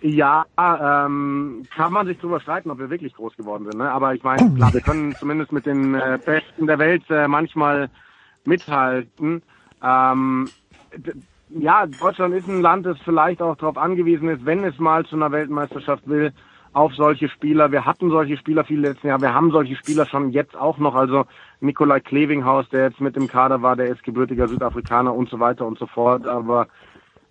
Ja, 0.00 0.46
ähm, 0.56 1.64
kann 1.74 1.92
man 1.92 2.06
sich 2.06 2.18
drüber 2.18 2.38
streiten, 2.40 2.70
ob 2.70 2.78
wir 2.78 2.88
wirklich 2.88 3.14
groß 3.14 3.36
geworden 3.36 3.64
sind. 3.64 3.78
Ne? 3.78 3.90
Aber 3.90 4.14
ich 4.14 4.22
meine, 4.22 4.54
klar, 4.54 4.72
wir 4.72 4.80
können 4.80 5.14
zumindest 5.16 5.50
mit 5.50 5.66
den 5.66 5.94
äh, 5.94 6.18
Besten 6.24 6.68
der 6.68 6.78
Welt 6.78 7.02
äh, 7.10 7.26
manchmal 7.26 7.90
mithalten. 8.44 9.42
Ähm, 9.82 10.48
ja, 11.50 11.86
Deutschland 11.86 12.34
ist 12.34 12.48
ein 12.48 12.62
Land, 12.62 12.86
das 12.86 12.98
vielleicht 13.04 13.42
auch 13.42 13.56
darauf 13.56 13.76
angewiesen 13.76 14.28
ist, 14.28 14.44
wenn 14.46 14.62
es 14.62 14.78
mal 14.78 15.04
zu 15.04 15.16
einer 15.16 15.32
Weltmeisterschaft 15.32 16.06
will, 16.06 16.32
auf 16.72 16.94
solche 16.94 17.28
Spieler. 17.28 17.72
Wir 17.72 17.84
hatten 17.84 18.10
solche 18.10 18.36
Spieler 18.36 18.64
viele 18.64 18.90
letzten 18.90 19.08
Jahre. 19.08 19.22
Wir 19.22 19.34
haben 19.34 19.50
solche 19.50 19.74
Spieler 19.74 20.06
schon 20.06 20.30
jetzt 20.30 20.56
auch 20.56 20.78
noch. 20.78 20.94
Also 20.94 21.24
Nikolai 21.60 21.98
Klevinghaus, 22.00 22.68
der 22.68 22.84
jetzt 22.84 23.00
mit 23.00 23.16
im 23.16 23.26
Kader 23.26 23.62
war, 23.62 23.74
der 23.74 23.86
ist 23.86 24.04
gebürtiger 24.04 24.46
Südafrikaner 24.46 25.14
und 25.14 25.28
so 25.28 25.40
weiter 25.40 25.66
und 25.66 25.78
so 25.78 25.86
fort. 25.86 26.26
Aber 26.26 26.68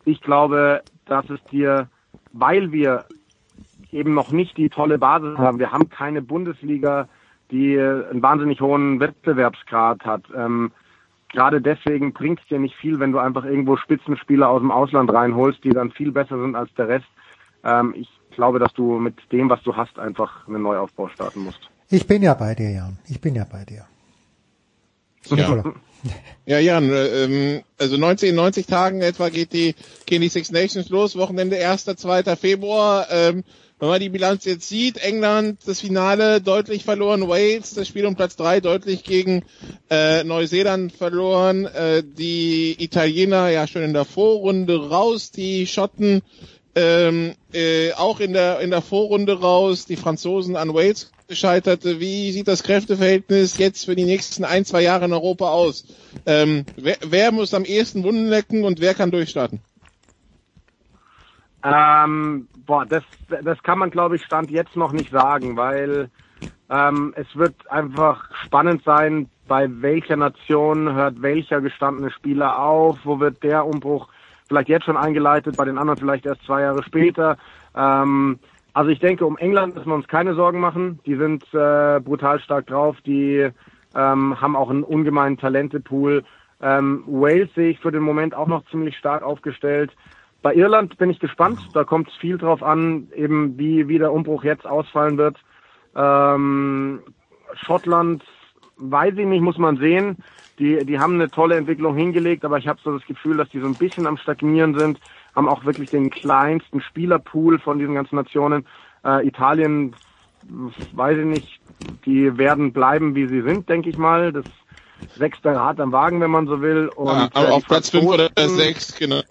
ich 0.04 0.22
glaube, 0.22 0.82
dass 1.06 1.30
es 1.30 1.42
dir 1.46 1.88
weil 2.40 2.72
wir 2.72 3.06
eben 3.92 4.14
noch 4.14 4.32
nicht 4.32 4.58
die 4.58 4.70
tolle 4.70 4.98
Basis 4.98 5.38
haben. 5.38 5.60
Wir 5.60 5.72
haben 5.72 5.90
keine 5.90 6.22
Bundesliga, 6.22 7.08
die 7.52 7.80
einen 7.80 8.22
wahnsinnig 8.22 8.62
hohen 8.62 9.00
Wettbewerbsgrad 9.00 10.04
hat. 10.06 10.24
Ähm, 10.36 10.72
gerade 11.30 11.62
deswegen 11.62 12.14
bringt 12.14 12.40
es 12.42 12.48
dir 12.48 12.60
nicht 12.60 12.76
viel, 12.76 13.00
wenn 13.00 13.12
du 13.12 13.20
einfach 13.20 13.46
irgendwo 13.46 13.78
Spitzenspieler 13.78 14.50
aus 14.50 14.62
dem 14.62 14.72
Ausland 14.72 15.12
reinholst, 15.12 15.64
die 15.64 15.70
dann 15.70 15.92
viel 15.92 16.12
besser 16.12 16.40
sind 16.40 16.56
als 16.56 16.74
der 16.76 16.88
Rest. 16.90 17.08
Ähm, 17.64 17.94
ich 17.96 18.10
glaube, 18.32 18.60
dass 18.60 18.74
du 18.74 19.00
mit 19.00 19.16
dem, 19.32 19.50
was 19.50 19.62
du 19.64 19.76
hast, 19.76 19.98
einfach 19.98 20.48
einen 20.48 20.62
Neuaufbau 20.62 21.08
starten 21.08 21.42
musst. 21.42 21.70
Ich 21.90 22.06
bin 22.06 22.22
ja 22.22 22.34
bei 22.34 22.54
dir, 22.54 22.70
Jan. 22.70 22.98
Ich 23.08 23.22
bin 23.22 23.36
ja 23.36 23.46
bei 23.50 23.64
dir. 23.64 23.86
Ja. 25.30 25.64
Ja, 26.46 26.60
Jan, 26.60 26.90
ähm, 26.94 27.64
also 27.78 27.98
19, 27.98 28.34
90 28.34 28.68
Tagen 28.68 29.02
etwa 29.02 29.28
geht 29.28 29.52
die, 29.52 29.76
gehen 30.06 30.22
die 30.22 30.30
Six 30.30 30.50
Nations 30.52 30.88
los, 30.88 31.18
Wochenende 31.18 31.58
1., 31.58 31.84
2. 31.84 32.38
Februar. 32.38 33.08
Ähm, 33.12 33.44
wenn 33.80 33.90
man 33.90 34.00
die 34.00 34.10
Bilanz 34.10 34.46
jetzt 34.46 34.70
sieht, 34.70 34.98
England 34.98 35.60
das 35.66 35.82
Finale 35.82 36.42
deutlich 36.42 36.84
verloren, 36.84 37.28
Wales 37.28 37.76
das 37.76 37.88
Spiel 37.88 38.06
um 38.06 38.16
Platz 38.16 38.36
3 38.36 38.60
deutlich 38.60 39.04
gegen 39.04 39.44
äh, 39.92 40.24
Neuseeland 40.24 40.94
verloren, 40.94 41.66
äh, 41.66 42.02
die 42.02 42.76
Italiener 42.82 43.50
ja 43.50 43.68
schon 43.68 43.84
in 43.84 43.94
der 43.94 44.06
Vorrunde 44.06 44.90
raus, 44.90 45.32
die 45.32 45.68
Schotten 45.68 46.22
ähm, 46.74 47.36
äh, 47.54 47.92
auch 47.94 48.20
in 48.20 48.34
der 48.34 48.62
in 48.62 48.72
der 48.72 48.82
Vorrunde 48.82 49.40
raus, 49.42 49.86
die 49.86 49.96
Franzosen 49.96 50.56
an 50.56 50.74
Wales 50.74 51.12
gescheitert. 51.28 51.84
Wie 51.84 52.32
sieht 52.32 52.48
das 52.48 52.64
Kräfteverhältnis 52.64 53.58
jetzt 53.58 53.86
für 53.86 53.96
die 53.96 54.06
nächsten 54.06 54.46
ein, 54.46 54.66
zwei 54.66 54.82
Jahre 54.82 55.06
in 55.06 55.14
Europa 55.14 55.50
aus? 55.50 55.86
Ähm, 56.26 56.66
wer, 56.76 56.98
wer 57.06 57.32
muss 57.32 57.54
am 57.54 57.66
ehesten 57.66 58.04
Wunden 58.04 58.28
lecken 58.28 58.64
und 58.64 58.80
wer 58.80 58.94
kann 58.94 59.12
durchstarten? 59.12 59.62
Ähm, 61.64 62.48
boah, 62.66 62.86
das, 62.86 63.04
das 63.44 63.62
kann 63.64 63.80
man, 63.80 63.90
glaube 63.90 64.16
ich, 64.16 64.24
Stand 64.24 64.52
jetzt 64.52 64.76
noch 64.76 64.92
nicht 64.92 65.12
sagen, 65.12 65.58
weil 65.58 66.10
ähm, 66.70 67.14
es 67.16 67.28
wird 67.36 67.70
einfach 67.70 68.30
spannend 68.46 68.84
sein, 68.84 69.30
bei 69.48 69.68
welcher 69.82 70.18
Nation 70.18 70.94
hört 70.94 71.22
welcher 71.22 71.62
gestandene 71.62 72.12
Spieler 72.12 72.60
auf, 72.60 73.00
wo 73.04 73.20
wird 73.20 73.44
der 73.44 73.66
Umbruch 73.66 74.10
vielleicht 74.48 74.70
jetzt 74.70 74.86
schon 74.86 74.98
eingeleitet, 74.98 75.58
bei 75.58 75.66
den 75.66 75.78
anderen 75.78 76.00
vielleicht 76.00 76.26
erst 76.26 76.44
zwei 76.44 76.62
Jahre 76.62 76.84
später. 76.84 77.38
Ähm, 77.76 78.40
also 78.78 78.92
ich 78.92 79.00
denke, 79.00 79.26
um 79.26 79.40
England 79.40 79.74
müssen 79.74 79.90
wir 79.90 79.96
uns 79.96 80.08
keine 80.08 80.36
Sorgen 80.36 80.60
machen. 80.60 81.00
Die 81.08 81.16
sind 81.16 81.44
äh, 81.52 82.00
brutal 82.00 82.40
stark 82.40 82.68
drauf, 82.68 82.96
die 83.08 83.50
ähm, 83.96 84.40
haben 84.40 84.56
auch 84.56 84.70
einen 84.70 84.84
ungemeinen 84.84 85.40
Talentepool. 85.40 86.24
Ähm, 86.62 87.04
Wales 87.08 87.50
sehe 87.56 87.72
ich 87.72 87.80
für 87.80 87.92
den 87.92 88.04
Moment 88.04 88.36
auch 88.36 88.46
noch 88.46 88.64
ziemlich 88.70 88.96
stark 88.96 89.24
aufgestellt. 89.24 89.90
Bei 90.44 90.54
Irland 90.54 90.96
bin 91.00 91.10
ich 91.10 91.20
gespannt. 91.20 91.60
Da 91.74 91.86
kommt 91.86 92.10
es 92.10 92.16
viel 92.18 92.38
drauf 92.38 92.62
an, 92.62 93.08
eben 93.16 93.58
wie, 93.58 93.88
wie 93.88 93.98
der 93.98 94.14
Umbruch 94.14 94.44
jetzt 94.44 94.68
ausfallen 94.68 95.18
wird. 95.18 95.38
Ähm, 95.96 97.02
Schottland, 97.54 98.24
weiß 98.78 99.16
ich 99.18 99.26
nicht, 99.26 99.42
muss 99.42 99.58
man 99.58 99.78
sehen. 99.78 100.18
Die, 100.60 100.86
die 100.86 101.00
haben 101.00 101.16
eine 101.16 101.32
tolle 101.32 101.56
Entwicklung 101.56 101.96
hingelegt, 101.96 102.46
aber 102.46 102.60
ich 102.60 102.68
habe 102.68 102.80
so 102.84 102.96
das 102.96 103.08
Gefühl, 103.08 103.38
dass 103.38 103.50
die 103.50 103.60
so 103.60 103.66
ein 103.66 103.74
bisschen 103.74 104.06
am 104.06 104.18
Stagnieren 104.18 104.78
sind, 104.78 105.00
haben 105.38 105.48
auch 105.48 105.66
wirklich 105.66 105.92
den 105.92 106.10
kleinsten 106.10 106.82
Spielerpool 106.82 107.60
von 107.60 107.78
diesen 107.78 107.94
ganzen 107.94 108.16
Nationen. 108.16 108.66
Äh, 109.06 109.28
Italien, 109.28 109.96
weiß 110.94 111.20
ich 111.20 111.26
nicht, 111.26 111.60
die 112.06 112.38
werden 112.40 112.74
bleiben, 112.74 113.14
wie 113.14 113.28
sie 113.28 113.44
sind, 113.44 113.70
denke 113.70 113.90
ich 113.90 114.00
mal. 114.00 114.34
Das 114.34 114.46
sechste 115.16 115.50
Rad 115.56 115.80
am 115.80 115.92
Wagen, 115.92 116.20
wenn 116.22 116.32
man 116.32 116.48
so 116.48 116.60
will. 116.62 116.90
Und, 116.96 117.08
ja, 117.08 117.30
aber 117.34 117.50
äh, 117.50 117.52
auf 117.52 117.66
Platz 117.66 117.92
fünf 117.92 118.06
oder 118.06 118.30
sechs, 118.36 118.98
genau. 118.98 119.22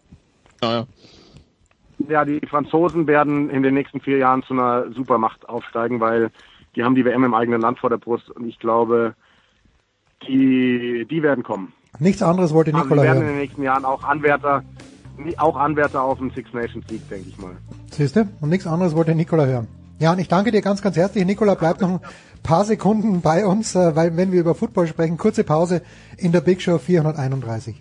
Ja, 0.62 0.72
ja. 0.72 0.86
ja, 2.08 2.24
die 2.24 2.40
Franzosen 2.46 3.08
werden 3.08 3.50
in 3.50 3.64
den 3.64 3.74
nächsten 3.74 4.00
vier 4.00 4.18
Jahren 4.18 4.44
zu 4.44 4.54
einer 4.54 4.92
Supermacht 4.92 5.48
aufsteigen, 5.48 5.98
weil 5.98 6.30
die 6.76 6.84
haben 6.84 6.94
die 6.94 7.04
WM 7.04 7.24
im 7.24 7.34
eigenen 7.34 7.60
Land 7.60 7.80
vor 7.80 7.90
der 7.90 7.96
Brust 7.96 8.30
und 8.30 8.46
ich 8.46 8.60
glaube, 8.60 9.16
die, 10.28 11.04
die 11.10 11.22
werden 11.24 11.42
kommen. 11.42 11.72
Nichts 11.98 12.22
anderes 12.22 12.54
wollte 12.54 12.70
Nikola 12.70 12.84
also 12.84 12.94
wir 12.94 13.02
werden 13.02 13.18
hören. 13.18 13.28
in 13.28 13.34
den 13.34 13.40
nächsten 13.40 13.62
Jahren 13.62 13.84
auch 13.84 14.04
Anwärter, 14.04 14.62
auch 15.38 15.56
Anwärter 15.56 16.02
auf 16.02 16.18
den 16.18 16.30
Six 16.30 16.52
Nations 16.52 16.84
Sieg, 16.88 17.08
denke 17.08 17.28
ich 17.28 17.38
mal. 17.38 17.56
Siehst 17.90 18.16
du? 18.16 18.28
Und 18.40 18.50
nichts 18.50 18.66
anderes 18.66 18.94
wollte 18.94 19.14
Nikola 19.14 19.46
hören. 19.46 19.68
Jan, 19.98 20.18
ich 20.18 20.28
danke 20.28 20.52
dir 20.52 20.60
ganz, 20.60 20.82
ganz 20.82 20.96
herzlich. 20.96 21.24
Nikola 21.24 21.54
bleibt 21.54 21.80
noch 21.80 21.88
ein 21.88 22.00
paar 22.42 22.64
Sekunden 22.64 23.22
bei 23.22 23.46
uns, 23.46 23.74
äh, 23.74 23.96
weil 23.96 24.16
wenn 24.16 24.30
wir 24.30 24.40
über 24.40 24.54
Football 24.54 24.86
sprechen, 24.86 25.16
kurze 25.16 25.42
Pause 25.42 25.82
in 26.18 26.32
der 26.32 26.40
Big 26.42 26.60
Show 26.60 26.78
431. 26.78 27.80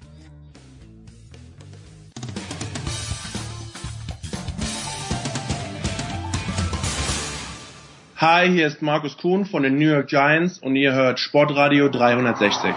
Hi, 8.17 8.49
hier 8.49 8.67
ist 8.67 8.81
Markus 8.81 9.17
Kuhn 9.17 9.45
von 9.45 9.63
den 9.63 9.75
New 9.75 9.91
York 9.91 10.07
Giants 10.07 10.57
und 10.57 10.77
ihr 10.77 10.93
hört 10.93 11.19
Sportradio 11.19 11.89
360. 11.89 12.73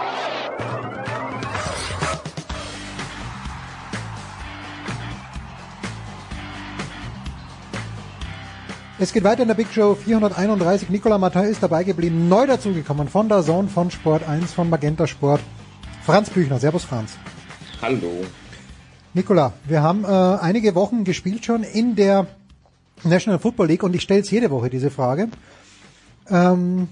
Es 9.01 9.13
geht 9.13 9.23
weiter 9.23 9.43
in 9.43 9.47
der 9.47 9.55
Big 9.55 9.71
Show 9.73 9.95
431. 9.95 10.89
Nicolas 10.89 11.21
Martin 11.21 11.43
ist 11.43 11.63
dabei 11.63 11.85
geblieben, 11.85 12.27
neu 12.27 12.45
dazugekommen 12.45 13.07
von 13.07 13.29
der 13.29 13.43
Zone, 13.43 13.69
von 13.69 13.89
Sport 13.89 14.27
1, 14.27 14.51
von 14.51 14.69
Magenta 14.69 15.07
Sport. 15.07 15.39
Franz 16.05 16.29
Büchner. 16.29 16.59
Servus 16.59 16.83
Franz. 16.83 17.13
Hallo. 17.81 18.25
Nicola, 19.13 19.53
wir 19.65 19.81
haben 19.81 20.03
äh, 20.03 20.07
einige 20.07 20.75
Wochen 20.75 21.05
gespielt 21.05 21.45
schon 21.45 21.63
in 21.63 21.95
der 21.95 22.27
National 23.05 23.39
Football 23.39 23.67
League 23.67 23.83
und 23.83 23.95
ich 23.95 24.01
stelle 24.01 24.19
jetzt 24.19 24.31
jede 24.31 24.51
Woche 24.51 24.69
diese 24.69 24.91
Frage. 24.91 25.29
Ähm, 26.29 26.89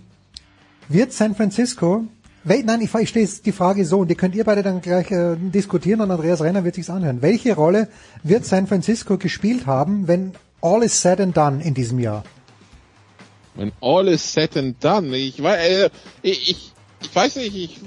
wird 0.87 1.11
San 1.11 1.35
Francisco, 1.35 2.05
nein, 2.45 2.79
ich, 2.79 2.95
ich 2.95 3.09
stelle 3.09 3.27
die 3.27 3.51
Frage 3.51 3.83
so 3.83 3.99
und 3.99 4.07
die 4.07 4.15
könnt 4.15 4.33
ihr 4.33 4.45
beide 4.45 4.63
dann 4.63 4.79
gleich 4.79 5.11
äh, 5.11 5.35
diskutieren 5.35 5.99
und 5.99 6.09
Andreas 6.09 6.41
Renner 6.41 6.63
wird 6.63 6.75
sich's 6.75 6.89
anhören. 6.89 7.21
Welche 7.21 7.53
Rolle 7.53 7.89
wird 8.23 8.45
San 8.45 8.65
Francisco 8.65 9.17
gespielt 9.17 9.65
haben, 9.65 10.07
wenn 10.07 10.31
all 10.61 10.83
is 10.83 10.93
said 10.93 11.19
and 11.19 11.33
done 11.33 11.61
in 11.61 11.73
diesem 11.73 11.99
Jahr? 11.99 12.23
When 13.55 13.71
all 13.81 14.07
is 14.07 14.21
said 14.21 14.55
and 14.55 14.75
done. 14.79 15.13
Ich, 15.15 15.39
äh, 15.39 15.89
ich, 16.21 16.49
ich, 16.49 16.71
ich 17.01 17.15
weiß 17.15 17.37
nicht, 17.37 17.55
ich 17.55 17.79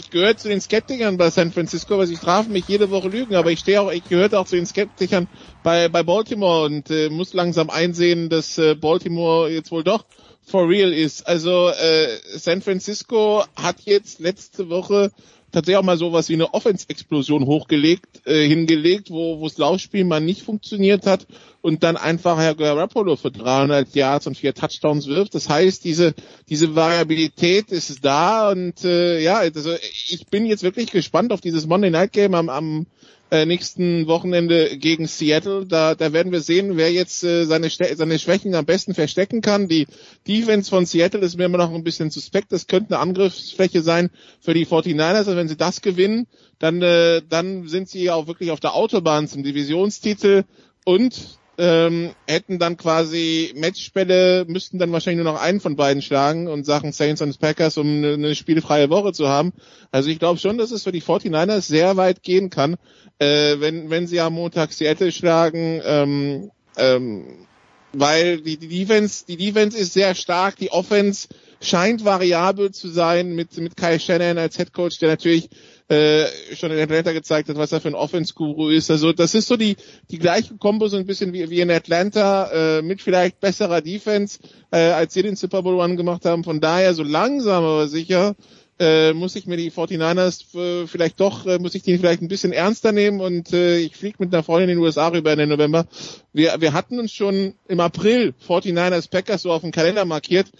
ich 0.00 0.10
gehöre 0.10 0.36
zu 0.36 0.48
den 0.48 0.60
Skeptikern 0.60 1.16
bei 1.16 1.30
San 1.30 1.52
Francisco, 1.52 1.98
weil 1.98 2.06
sie 2.06 2.16
strafen 2.16 2.52
mich 2.52 2.66
jede 2.68 2.90
Woche 2.90 3.08
Lügen, 3.08 3.34
aber 3.34 3.50
ich 3.50 3.60
stehe 3.60 3.80
auch, 3.80 3.90
ich 3.90 4.04
gehöre 4.08 4.38
auch 4.38 4.46
zu 4.46 4.56
den 4.56 4.66
Skeptikern 4.66 5.28
bei, 5.62 5.88
bei 5.88 6.02
Baltimore 6.02 6.64
und 6.64 6.90
äh, 6.90 7.10
muss 7.10 7.34
langsam 7.34 7.70
einsehen, 7.70 8.28
dass 8.28 8.58
äh, 8.58 8.74
Baltimore 8.74 9.50
jetzt 9.50 9.70
wohl 9.70 9.84
doch 9.84 10.04
for 10.42 10.68
real 10.68 10.92
ist. 10.92 11.26
Also 11.26 11.68
äh, 11.68 12.18
San 12.34 12.62
Francisco 12.62 13.44
hat 13.56 13.80
jetzt 13.80 14.20
letzte 14.20 14.68
Woche 14.68 15.10
tatsächlich 15.52 15.78
auch 15.78 15.84
mal 15.84 15.98
sowas 15.98 16.28
wie 16.28 16.34
eine 16.34 16.52
Offense-Explosion 16.54 17.46
hochgelegt, 17.46 18.26
äh, 18.26 18.46
hingelegt, 18.46 19.10
wo 19.10 19.40
wo 19.40 19.48
das 19.48 19.58
Laufspiel 19.58 20.04
mal 20.04 20.20
nicht 20.20 20.42
funktioniert 20.42 21.06
hat 21.06 21.26
und 21.60 21.82
dann 21.82 21.96
einfach 21.96 22.38
Herr 22.38 22.54
Garoppolo 22.54 23.16
für 23.16 23.30
300 23.30 23.94
Yards 23.94 24.26
und 24.26 24.36
vier 24.36 24.54
Touchdowns 24.54 25.06
wirft. 25.06 25.34
Das 25.34 25.48
heißt, 25.48 25.84
diese 25.84 26.14
diese 26.48 26.74
Variabilität 26.74 27.70
ist 27.70 28.04
da 28.04 28.50
und 28.50 28.84
äh, 28.84 29.20
ja, 29.20 29.38
also 29.38 29.74
ich 30.08 30.26
bin 30.26 30.46
jetzt 30.46 30.62
wirklich 30.62 30.90
gespannt 30.90 31.32
auf 31.32 31.40
dieses 31.40 31.66
Monday 31.66 31.90
Night 31.90 32.12
Game 32.12 32.34
am, 32.34 32.48
am 32.48 32.86
äh, 33.30 33.46
nächsten 33.46 34.06
Wochenende 34.06 34.76
gegen 34.76 35.06
Seattle. 35.06 35.66
Da, 35.66 35.94
da 35.94 36.12
werden 36.12 36.32
wir 36.32 36.40
sehen, 36.40 36.76
wer 36.76 36.92
jetzt 36.92 37.22
äh, 37.24 37.44
seine, 37.44 37.70
seine 37.70 38.18
Schwächen 38.18 38.54
am 38.54 38.66
besten 38.66 38.94
verstecken 38.94 39.40
kann. 39.40 39.68
Die 39.68 39.86
Defense 40.26 40.68
von 40.68 40.86
Seattle 40.86 41.20
ist 41.20 41.36
mir 41.36 41.44
immer 41.44 41.58
noch 41.58 41.72
ein 41.72 41.84
bisschen 41.84 42.10
suspekt. 42.10 42.52
Das 42.52 42.66
könnte 42.66 42.94
eine 42.94 43.02
Angriffsfläche 43.02 43.82
sein 43.82 44.10
für 44.40 44.54
die 44.54 44.66
49ers. 44.66 45.14
Also 45.14 45.36
wenn 45.36 45.48
sie 45.48 45.56
das 45.56 45.80
gewinnen, 45.80 46.26
dann, 46.58 46.82
äh, 46.82 47.22
dann 47.28 47.68
sind 47.68 47.88
sie 47.88 48.10
auch 48.10 48.26
wirklich 48.26 48.50
auf 48.50 48.60
der 48.60 48.74
Autobahn 48.74 49.28
zum 49.28 49.42
Divisionstitel 49.42 50.44
und 50.84 51.39
ähm, 51.62 52.12
hätten 52.26 52.58
dann 52.58 52.78
quasi 52.78 53.52
Matchbälle, 53.54 54.46
müssten 54.48 54.78
dann 54.78 54.92
wahrscheinlich 54.92 55.22
nur 55.22 55.30
noch 55.30 55.40
einen 55.40 55.60
von 55.60 55.76
beiden 55.76 56.00
schlagen 56.00 56.48
und 56.48 56.64
Sachen 56.64 56.92
Saints 56.92 57.20
und 57.20 57.38
Packers, 57.38 57.76
um 57.76 57.86
eine, 57.86 58.14
eine 58.14 58.34
spielfreie 58.34 58.88
Woche 58.88 59.12
zu 59.12 59.28
haben. 59.28 59.52
Also 59.92 60.08
ich 60.08 60.18
glaube 60.18 60.40
schon, 60.40 60.56
dass 60.56 60.70
es 60.70 60.84
für 60.84 60.92
die 60.92 61.02
49ers 61.02 61.60
sehr 61.60 61.98
weit 61.98 62.22
gehen 62.22 62.48
kann, 62.48 62.76
äh, 63.18 63.60
wenn, 63.60 63.90
wenn 63.90 64.06
sie 64.06 64.20
am 64.20 64.32
Montag 64.32 64.72
Seattle 64.72 65.12
schlagen, 65.12 65.82
ähm, 65.84 66.50
ähm, 66.78 67.46
weil 67.92 68.40
die, 68.40 68.56
die 68.56 68.68
Defense, 68.68 69.26
die 69.26 69.36
Defense 69.36 69.76
ist 69.76 69.92
sehr 69.92 70.14
stark, 70.14 70.56
die 70.56 70.70
Offense 70.70 71.28
scheint 71.60 72.06
variabel 72.06 72.70
zu 72.70 72.88
sein 72.88 73.34
mit, 73.34 73.58
mit 73.58 73.76
Kai 73.76 73.98
Shannon 73.98 74.38
als 74.38 74.56
Head 74.56 74.72
Coach, 74.72 74.98
der 74.98 75.10
natürlich 75.10 75.50
äh, 75.90 76.26
schon 76.54 76.70
in 76.70 76.78
Atlanta 76.78 77.12
gezeigt 77.12 77.48
hat, 77.48 77.56
was 77.56 77.72
er 77.72 77.80
für 77.80 77.88
ein 77.88 77.94
Offense-Guru 77.94 78.68
ist. 78.68 78.90
Also 78.90 79.12
das 79.12 79.34
ist 79.34 79.48
so 79.48 79.56
die, 79.56 79.76
die 80.10 80.18
gleiche 80.18 80.56
Kombo, 80.56 80.86
so 80.86 80.96
ein 80.96 81.04
bisschen 81.04 81.32
wie, 81.32 81.50
wie 81.50 81.60
in 81.60 81.70
Atlanta, 81.70 82.78
äh, 82.78 82.82
mit 82.82 83.02
vielleicht 83.02 83.40
besserer 83.40 83.80
Defense, 83.80 84.38
äh, 84.70 84.78
als 84.78 85.14
sie 85.14 85.22
den 85.22 85.34
Super 85.34 85.62
Bowl 85.62 85.74
One 85.74 85.96
gemacht 85.96 86.24
haben. 86.24 86.44
Von 86.44 86.60
daher 86.60 86.94
so 86.94 87.02
langsam 87.02 87.64
aber 87.64 87.88
sicher 87.88 88.36
äh, 88.78 89.12
muss 89.12 89.34
ich 89.34 89.46
mir 89.46 89.56
die 89.56 89.72
49ers 89.72 90.56
äh, 90.56 90.86
vielleicht 90.86 91.20
doch, 91.20 91.44
äh, 91.44 91.58
muss 91.58 91.74
ich 91.74 91.82
die 91.82 91.98
vielleicht 91.98 92.22
ein 92.22 92.28
bisschen 92.28 92.52
ernster 92.52 92.92
nehmen 92.92 93.20
und 93.20 93.52
äh, 93.52 93.78
ich 93.78 93.96
fliege 93.96 94.16
mit 94.20 94.32
einer 94.32 94.44
Freundin 94.44 94.70
in 94.70 94.76
den 94.76 94.84
USA 94.84 95.08
rüber 95.08 95.32
in 95.32 95.40
den 95.40 95.48
November. 95.48 95.86
Wir, 96.32 96.54
wir 96.60 96.72
hatten 96.72 96.98
uns 97.00 97.12
schon 97.12 97.54
im 97.68 97.80
April 97.80 98.32
49ers 98.48 99.10
Packers 99.10 99.42
so 99.42 99.52
auf 99.52 99.60
dem 99.62 99.72
Kalender 99.72 100.04
markiert. 100.04 100.50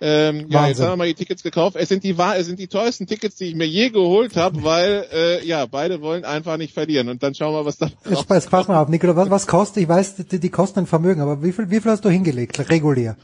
Ähm, 0.00 0.46
ja, 0.48 0.66
jetzt 0.66 0.80
haben 0.80 0.90
wir 0.90 0.96
mal 0.96 1.06
die 1.06 1.14
Tickets 1.14 1.42
gekauft. 1.42 1.76
Es 1.76 1.88
sind 1.88 2.02
die 2.04 2.16
es 2.18 2.46
sind 2.46 2.58
die 2.58 2.66
teuersten 2.66 3.06
Tickets, 3.06 3.36
die 3.36 3.46
ich 3.46 3.54
mir 3.54 3.66
je 3.66 3.90
geholt 3.90 4.36
habe, 4.36 4.62
weil 4.64 5.06
äh, 5.12 5.46
ja 5.46 5.66
beide 5.66 6.00
wollen 6.00 6.24
einfach 6.24 6.56
nicht 6.56 6.74
verlieren. 6.74 7.08
Und 7.08 7.22
dann 7.22 7.34
schauen 7.34 7.54
wir, 7.54 7.64
was 7.64 7.78
da. 7.78 7.90
Jetzt 8.08 8.26
pass, 8.26 8.46
pass 8.46 8.68
mal 8.68 8.82
auf, 8.82 8.88
Nikola, 8.88 9.16
was, 9.16 9.30
was 9.30 9.46
kostet? 9.46 9.84
Ich 9.84 9.88
weiß, 9.88 10.16
die, 10.16 10.40
die 10.40 10.50
kosten 10.50 10.80
ein 10.80 10.86
Vermögen, 10.86 11.20
aber 11.20 11.42
wie 11.42 11.52
viel, 11.52 11.70
wie 11.70 11.80
viel 11.80 11.90
hast 11.90 12.04
du 12.04 12.10
hingelegt, 12.10 12.68
regulär? 12.70 13.16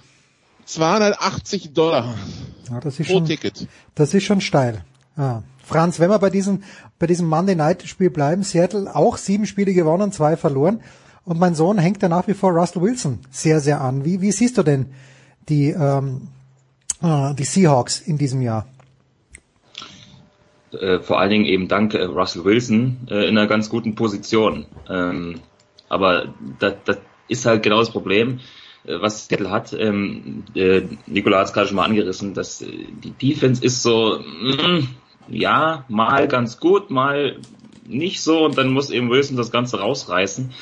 280 0.66 1.72
Dollar 1.72 2.14
ja, 2.70 2.80
das 2.80 3.00
ist 3.00 3.08
pro 3.08 3.14
schon, 3.14 3.24
Ticket. 3.24 3.66
Das 3.94 4.14
ist 4.14 4.22
schon 4.22 4.40
steil. 4.40 4.84
Ah. 5.16 5.42
Franz, 5.64 6.00
wenn 6.00 6.10
wir 6.10 6.18
bei 6.18 6.30
diesem 6.30 6.62
bei 6.98 7.06
diesem 7.06 7.28
Monday 7.28 7.56
Night 7.56 7.82
Spiel 7.82 8.10
bleiben, 8.10 8.42
Seattle 8.42 8.94
auch 8.94 9.16
sieben 9.16 9.46
Spiele 9.46 9.74
gewonnen, 9.74 10.12
zwei 10.12 10.36
verloren. 10.36 10.80
Und 11.24 11.38
mein 11.38 11.54
Sohn 11.54 11.78
hängt 11.78 12.02
ja 12.02 12.08
nach 12.08 12.28
wie 12.28 12.34
vor 12.34 12.52
Russell 12.52 12.82
Wilson 12.82 13.18
sehr, 13.30 13.60
sehr 13.60 13.80
an. 13.80 14.04
Wie, 14.04 14.20
wie 14.20 14.32
siehst 14.32 14.56
du 14.58 14.62
denn 14.62 14.86
die 15.48 15.70
ähm, 15.70 16.28
äh, 17.02 17.34
die 17.34 17.44
Seahawks 17.44 18.00
in 18.00 18.18
diesem 18.18 18.42
Jahr? 18.42 18.66
Äh, 20.72 21.00
vor 21.00 21.18
allen 21.18 21.30
Dingen 21.30 21.46
eben 21.46 21.68
dank 21.68 21.94
äh, 21.94 22.04
Russell 22.04 22.44
Wilson 22.44 23.08
äh, 23.10 23.28
in 23.28 23.36
einer 23.36 23.48
ganz 23.48 23.68
guten 23.68 23.94
Position. 23.94 24.66
Ähm, 24.88 25.40
aber 25.88 26.34
das, 26.58 26.74
das 26.84 26.98
ist 27.28 27.46
halt 27.46 27.62
genau 27.62 27.78
das 27.78 27.90
Problem, 27.90 28.40
was 28.84 29.26
Seattle 29.26 29.50
hat. 29.50 29.72
Ähm, 29.72 30.44
äh, 30.54 30.82
Nikola 31.06 31.40
hat 31.40 31.48
es 31.48 31.52
gerade 31.52 31.66
schon 31.66 31.76
mal 31.76 31.84
angerissen, 31.84 32.32
dass 32.32 32.58
die 32.58 33.10
Defense 33.10 33.62
ist 33.62 33.82
so, 33.82 34.18
mm, 34.18 34.88
ja, 35.28 35.84
mal 35.88 36.28
ganz 36.28 36.58
gut, 36.58 36.90
mal 36.90 37.36
nicht 37.86 38.22
so 38.22 38.44
und 38.44 38.56
dann 38.56 38.72
muss 38.72 38.90
eben 38.90 39.10
Wilson 39.10 39.36
das 39.36 39.50
Ganze 39.50 39.80
rausreißen. 39.80 40.52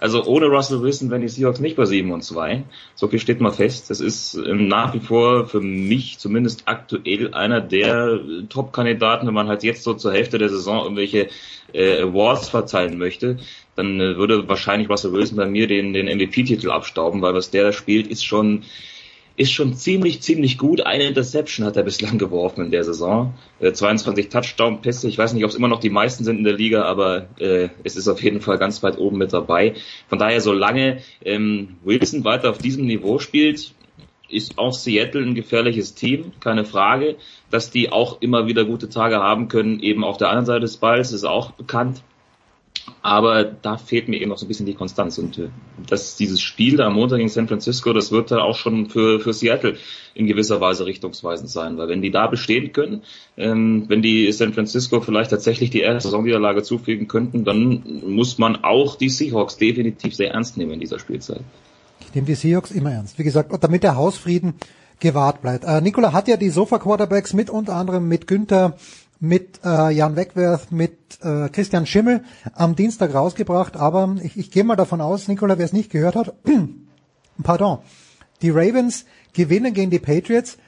Also 0.00 0.24
ohne 0.24 0.46
Russell 0.46 0.80
Wilson 0.80 1.10
wären 1.10 1.22
die 1.22 1.28
Seahawks 1.28 1.58
nicht 1.58 1.74
bei 1.74 1.84
7 1.84 2.12
und 2.12 2.22
2. 2.22 2.62
So 2.94 3.08
viel 3.08 3.18
steht 3.18 3.40
mal 3.40 3.50
fest. 3.50 3.90
Das 3.90 4.00
ist 4.00 4.34
ähm, 4.34 4.68
nach 4.68 4.94
wie 4.94 5.00
vor 5.00 5.46
für 5.46 5.60
mich 5.60 6.18
zumindest 6.18 6.62
aktuell 6.66 7.34
einer 7.34 7.60
der 7.60 8.20
Top-Kandidaten, 8.48 9.26
wenn 9.26 9.34
man 9.34 9.48
halt 9.48 9.64
jetzt 9.64 9.82
so 9.82 9.94
zur 9.94 10.12
Hälfte 10.12 10.38
der 10.38 10.50
Saison 10.50 10.84
irgendwelche 10.84 11.28
äh, 11.72 12.00
Awards 12.02 12.48
verteilen 12.48 12.96
möchte, 12.96 13.38
dann 13.74 14.00
äh, 14.00 14.16
würde 14.16 14.48
wahrscheinlich 14.48 14.88
Russell 14.88 15.12
Wilson 15.12 15.36
bei 15.36 15.46
mir 15.46 15.66
den, 15.66 15.92
den 15.92 16.06
MVP-Titel 16.06 16.70
abstauben, 16.70 17.20
weil 17.20 17.34
was 17.34 17.50
der 17.50 17.64
da 17.64 17.72
spielt, 17.72 18.06
ist 18.06 18.24
schon 18.24 18.62
ist 19.38 19.52
schon 19.52 19.74
ziemlich, 19.74 20.20
ziemlich 20.20 20.58
gut. 20.58 20.80
Eine 20.80 21.04
Interception 21.04 21.64
hat 21.64 21.76
er 21.76 21.84
bislang 21.84 22.18
geworfen 22.18 22.64
in 22.64 22.70
der 22.72 22.82
Saison. 22.82 23.34
Äh, 23.60 23.72
22 23.72 24.28
Touchdown-Pässe. 24.28 25.08
Ich 25.08 25.16
weiß 25.16 25.32
nicht, 25.32 25.44
ob 25.44 25.50
es 25.50 25.56
immer 25.56 25.68
noch 25.68 25.78
die 25.78 25.90
meisten 25.90 26.24
sind 26.24 26.38
in 26.38 26.44
der 26.44 26.54
Liga, 26.54 26.82
aber 26.82 27.28
äh, 27.38 27.68
es 27.84 27.96
ist 27.96 28.08
auf 28.08 28.20
jeden 28.20 28.40
Fall 28.40 28.58
ganz 28.58 28.82
weit 28.82 28.98
oben 28.98 29.16
mit 29.16 29.32
dabei. 29.32 29.74
Von 30.08 30.18
daher, 30.18 30.40
solange 30.40 30.98
ähm, 31.24 31.76
Wilson 31.84 32.24
weiter 32.24 32.50
auf 32.50 32.58
diesem 32.58 32.86
Niveau 32.86 33.20
spielt, 33.20 33.74
ist 34.28 34.58
auch 34.58 34.72
Seattle 34.72 35.22
ein 35.22 35.36
gefährliches 35.36 35.94
Team, 35.94 36.32
keine 36.40 36.64
Frage. 36.64 37.14
Dass 37.48 37.70
die 37.70 37.92
auch 37.92 38.20
immer 38.20 38.48
wieder 38.48 38.64
gute 38.64 38.88
Tage 38.88 39.18
haben 39.18 39.46
können, 39.46 39.78
eben 39.80 40.02
auf 40.02 40.16
der 40.16 40.30
anderen 40.30 40.46
Seite 40.46 40.60
des 40.60 40.78
Balls, 40.78 41.12
ist 41.12 41.24
auch 41.24 41.52
bekannt. 41.52 42.02
Aber 43.02 43.44
da 43.44 43.76
fehlt 43.76 44.08
mir 44.08 44.20
eben 44.20 44.30
noch 44.30 44.38
so 44.38 44.46
ein 44.46 44.48
bisschen 44.48 44.66
die 44.66 44.74
Konstanz. 44.74 45.18
Und 45.18 45.38
äh, 45.38 45.48
dass 45.86 46.16
dieses 46.16 46.40
Spiel 46.40 46.76
da 46.76 46.86
am 46.86 46.94
Montag 46.94 47.18
gegen 47.18 47.28
San 47.28 47.48
Francisco, 47.48 47.92
das 47.92 48.10
wird 48.12 48.30
dann 48.30 48.40
auch 48.40 48.56
schon 48.56 48.88
für, 48.88 49.20
für 49.20 49.32
Seattle 49.32 49.76
in 50.14 50.26
gewisser 50.26 50.60
Weise 50.60 50.86
richtungsweisend 50.86 51.50
sein. 51.50 51.78
Weil 51.78 51.88
wenn 51.88 52.02
die 52.02 52.10
da 52.10 52.26
bestehen 52.26 52.72
können, 52.72 53.02
ähm, 53.36 53.84
wenn 53.88 54.02
die 54.02 54.30
San 54.32 54.52
Francisco 54.52 55.00
vielleicht 55.00 55.30
tatsächlich 55.30 55.70
die 55.70 55.80
erste 55.80 56.08
Saisonniederlage 56.08 56.62
zufügen 56.62 57.08
könnten, 57.08 57.44
dann 57.44 58.02
muss 58.06 58.38
man 58.38 58.64
auch 58.64 58.96
die 58.96 59.08
Seahawks 59.08 59.56
definitiv 59.56 60.14
sehr 60.14 60.32
ernst 60.32 60.56
nehmen 60.56 60.72
in 60.72 60.80
dieser 60.80 60.98
Spielzeit. 60.98 61.40
Ich 62.00 62.14
nehme 62.14 62.26
die 62.26 62.34
Seahawks 62.34 62.70
immer 62.70 62.92
ernst. 62.92 63.18
Wie 63.18 63.24
gesagt, 63.24 63.52
damit 63.62 63.82
der 63.82 63.96
Hausfrieden 63.96 64.54
gewahrt 65.00 65.42
bleibt. 65.42 65.64
Äh, 65.64 65.80
Nikola 65.80 66.12
hat 66.12 66.28
ja 66.28 66.36
die 66.36 66.50
Sofa-Quarterbacks 66.50 67.32
mit 67.32 67.50
unter 67.50 67.74
anderem 67.74 68.08
mit 68.08 68.26
Günther 68.26 68.76
mit 69.20 69.60
äh, 69.64 69.90
Jan 69.90 70.16
Wegwerth, 70.16 70.70
mit 70.70 71.18
äh, 71.22 71.48
Christian 71.48 71.86
Schimmel 71.86 72.22
am 72.54 72.76
Dienstag 72.76 73.14
rausgebracht. 73.14 73.76
Aber 73.76 74.16
ich, 74.22 74.36
ich 74.36 74.50
gehe 74.50 74.64
mal 74.64 74.76
davon 74.76 75.00
aus, 75.00 75.28
Nikola, 75.28 75.58
wer 75.58 75.64
es 75.64 75.72
nicht 75.72 75.90
gehört 75.90 76.16
hat, 76.16 76.34
pardon, 77.42 77.78
die 78.42 78.50
Ravens 78.50 79.04
gewinnen 79.32 79.74
gegen 79.74 79.90
die 79.90 79.98
Patriots. 79.98 80.58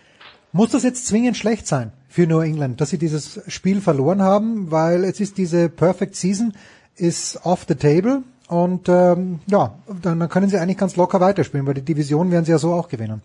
Muss 0.53 0.71
das 0.71 0.83
jetzt 0.83 1.07
zwingend 1.07 1.37
schlecht 1.37 1.67
sein 1.67 1.93
für 2.09 2.27
New 2.27 2.41
England, 2.41 2.81
dass 2.81 2.91
sie 2.91 2.99
dieses 2.99 3.41
Spiel 3.47 3.81
verloren 3.81 4.21
haben? 4.21 4.71
Weil 4.71 5.05
es 5.05 5.21
ist 5.21 5.39
diese 5.39 5.69
Perfect 5.69 6.17
Season 6.17 6.53
ist 6.97 7.45
off 7.45 7.65
the 7.69 7.77
table 7.77 8.25
und 8.49 8.89
ähm, 8.89 9.39
ja, 9.47 9.79
dann 10.03 10.29
können 10.29 10.51
sie 10.51 10.59
eigentlich 10.59 10.77
ganz 10.77 10.97
locker 10.97 11.21
weiterspielen, 11.21 11.67
weil 11.67 11.75
die 11.75 11.83
Division 11.83 12.31
werden 12.31 12.45
sie 12.45 12.51
ja 12.51 12.59
so 12.59 12.75
auch 12.75 12.89
gewinnen 12.89 13.23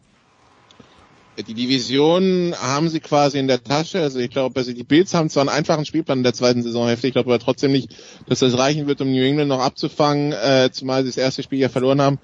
die 1.43 1.53
Division 1.53 2.53
haben 2.57 2.89
sie 2.89 2.99
quasi 2.99 3.39
in 3.39 3.47
der 3.47 3.63
Tasche. 3.63 4.01
Also 4.01 4.19
ich 4.19 4.29
glaube, 4.29 4.59
also 4.59 4.73
die 4.73 4.83
Bills 4.83 5.13
haben 5.13 5.29
zwar 5.29 5.41
einen 5.41 5.49
einfachen 5.49 5.85
Spielplan 5.85 6.19
in 6.19 6.23
der 6.23 6.33
zweiten 6.33 6.63
Saisonhälfte, 6.63 7.07
ich 7.07 7.13
glaube 7.13 7.29
aber 7.31 7.43
trotzdem 7.43 7.71
nicht, 7.71 7.95
dass 8.27 8.39
das 8.39 8.57
reichen 8.57 8.87
wird, 8.87 9.01
um 9.01 9.11
New 9.11 9.23
England 9.23 9.49
noch 9.49 9.59
abzufangen, 9.59 10.31
äh, 10.31 10.69
zumal 10.71 11.03
sie 11.03 11.09
das 11.09 11.17
erste 11.17 11.43
Spiel 11.43 11.59
ja 11.59 11.69
verloren 11.69 12.01
haben. 12.01 12.19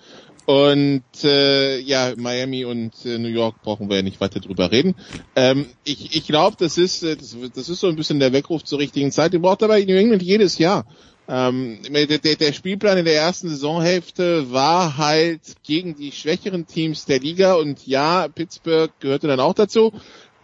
Und 0.45 1.03
äh, 1.23 1.79
ja, 1.79 2.13
Miami 2.17 2.65
und 2.65 2.93
äh, 3.05 3.17
New 3.19 3.27
York 3.27 3.61
brauchen 3.61 3.89
wir 3.89 3.97
ja 3.97 4.01
nicht 4.01 4.19
weiter 4.19 4.39
drüber 4.39 4.71
reden. 4.71 4.95
Ähm, 5.35 5.67
ich 5.83 6.15
ich 6.15 6.25
glaube, 6.25 6.57
das 6.59 6.77
ist 6.77 7.03
äh, 7.03 7.15
das, 7.15 7.37
das 7.53 7.69
ist 7.69 7.79
so 7.79 7.87
ein 7.87 7.95
bisschen 7.95 8.19
der 8.19 8.33
Weckruf 8.33 8.63
zur 8.63 8.79
richtigen 8.79 9.11
Zeit. 9.11 9.33
Die 9.33 9.37
braucht 9.37 9.61
aber 9.61 9.77
New 9.79 9.95
England 9.95 10.23
jedes 10.23 10.57
Jahr. 10.57 10.85
Ähm, 11.33 11.79
der, 11.89 12.17
der, 12.17 12.51
Spielplan 12.51 12.97
in 12.97 13.05
der 13.05 13.15
ersten 13.15 13.47
Saisonhälfte 13.47 14.51
war 14.51 14.97
halt 14.97 15.39
gegen 15.63 15.95
die 15.95 16.11
schwächeren 16.11 16.67
Teams 16.67 17.05
der 17.05 17.21
Liga 17.21 17.53
und 17.53 17.87
ja, 17.87 18.27
Pittsburgh 18.27 18.91
gehörte 18.99 19.27
dann 19.27 19.39
auch 19.39 19.53
dazu. 19.53 19.93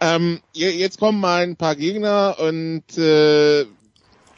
Ähm, 0.00 0.40
jetzt 0.54 0.98
kommen 0.98 1.20
mal 1.20 1.42
ein 1.42 1.56
paar 1.56 1.76
Gegner 1.76 2.36
und 2.38 2.96
äh, 2.96 3.66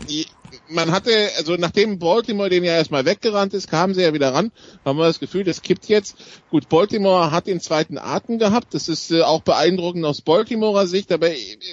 die, 0.08 0.26
man 0.70 0.92
hatte, 0.92 1.10
also 1.36 1.56
nachdem 1.56 1.98
Baltimore 1.98 2.48
den 2.48 2.64
ja 2.64 2.74
erstmal 2.74 3.04
weggerannt 3.04 3.54
ist, 3.54 3.68
kamen 3.68 3.94
sie 3.94 4.02
ja 4.02 4.14
wieder 4.14 4.32
ran, 4.32 4.52
haben 4.84 4.98
wir 4.98 5.06
das 5.06 5.20
Gefühl, 5.20 5.44
das 5.44 5.62
kippt 5.62 5.86
jetzt. 5.86 6.16
Gut, 6.50 6.68
Baltimore 6.68 7.30
hat 7.30 7.46
den 7.46 7.60
zweiten 7.60 7.98
Atem 7.98 8.38
gehabt, 8.38 8.74
das 8.74 8.88
ist 8.88 9.10
äh, 9.10 9.22
auch 9.22 9.42
beeindruckend 9.42 10.04
aus 10.04 10.20
Baltimorer 10.20 10.86
Sicht, 10.86 11.12
aber 11.12 11.28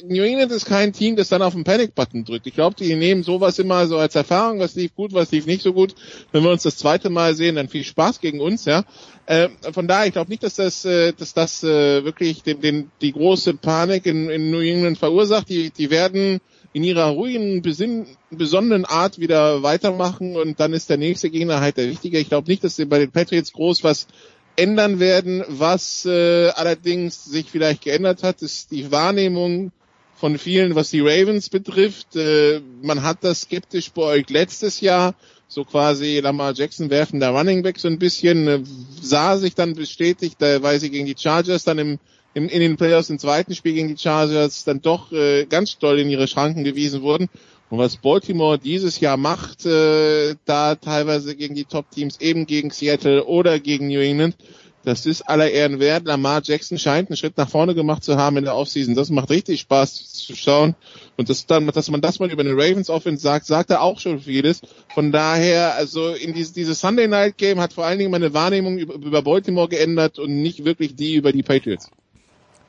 New 0.07 0.23
England 0.23 0.51
ist 0.51 0.65
kein 0.65 0.93
Team, 0.93 1.15
das 1.15 1.29
dann 1.29 1.41
auf 1.41 1.53
den 1.53 1.63
Panic-Button 1.63 2.25
drückt. 2.25 2.47
Ich 2.47 2.53
glaube, 2.53 2.75
die 2.75 2.95
nehmen 2.95 3.23
sowas 3.23 3.59
immer 3.59 3.87
so 3.87 3.97
als 3.97 4.15
Erfahrung, 4.15 4.59
was 4.59 4.75
lief 4.75 4.95
gut, 4.95 5.13
was 5.13 5.31
lief 5.31 5.45
nicht 5.45 5.61
so 5.61 5.73
gut. 5.73 5.95
Wenn 6.31 6.43
wir 6.43 6.51
uns 6.51 6.63
das 6.63 6.77
zweite 6.77 7.09
Mal 7.09 7.35
sehen, 7.35 7.55
dann 7.55 7.69
viel 7.69 7.83
Spaß 7.83 8.19
gegen 8.19 8.41
uns, 8.41 8.65
ja. 8.65 8.83
Äh, 9.27 9.49
von 9.73 9.87
daher, 9.87 10.07
ich 10.07 10.13
glaube 10.13 10.29
nicht, 10.29 10.43
dass 10.43 10.55
das, 10.55 10.85
äh, 10.85 11.11
dass 11.11 11.33
das 11.33 11.61
äh, 11.63 12.05
wirklich 12.05 12.43
den, 12.43 12.61
den, 12.61 12.91
die 13.01 13.11
große 13.11 13.55
Panik 13.55 14.05
in, 14.05 14.29
in 14.29 14.51
New 14.51 14.61
England 14.61 14.97
verursacht. 14.97 15.49
Die, 15.49 15.69
die 15.69 15.89
werden 15.89 16.39
in 16.73 16.83
ihrer 16.83 17.05
ruhigen, 17.05 17.61
besonnenen 17.61 18.85
Art 18.85 19.19
wieder 19.19 19.63
weitermachen 19.63 20.35
und 20.35 20.59
dann 20.59 20.73
ist 20.73 20.89
der 20.89 20.97
nächste 20.97 21.29
Gegner 21.29 21.59
halt 21.59 21.77
der 21.77 21.89
wichtige. 21.89 22.19
Ich 22.19 22.29
glaube 22.29 22.49
nicht, 22.49 22.63
dass 22.63 22.75
sie 22.75 22.85
bei 22.85 22.99
den 22.99 23.11
Patriots 23.11 23.53
groß 23.53 23.83
was 23.83 24.07
ändern 24.55 24.99
werden. 24.99 25.43
Was 25.47 26.05
äh, 26.05 26.49
allerdings 26.49 27.25
sich 27.25 27.49
vielleicht 27.49 27.83
geändert 27.83 28.23
hat, 28.23 28.41
ist 28.41 28.71
die 28.71 28.91
Wahrnehmung 28.91 29.71
von 30.15 30.37
vielen, 30.37 30.75
was 30.75 30.89
die 30.89 31.01
Ravens 31.01 31.49
betrifft. 31.49 32.15
Äh, 32.15 32.61
man 32.81 33.03
hat 33.03 33.23
das 33.23 33.41
skeptisch 33.41 33.91
beäugt 33.91 34.29
letztes 34.29 34.81
Jahr. 34.81 35.15
So 35.47 35.63
quasi 35.63 36.19
Lamar 36.19 36.53
Jackson 36.53 36.89
werfen 36.89 37.21
der 37.21 37.29
Running 37.29 37.63
Back 37.63 37.79
so 37.79 37.87
ein 37.87 37.99
bisschen, 37.99 38.47
äh, 38.47 38.59
sah 39.01 39.37
sich 39.37 39.55
dann 39.55 39.75
bestätigt, 39.75 40.41
äh, 40.41 40.61
weil 40.61 40.79
sie 40.79 40.89
gegen 40.89 41.05
die 41.05 41.15
Chargers 41.17 41.63
dann 41.63 41.77
im 41.79 41.99
in, 42.37 42.49
in 42.49 42.61
den 42.61 42.77
Playoffs 42.77 43.09
im 43.09 43.17
zweiten 43.17 43.55
Spiel 43.55 43.73
gegen 43.73 43.87
die 43.87 43.97
Chargers 43.97 44.63
dann 44.63 44.81
doch 44.81 45.11
äh, 45.11 45.45
ganz 45.45 45.79
doll 45.79 45.99
in 45.99 46.09
ihre 46.09 46.27
Schranken 46.27 46.63
gewiesen 46.63 47.01
wurden. 47.01 47.29
Und 47.69 47.79
was 47.79 47.97
Baltimore 47.97 48.59
dieses 48.59 48.99
Jahr 48.99 49.17
macht, 49.17 49.65
äh, 49.65 50.35
da 50.45 50.75
teilweise 50.75 51.35
gegen 51.35 51.55
die 51.55 51.65
Top-Teams, 51.65 52.21
eben 52.21 52.45
gegen 52.45 52.69
Seattle 52.69 53.25
oder 53.25 53.59
gegen 53.59 53.87
New 53.87 53.99
England, 53.99 54.37
das 54.83 55.05
ist 55.05 55.23
aller 55.23 55.49
Ehren 55.49 55.79
wert. 55.79 56.05
Lamar 56.05 56.41
Jackson 56.45 56.77
scheint 56.77 57.09
einen 57.09 57.17
Schritt 57.17 57.35
nach 57.35 57.49
vorne 57.49 57.75
gemacht 57.75 58.03
zu 58.05 58.15
haben 58.15 58.37
in 58.37 58.45
der 58.45 58.55
Offseason. 58.55 58.95
Das 58.95 59.09
macht 59.09 59.31
richtig 59.31 59.59
Spaß 59.61 60.13
zu 60.13 60.35
schauen. 60.35 60.75
Und 61.17 61.29
das 61.29 61.45
dann, 61.45 61.67
dass 61.67 61.89
man 61.89 61.99
das 61.99 62.19
mal 62.19 62.31
über 62.31 62.43
den 62.43 62.53
Ravens 62.53 62.89
Offense 62.89 63.21
sagt, 63.21 63.47
sagt 63.47 63.71
er 63.71 63.81
auch 63.81 63.99
schon 63.99 64.21
vieles. 64.21 64.61
Von 64.93 65.11
daher, 65.11 65.73
also 65.73 66.13
in 66.13 66.33
dieses, 66.33 66.53
dieses 66.53 66.79
Sunday 66.79 67.07
Night 67.09 67.37
Game 67.37 67.59
hat 67.59 67.73
vor 67.73 67.83
allen 67.83 67.97
Dingen 67.97 68.11
meine 68.11 68.33
Wahrnehmung 68.33 68.77
über, 68.77 68.93
über 68.93 69.23
Baltimore 69.23 69.67
geändert 69.67 70.19
und 70.19 70.41
nicht 70.41 70.63
wirklich 70.63 70.95
die 70.95 71.15
über 71.15 71.33
die 71.33 71.43
Patriots 71.43 71.89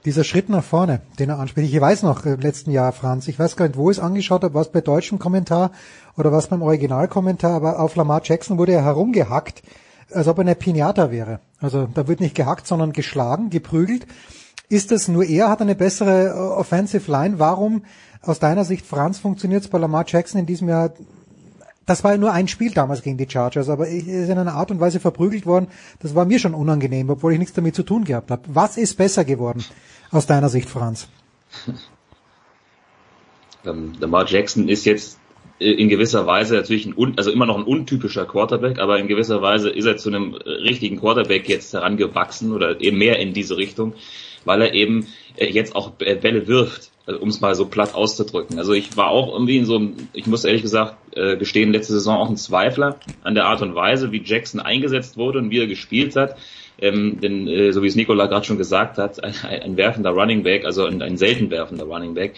dieser 0.04 0.24
Schritt 0.24 0.48
nach 0.48 0.64
vorne, 0.64 1.00
den 1.18 1.30
er 1.30 1.38
anspricht. 1.38 1.72
Ich 1.72 1.80
weiß 1.80 2.02
noch, 2.02 2.24
im 2.24 2.40
letzten 2.40 2.70
Jahr, 2.70 2.92
Franz, 2.92 3.28
ich 3.28 3.38
weiß 3.38 3.56
gar 3.56 3.66
nicht, 3.66 3.76
wo 3.76 3.90
ich 3.90 3.98
es 3.98 4.02
angeschaut 4.02 4.42
habe, 4.44 4.54
was 4.54 4.70
bei 4.70 4.80
deutschem 4.80 5.18
Kommentar 5.18 5.72
oder 6.16 6.32
was 6.32 6.48
beim 6.48 6.62
Originalkommentar, 6.62 7.52
aber 7.52 7.80
auf 7.80 7.96
Lamar 7.96 8.20
Jackson 8.24 8.58
wurde 8.58 8.72
er 8.72 8.84
herumgehackt, 8.84 9.62
als 10.12 10.28
ob 10.28 10.38
er 10.38 10.42
eine 10.42 10.54
Pinata 10.54 11.10
wäre. 11.10 11.40
Also 11.60 11.88
da 11.92 12.08
wird 12.08 12.20
nicht 12.20 12.34
gehackt, 12.34 12.66
sondern 12.66 12.92
geschlagen, 12.92 13.50
geprügelt. 13.50 14.06
Ist 14.68 14.90
das 14.90 15.08
nur 15.08 15.24
er, 15.24 15.48
hat 15.48 15.62
eine 15.62 15.74
bessere 15.74 16.28
äh, 16.28 16.30
Offensive 16.30 17.10
Line? 17.10 17.38
Warum, 17.38 17.84
aus 18.22 18.38
deiner 18.38 18.64
Sicht, 18.64 18.86
Franz, 18.86 19.18
funktioniert 19.18 19.62
es 19.62 19.68
bei 19.68 19.78
Lamar 19.78 20.04
Jackson 20.06 20.40
in 20.40 20.46
diesem 20.46 20.68
Jahr 20.68 20.90
das 21.88 22.04
war 22.04 22.12
ja 22.12 22.18
nur 22.18 22.32
ein 22.32 22.48
Spiel 22.48 22.72
damals 22.72 23.02
gegen 23.02 23.16
die 23.16 23.28
Chargers, 23.28 23.68
aber 23.68 23.88
er 23.88 23.96
ist 23.96 24.28
in 24.28 24.38
einer 24.38 24.52
Art 24.52 24.70
und 24.70 24.78
Weise 24.78 25.00
verprügelt 25.00 25.46
worden. 25.46 25.68
Das 26.00 26.14
war 26.14 26.26
mir 26.26 26.38
schon 26.38 26.54
unangenehm, 26.54 27.08
obwohl 27.08 27.32
ich 27.32 27.38
nichts 27.38 27.54
damit 27.54 27.74
zu 27.74 27.82
tun 27.82 28.04
gehabt 28.04 28.30
habe. 28.30 28.42
Was 28.46 28.76
ist 28.76 28.96
besser 28.98 29.24
geworden 29.24 29.64
aus 30.10 30.26
deiner 30.26 30.48
Sicht, 30.48 30.68
Franz? 30.68 31.08
Ähm, 33.66 33.94
Lamar 33.98 34.24
Jackson 34.24 34.68
ist 34.68 34.84
jetzt 34.84 35.18
äh, 35.58 35.72
in 35.72 35.88
gewisser 35.88 36.28
Weise 36.28 36.54
natürlich 36.54 36.86
ein, 36.86 37.14
also 37.16 37.32
immer 37.32 37.44
noch 37.44 37.58
ein 37.58 37.64
untypischer 37.64 38.24
Quarterback, 38.24 38.78
aber 38.78 39.00
in 39.00 39.08
gewisser 39.08 39.42
Weise 39.42 39.68
ist 39.68 39.84
er 39.84 39.96
zu 39.96 40.10
einem 40.10 40.34
äh, 40.34 40.48
richtigen 40.48 41.00
Quarterback 41.00 41.48
jetzt 41.48 41.72
herangewachsen 41.72 42.52
oder 42.52 42.80
eben 42.80 42.98
mehr 42.98 43.18
in 43.18 43.32
diese 43.32 43.56
Richtung, 43.56 43.94
weil 44.44 44.62
er 44.62 44.74
eben 44.74 45.08
äh, 45.36 45.46
jetzt 45.46 45.74
auch 45.74 45.90
Bälle 45.90 46.46
wirft 46.46 46.92
also, 47.08 47.20
um 47.20 47.28
es 47.28 47.40
mal 47.40 47.54
so 47.54 47.66
platt 47.66 47.94
auszudrücken. 47.94 48.58
Also 48.58 48.74
ich 48.74 48.96
war 48.96 49.08
auch 49.08 49.32
irgendwie 49.32 49.56
in 49.56 49.64
so 49.64 49.76
einem, 49.76 49.96
ich 50.12 50.26
muss 50.26 50.44
ehrlich 50.44 50.62
gesagt 50.62 50.96
äh, 51.16 51.36
gestehen, 51.38 51.72
letzte 51.72 51.94
Saison 51.94 52.18
auch 52.18 52.28
ein 52.28 52.36
Zweifler 52.36 53.00
an 53.24 53.34
der 53.34 53.46
Art 53.46 53.62
und 53.62 53.74
Weise, 53.74 54.12
wie 54.12 54.22
Jackson 54.22 54.60
eingesetzt 54.60 55.16
wurde 55.16 55.38
und 55.38 55.50
wie 55.50 55.58
er 55.58 55.66
gespielt 55.66 56.16
hat. 56.16 56.36
Ähm, 56.80 57.18
denn 57.20 57.48
äh, 57.48 57.72
so 57.72 57.82
wie 57.82 57.88
es 57.88 57.96
Nikola 57.96 58.26
gerade 58.26 58.46
schon 58.46 58.58
gesagt 58.58 58.98
hat, 58.98 59.24
ein, 59.24 59.34
ein 59.42 59.76
werfender 59.76 60.10
Running 60.10 60.42
Back, 60.42 60.64
also 60.64 60.84
ein, 60.84 61.02
ein 61.02 61.16
selten 61.16 61.50
werfender 61.50 61.86
Running 61.86 62.14
Back, 62.14 62.34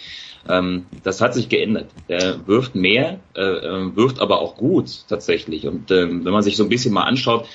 ähm, 0.48 0.86
das 1.02 1.20
hat 1.20 1.34
sich 1.34 1.48
geändert. 1.48 1.88
Er 2.08 2.46
wirft 2.46 2.74
mehr, 2.74 3.18
äh, 3.34 3.42
äh, 3.42 3.96
wirft 3.96 4.20
aber 4.20 4.40
auch 4.40 4.56
gut 4.56 5.06
tatsächlich. 5.08 5.66
Und 5.66 5.90
ähm, 5.90 6.24
wenn 6.24 6.32
man 6.32 6.42
sich 6.42 6.56
so 6.56 6.62
ein 6.62 6.70
bisschen 6.70 6.94
mal 6.94 7.02
anschaut, 7.02 7.46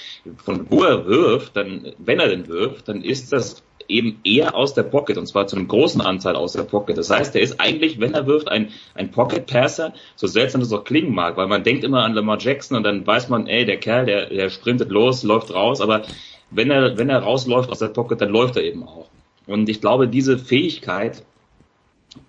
von 0.44 0.68
wo 0.70 0.84
er 0.84 1.08
wirft, 1.08 1.56
dann, 1.56 1.94
wenn 1.98 2.20
er 2.20 2.28
denn 2.28 2.48
wirft, 2.48 2.88
dann 2.88 3.02
ist 3.02 3.34
das 3.34 3.64
eben 3.88 4.20
eher 4.24 4.56
aus 4.56 4.74
der 4.74 4.84
Pocket 4.84 5.18
und 5.18 5.28
zwar 5.28 5.48
zu 5.48 5.56
einem 5.56 5.68
großen 5.68 6.02
Anteil 6.02 6.36
aus 6.36 6.54
der 6.54 6.64
Pocket. 6.64 6.98
Das 6.98 7.10
heißt, 7.10 7.36
er 7.36 7.42
ist 7.42 7.60
eigentlich, 7.60 8.00
wenn 8.00 8.14
er 8.14 8.28
wirft, 8.28 8.50
ein, 8.50 8.70
ein 8.94 9.12
Pocket 9.12 9.46
Passer, 9.46 9.94
so 10.16 10.28
seltsam 10.28 10.62
das 10.62 10.72
auch 10.74 10.84
klingen 10.84 11.14
mag, 11.14 11.38
weil 11.38 11.48
man 11.48 11.64
denkt 11.64 11.84
immer 11.84 12.04
an 12.04 12.14
Lamar 12.14 12.40
Jackson 12.40 12.78
und 12.78 12.84
dann 12.84 13.06
weiß 13.06 13.30
man, 13.30 13.48
ey, 13.48 13.66
der 13.66 13.78
Kerl, 13.78 14.06
der, 14.06 14.30
der 14.30 14.50
sprintet 14.50 14.90
los, 14.90 15.24
läuft 15.24 15.54
raus, 15.54 15.82
aber 15.82 16.04
wenn 16.52 16.72
er, 16.72 16.98
wenn 16.98 17.10
er 17.10 17.20
rausläuft 17.20 17.70
aus 17.70 17.80
der 17.80 17.88
Pocket, 17.88 18.20
dann 18.22 18.30
läuft 18.30 18.56
er 18.56 18.64
eben 18.64 18.84
auch. 18.84 19.10
Und 19.48 19.70
ich 19.70 19.82
glaube, 19.82 20.08
diese 20.08 20.38
Fähigkeit, 20.38 21.24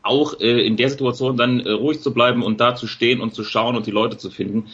auch 0.02 0.40
äh, 0.40 0.66
in 0.66 0.76
der 0.76 0.90
Situation 0.90 1.36
dann 1.36 1.60
äh, 1.60 1.70
ruhig 1.70 2.00
zu 2.00 2.12
bleiben 2.12 2.42
und 2.42 2.60
da 2.60 2.74
zu 2.74 2.86
stehen 2.86 3.20
und 3.20 3.34
zu 3.34 3.44
schauen 3.44 3.76
und 3.76 3.86
die 3.86 3.92
Leute 3.92 4.18
zu 4.18 4.30
finden, 4.30 4.66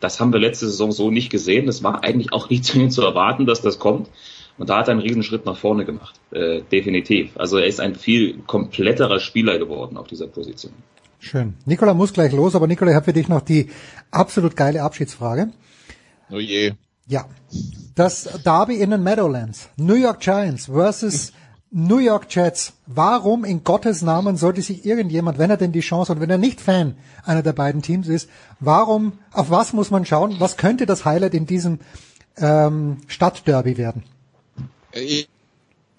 das 0.00 0.20
haben 0.20 0.32
wir 0.32 0.40
letzte 0.40 0.66
Saison 0.66 0.92
so 0.92 1.10
nicht 1.10 1.30
gesehen. 1.30 1.66
Das 1.66 1.82
war 1.82 2.04
eigentlich 2.04 2.32
auch 2.32 2.50
nicht 2.50 2.64
zu 2.92 3.02
erwarten, 3.02 3.46
dass 3.46 3.62
das 3.62 3.78
kommt. 3.78 4.08
Und 4.58 4.70
da 4.70 4.78
hat 4.78 4.88
er 4.88 4.92
einen 4.92 5.00
riesen 5.00 5.22
Schritt 5.22 5.44
nach 5.44 5.56
vorne 5.56 5.84
gemacht, 5.84 6.18
äh, 6.30 6.62
definitiv. 6.72 7.36
Also 7.36 7.58
er 7.58 7.66
ist 7.66 7.80
ein 7.80 7.94
viel 7.94 8.38
kompletterer 8.46 9.20
Spieler 9.20 9.58
geworden 9.58 9.96
auf 9.96 10.06
dieser 10.06 10.26
Position. 10.26 10.72
Schön. 11.18 11.54
Nikola 11.64 11.94
muss 11.94 12.12
gleich 12.12 12.32
los, 12.32 12.54
aber 12.54 12.66
Nikola, 12.66 12.90
ich 12.90 12.96
habe 12.96 13.04
für 13.04 13.12
dich 13.12 13.28
noch 13.28 13.42
die 13.42 13.68
absolut 14.10 14.56
geile 14.56 14.82
Abschiedsfrage. 14.82 15.50
Oh 16.30 16.38
je. 16.38 16.72
Ja. 17.06 17.26
Das 17.94 18.24
Derby 18.44 18.76
in 18.76 18.90
den 18.90 19.02
Meadowlands. 19.02 19.68
New 19.76 19.94
York 19.94 20.20
Giants 20.20 20.66
versus 20.66 21.32
New 21.70 21.98
York 21.98 22.26
Jets. 22.30 22.74
Warum 22.86 23.44
in 23.44 23.64
Gottes 23.64 24.02
Namen 24.02 24.36
sollte 24.36 24.62
sich 24.62 24.84
irgendjemand, 24.84 25.38
wenn 25.38 25.50
er 25.50 25.56
denn 25.56 25.72
die 25.72 25.80
Chance 25.80 26.12
hat, 26.12 26.20
wenn 26.20 26.30
er 26.30 26.38
nicht 26.38 26.60
Fan 26.60 26.96
einer 27.24 27.42
der 27.42 27.52
beiden 27.52 27.82
Teams 27.82 28.08
ist, 28.08 28.28
warum, 28.60 29.12
auf 29.32 29.50
was 29.50 29.72
muss 29.72 29.90
man 29.90 30.04
schauen? 30.04 30.36
Was 30.38 30.56
könnte 30.56 30.86
das 30.86 31.04
Highlight 31.04 31.34
in 31.34 31.46
diesem 31.46 31.80
ähm, 32.38 32.98
Stadtderby 33.06 33.76
werden? 33.78 34.04
Ich, 34.96 35.28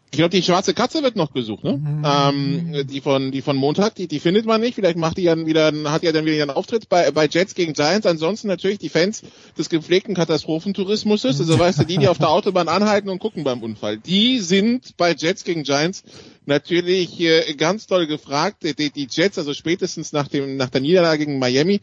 ich 0.10 0.18
glaube, 0.18 0.30
die 0.30 0.42
schwarze 0.42 0.74
Katze 0.74 1.04
wird 1.04 1.18
noch 1.18 1.34
gesucht, 1.34 1.66
ne? 1.66 1.78
Mhm. 1.78 2.06
Ähm, 2.06 2.88
die 2.88 3.02
von 3.02 3.30
die 3.32 3.42
von 3.42 3.58
Montag, 3.58 3.96
die, 3.96 4.08
die 4.08 4.22
findet 4.22 4.46
man 4.46 4.62
nicht. 4.62 4.76
Vielleicht 4.76 4.98
macht 4.98 5.18
die 5.18 5.24
ja 5.24 5.46
wieder, 5.46 5.74
hat 5.92 6.04
ja 6.04 6.14
dann 6.14 6.26
wieder 6.26 6.42
einen 6.42 6.50
Auftritt 6.50 6.88
bei 6.88 7.12
bei 7.12 7.28
Jets 7.28 7.56
gegen 7.56 7.74
Giants. 7.74 8.08
Ansonsten 8.08 8.48
natürlich 8.48 8.80
die 8.80 8.88
Fans 8.88 9.24
des 9.58 9.68
gepflegten 9.68 10.16
Katastrophentourismus. 10.16 11.26
Also 11.26 11.60
weißt 11.60 11.80
du, 11.80 11.84
die, 11.84 11.98
die 11.98 12.08
auf 12.08 12.20
der 12.20 12.30
Autobahn 12.30 12.70
anhalten 12.70 13.10
und 13.10 13.20
gucken 13.20 13.44
beim 13.44 13.62
Unfall, 13.62 13.98
die 13.98 14.40
sind 14.40 14.96
bei 14.96 15.14
Jets 15.14 15.44
gegen 15.44 15.64
Giants 15.64 16.04
natürlich 16.46 17.20
äh, 17.20 17.54
ganz 17.56 17.86
doll 17.88 18.08
gefragt. 18.08 18.64
Die, 18.64 18.90
die 18.90 19.08
Jets, 19.12 19.38
also 19.38 19.54
spätestens 19.54 20.14
nach 20.14 20.30
dem 20.30 20.56
nach 20.56 20.70
der 20.70 20.80
Niederlage 20.80 21.26
gegen 21.26 21.38
Miami, 21.38 21.82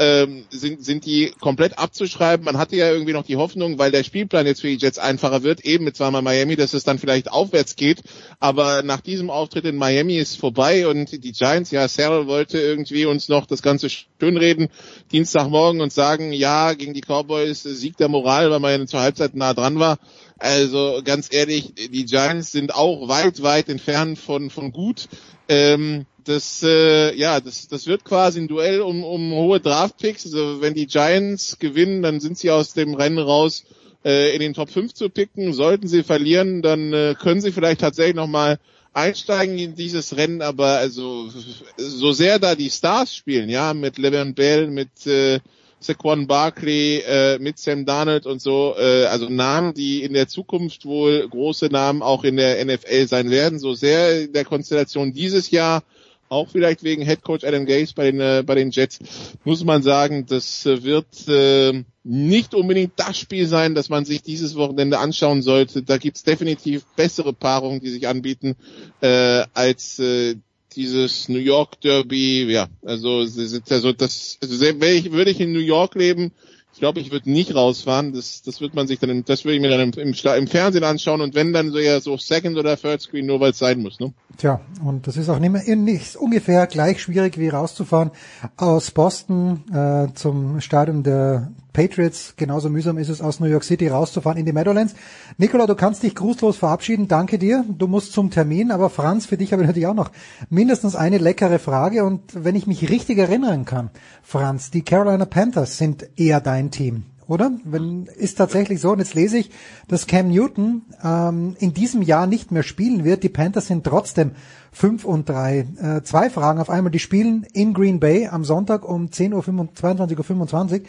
ähm, 0.00 0.46
sind, 0.48 0.82
sind 0.82 1.04
die 1.04 1.30
komplett 1.40 1.78
abzuschreiben. 1.78 2.46
Man 2.46 2.56
hatte 2.56 2.74
ja 2.74 2.90
irgendwie 2.90 3.12
noch 3.12 3.26
die 3.26 3.36
Hoffnung, 3.36 3.78
weil 3.78 3.90
der 3.90 4.02
Spielplan 4.02 4.46
jetzt 4.46 4.62
für 4.62 4.68
die 4.68 4.78
Jets 4.78 4.98
einfacher 4.98 5.42
wird, 5.42 5.60
eben 5.60 5.84
mit 5.84 5.94
zweimal 5.94 6.22
Miami, 6.22 6.56
dass 6.56 6.72
es 6.72 6.84
dann 6.84 6.98
vielleicht 6.98 7.30
aufwärts 7.30 7.76
geht. 7.76 8.02
Aber 8.40 8.82
nach 8.82 9.02
diesem 9.02 9.28
Auftritt 9.28 9.66
in 9.66 9.76
Miami 9.76 10.16
ist 10.16 10.38
vorbei 10.38 10.88
und 10.88 11.22
die 11.22 11.32
Giants, 11.32 11.70
ja, 11.70 11.86
Sarah 11.86 12.26
wollte 12.26 12.58
irgendwie 12.58 13.04
uns 13.04 13.28
noch 13.28 13.44
das 13.44 13.60
Ganze 13.60 13.88
schönreden, 13.90 14.70
Dienstagmorgen 15.12 15.82
und 15.82 15.92
sagen, 15.92 16.32
ja, 16.32 16.72
gegen 16.72 16.94
die 16.94 17.02
Cowboys 17.02 17.62
Sieg 17.62 17.98
der 17.98 18.08
Moral, 18.08 18.50
weil 18.50 18.60
man 18.60 18.80
ja 18.80 18.86
zur 18.86 19.00
Halbzeit 19.00 19.34
nah 19.34 19.52
dran 19.52 19.78
war. 19.78 19.98
Also 20.38 21.02
ganz 21.04 21.28
ehrlich, 21.30 21.74
die 21.74 22.06
Giants 22.06 22.52
sind 22.52 22.74
auch 22.74 23.08
weit, 23.08 23.42
weit 23.42 23.68
entfernt 23.68 24.18
von, 24.18 24.48
von 24.48 24.72
gut. 24.72 25.08
Ähm, 25.46 26.06
das, 26.24 26.62
äh, 26.62 27.14
ja, 27.16 27.40
das, 27.40 27.68
das 27.68 27.86
wird 27.86 28.04
quasi 28.04 28.40
ein 28.40 28.48
Duell 28.48 28.80
um, 28.80 29.04
um 29.04 29.32
hohe 29.32 29.60
Draftpicks. 29.60 30.26
Also 30.26 30.60
wenn 30.60 30.74
die 30.74 30.86
Giants 30.86 31.58
gewinnen, 31.58 32.02
dann 32.02 32.20
sind 32.20 32.38
sie 32.38 32.50
aus 32.50 32.72
dem 32.74 32.94
Rennen 32.94 33.18
raus 33.18 33.64
äh, 34.04 34.34
in 34.34 34.40
den 34.40 34.54
Top 34.54 34.70
5 34.70 34.94
zu 34.94 35.08
picken. 35.08 35.52
Sollten 35.52 35.88
sie 35.88 36.02
verlieren, 36.02 36.62
dann 36.62 36.92
äh, 36.92 37.14
können 37.18 37.40
sie 37.40 37.52
vielleicht 37.52 37.80
tatsächlich 37.80 38.16
nochmal 38.16 38.58
einsteigen 38.92 39.58
in 39.58 39.74
dieses 39.74 40.16
Rennen, 40.16 40.42
aber 40.42 40.78
also 40.78 41.30
so 41.76 42.12
sehr 42.12 42.38
da 42.38 42.54
die 42.54 42.70
Stars 42.70 43.14
spielen, 43.14 43.48
ja, 43.48 43.72
mit 43.72 43.96
Le'Veon 43.96 44.34
Bell, 44.34 44.66
mit 44.66 45.06
äh, 45.06 45.40
Saquon 45.80 46.26
Barkley, 46.26 46.98
äh, 46.98 47.38
mit 47.38 47.58
Sam 47.58 47.86
Darnold 47.86 48.26
und 48.26 48.42
so, 48.42 48.74
äh, 48.78 49.06
also 49.06 49.28
Namen, 49.28 49.74
die 49.74 50.02
in 50.02 50.12
der 50.12 50.28
Zukunft 50.28 50.84
wohl 50.84 51.26
große 51.28 51.66
Namen 51.66 52.02
auch 52.02 52.24
in 52.24 52.36
der 52.36 52.62
NFL 52.64 53.06
sein 53.06 53.30
werden, 53.30 53.58
so 53.58 53.74
sehr 53.74 54.22
in 54.24 54.32
der 54.32 54.44
Konstellation 54.44 55.12
dieses 55.12 55.50
Jahr 55.50 55.82
auch 56.30 56.48
vielleicht 56.48 56.82
wegen 56.84 57.04
Head 57.04 57.22
Coach 57.22 57.44
Adam 57.44 57.66
Gase 57.66 57.92
bei 57.94 58.10
den, 58.10 58.20
äh, 58.20 58.42
bei 58.46 58.54
den 58.54 58.70
Jets, 58.70 59.00
muss 59.44 59.64
man 59.64 59.82
sagen, 59.82 60.26
das 60.26 60.64
äh, 60.64 60.82
wird 60.82 61.28
äh, 61.28 61.84
nicht 62.04 62.54
unbedingt 62.54 62.92
das 62.96 63.18
Spiel 63.18 63.46
sein, 63.46 63.74
das 63.74 63.88
man 63.88 64.04
sich 64.04 64.22
dieses 64.22 64.54
Wochenende 64.54 64.98
anschauen 64.98 65.42
sollte. 65.42 65.82
Da 65.82 65.98
gibt's 65.98 66.22
definitiv 66.22 66.84
bessere 66.96 67.32
Paarungen, 67.32 67.80
die 67.80 67.90
sich 67.90 68.08
anbieten, 68.08 68.56
äh, 69.00 69.44
als 69.52 69.98
äh, 69.98 70.36
dieses 70.76 71.28
New 71.28 71.38
York 71.38 71.80
Derby. 71.80 72.44
Ja, 72.44 72.68
also, 72.84 73.18
also 73.18 73.92
das 73.92 74.38
also, 74.40 74.64
ich, 74.64 75.12
würde 75.12 75.30
ich 75.30 75.40
in 75.40 75.52
New 75.52 75.58
York 75.58 75.96
leben, 75.96 76.32
glaube, 76.80 76.98
ich 76.98 77.12
würde 77.12 77.30
nicht 77.30 77.54
rausfahren. 77.54 78.12
Das, 78.12 78.42
das 78.42 78.60
wird 78.60 78.74
man 78.74 78.88
sich 78.88 78.98
dann, 78.98 79.24
das 79.24 79.44
würde 79.44 79.54
ich 79.54 79.60
mir 79.60 79.68
dann 79.68 79.80
im, 79.80 79.92
im, 79.92 80.14
im, 80.14 80.46
Fernsehen 80.48 80.82
anschauen 80.82 81.20
und 81.20 81.36
wenn 81.36 81.52
dann 81.52 81.70
so 81.70 81.78
eher 81.78 82.00
so 82.00 82.16
Second 82.16 82.58
oder 82.58 82.76
Third 82.76 83.00
Screen, 83.00 83.26
nur 83.26 83.38
weil 83.38 83.52
es 83.52 83.58
sein 83.58 83.80
muss. 83.80 84.00
Ne? 84.00 84.12
Tja, 84.36 84.60
und 84.84 85.06
das 85.06 85.16
ist 85.16 85.28
auch 85.28 85.38
nicht, 85.38 85.52
mehr, 85.52 85.76
nicht 85.76 86.16
ungefähr 86.16 86.66
gleich 86.66 87.00
schwierig 87.00 87.38
wie 87.38 87.48
rauszufahren 87.48 88.10
aus 88.56 88.90
Boston 88.90 89.62
äh, 89.72 90.12
zum 90.14 90.60
Stadion 90.60 91.04
der 91.04 91.52
Patriots. 91.80 92.34
Genauso 92.36 92.68
mühsam 92.68 92.98
ist 92.98 93.08
es 93.08 93.22
aus 93.22 93.40
New 93.40 93.46
York 93.46 93.64
City 93.64 93.88
rauszufahren 93.88 94.38
in 94.38 94.44
die 94.44 94.52
Meadowlands. 94.52 94.94
Nikola, 95.38 95.66
du 95.66 95.74
kannst 95.74 96.02
dich 96.02 96.14
grußlos 96.14 96.58
verabschieden. 96.58 97.08
Danke 97.08 97.38
dir. 97.38 97.64
Du 97.66 97.86
musst 97.86 98.12
zum 98.12 98.30
Termin. 98.30 98.70
Aber 98.70 98.90
Franz, 98.90 99.24
für 99.24 99.38
dich 99.38 99.52
habe 99.52 99.62
ich 99.62 99.66
natürlich 99.66 99.86
auch 99.86 99.94
noch 99.94 100.10
mindestens 100.50 100.94
eine 100.94 101.16
leckere 101.16 101.58
Frage. 101.58 102.04
Und 102.04 102.20
wenn 102.34 102.54
ich 102.54 102.66
mich 102.66 102.90
richtig 102.90 103.16
erinnern 103.16 103.64
kann, 103.64 103.88
Franz, 104.22 104.70
die 104.70 104.82
Carolina 104.82 105.24
Panthers 105.24 105.78
sind 105.78 106.06
eher 106.16 106.42
dein 106.42 106.70
Team 106.70 107.04
oder? 107.30 107.52
Wenn, 107.62 108.06
ist 108.06 108.38
tatsächlich 108.38 108.80
so, 108.80 108.90
und 108.90 108.98
jetzt 108.98 109.14
lese 109.14 109.38
ich, 109.38 109.50
dass 109.86 110.08
Cam 110.08 110.30
Newton 110.30 110.82
ähm, 111.02 111.54
in 111.60 111.72
diesem 111.72 112.02
Jahr 112.02 112.26
nicht 112.26 112.50
mehr 112.50 112.64
spielen 112.64 113.04
wird. 113.04 113.22
Die 113.22 113.28
Panthers 113.28 113.68
sind 113.68 113.84
trotzdem 113.84 114.32
5 114.72 115.04
und 115.04 115.28
3. 115.28 115.58
Äh, 115.58 116.02
zwei 116.02 116.28
Fragen 116.28 116.60
auf 116.60 116.68
einmal. 116.68 116.90
Die 116.90 116.98
spielen 116.98 117.46
in 117.52 117.72
Green 117.72 118.00
Bay 118.00 118.26
am 118.26 118.44
Sonntag 118.44 118.84
um 118.84 119.12
10 119.12 119.32
Uhr, 119.32 119.44
22.25 119.44 120.72
Uhr. 120.72 120.86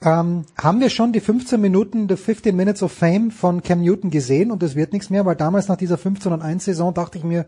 Ähm, 0.00 0.44
haben 0.56 0.80
wir 0.80 0.90
schon 0.90 1.12
die 1.12 1.20
15 1.20 1.60
Minuten, 1.60 2.08
the 2.08 2.16
15 2.16 2.54
Minutes 2.54 2.82
of 2.84 2.92
Fame 2.92 3.32
von 3.32 3.62
Cam 3.62 3.82
Newton 3.82 4.10
gesehen 4.10 4.52
und 4.52 4.62
es 4.62 4.76
wird 4.76 4.92
nichts 4.92 5.10
mehr, 5.10 5.26
weil 5.26 5.34
damals 5.34 5.66
nach 5.66 5.76
dieser 5.76 5.98
15 5.98 6.32
und 6.32 6.40
1 6.40 6.64
Saison 6.64 6.94
dachte 6.94 7.18
ich 7.18 7.24
mir, 7.24 7.46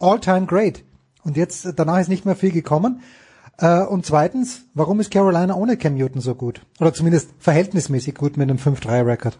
all 0.00 0.18
time 0.20 0.46
great. 0.46 0.84
Und 1.22 1.36
jetzt, 1.36 1.68
danach 1.76 2.00
ist 2.00 2.08
nicht 2.08 2.24
mehr 2.24 2.36
viel 2.36 2.50
gekommen. 2.50 3.02
Äh, 3.58 3.82
und 3.82 4.06
zweitens, 4.06 4.64
warum 4.72 5.00
ist 5.00 5.10
Carolina 5.10 5.54
ohne 5.54 5.76
Cam 5.76 5.96
Newton 5.96 6.22
so 6.22 6.34
gut? 6.34 6.62
Oder 6.80 6.94
zumindest 6.94 7.30
verhältnismäßig 7.38 8.14
gut 8.14 8.38
mit 8.38 8.48
einem 8.48 8.58
5-3-Record? 8.58 9.38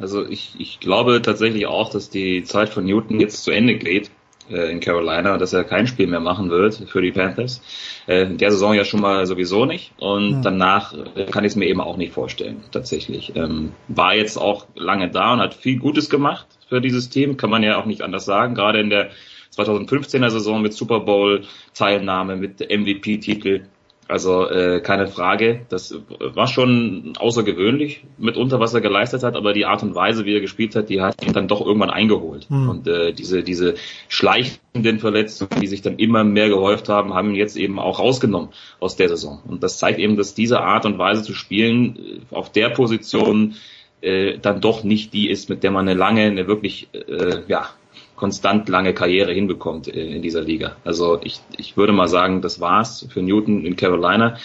Also 0.00 0.26
ich, 0.26 0.56
ich 0.58 0.80
glaube 0.80 1.22
tatsächlich 1.22 1.66
auch, 1.66 1.90
dass 1.90 2.10
die 2.10 2.42
Zeit 2.42 2.70
von 2.70 2.84
Newton 2.84 3.20
jetzt 3.20 3.44
zu 3.44 3.52
Ende 3.52 3.78
geht 3.78 4.08
äh, 4.08 4.10
in 4.48 4.80
Carolina, 4.80 5.38
dass 5.38 5.52
er 5.52 5.64
kein 5.64 5.86
Spiel 5.86 6.06
mehr 6.06 6.20
machen 6.20 6.50
wird 6.50 6.74
für 6.86 7.00
die 7.00 7.12
Panthers. 7.12 7.62
Äh, 8.06 8.22
in 8.22 8.38
der 8.38 8.50
Saison 8.50 8.74
ja 8.74 8.84
schon 8.84 9.00
mal 9.00 9.26
sowieso 9.26 9.64
nicht 9.64 9.92
und 9.98 10.38
mhm. 10.38 10.42
danach 10.42 10.94
äh, 11.16 11.24
kann 11.26 11.44
ich 11.44 11.52
es 11.52 11.56
mir 11.56 11.66
eben 11.66 11.80
auch 11.80 11.96
nicht 11.96 12.12
vorstellen, 12.12 12.62
tatsächlich. 12.70 13.34
Ähm, 13.36 13.72
war 13.88 14.14
jetzt 14.14 14.36
auch 14.36 14.66
lange 14.74 15.10
da 15.10 15.32
und 15.32 15.40
hat 15.40 15.54
viel 15.54 15.78
Gutes 15.78 16.10
gemacht 16.10 16.46
für 16.68 16.80
dieses 16.80 17.08
Team, 17.08 17.36
kann 17.36 17.50
man 17.50 17.62
ja 17.62 17.80
auch 17.80 17.86
nicht 17.86 18.02
anders 18.02 18.24
sagen, 18.24 18.54
gerade 18.54 18.80
in 18.80 18.90
der 18.90 19.10
2015er 19.56 20.30
Saison 20.30 20.62
mit 20.62 20.74
Super 20.74 21.00
Bowl 21.00 21.42
Teilnahme, 21.74 22.36
mit 22.36 22.60
MVP-Titel. 22.60 23.62
Also 24.06 24.48
äh, 24.48 24.80
keine 24.80 25.06
Frage. 25.06 25.62
Das 25.68 25.94
war 26.18 26.46
schon 26.46 27.14
außergewöhnlich 27.18 28.04
mitunter, 28.18 28.60
was 28.60 28.74
er 28.74 28.80
geleistet 28.80 29.22
hat, 29.22 29.34
aber 29.34 29.52
die 29.52 29.64
Art 29.64 29.82
und 29.82 29.94
Weise, 29.94 30.24
wie 30.24 30.34
er 30.34 30.40
gespielt 30.40 30.76
hat, 30.76 30.90
die 30.90 31.00
hat 31.00 31.24
ihn 31.24 31.32
dann 31.32 31.48
doch 31.48 31.64
irgendwann 31.64 31.90
eingeholt. 31.90 32.50
Mhm. 32.50 32.68
Und 32.68 32.86
äh, 32.86 33.12
diese, 33.12 33.42
diese 33.42 33.74
schleichenden 34.08 34.98
Verletzungen, 34.98 35.60
die 35.60 35.66
sich 35.66 35.80
dann 35.80 35.96
immer 35.96 36.22
mehr 36.22 36.48
gehäuft 36.48 36.88
haben, 36.88 37.14
haben 37.14 37.30
ihn 37.30 37.36
jetzt 37.36 37.56
eben 37.56 37.78
auch 37.78 37.98
rausgenommen 37.98 38.50
aus 38.78 38.96
der 38.96 39.08
Saison. 39.08 39.40
Und 39.46 39.62
das 39.62 39.78
zeigt 39.78 39.98
eben, 39.98 40.16
dass 40.16 40.34
diese 40.34 40.60
Art 40.60 40.84
und 40.84 40.98
Weise 40.98 41.22
zu 41.22 41.34
spielen 41.34 41.96
äh, 41.96 42.34
auf 42.34 42.52
der 42.52 42.68
Position 42.70 43.54
äh, 44.02 44.38
dann 44.38 44.60
doch 44.60 44.84
nicht 44.84 45.14
die 45.14 45.30
ist, 45.30 45.48
mit 45.48 45.62
der 45.62 45.70
man 45.70 45.88
eine 45.88 45.98
lange, 45.98 46.22
eine 46.22 46.46
wirklich 46.46 46.88
äh, 46.92 47.40
ja, 47.48 47.70
konstant 48.16 48.68
lange 48.68 48.94
Karriere 48.94 49.32
hinbekommt 49.32 49.88
in 49.88 50.22
dieser 50.22 50.42
Liga. 50.42 50.76
Also 50.84 51.20
ich, 51.22 51.40
ich 51.56 51.76
würde 51.76 51.92
mal 51.92 52.08
sagen, 52.08 52.42
das 52.42 52.60
war's 52.60 53.06
für 53.10 53.22
Newton 53.22 53.64
in 53.64 53.76
Carolina. 53.76 54.36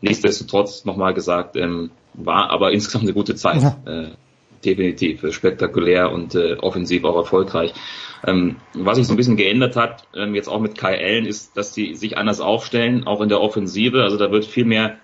Nichtsdestotrotz 0.00 0.84
nochmal 0.84 1.14
gesagt, 1.14 1.56
ähm, 1.56 1.90
war 2.14 2.50
aber 2.50 2.72
insgesamt 2.72 3.04
eine 3.04 3.14
gute 3.14 3.34
Zeit. 3.34 3.62
Ja. 3.62 3.76
Äh, 3.86 4.10
definitiv 4.64 5.24
spektakulär 5.32 6.10
und 6.10 6.34
äh, 6.34 6.54
offensiv 6.54 7.04
auch 7.04 7.16
erfolgreich. 7.16 7.72
Ähm, 8.26 8.56
was 8.74 8.96
sich 8.96 9.06
so 9.06 9.12
ein 9.12 9.16
bisschen 9.16 9.36
geändert 9.36 9.76
hat, 9.76 10.04
ähm, 10.16 10.34
jetzt 10.34 10.48
auch 10.48 10.60
mit 10.60 10.76
Kai 10.76 10.98
Allen, 10.98 11.26
ist, 11.26 11.56
dass 11.56 11.74
sie 11.74 11.94
sich 11.94 12.18
anders 12.18 12.40
aufstellen, 12.40 13.06
auch 13.06 13.20
in 13.20 13.28
der 13.28 13.40
Offensive. 13.40 14.02
Also 14.02 14.16
da 14.16 14.32
wird 14.32 14.44
viel 14.44 14.64
mehr 14.64 14.96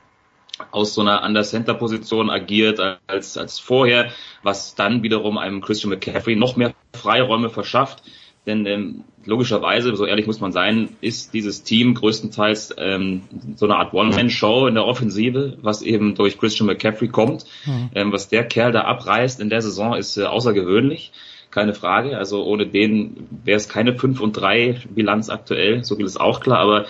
aus 0.71 0.95
so 0.95 1.01
einer 1.01 1.25
Under-Center-Position 1.25 2.31
agiert 2.31 2.81
als, 3.07 3.37
als 3.37 3.59
vorher, 3.59 4.11
was 4.43 4.75
dann 4.75 5.03
wiederum 5.03 5.39
einem 5.39 5.61
Christian 5.61 5.91
McCaffrey 5.91 6.37
noch 6.37 6.57
mehr 6.57 6.75
Freiräume 6.93 7.51
verschafft. 7.51 8.03
Denn 8.47 8.67
ähm, 8.67 9.05
logischerweise, 9.25 9.97
so 9.97 10.05
ehrlich 10.05 10.27
muss 10.27 10.41
man 10.41 10.53
sein, 10.53 10.91
ist 11.01 11.33
dieses 11.33 11.63
Team 11.63 11.95
größtenteils 11.95 12.75
ähm, 12.77 13.23
so 13.57 13.65
eine 13.65 13.77
Art 13.77 13.95
One-Man-Show 13.95 14.67
in 14.67 14.75
der 14.75 14.85
Offensive, 14.85 15.57
was 15.63 15.81
eben 15.81 16.15
durch 16.15 16.39
Christian 16.39 16.67
McCaffrey 16.67 17.09
kommt. 17.09 17.47
Mhm. 17.65 17.91
Ähm, 17.95 18.13
was 18.13 18.29
der 18.29 18.45
Kerl 18.45 18.73
da 18.73 18.83
abreißt 18.83 19.41
in 19.41 19.49
der 19.49 19.63
Saison 19.63 19.95
ist 19.95 20.19
äh, 20.19 20.25
außergewöhnlich, 20.25 21.13
keine 21.51 21.73
Frage. 21.73 22.19
Also 22.19 22.45
ohne 22.45 22.67
den 22.67 23.29
wäre 23.45 23.57
es 23.57 23.69
keine 23.69 23.97
5 23.97 24.21
und 24.21 24.33
3 24.35 24.83
Bilanz 24.91 25.31
aktuell, 25.31 25.83
so 25.85 25.97
viel 25.97 26.05
ist 26.05 26.21
auch 26.21 26.41
klar, 26.41 26.59
aber 26.59 26.87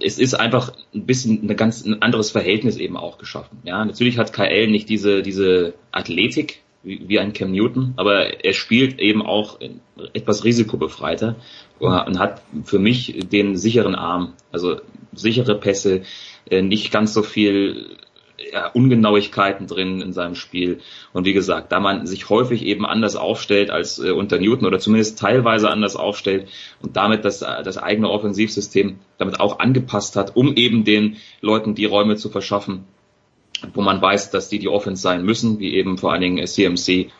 es 0.00 0.18
ist 0.18 0.34
einfach 0.34 0.72
ein 0.94 1.06
bisschen 1.06 1.42
eine 1.42 1.54
ganz 1.54 1.84
ein 1.84 2.02
anderes 2.02 2.30
Verhältnis 2.30 2.76
eben 2.76 2.96
auch 2.96 3.18
geschaffen. 3.18 3.58
Ja, 3.64 3.84
natürlich 3.84 4.18
hat 4.18 4.32
KL 4.32 4.68
nicht 4.68 4.88
diese 4.88 5.22
diese 5.22 5.74
Athletik 5.90 6.62
wie, 6.82 7.08
wie 7.08 7.18
ein 7.18 7.32
Cam 7.32 7.52
Newton, 7.52 7.94
aber 7.96 8.44
er 8.44 8.52
spielt 8.52 8.98
eben 8.98 9.22
auch 9.22 9.58
etwas 10.12 10.44
risikobefreiter 10.44 11.36
und 11.78 12.18
hat 12.18 12.42
für 12.64 12.78
mich 12.78 13.26
den 13.30 13.56
sicheren 13.56 13.94
Arm, 13.94 14.34
also 14.52 14.80
sichere 15.12 15.58
Pässe, 15.58 16.02
äh, 16.48 16.62
nicht 16.62 16.90
ganz 16.92 17.14
so 17.14 17.22
viel 17.22 17.96
ja, 18.52 18.68
Ungenauigkeiten 18.68 19.66
drin 19.66 20.00
in 20.00 20.12
seinem 20.12 20.34
Spiel. 20.34 20.80
Und 21.12 21.24
wie 21.24 21.32
gesagt, 21.32 21.72
da 21.72 21.80
man 21.80 22.06
sich 22.06 22.28
häufig 22.28 22.64
eben 22.64 22.86
anders 22.86 23.16
aufstellt 23.16 23.70
als 23.70 23.98
äh, 23.98 24.10
unter 24.10 24.38
Newton 24.38 24.66
oder 24.66 24.78
zumindest 24.78 25.18
teilweise 25.18 25.70
anders 25.70 25.96
aufstellt 25.96 26.48
und 26.80 26.96
damit 26.96 27.24
das, 27.24 27.40
das 27.40 27.78
eigene 27.78 28.10
Offensivsystem 28.10 28.98
damit 29.18 29.40
auch 29.40 29.58
angepasst 29.58 30.16
hat, 30.16 30.36
um 30.36 30.56
eben 30.56 30.84
den 30.84 31.16
Leuten 31.40 31.74
die 31.74 31.84
Räume 31.84 32.16
zu 32.16 32.30
verschaffen, 32.30 32.84
wo 33.74 33.82
man 33.82 34.00
weiß, 34.00 34.30
dass 34.30 34.48
die 34.48 34.58
die 34.58 34.68
Offense 34.68 35.02
sein 35.02 35.24
müssen, 35.24 35.58
wie 35.58 35.74
eben 35.74 35.98
vor 35.98 36.12
allen 36.12 36.22
Dingen 36.22 36.46
CMC. 36.46 37.10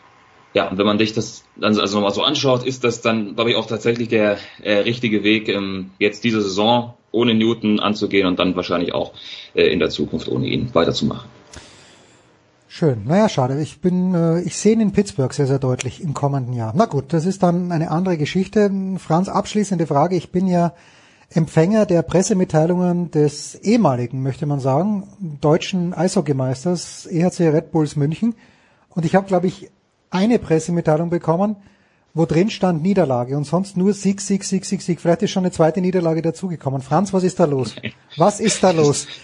Ja, 0.53 0.69
und 0.69 0.77
wenn 0.77 0.85
man 0.85 0.99
sich 0.99 1.13
das 1.13 1.45
dann 1.55 1.79
also 1.79 1.95
nochmal 1.95 2.13
so 2.13 2.21
anschaut, 2.21 2.63
ist 2.63 2.83
das 2.83 3.01
dann, 3.01 3.35
glaube 3.35 3.51
ich, 3.51 3.55
auch 3.55 3.65
tatsächlich 3.65 4.09
der 4.09 4.37
äh, 4.61 4.79
richtige 4.79 5.23
Weg, 5.23 5.49
ähm, 5.49 5.91
jetzt 5.97 6.23
diese 6.23 6.41
Saison 6.41 6.95
ohne 7.13 7.33
Newton 7.33 7.79
anzugehen 7.79 8.27
und 8.27 8.39
dann 8.39 8.55
wahrscheinlich 8.57 8.93
auch 8.93 9.13
äh, 9.53 9.67
in 9.67 9.79
der 9.79 9.89
Zukunft 9.89 10.27
ohne 10.27 10.47
ihn 10.47 10.73
weiterzumachen. 10.73 11.29
Schön. 12.67 13.03
Naja, 13.05 13.29
schade. 13.29 13.61
Ich 13.61 13.81
bin, 13.81 14.15
äh, 14.15 14.41
ich 14.41 14.57
sehe 14.57 14.73
ihn 14.73 14.81
in 14.81 14.93
Pittsburgh 14.93 15.31
sehr, 15.31 15.45
sehr 15.45 15.59
deutlich 15.59 16.01
im 16.01 16.15
kommenden 16.15 16.53
Jahr. 16.53 16.73
Na 16.75 16.85
gut, 16.85 17.13
das 17.13 17.25
ist 17.25 17.43
dann 17.43 17.71
eine 17.71 17.91
andere 17.91 18.17
Geschichte. 18.17 18.71
Franz, 18.97 19.29
abschließende 19.29 19.85
Frage. 19.85 20.15
Ich 20.15 20.31
bin 20.31 20.47
ja 20.47 20.73
Empfänger 21.29 21.85
der 21.85 22.01
Pressemitteilungen 22.01 23.11
des 23.11 23.55
ehemaligen, 23.55 24.23
möchte 24.23 24.47
man 24.47 24.59
sagen, 24.59 25.07
deutschen 25.39 25.93
Eishockeymeisters 25.93 27.05
EHC 27.05 27.49
Red 27.49 27.71
Bulls 27.71 27.95
München. 27.95 28.33
Und 28.89 29.05
ich 29.05 29.13
habe, 29.13 29.27
glaube 29.27 29.47
ich, 29.47 29.69
eine 30.09 30.39
Pressemitteilung 30.39 31.09
bekommen, 31.09 31.55
wo 32.13 32.25
drin 32.25 32.49
stand 32.49 32.83
Niederlage 32.83 33.35
und 33.35 33.45
sonst 33.45 33.75
nur 33.75 33.93
Sieg, 33.93 34.21
Sieg, 34.21 34.43
Sieg, 34.43 34.65
Sieg, 34.65 34.81
Sieg. 34.81 35.01
Vielleicht 35.01 35.23
ist 35.23 35.31
schon 35.31 35.43
eine 35.43 35.51
zweite 35.51 35.81
Niederlage 35.81 36.21
dazugekommen. 36.21 36.81
Franz, 36.81 37.11
was 37.13 37.23
ist 37.23 37.39
da 37.39 37.45
los? 37.45 37.75
Was 38.17 38.39
ist 38.39 38.63
da 38.63 38.71
los? 38.71 39.07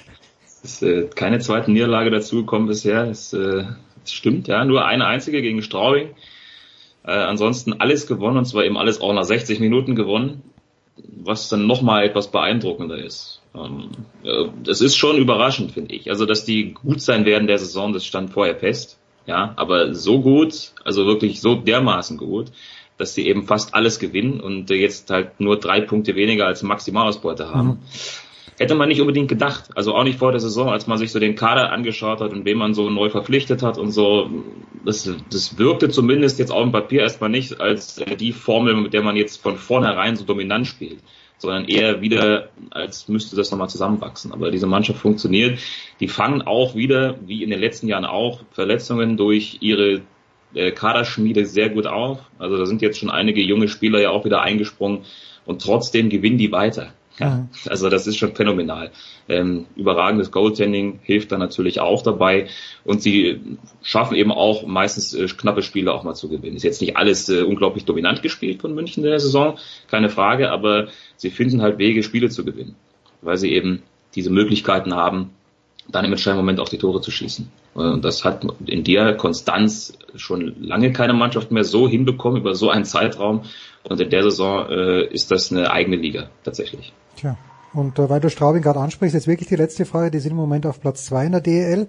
Es 0.61 0.73
ist 0.73 0.83
äh, 0.83 1.07
keine 1.15 1.39
zweite 1.39 1.71
Niederlage 1.71 2.11
dazugekommen 2.11 2.67
bisher. 2.67 3.05
Es, 3.05 3.31
äh, 3.31 3.63
es 4.03 4.11
stimmt, 4.11 4.49
ja. 4.49 4.65
Nur 4.65 4.85
eine 4.85 5.05
einzige 5.05 5.41
gegen 5.41 5.61
Straubing. 5.61 6.09
Äh, 7.05 7.11
ansonsten 7.11 7.79
alles 7.79 8.07
gewonnen 8.07 8.39
und 8.39 8.43
zwar 8.45 8.65
eben 8.65 8.77
alles 8.77 8.99
auch 8.99 9.13
nach 9.13 9.23
60 9.23 9.61
Minuten 9.61 9.95
gewonnen, 9.95 10.41
was 10.97 11.47
dann 11.47 11.65
nochmal 11.65 12.03
etwas 12.03 12.29
beeindruckender 12.29 12.97
ist. 12.97 13.41
Ähm, 13.55 13.91
äh, 14.25 14.49
das 14.61 14.81
ist 14.81 14.97
schon 14.97 15.15
überraschend, 15.17 15.71
finde 15.71 15.95
ich. 15.95 16.09
Also, 16.09 16.25
dass 16.25 16.43
die 16.43 16.73
gut 16.73 16.99
sein 16.99 17.23
werden 17.23 17.47
der 17.47 17.57
Saison, 17.57 17.93
das 17.93 18.05
stand 18.05 18.31
vorher 18.31 18.57
fest. 18.57 18.99
Ja, 19.27 19.53
aber 19.57 19.93
so 19.93 20.21
gut, 20.21 20.71
also 20.83 21.05
wirklich 21.05 21.39
so 21.39 21.55
dermaßen 21.55 22.17
gut, 22.17 22.51
dass 22.99 23.15
sie 23.15 23.27
eben 23.27 23.43
fast 23.43 23.73
alles 23.73 23.97
gewinnen 23.97 24.39
und 24.39 24.69
jetzt 24.69 25.09
halt 25.09 25.39
nur 25.39 25.57
drei 25.57 25.81
Punkte 25.81 26.15
weniger 26.15 26.45
als 26.45 26.61
Maximalausbeute 26.61 27.49
haben. 27.49 27.67
Mhm. 27.67 27.77
Hätte 28.59 28.75
man 28.75 28.89
nicht 28.89 28.99
unbedingt 28.99 29.29
gedacht. 29.29 29.69
Also 29.75 29.95
auch 29.95 30.03
nicht 30.03 30.19
vor 30.19 30.31
der 30.31 30.41
Saison, 30.41 30.67
als 30.67 30.85
man 30.85 30.97
sich 30.97 31.13
so 31.13 31.19
den 31.19 31.35
Kader 31.35 31.71
angeschaut 31.71 32.19
hat 32.19 32.33
und 32.33 32.43
wen 32.43 32.57
man 32.57 32.73
so 32.73 32.89
neu 32.89 33.09
verpflichtet 33.09 33.63
hat 33.63 33.77
und 33.77 33.91
so. 33.91 34.29
Das, 34.83 35.09
das 35.31 35.57
wirkte 35.57 35.89
zumindest 35.89 36.39
jetzt 36.39 36.51
auf 36.51 36.63
dem 36.63 36.73
Papier 36.73 37.01
erstmal 37.01 37.29
nicht 37.29 37.61
als 37.61 38.03
die 38.19 38.33
Formel, 38.33 38.75
mit 38.75 38.93
der 38.93 39.01
man 39.01 39.15
jetzt 39.15 39.41
von 39.41 39.55
vornherein 39.55 40.17
so 40.17 40.25
dominant 40.25 40.67
spielt 40.67 40.99
sondern 41.39 41.65
eher 41.69 42.01
wieder, 42.01 42.49
als 42.69 43.07
müsste 43.07 43.37
das 43.37 43.49
nochmal 43.49 43.69
zusammenwachsen. 43.69 44.33
Aber 44.33 44.51
diese 44.51 44.67
Mannschaft 44.67 44.99
funktioniert. 44.99 45.59
Die 46.01 46.09
fangen 46.09 46.41
auch 46.41 46.75
wieder, 46.75 47.15
wie 47.25 47.43
in 47.43 47.49
den 47.49 47.61
letzten 47.61 47.87
Jahren 47.87 48.03
auch, 48.03 48.41
Verletzungen 48.51 49.15
durch 49.15 49.59
ihre 49.61 50.01
äh, 50.53 50.71
Kaderschmiede 50.71 51.45
sehr 51.45 51.69
gut 51.69 51.87
auf. 51.87 52.19
Also 52.37 52.57
da 52.57 52.65
sind 52.65 52.81
jetzt 52.81 52.99
schon 52.99 53.09
einige 53.09 53.41
junge 53.41 53.67
Spieler 53.67 53.99
ja 53.99 54.09
auch 54.09 54.25
wieder 54.25 54.41
eingesprungen 54.41 55.05
und 55.45 55.61
trotzdem 55.61 56.09
gewinnen 56.09 56.37
die 56.37 56.51
weiter. 56.51 56.93
Ja, 57.19 57.47
also 57.67 57.89
das 57.89 58.07
ist 58.07 58.17
schon 58.17 58.35
phänomenal. 58.35 58.91
Ähm, 59.27 59.65
überragendes 59.75 60.31
Goaltending 60.31 60.99
hilft 61.03 61.31
da 61.31 61.37
natürlich 61.37 61.79
auch 61.79 62.01
dabei 62.01 62.47
und 62.83 63.01
sie 63.01 63.41
schaffen 63.81 64.15
eben 64.15 64.31
auch 64.31 64.65
meistens 64.65 65.13
äh, 65.13 65.27
knappe 65.27 65.61
Spiele 65.61 65.93
auch 65.93 66.03
mal 66.03 66.15
zu 66.15 66.29
gewinnen. 66.29 66.55
Ist 66.55 66.63
jetzt 66.63 66.81
nicht 66.81 66.97
alles 66.97 67.29
äh, 67.29 67.41
unglaublich 67.41 67.85
dominant 67.85 68.21
gespielt 68.21 68.61
von 68.61 68.73
München 68.73 69.03
in 69.03 69.09
der 69.09 69.19
Saison, 69.19 69.57
keine 69.89 70.09
Frage, 70.09 70.51
aber 70.51 70.87
sie 71.15 71.29
finden 71.29 71.61
halt 71.61 71.77
Wege, 71.77 72.03
Spiele 72.03 72.29
zu 72.29 72.45
gewinnen, 72.45 72.75
weil 73.21 73.37
sie 73.37 73.51
eben 73.51 73.83
diese 74.15 74.31
Möglichkeiten 74.31 74.95
haben, 74.95 75.31
dann 75.91 76.05
im 76.05 76.11
entscheidenden 76.11 76.45
Moment 76.45 76.59
auch 76.59 76.69
die 76.69 76.77
Tore 76.77 77.01
zu 77.01 77.11
schießen. 77.11 77.49
Und 77.73 78.03
das 78.03 78.23
hat 78.23 78.45
in 78.65 78.83
der 78.83 79.15
Konstanz 79.15 79.97
schon 80.15 80.55
lange 80.59 80.91
keine 80.91 81.13
Mannschaft 81.13 81.51
mehr 81.51 81.63
so 81.63 81.87
hinbekommen 81.87 82.41
über 82.41 82.55
so 82.55 82.69
einen 82.69 82.85
Zeitraum. 82.85 83.41
Und 83.83 83.99
in 83.99 84.09
der 84.09 84.23
Saison 84.23 84.69
äh, 84.69 85.05
ist 85.05 85.31
das 85.31 85.51
eine 85.51 85.71
eigene 85.71 85.95
Liga 85.95 86.29
tatsächlich. 86.43 86.93
Tja, 87.15 87.37
und 87.73 87.97
äh, 87.99 88.09
weil 88.09 88.19
du 88.19 88.29
Straubing 88.29 88.61
gerade 88.61 88.79
ansprichst, 88.79 89.13
jetzt 89.13 89.27
wirklich 89.27 89.49
die 89.49 89.55
letzte 89.55 89.85
Frage, 89.85 90.11
die 90.11 90.19
sind 90.19 90.31
im 90.31 90.37
Moment 90.37 90.65
auf 90.65 90.81
Platz 90.81 91.05
zwei 91.05 91.25
in 91.25 91.31
der 91.31 91.41
DEL. 91.41 91.87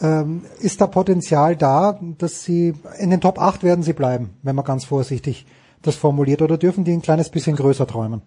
Ähm, 0.00 0.44
ist 0.60 0.80
da 0.80 0.86
Potenzial 0.86 1.56
da, 1.56 1.98
dass 2.18 2.44
sie 2.44 2.74
in 2.98 3.10
den 3.10 3.20
Top 3.20 3.40
8 3.40 3.62
werden 3.62 3.82
sie 3.82 3.92
bleiben, 3.92 4.30
wenn 4.42 4.54
man 4.54 4.64
ganz 4.64 4.84
vorsichtig 4.84 5.46
das 5.82 5.96
formuliert, 5.96 6.42
oder 6.42 6.58
dürfen 6.58 6.84
die 6.84 6.92
ein 6.92 7.02
kleines 7.02 7.30
bisschen 7.30 7.56
größer 7.56 7.86
träumen? 7.86 8.22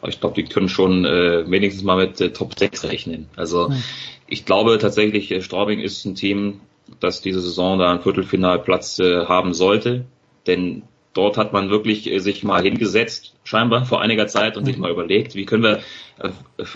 Aber 0.00 0.08
ich 0.08 0.20
glaube, 0.20 0.34
die 0.34 0.48
können 0.48 0.68
schon 0.68 1.04
äh, 1.04 1.50
wenigstens 1.50 1.84
mal 1.84 1.96
mit 1.96 2.20
äh, 2.20 2.32
Top 2.32 2.58
6 2.58 2.84
rechnen. 2.84 3.28
Also 3.36 3.68
hm. 3.68 3.82
ich 4.26 4.44
glaube 4.44 4.78
tatsächlich, 4.78 5.30
äh, 5.30 5.42
Straubing 5.42 5.80
ist 5.80 6.04
ein 6.04 6.14
Team, 6.14 6.60
das 7.00 7.20
diese 7.20 7.40
Saison 7.40 7.78
da 7.78 7.90
einen 7.90 8.00
Viertelfinalplatz 8.00 8.98
äh, 8.98 9.26
haben 9.26 9.54
sollte. 9.54 10.04
Denn 10.46 10.82
dort 11.16 11.36
hat 11.36 11.52
man 11.52 11.70
wirklich 11.70 12.10
äh, 12.10 12.18
sich 12.18 12.44
mal 12.44 12.62
hingesetzt, 12.62 13.34
scheinbar 13.44 13.84
vor 13.84 14.00
einiger 14.00 14.26
Zeit, 14.26 14.56
und 14.56 14.64
sich 14.64 14.76
mal 14.76 14.90
überlegt, 14.90 15.34
wie 15.34 15.46
können 15.46 15.62
wir 15.62 15.80
äh, 16.18 16.30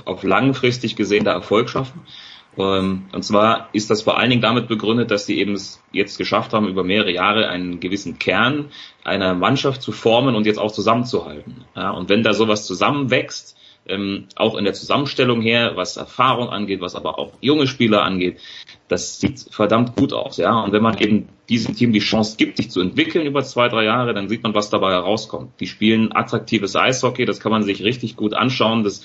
auf 0.04 0.22
langfristig 0.22 0.96
gesehen 0.96 1.24
da 1.24 1.32
Erfolg 1.32 1.68
schaffen. 1.68 2.02
Ähm, 2.60 3.06
und 3.12 3.22
zwar 3.22 3.68
ist 3.72 3.90
das 3.90 4.02
vor 4.02 4.18
allen 4.18 4.30
Dingen 4.30 4.42
damit 4.42 4.68
begründet, 4.68 5.10
dass 5.10 5.26
sie 5.26 5.38
eben 5.38 5.54
es 5.54 5.82
jetzt 5.92 6.18
geschafft 6.18 6.52
haben, 6.52 6.68
über 6.68 6.84
mehrere 6.84 7.12
Jahre 7.12 7.48
einen 7.48 7.80
gewissen 7.80 8.18
Kern 8.18 8.70
einer 9.04 9.34
Mannschaft 9.34 9.82
zu 9.82 9.92
formen 9.92 10.34
und 10.34 10.46
jetzt 10.46 10.58
auch 10.58 10.72
zusammenzuhalten. 10.72 11.64
Und 11.74 12.08
wenn 12.08 12.22
da 12.22 12.34
sowas 12.34 12.66
zusammenwächst, 12.66 13.56
ähm, 13.88 14.26
auch 14.36 14.56
in 14.56 14.64
der 14.64 14.74
Zusammenstellung 14.74 15.40
her, 15.40 15.72
was 15.74 15.96
Erfahrung 15.96 16.50
angeht, 16.50 16.80
was 16.80 16.94
aber 16.94 17.18
auch 17.18 17.32
junge 17.40 17.66
Spieler 17.66 18.02
angeht, 18.02 18.38
das 18.88 19.20
sieht 19.20 19.46
verdammt 19.50 19.96
gut 19.96 20.12
aus. 20.12 20.38
Und 20.38 20.72
wenn 20.72 20.82
man 20.82 20.98
eben 20.98 21.28
diesem 21.48 21.74
Team 21.74 21.92
die 21.92 22.00
Chance 22.00 22.36
gibt, 22.36 22.58
sich 22.58 22.70
zu 22.70 22.80
entwickeln 22.80 23.26
über 23.26 23.42
zwei, 23.42 23.68
drei 23.68 23.84
Jahre, 23.84 24.14
dann 24.14 24.28
sieht 24.28 24.42
man, 24.42 24.54
was 24.54 24.70
dabei 24.70 24.92
herauskommt. 24.92 25.52
Die 25.60 25.66
spielen 25.66 26.12
attraktives 26.12 26.76
Eishockey, 26.76 27.24
das 27.24 27.40
kann 27.40 27.52
man 27.52 27.62
sich 27.62 27.82
richtig 27.82 28.16
gut 28.16 28.34
anschauen. 28.34 28.84
Das, 28.84 29.02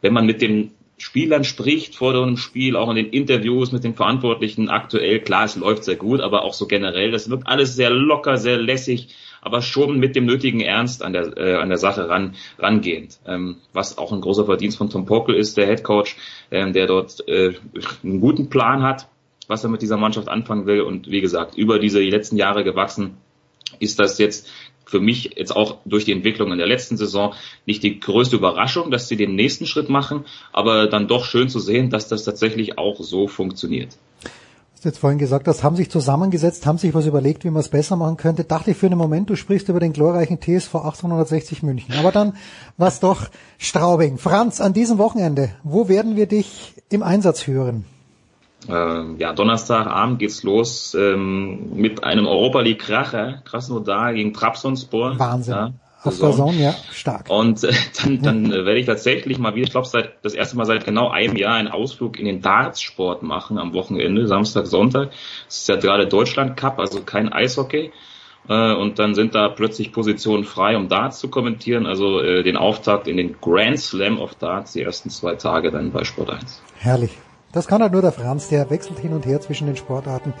wenn 0.00 0.12
man 0.12 0.26
mit 0.26 0.40
den 0.40 0.72
Spielern 1.02 1.42
spricht 1.42 1.96
vor 1.96 2.14
einem 2.14 2.36
Spiel, 2.36 2.76
auch 2.76 2.88
in 2.90 2.96
den 2.96 3.10
Interviews 3.10 3.72
mit 3.72 3.82
den 3.82 3.94
Verantwortlichen 3.94 4.68
aktuell, 4.68 5.18
klar, 5.20 5.44
es 5.44 5.56
läuft 5.56 5.84
sehr 5.84 5.96
gut, 5.96 6.20
aber 6.20 6.42
auch 6.42 6.54
so 6.54 6.66
generell, 6.66 7.10
das 7.10 7.28
wirkt 7.28 7.48
alles 7.48 7.74
sehr 7.74 7.90
locker, 7.90 8.36
sehr 8.36 8.56
lässig 8.56 9.08
aber 9.42 9.60
schon 9.60 9.98
mit 9.98 10.14
dem 10.14 10.24
nötigen 10.24 10.60
Ernst 10.60 11.02
an 11.02 11.12
der, 11.12 11.36
äh, 11.36 11.54
an 11.56 11.68
der 11.68 11.76
Sache 11.76 12.08
ran, 12.08 12.36
rangehend. 12.60 13.18
Ähm, 13.26 13.56
was 13.72 13.98
auch 13.98 14.12
ein 14.12 14.20
großer 14.20 14.44
Verdienst 14.44 14.78
von 14.78 14.88
Tom 14.88 15.04
Pokel 15.04 15.34
ist, 15.34 15.56
der 15.56 15.66
Head 15.66 15.82
Coach, 15.82 16.16
ähm, 16.52 16.72
der 16.72 16.86
dort 16.86 17.26
äh, 17.28 17.54
einen 18.04 18.20
guten 18.20 18.48
Plan 18.48 18.84
hat, 18.84 19.08
was 19.48 19.64
er 19.64 19.70
mit 19.70 19.82
dieser 19.82 19.96
Mannschaft 19.96 20.28
anfangen 20.28 20.66
will. 20.66 20.82
Und 20.82 21.10
wie 21.10 21.20
gesagt, 21.20 21.56
über 21.56 21.80
diese 21.80 22.00
letzten 22.00 22.36
Jahre 22.36 22.62
gewachsen 22.62 23.16
ist 23.80 23.98
das 23.98 24.18
jetzt 24.18 24.48
für 24.92 25.00
mich 25.00 25.32
jetzt 25.36 25.56
auch 25.56 25.78
durch 25.84 26.04
die 26.04 26.12
Entwicklung 26.12 26.52
in 26.52 26.58
der 26.58 26.66
letzten 26.66 26.96
Saison 26.96 27.34
nicht 27.66 27.82
die 27.82 27.98
größte 27.98 28.36
Überraschung, 28.36 28.90
dass 28.90 29.08
sie 29.08 29.16
den 29.16 29.34
nächsten 29.34 29.66
Schritt 29.66 29.88
machen, 29.88 30.26
aber 30.52 30.86
dann 30.86 31.08
doch 31.08 31.24
schön 31.24 31.48
zu 31.48 31.58
sehen, 31.58 31.90
dass 31.90 32.08
das 32.08 32.24
tatsächlich 32.24 32.78
auch 32.78 33.00
so 33.00 33.26
funktioniert 33.26 33.96
du 34.82 34.88
jetzt 34.88 34.98
vorhin 34.98 35.18
gesagt 35.18 35.46
hast, 35.46 35.62
haben 35.62 35.76
sich 35.76 35.90
zusammengesetzt, 35.90 36.66
haben 36.66 36.78
sich 36.78 36.92
was 36.92 37.06
überlegt, 37.06 37.44
wie 37.44 37.50
man 37.50 37.60
es 37.60 37.68
besser 37.68 37.94
machen 37.94 38.16
könnte. 38.16 38.42
Dachte 38.42 38.72
ich 38.72 38.76
für 38.76 38.86
einen 38.86 38.98
Moment, 38.98 39.30
du 39.30 39.36
sprichst 39.36 39.68
über 39.68 39.78
den 39.78 39.92
glorreichen 39.92 40.40
TSV 40.40 40.74
1860 40.74 41.62
München. 41.62 41.94
Aber 41.94 42.10
dann 42.10 42.34
war 42.78 42.88
es 42.88 42.98
doch 42.98 43.28
Straubing. 43.58 44.18
Franz, 44.18 44.60
an 44.60 44.72
diesem 44.72 44.98
Wochenende, 44.98 45.50
wo 45.62 45.88
werden 45.88 46.16
wir 46.16 46.26
dich 46.26 46.74
im 46.90 47.04
Einsatz 47.04 47.46
hören? 47.46 47.84
Ähm, 48.68 49.16
ja, 49.18 49.32
Donnerstagabend 49.32 50.18
geht's 50.18 50.42
los 50.42 50.94
ähm, 50.94 51.74
mit 51.74 52.04
einem 52.04 52.26
Europa 52.26 52.60
League 52.60 52.80
Kracher, 52.80 53.42
Krasnodar 53.44 54.14
gegen 54.14 54.32
Trabzonspor. 54.32 55.18
Wahnsinn. 55.18 55.54
Ja, 55.54 55.72
auf 56.04 56.18
der 56.18 56.32
Zone, 56.32 56.60
ja, 56.60 56.74
stark. 56.92 57.30
Und 57.30 57.62
äh, 57.62 57.72
dann, 58.02 58.22
dann 58.22 58.46
äh, 58.52 58.64
werde 58.64 58.78
ich 58.78 58.86
tatsächlich 58.86 59.38
mal 59.38 59.54
wieder, 59.54 59.66
ich 59.66 59.70
glaube 59.70 59.86
seit 59.86 60.24
das 60.24 60.34
erste 60.34 60.56
Mal 60.56 60.64
seit 60.64 60.84
genau 60.84 61.10
einem 61.10 61.36
Jahr 61.36 61.54
einen 61.54 61.68
Ausflug 61.68 62.18
in 62.18 62.26
den 62.26 62.40
Dartsport 62.40 63.22
machen 63.22 63.58
am 63.58 63.72
Wochenende, 63.72 64.26
Samstag, 64.26 64.66
Sonntag. 64.66 65.10
Das 65.46 65.58
ist 65.58 65.68
ja 65.68 65.76
gerade 65.76 66.08
Deutschland 66.08 66.56
Cup, 66.56 66.78
also 66.78 67.02
kein 67.02 67.32
Eishockey. 67.32 67.92
Äh, 68.48 68.74
und 68.74 68.98
dann 68.98 69.14
sind 69.14 69.36
da 69.36 69.48
plötzlich 69.48 69.92
Positionen 69.92 70.44
frei, 70.44 70.76
um 70.76 70.88
Darts 70.88 71.20
zu 71.20 71.28
kommentieren. 71.28 71.86
Also 71.86 72.20
äh, 72.20 72.42
den 72.42 72.56
Auftakt 72.56 73.06
in 73.06 73.16
den 73.16 73.36
Grand 73.40 73.78
Slam 73.78 74.18
of 74.18 74.34
Darts, 74.34 74.72
die 74.72 74.82
ersten 74.82 75.10
zwei 75.10 75.36
Tage 75.36 75.70
dann 75.70 75.92
bei 75.92 76.02
Sport 76.02 76.30
1. 76.30 76.62
Herrlich. 76.78 77.12
Das 77.52 77.68
kann 77.68 77.82
halt 77.82 77.92
nur 77.92 78.00
der 78.00 78.12
Franz, 78.12 78.48
der 78.48 78.70
wechselt 78.70 78.98
hin 78.98 79.12
und 79.12 79.26
her 79.26 79.40
zwischen 79.42 79.66
den 79.66 79.76
Sportarten. 79.76 80.32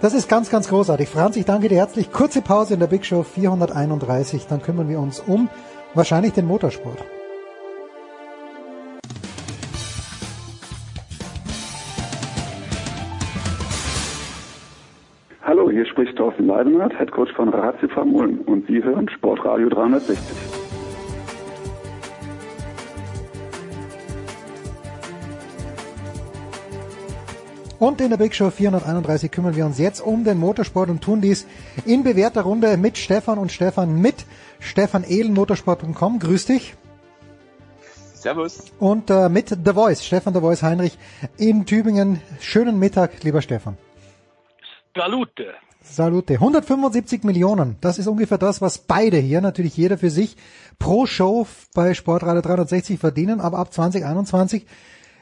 Das 0.00 0.14
ist 0.14 0.28
ganz, 0.28 0.50
ganz 0.50 0.68
großartig. 0.68 1.08
Franz, 1.08 1.36
ich 1.36 1.44
danke 1.44 1.68
dir 1.68 1.76
herzlich. 1.76 2.10
Kurze 2.10 2.40
Pause 2.40 2.74
in 2.74 2.80
der 2.80 2.86
Big 2.86 3.04
Show 3.04 3.22
431. 3.22 4.46
Dann 4.46 4.62
kümmern 4.62 4.88
wir 4.88 4.98
uns 4.98 5.20
um 5.20 5.50
wahrscheinlich 5.94 6.32
den 6.32 6.46
Motorsport. 6.46 7.04
Hallo, 15.42 15.70
hier 15.70 15.86
spricht 15.86 16.16
Thorsten 16.16 16.46
Leidenhardt, 16.46 16.98
Headcoach 16.98 17.32
von 17.36 17.50
Ratio 17.50 17.88
Ulm 18.02 18.40
und 18.46 18.66
Sie 18.66 18.82
hören 18.82 19.08
Sportradio 19.10 19.68
360. 19.68 20.65
Und 27.78 28.00
in 28.00 28.08
der 28.08 28.16
Big 28.16 28.34
Show 28.34 28.50
431 28.50 29.30
kümmern 29.30 29.54
wir 29.54 29.66
uns 29.66 29.78
jetzt 29.78 30.00
um 30.00 30.24
den 30.24 30.38
Motorsport 30.38 30.88
und 30.88 31.02
tun 31.02 31.20
dies 31.20 31.46
in 31.84 32.04
bewährter 32.04 32.42
Runde 32.42 32.76
mit 32.78 32.96
Stefan 32.96 33.38
und 33.38 33.52
Stefan 33.52 34.00
mit 34.00 34.24
Stefan 34.60 35.04
Ehlen, 35.04 35.34
motorsport.com. 35.34 36.18
Grüß 36.18 36.46
dich. 36.46 36.74
Servus. 38.14 38.64
Und 38.78 39.10
äh, 39.10 39.28
mit 39.28 39.50
The 39.50 39.72
Voice, 39.72 40.04
Stefan 40.04 40.32
The 40.32 40.40
Voice 40.40 40.62
Heinrich 40.62 40.98
in 41.36 41.66
Tübingen. 41.66 42.20
Schönen 42.40 42.78
Mittag, 42.78 43.22
lieber 43.22 43.42
Stefan. 43.42 43.76
Salute. 44.94 45.52
Salute. 45.82 46.34
175 46.34 47.24
Millionen. 47.24 47.76
Das 47.82 47.98
ist 47.98 48.06
ungefähr 48.06 48.38
das, 48.38 48.62
was 48.62 48.78
beide 48.78 49.18
hier, 49.18 49.42
natürlich 49.42 49.76
jeder 49.76 49.98
für 49.98 50.10
sich, 50.10 50.36
pro 50.78 51.04
Show 51.04 51.46
bei 51.74 51.92
Sportradio 51.92 52.40
360 52.40 52.98
verdienen. 52.98 53.40
Aber 53.40 53.58
ab 53.58 53.72
2021 53.72 54.66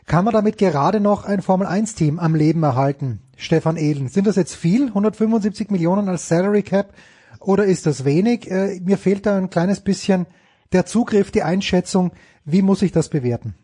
kann 0.07 0.25
man 0.25 0.35
damit 0.35 0.59
gerade 0.59 1.01
noch 1.01 1.25
ein 1.25 1.43
Formel-1-Team 1.43 2.19
am 2.19 2.35
Leben 2.35 2.63
erhalten? 2.63 3.21
Stefan 3.37 3.77
Ehlen, 3.77 4.09
sind 4.09 4.27
das 4.27 4.37
jetzt 4.37 4.55
viel, 4.55 4.89
175 4.89 5.71
Millionen 5.71 6.09
als 6.09 6.29
Salary 6.29 6.63
Cap, 6.63 6.95
oder 7.41 7.65
ist 7.65 7.87
das 7.87 8.05
wenig? 8.05 8.51
Äh, 8.51 8.81
mir 8.83 8.99
fehlt 8.99 9.27
da 9.27 9.37
ein 9.37 9.51
kleines 9.51 9.81
bisschen 9.81 10.27
der 10.73 10.87
Zugriff, 10.87 11.31
die 11.31 11.43
Einschätzung. 11.43 12.13
Wie 12.45 12.63
muss 12.63 12.83
ich 12.83 12.93
das 12.93 13.09
bewerten? 13.09 13.55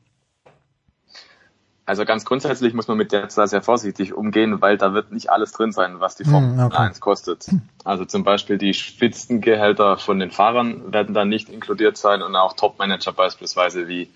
Also 1.87 2.05
ganz 2.05 2.25
grundsätzlich 2.25 2.73
muss 2.73 2.87
man 2.87 2.99
mit 2.99 3.11
der 3.11 3.29
Zahl 3.31 3.49
sehr 3.49 3.63
vorsichtig 3.63 4.13
umgehen, 4.15 4.61
weil 4.61 4.79
da 4.79 4.95
wird 4.95 5.11
nicht 5.11 5.31
alles 5.31 5.51
drin 5.51 5.73
sein, 5.73 5.99
was 5.99 6.15
die 6.15 6.25
Formel 6.25 6.53
hm, 6.53 6.67
okay. 6.67 6.77
1 6.77 7.01
kostet. 7.01 7.49
Also 7.85 8.05
zum 8.05 8.23
Beispiel 8.23 8.59
die 8.59 8.75
Spitzengehälter 8.75 9.97
von 9.97 10.21
den 10.21 10.31
Fahrern 10.31 10.93
werden 10.93 11.15
da 11.15 11.25
nicht 11.25 11.49
inkludiert 11.49 11.97
sein 11.97 12.23
und 12.23 12.37
auch 12.37 12.53
Top-Manager 12.53 13.13
beispielsweise 13.13 13.89
wie 13.89 14.09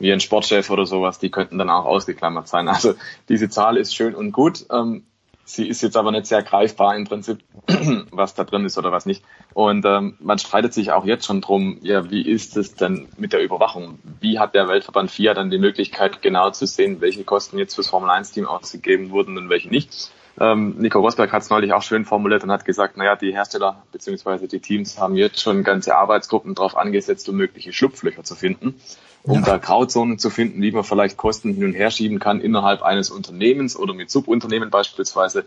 wie 0.00 0.12
ein 0.12 0.20
Sportchef 0.20 0.70
oder 0.70 0.86
sowas, 0.86 1.18
die 1.18 1.30
könnten 1.30 1.58
dann 1.58 1.70
auch 1.70 1.84
ausgeklammert 1.84 2.48
sein. 2.48 2.68
Also 2.68 2.94
diese 3.28 3.48
Zahl 3.48 3.76
ist 3.76 3.94
schön 3.94 4.14
und 4.14 4.32
gut. 4.32 4.66
Ähm, 4.72 5.04
sie 5.44 5.68
ist 5.68 5.82
jetzt 5.82 5.96
aber 5.96 6.10
nicht 6.10 6.26
sehr 6.26 6.42
greifbar 6.42 6.96
im 6.96 7.04
Prinzip, 7.04 7.40
was 8.10 8.34
da 8.34 8.44
drin 8.44 8.64
ist 8.64 8.78
oder 8.78 8.92
was 8.92 9.06
nicht. 9.06 9.22
Und 9.52 9.84
ähm, 9.84 10.16
man 10.20 10.38
streitet 10.38 10.72
sich 10.72 10.92
auch 10.92 11.04
jetzt 11.04 11.26
schon 11.26 11.40
drum, 11.40 11.78
ja, 11.82 12.10
wie 12.10 12.22
ist 12.22 12.56
es 12.56 12.74
denn 12.74 13.08
mit 13.18 13.32
der 13.32 13.42
Überwachung? 13.42 13.98
Wie 14.20 14.38
hat 14.38 14.54
der 14.54 14.68
Weltverband 14.68 15.10
FIA 15.10 15.34
dann 15.34 15.50
die 15.50 15.58
Möglichkeit, 15.58 16.22
genau 16.22 16.50
zu 16.50 16.66
sehen, 16.66 17.00
welche 17.00 17.24
Kosten 17.24 17.58
jetzt 17.58 17.74
fürs 17.74 17.88
Formel 17.88 18.10
1 18.10 18.32
Team 18.32 18.46
ausgegeben 18.46 19.10
wurden 19.10 19.36
und 19.36 19.50
welche 19.50 19.68
nicht? 19.68 20.10
Ähm, 20.38 20.76
Nico 20.78 21.00
Rosberg 21.00 21.32
hat 21.32 21.42
es 21.42 21.50
neulich 21.50 21.72
auch 21.74 21.82
schön 21.82 22.06
formuliert 22.06 22.44
und 22.44 22.50
hat 22.50 22.64
gesagt, 22.64 22.96
naja, 22.96 23.16
die 23.16 23.32
Hersteller 23.32 23.82
bzw. 23.92 24.46
die 24.46 24.60
Teams 24.60 24.98
haben 24.98 25.16
jetzt 25.16 25.40
schon 25.40 25.64
ganze 25.64 25.96
Arbeitsgruppen 25.96 26.54
darauf 26.54 26.76
angesetzt, 26.76 27.28
um 27.28 27.36
mögliche 27.36 27.72
Schlupflöcher 27.72 28.24
zu 28.24 28.34
finden, 28.34 28.80
um 29.22 29.40
ja. 29.40 29.46
da 29.46 29.56
Grauzonen 29.58 30.18
zu 30.18 30.30
finden, 30.30 30.62
wie 30.62 30.72
man 30.72 30.84
vielleicht 30.84 31.16
Kosten 31.16 31.52
hin 31.54 31.64
und 31.64 31.74
her 31.74 31.90
schieben 31.90 32.18
kann 32.18 32.40
innerhalb 32.40 32.82
eines 32.82 33.10
Unternehmens 33.10 33.76
oder 33.76 33.94
mit 33.94 34.10
Subunternehmen 34.10 34.70
beispielsweise, 34.70 35.44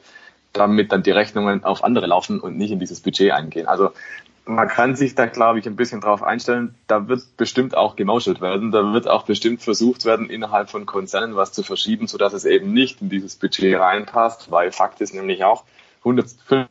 damit 0.52 0.92
dann 0.92 1.03
die 1.03 1.11
Rechnungen 1.11 1.64
auf 1.64 1.84
andere 1.84 2.06
laufen 2.06 2.40
und 2.40 2.58
nicht 2.58 2.72
in 2.72 2.80
dieses 2.80 3.00
Budget 3.00 3.32
eingehen. 3.32 3.68
Also 3.68 3.90
man 4.45 4.68
kann 4.68 4.95
sich 4.95 5.16
da, 5.16 5.26
glaube 5.26 5.60
ich, 5.60 5.66
ein 5.66 5.76
bisschen 5.76 6.02
drauf 6.02 6.22
einstellen. 6.22 6.76
Da 6.88 7.08
wird 7.08 7.38
bestimmt 7.38 7.76
auch 7.76 7.95
gemauschelt 7.95 8.42
werden. 8.42 8.72
Da 8.72 8.93
wird 8.93 9.08
auch 9.08 9.24
bestimmt 9.24 9.61
versucht 9.61 10.06
werden, 10.06 10.30
innerhalb 10.30 10.69
von 10.69 10.85
Konzernen 10.85 11.35
was 11.35 11.53
zu 11.53 11.64
verschieben, 11.64 12.08
sodass 12.08 12.34
es 12.34 12.45
eben 12.45 12.74
nicht 12.74 13.02
in 13.02 13.10
dieses 13.10 13.35
Budget 13.35 13.80
reinpasst, 13.80 14.52
weil 14.52 14.72
Fakt 14.72 15.02
ist 15.02 15.14
nämlich 15.14 15.43
auch, 15.45 15.64
105, 16.00 16.68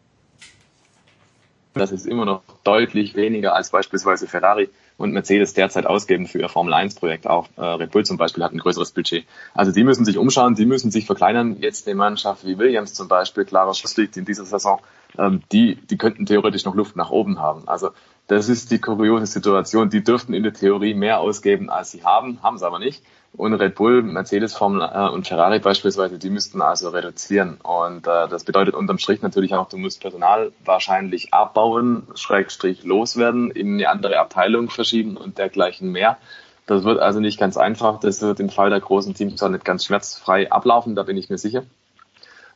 das 1.74 1.92
ist 1.92 2.06
immer 2.06 2.26
noch 2.26 2.42
deutlich 2.64 3.14
weniger 3.14 3.55
als 3.55 3.70
beispielsweise 3.70 4.26
Ferrari 4.26 4.68
und 5.02 5.12
Mercedes 5.12 5.52
derzeit 5.52 5.84
ausgeben 5.86 6.26
für 6.26 6.39
ihr 6.39 6.48
Formel 6.48 6.72
1 6.72 6.94
Projekt. 6.94 7.26
Auch 7.26 7.48
äh, 7.56 7.62
Red 7.62 7.90
Bull 7.90 8.05
zum 8.05 8.16
Beispiel 8.16 8.44
hat 8.44 8.52
ein 8.52 8.58
größeres 8.58 8.92
Budget. 8.92 9.26
Also 9.52 9.72
die 9.72 9.82
müssen 9.82 10.05
sich 10.05 10.16
umschauen, 10.16 10.55
die 10.55 10.64
müssen 10.64 10.90
sich 10.90 11.06
verkleinern. 11.06 11.56
Jetzt 11.60 11.86
eine 11.86 11.97
Mannschaft 11.97 12.47
wie 12.47 12.58
Williams 12.58 12.94
zum 12.94 13.08
Beispiel, 13.08 13.44
klarer 13.44 13.72
liegt 13.97 14.16
in 14.16 14.24
dieser 14.24 14.44
Saison, 14.44 14.81
ähm, 15.18 15.42
die, 15.50 15.74
die 15.74 15.98
könnten 15.98 16.24
theoretisch 16.24 16.64
noch 16.64 16.74
Luft 16.74 16.97
nach 16.97 17.10
oben 17.10 17.40
haben. 17.40 17.66
Also 17.66 17.90
das 18.28 18.48
ist 18.48 18.70
die 18.70 18.78
kuriose 18.78 19.26
Situation. 19.26 19.90
Die 19.90 20.05
dürften 20.05 20.34
in 20.34 20.44
der 20.44 20.55
Theorie 20.55 20.94
mehr 20.94 21.20
ausgeben, 21.20 21.68
als 21.68 21.90
sie 21.90 22.05
haben, 22.05 22.42
haben 22.42 22.58
sie 22.58 22.66
aber 22.66 22.78
nicht. 22.78 23.02
Und 23.34 23.54
Red 23.54 23.74
Bull, 23.76 24.02
Mercedes, 24.02 24.54
Formel 24.54 24.82
äh, 24.82 25.08
und 25.08 25.26
Ferrari 25.26 25.58
beispielsweise, 25.58 26.18
die 26.18 26.28
müssten 26.28 26.60
also 26.60 26.90
reduzieren. 26.90 27.58
Und 27.62 28.06
äh, 28.06 28.28
das 28.28 28.44
bedeutet 28.44 28.74
unterm 28.74 28.98
Strich 28.98 29.22
natürlich 29.22 29.54
auch, 29.54 29.68
du 29.68 29.78
musst 29.78 30.00
Personal 30.02 30.52
wahrscheinlich 30.64 31.32
abbauen, 31.32 32.06
Schrägstrich 32.14 32.84
loswerden, 32.84 33.50
in 33.50 33.74
eine 33.74 33.88
andere 33.88 34.18
Abteilung 34.18 34.68
verschieben 34.68 35.16
und 35.16 35.38
dergleichen 35.38 35.90
mehr. 35.90 36.18
Das 36.66 36.84
wird 36.84 37.00
also 37.00 37.20
nicht 37.20 37.40
ganz 37.40 37.56
einfach. 37.56 38.00
Das 38.00 38.20
wird 38.20 38.38
im 38.38 38.50
Fall 38.50 38.70
der 38.70 38.80
großen 38.80 39.14
Teams 39.14 39.36
zwar 39.36 39.48
nicht 39.48 39.64
ganz 39.64 39.86
schmerzfrei 39.86 40.52
ablaufen, 40.52 40.94
da 40.94 41.02
bin 41.02 41.16
ich 41.16 41.30
mir 41.30 41.38
sicher. 41.38 41.64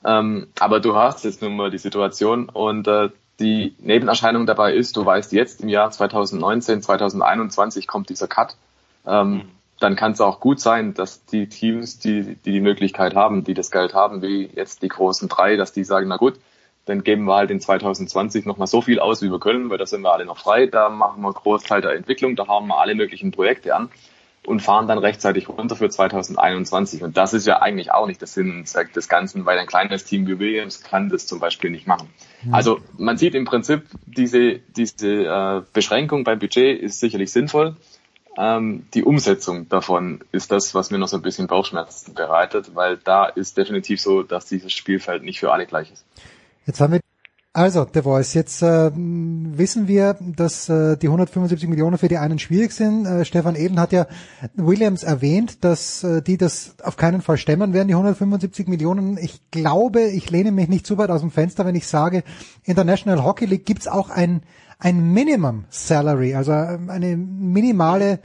Ähm, 0.04 0.48
aber 0.60 0.80
du 0.80 0.94
hast 0.94 1.24
jetzt 1.24 1.42
nun 1.42 1.56
mal 1.56 1.70
die 1.70 1.78
Situation 1.78 2.48
und 2.48 2.86
äh, 2.86 3.08
die 3.40 3.74
Nebenerscheinung 3.78 4.46
dabei 4.46 4.74
ist, 4.74 4.96
du 4.96 5.04
weißt 5.04 5.32
jetzt 5.32 5.62
im 5.62 5.68
Jahr 5.68 5.90
2019, 5.90 6.82
2021 6.82 7.86
kommt 7.86 8.08
dieser 8.08 8.28
Cut. 8.28 8.56
Ähm, 9.06 9.32
mhm. 9.32 9.42
Dann 9.78 9.96
kann 9.96 10.12
es 10.12 10.20
auch 10.20 10.40
gut 10.40 10.60
sein, 10.60 10.94
dass 10.94 11.24
die 11.26 11.48
Teams, 11.48 11.98
die, 11.98 12.36
die 12.36 12.52
die 12.52 12.60
Möglichkeit 12.60 13.14
haben, 13.14 13.44
die 13.44 13.54
das 13.54 13.70
Geld 13.70 13.94
haben, 13.94 14.22
wie 14.22 14.48
jetzt 14.54 14.82
die 14.82 14.88
großen 14.88 15.28
drei, 15.28 15.56
dass 15.56 15.72
die 15.72 15.84
sagen, 15.84 16.08
na 16.08 16.16
gut, 16.16 16.38
dann 16.86 17.02
geben 17.02 17.24
wir 17.24 17.34
halt 17.34 17.50
in 17.50 17.60
2020 17.60 18.46
nochmal 18.46 18.68
so 18.68 18.80
viel 18.80 19.00
aus, 19.00 19.20
wie 19.20 19.30
wir 19.30 19.40
können, 19.40 19.70
weil 19.70 19.78
da 19.78 19.86
sind 19.86 20.02
wir 20.02 20.12
alle 20.12 20.24
noch 20.24 20.38
frei, 20.38 20.66
da 20.66 20.88
machen 20.88 21.20
wir 21.20 21.28
einen 21.28 21.34
Großteil 21.34 21.82
der 21.82 21.92
Entwicklung, 21.92 22.36
da 22.36 22.46
haben 22.46 22.68
wir 22.68 22.78
alle 22.78 22.94
möglichen 22.94 23.32
Projekte 23.32 23.74
an 23.74 23.90
und 24.46 24.62
fahren 24.62 24.86
dann 24.86 24.98
rechtzeitig 24.98 25.48
runter 25.48 25.76
für 25.76 25.88
2021. 25.88 27.02
Und 27.02 27.16
das 27.16 27.34
ist 27.34 27.46
ja 27.46 27.60
eigentlich 27.60 27.92
auch 27.92 28.06
nicht 28.06 28.20
der 28.20 28.28
Sinn 28.28 28.58
und 28.58 28.68
Zweck 28.68 28.92
des 28.92 29.08
Ganzen, 29.08 29.44
weil 29.44 29.58
ein 29.58 29.66
kleines 29.66 30.04
Team 30.04 30.26
wie 30.26 30.38
Williams 30.38 30.82
kann 30.82 31.08
das 31.08 31.26
zum 31.26 31.40
Beispiel 31.40 31.70
nicht 31.70 31.86
machen. 31.86 32.08
Mhm. 32.44 32.54
Also 32.54 32.78
man 32.96 33.18
sieht 33.18 33.34
im 33.34 33.44
Prinzip, 33.44 33.82
diese, 34.06 34.60
diese 34.76 35.08
äh, 35.08 35.62
Beschränkung 35.72 36.22
beim 36.22 36.38
Budget 36.38 36.80
ist 36.80 37.00
sicherlich 37.00 37.32
sinnvoll. 37.32 37.76
Ähm, 38.38 38.86
die 38.92 39.04
Umsetzung 39.04 39.68
davon 39.68 40.20
ist 40.32 40.52
das, 40.52 40.74
was 40.74 40.90
mir 40.90 40.98
noch 40.98 41.08
so 41.08 41.16
ein 41.16 41.22
bisschen 41.22 41.46
Bauchschmerzen 41.46 42.14
bereitet, 42.14 42.74
weil 42.74 42.98
da 42.98 43.26
ist 43.26 43.56
definitiv 43.56 44.00
so, 44.00 44.22
dass 44.22 44.46
dieses 44.46 44.72
Spielfeld 44.72 45.22
nicht 45.22 45.40
für 45.40 45.52
alle 45.52 45.66
gleich 45.66 45.90
ist. 45.90 46.04
Jetzt 46.66 46.80
haben 46.80 46.94
wir 46.94 47.00
also, 47.56 47.86
The 47.90 48.02
Voice, 48.02 48.34
jetzt 48.34 48.60
äh, 48.60 48.90
wissen 48.92 49.88
wir, 49.88 50.18
dass 50.20 50.68
äh, 50.68 50.98
die 50.98 51.06
175 51.06 51.70
Millionen 51.70 51.96
für 51.96 52.08
die 52.08 52.18
einen 52.18 52.38
schwierig 52.38 52.70
sind. 52.72 53.06
Äh, 53.06 53.24
Stefan 53.24 53.56
Eden 53.56 53.80
hat 53.80 53.92
ja 53.92 54.06
Williams 54.56 55.02
erwähnt, 55.02 55.64
dass 55.64 56.04
äh, 56.04 56.20
die 56.20 56.36
das 56.36 56.74
auf 56.82 56.98
keinen 56.98 57.22
Fall 57.22 57.38
stemmen 57.38 57.72
werden, 57.72 57.88
die 57.88 57.94
175 57.94 58.68
Millionen. 58.68 59.16
Ich 59.16 59.40
glaube, 59.50 60.02
ich 60.02 60.28
lehne 60.28 60.52
mich 60.52 60.68
nicht 60.68 60.86
zu 60.86 60.98
weit 60.98 61.08
aus 61.08 61.22
dem 61.22 61.30
Fenster, 61.30 61.64
wenn 61.64 61.74
ich 61.74 61.86
sage, 61.86 62.24
in 62.64 62.74
der 62.74 62.84
National 62.84 63.24
Hockey 63.24 63.46
League 63.46 63.64
gibt's 63.64 63.88
auch 63.88 64.10
ein, 64.10 64.42
ein 64.78 65.12
Minimum 65.12 65.64
Salary, 65.70 66.34
also 66.34 66.52
äh, 66.52 66.78
eine 66.88 67.16
minimale 67.16 68.20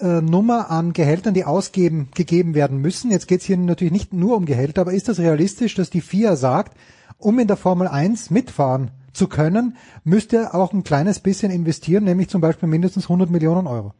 äh, 0.00 0.20
Nummer 0.20 0.70
an 0.70 0.92
Gehältern, 0.92 1.34
die 1.34 1.44
ausgeben, 1.44 2.10
gegeben 2.14 2.54
werden 2.54 2.78
müssen. 2.78 3.10
Jetzt 3.10 3.28
geht's 3.28 3.44
hier 3.44 3.56
natürlich 3.56 3.92
nicht 3.92 4.12
nur 4.12 4.36
um 4.36 4.44
Gehälter, 4.44 4.82
aber 4.82 4.92
ist 4.92 5.08
das 5.08 5.20
realistisch, 5.20 5.74
dass 5.74 5.90
die 5.90 6.00
FIA 6.00 6.36
sagt, 6.36 6.76
um 7.18 7.38
in 7.38 7.46
der 7.46 7.56
Formel 7.56 7.86
1 7.86 8.30
mitfahren 8.30 8.90
zu 9.12 9.28
können, 9.28 9.76
müsste 10.04 10.54
auch 10.54 10.72
ein 10.72 10.84
kleines 10.84 11.20
bisschen 11.20 11.52
investieren, 11.52 12.04
nämlich 12.04 12.28
zum 12.28 12.40
Beispiel 12.40 12.68
mindestens 12.68 13.04
100 13.04 13.30
Millionen 13.30 13.66
Euro. 13.66 13.92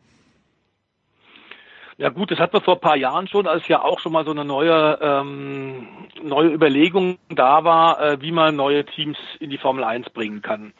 Ja 1.98 2.08
gut, 2.08 2.32
das 2.32 2.38
hat 2.38 2.52
man 2.52 2.62
vor 2.62 2.74
ein 2.74 2.80
paar 2.80 2.96
Jahren 2.96 3.28
schon, 3.28 3.46
als 3.46 3.68
ja 3.68 3.82
auch 3.82 4.00
schon 4.00 4.12
mal 4.12 4.24
so 4.24 4.32
eine 4.32 4.44
neue 4.44 4.98
ähm, 5.00 5.86
neue 6.22 6.48
Überlegung 6.48 7.18
da 7.28 7.62
war, 7.62 8.00
äh, 8.00 8.20
wie 8.20 8.32
man 8.32 8.56
neue 8.56 8.84
Teams 8.84 9.18
in 9.38 9.50
die 9.50 9.58
Formel 9.58 9.84
1 9.84 10.10
bringen 10.10 10.42
kann. 10.42 10.72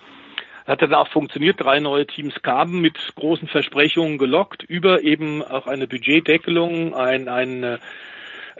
Das 0.65 0.75
hat 0.75 0.83
dann 0.83 0.95
auch 0.95 1.09
funktioniert, 1.09 1.61
drei 1.61 1.81
neue 1.81 2.07
Teams 2.07 2.41
kamen 2.43 2.81
mit 2.81 2.97
großen 3.17 3.49
Versprechungen 3.49 4.19
gelockt 4.19 4.63
über 4.63 5.03
eben 5.03 5.43
auch 5.43 5.67
eine 5.67 5.87
Budgetdeckelung, 5.87 6.95
ein, 6.95 7.29
ein 7.29 7.63
äh, 7.65 7.79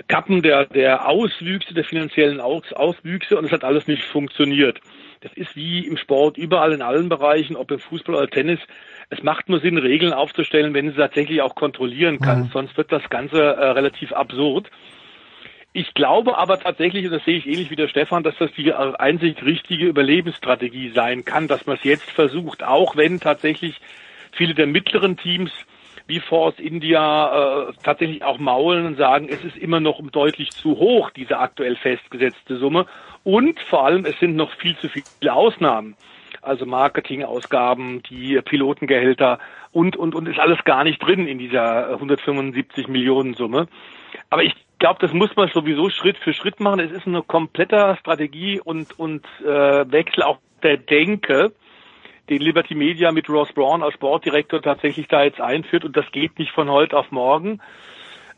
Kappen 0.09 0.43
der, 0.43 0.67
der 0.67 1.09
Auswüchse, 1.09 1.75
der 1.75 1.85
finanziellen 1.85 2.41
Aus, 2.41 2.73
Auswüchse 2.73 3.39
und 3.39 3.45
es 3.45 3.53
hat 3.53 3.65
alles 3.65 3.87
nicht 3.87 4.05
funktioniert. 4.05 4.81
Das 5.21 5.33
ist 5.35 5.55
wie 5.55 5.87
im 5.87 5.97
Sport 5.97 6.37
überall 6.37 6.73
in 6.73 6.83
allen 6.83 7.09
Bereichen, 7.09 7.55
ob 7.55 7.71
im 7.71 7.79
Fußball 7.79 8.17
oder 8.17 8.29
Tennis. 8.29 8.59
Es 9.09 9.23
macht 9.23 9.49
nur 9.49 9.61
Sinn, 9.61 9.79
Regeln 9.79 10.13
aufzustellen, 10.13 10.75
wenn 10.75 10.91
sie 10.91 10.97
tatsächlich 10.97 11.43
auch 11.43 11.55
kontrollieren 11.55 12.19
kann. 12.19 12.45
Mhm. 12.45 12.51
Sonst 12.53 12.77
wird 12.77 12.91
das 12.91 13.09
Ganze 13.09 13.39
äh, 13.41 13.71
relativ 13.71 14.13
absurd. 14.13 14.69
Ich 15.75 15.95
glaube 15.95 16.37
aber 16.37 16.61
tatsächlich, 16.61 17.07
und 17.07 17.13
das 17.13 17.25
sehe 17.25 17.39
ich 17.39 17.47
ähnlich 17.47 17.71
wie 17.71 17.77
der 17.77 17.89
Stefan, 17.89 18.23
dass 18.23 18.37
das 18.37 18.53
die 18.53 18.73
einzig 18.75 19.43
richtige 19.43 19.87
Überlebensstrategie 19.87 20.91
sein 20.91 21.25
kann, 21.25 21.49
dass 21.49 21.67
man 21.67 21.77
es 21.77 21.85
jetzt 21.85 22.11
versucht, 22.11 22.63
auch 22.63 22.95
wenn 22.97 23.21
tatsächlich 23.21 23.81
viele 24.33 24.55
der 24.55 24.67
mittleren 24.67 25.17
Teams 25.17 25.51
wie 26.07 26.21
Force 26.21 26.59
India 26.59 27.69
äh, 27.69 27.73
tatsächlich 27.83 28.23
auch 28.23 28.39
maulen 28.39 28.85
und 28.85 28.97
sagen, 28.99 29.29
es 29.31 29.43
ist 29.45 29.57
immer 29.57 29.81
noch 29.81 30.03
deutlich 30.11 30.51
zu 30.51 30.77
hoch, 30.77 31.11
diese 31.11 31.39
aktuell 31.39 31.77
festgesetzte 31.77 32.59
Summe. 32.59 32.87
Und 33.25 33.59
vor 33.71 33.87
allem, 33.87 34.05
es 34.05 34.19
sind 34.19 34.37
noch 34.37 34.53
viel 34.57 34.77
zu 34.77 34.89
viele 34.89 35.33
Ausnahmen. 35.33 35.97
Also 36.43 36.67
Marketingausgaben, 36.67 38.03
die 38.03 38.41
Pilotengehälter 38.43 39.39
und, 39.71 39.97
und, 39.97 40.15
und 40.15 40.27
ist 40.27 40.41
alles 40.41 40.65
gar 40.65 40.83
nicht 40.83 40.99
drin 40.99 41.29
in 41.29 41.39
dieser 41.39 41.91
175 41.91 42.89
Millionen 42.89 43.35
Summe. 43.35 43.69
Aber 44.29 44.43
ich 44.43 44.55
glaube, 44.83 44.99
das 45.01 45.13
muss 45.13 45.35
man 45.37 45.49
sowieso 45.49 45.91
Schritt 45.91 46.19
für 46.19 46.35
Schritt 46.35 46.59
machen. 46.59 46.81
Es 46.81 46.91
ist 46.91 47.07
eine 47.07 47.23
komplette 47.23 47.97
Strategie 48.01 48.61
und, 48.61 48.99
und 48.99 49.25
äh, 49.41 49.47
Wechsel 49.91 50.25
auch 50.25 50.39
der 50.65 50.77
Denke 50.77 51.53
den 52.29 52.41
Liberty 52.41 52.75
Media 52.75 53.13
mit 53.13 53.29
Ross 53.29 53.53
Braun 53.53 53.85
als 53.85 53.95
Sportdirektor 53.95 54.61
tatsächlich 54.61 55.07
da 55.07 55.23
jetzt 55.23 55.41
einführt 55.41 55.85
und 55.85 55.97
das 55.97 56.11
geht 56.11 56.37
nicht 56.39 56.51
von 56.51 56.69
heute 56.69 56.97
auf 56.97 57.13
morgen. 57.13 57.61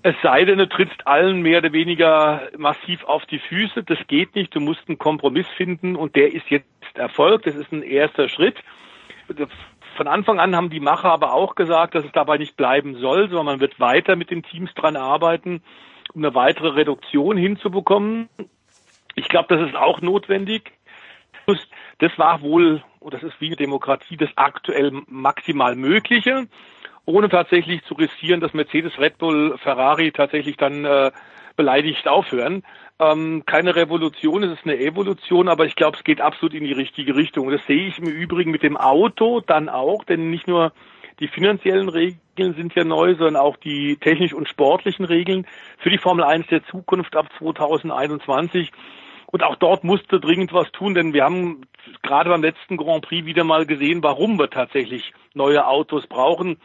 Es 0.02 0.14
sei 0.23 0.44
denn, 0.44 0.58
du 0.58 0.68
trittst 0.68 1.06
allen 1.06 1.40
mehr 1.40 1.58
oder 1.58 1.73
weniger 1.73 2.42
massiv 2.58 3.05
auf 3.05 3.24
die 3.24 3.39
Füße. 3.39 3.82
Das 3.82 3.98
geht 4.06 4.34
nicht. 4.34 4.55
Du 4.55 4.60
musst 4.60 4.82
einen 4.86 4.98
Kompromiss 4.98 5.47
finden 5.56 5.97
und 5.97 6.14
der 6.14 6.34
ist 6.34 6.50
jetzt 6.50 6.66
erfolgt. 6.92 7.47
Das 7.47 7.55
ist 7.55 7.73
ein 7.73 7.82
erster 7.82 8.28
Schritt. 8.28 8.56
Von 9.97 10.08
Anfang 10.08 10.40
an 10.40 10.55
haben 10.55 10.68
die 10.68 10.81
Macher 10.81 11.10
aber 11.10 11.32
auch 11.32 11.55
gesagt, 11.55 11.94
dass 11.94 12.05
es 12.05 12.12
dabei 12.12 12.36
nicht 12.36 12.55
bleiben 12.55 12.97
soll, 12.97 13.28
sondern 13.31 13.47
man 13.47 13.60
wird 13.60 13.81
weiter 13.81 14.14
mit 14.14 14.31
den 14.31 14.42
Teams 14.42 14.74
dran 14.74 14.97
arbeiten, 14.97 15.62
um 16.12 16.24
eine 16.24 16.34
weitere 16.34 16.68
Reduktion 16.68 17.36
hinzubekommen. 17.36 18.28
Ich 19.15 19.28
glaube, 19.28 19.55
das 19.57 19.68
ist 19.68 19.76
auch 19.76 20.00
notwendig. 20.00 20.73
Das 21.99 22.18
war 22.18 22.41
wohl 22.42 22.83
und 23.00 23.15
das 23.15 23.23
ist 23.23 23.41
wie 23.41 23.49
eine 23.49 23.57
Demokratie 23.57 24.16
das 24.16 24.31
aktuell 24.36 24.92
maximal 25.08 25.76
Mögliche, 25.76 26.47
ohne 27.05 27.28
tatsächlich 27.28 27.84
zu 27.84 27.94
riskieren, 27.94 28.41
dass 28.41 28.55
Mercedes, 28.55 28.99
Red 28.99 29.18
Bull, 29.18 29.58
Ferrari 29.58 30.10
tatsächlich 30.10 30.57
dann 30.57 30.84
äh, 30.84 31.12
beleidigt 31.55 32.08
aufhören. 32.08 32.62
Ähm, 32.99 33.42
keine 33.44 33.76
Revolution, 33.76 34.42
es 34.44 34.52
ist 34.52 34.65
eine 34.65 34.78
Evolution, 34.78 35.49
aber 35.49 35.66
ich 35.66 35.76
glaube, 35.76 35.99
es 35.99 36.05
geht 36.05 36.20
absolut 36.20 36.55
in 36.55 36.65
die 36.65 36.73
richtige 36.73 37.15
Richtung. 37.15 37.50
Das 37.50 37.65
sehe 37.66 37.89
ich 37.89 37.99
im 37.99 38.07
Übrigen 38.07 38.50
mit 38.50 38.62
dem 38.62 38.76
Auto 38.76 39.41
dann 39.41 39.68
auch, 39.68 40.05
denn 40.05 40.31
nicht 40.31 40.49
nur 40.49 40.73
die 41.20 41.28
finanziellen 41.28 41.89
Regeln 41.89 42.55
sind 42.55 42.75
ja 42.75 42.84
neu, 42.84 43.15
sondern 43.15 43.36
auch 43.36 43.57
die 43.57 43.97
technisch 43.97 44.33
und 44.33 44.49
sportlichen 44.49 45.05
Regeln 45.05 45.47
für 45.78 45.91
die 45.91 45.99
Formel 45.99 46.25
1 46.25 46.47
der 46.49 46.65
Zukunft 46.67 47.17
ab 47.17 47.28
2021. 47.39 48.73
Und 49.26 49.43
auch 49.43 49.57
dort 49.57 49.84
musste 49.84 50.20
dringend 50.20 50.52
was 50.52 50.70
tun, 50.73 50.94
denn 50.94 51.12
wir 51.12 51.25
haben 51.25 51.62
gerade 52.02 52.31
beim 52.31 52.43
letzten 52.43 52.76
Grand 52.76 53.05
Prix 53.05 53.26
wieder 53.26 53.44
mal 53.44 53.67
gesehen, 53.67 54.02
warum 54.02 54.39
wir 54.39 54.51
tatsächlich 54.51 55.12
neue 55.34 55.67
Autos 55.67 56.07
brauchen. 56.07 56.59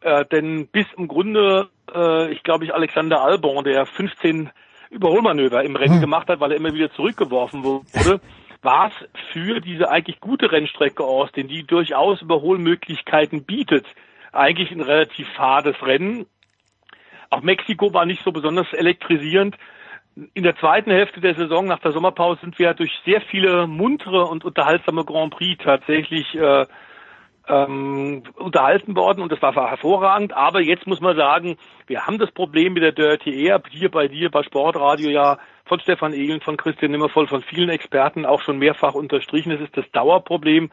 Äh, 0.00 0.24
denn 0.26 0.66
bis 0.68 0.86
im 0.96 1.08
Grunde, 1.08 1.68
äh, 1.94 2.32
ich 2.32 2.42
glaube, 2.42 2.64
ich 2.64 2.74
Alexander 2.74 3.22
Albon, 3.22 3.64
der 3.64 3.86
15 3.86 4.50
Überholmanöver 4.90 5.62
im 5.62 5.76
Rennen 5.76 5.94
hm. 5.94 6.00
gemacht 6.00 6.28
hat, 6.28 6.40
weil 6.40 6.52
er 6.52 6.56
immer 6.56 6.74
wieder 6.74 6.90
zurückgeworfen 6.92 7.62
wurde, 7.62 8.20
war 8.62 8.88
es 8.88 9.22
für 9.32 9.60
diese 9.60 9.90
eigentlich 9.90 10.20
gute 10.20 10.52
Rennstrecke 10.52 11.04
Austin, 11.04 11.48
die 11.48 11.64
durchaus 11.64 12.20
Überholmöglichkeiten 12.22 13.44
bietet, 13.44 13.86
eigentlich 14.32 14.70
ein 14.70 14.80
relativ 14.80 15.28
fades 15.30 15.80
Rennen. 15.82 16.26
Auch 17.30 17.42
Mexiko 17.42 17.92
war 17.94 18.06
nicht 18.06 18.22
so 18.22 18.32
besonders 18.32 18.72
elektrisierend. 18.72 19.56
In 20.34 20.42
der 20.42 20.56
zweiten 20.56 20.90
Hälfte 20.90 21.20
der 21.20 21.34
Saison 21.34 21.66
nach 21.66 21.78
der 21.78 21.92
Sommerpause 21.92 22.40
sind 22.40 22.58
wir 22.58 22.74
durch 22.74 22.92
sehr 23.04 23.20
viele 23.20 23.66
muntere 23.66 24.26
und 24.26 24.44
unterhaltsame 24.44 25.04
Grand 25.04 25.32
Prix 25.32 25.62
tatsächlich 25.62 26.34
äh, 26.34 26.66
ähm, 27.50 28.22
unterhalten 28.36 28.94
worden 28.94 29.22
und 29.22 29.32
das 29.32 29.42
war 29.42 29.52
hervorragend. 29.54 30.32
Aber 30.32 30.60
jetzt 30.60 30.86
muss 30.86 31.00
man 31.00 31.16
sagen, 31.16 31.56
wir 31.86 32.06
haben 32.06 32.18
das 32.18 32.30
Problem 32.30 32.74
mit 32.74 32.82
der 32.82 32.92
Dirty 32.92 33.44
Air 33.44 33.62
hier 33.68 33.90
bei 33.90 34.08
dir 34.08 34.30
bei 34.30 34.42
Sportradio 34.42 35.10
ja 35.10 35.38
von 35.64 35.80
Stefan 35.80 36.12
Ehlen, 36.12 36.40
von 36.40 36.56
Christian 36.56 36.92
Nimmervoll, 36.92 37.26
von 37.26 37.42
vielen 37.42 37.68
Experten 37.68 38.24
auch 38.24 38.40
schon 38.42 38.58
mehrfach 38.58 38.94
unterstrichen. 38.94 39.52
Es 39.52 39.60
ist 39.60 39.76
das 39.76 39.90
Dauerproblem 39.92 40.70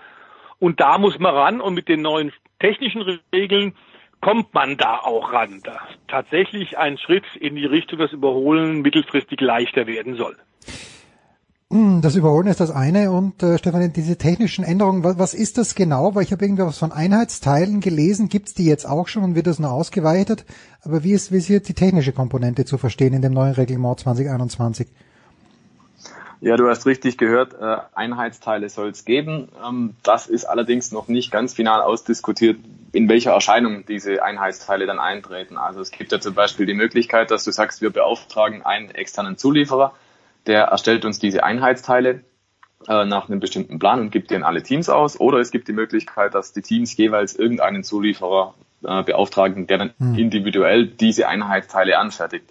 und 0.60 0.80
da 0.80 0.98
muss 0.98 1.18
man 1.20 1.34
ran 1.34 1.62
und 1.62 1.74
mit 1.74 1.88
den 1.88 2.02
neuen 2.02 2.32
technischen 2.60 3.02
Regeln 3.34 3.74
kommt 4.22 4.54
man 4.54 4.78
da 4.78 4.98
auch 4.98 5.32
ran, 5.34 5.62
dass 5.64 5.82
tatsächlich 6.08 6.78
ein 6.78 6.98
Schritt 6.98 7.26
in 7.40 7.56
die 7.56 7.66
Richtung, 7.66 8.00
das 8.00 8.12
Überholen 8.12 8.82
mittelfristig 8.82 9.40
leichter 9.42 9.86
werden 9.86 10.16
soll. 10.16 10.36
Hm, 11.70 12.02
das 12.02 12.16
Überholen 12.16 12.48
ist 12.48 12.62
das 12.62 12.72
eine 12.72 13.12
und 13.12 13.44
äh, 13.44 13.58
Stefan, 13.58 13.92
diese 13.92 14.18
technischen 14.18 14.64
Änderungen, 14.64 15.04
was, 15.04 15.20
was 15.20 15.34
ist 15.34 15.58
das 15.58 15.76
genau? 15.76 16.16
Weil 16.16 16.24
ich 16.24 16.32
habe 16.32 16.46
irgendwie 16.46 16.64
was 16.64 16.78
von 16.78 16.94
Einheitsteilen 16.94 17.82
gelesen, 17.82 18.30
gibt's 18.30 18.54
die 18.54 18.66
jetzt 18.66 18.88
auch 18.88 19.10
schon 19.10 19.24
und 19.24 19.36
wird 19.36 19.48
das 19.48 19.60
nur 19.60 19.72
ausgeweitet? 19.72 20.46
Aber 20.84 21.04
wie 21.04 21.12
ist, 21.12 21.34
wie 21.34 21.38
ist 21.38 21.48
hier 21.48 21.60
die 21.60 21.74
technische 21.74 22.14
Komponente 22.14 22.64
zu 22.64 22.78
verstehen 22.78 23.14
in 23.14 23.22
dem 23.22 23.34
neuen 23.34 23.54
Reglement 23.54 24.00
2021? 24.00 24.88
Ja, 26.40 26.56
du 26.56 26.70
hast 26.70 26.86
richtig 26.86 27.18
gehört, 27.18 27.56
äh, 27.60 27.78
Einheitsteile 27.94 28.70
soll 28.70 28.90
es 28.90 29.04
geben. 29.04 29.50
Ähm, 29.68 29.96
das 30.04 30.28
ist 30.28 30.46
allerdings 30.46 30.94
noch 30.94 31.10
nicht 31.10 31.32
ganz 31.32 31.54
final 31.54 31.82
ausdiskutiert, 31.82 32.60
in 32.94 33.10
welcher 33.10 33.32
Erscheinung 33.32 33.86
diese 33.86 34.24
Einheitsteile 34.24 34.86
dann 34.86 35.00
eintreten. 35.00 35.58
Also 35.58 35.82
es 35.82 35.92
gibt 35.92 36.14
ja 36.14 36.22
zum 36.22 36.34
Beispiel 36.34 36.66
die 36.66 36.76
Möglichkeit, 36.76 37.30
dass 37.30 37.44
du 37.44 37.52
sagst, 37.52 37.82
wir 37.82 37.90
beauftragen 37.90 38.62
einen 38.62 38.92
externen 38.92 39.38
Zulieferer, 39.38 39.94
der 40.48 40.64
erstellt 40.64 41.06
uns 41.06 41.20
diese 41.20 41.44
Einheitsteile 41.44 42.24
äh, 42.88 43.06
nach 43.06 43.30
einem 43.30 43.40
bestimmten 43.40 43.80
Plan 43.80 44.00
und 44.00 44.12
gibt 44.12 44.32
die 44.32 44.36
an 44.36 44.44
alle 44.44 44.64
Teams 44.64 44.90
aus. 44.90 45.20
Oder 45.20 45.40
es 45.40 45.52
gibt 45.52 45.68
die 45.68 45.74
Möglichkeit, 45.74 46.34
dass 46.34 46.54
die 46.54 46.62
Teams 46.62 46.96
jeweils 46.98 47.36
irgendeinen 47.36 47.84
Zulieferer 47.84 48.54
äh, 48.84 49.04
beauftragen, 49.04 49.68
der 49.68 49.78
dann 49.78 49.94
hm. 49.98 50.16
individuell 50.16 50.88
diese 50.88 51.28
Einheitsteile 51.28 51.98
anfertigt. 51.98 52.46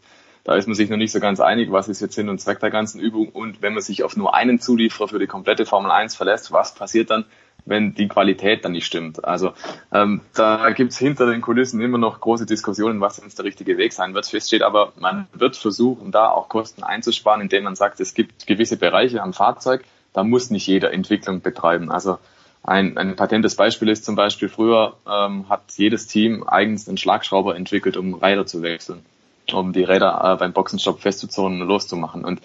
Da 0.44 0.54
ist 0.54 0.68
man 0.68 0.76
sich 0.76 0.90
noch 0.90 0.96
nicht 0.96 1.10
so 1.10 1.18
ganz 1.18 1.40
einig, 1.40 1.72
was 1.72 1.88
ist 1.88 2.00
jetzt 2.00 2.14
Sinn 2.14 2.28
und 2.28 2.40
Zweck 2.40 2.60
der 2.60 2.70
ganzen 2.70 3.00
Übung. 3.00 3.30
Und 3.30 3.62
wenn 3.62 3.72
man 3.72 3.82
sich 3.82 4.04
auf 4.04 4.16
nur 4.16 4.34
einen 4.34 4.60
Zulieferer 4.60 5.08
für 5.08 5.18
die 5.18 5.26
komplette 5.26 5.66
Formel 5.66 5.90
1 5.90 6.14
verlässt, 6.14 6.52
was 6.52 6.74
passiert 6.74 7.10
dann, 7.10 7.24
wenn 7.66 7.94
die 7.94 8.08
Qualität 8.08 8.64
dann 8.64 8.72
nicht 8.72 8.86
stimmt? 8.86 9.24
Also 9.24 9.52
ähm, 9.92 10.22
da 10.34 10.70
gibt's 10.70 10.98
hinter 10.98 11.26
den 11.26 11.42
Kulissen 11.42 11.80
immer 11.80 11.98
noch 11.98 12.20
große 12.20 12.46
Diskussionen, 12.46 13.00
was 13.00 13.18
jetzt 13.18 13.38
der 13.38 13.44
richtige 13.44 13.76
Weg 13.76 13.92
sein 13.92 14.14
wird. 14.14 14.26
Fest 14.26 14.48
steht 14.48 14.62
aber, 14.62 14.92
man 14.98 15.26
wird 15.34 15.56
versuchen, 15.56 16.10
da 16.12 16.30
auch 16.30 16.48
Kosten 16.48 16.82
einzusparen, 16.82 17.42
indem 17.42 17.64
man 17.64 17.76
sagt, 17.76 18.00
es 18.00 18.14
gibt 18.14 18.46
gewisse 18.46 18.78
Bereiche 18.78 19.22
am 19.22 19.32
Fahrzeug, 19.32 19.84
da 20.12 20.24
muss 20.24 20.50
nicht 20.50 20.66
jeder 20.66 20.92
Entwicklung 20.92 21.42
betreiben. 21.42 21.90
Also 21.90 22.18
ein, 22.62 22.96
ein 22.96 23.16
patentes 23.16 23.54
Beispiel 23.54 23.90
ist 23.90 24.04
zum 24.04 24.16
Beispiel, 24.16 24.48
früher 24.48 24.96
ähm, 25.06 25.48
hat 25.48 25.62
jedes 25.76 26.06
Team 26.06 26.48
eigens 26.48 26.88
einen 26.88 26.96
Schlagschrauber 26.96 27.54
entwickelt, 27.54 27.96
um 27.96 28.14
Räder 28.14 28.46
zu 28.46 28.62
wechseln 28.62 29.04
um 29.52 29.72
die 29.72 29.84
Räder 29.84 30.20
äh, 30.24 30.36
beim 30.36 30.52
Boxenstopp 30.52 31.00
festzuzurren 31.00 31.60
und 31.60 31.68
loszumachen. 31.68 32.24
Und 32.24 32.40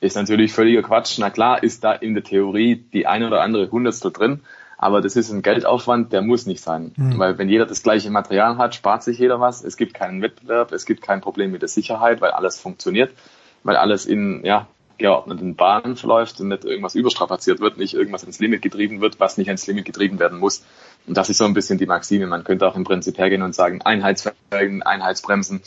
ist 0.00 0.16
natürlich 0.16 0.52
völliger 0.52 0.82
Quatsch. 0.82 1.18
Na 1.18 1.30
klar 1.30 1.62
ist 1.62 1.84
da 1.84 1.92
in 1.92 2.14
der 2.14 2.24
Theorie 2.24 2.76
die 2.76 3.06
eine 3.06 3.26
oder 3.26 3.42
andere 3.42 3.70
Hundertstel 3.70 4.12
drin, 4.12 4.40
aber 4.86 5.00
das 5.00 5.16
ist 5.16 5.32
ein 5.32 5.42
Geldaufwand, 5.42 6.12
der 6.12 6.22
muss 6.22 6.46
nicht 6.46 6.62
sein. 6.62 6.92
Mhm. 6.96 7.18
Weil 7.18 7.38
wenn 7.38 7.48
jeder 7.48 7.66
das 7.66 7.82
gleiche 7.82 8.08
Material 8.08 8.56
hat, 8.56 8.76
spart 8.76 9.02
sich 9.02 9.18
jeder 9.18 9.40
was. 9.40 9.64
Es 9.64 9.76
gibt 9.76 9.94
keinen 9.94 10.22
Wettbewerb, 10.22 10.70
es 10.70 10.86
gibt 10.86 11.02
kein 11.02 11.20
Problem 11.20 11.50
mit 11.50 11.62
der 11.62 11.68
Sicherheit, 11.68 12.20
weil 12.20 12.30
alles 12.30 12.60
funktioniert, 12.60 13.10
weil 13.64 13.74
alles 13.74 14.06
in 14.06 14.44
ja, 14.44 14.68
geordneten 14.96 15.56
Bahnen 15.56 15.96
verläuft 15.96 16.40
und 16.40 16.46
nicht 16.46 16.64
irgendwas 16.64 16.94
überstrapaziert 16.94 17.58
wird, 17.58 17.78
nicht 17.78 17.94
irgendwas 17.94 18.22
ins 18.22 18.38
Limit 18.38 18.62
getrieben 18.62 19.00
wird, 19.00 19.18
was 19.18 19.38
nicht 19.38 19.48
ins 19.48 19.66
Limit 19.66 19.86
getrieben 19.86 20.20
werden 20.20 20.38
muss. 20.38 20.64
Und 21.08 21.16
das 21.16 21.30
ist 21.30 21.38
so 21.38 21.46
ein 21.46 21.54
bisschen 21.54 21.78
die 21.78 21.86
Maxime. 21.86 22.28
Man 22.28 22.44
könnte 22.44 22.68
auch 22.68 22.76
im 22.76 22.84
Prinzip 22.84 23.18
hergehen 23.18 23.42
und 23.42 23.56
sagen, 23.56 23.82
Einheitsfelgen, 23.82 24.84
Einheitsbremsen, 24.84 25.62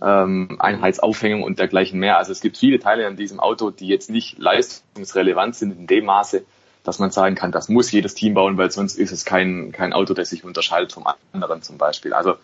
ähm, 0.00 0.58
Einheitsaufhängung 0.60 1.42
und 1.42 1.58
dergleichen 1.58 1.98
mehr. 1.98 2.18
Also 2.18 2.30
es 2.30 2.40
gibt 2.40 2.56
viele 2.56 2.78
Teile 2.78 3.08
an 3.08 3.16
diesem 3.16 3.40
Auto, 3.40 3.70
die 3.70 3.88
jetzt 3.88 4.10
nicht 4.10 4.38
leistungsrelevant 4.38 5.56
sind 5.56 5.72
in 5.72 5.88
dem 5.88 6.04
Maße, 6.04 6.44
dass 6.90 6.98
man 6.98 7.12
sagen 7.12 7.36
kann, 7.36 7.52
das 7.52 7.68
muss 7.68 7.92
jedes 7.92 8.14
Team 8.14 8.34
bauen, 8.34 8.58
weil 8.58 8.72
sonst 8.72 8.98
ist 8.98 9.12
es 9.12 9.24
kein, 9.24 9.70
kein 9.70 9.92
Auto, 9.92 10.12
das 10.12 10.30
sich 10.30 10.42
unterscheidet 10.42 10.92
vom 10.92 11.04
anderen 11.32 11.62
zum 11.62 11.78
Beispiel. 11.78 12.12
Also 12.12 12.34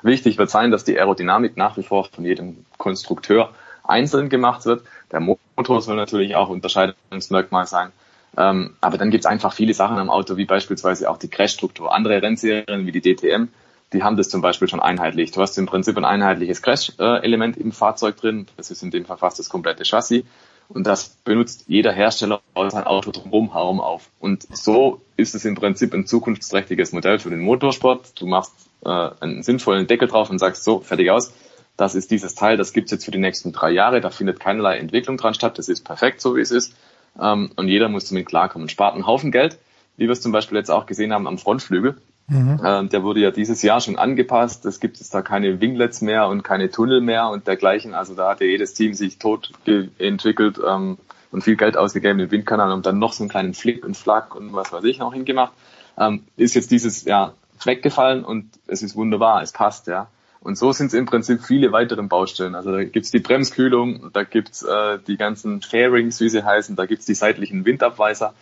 wichtig 0.00 0.38
wird 0.38 0.48
sein, 0.48 0.70
dass 0.70 0.84
die 0.84 0.98
Aerodynamik 0.98 1.58
nach 1.58 1.76
wie 1.76 1.82
vor 1.82 2.06
von 2.06 2.24
jedem 2.24 2.64
Konstrukteur 2.78 3.50
einzeln 3.84 4.30
gemacht 4.30 4.64
wird. 4.64 4.82
Der 5.10 5.20
Motor 5.20 5.82
soll 5.82 5.96
natürlich 5.96 6.36
auch 6.36 6.48
Unterscheidungsmerkmal 6.48 7.66
sein. 7.66 7.92
Ähm, 8.38 8.76
aber 8.80 8.96
dann 8.96 9.10
gibt 9.10 9.24
es 9.24 9.30
einfach 9.30 9.52
viele 9.52 9.74
Sachen 9.74 9.98
am 9.98 10.08
Auto, 10.08 10.38
wie 10.38 10.46
beispielsweise 10.46 11.10
auch 11.10 11.18
die 11.18 11.28
Crashstruktur. 11.28 11.94
Andere 11.94 12.22
Rennserien 12.22 12.86
wie 12.86 12.92
die 12.92 13.02
DTM 13.02 13.48
die 13.92 14.02
haben 14.02 14.16
das 14.16 14.28
zum 14.28 14.40
Beispiel 14.40 14.68
schon 14.68 14.80
einheitlich. 14.80 15.32
Du 15.32 15.40
hast 15.40 15.58
im 15.58 15.66
Prinzip 15.66 15.96
ein 15.96 16.04
einheitliches 16.04 16.62
Crash-Element 16.62 17.56
im 17.56 17.72
Fahrzeug 17.72 18.16
drin. 18.16 18.46
Das 18.56 18.70
ist 18.70 18.82
in 18.82 18.90
dem 18.90 19.04
Fall 19.04 19.18
fast 19.18 19.38
das 19.38 19.48
komplette 19.48 19.84
Chassis. 19.84 20.24
Und 20.68 20.86
das 20.86 21.08
benutzt 21.24 21.64
jeder 21.68 21.92
Hersteller 21.92 22.40
aus 22.54 22.72
sein 22.72 22.84
Auto 22.84 23.10
drumherum 23.10 23.52
herum 23.52 23.80
auf. 23.80 24.08
Und 24.20 24.46
so 24.56 25.00
ist 25.16 25.34
es 25.34 25.44
im 25.44 25.54
Prinzip 25.54 25.92
ein 25.92 26.06
zukunftsträchtiges 26.06 26.92
Modell 26.92 27.18
für 27.18 27.30
den 27.30 27.40
Motorsport. 27.40 28.20
Du 28.20 28.26
machst 28.26 28.52
äh, 28.84 29.10
einen 29.20 29.42
sinnvollen 29.42 29.86
Deckel 29.86 30.08
drauf 30.08 30.30
und 30.30 30.38
sagst 30.38 30.64
so, 30.64 30.80
fertig 30.80 31.10
aus. 31.10 31.32
Das 31.76 31.94
ist 31.94 32.10
dieses 32.10 32.34
Teil, 32.34 32.56
das 32.56 32.72
gibt's 32.72 32.90
jetzt 32.90 33.04
für 33.04 33.10
die 33.10 33.18
nächsten 33.18 33.52
drei 33.52 33.70
Jahre. 33.70 34.00
Da 34.00 34.10
findet 34.10 34.40
keinerlei 34.40 34.78
Entwicklung 34.78 35.16
dran 35.16 35.34
statt. 35.34 35.58
Das 35.58 35.68
ist 35.68 35.84
perfekt, 35.84 36.20
so 36.20 36.36
wie 36.36 36.40
es 36.40 36.50
ist. 36.50 36.74
Ähm, 37.20 37.50
und 37.56 37.68
jeder 37.68 37.88
muss 37.88 38.08
damit 38.08 38.26
klarkommen. 38.26 38.68
Spart 38.68 38.94
einen 38.94 39.06
Haufen 39.06 39.32
Geld, 39.32 39.58
wie 39.96 40.04
wir 40.04 40.12
es 40.12 40.20
zum 40.20 40.32
Beispiel 40.32 40.58
jetzt 40.58 40.70
auch 40.70 40.86
gesehen 40.86 41.12
haben 41.12 41.26
am 41.26 41.38
Frontflügel. 41.38 41.96
Mhm. 42.28 42.60
Äh, 42.62 42.86
der 42.88 43.02
wurde 43.02 43.20
ja 43.20 43.30
dieses 43.30 43.62
Jahr 43.62 43.80
schon 43.80 43.96
angepasst. 43.96 44.64
Es 44.64 44.80
gibt 44.80 44.98
jetzt 44.98 45.14
da 45.14 45.22
keine 45.22 45.60
Winglets 45.60 46.00
mehr 46.00 46.28
und 46.28 46.42
keine 46.42 46.70
Tunnel 46.70 47.00
mehr 47.00 47.28
und 47.28 47.46
dergleichen. 47.46 47.94
Also 47.94 48.14
da 48.14 48.30
hat 48.30 48.40
ja 48.40 48.46
jedes 48.46 48.74
Team 48.74 48.94
sich 48.94 49.18
tot 49.18 49.52
entwickelt 49.98 50.60
ähm, 50.66 50.98
und 51.30 51.42
viel 51.42 51.56
Geld 51.56 51.76
ausgegeben 51.76 52.20
im 52.20 52.30
Windkanal 52.30 52.72
und 52.72 52.86
dann 52.86 52.98
noch 52.98 53.12
so 53.12 53.24
einen 53.24 53.30
kleinen 53.30 53.54
Flick 53.54 53.84
und 53.84 53.96
Flack 53.96 54.34
und 54.34 54.52
was 54.52 54.72
weiß 54.72 54.84
ich 54.84 54.98
noch 54.98 55.12
hingemacht. 55.12 55.52
Ähm, 55.98 56.24
ist 56.36 56.54
jetzt 56.54 56.70
dieses 56.70 57.04
Jahr 57.04 57.34
weggefallen 57.64 58.24
und 58.24 58.50
es 58.66 58.82
ist 58.82 58.96
wunderbar, 58.96 59.42
es 59.42 59.52
passt, 59.52 59.86
ja. 59.86 60.08
Und 60.40 60.58
so 60.58 60.72
sind 60.72 60.88
es 60.88 60.94
im 60.94 61.06
Prinzip 61.06 61.44
viele 61.44 61.70
weitere 61.70 62.02
Baustellen. 62.02 62.56
Also 62.56 62.72
da 62.72 62.82
gibt's 62.82 63.12
die 63.12 63.20
Bremskühlung, 63.20 64.10
da 64.12 64.24
gibt's 64.24 64.62
äh, 64.64 64.98
die 65.06 65.16
ganzen 65.16 65.62
Fairings, 65.62 66.18
wie 66.20 66.28
sie 66.28 66.44
heißen, 66.44 66.74
da 66.74 66.86
gibt's 66.86 67.06
die 67.06 67.14
seitlichen 67.14 67.64
Windabweiser 67.64 68.34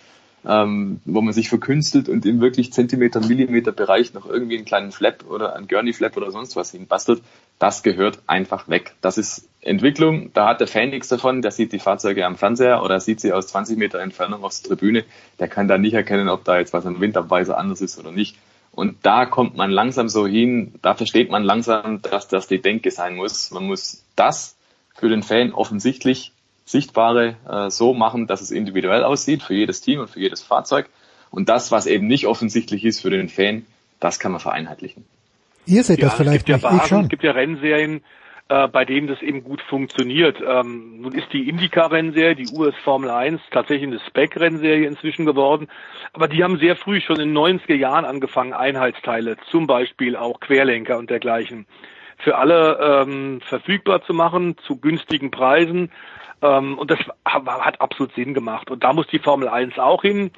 ähm, 0.46 1.00
wo 1.04 1.20
man 1.20 1.34
sich 1.34 1.48
verkünstelt 1.48 2.08
und 2.08 2.24
im 2.24 2.40
wirklich 2.40 2.72
Zentimeter, 2.72 3.20
Millimeter 3.20 3.72
Bereich 3.72 4.14
noch 4.14 4.26
irgendwie 4.26 4.56
einen 4.56 4.64
kleinen 4.64 4.92
Flap 4.92 5.24
oder 5.28 5.54
einen 5.54 5.68
Gurney 5.68 5.92
Flap 5.92 6.16
oder 6.16 6.30
sonst 6.30 6.56
was 6.56 6.70
hinbastelt, 6.70 7.22
das 7.58 7.82
gehört 7.82 8.20
einfach 8.26 8.68
weg. 8.68 8.94
Das 9.02 9.18
ist 9.18 9.48
Entwicklung, 9.60 10.30
da 10.32 10.48
hat 10.48 10.60
der 10.60 10.66
Fan 10.66 10.90
nichts 10.90 11.08
davon, 11.08 11.42
der 11.42 11.50
sieht 11.50 11.72
die 11.72 11.78
Fahrzeuge 11.78 12.24
am 12.24 12.36
Fernseher 12.36 12.82
oder 12.82 13.00
sieht 13.00 13.20
sie 13.20 13.32
aus 13.32 13.48
20 13.48 13.76
Meter 13.76 14.00
Entfernung 14.00 14.42
auf 14.42 14.58
der 14.60 14.68
Tribüne, 14.68 15.04
der 15.38 15.48
kann 15.48 15.68
da 15.68 15.76
nicht 15.76 15.94
erkennen, 15.94 16.28
ob 16.28 16.44
da 16.44 16.58
jetzt 16.58 16.72
was 16.72 16.86
am 16.86 17.00
Windabweiser 17.00 17.58
anders 17.58 17.82
ist 17.82 17.98
oder 17.98 18.12
nicht. 18.12 18.36
Und 18.72 18.98
da 19.02 19.26
kommt 19.26 19.56
man 19.56 19.70
langsam 19.70 20.08
so 20.08 20.26
hin, 20.26 20.74
da 20.80 20.94
versteht 20.94 21.30
man 21.30 21.42
langsam, 21.42 22.00
dass 22.02 22.28
das 22.28 22.46
die 22.46 22.62
Denke 22.62 22.90
sein 22.90 23.16
muss. 23.16 23.50
Man 23.50 23.66
muss 23.66 24.04
das 24.16 24.56
für 24.94 25.08
den 25.08 25.22
Fan 25.22 25.52
offensichtlich 25.52 26.32
Sichtbare 26.70 27.36
äh, 27.48 27.70
so 27.70 27.94
machen, 27.94 28.26
dass 28.26 28.40
es 28.40 28.50
individuell 28.50 29.04
aussieht 29.04 29.42
für 29.42 29.54
jedes 29.54 29.80
Team 29.80 30.00
und 30.00 30.10
für 30.10 30.20
jedes 30.20 30.42
Fahrzeug. 30.42 30.88
Und 31.30 31.48
das, 31.48 31.70
was 31.70 31.86
eben 31.86 32.06
nicht 32.06 32.26
offensichtlich 32.26 32.84
ist 32.84 33.00
für 33.00 33.10
den 33.10 33.28
Fan, 33.28 33.64
das 34.00 34.18
kann 34.18 34.32
man 34.32 34.40
vereinheitlichen. 34.40 35.04
Ihr 35.66 35.84
seht 35.84 36.00
ja, 36.00 36.06
das 36.06 36.14
vielleicht 36.14 36.40
es 36.40 36.44
gibt 36.44 36.62
ja 36.62 36.70
nicht, 36.70 36.80
Basen, 36.80 37.02
Es 37.02 37.08
gibt 37.08 37.22
ja 37.22 37.32
Rennserien, 37.32 38.02
äh, 38.48 38.66
bei 38.66 38.84
denen 38.84 39.06
das 39.06 39.22
eben 39.22 39.44
gut 39.44 39.62
funktioniert. 39.62 40.38
Ähm, 40.44 41.00
nun 41.02 41.12
ist 41.12 41.32
die 41.32 41.48
Indycar-Rennserie, 41.48 42.34
die 42.34 42.48
US 42.52 42.74
Formel 42.82 43.10
1 43.10 43.40
tatsächlich 43.52 43.86
eine 43.86 44.00
Spec-Rennserie 44.00 44.86
inzwischen 44.86 45.24
geworden, 45.26 45.68
aber 46.12 46.26
die 46.26 46.42
haben 46.42 46.58
sehr 46.58 46.74
früh 46.74 47.00
schon 47.00 47.20
in 47.20 47.32
den 47.32 47.38
90er 47.38 47.76
Jahren 47.76 48.04
angefangen, 48.04 48.52
Einheitsteile, 48.52 49.36
zum 49.50 49.68
Beispiel 49.68 50.16
auch 50.16 50.40
Querlenker 50.40 50.98
und 50.98 51.10
dergleichen, 51.10 51.66
für 52.18 52.38
alle 52.38 52.78
ähm, 52.82 53.40
verfügbar 53.48 54.02
zu 54.02 54.14
machen, 54.14 54.56
zu 54.66 54.76
günstigen 54.76 55.30
Preisen. 55.30 55.92
Ähm, 56.42 56.78
und 56.78 56.90
das 56.90 56.98
hat 57.24 57.80
absolut 57.80 58.14
Sinn 58.14 58.34
gemacht. 58.34 58.70
Und 58.70 58.84
da 58.84 58.92
muss 58.92 59.06
die 59.08 59.18
Formel 59.18 59.48
1 59.48 59.78
auch 59.78 60.02
hin. 60.02 60.30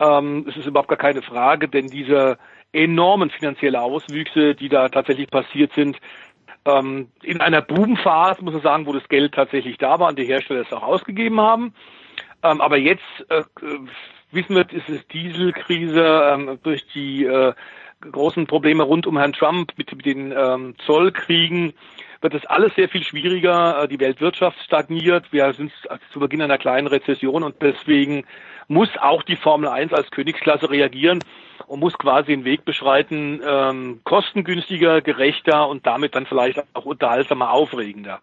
Ähm, 0.00 0.46
es 0.48 0.56
ist 0.56 0.66
überhaupt 0.66 0.88
gar 0.88 0.98
keine 0.98 1.22
Frage, 1.22 1.68
denn 1.68 1.88
diese 1.88 2.38
enormen 2.72 3.30
finanzielle 3.30 3.80
Auswüchse, 3.80 4.54
die 4.54 4.68
da 4.68 4.88
tatsächlich 4.88 5.30
passiert 5.30 5.72
sind, 5.74 5.98
ähm, 6.64 7.08
in 7.22 7.40
einer 7.40 7.62
Bubenphase, 7.62 8.42
muss 8.44 8.54
man 8.54 8.62
sagen, 8.62 8.86
wo 8.86 8.92
das 8.92 9.08
Geld 9.08 9.34
tatsächlich 9.34 9.78
da 9.78 9.98
war 9.98 10.08
und 10.08 10.18
die 10.18 10.26
Hersteller 10.26 10.60
es 10.60 10.72
auch 10.72 10.82
ausgegeben 10.82 11.40
haben. 11.40 11.74
Ähm, 12.42 12.60
aber 12.60 12.76
jetzt 12.76 13.02
äh, 13.30 13.42
wissen 14.30 14.54
wir, 14.54 14.70
ist 14.70 14.88
es 14.88 15.06
Dieselkrise 15.08 16.30
ähm, 16.32 16.58
durch 16.62 16.86
die 16.88 17.24
äh, 17.24 17.54
großen 18.00 18.46
Probleme 18.46 18.82
rund 18.82 19.06
um 19.06 19.18
Herrn 19.18 19.32
Trump 19.32 19.72
mit, 19.76 19.94
mit 19.94 20.06
den 20.06 20.32
ähm, 20.36 20.74
Zollkriegen 20.84 21.72
wird 22.20 22.34
es 22.34 22.44
alles 22.46 22.74
sehr 22.74 22.88
viel 22.88 23.02
schwieriger. 23.02 23.82
Äh, 23.82 23.88
die 23.88 24.00
Weltwirtschaft 24.00 24.58
stagniert. 24.64 25.32
Wir 25.32 25.52
sind 25.54 25.72
zu 26.12 26.20
Beginn 26.20 26.42
einer 26.42 26.58
kleinen 26.58 26.86
Rezession 26.86 27.42
und 27.42 27.56
deswegen 27.60 28.24
muss 28.68 28.90
auch 29.00 29.22
die 29.22 29.36
Formel 29.36 29.68
1 29.68 29.92
als 29.92 30.10
Königsklasse 30.10 30.70
reagieren 30.70 31.24
und 31.66 31.80
muss 31.80 31.94
quasi 31.94 32.28
den 32.28 32.44
Weg 32.44 32.64
beschreiten, 32.64 33.40
ähm, 33.46 34.00
kostengünstiger, 34.04 35.00
gerechter 35.00 35.68
und 35.68 35.86
damit 35.86 36.14
dann 36.14 36.26
vielleicht 36.26 36.62
auch 36.74 36.84
unterhaltsamer, 36.84 37.50
aufregender. 37.50 38.20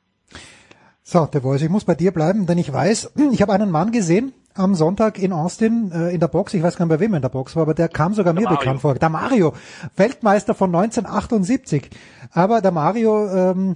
So, 1.02 1.26
der 1.26 1.42
Voice, 1.42 1.62
ich 1.62 1.70
muss 1.70 1.86
bei 1.86 1.96
dir 1.96 2.12
bleiben, 2.12 2.48
denn 2.48 2.58
ich 2.58 2.72
weiß, 2.72 3.14
ich 3.32 3.42
habe 3.42 3.54
einen 3.54 3.70
Mann 3.70 3.92
gesehen 3.92 4.34
am 4.56 4.74
Sonntag 4.74 5.20
in 5.20 5.34
Austin 5.34 5.92
äh, 5.92 6.14
in 6.14 6.20
der 6.20 6.28
Box, 6.28 6.54
ich 6.54 6.64
weiß 6.64 6.78
gar 6.78 6.86
nicht, 6.86 6.98
bei 6.98 7.00
wem 7.00 7.14
er 7.14 7.18
in 7.18 7.22
der 7.22 7.30
Box 7.30 7.56
war, 7.56 7.64
aber 7.64 7.74
der 7.74 7.90
kam 7.90 8.14
sogar 8.14 8.34
der 8.34 8.42
mir 8.42 8.46
Mario. 8.46 8.60
bekannt 8.60 8.82
vor. 8.82 8.96
Der 8.96 9.10
Mario, 9.10 9.54
Weltmeister 9.98 10.56
von 10.56 10.74
1978. 10.74 11.90
Aber 12.32 12.62
der 12.62 12.72
Mario 12.72 13.28
ähm, 13.28 13.76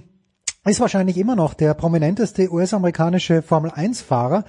ist 0.64 0.80
wahrscheinlich 0.80 1.18
immer 1.18 1.36
noch 1.36 1.54
der 1.54 1.74
prominenteste 1.74 2.50
US-amerikanische 2.50 3.42
Formel-1-Fahrer, 3.42 4.44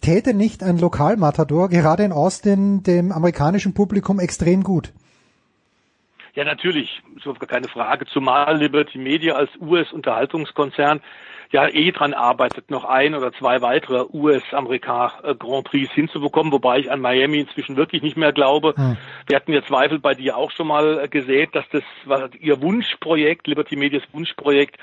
täte 0.00 0.34
nicht 0.34 0.62
ein 0.62 0.78
Lokalmatador 0.78 1.68
gerade 1.68 2.04
in 2.04 2.12
Austin 2.12 2.82
dem 2.82 3.12
amerikanischen 3.12 3.74
Publikum 3.74 4.20
extrem 4.20 4.62
gut. 4.62 4.92
Ja, 6.34 6.44
natürlich, 6.44 7.02
so 7.22 7.34
keine 7.34 7.68
Frage, 7.68 8.06
zumal 8.06 8.56
Liberty 8.56 8.98
Media 8.98 9.34
als 9.34 9.50
US-Unterhaltungskonzern 9.60 11.00
ja 11.52 11.68
eh 11.68 11.90
dran 11.90 12.14
arbeitet, 12.14 12.70
noch 12.70 12.84
ein 12.84 13.14
oder 13.14 13.32
zwei 13.32 13.60
weitere 13.60 14.04
US-Amerika-Grand 14.12 15.64
Prix 15.64 15.90
hinzubekommen, 15.92 16.52
wobei 16.52 16.78
ich 16.78 16.90
an 16.90 17.00
Miami 17.00 17.40
inzwischen 17.40 17.76
wirklich 17.76 18.02
nicht 18.02 18.16
mehr 18.16 18.32
glaube. 18.32 18.74
Hm. 18.76 18.96
Wir 19.26 19.36
hatten 19.36 19.52
ja 19.52 19.62
Zweifel 19.64 19.98
bei 19.98 20.14
dir 20.14 20.36
auch 20.36 20.50
schon 20.52 20.68
mal 20.68 21.08
gesät, 21.08 21.54
dass 21.54 21.68
das 21.70 21.82
was 22.04 22.30
ihr 22.38 22.62
Wunschprojekt, 22.62 23.46
Liberty 23.46 23.76
Medias 23.76 24.04
Wunschprojekt, 24.12 24.76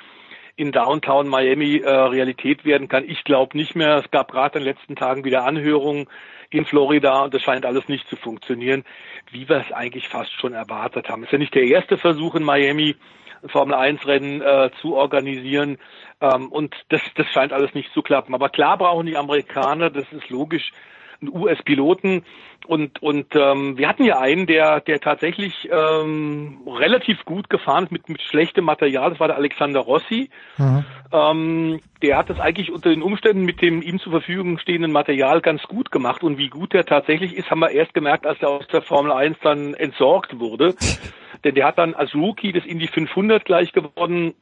in 0.58 0.72
Downtown 0.72 1.28
Miami 1.28 1.78
äh, 1.78 1.90
Realität 1.90 2.66
werden 2.66 2.88
kann. 2.88 3.08
Ich 3.08 3.24
glaube 3.24 3.56
nicht 3.56 3.76
mehr. 3.76 3.98
Es 3.98 4.10
gab 4.10 4.32
gerade 4.32 4.58
in 4.58 4.66
den 4.66 4.74
letzten 4.74 4.96
Tagen 4.96 5.24
wieder 5.24 5.46
Anhörungen 5.46 6.08
in 6.50 6.66
Florida 6.66 7.24
und 7.24 7.34
das 7.34 7.44
scheint 7.44 7.66
alles 7.66 7.88
nicht 7.88 8.10
zu 8.10 8.16
funktionieren, 8.16 8.84
wie 9.32 9.48
wir 9.48 9.58
es 9.58 9.72
eigentlich 9.72 10.08
fast 10.08 10.32
schon 10.32 10.54
erwartet 10.54 11.10
haben. 11.10 11.22
Es 11.22 11.28
ist 11.28 11.34
ja 11.34 11.38
nicht 11.38 11.54
der 11.54 11.64
erste 11.64 11.98
Versuch 11.98 12.34
in 12.36 12.44
Miami, 12.44 12.96
ein 13.44 13.50
Formel 13.50 13.76
1 13.76 14.08
Rennen 14.08 14.42
äh, 14.42 14.72
zu 14.82 14.96
organisieren 14.96 15.78
ähm, 16.22 16.52
und 16.52 16.76
das, 16.90 17.02
das 17.16 17.28
scheint 17.28 17.54
alles 17.54 17.74
nicht 17.74 17.92
zu 17.94 18.02
klappen. 18.02 18.34
Aber 18.34 18.50
klar 18.50 18.78
brauchen 18.78 19.06
die 19.06 19.18
Amerikaner, 19.18 19.90
das 19.90 20.06
ist 20.12 20.30
logisch, 20.30 20.72
einen 21.22 21.36
US-Piloten 21.36 22.24
und 22.68 23.02
und 23.02 23.36
ähm, 23.36 23.78
wir 23.78 23.88
hatten 23.88 24.04
ja 24.04 24.20
einen, 24.20 24.46
der 24.46 24.82
der 24.82 25.00
tatsächlich 25.00 25.68
ähm, 25.72 26.60
relativ 26.68 27.24
gut 27.26 27.50
gefahren 27.50 27.86
ist 27.86 27.92
mit 27.92 28.10
mit 28.10 28.22
schlechtem 28.22 28.66
Material. 28.66 29.10
Das 29.10 29.20
war 29.20 29.28
der 29.28 29.38
Alexander 29.38 29.80
Rossi. 29.80 30.30
Mhm. 30.58 30.86
Ähm, 31.12 31.80
der 32.02 32.18
hat 32.18 32.30
das 32.30 32.40
eigentlich 32.40 32.72
unter 32.72 32.90
den 32.90 33.02
Umständen 33.02 33.46
mit 33.46 33.62
dem 33.62 33.82
ihm 33.82 34.00
zur 34.00 34.12
Verfügung 34.12 34.60
stehenden 34.60 34.92
Material 34.92 35.42
ganz 35.42 35.64
gut 35.64 35.92
gemacht. 35.92 36.24
Und 36.24 36.38
wie 36.38 36.50
gut 36.50 36.74
der 36.74 36.86
tatsächlich 36.86 37.36
ist, 37.36 37.50
haben 37.50 37.60
wir 37.60 37.72
erst 37.72 37.94
gemerkt, 37.94 38.28
als 38.28 38.42
er 38.42 38.50
aus 38.50 38.68
der 38.68 38.82
Formel 38.82 39.12
1 39.12 39.38
dann 39.42 39.74
entsorgt 39.74 40.40
wurde. 40.40 40.76
Denn 41.44 41.56
der 41.56 41.68
hat 41.68 41.78
dann 41.78 41.94
als 41.94 42.14
Rookie 42.16 42.52
das 42.52 42.66
Indy 42.66 42.88
500 42.88 43.46
gleich 43.46 43.72
gewonnen, 43.72 44.34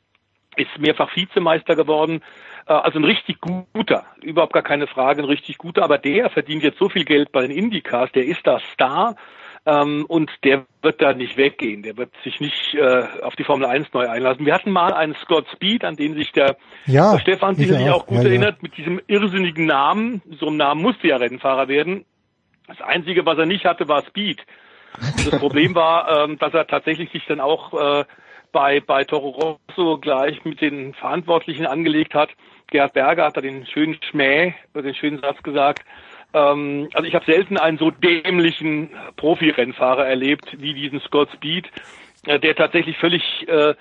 ist 0.58 0.78
mehrfach 0.80 1.16
Vizemeister 1.16 1.76
geworden, 1.76 2.22
äh, 2.68 2.74
also 2.74 3.00
ein 3.00 3.06
richtig 3.06 3.40
guter, 3.42 4.06
überhaupt 4.22 4.54
gar 4.54 4.64
keine 4.64 4.88
Frage, 4.88 5.22
ein 5.22 5.28
richtig 5.28 5.58
guter, 5.58 5.84
aber 5.84 5.98
der 5.98 6.30
verdient 6.30 6.64
jetzt 6.64 6.80
so 6.80 6.90
viel 6.90 7.06
Geld 7.06 7.32
bei 7.32 7.42
den 7.42 7.52
Indycars, 7.52 8.12
der 8.14 8.26
ist 8.26 8.46
da 8.46 8.60
Star 8.74 9.16
ähm, 9.66 10.06
und 10.08 10.32
der 10.44 10.66
wird 10.82 11.02
da 11.02 11.14
nicht 11.14 11.38
weggehen, 11.38 11.84
der 11.84 11.98
wird 11.98 12.12
sich 12.24 12.40
nicht 12.40 12.76
äh, 12.76 13.04
auf 13.24 13.36
die 13.36 13.44
Formel 13.44 13.66
1 13.66 13.88
neu 13.94 14.08
einlassen. 14.08 14.46
Wir 14.46 14.54
hatten 14.54 14.72
mal 14.72 14.94
einen 14.94 15.16
Scott 15.16 15.48
Speed, 15.54 15.84
an 15.84 15.96
den 15.96 16.14
sich 16.14 16.32
der, 16.32 16.58
ja, 16.86 17.14
der 17.14 17.20
Stefan 17.20 17.56
sicherlich 17.56 17.90
auch, 17.90 18.02
auch 18.02 18.08
gut 18.08 18.20
ja, 18.20 18.26
erinnert, 18.26 18.56
ja. 18.56 18.60
mit 18.62 18.78
diesem 18.78 19.02
irrsinnigen 19.08 19.66
Namen, 19.66 20.22
so 20.40 20.48
einem 20.48 20.58
Namen 20.58 20.82
musste 20.82 21.08
ja 21.08 21.18
Rennfahrer 21.18 21.68
werden. 21.68 22.06
Das 22.68 22.82
Einzige, 22.82 23.26
was 23.26 23.38
er 23.38 23.46
nicht 23.46 23.66
hatte, 23.66 23.88
war 23.88 24.04
Speed. 24.04 24.42
Das 24.98 25.40
Problem 25.40 25.76
war, 25.76 26.24
ähm, 26.24 26.38
dass 26.40 26.54
er 26.54 26.68
tatsächlich 26.68 27.12
sich 27.12 27.26
dann 27.28 27.40
auch 27.40 27.74
äh, 27.74 28.06
bei, 28.56 28.80
bei 28.80 29.04
Toro 29.04 29.58
Rosso 29.68 29.98
gleich 29.98 30.46
mit 30.46 30.62
den 30.62 30.94
Verantwortlichen 30.94 31.66
angelegt 31.66 32.14
hat. 32.14 32.30
Gerhard 32.68 32.94
Berger 32.94 33.26
hat 33.26 33.36
da 33.36 33.42
den 33.42 33.66
schönen 33.66 33.98
Schmäh, 34.02 34.54
den 34.74 34.96
schönen 34.96 35.20
Satz 35.20 35.44
gesagt. 35.44 35.84
Ähm, 36.34 36.88
also 36.94 37.06
ich 37.06 37.16
habe 37.16 37.26
selten 37.26 37.58
einen 37.58 37.78
so 37.78 37.92
dämlichen 37.92 38.92
Profi-Rennfahrer 39.18 40.06
erlebt 40.06 40.56
wie 40.58 40.74
diesen 40.74 41.02
Scott 41.02 41.28
Speed, 41.34 41.70
äh, 42.28 42.40
der 42.40 42.56
tatsächlich 42.56 42.98
völlig 42.98 43.46
äh, 43.50 43.76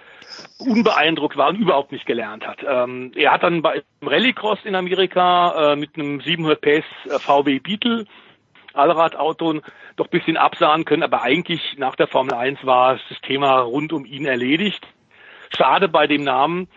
unbeeindruckt 0.59 1.37
war 1.37 1.51
und 1.51 1.61
überhaupt 1.61 1.93
nicht 1.93 2.05
gelernt 2.05 2.45
hat. 2.45 2.59
Ähm, 2.69 3.13
er 3.15 3.31
hat 3.31 3.45
dann 3.45 3.63
bei 3.63 3.81
Rallycross 4.03 4.59
in 4.65 4.75
Amerika 4.75 5.75
äh, 5.75 5.77
mit 5.77 5.95
einem 5.95 6.21
700 6.21 6.61
PS 6.61 7.23
VW 7.23 7.61
Beetle 7.61 8.07
Allradauto 8.75 9.61
doch 9.97 10.09
bisschen 10.09 10.37
absahen 10.37 10.85
können, 10.85 11.03
aber 11.03 11.23
eigentlich 11.23 11.77
nach 11.79 11.97
der 11.97 12.07
Formel 12.07 12.35
1 12.35 12.65
war 12.65 12.99
das 13.09 13.21
Thema 13.23 13.61
rund 13.61 13.93
um 13.93 14.05
ihn 14.05 14.27
erledigt. 14.27 14.87
Schade 15.57 15.89
bei 15.89 16.07
dem 16.07 16.25
Namen. 16.25 16.69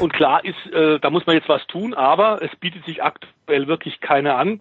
Und 0.00 0.12
klar 0.12 0.44
ist, 0.44 0.66
äh, 0.72 0.98
da 0.98 1.10
muss 1.10 1.26
man 1.26 1.36
jetzt 1.36 1.48
was 1.48 1.66
tun, 1.66 1.94
aber 1.94 2.42
es 2.42 2.54
bietet 2.56 2.84
sich 2.84 3.02
aktuell 3.02 3.66
wirklich 3.66 4.00
keiner 4.00 4.36
an. 4.36 4.60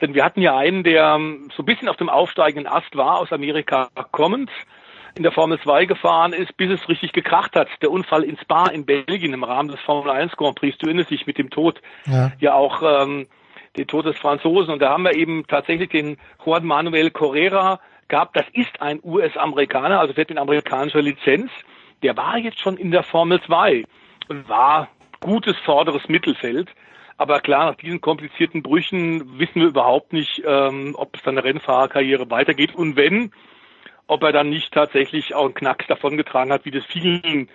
Denn 0.00 0.14
wir 0.14 0.24
hatten 0.24 0.40
ja 0.40 0.56
einen, 0.56 0.82
der 0.82 1.18
so 1.56 1.62
ein 1.62 1.66
bisschen 1.66 1.88
auf 1.88 1.96
dem 1.96 2.08
aufsteigenden 2.08 2.72
Ast 2.72 2.96
war, 2.96 3.18
aus 3.18 3.32
Amerika 3.32 3.88
kommend, 4.12 4.50
in 5.14 5.22
der 5.22 5.32
Formel 5.32 5.60
2 5.60 5.86
gefahren 5.86 6.32
ist, 6.32 6.56
bis 6.56 6.70
es 6.70 6.88
richtig 6.88 7.12
gekracht 7.12 7.56
hat. 7.56 7.68
Der 7.82 7.90
Unfall 7.90 8.22
in 8.22 8.38
Spa 8.38 8.68
in 8.68 8.86
Belgien 8.86 9.34
im 9.34 9.44
Rahmen 9.44 9.68
des 9.68 9.80
Formel 9.80 10.10
1 10.10 10.36
Grand 10.36 10.56
Prix, 10.56 10.78
du 10.78 10.86
erinnerst 10.86 11.10
dich 11.10 11.26
mit 11.26 11.38
dem 11.38 11.50
Tod 11.50 11.80
ja, 12.06 12.32
ja 12.38 12.54
auch 12.54 12.82
ähm, 12.82 13.26
den 13.76 13.86
Tod 13.86 14.06
des 14.06 14.18
Franzosen. 14.18 14.72
Und 14.72 14.82
da 14.82 14.90
haben 14.90 15.04
wir 15.04 15.14
eben 15.14 15.46
tatsächlich 15.46 15.90
den 15.90 16.16
Juan 16.44 16.64
Manuel 16.64 17.10
Correra 17.10 17.80
gehabt. 18.08 18.36
Das 18.36 18.46
ist 18.52 18.80
ein 18.80 19.00
US-Amerikaner, 19.02 20.00
also 20.00 20.14
fährt 20.14 20.30
mit 20.30 20.38
amerikanischer 20.38 21.02
Lizenz. 21.02 21.50
Der 22.02 22.16
war 22.16 22.38
jetzt 22.38 22.60
schon 22.60 22.76
in 22.76 22.90
der 22.90 23.02
Formel 23.02 23.40
2 23.42 23.84
und 24.28 24.48
war 24.48 24.88
gutes 25.20 25.56
vorderes 25.58 26.08
Mittelfeld. 26.08 26.68
Aber 27.16 27.40
klar, 27.40 27.66
nach 27.66 27.76
diesen 27.76 28.00
komplizierten 28.00 28.62
Brüchen 28.62 29.38
wissen 29.38 29.60
wir 29.60 29.68
überhaupt 29.68 30.14
nicht, 30.14 30.42
ähm, 30.46 30.94
ob 30.96 31.16
es 31.16 31.22
dann 31.22 31.36
eine 31.36 31.44
Rennfahrerkarriere 31.44 32.30
weitergeht. 32.30 32.74
Und 32.74 32.96
wenn, 32.96 33.32
ob 34.06 34.22
er 34.22 34.32
dann 34.32 34.48
nicht 34.48 34.72
tatsächlich 34.72 35.34
auch 35.34 35.44
einen 35.44 35.54
Knacks 35.54 35.86
davongetragen 35.86 36.50
hat, 36.50 36.64
wie 36.64 36.70
das 36.70 36.84
vielen 36.86 37.50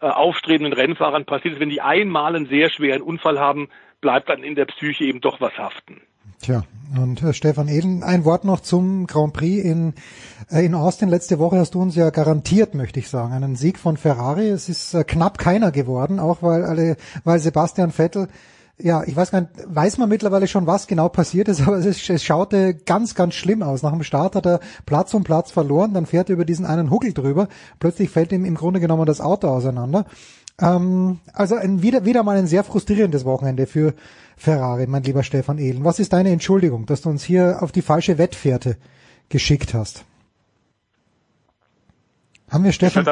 äh, 0.00 0.06
aufstrebenden 0.08 0.74
Rennfahrern 0.74 1.24
passiert 1.24 1.54
ist. 1.54 1.60
Wenn 1.60 1.70
die 1.70 1.80
einmal 1.80 2.36
einen 2.36 2.44
sehr 2.44 2.68
schweren 2.68 3.00
Unfall 3.00 3.40
haben, 3.40 3.70
bleibt 4.00 4.28
dann 4.28 4.42
in 4.42 4.54
der 4.54 4.66
Psyche 4.66 5.04
eben 5.04 5.20
doch 5.20 5.40
was 5.40 5.56
haften. 5.58 6.00
Tja, 6.40 6.64
und 7.00 7.22
äh, 7.22 7.32
Stefan 7.32 7.68
Eden, 7.68 8.02
ein 8.02 8.24
Wort 8.24 8.44
noch 8.44 8.60
zum 8.60 9.06
Grand 9.06 9.32
Prix 9.32 9.64
in, 9.64 9.94
äh, 10.50 10.64
in 10.64 10.74
Austin. 10.74 11.08
Letzte 11.08 11.38
Woche 11.38 11.58
hast 11.58 11.74
du 11.74 11.80
uns 11.80 11.96
ja 11.96 12.10
garantiert, 12.10 12.74
möchte 12.74 13.00
ich 13.00 13.08
sagen, 13.08 13.32
einen 13.32 13.56
Sieg 13.56 13.78
von 13.78 13.96
Ferrari. 13.96 14.48
Es 14.48 14.68
ist 14.68 14.94
äh, 14.94 15.04
knapp 15.04 15.38
keiner 15.38 15.72
geworden, 15.72 16.20
auch 16.20 16.42
weil 16.42 16.64
alle, 16.64 16.96
weil 17.24 17.38
Sebastian 17.38 17.90
Vettel 17.90 18.28
ja, 18.78 19.04
ich 19.04 19.16
weiß 19.16 19.30
gar 19.30 19.40
nicht, 19.40 19.52
weiß 19.64 19.96
man 19.98 20.08
mittlerweile 20.08 20.46
schon, 20.46 20.66
was 20.66 20.86
genau 20.86 21.08
passiert 21.08 21.48
ist, 21.48 21.60
aber 21.66 21.78
es, 21.78 21.86
ist, 21.86 22.10
es 22.10 22.22
schaute 22.22 22.74
ganz, 22.74 23.14
ganz 23.14 23.34
schlimm 23.34 23.62
aus. 23.62 23.82
Nach 23.82 23.92
dem 23.92 24.02
Start 24.02 24.36
hat 24.36 24.46
er 24.46 24.60
Platz 24.84 25.14
um 25.14 25.24
Platz 25.24 25.50
verloren, 25.50 25.94
dann 25.94 26.06
fährt 26.06 26.28
er 26.28 26.34
über 26.34 26.44
diesen 26.44 26.66
einen 26.66 26.90
Huckel 26.90 27.12
drüber. 27.12 27.48
Plötzlich 27.80 28.10
fällt 28.10 28.32
ihm 28.32 28.44
im 28.44 28.54
Grunde 28.54 28.80
genommen 28.80 29.06
das 29.06 29.20
Auto 29.20 29.48
auseinander. 29.48 30.04
Ähm, 30.60 31.20
also 31.32 31.56
ein, 31.56 31.82
wieder, 31.82 32.04
wieder 32.04 32.22
mal 32.22 32.36
ein 32.36 32.46
sehr 32.46 32.64
frustrierendes 32.64 33.24
Wochenende 33.24 33.66
für 33.66 33.94
Ferrari, 34.36 34.86
mein 34.86 35.02
lieber 35.02 35.22
Stefan 35.22 35.58
Ehlen. 35.58 35.84
Was 35.84 35.98
ist 35.98 36.12
deine 36.12 36.30
Entschuldigung, 36.30 36.86
dass 36.86 37.02
du 37.02 37.08
uns 37.08 37.24
hier 37.24 37.58
auf 37.62 37.72
die 37.72 37.82
falsche 37.82 38.18
Wettfährte 38.18 38.76
geschickt 39.28 39.74
hast? 39.74 40.04
Haben 42.50 42.64
wir 42.64 42.72
Stefan? 42.72 43.04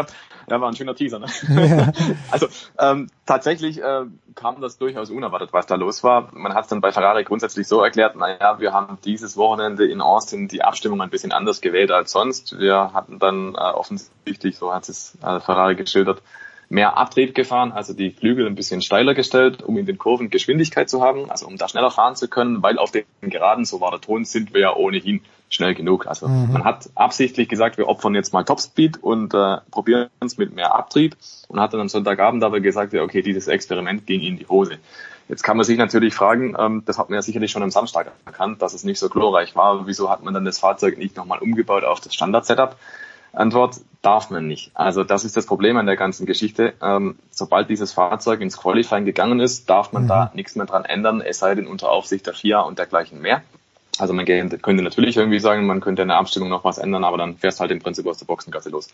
Ja, 0.47 0.61
war 0.61 0.69
ein 0.69 0.77
schöner 0.77 0.95
Teaser. 0.95 1.19
Ne? 1.19 1.27
Ja. 1.49 1.93
Also 2.31 2.47
ähm, 2.79 3.09
tatsächlich 3.27 3.83
äh, 3.83 4.05
kam 4.35 4.61
das 4.61 4.79
durchaus 4.79 5.11
unerwartet, 5.11 5.53
was 5.53 5.67
da 5.67 5.77
los 5.77 6.05
war. 6.05 6.29
Man 6.33 6.55
hat 6.55 6.65
es 6.65 6.71
dann 6.71 6.81
bei 6.81 6.93
Ferrari 6.93 7.25
grundsätzlich 7.25 7.67
so 7.67 7.83
erklärt, 7.83 8.17
naja, 8.17 8.61
wir 8.61 8.73
haben 8.73 8.99
dieses 9.05 9.37
Wochenende 9.37 9.87
in 9.87 10.01
Austin 10.01 10.49
die 10.49 10.63
Abstimmung 10.63 11.01
ein 11.01 11.11
bisschen 11.11 11.33
anders 11.33 11.61
gewählt 11.61 11.91
als 11.91 12.13
sonst. 12.13 12.59
Wir 12.59 12.93
hatten 12.93 13.19
dann 13.19 13.55
äh, 13.55 13.59
offensichtlich, 13.59 14.59
so 14.59 14.73
hat 14.75 14.89
es 14.89 15.17
äh, 15.23 15.41
Ferrari 15.41 15.77
geschildert, 15.77 16.23
mehr 16.69 16.97
Abtrieb 16.97 17.35
gefahren, 17.35 17.73
also 17.73 17.93
die 17.93 18.11
Flügel 18.11 18.47
ein 18.47 18.55
bisschen 18.55 18.83
steiler 18.83 19.15
gestellt, 19.15 19.63
um 19.63 19.77
in 19.77 19.87
den 19.87 19.99
Kurven 19.99 20.31
Geschwindigkeit 20.31 20.89
zu 20.89 21.03
haben, 21.03 21.31
also 21.31 21.47
um 21.47 21.57
da 21.57 21.69
schneller 21.69 21.91
fahren 21.91 22.17
zu 22.17 22.29
können, 22.29 22.63
weil 22.63 22.79
auf 22.79 22.91
den 22.91 23.05
Geraden, 23.23 23.65
so 23.65 23.81
war 23.81 23.91
der 23.91 24.01
Ton, 24.01 24.25
sind 24.25 24.55
wir 24.55 24.61
ja 24.61 24.75
ohnehin 24.75 25.21
schnell 25.51 25.75
genug. 25.75 26.07
Also 26.07 26.27
Mhm. 26.27 26.53
man 26.53 26.65
hat 26.65 26.89
absichtlich 26.95 27.49
gesagt, 27.49 27.79
wir 27.79 27.89
opfern 27.89 28.15
jetzt 28.15 28.33
mal 28.33 28.45
Topspeed 28.45 29.03
und 29.03 29.35
äh, 29.35 29.59
probieren 29.71 30.09
es 30.21 30.37
mit 30.37 30.55
mehr 30.55 30.75
Abtrieb 30.75 31.17
und 31.49 31.61
hat 31.61 31.73
dann 31.73 31.81
am 31.81 31.89
Sonntagabend 31.89 32.43
aber 32.43 32.61
gesagt, 32.61 32.93
ja, 32.93 33.03
okay, 33.03 33.23
dieses 33.23 33.47
Experiment 33.47 34.07
ging 34.07 34.21
in 34.21 34.39
die 34.39 34.47
Hose. 34.47 34.79
Jetzt 35.29 35.43
kann 35.43 35.57
man 35.57 35.65
sich 35.65 35.79
natürlich 35.79 36.15
fragen, 36.15 36.55
ähm, 36.59 36.83
das 36.85 36.99
hat 36.99 37.09
man 37.09 37.15
ja 37.17 37.23
sicherlich 37.23 37.51
schon 37.51 37.63
am 37.63 37.71
Samstag 37.71 38.13
erkannt, 38.27 38.61
dass 38.61 38.75
es 38.75 38.85
nicht 38.85 38.99
so 38.99 39.09
glorreich 39.09 39.57
war. 39.57 39.87
Wieso 39.87 40.11
hat 40.11 40.23
man 40.23 40.35
dann 40.35 40.45
das 40.45 40.59
Fahrzeug 40.59 40.99
nicht 40.99 41.17
nochmal 41.17 41.39
umgebaut 41.39 41.85
auf 41.85 42.01
das 42.01 42.15
Standard-Setup? 42.15 42.77
Antwort, 43.35 43.81
darf 44.03 44.31
man 44.31 44.47
nicht. 44.47 44.71
Also 44.75 45.03
das 45.03 45.25
ist 45.25 45.37
das 45.37 45.47
Problem 45.47 45.77
an 45.77 45.87
der 45.87 45.97
ganzen 45.97 46.27
Geschichte. 46.27 46.75
Ähm, 46.83 47.17
sobald 47.31 47.71
dieses 47.71 47.93
Fahrzeug 47.93 48.41
ins 48.41 48.59
Qualifying 48.59 49.05
gegangen 49.05 49.41
ist, 49.41 49.69
darf 49.71 49.93
man 49.93 50.07
da 50.07 50.31
nichts 50.35 50.57
mehr 50.57 50.67
dran 50.67 50.85
ändern, 50.85 51.21
es 51.21 51.39
sei 51.39 51.55
denn 51.55 51.67
unter 51.67 51.91
Aufsicht 51.91 52.27
der 52.27 52.35
FIA 52.35 52.61
und 52.61 52.79
dergleichen 52.79 53.21
mehr. 53.21 53.43
Also 53.99 54.13
man 54.13 54.27
könnte 54.27 54.83
natürlich 54.83 55.17
irgendwie 55.17 55.39
sagen, 55.39 55.67
man 55.67 55.81
könnte 55.81 56.03
in 56.03 56.09
der 56.09 56.19
Abstimmung 56.19 56.49
noch 56.49 56.65
was 56.65 56.79
ändern, 56.79 57.05
aber 57.05 57.17
dann 57.17 57.37
fährst 57.37 57.61
halt 57.61 57.71
im 57.71 57.79
Prinzip 57.79 58.07
aus 58.07 58.19
der 58.19 58.27
Boxengasse 58.27 58.69
los. 58.71 58.89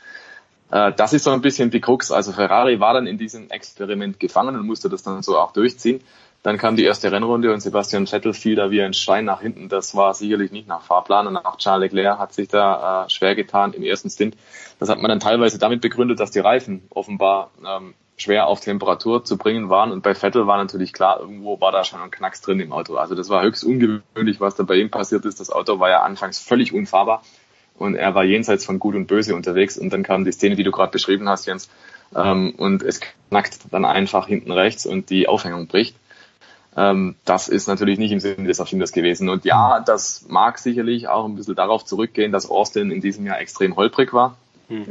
Äh, 0.71 0.93
das 0.93 1.13
ist 1.13 1.25
so 1.25 1.31
ein 1.31 1.41
bisschen 1.41 1.71
die 1.71 1.81
Krux. 1.81 2.13
Also 2.13 2.33
Ferrari 2.33 2.81
war 2.81 2.95
dann 2.95 3.07
in 3.07 3.19
diesem 3.19 3.51
Experiment 3.51 4.21
gefangen 4.21 4.57
und 4.57 4.67
musste 4.67 4.89
das 4.89 5.03
dann 5.03 5.23
so 5.23 5.39
auch 5.39 5.53
durchziehen. 5.53 6.01
Dann 6.43 6.57
kam 6.57 6.77
die 6.77 6.85
erste 6.85 7.13
Rennrunde 7.13 7.53
und 7.53 7.61
Sebastian 7.61 8.07
Vettel 8.07 8.33
fiel 8.33 8.55
da 8.55 8.71
wie 8.71 8.81
ein 8.81 8.95
Stein 8.95 9.27
nach 9.27 9.43
hinten. 9.43 9.69
Das 9.69 9.95
war 9.95 10.15
sicherlich 10.15 10.53
nicht 10.53 10.67
nach 10.67 10.83
Fahrplan 10.83 11.27
und 11.27 11.37
auch 11.37 11.59
Charles 11.59 11.93
Leclerc 11.93 12.19
hat 12.19 12.33
sich 12.33 12.49
da 12.49 13.05
äh, 13.05 13.11
schwer 13.11 13.35
getan 13.35 13.75
im 13.75 13.83
ersten 13.83 14.09
Stint. 14.09 14.37
Das 14.79 14.89
hat 14.89 15.01
man 15.03 15.11
dann 15.11 15.21
teilweise 15.21 15.59
damit 15.59 15.83
begründet, 15.83 16.19
dass 16.19 16.31
die 16.31 16.39
Reifen 16.39 16.83
offenbar 16.89 17.51
ähm, 17.67 17.95
schwer 18.17 18.47
auf 18.47 18.61
Temperatur 18.61 19.25
zu 19.25 19.37
bringen 19.37 19.69
waren 19.69 19.93
und 19.93 20.03
bei 20.03 20.15
Vettel 20.15 20.47
war 20.47 20.57
natürlich 20.57 20.93
klar, 20.93 21.21
irgendwo 21.21 21.61
war 21.61 21.73
da 21.73 21.85
schon 21.85 22.01
ein 22.01 22.11
Knacks 22.11 22.41
drin 22.41 22.61
im 22.61 22.73
Auto. 22.73 22.97
Also 22.97 23.15
das 23.15 23.29
war 23.29 23.43
höchst 23.43 23.65
ungewöhnlich, 23.65 24.41
was 24.41 24.55
da 24.55 24.63
bei 24.63 24.77
ihm 24.77 24.91
passiert 24.91 25.25
ist. 25.25 25.41
Das 25.41 25.51
Auto 25.51 25.79
war 25.79 25.91
ja 25.91 26.03
anfangs 26.03 26.39
völlig 26.39 26.73
unfahrbar 26.73 27.23
und 27.77 27.95
er 27.97 28.15
war 28.15 28.25
jenseits 28.25 28.65
von 28.65 28.79
Gut 28.79 28.95
und 28.95 29.07
Böse 29.07 29.35
unterwegs 29.35 29.79
und 29.79 29.93
dann 29.93 30.03
kam 30.03 30.25
die 30.25 30.33
Szene, 30.33 30.57
die 30.57 30.65
du 30.65 30.71
gerade 30.71 30.93
beschrieben 30.93 31.29
hast, 31.29 31.47
Jens, 31.47 31.71
ähm, 32.15 32.55
und 32.57 32.83
es 32.83 33.01
knackt 33.29 33.59
dann 33.71 33.85
einfach 33.85 34.27
hinten 34.27 34.53
rechts 34.53 34.87
und 34.87 35.11
die 35.11 35.29
Aufhängung 35.29 35.67
bricht. 35.67 35.97
Ähm, 36.81 37.15
das 37.27 37.49
ist 37.49 37.67
natürlich 37.69 37.99
nicht 37.99 38.11
im 38.11 38.21
Sinne 38.21 38.49
des 38.49 38.59
Erfinders 38.59 38.93
gewesen. 38.93 39.29
Und 39.29 39.45
ja, 39.45 39.81
das 39.81 40.25
mag 40.29 40.59
sicherlich 40.59 41.09
auch 41.09 41.27
ein 41.27 41.37
bisschen 41.37 41.55
darauf 41.55 41.85
zurückgehen, 41.85 42.33
dass 42.33 42.49
Austin 42.49 42.91
in 42.91 43.03
diesem 43.03 43.27
Jahr 43.27 43.39
extrem 43.39 43.77
holprig 43.77 44.15
war. 44.15 44.39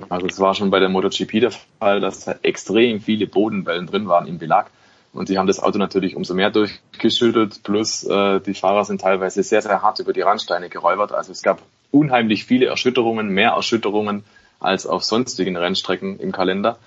Also 0.10 0.28
es 0.28 0.40
war 0.40 0.54
schon 0.54 0.70
bei 0.70 0.80
der 0.80 0.90
MotoGP 0.90 1.40
der 1.40 1.52
Fall, 1.52 2.00
dass 2.00 2.26
da 2.26 2.36
extrem 2.44 3.02
viele 3.02 3.26
Bodenwellen 3.26 3.88
drin 3.88 4.08
waren 4.08 4.28
im 4.28 4.38
Belag. 4.38 4.70
Und 5.14 5.30
die 5.30 5.40
haben 5.40 5.48
das 5.48 5.60
Auto 5.60 5.80
natürlich 5.80 6.16
umso 6.16 6.36
mehr 6.36 6.52
durchgeschüttelt. 6.52 7.64
Plus 7.64 8.04
äh, 8.04 8.40
die 8.40 8.54
Fahrer 8.54 8.86
sind 8.86 9.02
teilweise 9.02 9.42
sehr, 9.42 9.64
sehr 9.64 9.82
hart 9.82 10.00
über 10.00 10.14
die 10.14 10.22
Randsteine 10.22 10.70
geräubert. 10.70 11.12
Also 11.12 11.32
es 11.32 11.42
gab 11.42 11.60
unheimlich 11.90 12.46
viele 12.46 12.68
Erschütterungen, 12.68 13.30
mehr 13.30 13.52
Erschütterungen 13.52 14.24
als 14.60 14.86
auf 14.86 15.04
sonstigen 15.04 15.58
Rennstrecken 15.58 16.20
im 16.20 16.32
Kalender. 16.32 16.78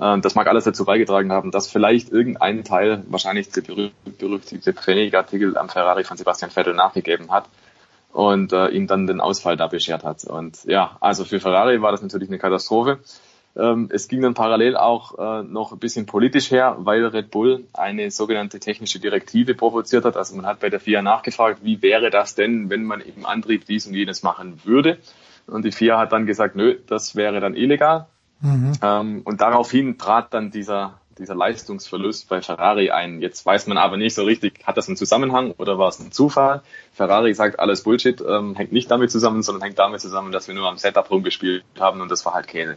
Äh, 0.00 0.20
das 0.20 0.34
mag 0.34 0.46
alles 0.46 0.64
dazu 0.64 0.84
beigetragen 0.84 1.32
haben, 1.32 1.50
dass 1.50 1.68
vielleicht 1.68 2.10
irgendein 2.10 2.64
Teil, 2.64 3.04
wahrscheinlich 3.08 3.50
der 3.50 3.62
berüchtigte 3.62 4.72
Pfennigartikel 4.72 5.56
am 5.56 5.68
Ferrari 5.68 6.04
von 6.04 6.16
Sebastian 6.16 6.50
Vettel 6.50 6.74
nachgegeben 6.74 7.30
hat 7.30 7.44
und 8.12 8.52
äh, 8.52 8.68
ihm 8.68 8.86
dann 8.86 9.06
den 9.06 9.20
Ausfall 9.20 9.56
da 9.56 9.66
beschert 9.66 10.04
hat. 10.04 10.24
Und 10.24 10.64
ja, 10.64 10.96
also 11.00 11.24
für 11.24 11.40
Ferrari 11.40 11.82
war 11.82 11.92
das 11.92 12.02
natürlich 12.02 12.28
eine 12.28 12.38
Katastrophe. 12.38 12.98
Ähm, 13.56 13.88
es 13.92 14.06
ging 14.06 14.22
dann 14.22 14.34
parallel 14.34 14.76
auch 14.76 15.18
äh, 15.18 15.42
noch 15.42 15.72
ein 15.72 15.78
bisschen 15.78 16.06
politisch 16.06 16.50
her, 16.50 16.76
weil 16.78 17.04
Red 17.04 17.30
Bull 17.30 17.64
eine 17.72 18.10
sogenannte 18.10 18.60
technische 18.60 19.00
Direktive 19.00 19.54
provoziert 19.54 20.04
hat. 20.04 20.16
Also 20.16 20.36
man 20.36 20.46
hat 20.46 20.60
bei 20.60 20.70
der 20.70 20.80
FIA 20.80 21.02
nachgefragt, 21.02 21.60
wie 21.62 21.82
wäre 21.82 22.10
das 22.10 22.36
denn, 22.36 22.70
wenn 22.70 22.84
man 22.84 23.00
im 23.00 23.26
Antrieb 23.26 23.64
dies 23.66 23.86
und 23.86 23.94
jenes 23.94 24.22
machen 24.22 24.60
würde. 24.64 24.98
Und 25.48 25.64
die 25.64 25.72
FIA 25.72 25.98
hat 25.98 26.12
dann 26.12 26.26
gesagt, 26.26 26.54
nö, 26.54 26.78
das 26.86 27.16
wäre 27.16 27.40
dann 27.40 27.56
illegal. 27.56 28.06
Mhm. 28.40 28.72
Ähm, 28.82 29.22
und 29.24 29.40
daraufhin 29.40 29.98
trat 29.98 30.32
dann 30.32 30.50
dieser, 30.50 30.98
dieser 31.18 31.34
Leistungsverlust 31.34 32.28
bei 32.28 32.40
Ferrari 32.40 32.90
ein. 32.90 33.20
Jetzt 33.20 33.44
weiß 33.44 33.66
man 33.66 33.78
aber 33.78 33.96
nicht 33.96 34.14
so 34.14 34.24
richtig, 34.24 34.66
hat 34.66 34.76
das 34.76 34.88
einen 34.88 34.96
Zusammenhang 34.96 35.52
oder 35.58 35.78
war 35.78 35.88
es 35.88 36.00
ein 36.00 36.12
Zufall? 36.12 36.62
Ferrari 36.92 37.34
sagt, 37.34 37.58
alles 37.58 37.82
Bullshit, 37.82 38.20
ähm, 38.26 38.54
hängt 38.56 38.72
nicht 38.72 38.90
damit 38.90 39.10
zusammen, 39.10 39.42
sondern 39.42 39.62
hängt 39.62 39.78
damit 39.78 40.00
zusammen, 40.00 40.32
dass 40.32 40.48
wir 40.48 40.54
nur 40.54 40.68
am 40.68 40.78
Setup 40.78 41.10
rumgespielt 41.10 41.64
haben 41.78 42.00
und 42.00 42.10
das 42.10 42.24
war 42.24 42.34
halt 42.34 42.48
Käse. 42.48 42.76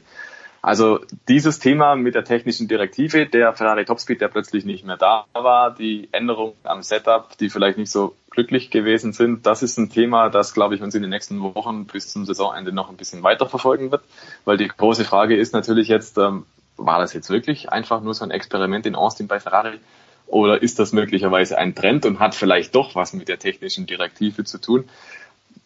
Also 0.61 1.01
dieses 1.27 1.59
Thema 1.59 1.97
mit 1.97 2.15
der 2.15 2.23
technischen 2.23 2.69
Direktive, 2.69 3.25
der 3.25 3.53
Ferrari 3.53 3.83
Topspeed, 3.83 4.21
der 4.21 4.29
plötzlich 4.29 4.63
nicht 4.63 4.85
mehr 4.85 4.95
da 4.95 5.25
war, 5.33 5.75
die 5.75 6.07
Änderungen 6.13 6.53
am 6.63 6.81
Setup, 6.83 7.37
die 7.37 7.49
vielleicht 7.49 7.77
nicht 7.77 7.91
so 7.91 8.15
glücklich 8.33 8.69
gewesen 8.69 9.13
sind, 9.13 9.45
das 9.45 9.63
ist 9.63 9.77
ein 9.77 9.89
Thema, 9.89 10.29
das, 10.29 10.53
glaube 10.53 10.75
ich, 10.75 10.81
uns 10.81 10.93
in 10.95 11.01
den 11.01 11.11
nächsten 11.11 11.39
Wochen 11.41 11.85
bis 11.85 12.11
zum 12.11 12.25
Saisonende 12.25 12.73
noch 12.73 12.89
ein 12.89 12.97
bisschen 12.97 13.23
weiter 13.23 13.47
verfolgen 13.47 13.91
wird. 13.91 14.03
Weil 14.43 14.57
die 14.57 14.67
große 14.67 15.05
Frage 15.05 15.37
ist 15.37 15.53
natürlich 15.53 15.87
jetzt, 15.87 16.17
ähm, 16.17 16.45
war 16.75 16.99
das 16.99 17.13
jetzt 17.13 17.29
wirklich 17.29 17.71
einfach 17.71 18.01
nur 18.01 18.13
so 18.13 18.25
ein 18.25 18.31
Experiment 18.31 18.85
in 18.85 18.95
Austin 18.95 19.27
bei 19.27 19.39
Ferrari? 19.39 19.79
Oder 20.27 20.61
ist 20.61 20.79
das 20.79 20.93
möglicherweise 20.93 21.57
ein 21.57 21.75
Trend 21.75 22.05
und 22.05 22.19
hat 22.19 22.33
vielleicht 22.33 22.73
doch 22.75 22.95
was 22.95 23.13
mit 23.13 23.27
der 23.27 23.39
technischen 23.39 23.85
Direktive 23.85 24.43
zu 24.43 24.59
tun? 24.59 24.85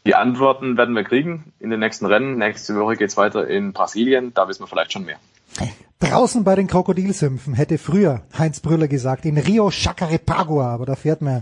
Die 0.05 0.15
Antworten 0.15 0.77
werden 0.77 0.95
wir 0.95 1.03
kriegen 1.03 1.53
in 1.59 1.69
den 1.69 1.79
nächsten 1.79 2.05
Rennen. 2.05 2.37
Nächste 2.37 2.75
Woche 2.75 2.95
geht's 2.95 3.17
weiter 3.17 3.47
in 3.47 3.73
Brasilien. 3.73 4.33
Da 4.33 4.47
wissen 4.47 4.63
wir 4.63 4.67
vielleicht 4.67 4.91
schon 4.93 5.05
mehr. 5.05 5.19
Draußen 5.99 6.43
bei 6.43 6.53
den 6.53 6.67
Krokodilsümpfen 6.67 7.55
hätte 7.55 7.79
früher 7.79 8.21
Heinz 8.37 8.59
Brüller 8.59 8.87
gesagt, 8.87 9.25
in 9.25 9.35
Rio 9.35 9.71
Chacarepagua, 9.71 10.67
aber 10.67 10.85
da 10.85 10.95
fährt 10.95 11.21
man 11.21 11.41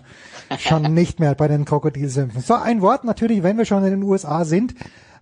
schon 0.60 0.82
nicht 0.94 1.20
mehr 1.20 1.36
bei 1.36 1.50
den 1.50 1.66
Krokodilsümpfen. 1.66 2.40
So, 2.42 2.54
ein 2.54 2.82
Wort 2.82 3.04
natürlich, 3.04 3.44
wenn 3.44 3.58
wir 3.58 3.66
schon 3.66 3.84
in 3.84 3.92
den 3.92 4.04
USA 4.04 4.46
sind, 4.46 4.74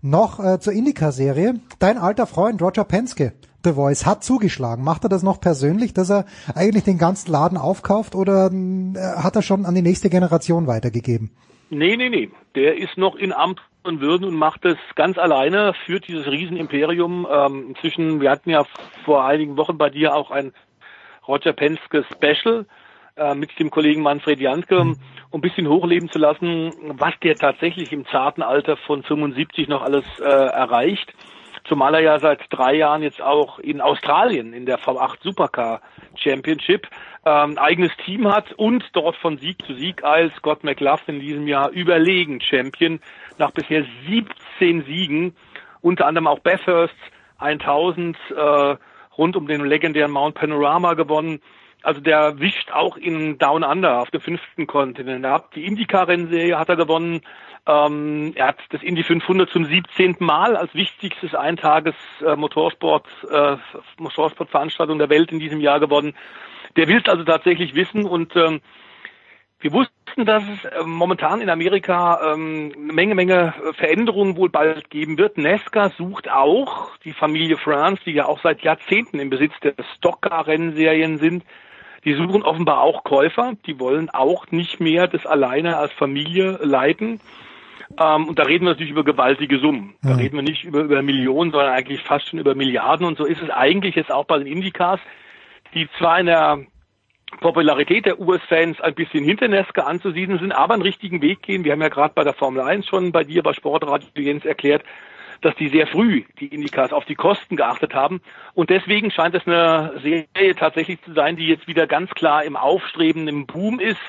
noch 0.04 0.40
äh, 0.40 0.60
zur 0.60 0.74
Indica-Serie. 0.74 1.56
Dein 1.80 1.98
alter 1.98 2.28
Freund 2.28 2.62
Roger 2.62 2.84
Penske, 2.84 3.34
The 3.64 3.74
Voice, 3.74 4.06
hat 4.06 4.24
zugeschlagen. 4.24 4.84
Macht 4.84 5.04
er 5.04 5.10
das 5.10 5.24
noch 5.24 5.42
persönlich, 5.42 5.96
dass 5.96 6.12
er 6.12 6.26
eigentlich 6.54 6.84
den 6.84 7.00
ganzen 7.00 7.32
Laden 7.32 7.58
aufkauft 7.58 8.14
oder 8.14 8.52
äh, 8.52 8.98
hat 9.18 9.36
er 9.36 9.42
schon 9.42 9.66
an 9.66 9.74
die 9.74 9.82
nächste 9.82 10.12
Generation 10.12 10.68
weitergegeben? 10.68 11.32
Nee, 11.72 11.98
nee, 11.98 12.10
nee. 12.10 12.30
Der 12.54 12.78
ist 12.78 12.98
noch 12.98 13.16
in 13.16 13.34
Amt 13.34 13.62
Würden 13.86 14.26
und 14.26 14.36
macht 14.36 14.64
das 14.66 14.78
ganz 14.96 15.18
alleine, 15.18 15.74
führt 15.86 16.08
dieses 16.08 16.26
Riesenimperium. 16.28 17.28
Ähm, 17.30 17.66
inzwischen, 17.70 18.22
wir 18.22 18.32
hatten 18.32 18.50
ja 18.50 18.64
vor 19.04 19.26
einigen 19.26 19.58
Wochen 19.58 19.78
bei 19.78 19.90
dir 19.90 20.16
auch 20.16 20.32
ein 20.32 20.54
Roger 21.28 21.54
Penske 21.54 22.06
Special 22.14 22.66
äh, 23.16 23.36
mit 23.36 23.58
dem 23.60 23.70
Kollegen 23.70 24.02
Manfred 24.02 24.40
Janke, 24.40 24.80
um 24.80 24.98
ein 25.32 25.42
bisschen 25.42 25.68
hochleben 25.68 26.10
zu 26.10 26.20
lassen, 26.20 26.72
was 26.98 27.14
der 27.22 27.36
tatsächlich 27.36 27.92
im 27.92 28.06
zarten 28.08 28.42
Alter 28.42 28.78
von 28.78 29.04
75 29.04 29.68
noch 29.68 29.82
alles 29.82 30.06
äh, 30.20 30.24
erreicht. 30.24 31.14
Zumal 31.66 31.94
er 31.96 32.02
ja 32.02 32.20
seit 32.20 32.42
drei 32.50 32.76
Jahren 32.76 33.04
jetzt 33.04 33.22
auch 33.22 33.58
in 33.60 33.80
Australien 33.80 34.52
in 34.52 34.66
der 34.66 34.80
V8 34.80 35.18
Supercar 35.22 35.82
Championship 36.16 36.88
ähm, 37.26 37.58
eigenes 37.58 37.92
Team 38.04 38.28
hat 38.28 38.52
und 38.54 38.84
dort 38.94 39.16
von 39.16 39.38
Sieg 39.38 39.66
zu 39.66 39.74
Sieg 39.74 40.04
als 40.04 40.34
Scott 40.36 40.64
McLaughlin 40.64 41.18
in 41.18 41.22
diesem 41.22 41.48
Jahr 41.48 41.70
überlegen 41.70 42.42
Champion 42.42 43.00
nach 43.40 43.52
bisher 43.52 43.86
17 44.08 44.84
Siegen, 44.86 45.36
unter 45.82 46.08
anderem 46.08 46.28
auch 46.28 46.40
Bathurst 46.40 46.96
1000 47.38 48.18
äh, 48.36 48.76
rund 49.18 49.36
um 49.36 49.48
den 49.48 49.66
legendären 49.66 50.12
Mount 50.12 50.36
Panorama 50.36 50.94
gewonnen. 50.94 51.42
Also 51.84 52.00
der 52.00 52.40
wischt 52.40 52.72
auch 52.72 52.96
in 52.96 53.38
Down 53.38 53.64
Under 53.64 54.02
auf 54.02 54.10
dem 54.10 54.22
fünften 54.22 54.68
Kontinent. 54.68 55.26
Hat 55.26 55.54
die 55.54 55.66
IndyCar-Rennserie 55.66 56.58
hat 56.58 56.70
er 56.70 56.78
gewonnen. 56.78 57.22
Ähm, 57.68 58.32
er 58.36 58.48
hat 58.48 58.60
das 58.70 58.82
Indy 58.82 59.04
500 59.04 59.50
zum 59.50 59.66
17. 59.66 60.18
Mal 60.20 60.56
als 60.56 60.74
wichtigstes 60.74 61.36
Eintages 61.36 61.96
äh, 62.26 62.36
Motorsport 62.36 63.06
äh, 63.30 63.58
Motorsportveranstaltung 63.98 64.98
der 64.98 65.10
Welt 65.10 65.32
in 65.32 65.40
diesem 65.40 65.60
Jahr 65.60 65.80
gewonnen. 65.80 66.14
Der 66.78 66.88
will 66.88 67.02
es 67.04 67.10
also 67.10 67.24
tatsächlich 67.24 67.76
wissen 67.76 68.06
und 68.06 68.36
ähm, 68.36 68.62
wir 69.64 69.72
wussten, 69.72 70.26
dass 70.26 70.44
es 70.44 70.66
äh, 70.66 70.84
momentan 70.84 71.42
in 71.42 71.50
Amerika 71.50 72.34
ähm, 72.34 72.72
eine 72.76 72.94
Menge, 72.94 73.16
Menge 73.16 73.54
Veränderungen 73.78 74.36
wohl 74.36 74.50
bald 74.50 74.90
geben 74.90 75.18
wird. 75.18 75.38
Nesca 75.38 75.90
sucht 75.98 76.30
auch 76.30 76.98
die 77.04 77.14
Familie 77.14 77.58
France, 77.58 78.02
die 78.06 78.12
ja 78.12 78.26
auch 78.26 78.40
seit 78.44 78.62
Jahrzehnten 78.62 79.20
im 79.20 79.30
Besitz 79.30 79.54
der 79.64 79.74
Stockcar-Rennserien 79.98 81.18
sind. 81.18 81.44
Die 82.04 82.14
suchen 82.14 82.44
offenbar 82.44 82.82
auch 82.82 83.04
Käufer. 83.06 83.54
Die 83.66 83.80
wollen 83.80 84.10
auch 84.10 84.52
nicht 84.52 84.82
mehr 84.82 85.08
das 85.08 85.26
alleine 85.26 85.78
als 85.78 85.94
Familie 85.94 86.60
leiten. 86.62 87.22
Ähm, 87.98 88.28
und 88.28 88.38
da 88.38 88.44
reden 88.44 88.66
wir 88.66 88.72
natürlich 88.72 88.92
über 88.92 89.06
gewaltige 89.06 89.60
Summen. 89.60 89.96
Da 90.02 90.10
Ja. 90.10 90.16
reden 90.16 90.36
wir 90.36 90.44
nicht 90.44 90.66
über, 90.66 90.82
über 90.82 91.02
Millionen, 91.02 91.52
sondern 91.52 91.72
eigentlich 91.72 92.02
fast 92.04 92.28
schon 92.28 92.40
über 92.40 92.56
Milliarden. 92.56 93.06
Und 93.06 93.18
so 93.18 93.26
ist 93.26 93.42
es 93.42 93.50
eigentlich 93.50 93.96
jetzt 93.96 94.12
auch 94.12 94.26
bei 94.26 94.38
den 94.38 94.48
Indycars, 94.48 95.00
die 95.74 95.88
zwar 95.98 96.20
in 96.20 96.26
der 96.26 96.66
Popularität 97.40 98.06
der 98.06 98.20
US-Fans 98.20 98.80
ein 98.82 98.96
bisschen 98.96 99.24
hinter 99.24 99.48
Nesca 99.48 99.84
anzusiedeln 99.84 100.40
sind, 100.40 100.52
aber 100.52 100.74
einen 100.74 100.84
richtigen 100.84 101.22
Weg 101.22 101.42
gehen. 101.42 101.64
Wir 101.64 101.74
haben 101.74 101.82
ja 101.82 101.90
gerade 101.90 102.14
bei 102.14 102.24
der 102.24 102.34
Formel 102.34 102.62
1 102.62 102.88
schon 102.88 103.12
bei 103.12 103.24
dir 103.24 103.44
bei 103.44 103.54
Sportradio 103.54 104.08
Jens 104.16 104.46
erklärt, 104.46 104.84
dass 105.42 105.56
die 105.56 105.68
sehr 105.68 105.88
früh, 105.88 106.24
die 106.40 106.48
Indycars, 106.48 106.94
auf 106.94 107.06
die 107.06 107.16
Kosten 107.16 107.58
geachtet 107.58 107.94
haben. 107.94 108.22
Und 108.54 108.70
deswegen 108.70 109.12
scheint 109.12 109.36
es 109.36 109.46
eine 109.46 110.00
Serie 110.02 110.56
tatsächlich 110.56 111.02
zu 111.04 111.14
sein, 111.14 111.36
die 111.36 111.48
jetzt 111.48 111.68
wieder 111.68 111.86
ganz 111.86 112.10
klar 112.12 112.44
im 112.44 112.56
Aufstreben, 112.56 113.28
im 113.28 113.46
Boom 113.46 113.80
ist. 113.80 114.00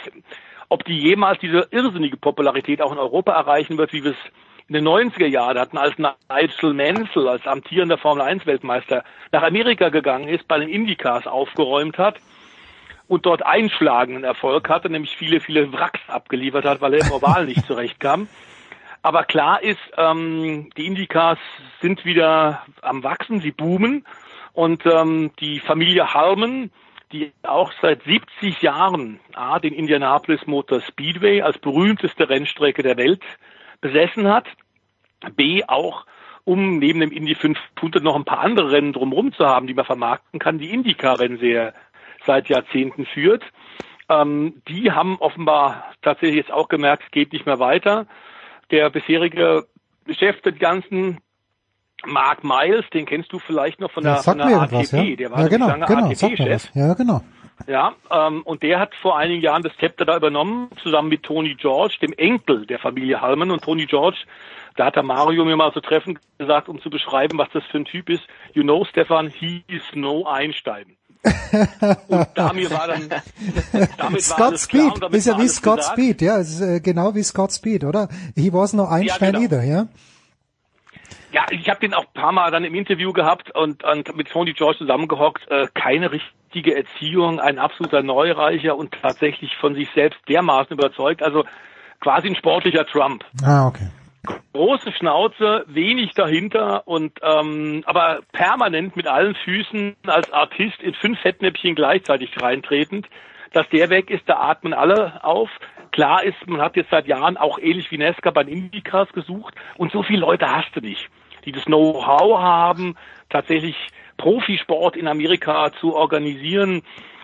Ob 0.69 0.85
die 0.85 0.99
jemals 0.99 1.39
diese 1.41 1.69
irrsinnige 1.70 2.17
Popularität 2.17 2.81
auch 2.81 2.93
in 2.93 2.99
Europa 2.99 3.33
erreichen 3.33 3.78
wird, 3.78 3.93
wie 3.93 4.05
wir 4.05 4.12
es 4.12 4.33
in 4.69 4.75
den 4.75 4.86
90er 4.86 5.27
Jahren 5.27 5.59
hatten, 5.59 5.77
als 5.77 5.94
Nigel 5.99 6.73
Mansell 6.73 7.28
als 7.28 7.47
amtierender 7.47 7.99
Formel 7.99 8.23
1 8.23 8.47
Weltmeister 8.47 9.05
nach 9.31 9.43
Amerika 9.43 9.91
gegangen 9.91 10.28
ist, 10.28 10.49
bei 10.49 10.59
den 10.59 10.69
Indycars 10.69 11.27
aufgeräumt 11.27 11.99
hat 11.99 12.17
und 13.15 13.26
dort 13.26 13.47
einschlagenden 13.47 14.25
Erfolg 14.25 14.68
hatte, 14.68 14.91
nämlich 14.91 15.17
viele, 15.17 15.41
viele 15.41 15.73
Wracks 15.73 16.01
abgeliefert 16.09 16.65
hat, 16.65 16.81
weil 16.81 16.94
er 16.94 17.07
im 17.07 17.12
Oval 17.12 17.47
nicht 17.47 17.65
zurechtkam. 17.67 18.28
Aber 19.02 19.25
klar 19.25 19.62
ist, 19.62 19.81
ähm, 19.97 20.70
die 20.76 20.86
Indycars 20.86 21.39
sind 21.81 22.05
wieder 22.05 22.62
am 22.83 23.02
Wachsen, 23.02 23.41
sie 23.41 23.52
boomen 23.52 24.05
und 24.52 24.84
ähm, 24.86 25.31
die 25.41 25.60
Familie 25.60 26.12
Harmon, 26.12 26.70
die 27.12 27.33
auch 27.43 27.73
seit 27.81 28.02
70 28.02 28.62
Jahren 28.62 29.20
A, 29.34 29.59
den 29.59 29.75
Indianapolis 29.75 30.47
Motor 30.47 30.81
Speedway 30.81 31.43
als 31.43 31.59
berühmteste 31.59 32.28
Rennstrecke 32.28 32.83
der 32.83 32.97
Welt 32.97 33.23
besessen 33.81 34.26
hat, 34.26 34.47
B 35.36 35.62
auch 35.67 36.07
um 36.44 36.78
neben 36.78 37.01
dem 37.01 37.10
Indy 37.10 37.34
500 37.34 38.02
noch 38.02 38.17
ein 38.17 38.25
paar 38.25 38.41
andere 38.41 38.70
Rennen 38.70 38.93
drumherum 38.93 39.33
zu 39.33 39.47
haben, 39.47 39.67
die 39.67 39.75
man 39.75 39.86
vermarkten 39.86 40.39
kann, 40.39 40.59
die 40.59 40.70
Indycar-Rennserie 40.70 41.73
seit 42.27 42.49
Jahrzehnten 42.49 43.07
führt. 43.07 43.43
Ähm, 44.09 44.62
die 44.69 44.93
haben 44.93 45.17
offenbar 45.19 45.93
tatsächlich 46.03 46.36
jetzt 46.36 46.53
auch 46.53 46.69
gemerkt, 46.69 47.05
es 47.07 47.11
geht 47.11 47.33
nicht 47.33 47.47
mehr 47.47 47.59
weiter. 47.59 48.07
Der 48.70 48.91
bisherige 48.91 49.67
Chef 50.11 50.41
des 50.43 50.59
Ganzen, 50.59 51.19
Mark 52.07 52.44
Miles, 52.44 52.85
den 52.93 53.07
kennst 53.07 53.33
du 53.33 53.39
vielleicht 53.39 53.81
noch 53.81 53.91
von 53.91 54.05
Ja, 54.05 54.15
der, 54.15 54.23
von 54.23 54.39
der 54.39 54.61
ATP, 54.61 54.93
ja. 54.93 55.17
der 55.17 55.31
war 55.31 55.41
ja, 55.41 55.49
genau, 55.49 55.69
lange 55.69 55.86
genau, 55.86 56.07
ATP-Chef. 56.09 56.70
Ja, 56.75 56.94
genau. 56.94 57.23
Ja, 57.67 57.94
ähm, 58.11 58.43
und 58.43 58.62
der 58.62 58.81
hat 58.81 58.94
vor 58.97 59.17
einigen 59.17 59.41
Jahren 59.41 59.62
das 59.62 59.75
Zepter 59.77 60.05
da 60.05 60.17
übernommen, 60.17 60.70
zusammen 60.83 61.09
mit 61.09 61.23
Tony 61.23 61.55
George, 61.55 61.97
dem 62.03 62.12
Enkel 62.12 62.67
der 62.67 62.78
Familie 62.78 63.20
Hallman. 63.20 63.51
Und 63.51 63.62
Tony 63.62 63.86
George, 63.86 64.19
da 64.77 64.86
hat 64.86 64.97
der 64.97 65.03
Mario 65.03 65.44
mir 65.44 65.57
mal 65.57 65.73
zu 65.73 65.81
treffen 65.81 66.19
gesagt, 66.36 66.69
um 66.69 66.81
zu 66.83 66.91
beschreiben, 66.91 67.39
was 67.39 67.49
das 67.53 67.65
für 67.67 67.78
ein 67.78 67.85
Typ 67.85 68.11
ist. 68.11 68.25
You 68.53 68.65
know, 68.65 68.85
Stefan, 68.85 69.28
he 69.28 69.62
is 69.69 69.83
no 69.94 70.27
Einstein. 70.27 70.97
Und 72.09 72.27
damit 72.35 72.70
war 72.70 72.89
dann, 72.89 73.09
damit 73.73 74.01
war 74.01 74.20
Scott 74.20 74.41
alles 74.41 74.65
Speed, 74.65 75.03
ist 75.12 75.27
ja 75.27 75.39
wie 75.39 75.49
Scott 75.49 75.78
gesagt. 75.78 75.99
Speed, 75.99 76.23
ja, 76.23 76.36
ist 76.36 76.61
äh, 76.61 76.81
genau 76.81 77.15
wie 77.15 77.23
Scott 77.23 77.53
Speed, 77.53 77.85
oder? 77.85 78.09
He 78.35 78.53
was 78.53 78.73
no 78.73 78.86
Einstein 78.86 79.33
genau. 79.33 79.44
either, 79.44 79.65
ja? 79.65 79.86
Ja, 81.33 81.47
ich 81.51 81.69
habe 81.69 81.81
den 81.81 81.94
auch 81.94 82.07
ein 82.07 82.20
paar 82.20 82.33
Mal 82.33 82.51
dann 82.53 82.62
im 82.62 82.75
Interview 82.75 83.12
gehabt 83.12 83.53
und, 83.57 83.83
und 83.83 84.17
mit 84.17 84.28
Tony 84.28 84.53
George 84.53 84.78
zusammengehockt. 84.78 85.49
Äh, 85.51 85.67
keine 85.75 86.12
richtige 86.12 86.77
Erziehung, 86.77 87.41
ein 87.41 87.59
absoluter 87.59 88.03
Neureicher 88.03 88.77
und 88.77 88.94
tatsächlich 89.03 89.57
von 89.57 89.75
sich 89.75 89.89
selbst 89.94 90.20
dermaßen 90.28 90.77
überzeugt. 90.77 91.23
Also 91.23 91.44
quasi 92.01 92.28
ein 92.28 92.36
sportlicher 92.36 92.86
Trump. 92.86 93.25
Ah, 93.43 93.67
okay. 93.67 93.89
Große 94.53 94.93
Schnauze, 94.93 95.65
wenig 95.67 96.12
dahinter 96.15 96.86
und 96.86 97.19
ähm, 97.23 97.83
aber 97.86 98.20
permanent 98.33 98.97
mit 98.97 99.07
allen 99.07 99.35
Füßen 99.35 99.97
als 100.07 100.33
Artist 100.33 100.81
in 100.81 100.94
fünf 100.94 101.19
Fettnäpfchen 101.20 101.75
gleichzeitig 101.75 102.31
reintretend. 102.41 103.09
Dass 103.53 103.69
der 103.69 103.91
weg 103.91 104.11
ist, 104.11 104.28
da 104.28 104.36
atmen 104.36 104.73
alle 104.73 105.23
auf. 105.25 105.49
Klar 105.93 106.25
ist, 106.25 106.47
man 106.47 106.61
hat 106.61 106.77
jetzt 106.77 106.91
seit 106.91 107.07
Jahren 107.07 107.36
auch 107.36 107.59
ähnlich 107.59 107.91
wie 107.91 107.99
Nesca 107.99 108.31
bei 108.31 108.43
den 108.43 108.65
Indycars 108.65 109.12
gesucht 109.12 109.55
und 109.77 109.93
so 109.93 110.03
viele 110.03 110.20
Leute 110.20 110.49
hast 110.49 110.75
du 110.75 110.81
nicht, 110.81 111.09
die 111.44 111.53
das 111.53 111.65
Know-how 111.67 112.41
haben, 112.41 112.97
tatsächlich 113.31 113.77
Profisport 114.17 114.97
in 114.97 115.07
Amerika 115.07 115.73
zu 115.81 115.94
organisieren, 115.94 116.83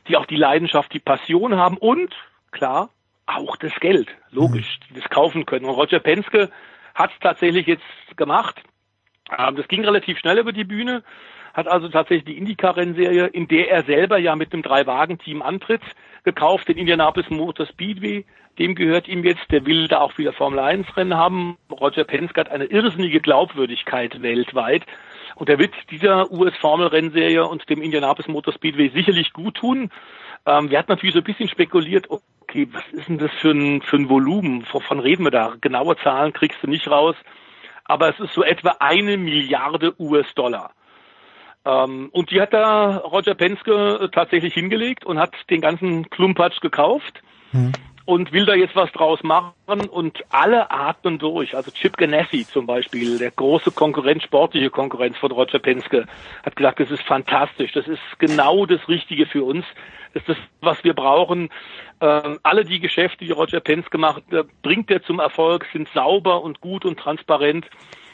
die 0.08 0.16
auch 0.16 0.26
die 0.26 0.36
Leidenschaft, 0.36 0.92
die 0.92 1.00
Passion 1.00 1.56
haben 1.56 1.76
und, 1.76 2.14
klar, 2.52 2.90
auch 3.26 3.56
das 3.56 3.74
Geld, 3.80 4.08
logisch, 4.30 4.78
die 4.88 4.94
das 4.94 5.08
kaufen 5.08 5.46
können. 5.46 5.64
Und 5.64 5.74
Roger 5.74 6.00
Penske 6.00 6.50
hat 7.00 7.12
es 7.12 7.18
tatsächlich 7.20 7.66
jetzt 7.66 7.82
gemacht. 8.16 8.62
Ähm, 9.36 9.56
das 9.56 9.68
ging 9.68 9.84
relativ 9.84 10.18
schnell 10.18 10.38
über 10.38 10.52
die 10.52 10.64
Bühne, 10.64 11.02
hat 11.54 11.68
also 11.68 11.88
tatsächlich 11.88 12.24
die 12.24 12.38
Indycar-Rennserie, 12.38 13.26
in 13.26 13.48
der 13.48 13.70
er 13.70 13.82
selber 13.84 14.18
ja 14.18 14.36
mit 14.36 14.52
einem 14.52 14.62
Drei-Wagen-Team 14.62 15.42
antritt, 15.42 15.82
gekauft, 16.24 16.68
den 16.68 16.76
Indianapolis 16.76 17.30
Motor 17.30 17.66
Speedway. 17.66 18.24
Dem 18.58 18.74
gehört 18.74 19.08
ihm 19.08 19.24
jetzt, 19.24 19.50
der 19.50 19.64
will 19.64 19.88
da 19.88 20.00
auch 20.00 20.16
wieder 20.18 20.32
Formel-1-Rennen 20.32 21.16
haben. 21.16 21.56
Roger 21.70 22.04
Penske 22.04 22.40
hat 22.40 22.50
eine 22.50 22.64
irrsinnige 22.64 23.20
Glaubwürdigkeit 23.20 24.20
weltweit. 24.22 24.84
Und 25.36 25.48
er 25.48 25.58
wird 25.58 25.72
dieser 25.90 26.30
US-Formel-Rennserie 26.30 27.46
und 27.46 27.68
dem 27.70 27.80
Indianapolis 27.80 28.28
Motor 28.28 28.52
Speedway 28.52 28.90
sicherlich 28.90 29.32
gut 29.32 29.54
tun. 29.54 29.90
Ähm, 30.46 30.70
wir 30.70 30.78
hatten 30.78 30.90
natürlich 30.90 31.14
so 31.14 31.20
ein 31.20 31.24
bisschen 31.24 31.48
spekuliert, 31.48 32.08
okay, 32.08 32.68
was 32.72 32.84
ist 32.92 33.08
denn 33.08 33.18
das 33.18 33.30
für 33.40 33.50
ein, 33.50 33.82
für 33.82 33.96
ein 33.96 34.08
Volumen? 34.08 34.66
Wovon 34.72 35.00
reden 35.00 35.24
wir 35.24 35.30
da? 35.30 35.54
Genaue 35.60 35.96
Zahlen 35.98 36.32
kriegst 36.32 36.62
du 36.62 36.66
nicht 36.66 36.88
raus. 36.88 37.16
Aber 37.84 38.08
es 38.08 38.20
ist 38.20 38.34
so 38.34 38.42
etwa 38.44 38.76
eine 38.78 39.16
Milliarde 39.16 39.94
US-Dollar. 40.00 40.72
Ähm, 41.64 42.08
und 42.12 42.30
die 42.30 42.40
hat 42.40 42.52
da 42.52 42.98
Roger 42.98 43.34
Penske 43.34 44.08
tatsächlich 44.12 44.54
hingelegt 44.54 45.04
und 45.04 45.18
hat 45.18 45.34
den 45.50 45.60
ganzen 45.60 46.08
Klumpatsch 46.08 46.60
gekauft 46.60 47.22
und 48.04 48.32
will 48.32 48.46
da 48.46 48.54
jetzt 48.54 48.76
was 48.76 48.90
draus 48.92 49.22
machen 49.22 49.52
und 49.66 50.18
alle 50.30 50.70
atmen 50.70 51.18
durch. 51.18 51.56
Also 51.56 51.70
Chip 51.70 51.96
Ganassi 51.96 52.46
zum 52.46 52.66
Beispiel, 52.66 53.18
der 53.18 53.30
große 53.30 53.70
Konkurrent, 53.70 54.22
sportliche 54.22 54.70
Konkurrenz 54.70 55.16
von 55.18 55.30
Roger 55.30 55.58
Penske, 55.58 56.06
hat 56.44 56.56
gesagt, 56.56 56.80
das 56.80 56.90
ist 56.90 57.02
fantastisch, 57.02 57.72
das 57.72 57.86
ist 57.86 58.00
genau 58.18 58.66
das 58.66 58.88
Richtige 58.88 59.26
für 59.26 59.44
uns, 59.44 59.64
das 60.14 60.22
ist 60.22 60.28
das, 60.30 60.36
was 60.60 60.84
wir 60.84 60.94
brauchen. 60.94 61.50
Ähm, 62.00 62.38
alle 62.42 62.64
die 62.64 62.80
Geschäfte, 62.80 63.24
die 63.24 63.32
Roger 63.32 63.60
Penske 63.60 63.98
macht, 63.98 64.32
äh, 64.32 64.44
bringt 64.62 64.90
er 64.90 65.02
zum 65.02 65.20
Erfolg, 65.20 65.66
sind 65.72 65.88
sauber 65.94 66.42
und 66.42 66.60
gut 66.60 66.84
und 66.84 66.98
transparent. 66.98 67.66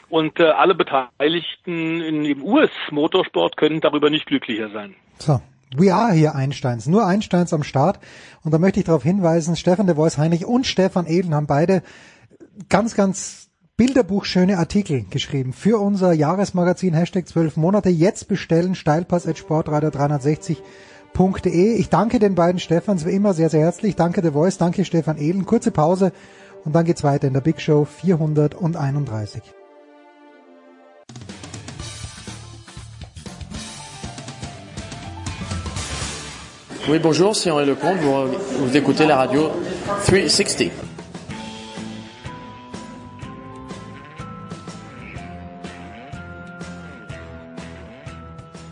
Und 0.09 0.39
äh, 0.39 0.45
alle 0.45 0.73
Beteiligten 0.73 2.01
im 2.01 2.41
US-Motorsport 2.41 3.57
können 3.57 3.81
darüber 3.81 4.09
nicht 4.09 4.25
glücklicher 4.25 4.69
sein. 4.69 4.95
So. 5.19 5.41
We 5.75 5.93
are 5.93 6.13
hier 6.13 6.35
Einsteins, 6.35 6.87
nur 6.87 7.05
Einsteins 7.05 7.51
am 7.53 7.63
Start. 7.63 7.99
Und 8.43 8.53
da 8.53 8.57
möchte 8.57 8.79
ich 8.79 8.85
darauf 8.85 9.03
hinweisen, 9.03 9.55
Stefan 9.55 9.87
de 9.87 9.97
Vois 9.97 10.17
Heinrich 10.17 10.45
und 10.45 10.65
Stefan 10.65 11.05
Ehlen 11.05 11.35
haben 11.35 11.47
beide 11.47 11.83
ganz, 12.69 12.95
ganz 12.95 13.47
bilderbuchschöne 13.75 14.57
Artikel 14.57 15.05
geschrieben 15.09 15.53
für 15.53 15.79
unser 15.79 16.13
Jahresmagazin 16.13 16.93
Hashtag 16.93 17.27
12 17.27 17.57
Monate. 17.57 17.89
Jetzt 17.89 18.27
bestellen 18.27 18.75
Steilpass 18.75 19.27
at 19.27 19.37
Sportradio 19.37 19.89
360.de. 19.89 21.75
Ich 21.75 21.89
danke 21.89 22.19
den 22.19 22.35
beiden 22.35 22.59
Stefans 22.59 23.05
wie 23.05 23.11
immer 23.11 23.33
sehr, 23.33 23.49
sehr 23.49 23.61
herzlich. 23.61 23.95
Danke 23.95 24.21
de 24.21 24.31
Voice, 24.31 24.57
danke 24.57 24.85
Stefan 24.85 25.17
Ehlen. 25.17 25.45
Kurze 25.45 25.71
Pause 25.71 26.11
und 26.63 26.73
dann 26.73 26.85
geht's 26.85 27.03
weiter 27.03 27.27
in 27.27 27.33
der 27.33 27.41
Big 27.41 27.61
Show 27.61 27.85
431. 27.85 29.56
Oui, 36.89 36.99
bonjour, 36.99 37.35
c'est 37.35 37.51
Henri 37.51 37.65
Lecomte. 37.65 37.97
Vous, 37.99 38.65
vous 38.65 38.77
écoutez 38.77 39.05
la 39.05 39.17
radio 39.17 39.49
360. 40.05 40.71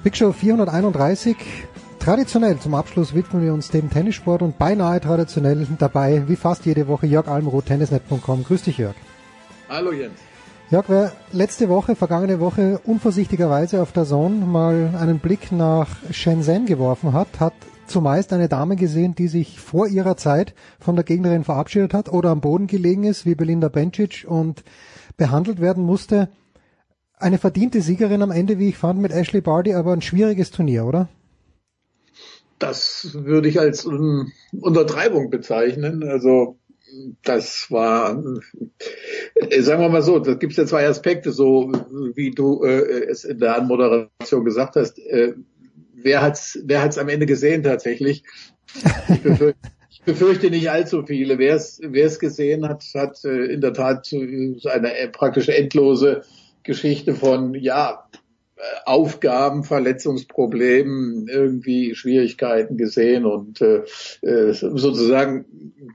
Big 0.02 0.16
Show 0.16 0.32
431. 0.32 1.36
Traditionell 2.00 2.58
zum 2.58 2.74
Abschluss 2.76 3.14
widmen 3.14 3.44
wir 3.44 3.54
uns 3.54 3.70
dem 3.70 3.90
Tennissport 3.90 4.42
und 4.42 4.58
beinahe 4.58 5.02
traditionell 5.02 5.68
dabei, 5.78 6.24
wie 6.28 6.38
fast 6.38 6.66
jede 6.66 6.88
Woche, 6.88 7.08
Jörg 7.08 7.28
Almroth, 7.28 7.66
tennisnet.com. 7.66 8.46
Grüß 8.46 8.62
dich, 8.62 8.78
Jörg. 8.78 8.96
Hallo 9.68 9.92
Jens. 9.92 10.18
Jörg, 10.72 10.86
wer 10.88 11.12
letzte 11.34 11.68
Woche, 11.68 11.98
vergangene 11.98 12.40
Woche 12.40 12.80
unvorsichtigerweise 12.86 13.82
auf 13.82 13.92
der 13.92 14.06
Zone 14.06 14.46
mal 14.46 14.92
einen 14.98 15.20
Blick 15.20 15.52
nach 15.52 15.90
Shenzhen 16.12 16.66
geworfen 16.66 17.12
hat, 17.12 17.28
hat 17.42 17.54
zumeist 17.88 18.34
eine 18.34 18.50
Dame 18.50 18.76
gesehen, 18.76 19.16
die 19.16 19.28
sich 19.28 19.60
vor 19.60 19.88
ihrer 19.88 20.18
Zeit 20.18 20.54
von 20.80 20.96
der 20.96 21.06
Gegnerin 21.06 21.44
verabschiedet 21.44 21.94
hat 21.94 22.10
oder 22.10 22.30
am 22.30 22.42
Boden 22.42 22.68
gelegen 22.68 23.04
ist, 23.04 23.26
wie 23.26 23.36
Belinda 23.36 23.70
Bencic 23.70 24.26
und 24.28 24.64
behandelt 25.18 25.62
werden 25.62 25.84
musste. 25.84 26.30
Eine 27.18 27.38
verdiente 27.38 27.82
Siegerin 27.82 28.22
am 28.22 28.32
Ende, 28.32 28.60
wie 28.60 28.70
ich 28.70 28.78
fand, 28.78 29.02
mit 29.02 29.12
Ashley 29.12 29.42
Barty, 29.42 29.74
aber 29.74 29.94
ein 29.94 30.02
schwieriges 30.02 30.52
Turnier, 30.52 30.86
oder? 30.86 31.08
Das 32.60 33.10
würde 33.14 33.50
ich 33.50 33.60
als 33.60 33.86
um, 33.86 34.32
Untertreibung 34.52 35.30
bezeichnen. 35.30 36.04
Also 36.04 36.58
das 37.24 37.68
war, 37.70 38.24
äh, 39.36 39.62
sagen 39.62 39.82
wir 39.82 39.90
mal 39.90 40.02
so, 40.02 40.20
da 40.20 40.36
gibt 40.36 40.52
es 40.52 40.58
ja 40.58 40.66
zwei 40.66 40.88
Aspekte, 40.88 41.32
so 41.32 41.72
wie 42.16 42.32
du 42.32 42.64
äh, 42.64 43.06
es 43.10 43.24
in 43.24 43.40
der 43.40 43.58
Anmoderation 43.58 44.46
gesagt 44.46 44.76
hast. 44.76 45.00
Äh, 45.00 45.34
wer 46.06 46.22
hat's, 46.22 46.60
wer 46.64 46.82
hat's 46.82 46.98
am 46.98 47.10
Ende 47.10 47.26
gesehen 47.26 47.64
tatsächlich? 47.64 48.24
Ich 49.10 49.22
befürchte, 49.22 49.60
ich 49.90 50.02
befürchte 50.04 50.50
nicht 50.50 50.70
allzu 50.70 51.04
viele. 51.04 51.40
Wer 51.40 51.56
es, 51.56 52.20
gesehen 52.20 52.70
hat, 52.70 52.86
hat 52.94 53.26
äh, 53.26 53.46
in 53.46 53.60
der 53.60 53.74
Tat 53.74 54.10
eine 54.14 54.96
äh, 54.96 55.10
praktisch 55.10 55.50
endlose 55.50 56.22
Geschichte 56.64 57.16
von, 57.16 57.56
ja, 57.56 58.05
Aufgaben, 58.86 59.64
Verletzungsproblemen, 59.64 61.28
irgendwie 61.28 61.94
Schwierigkeiten 61.94 62.78
gesehen 62.78 63.26
und 63.26 63.62
äh, 63.62 63.84
äh, 64.22 64.54
sozusagen 64.54 65.46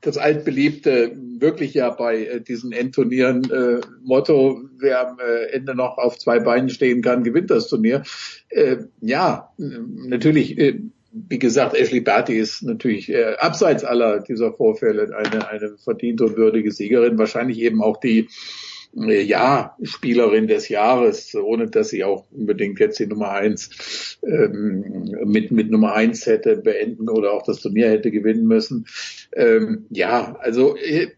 das 0.02 0.18
altbeliebte, 0.18 1.16
wirklich 1.38 1.72
ja 1.72 1.90
bei 1.90 2.24
äh, 2.24 2.40
diesen 2.40 2.72
Endturnieren 2.72 3.50
äh, 3.50 3.80
Motto, 4.02 4.62
wer 4.78 5.08
am 5.08 5.18
äh, 5.18 5.46
Ende 5.52 5.74
noch 5.74 5.96
auf 5.96 6.18
zwei 6.18 6.38
Beinen 6.38 6.68
stehen 6.68 7.00
kann, 7.00 7.24
gewinnt 7.24 7.50
das 7.50 7.68
Turnier. 7.68 8.02
Äh, 8.50 8.78
ja, 9.00 9.52
natürlich, 9.56 10.58
äh, 10.58 10.80
wie 11.12 11.38
gesagt, 11.38 11.74
Ashley 11.74 12.00
Barty 12.00 12.38
ist 12.38 12.62
natürlich 12.62 13.08
äh, 13.08 13.36
abseits 13.38 13.84
aller 13.84 14.20
dieser 14.20 14.52
Vorfälle 14.52 15.16
eine, 15.16 15.48
eine 15.48 15.78
verdiente 15.78 16.24
und 16.24 16.36
würdige 16.36 16.70
Siegerin, 16.70 17.18
wahrscheinlich 17.18 17.58
eben 17.60 17.82
auch 17.82 17.96
die 17.96 18.20
äh, 18.20 18.26
ja, 18.92 19.76
Spielerin 19.82 20.48
des 20.48 20.68
Jahres, 20.68 21.34
ohne 21.34 21.68
dass 21.68 21.90
sie 21.90 22.04
auch 22.04 22.26
unbedingt 22.32 22.80
jetzt 22.80 22.98
die 22.98 23.06
Nummer 23.06 23.30
eins 23.30 24.18
ähm, 24.26 25.14
mit, 25.24 25.52
mit 25.52 25.70
Nummer 25.70 25.94
eins 25.94 26.26
hätte 26.26 26.56
beenden 26.56 27.08
oder 27.08 27.32
auch 27.32 27.42
das 27.44 27.60
Turnier 27.60 27.88
hätte 27.88 28.10
gewinnen 28.10 28.46
müssen. 28.46 28.86
Ähm, 29.32 29.86
ja, 29.90 30.36
also 30.40 30.76
äh, 30.76 31.08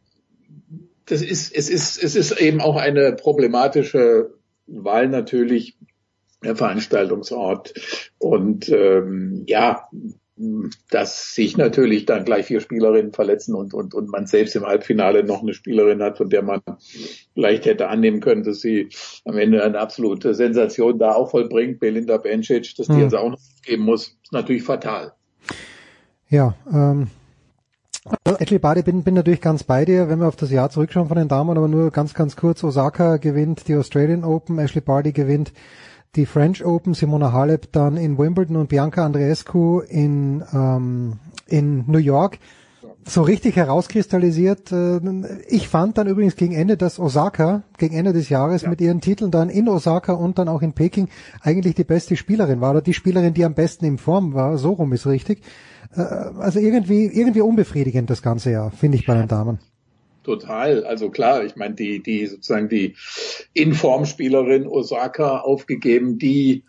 das 1.06 1.22
ist, 1.22 1.54
es 1.54 1.68
ist, 1.68 2.02
es 2.02 2.14
ist 2.14 2.40
eben 2.40 2.60
auch 2.60 2.76
eine 2.76 3.12
problematische 3.12 4.34
Wahl 4.66 5.08
natürlich, 5.08 5.76
der 6.44 6.56
Veranstaltungsort. 6.56 7.74
Und 8.18 8.68
ähm, 8.68 9.44
ja, 9.46 9.88
dass 10.90 11.34
sich 11.34 11.56
natürlich 11.56 12.06
dann 12.06 12.24
gleich 12.24 12.46
vier 12.46 12.60
Spielerinnen 12.60 13.12
verletzen 13.12 13.54
und, 13.54 13.74
und, 13.74 13.94
und 13.94 14.08
man 14.08 14.26
selbst 14.26 14.56
im 14.56 14.64
Halbfinale 14.64 15.24
noch 15.24 15.42
eine 15.42 15.54
Spielerin 15.54 16.02
hat, 16.02 16.18
von 16.18 16.30
der 16.30 16.42
man 16.42 16.60
vielleicht 17.34 17.66
hätte 17.66 17.88
annehmen 17.88 18.20
können, 18.20 18.42
dass 18.42 18.60
sie 18.60 18.88
am 19.24 19.38
Ende 19.38 19.62
eine 19.62 19.78
absolute 19.78 20.34
Sensation 20.34 20.98
da 20.98 21.12
auch 21.12 21.30
vollbringt, 21.30 21.80
Belinda 21.80 22.16
Bencic, 22.16 22.74
dass 22.76 22.86
die 22.86 22.94
hm. 22.94 23.00
jetzt 23.00 23.14
auch 23.14 23.30
noch 23.30 23.40
geben 23.64 23.84
muss, 23.84 24.18
ist 24.22 24.32
natürlich 24.32 24.62
fatal. 24.62 25.12
Ja, 26.28 26.54
ähm, 26.72 27.08
Ashley 28.38 28.58
Barty, 28.58 28.82
bin, 28.82 29.04
bin 29.04 29.14
natürlich 29.14 29.40
ganz 29.40 29.62
bei 29.62 29.84
dir, 29.84 30.08
wenn 30.08 30.18
wir 30.18 30.26
auf 30.26 30.34
das 30.34 30.50
Jahr 30.50 30.70
zurückschauen 30.70 31.06
von 31.06 31.16
den 31.16 31.28
Damen, 31.28 31.56
aber 31.56 31.68
nur 31.68 31.90
ganz, 31.92 32.14
ganz 32.14 32.34
kurz. 32.34 32.64
Osaka 32.64 33.18
gewinnt 33.18 33.68
die 33.68 33.76
Australian 33.76 34.24
Open, 34.24 34.58
Ashley 34.58 34.80
Barty 34.80 35.12
gewinnt 35.12 35.52
die 36.16 36.26
French 36.26 36.64
Open, 36.64 36.94
Simona 36.94 37.32
Halep 37.32 37.72
dann 37.72 37.96
in 37.96 38.18
Wimbledon 38.18 38.56
und 38.56 38.68
Bianca 38.68 39.04
Andreescu 39.04 39.80
in, 39.80 40.44
ähm, 40.52 41.18
in 41.46 41.84
New 41.86 41.98
York 41.98 42.38
so 43.04 43.22
richtig 43.22 43.56
herauskristallisiert. 43.56 44.72
Äh, 44.72 45.00
ich 45.48 45.68
fand 45.68 45.98
dann 45.98 46.06
übrigens 46.06 46.36
gegen 46.36 46.54
Ende, 46.54 46.76
dass 46.76 46.98
Osaka 46.98 47.62
gegen 47.78 47.96
Ende 47.96 48.12
des 48.12 48.28
Jahres 48.28 48.62
ja. 48.62 48.70
mit 48.70 48.80
ihren 48.80 49.00
Titeln 49.00 49.30
dann 49.30 49.48
in 49.48 49.68
Osaka 49.68 50.12
und 50.12 50.38
dann 50.38 50.48
auch 50.48 50.62
in 50.62 50.72
Peking 50.72 51.08
eigentlich 51.40 51.74
die 51.74 51.84
beste 51.84 52.16
Spielerin 52.16 52.60
war 52.60 52.70
oder 52.70 52.82
die 52.82 52.94
Spielerin, 52.94 53.34
die 53.34 53.44
am 53.44 53.54
besten 53.54 53.84
in 53.84 53.98
Form 53.98 54.34
war. 54.34 54.58
So 54.58 54.72
rum 54.72 54.92
ist 54.92 55.06
richtig. 55.06 55.42
Äh, 55.94 56.00
also 56.00 56.58
irgendwie, 56.58 57.06
irgendwie 57.06 57.40
unbefriedigend 57.40 58.10
das 58.10 58.22
ganze 58.22 58.50
Jahr, 58.50 58.70
finde 58.70 58.98
ich 58.98 59.06
bei 59.06 59.14
den 59.14 59.28
Damen. 59.28 59.58
Total. 60.22 60.84
Also 60.84 61.10
klar, 61.10 61.44
ich 61.44 61.56
meine, 61.56 61.74
die, 61.74 62.02
die 62.02 62.26
sozusagen 62.26 62.68
die 62.68 62.94
Informspielerin 63.54 64.66
Osaka 64.66 65.38
aufgegeben, 65.38 66.18
die, 66.18 66.64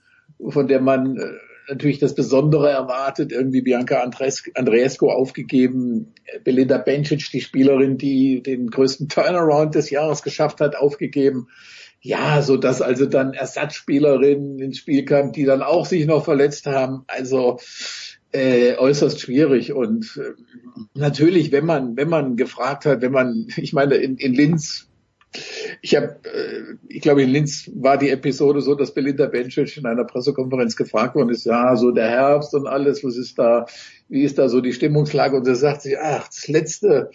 von 0.50 0.68
der 0.68 0.82
man 0.82 1.18
äh, 1.18 1.32
natürlich 1.70 2.00
das 2.00 2.16
Besondere 2.16 2.70
erwartet, 2.70 3.32
irgendwie 3.32 3.62
Bianca 3.62 4.02
Andres, 4.02 4.44
Andreescu 4.56 5.10
aufgegeben, 5.10 6.14
Belinda 6.44 6.78
Bencic, 6.78 7.30
die 7.32 7.42
Spielerin, 7.42 7.98
die 7.98 8.42
den 8.42 8.70
größten 8.70 9.08
Turnaround 9.08 9.76
des 9.76 9.90
Jahres 9.90 10.24
geschafft 10.24 10.60
hat, 10.60 10.76
aufgegeben. 10.76 11.48
Ja, 12.02 12.42
so 12.42 12.58
dass 12.58 12.82
also 12.82 13.06
dann 13.06 13.34
Ersatzspielerinnen 13.34 14.60
ins 14.60 14.80
Spiel 14.80 15.06
kamen, 15.06 15.32
die 15.32 15.46
dann 15.46 15.62
auch 15.62 15.86
sich 15.86 16.06
noch 16.06 16.26
verletzt 16.26 16.66
haben. 16.66 17.06
Also 17.08 17.60
äh, 18.34 18.76
äußerst 18.76 19.22
schwierig 19.22 19.72
und 19.72 20.20
äh, 20.22 20.34
natürlich, 20.94 21.52
wenn 21.52 21.66
man 21.66 21.98
wenn 21.98 22.10
man 22.10 22.36
gefragt 22.36 22.86
hat, 22.86 23.02
wenn 23.02 23.12
man, 23.12 23.48
ich 23.58 23.74
meine 23.74 23.96
in, 23.96 24.18
in 24.18 24.34
Linz, 24.34 24.90
ich 25.82 25.96
habe, 25.96 26.20
äh, 26.24 26.76
ich 26.88 27.02
glaube 27.02 27.24
in 27.24 27.30
Linz 27.30 27.70
war 27.74 27.98
die 27.98 28.10
Episode 28.10 28.62
so, 28.62 28.76
dass 28.76 28.94
Belinda 28.94 29.26
Bencic 29.26 29.78
in 29.78 29.86
einer 29.86 30.04
Pressekonferenz 30.04 30.76
gefragt 30.76 31.16
worden 31.16 31.30
ist, 31.30 31.46
ja 31.46 31.76
so 31.76 31.92
der 31.92 32.10
Herbst 32.10 32.54
und 32.54 32.68
alles, 32.68 33.04
was 33.04 33.18
ist 33.18 33.40
da, 33.40 33.66
wie 34.10 34.24
ist 34.24 34.38
da 34.38 34.48
so 34.48 34.62
die 34.62 34.74
Stimmungslage? 34.74 35.38
Und 35.38 35.48
da 35.48 35.56
sagt 35.56 35.82
sie, 35.82 35.98
ach 35.98 36.28
das 36.28 36.48
letzte, 36.48 37.10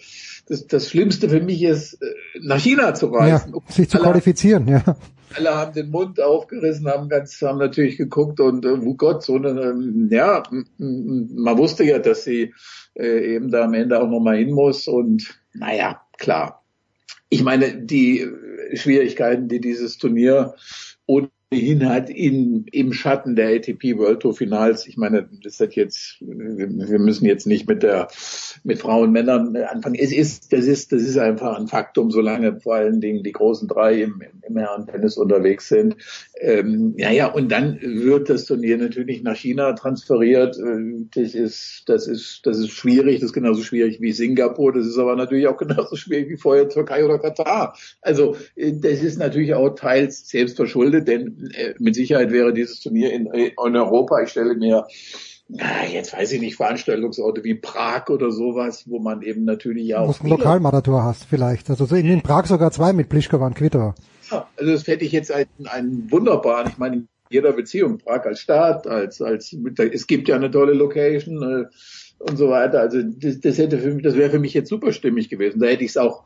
das, 0.47 0.67
das 0.67 0.89
Schlimmste 0.89 1.29
für 1.29 1.41
mich 1.41 1.63
ist 1.63 1.93
äh, 2.01 2.05
nach 2.41 2.59
China 2.59 2.93
zu 2.93 3.07
reisen, 3.07 3.53
ja, 3.53 3.73
sich 3.73 3.89
zu 3.89 3.99
qualifizieren, 3.99 4.67
ja 4.67 4.97
alle 5.35 5.55
haben 5.55 5.73
den 5.73 5.89
Mund 5.89 6.21
aufgerissen, 6.21 6.87
haben 6.87 7.09
ganz, 7.09 7.41
haben 7.41 7.59
natürlich 7.59 7.97
geguckt 7.97 8.39
und 8.39 8.65
äh, 8.65 8.69
oh 8.69 8.95
Gott, 8.95 9.23
so 9.23 9.35
eine, 9.35 9.49
ähm, 9.49 10.09
ja, 10.11 10.43
man 10.77 11.57
wusste 11.57 11.83
ja, 11.83 11.99
dass 11.99 12.23
sie 12.23 12.53
äh, 12.95 13.35
eben 13.35 13.49
da 13.49 13.65
am 13.65 13.73
Ende 13.73 14.01
auch 14.01 14.09
nochmal 14.09 14.37
hin 14.37 14.51
muss 14.51 14.87
und 14.87 15.39
naja, 15.53 16.01
klar. 16.17 16.63
Ich 17.29 17.43
meine, 17.43 17.81
die 17.81 18.27
Schwierigkeiten, 18.73 19.47
die 19.47 19.61
dieses 19.61 19.97
Turnier 19.97 20.55
und 21.05 21.29
hin 21.51 21.89
hat 21.89 22.11
in, 22.11 22.65
im 22.71 22.93
Schatten 22.93 23.35
der 23.35 23.55
ATP 23.55 23.97
World 23.97 24.19
Tour 24.19 24.35
Finals. 24.35 24.85
Ich 24.85 24.97
meine, 24.97 25.27
das 25.43 25.59
hat 25.59 25.73
jetzt, 25.73 26.17
wir 26.19 26.99
müssen 26.99 27.25
jetzt 27.25 27.47
nicht 27.47 27.67
mit 27.67 27.81
der, 27.81 28.07
mit 28.63 28.77
Frauen, 28.77 29.11
Männern 29.11 29.55
anfangen. 29.55 29.95
Es 29.95 30.11
ist, 30.11 30.53
das 30.53 30.65
ist, 30.65 30.91
das 30.91 31.01
ist 31.01 31.17
einfach 31.17 31.57
ein 31.57 31.67
Faktum, 31.67 32.11
solange 32.11 32.59
vor 32.59 32.75
allen 32.75 33.01
Dingen 33.01 33.23
die 33.23 33.31
großen 33.31 33.67
drei 33.67 34.03
im, 34.03 34.21
im 34.47 34.57
Herren-Tennis 34.57 35.17
unterwegs 35.17 35.67
sind. 35.69 35.95
Ähm, 36.39 36.93
ja, 36.97 37.09
ja, 37.09 37.27
und 37.27 37.51
dann 37.51 37.79
wird 37.81 38.29
das 38.29 38.45
Turnier 38.45 38.77
natürlich 38.77 39.23
nach 39.23 39.35
China 39.35 39.73
transferiert. 39.73 40.55
Äh, 40.55 41.07
das 41.15 41.33
ist, 41.33 41.83
das 41.87 42.07
ist, 42.07 42.41
das 42.43 42.59
ist 42.59 42.69
schwierig. 42.69 43.21
Das 43.21 43.29
ist 43.29 43.33
genauso 43.33 43.63
schwierig 43.63 43.99
wie 44.01 44.11
Singapur. 44.11 44.71
Das 44.71 44.85
ist 44.85 44.99
aber 44.99 45.15
natürlich 45.15 45.47
auch 45.47 45.57
genauso 45.57 45.95
schwierig 45.95 46.29
wie 46.29 46.37
vorher 46.37 46.69
Türkei 46.69 47.03
oder 47.03 47.17
Katar. 47.17 47.75
Also, 48.01 48.35
äh, 48.55 48.73
das 48.73 49.01
ist 49.01 49.17
natürlich 49.17 49.55
auch 49.55 49.69
teils 49.69 50.29
selbst 50.29 50.55
verschuldet, 50.55 51.07
denn 51.07 51.38
mit 51.79 51.95
Sicherheit 51.95 52.31
wäre 52.31 52.53
dieses 52.53 52.79
Turnier 52.79 53.13
in, 53.13 53.27
in 53.27 53.53
Europa, 53.57 54.21
ich 54.21 54.29
stelle 54.29 54.55
mir 54.55 54.85
jetzt 55.91 56.13
weiß 56.13 56.31
ich 56.33 56.41
nicht, 56.41 56.55
Veranstaltungsorte 56.55 57.43
wie 57.43 57.55
Prag 57.55 58.07
oder 58.09 58.31
sowas, 58.31 58.83
wo 58.87 58.99
man 58.99 59.21
eben 59.23 59.45
natürlich 59.45 59.87
ja 59.87 59.99
auch. 59.99 60.07
Wo 60.07 60.13
du 60.13 60.19
einen 60.21 60.29
Lokalmarathor 60.29 61.03
hast 61.03 61.25
vielleicht. 61.25 61.69
Also 61.69 61.85
in, 61.95 62.05
in 62.05 62.21
Prag 62.21 62.45
sogar 62.45 62.71
zwei 62.71 62.93
mit 62.93 63.09
Plischkova 63.09 63.47
und 63.47 63.55
Kvitova. 63.55 63.95
Ja, 64.29 64.47
also 64.57 64.71
das 64.71 64.87
hätte 64.87 65.05
ich 65.05 65.11
jetzt 65.11 65.31
einen, 65.31 65.47
einen 65.65 66.11
wunderbaren, 66.11 66.69
ich 66.69 66.77
meine, 66.77 66.95
in 66.97 67.07
jeder 67.31 67.53
Beziehung, 67.53 67.97
Prag 67.97 68.25
als 68.25 68.41
Stadt, 68.41 68.85
als, 68.85 69.21
als, 69.21 69.55
es 69.91 70.07
gibt 70.07 70.27
ja 70.27 70.35
eine 70.35 70.51
tolle 70.51 70.73
Location 70.73 71.41
äh, 71.41 71.65
und 72.19 72.37
so 72.37 72.49
weiter. 72.49 72.81
Also 72.81 73.01
das, 73.01 73.39
das 73.39 73.57
hätte 73.57 73.79
für 73.79 73.93
mich, 73.93 74.03
das 74.03 74.15
wäre 74.15 74.29
für 74.29 74.39
mich 74.39 74.53
jetzt 74.53 74.69
super 74.69 74.93
stimmig 74.93 75.29
gewesen. 75.29 75.59
Da 75.59 75.67
hätte 75.67 75.83
ich 75.83 75.91
es 75.91 75.97
auch 75.97 76.23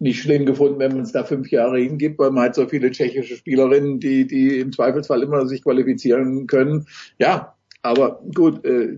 nicht 0.00 0.22
schlimm 0.22 0.46
gefunden, 0.46 0.78
wenn 0.78 0.92
man 0.92 1.02
es 1.02 1.12
da 1.12 1.24
fünf 1.24 1.50
Jahre 1.50 1.78
hingibt, 1.78 2.18
weil 2.18 2.30
man 2.30 2.44
hat 2.44 2.54
so 2.54 2.66
viele 2.66 2.90
tschechische 2.90 3.36
Spielerinnen, 3.36 4.00
die, 4.00 4.26
die 4.26 4.60
im 4.60 4.72
Zweifelsfall 4.72 5.22
immer 5.22 5.46
sich 5.46 5.62
qualifizieren 5.62 6.46
können. 6.46 6.86
Ja, 7.18 7.54
aber 7.82 8.20
gut, 8.34 8.64
äh, 8.64 8.96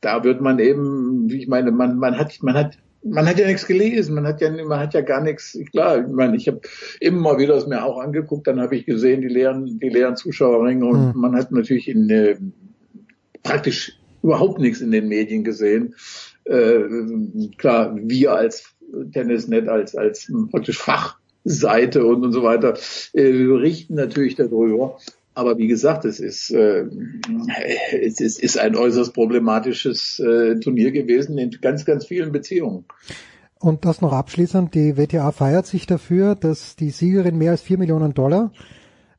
da 0.00 0.24
wird 0.24 0.40
man 0.40 0.58
eben, 0.58 1.30
wie 1.30 1.38
ich 1.38 1.48
meine, 1.48 1.70
man, 1.70 1.98
man 1.98 2.18
hat, 2.18 2.38
man 2.42 2.54
hat 2.54 2.78
man 3.02 3.26
hat 3.26 3.38
ja 3.38 3.46
nichts 3.46 3.66
gelesen, 3.66 4.14
man 4.14 4.26
hat 4.26 4.40
ja, 4.40 4.50
man 4.50 4.78
hat 4.78 4.94
ja 4.94 5.00
gar 5.00 5.22
nichts. 5.22 5.58
Klar, 5.70 6.00
ich 6.00 6.08
meine, 6.08 6.36
ich 6.36 6.48
habe 6.48 6.60
immer 7.00 7.20
mal 7.20 7.38
wieder 7.38 7.56
es 7.56 7.66
mir 7.66 7.82
auch 7.82 7.98
angeguckt, 7.98 8.46
dann 8.46 8.60
habe 8.60 8.76
ich 8.76 8.84
gesehen 8.84 9.22
die 9.22 9.28
leeren, 9.28 9.78
die 9.78 9.88
leeren 9.88 10.16
Zuschauerringe 10.16 10.84
und 10.84 11.14
mhm. 11.14 11.20
man 11.20 11.34
hat 11.34 11.50
natürlich 11.50 11.88
in 11.88 12.10
äh, 12.10 12.36
praktisch 13.42 13.98
überhaupt 14.22 14.60
nichts 14.60 14.82
in 14.82 14.90
den 14.90 15.08
Medien 15.08 15.44
gesehen. 15.44 15.94
Äh, 16.44 16.82
klar, 17.56 17.96
wir 17.96 18.34
als 18.34 18.74
Tennisnet 19.12 19.68
als, 19.68 19.94
als 19.94 20.32
praktisch 20.50 20.78
Fachseite 20.78 22.04
und, 22.04 22.24
und 22.24 22.32
so 22.32 22.42
weiter, 22.42 22.74
äh, 23.12 23.32
berichten 23.32 23.94
natürlich 23.94 24.36
darüber. 24.36 24.98
Aber 25.34 25.58
wie 25.58 25.68
gesagt, 25.68 26.04
es 26.04 26.20
ist, 26.20 26.50
äh, 26.50 26.84
es 27.92 28.20
ist, 28.20 28.40
ist 28.40 28.58
ein 28.58 28.76
äußerst 28.76 29.14
problematisches 29.14 30.18
äh, 30.18 30.58
Turnier 30.60 30.90
gewesen 30.90 31.38
in 31.38 31.50
ganz, 31.62 31.84
ganz 31.84 32.04
vielen 32.04 32.32
Beziehungen. 32.32 32.84
Und 33.58 33.84
das 33.84 34.00
noch 34.00 34.12
abschließend, 34.12 34.74
die 34.74 34.96
WTA 34.96 35.32
feiert 35.32 35.66
sich 35.66 35.86
dafür, 35.86 36.34
dass 36.34 36.76
die 36.76 36.90
Siegerin 36.90 37.38
mehr 37.38 37.52
als 37.52 37.62
vier 37.62 37.78
Millionen 37.78 38.14
Dollar 38.14 38.52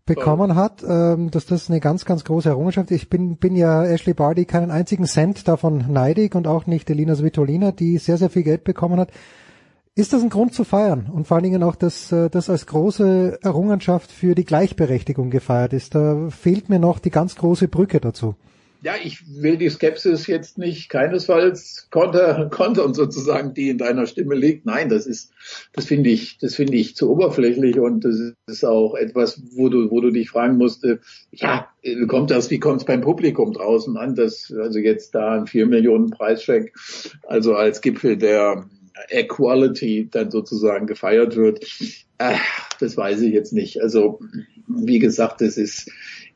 bekommen 0.06 0.56
hat, 0.56 0.83
ähm, 0.88 1.32
dass 1.32 1.45
das 1.45 1.69
eine 1.69 1.80
ganz, 1.80 2.06
ganz 2.06 2.24
große 2.24 2.50
Errungenschaft 2.50 2.91
ist. 2.91 3.03
Ich 3.03 3.09
bin, 3.09 3.38
bin 3.38 3.56
ja 3.56 3.85
Ashley 3.85 4.14
Barty 4.14 4.45
keinen 4.45 4.72
einzigen 4.72 5.06
Cent 5.06 5.48
davon 5.48 5.85
neidig 5.90 6.35
und 6.35 6.48
auch 6.48 6.66
nicht 6.66 6.90
Elina 6.90 7.16
Svitolina, 7.16 7.72
die 7.72 7.98
sehr, 7.98 8.17
sehr 8.17 8.30
viel 8.30 8.43
Geld 8.43 8.64
bekommen 8.64 9.00
hat 9.00 9.11
Ist 9.94 10.14
das 10.14 10.24
ein 10.24 10.30
Grund 10.30 10.53
zu 10.53 10.64
feiern 10.64 11.10
und 11.11 11.28
vor 11.28 11.36
allen 11.36 11.44
Dingen 11.44 11.64
auch, 11.64 11.76
dass 11.76 12.14
äh, 12.14 12.30
das 12.30 12.50
als 12.50 12.66
große 12.66 13.40
Errungenschaft 13.42 14.10
für 14.10 14.36
die 14.36 14.45
Gleichberechtigung 14.45 15.30
gefeiert 15.30 15.74
ist? 15.74 15.95
Da 15.95 16.30
fehlt 16.30 16.70
mir 16.70 16.80
noch 16.80 17.00
die 17.00 17.10
ganz 17.10 17.36
große 17.36 17.68
Brücke 17.68 18.00
dazu. 18.00 18.36
Ja, 18.84 18.94
ich 19.03 19.22
will 19.42 19.58
die 19.58 19.70
Skepsis 19.70 20.28
jetzt 20.28 20.58
nicht 20.58 20.88
keinesfalls 20.88 21.90
kontern, 21.92 22.50
kontern 22.52 22.94
sozusagen, 22.94 23.53
die 23.53 23.68
in 23.68 23.78
deiner 23.78 24.08
Stimme 24.08 24.34
liegt. 24.34 24.66
Nein, 24.66 24.88
das 24.88 25.06
ist, 25.06 25.34
das 25.74 25.88
finde 25.88 26.10
ich, 26.10 26.38
das 26.38 26.56
finde 26.56 26.78
ich 26.78 26.95
zu 26.95 27.11
oberflächlich 27.11 27.78
und 27.78 28.06
das 28.06 28.16
ist 28.48 28.64
auch 28.64 28.95
etwas, 28.95 29.42
wo 29.58 29.68
du, 29.68 29.92
wo 29.92 30.00
du 30.00 30.10
dich 30.10 30.30
fragen 30.30 30.56
musst, 30.56 30.86
äh, 30.86 31.00
ja, 31.32 31.68
kommt 32.08 32.32
das, 32.32 32.50
wie 32.50 32.60
kommt 32.60 32.80
es 32.80 32.86
beim 32.86 33.02
Publikum 33.02 33.52
draußen 33.52 33.98
an, 33.98 34.16
dass 34.16 34.53
also 34.58 34.80
jetzt 34.80 35.16
da 35.16 35.34
ein 35.34 35.48
vier 35.48 35.66
Millionen 35.66 36.11
Preischeck, 36.11 36.74
also 37.28 37.56
als 37.56 37.82
Gipfel 37.82 38.16
der 38.16 38.70
Equality 39.10 40.08
dann 40.11 40.32
sozusagen 40.32 40.88
gefeiert 40.88 41.36
wird. 41.36 41.66
Ach, 42.18 42.70
das 42.80 42.98
weiß 42.98 43.22
ich 43.22 43.34
jetzt 43.34 43.53
nicht. 43.53 43.82
Also, 43.82 44.20
wie 44.68 45.00
gesagt, 45.00 45.42
das 45.42 45.58
ist, 45.58 45.90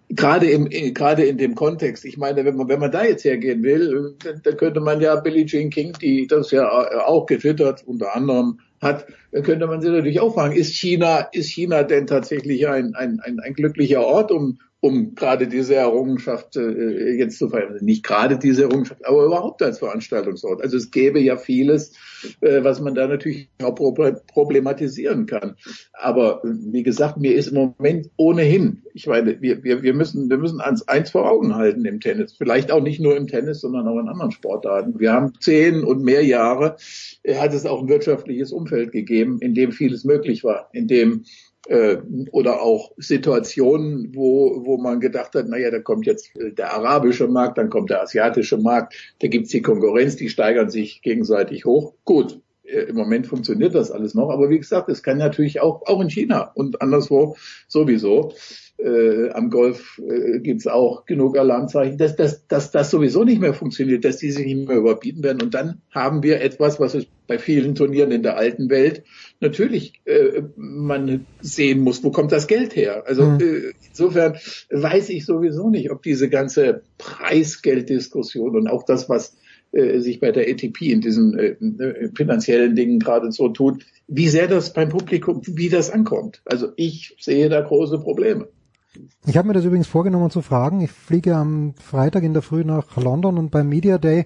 gerade 0.10 0.50
im 0.50 0.70
gerade 0.94 1.26
in 1.26 1.38
dem 1.38 1.56
Kontext. 1.56 2.06
Ich 2.06 2.18
meine, 2.18 2.46
wenn 2.46 2.56
man 2.56 2.68
wenn 2.68 2.80
man 2.80 2.92
da 2.92 3.04
jetzt 3.04 3.24
hergehen 3.24 3.64
will, 3.64 4.16
dann, 4.24 4.42
dann 4.44 4.58
könnte 4.58 4.80
man 4.80 5.02
ja 5.02 5.16
Billie 5.16 5.46
Jean 5.46 5.70
King, 5.70 5.94
die 6.02 6.28
das 6.28 6.52
ja 6.52 6.70
auch 7.06 7.26
getwittert 7.26 7.84
unter 7.86 8.16
anderem 8.16 8.60
hat, 8.82 9.08
dann 9.32 9.44
könnte 9.44 9.68
man 9.68 9.82
sie 9.82 9.90
natürlich 9.90 10.20
auch 10.20 10.34
fragen: 10.34 10.56
Ist 10.56 10.74
China 10.74 11.28
ist 11.32 11.50
China 11.50 11.84
denn 11.84 12.08
tatsächlich 12.08 12.68
ein 12.68 12.96
ein 12.96 13.20
ein, 13.20 13.40
ein 13.40 13.54
glücklicher 13.54 14.02
Ort, 14.02 14.32
um 14.32 14.60
um 14.82 15.16
gerade 15.16 15.48
diese 15.48 15.76
Errungenschaft 15.76 16.58
äh, 16.58 17.14
jetzt 17.14 17.40
zu 17.40 17.50
feiern. 17.50 17.78
Nicht 17.82 18.04
gerade 18.04 18.38
diese 18.38 18.64
Errungenschaft, 18.64 19.06
aber 19.06 19.26
überhaupt 19.26 19.64
als 19.64 19.80
Veranstaltungsort. 19.80 20.62
Also 20.62 20.78
es 20.78 20.92
gäbe 20.92 21.20
ja 21.20 21.38
vieles, 21.38 21.94
äh, 22.42 22.64
was 22.64 22.82
man 22.82 22.94
da 22.94 23.08
natürlich 23.08 23.50
auch 23.64 23.74
problematisieren 23.74 25.26
kann. 25.26 25.56
Aber 25.94 26.42
wie 26.44 26.84
gesagt, 26.84 27.18
mir 27.18 27.34
ist 27.36 27.48
im 27.48 27.56
Moment 27.56 28.10
ohnehin, 28.18 28.84
ich 28.94 29.08
meine, 29.08 29.42
wir, 29.42 29.64
wir, 29.64 29.82
wir 29.82 29.94
müssen, 29.94 30.30
wir 30.30 30.38
müssen 30.38 30.62
ans 30.62 30.88
eins 30.88 31.12
vor 31.12 31.30
Augen 31.30 31.56
halten 31.56 31.84
im 31.86 32.00
Tennis. 32.00 32.36
Vielleicht 32.38 32.72
auch 32.72 32.82
nicht 32.82 33.00
nur 33.00 33.18
im 33.18 33.28
Tennis, 33.28 33.62
sondern 33.62 33.88
auch 33.88 34.00
in 34.00 34.08
anderen 34.08 34.32
Sportarten. 34.32 35.00
Wir 35.00 35.14
haben 35.14 35.34
zehn 35.40 35.84
und 35.84 36.04
mehr 36.04 36.24
Jahre, 36.24 36.78
äh, 37.24 37.36
hat 37.36 37.54
es 37.54 37.66
auch 37.66 37.82
ein 37.82 37.90
wirtschaftliches 37.90 38.52
Umfeld 38.52 38.92
gegeben, 38.92 39.40
in 39.42 39.56
dem 39.56 39.72
vieles 39.72 40.04
möglich 40.04 40.44
war, 40.44 40.70
in 40.74 40.88
dem 40.88 41.26
äh, 41.68 41.98
oder 42.32 42.62
auch 42.62 42.92
Situationen, 42.98 44.16
wo, 44.16 44.66
wo 44.66 44.78
man 44.78 45.00
gedacht 45.00 45.36
hat, 45.36 45.48
naja, 45.48 45.72
da 45.72 45.80
kommt 45.80 46.06
jetzt 46.06 46.36
äh, 46.38 46.52
der 46.52 46.74
arabische 46.74 47.28
Markt, 47.28 47.58
dann 47.58 47.70
kommt 47.70 47.90
der 47.90 48.02
asiatische 48.02 48.58
Markt, 48.58 49.16
da 49.20 49.28
gibt's 49.28 49.50
die 49.50 49.62
Konkurrenz, 49.62 50.16
die 50.16 50.30
steigern 50.30 50.70
sich 50.70 51.02
gegenseitig 51.02 51.66
hoch. 51.66 51.94
Gut, 52.06 52.42
äh, 52.64 52.84
im 52.84 52.96
Moment 52.96 53.28
funktioniert 53.28 53.76
das 53.76 53.92
alles 53.92 54.14
noch, 54.14 54.30
aber 54.30 54.50
wie 54.50 54.60
gesagt, 54.60 54.90
es 54.90 55.04
kann 55.04 55.18
natürlich 55.18 55.62
auch, 55.62 55.84
auch 55.86 56.02
in 56.02 56.10
China 56.10 56.52
und 56.56 56.82
anderswo 56.82 57.36
sowieso. 57.68 58.34
Äh, 58.78 59.30
am 59.30 59.50
Golf 59.50 60.00
äh, 60.00 60.40
gibt 60.40 60.68
auch 60.68 61.06
genug 61.06 61.38
Alarmzeichen, 61.38 61.98
dass, 61.98 62.16
dass, 62.18 62.46
dass 62.48 62.72
das 62.72 62.92
sowieso 62.92 63.24
nicht 63.24 63.40
mehr 63.40 63.54
funktioniert, 63.54 64.04
dass 64.04 64.18
die 64.18 64.32
sich 64.32 64.46
nicht 64.46 64.68
mehr 64.68 64.78
überbieten 64.78 65.24
werden. 65.24 65.42
Und 65.42 65.54
dann 65.54 65.82
haben 65.92 66.24
wir 66.24 66.42
etwas, 66.42 66.80
was 66.80 66.94
es 66.94 67.08
bei 67.28 67.40
vielen 67.40 67.76
Turnieren 67.76 68.12
in 68.12 68.22
der 68.22 68.38
alten 68.38 68.70
Welt 68.70 69.04
natürlich 69.40 70.02
äh, 70.06 70.42
man 70.58 71.26
sehen 71.42 71.80
muss, 71.80 72.04
wo 72.04 72.12
kommt 72.12 72.32
das 72.32 72.48
Geld 72.48 72.76
her. 72.76 73.04
Also 73.08 73.26
mhm. 73.26 73.40
äh, 73.40 73.74
insofern 73.88 74.36
weiß 74.70 75.10
ich 75.10 75.26
sowieso 75.26 75.70
nicht, 75.70 75.92
ob 75.92 76.04
diese 76.04 76.30
ganze 76.30 76.82
Preisgelddiskussion 76.98 78.58
und 78.58 78.68
auch 78.68 78.84
das, 78.84 79.08
was 79.08 79.36
äh, 79.72 80.00
sich 80.00 80.20
bei 80.20 80.32
der 80.32 80.48
ATP 80.50 80.82
in 80.92 81.02
diesen 81.02 81.38
äh, 81.38 81.48
äh, 81.52 82.10
finanziellen 82.16 82.76
Dingen 82.76 83.00
gerade 83.00 83.32
so 83.32 83.50
tut, 83.50 83.86
wie 84.08 84.28
sehr 84.28 84.48
das 84.48 84.74
beim 84.74 84.90
Publikum, 84.90 85.42
wie 85.46 85.70
das 85.70 85.90
ankommt. 85.90 86.42
Also 86.46 86.70
ich 86.76 87.16
sehe 87.20 87.50
da 87.50 87.62
große 87.62 88.00
Probleme. 88.00 88.48
Ich 89.26 89.38
habe 89.38 89.48
mir 89.48 89.54
das 89.54 89.66
übrigens 89.66 89.88
vorgenommen 89.88 90.30
zu 90.30 90.42
fragen. 90.42 90.82
Ich 90.82 90.92
fliege 90.92 91.36
am 91.36 91.74
Freitag 91.76 92.24
in 92.24 92.34
der 92.34 92.42
Früh 92.42 92.64
nach 92.64 92.96
London 92.98 93.38
und 93.38 93.52
beim 93.52 93.70
Media 93.70 93.98
Day 93.98 94.26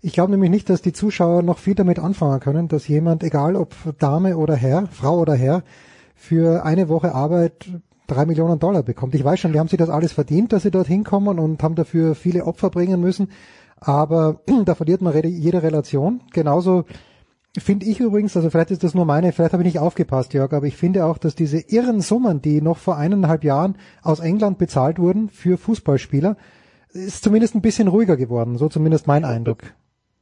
ich 0.00 0.12
glaube 0.12 0.30
nämlich 0.30 0.50
nicht, 0.50 0.70
dass 0.70 0.80
die 0.80 0.92
Zuschauer 0.92 1.42
noch 1.42 1.58
viel 1.58 1.74
damit 1.74 1.98
anfangen 1.98 2.38
können, 2.38 2.68
dass 2.68 2.86
jemand, 2.86 3.24
egal 3.24 3.56
ob 3.56 3.74
Dame 3.98 4.36
oder 4.36 4.54
Herr, 4.54 4.86
Frau 4.92 5.18
oder 5.18 5.34
Herr, 5.34 5.64
für 6.14 6.64
eine 6.64 6.88
Woche 6.88 7.14
Arbeit 7.14 7.68
drei 8.06 8.24
Millionen 8.24 8.60
Dollar 8.60 8.82
bekommt. 8.82 9.14
Ich 9.14 9.24
weiß 9.24 9.40
schon, 9.40 9.52
die 9.52 9.58
haben 9.58 9.68
sich 9.68 9.78
das 9.78 9.90
alles 9.90 10.12
verdient, 10.12 10.52
dass 10.52 10.62
sie 10.62 10.70
dort 10.70 10.86
hinkommen 10.86 11.38
und 11.38 11.62
haben 11.62 11.74
dafür 11.74 12.14
viele 12.14 12.44
Opfer 12.44 12.70
bringen 12.70 13.00
müssen. 13.00 13.28
Aber 13.80 14.40
da 14.64 14.74
verliert 14.76 15.02
man 15.02 15.14
jede 15.24 15.62
Relation. 15.62 16.20
Genauso 16.32 16.84
finde 17.60 17.86
ich 17.86 18.00
übrigens, 18.00 18.36
also 18.36 18.50
vielleicht 18.50 18.70
ist 18.70 18.84
das 18.84 18.94
nur 18.94 19.04
meine, 19.04 19.32
vielleicht 19.32 19.52
habe 19.52 19.62
ich 19.62 19.68
nicht 19.68 19.78
aufgepasst, 19.78 20.34
Jörg, 20.34 20.52
aber 20.52 20.66
ich 20.66 20.76
finde 20.76 21.04
auch, 21.04 21.18
dass 21.18 21.34
diese 21.34 21.58
irren 21.58 22.00
Summen, 22.00 22.42
die 22.42 22.60
noch 22.60 22.78
vor 22.78 22.96
eineinhalb 22.96 23.44
Jahren 23.44 23.76
aus 24.02 24.20
England 24.20 24.58
bezahlt 24.58 24.98
wurden 24.98 25.28
für 25.28 25.58
Fußballspieler, 25.58 26.36
ist 26.92 27.22
zumindest 27.22 27.54
ein 27.54 27.62
bisschen 27.62 27.88
ruhiger 27.88 28.16
geworden. 28.16 28.58
So 28.58 28.68
zumindest 28.68 29.06
mein 29.06 29.24
Eindruck 29.24 29.74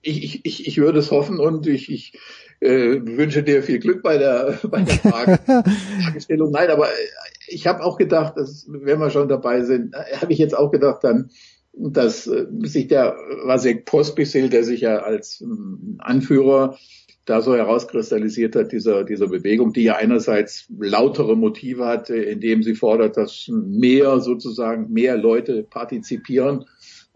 ich, 0.07 0.45
ich, 0.45 0.67
ich 0.67 0.79
würde 0.79 1.01
es 1.01 1.11
hoffen 1.11 1.39
und 1.39 1.67
ich, 1.67 1.91
ich 1.91 2.13
äh, 2.61 3.01
wünsche 3.03 3.43
dir 3.43 3.63
viel 3.63 3.79
Glück 3.79 4.03
bei 4.03 4.19
der, 4.19 4.59
bei 4.71 4.83
der 4.83 4.95
Frage, 4.95 5.39
Fragestellung. 6.05 6.51
Nein, 6.51 6.71
aber 6.71 6.89
ich 7.49 7.67
habe 7.67 7.83
auch 7.83 7.99
gedacht, 7.99 8.37
dass, 8.37 8.67
wenn 8.69 9.01
wir 9.01 9.11
schon 9.11 9.29
dabei 9.29 9.63
sind, 9.63 9.95
habe 9.95 10.33
ich 10.33 10.39
jetzt 10.39 10.57
auch 10.57 10.71
gedacht 10.71 11.03
dann, 11.03 11.31
dass 11.73 12.27
äh, 12.27 12.47
sich 12.63 12.89
der 12.89 13.17
Vasek 13.45 13.85
Pospisil, 13.85 14.49
der 14.49 14.65
sich 14.65 14.81
ja 14.81 14.99
als 14.99 15.41
ähm, 15.41 15.97
Anführer 15.99 16.79
da 17.27 17.43
so 17.43 17.55
herauskristallisiert 17.57 18.55
hat, 18.55 18.73
dieser, 18.73 19.05
dieser 19.05 19.27
Bewegung, 19.27 19.73
die 19.73 19.83
ja 19.83 19.97
einerseits 19.97 20.67
lautere 20.79 21.37
Motive 21.37 21.85
hat, 21.85 22.09
indem 22.09 22.63
sie 22.63 22.75
fordert, 22.75 23.17
dass 23.17 23.49
mehr 23.51 24.21
sozusagen 24.21 24.93
mehr 24.93 25.17
Leute 25.17 25.65
partizipieren 25.65 26.65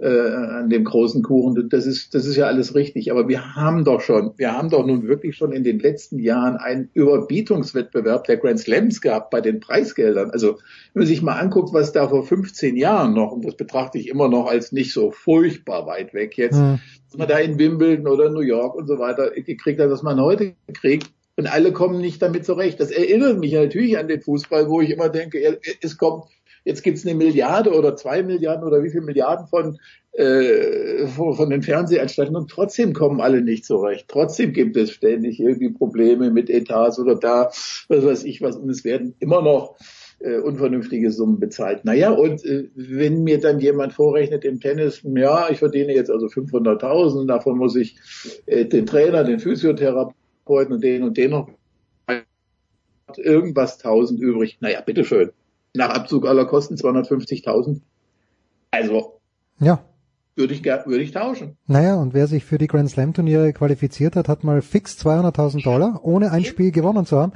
äh, 0.01 0.31
an 0.31 0.71
dem 0.71 0.85
großen 0.85 1.23
Kuchen. 1.23 1.69
Das 1.69 1.87
ist, 1.87 2.15
das 2.15 2.27
ist 2.27 2.37
ja 2.37 2.47
alles 2.47 2.75
richtig. 2.75 3.11
Aber 3.11 3.29
wir 3.29 3.55
haben 3.55 3.85
doch 3.85 4.01
schon, 4.01 4.33
wir 4.37 4.57
haben 4.57 4.71
doch 4.71 4.87
nun 4.87 5.07
wirklich 5.07 5.37
schon 5.37 5.53
in 5.53 5.65
den 5.65 5.79
letzten 5.79 6.19
Jahren 6.19 6.57
einen 6.57 6.89
Überbietungswettbewerb 6.95 8.25
der 8.25 8.39
Grand 8.39 8.61
Slams 8.61 9.01
gehabt 9.01 9.31
bei 9.31 9.41
den 9.41 9.61
Preisgeldern. 9.61 10.31
Also 10.31 10.59
wenn 10.95 11.01
man 11.01 11.07
sich 11.07 11.23
mal 11.23 11.39
anguckt, 11.39 11.73
was 11.73 11.93
da 11.93 12.09
vor 12.09 12.25
15 12.25 12.77
Jahren 12.77 13.15
noch, 13.15 13.33
und 13.33 13.45
das 13.45 13.57
betrachte 13.57 13.99
ich 13.99 14.09
immer 14.09 14.29
noch 14.29 14.47
als 14.47 14.73
nicht 14.73 14.93
so 14.93 15.11
furchtbar 15.11 15.87
weit 15.87 16.15
weg 16.15 16.37
jetzt, 16.39 16.59
mhm. 16.59 16.79
was 17.09 17.19
man 17.19 17.29
da 17.29 17.39
in 17.39 17.59
Wimbledon 17.59 18.09
oder 18.09 18.31
New 18.31 18.41
York 18.41 18.75
und 18.75 18.87
so 18.87 18.99
weiter 18.99 19.31
gekriegt 19.31 19.81
hat, 19.81 19.91
was 19.91 20.03
man 20.03 20.21
heute 20.21 20.55
kriegt, 20.73 21.11
und 21.37 21.47
alle 21.47 21.73
kommen 21.73 22.01
nicht 22.01 22.21
damit 22.21 22.45
zurecht. 22.45 22.81
Das 22.81 22.91
erinnert 22.91 23.39
mich 23.39 23.55
natürlich 23.55 23.97
an 23.97 24.09
den 24.09 24.21
Fußball, 24.21 24.69
wo 24.69 24.83
ich 24.83 24.91
immer 24.91 25.09
denke, 25.09 25.59
es 25.81 25.97
kommt 25.97 26.25
Jetzt 26.65 26.83
gibt's 26.83 27.07
eine 27.07 27.17
Milliarde 27.17 27.73
oder 27.73 27.97
zwei 27.97 28.23
Milliarden 28.23 28.65
oder 28.65 28.83
wie 28.83 28.91
viel 28.91 29.01
Milliarden 29.01 29.47
von, 29.47 29.79
äh, 30.13 31.07
von 31.07 31.51
den 31.51 31.63
Fernsehanstalten 31.63 32.37
und 32.37 32.51
trotzdem 32.51 32.93
kommen 32.93 33.21
alle 33.21 33.41
nicht 33.41 33.65
zurecht. 33.65 34.07
Trotzdem 34.09 34.53
gibt 34.53 34.77
es 34.77 34.91
ständig 34.91 35.41
irgendwie 35.41 35.71
Probleme 35.71 36.31
mit 36.31 36.51
Etats 36.51 36.99
oder 36.99 37.15
da, 37.15 37.51
was 37.89 38.05
weiß 38.05 38.25
ich 38.25 38.43
was. 38.43 38.57
Und 38.57 38.69
es 38.69 38.85
werden 38.85 39.15
immer 39.21 39.43
noch 39.43 39.77
äh, 40.21 40.39
unvernünftige 40.39 41.11
Summen 41.11 41.41
bezahlt. 41.41 41.85
Naja, 41.85 42.11
und 42.11 42.45
äh, 42.45 42.69
wenn 42.75 43.23
mir 43.25 43.41
dann 43.41 43.59
jemand 43.59 43.95
vorrechnet 43.95 44.45
im 44.45 44.61
Tennis, 44.61 45.03
ja, 45.03 45.49
ich 45.51 45.59
verdiene 45.59 45.95
jetzt 45.95 46.11
also 46.11 46.27
500.000, 46.27 47.27
davon 47.27 47.57
muss 47.57 47.75
ich 47.75 47.97
äh, 48.47 48.67
den 48.67 48.85
Trainer, 48.85 49.25
den 49.25 49.41
Physiotherapeuten 49.41 50.75
und 50.75 50.85
den 50.85 51.03
und 51.05 51.17
den 51.17 51.31
noch 51.31 51.49
irgendwas 53.17 53.79
1000 53.79 54.21
übrig. 54.21 54.59
Naja, 54.61 54.83
bitteschön 54.83 55.31
nach 55.75 55.91
Abzug 55.91 56.27
aller 56.27 56.47
Kosten 56.47 56.75
250.000. 56.75 57.81
Also. 58.71 59.21
Ja. 59.59 59.85
Würde 60.37 60.55
ich, 60.55 60.65
würde 60.65 61.03
ich 61.03 61.11
tauschen. 61.11 61.57
Naja, 61.67 61.97
und 61.97 62.15
wer 62.15 62.27
sich 62.27 62.45
für 62.45 62.57
die 62.57 62.67
Grand 62.67 62.89
Slam 62.89 63.13
Turniere 63.13 63.53
qualifiziert 63.53 64.17
hat, 64.17 64.29
hat 64.29 64.45
mal 64.45 64.63
fix 64.63 64.97
200.000 64.99 65.63
Dollar, 65.63 66.01
ohne 66.03 66.31
ein 66.31 66.45
Spiel 66.45 66.71
gewonnen 66.71 67.05
zu 67.05 67.19
haben. 67.19 67.33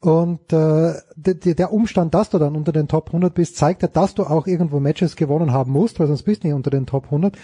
Und 0.00 0.52
äh, 0.52 0.94
der 1.16 1.72
Umstand, 1.72 2.14
dass 2.14 2.30
du 2.30 2.38
dann 2.38 2.54
unter 2.54 2.72
den 2.72 2.88
Top 2.88 3.08
100 3.08 3.34
bist, 3.34 3.56
zeigt 3.56 3.82
ja, 3.82 3.88
dass 3.88 4.14
du 4.14 4.24
auch 4.24 4.46
irgendwo 4.46 4.78
Matches 4.78 5.16
gewonnen 5.16 5.52
haben 5.52 5.72
musst, 5.72 5.98
weil 5.98 6.06
sonst 6.06 6.22
bist 6.22 6.44
du 6.44 6.48
nicht 6.48 6.54
unter 6.54 6.70
den 6.70 6.86
Top 6.86 7.06
100. 7.06 7.36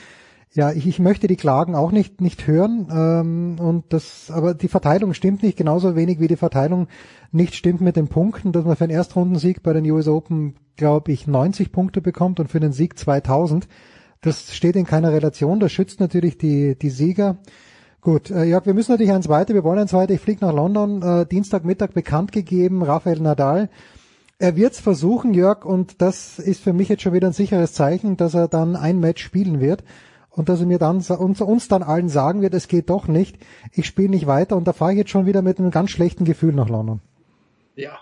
Ja, 0.54 0.70
ich, 0.70 0.86
ich 0.86 0.98
möchte 0.98 1.28
die 1.28 1.36
Klagen 1.36 1.74
auch 1.74 1.92
nicht 1.92 2.20
nicht 2.20 2.46
hören 2.46 2.86
ähm, 2.92 3.56
und 3.58 3.84
das, 3.88 4.30
aber 4.30 4.52
die 4.52 4.68
Verteilung 4.68 5.14
stimmt 5.14 5.42
nicht 5.42 5.56
genauso 5.56 5.96
wenig 5.96 6.20
wie 6.20 6.28
die 6.28 6.36
Verteilung 6.36 6.88
nicht 7.30 7.54
stimmt 7.54 7.80
mit 7.80 7.96
den 7.96 8.08
Punkten, 8.08 8.52
dass 8.52 8.66
man 8.66 8.76
für 8.76 8.84
einen 8.84 8.92
Erstrundensieg 8.92 9.62
bei 9.62 9.72
den 9.72 9.90
US 9.90 10.08
Open, 10.08 10.56
glaube 10.76 11.10
ich, 11.10 11.26
90 11.26 11.72
Punkte 11.72 12.02
bekommt 12.02 12.38
und 12.38 12.48
für 12.48 12.60
den 12.60 12.72
Sieg 12.72 12.98
2000. 12.98 13.66
Das 14.20 14.54
steht 14.54 14.76
in 14.76 14.84
keiner 14.84 15.12
Relation. 15.12 15.58
Das 15.58 15.72
schützt 15.72 16.00
natürlich 16.00 16.36
die 16.36 16.76
die 16.78 16.90
Sieger. 16.90 17.38
Gut, 18.02 18.30
äh, 18.30 18.44
Jörg, 18.44 18.66
wir 18.66 18.74
müssen 18.74 18.92
natürlich 18.92 19.12
eins 19.12 19.30
weiter. 19.30 19.54
Wir 19.54 19.64
wollen 19.64 19.78
eins 19.78 19.94
weiter. 19.94 20.12
Ich 20.12 20.20
fliege 20.20 20.44
nach 20.44 20.52
London. 20.52 21.00
Äh, 21.02 21.24
Dienstagmittag 21.24 21.92
bekannt 21.92 22.30
gegeben. 22.30 22.82
Rafael 22.82 23.20
Nadal. 23.20 23.70
Er 24.38 24.56
wird's 24.56 24.80
versuchen, 24.80 25.32
Jörg, 25.32 25.64
und 25.64 26.02
das 26.02 26.40
ist 26.40 26.62
für 26.62 26.72
mich 26.72 26.88
jetzt 26.88 27.02
schon 27.02 27.12
wieder 27.12 27.28
ein 27.28 27.32
sicheres 27.32 27.72
Zeichen, 27.74 28.16
dass 28.16 28.34
er 28.34 28.48
dann 28.48 28.74
ein 28.74 28.98
Match 28.98 29.22
spielen 29.22 29.60
wird. 29.60 29.84
Und 30.32 30.48
dass 30.48 30.60
er 30.60 30.66
mir 30.66 30.78
dann 30.78 30.96
uns, 30.96 31.40
uns 31.40 31.68
dann 31.68 31.82
allen 31.82 32.08
sagen 32.08 32.42
wird, 32.42 32.54
es 32.54 32.68
geht 32.68 32.90
doch 32.90 33.06
nicht, 33.06 33.36
ich 33.72 33.86
spiele 33.86 34.08
nicht 34.08 34.26
weiter 34.26 34.56
und 34.56 34.66
da 34.66 34.72
fahre 34.72 34.92
ich 34.92 34.98
jetzt 34.98 35.10
schon 35.10 35.26
wieder 35.26 35.42
mit 35.42 35.58
einem 35.58 35.70
ganz 35.70 35.90
schlechten 35.90 36.24
Gefühl 36.24 36.54
nach 36.54 36.68
London. 36.68 37.00
Ja, 37.76 37.98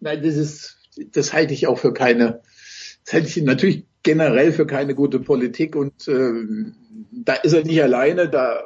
nein, 0.00 0.22
das 0.22 0.36
ist, 0.36 0.78
das 1.12 1.32
halte 1.32 1.54
ich 1.54 1.66
auch 1.66 1.78
für 1.78 1.92
keine, 1.92 2.42
das 3.04 3.14
halte 3.14 3.28
ich 3.28 3.42
natürlich 3.42 3.86
generell 4.02 4.52
für 4.52 4.66
keine 4.66 4.94
gute 4.94 5.20
Politik 5.20 5.76
und 5.76 6.08
äh, 6.08 6.32
da 7.12 7.34
ist 7.34 7.52
er 7.52 7.64
nicht 7.64 7.82
alleine, 7.82 8.28
da 8.28 8.60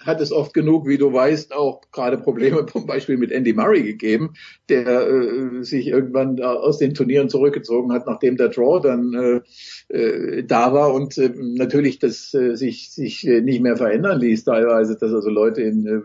hat 0.00 0.20
es 0.20 0.32
oft 0.32 0.54
genug, 0.54 0.86
wie 0.86 0.98
du 0.98 1.12
weißt, 1.12 1.54
auch 1.54 1.82
gerade 1.92 2.18
Probleme 2.18 2.66
zum 2.72 2.86
Beispiel 2.86 3.16
mit 3.16 3.30
Andy 3.30 3.52
Murray 3.52 3.82
gegeben, 3.82 4.34
der 4.68 5.08
äh, 5.08 5.62
sich 5.62 5.88
irgendwann 5.88 6.40
aus 6.42 6.78
den 6.78 6.94
Turnieren 6.94 7.28
zurückgezogen 7.28 7.92
hat, 7.92 8.06
nachdem 8.06 8.36
der 8.36 8.48
Draw 8.48 8.80
dann 8.80 9.14
äh, 9.88 9.96
äh, 9.96 10.44
da 10.44 10.72
war 10.72 10.92
und 10.92 11.18
äh, 11.18 11.30
natürlich 11.36 11.98
das 11.98 12.34
äh, 12.34 12.56
sich, 12.56 12.90
sich 12.90 13.24
nicht 13.24 13.60
mehr 13.60 13.76
verändern 13.76 14.20
ließ 14.20 14.44
teilweise, 14.44 14.96
dass 14.96 15.12
also 15.12 15.30
Leute 15.30 15.62
in, 15.62 15.86
äh, 15.86 16.00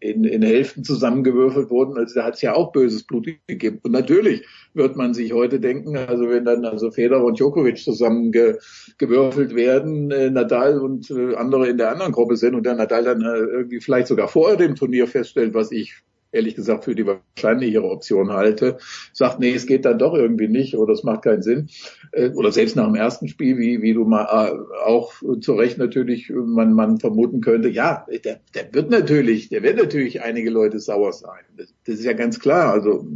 in, 0.00 0.24
in 0.24 0.42
Hälften 0.42 0.84
zusammengewürfelt 0.84 1.70
wurden. 1.70 1.96
Also 1.96 2.14
da 2.14 2.24
hat 2.24 2.34
es 2.34 2.42
ja 2.42 2.54
auch 2.54 2.72
böses 2.72 3.04
Blut 3.04 3.28
gegeben. 3.46 3.80
Und 3.82 3.92
natürlich 3.92 4.44
wird 4.76 4.96
man 4.96 5.14
sich 5.14 5.32
heute 5.32 5.58
denken, 5.58 5.96
also 5.96 6.28
wenn 6.28 6.44
dann 6.44 6.64
also 6.64 6.90
Federer 6.90 7.24
und 7.24 7.38
Djokovic 7.38 7.78
zusammengewürfelt 7.78 9.54
werden, 9.54 10.10
äh, 10.10 10.30
Nadal 10.30 10.78
und 10.78 11.10
äh, 11.10 11.34
andere 11.34 11.68
in 11.68 11.78
der 11.78 11.90
anderen 11.90 12.12
Gruppe 12.12 12.36
sind 12.36 12.54
und 12.54 12.64
der 12.64 12.74
Nadal 12.74 13.04
dann 13.04 13.22
äh, 13.22 13.38
irgendwie 13.38 13.80
vielleicht 13.80 14.06
sogar 14.06 14.28
vor 14.28 14.56
dem 14.56 14.74
Turnier 14.74 15.06
feststellt, 15.06 15.54
was 15.54 15.72
ich 15.72 16.02
ehrlich 16.36 16.54
gesagt 16.54 16.84
für 16.84 16.94
die 16.94 17.06
wahrscheinlichere 17.06 17.84
Option 17.84 18.32
halte, 18.32 18.78
sagt, 19.12 19.40
nee, 19.40 19.52
es 19.52 19.66
geht 19.66 19.84
dann 19.84 19.98
doch 19.98 20.14
irgendwie 20.14 20.48
nicht 20.48 20.76
oder 20.76 20.92
es 20.92 21.02
macht 21.02 21.22
keinen 21.22 21.42
Sinn. 21.42 21.68
Äh, 22.12 22.30
oder 22.30 22.52
selbst 22.52 22.76
nach 22.76 22.86
dem 22.86 22.94
ersten 22.94 23.28
Spiel, 23.28 23.58
wie, 23.58 23.82
wie 23.82 23.94
du 23.94 24.04
mal 24.04 24.24
äh, 24.24 24.84
auch 24.84 25.12
zu 25.40 25.54
Recht 25.54 25.78
natürlich 25.78 26.30
man, 26.30 26.72
man 26.72 26.98
vermuten 26.98 27.40
könnte, 27.40 27.68
ja, 27.68 28.06
der, 28.24 28.40
der 28.54 28.72
wird 28.72 28.90
natürlich, 28.90 29.48
der 29.48 29.62
wird 29.62 29.76
natürlich 29.76 30.22
einige 30.22 30.50
Leute 30.50 30.78
sauer 30.78 31.12
sein. 31.12 31.42
Das, 31.56 31.74
das 31.84 31.96
ist 31.96 32.04
ja 32.04 32.12
ganz 32.12 32.38
klar. 32.38 32.72
Also 32.72 33.06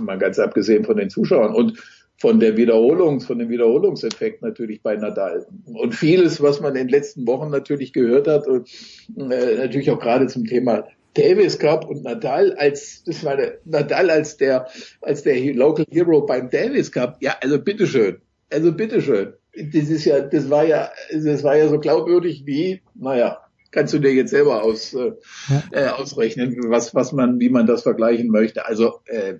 mal 0.00 0.18
ganz 0.18 0.38
abgesehen 0.38 0.84
von 0.84 0.96
den 0.96 1.10
Zuschauern. 1.10 1.54
Und 1.54 1.78
von 2.18 2.40
der 2.40 2.56
Wiederholung, 2.56 3.20
von 3.20 3.38
dem 3.38 3.48
Wiederholungseffekt 3.48 4.42
natürlich 4.42 4.82
bei 4.82 4.96
Nadal. 4.96 5.46
Und 5.66 5.94
vieles, 5.94 6.42
was 6.42 6.60
man 6.60 6.74
in 6.74 6.86
den 6.86 6.88
letzten 6.88 7.26
Wochen 7.28 7.48
natürlich 7.50 7.92
gehört 7.92 8.26
hat, 8.26 8.46
und, 8.48 8.68
äh, 9.16 9.56
natürlich 9.56 9.90
auch 9.90 10.00
gerade 10.00 10.26
zum 10.26 10.44
Thema 10.44 10.84
Davis 11.18 11.58
Cup 11.58 11.88
und 11.88 12.04
Nadal 12.04 12.54
als, 12.54 13.02
das 13.04 13.24
war 13.24 13.36
der, 13.36 13.58
Nadal 13.64 14.10
als 14.10 14.36
der, 14.36 14.68
als 15.00 15.22
der 15.22 15.54
Local 15.54 15.84
Hero 15.90 16.24
beim 16.24 16.48
Davis 16.48 16.92
Cup. 16.92 17.16
Ja, 17.20 17.36
also 17.40 17.60
bitteschön. 17.60 18.18
Also 18.52 18.72
bitteschön. 18.72 19.32
Das 19.54 19.88
ist 19.88 20.04
ja, 20.04 20.20
das 20.20 20.48
war 20.48 20.64
ja, 20.64 20.90
das 21.12 21.42
war 21.42 21.56
ja 21.56 21.68
so 21.68 21.80
glaubwürdig 21.80 22.44
wie, 22.46 22.82
naja, 22.94 23.38
kannst 23.72 23.92
du 23.92 23.98
dir 23.98 24.14
jetzt 24.14 24.30
selber 24.30 24.62
aus, 24.62 24.94
äh, 24.94 25.12
ja. 25.48 25.62
äh, 25.72 25.88
ausrechnen, 25.88 26.56
was, 26.68 26.94
was 26.94 27.12
man, 27.12 27.40
wie 27.40 27.48
man 27.48 27.66
das 27.66 27.82
vergleichen 27.82 28.28
möchte. 28.28 28.66
Also 28.66 29.00
äh, 29.06 29.34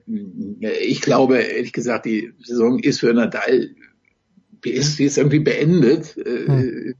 ich 0.81 1.01
glaube, 1.01 1.39
ehrlich 1.39 1.73
gesagt, 1.73 2.07
die 2.07 2.33
Saison 2.43 2.81
ist 2.81 3.01
für 3.01 3.15
Nadal, 3.15 3.71
die 4.65 4.73
ist, 4.73 4.99
die 4.99 5.05
ist 5.05 5.19
irgendwie 5.19 5.39
beendet. 5.39 6.17
Äh, 6.17 6.47
hm. 6.47 6.95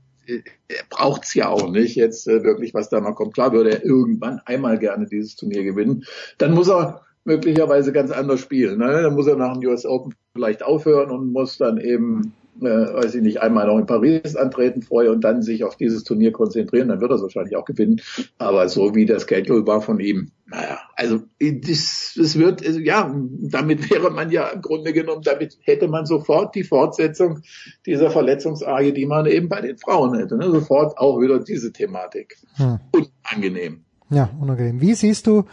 Er 0.67 0.83
braucht's 0.89 1.33
ja 1.33 1.49
auch 1.49 1.69
nicht 1.69 1.95
jetzt 1.95 2.27
äh, 2.27 2.43
wirklich, 2.43 2.73
was 2.73 2.89
da 2.89 3.01
noch 3.01 3.15
kommt. 3.15 3.33
Klar 3.33 3.51
würde 3.51 3.71
er 3.71 3.85
irgendwann 3.85 4.41
einmal 4.45 4.77
gerne 4.79 5.07
dieses 5.07 5.35
Turnier 5.35 5.63
gewinnen. 5.63 6.05
Dann 6.37 6.53
muss 6.53 6.69
er 6.69 7.01
möglicherweise 7.25 7.91
ganz 7.91 8.11
anders 8.11 8.39
spielen. 8.39 8.79
Ne? 8.79 9.03
Dann 9.03 9.15
muss 9.15 9.27
er 9.27 9.35
nach 9.35 9.57
dem 9.57 9.69
US 9.69 9.85
Open 9.85 10.13
vielleicht 10.33 10.63
aufhören 10.63 11.11
und 11.11 11.31
muss 11.31 11.57
dann 11.57 11.79
eben 11.79 12.33
äh, 12.61 12.93
weiß 12.93 13.15
ich 13.15 13.21
nicht, 13.21 13.41
einmal 13.41 13.67
noch 13.67 13.77
in 13.77 13.85
Paris 13.85 14.35
antreten 14.35 14.81
vorher 14.81 15.11
und 15.11 15.23
dann 15.23 15.41
sich 15.41 15.63
auf 15.63 15.75
dieses 15.75 16.03
Turnier 16.03 16.31
konzentrieren, 16.31 16.89
dann 16.89 17.01
wird 17.01 17.11
er 17.11 17.15
es 17.15 17.21
wahrscheinlich 17.21 17.55
auch 17.55 17.65
gewinnen. 17.65 18.01
Aber 18.37 18.67
so 18.69 18.95
wie 18.95 19.05
der 19.05 19.19
Schedule 19.19 19.65
war 19.65 19.81
von 19.81 19.99
ihm, 19.99 20.31
naja, 20.45 20.79
also 20.95 21.21
das, 21.39 22.13
das 22.17 22.37
wird, 22.37 22.65
also, 22.65 22.79
ja, 22.79 23.13
damit 23.41 23.89
wäre 23.91 24.09
man 24.09 24.31
ja 24.31 24.47
im 24.47 24.61
Grunde 24.61 24.93
genommen, 24.93 25.21
damit 25.23 25.57
hätte 25.61 25.87
man 25.87 26.05
sofort 26.05 26.55
die 26.55 26.63
Fortsetzung 26.63 27.41
dieser 27.85 28.09
Verletzungsarge, 28.09 28.93
die 28.93 29.05
man 29.05 29.25
eben 29.27 29.49
bei 29.49 29.61
den 29.61 29.77
Frauen 29.77 30.17
hätte. 30.17 30.37
Ne? 30.37 30.49
Sofort 30.49 30.97
auch 30.97 31.19
wieder 31.21 31.39
diese 31.39 31.71
Thematik. 31.71 32.37
Hm. 32.55 32.79
Unangenehm. 32.91 33.83
Ja, 34.09 34.29
unangenehm. 34.39 34.81
Wie 34.81 34.95
siehst 34.95 35.27
du 35.27 35.45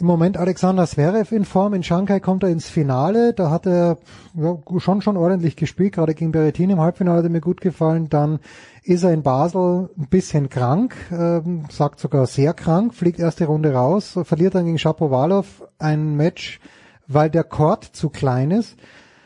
im 0.00 0.06
Moment 0.06 0.36
Alexander 0.36 0.86
Zverev 0.86 1.34
in 1.34 1.44
Form. 1.44 1.74
In 1.74 1.82
Shanghai 1.82 2.20
kommt 2.20 2.42
er 2.42 2.48
ins 2.48 2.68
Finale. 2.68 3.34
Da 3.34 3.50
hat 3.50 3.66
er 3.66 3.98
ja, 4.34 4.58
schon 4.78 5.02
schon 5.02 5.16
ordentlich 5.16 5.56
gespielt. 5.56 5.94
Gerade 5.94 6.14
gegen 6.14 6.32
Berrettini 6.32 6.72
im 6.72 6.80
Halbfinale 6.80 7.18
hat 7.18 7.24
er 7.24 7.30
mir 7.30 7.40
gut 7.40 7.60
gefallen. 7.60 8.08
Dann 8.08 8.40
ist 8.82 9.04
er 9.04 9.12
in 9.12 9.22
Basel 9.22 9.90
ein 9.98 10.08
bisschen 10.08 10.48
krank, 10.48 10.96
äh, 11.10 11.40
sagt 11.70 12.00
sogar 12.00 12.26
sehr 12.26 12.54
krank, 12.54 12.94
fliegt 12.94 13.18
erste 13.18 13.44
Runde 13.44 13.72
raus, 13.72 14.18
verliert 14.24 14.54
dann 14.54 14.64
gegen 14.64 14.78
Shapovalov 14.78 15.64
ein 15.78 16.16
Match, 16.16 16.60
weil 17.06 17.30
der 17.30 17.44
Court 17.44 17.84
zu 17.84 18.08
klein 18.08 18.50
ist. 18.50 18.76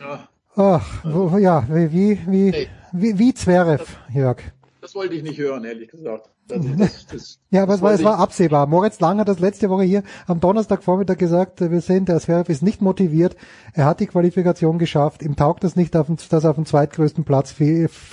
Ja. 0.00 0.28
Ach, 0.56 1.04
wo, 1.04 1.36
ja, 1.38 1.64
wie, 1.68 2.18
wie, 2.26 2.68
wie, 2.92 3.18
wie 3.18 3.34
Zverev, 3.34 3.96
Jörg. 4.12 4.38
Das 4.80 4.94
wollte 4.94 5.14
ich 5.14 5.22
nicht 5.22 5.38
hören, 5.38 5.64
ehrlich 5.64 5.90
gesagt. 5.90 6.30
Das, 6.46 6.60
das, 6.76 7.06
das, 7.06 7.38
ja, 7.50 7.62
aber 7.62 7.74
es 7.74 7.82
war, 7.82 7.92
es 7.92 8.04
war 8.04 8.18
absehbar. 8.18 8.66
Moritz 8.66 9.00
Lang 9.00 9.18
hat 9.18 9.28
das 9.28 9.38
letzte 9.38 9.70
Woche 9.70 9.84
hier 9.84 10.02
am 10.26 10.40
Donnerstagvormittag 10.40 11.16
gesagt, 11.16 11.60
wir 11.60 11.80
sind, 11.80 12.08
der 12.08 12.20
Zverev 12.20 12.50
ist 12.50 12.62
nicht 12.62 12.82
motiviert, 12.82 13.36
er 13.72 13.86
hat 13.86 14.00
die 14.00 14.06
Qualifikation 14.06 14.78
geschafft, 14.78 15.22
ihm 15.22 15.36
taugt 15.36 15.64
das 15.64 15.76
nicht, 15.76 15.94
dass 15.94 16.44
er 16.44 16.50
auf 16.50 16.56
dem 16.56 16.66
zweitgrößten 16.66 17.24
Platz 17.24 17.54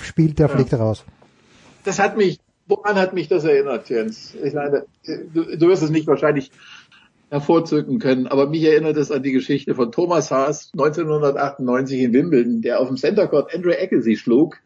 spielt, 0.01 0.39
der 0.39 0.47
ja. 0.47 0.55
fliegt 0.55 0.73
raus. 0.73 1.03
Das 1.83 1.99
hat 1.99 2.15
mich, 2.15 2.39
woran 2.67 2.95
hat 2.95 3.13
mich 3.13 3.27
das 3.27 3.43
erinnert, 3.43 3.89
Jens? 3.89 4.33
Ich 4.41 4.53
meine, 4.53 4.85
du, 5.05 5.57
du 5.57 5.67
wirst 5.67 5.83
es 5.83 5.89
nicht 5.89 6.07
wahrscheinlich 6.07 6.51
hervorzücken 7.29 7.99
können, 7.99 8.27
aber 8.27 8.47
mich 8.47 8.63
erinnert 8.63 8.97
es 8.97 9.11
an 9.11 9.23
die 9.23 9.31
Geschichte 9.31 9.73
von 9.73 9.91
Thomas 9.91 10.31
Haas 10.31 10.69
1998 10.73 12.01
in 12.01 12.13
Wimbledon, 12.13 12.61
der 12.61 12.79
auf 12.79 12.87
dem 12.87 12.97
Center 12.97 13.27
Court 13.27 13.53
Andre 13.55 13.77
Agassi 13.81 14.15
schlug 14.17 14.57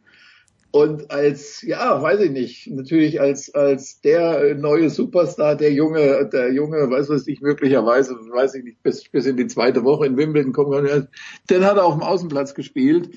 und 0.76 1.10
als, 1.10 1.62
ja, 1.62 2.02
weiß 2.02 2.20
ich 2.20 2.32
nicht, 2.32 2.70
natürlich 2.70 3.22
als, 3.22 3.56
als 3.56 4.02
der 4.02 4.56
neue 4.56 4.90
Superstar, 4.90 5.56
der 5.56 5.72
junge, 5.72 6.28
der 6.28 6.52
junge, 6.52 6.90
weiß 6.90 7.08
was 7.08 7.26
ich, 7.28 7.40
möglicherweise, 7.40 8.14
weiß 8.14 8.56
ich 8.56 8.66
nicht, 8.66 8.84
bis, 8.84 9.08
bis 9.08 9.26
in 9.26 9.38
die 9.38 9.48
zweite 9.48 9.86
Woche 9.86 10.06
in 10.06 10.18
Wimbledon 10.18 10.52
kommen 10.52 10.86
kann, 10.86 11.08
dann 11.48 11.64
hat 11.64 11.78
er 11.78 11.86
auf 11.86 11.94
dem 11.94 12.04
Außenplatz 12.04 12.56
gespielt, 12.56 13.12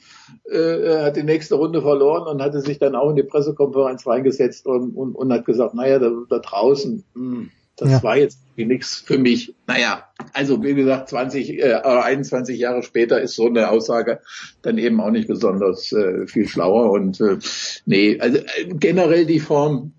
äh, 0.48 1.02
hat 1.02 1.16
die 1.16 1.24
nächste 1.24 1.56
Runde 1.56 1.82
verloren 1.82 2.28
und 2.28 2.40
hatte 2.40 2.60
sich 2.60 2.78
dann 2.78 2.94
auch 2.94 3.10
in 3.10 3.16
die 3.16 3.24
Pressekonferenz 3.24 4.06
reingesetzt 4.06 4.64
und, 4.68 4.94
und, 4.94 5.16
und 5.16 5.32
hat 5.32 5.44
gesagt, 5.44 5.74
naja, 5.74 5.98
da, 5.98 6.12
da 6.30 6.38
draußen, 6.38 7.02
mh, 7.14 7.38
hm, 7.38 7.50
das 7.78 7.90
ja. 7.90 8.02
war 8.02 8.16
jetzt 8.16 8.38
nichts 8.56 8.96
für 8.98 9.18
mich. 9.18 9.54
Naja, 9.66 10.04
also 10.32 10.62
wie 10.62 10.74
gesagt, 10.74 11.08
20, 11.10 11.58
äh, 11.58 11.74
21 11.74 12.58
Jahre 12.58 12.82
später 12.82 13.20
ist 13.20 13.34
so 13.34 13.46
eine 13.46 13.70
Aussage 13.70 14.20
dann 14.62 14.78
eben 14.78 15.00
auch 15.00 15.10
nicht 15.10 15.28
besonders 15.28 15.92
äh, 15.92 16.26
viel 16.26 16.48
schlauer. 16.48 16.90
Und 16.90 17.20
äh, 17.20 17.38
nee, 17.86 18.18
also 18.18 18.38
äh, 18.38 18.66
generell 18.74 19.26
die 19.26 19.40
Form, 19.40 19.92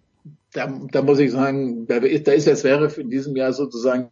da, 0.53 0.71
da 0.91 1.01
muss 1.01 1.19
ich 1.19 1.31
sagen, 1.31 1.87
da 1.87 1.97
ist, 1.97 2.27
da 2.27 2.33
ist 2.33 2.47
der 2.47 2.55
Zverev 2.55 2.99
in 2.99 3.09
diesem 3.09 3.35
Jahr 3.35 3.53
sozusagen 3.53 4.11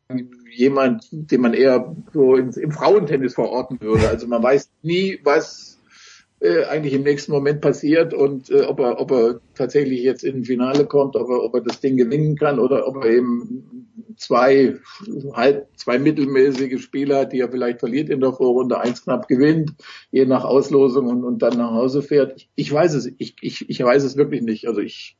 jemand, 0.55 1.07
den 1.11 1.41
man 1.41 1.53
eher 1.53 1.95
so 2.13 2.35
ins, 2.35 2.57
im 2.57 2.71
Frauentennis 2.71 3.33
verorten 3.33 3.81
würde. 3.81 4.07
Also 4.07 4.27
man 4.27 4.41
weiß 4.41 4.69
nie, 4.81 5.19
was 5.23 5.76
äh, 6.39 6.65
eigentlich 6.65 6.93
im 6.93 7.03
nächsten 7.03 7.31
Moment 7.31 7.61
passiert 7.61 8.13
und 8.13 8.49
äh, 8.49 8.61
ob 8.61 8.79
er 8.79 8.99
ob 8.99 9.11
er 9.11 9.39
tatsächlich 9.55 10.01
jetzt 10.03 10.23
in 10.23 10.37
ein 10.37 10.43
Finale 10.43 10.85
kommt, 10.85 11.15
ob 11.15 11.29
er 11.29 11.43
ob 11.43 11.55
er 11.55 11.61
das 11.61 11.79
Ding 11.79 11.97
gewinnen 11.97 12.35
kann 12.35 12.59
oder 12.59 12.87
ob 12.87 13.03
er 13.03 13.11
eben 13.11 13.77
zwei 14.17 14.75
halb 15.33 15.67
zwei 15.75 15.99
mittelmäßige 15.99 16.81
Spieler 16.81 17.21
hat, 17.21 17.33
die 17.33 17.39
er 17.39 17.49
vielleicht 17.49 17.79
verliert 17.79 18.09
in 18.09 18.19
der 18.19 18.33
Vorrunde, 18.33 18.79
eins 18.79 19.03
knapp 19.03 19.27
gewinnt, 19.27 19.73
je 20.11 20.25
nach 20.25 20.43
Auslosung 20.43 21.07
und, 21.07 21.23
und 21.23 21.41
dann 21.41 21.57
nach 21.57 21.71
Hause 21.71 22.01
fährt. 22.01 22.33
Ich, 22.35 22.49
ich 22.55 22.73
weiß 22.73 22.93
es, 22.93 23.11
ich, 23.17 23.35
ich, 23.41 23.69
ich 23.69 23.83
weiß 23.83 24.03
es 24.03 24.17
wirklich 24.17 24.41
nicht. 24.41 24.67
Also 24.67 24.81
ich 24.81 25.17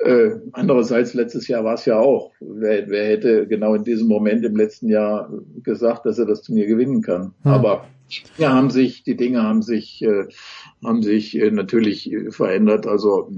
äh, 0.00 0.30
andererseits 0.52 1.14
letztes 1.14 1.48
Jahr 1.48 1.64
war 1.64 1.74
es 1.74 1.84
ja 1.84 1.98
auch. 1.98 2.32
Wer, 2.40 2.88
wer 2.88 3.04
hätte 3.06 3.46
genau 3.46 3.74
in 3.74 3.84
diesem 3.84 4.08
Moment 4.08 4.44
im 4.44 4.56
letzten 4.56 4.88
Jahr 4.88 5.30
gesagt, 5.62 6.06
dass 6.06 6.18
er 6.18 6.26
das 6.26 6.42
Turnier 6.42 6.66
gewinnen 6.66 7.02
kann? 7.02 7.34
Hm. 7.42 7.50
Aber 7.50 7.86
ja, 8.38 8.52
haben 8.52 8.70
sich, 8.70 9.02
die 9.02 9.16
Dinge 9.16 9.42
haben 9.42 9.62
sich, 9.62 10.02
äh, 10.02 10.26
haben 10.84 11.02
sich 11.02 11.36
äh, 11.38 11.50
natürlich 11.50 12.12
äh, 12.12 12.30
verändert. 12.30 12.86
Also 12.86 13.30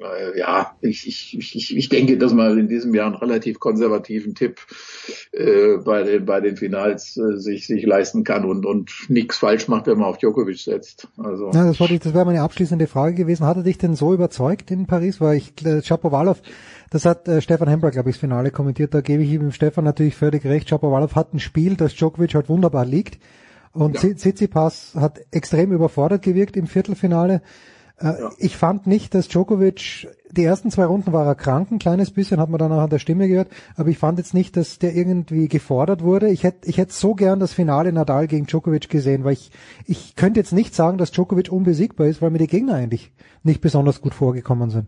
äh, 0.00 0.38
ja, 0.38 0.76
ich, 0.80 1.06
ich, 1.06 1.36
ich, 1.54 1.76
ich 1.76 1.88
denke, 1.88 2.16
dass 2.16 2.32
man 2.32 2.58
in 2.58 2.68
diesem 2.68 2.94
Jahr 2.94 3.06
einen 3.06 3.16
relativ 3.16 3.60
konservativen 3.60 4.34
Tipp 4.34 4.60
äh, 5.32 5.76
bei 5.84 6.02
den 6.02 6.24
bei 6.24 6.40
den 6.40 6.56
Finals 6.56 7.16
äh, 7.16 7.36
sich 7.38 7.66
sich 7.66 7.84
leisten 7.84 8.24
kann 8.24 8.44
und 8.44 8.64
und 8.66 8.90
nichts 9.08 9.38
falsch 9.38 9.68
macht, 9.68 9.86
wenn 9.86 9.98
man 9.98 10.08
auf 10.08 10.18
Djokovic 10.18 10.58
setzt. 10.58 11.08
Also 11.16 11.50
ja, 11.52 11.64
das, 11.64 11.80
wollte 11.80 11.94
ich, 11.94 12.00
das 12.00 12.14
wäre 12.14 12.24
meine 12.24 12.42
abschließende 12.42 12.86
Frage 12.86 13.14
gewesen. 13.14 13.46
Hat 13.46 13.56
er 13.56 13.62
dich 13.62 13.78
denn 13.78 13.94
so 13.94 14.14
überzeugt 14.14 14.70
in 14.70 14.86
Paris? 14.86 15.20
Weil 15.20 15.36
ich 15.36 15.52
äh, 15.64 15.82
Shapovalov 15.82 16.40
das 16.94 17.06
hat 17.06 17.26
äh, 17.26 17.40
Stefan 17.42 17.66
Hembler, 17.66 17.90
glaube 17.90 18.10
ich, 18.10 18.14
das 18.14 18.20
Finale 18.20 18.52
kommentiert. 18.52 18.94
Da 18.94 19.00
gebe 19.00 19.24
ich 19.24 19.30
ihm 19.32 19.50
Stefan 19.50 19.82
natürlich 19.82 20.14
völlig 20.14 20.44
recht. 20.44 20.68
Shapovalov 20.68 21.16
hat 21.16 21.34
ein 21.34 21.40
Spiel, 21.40 21.74
das 21.74 21.96
Djokovic 21.96 22.34
halt 22.36 22.48
wunderbar 22.48 22.86
liegt. 22.86 23.18
Und 23.74 24.02
ja. 24.02 24.14
Tsitsipas 24.14 24.94
hat 24.94 25.20
extrem 25.32 25.72
überfordert 25.72 26.22
gewirkt 26.22 26.56
im 26.56 26.66
Viertelfinale. 26.66 27.42
Äh, 27.98 28.14
Ich 28.38 28.56
fand 28.56 28.86
nicht, 28.86 29.14
dass 29.14 29.28
Djokovic, 29.28 30.08
die 30.30 30.44
ersten 30.44 30.70
zwei 30.70 30.84
Runden 30.84 31.12
war 31.12 31.26
er 31.26 31.34
krank, 31.34 31.70
ein 31.70 31.78
kleines 31.78 32.12
bisschen, 32.12 32.40
hat 32.40 32.50
man 32.50 32.58
dann 32.58 32.72
auch 32.72 32.82
an 32.82 32.90
der 32.90 32.98
Stimme 32.98 33.28
gehört, 33.28 33.48
aber 33.76 33.88
ich 33.88 33.98
fand 33.98 34.18
jetzt 34.18 34.32
nicht, 34.34 34.56
dass 34.56 34.78
der 34.78 34.94
irgendwie 34.94 35.48
gefordert 35.48 36.02
wurde. 36.02 36.30
Ich 36.30 36.44
hätte 36.44 36.68
ich 36.68 36.78
hätte 36.78 36.92
so 36.92 37.14
gern 37.14 37.40
das 37.40 37.52
Finale 37.52 37.92
Nadal 37.92 38.26
gegen 38.28 38.46
Djokovic 38.46 38.88
gesehen, 38.88 39.24
weil 39.24 39.34
ich, 39.34 39.50
ich 39.86 40.16
könnte 40.16 40.40
jetzt 40.40 40.52
nicht 40.52 40.74
sagen, 40.74 40.98
dass 40.98 41.10
Djokovic 41.10 41.50
unbesiegbar 41.50 42.06
ist, 42.06 42.22
weil 42.22 42.30
mir 42.30 42.38
die 42.38 42.46
Gegner 42.46 42.74
eigentlich 42.74 43.12
nicht 43.42 43.60
besonders 43.60 44.00
gut 44.00 44.14
vorgekommen 44.14 44.70
sind. 44.70 44.86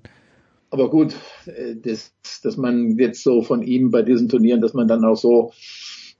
Aber 0.70 0.90
gut, 0.90 1.14
äh, 1.46 1.76
das, 1.76 2.12
dass 2.42 2.56
man 2.56 2.98
jetzt 2.98 3.22
so 3.22 3.42
von 3.42 3.62
ihm 3.62 3.90
bei 3.90 4.02
diesen 4.02 4.28
Turnieren, 4.28 4.60
dass 4.60 4.74
man 4.74 4.88
dann 4.88 5.04
auch 5.04 5.16
so 5.16 5.52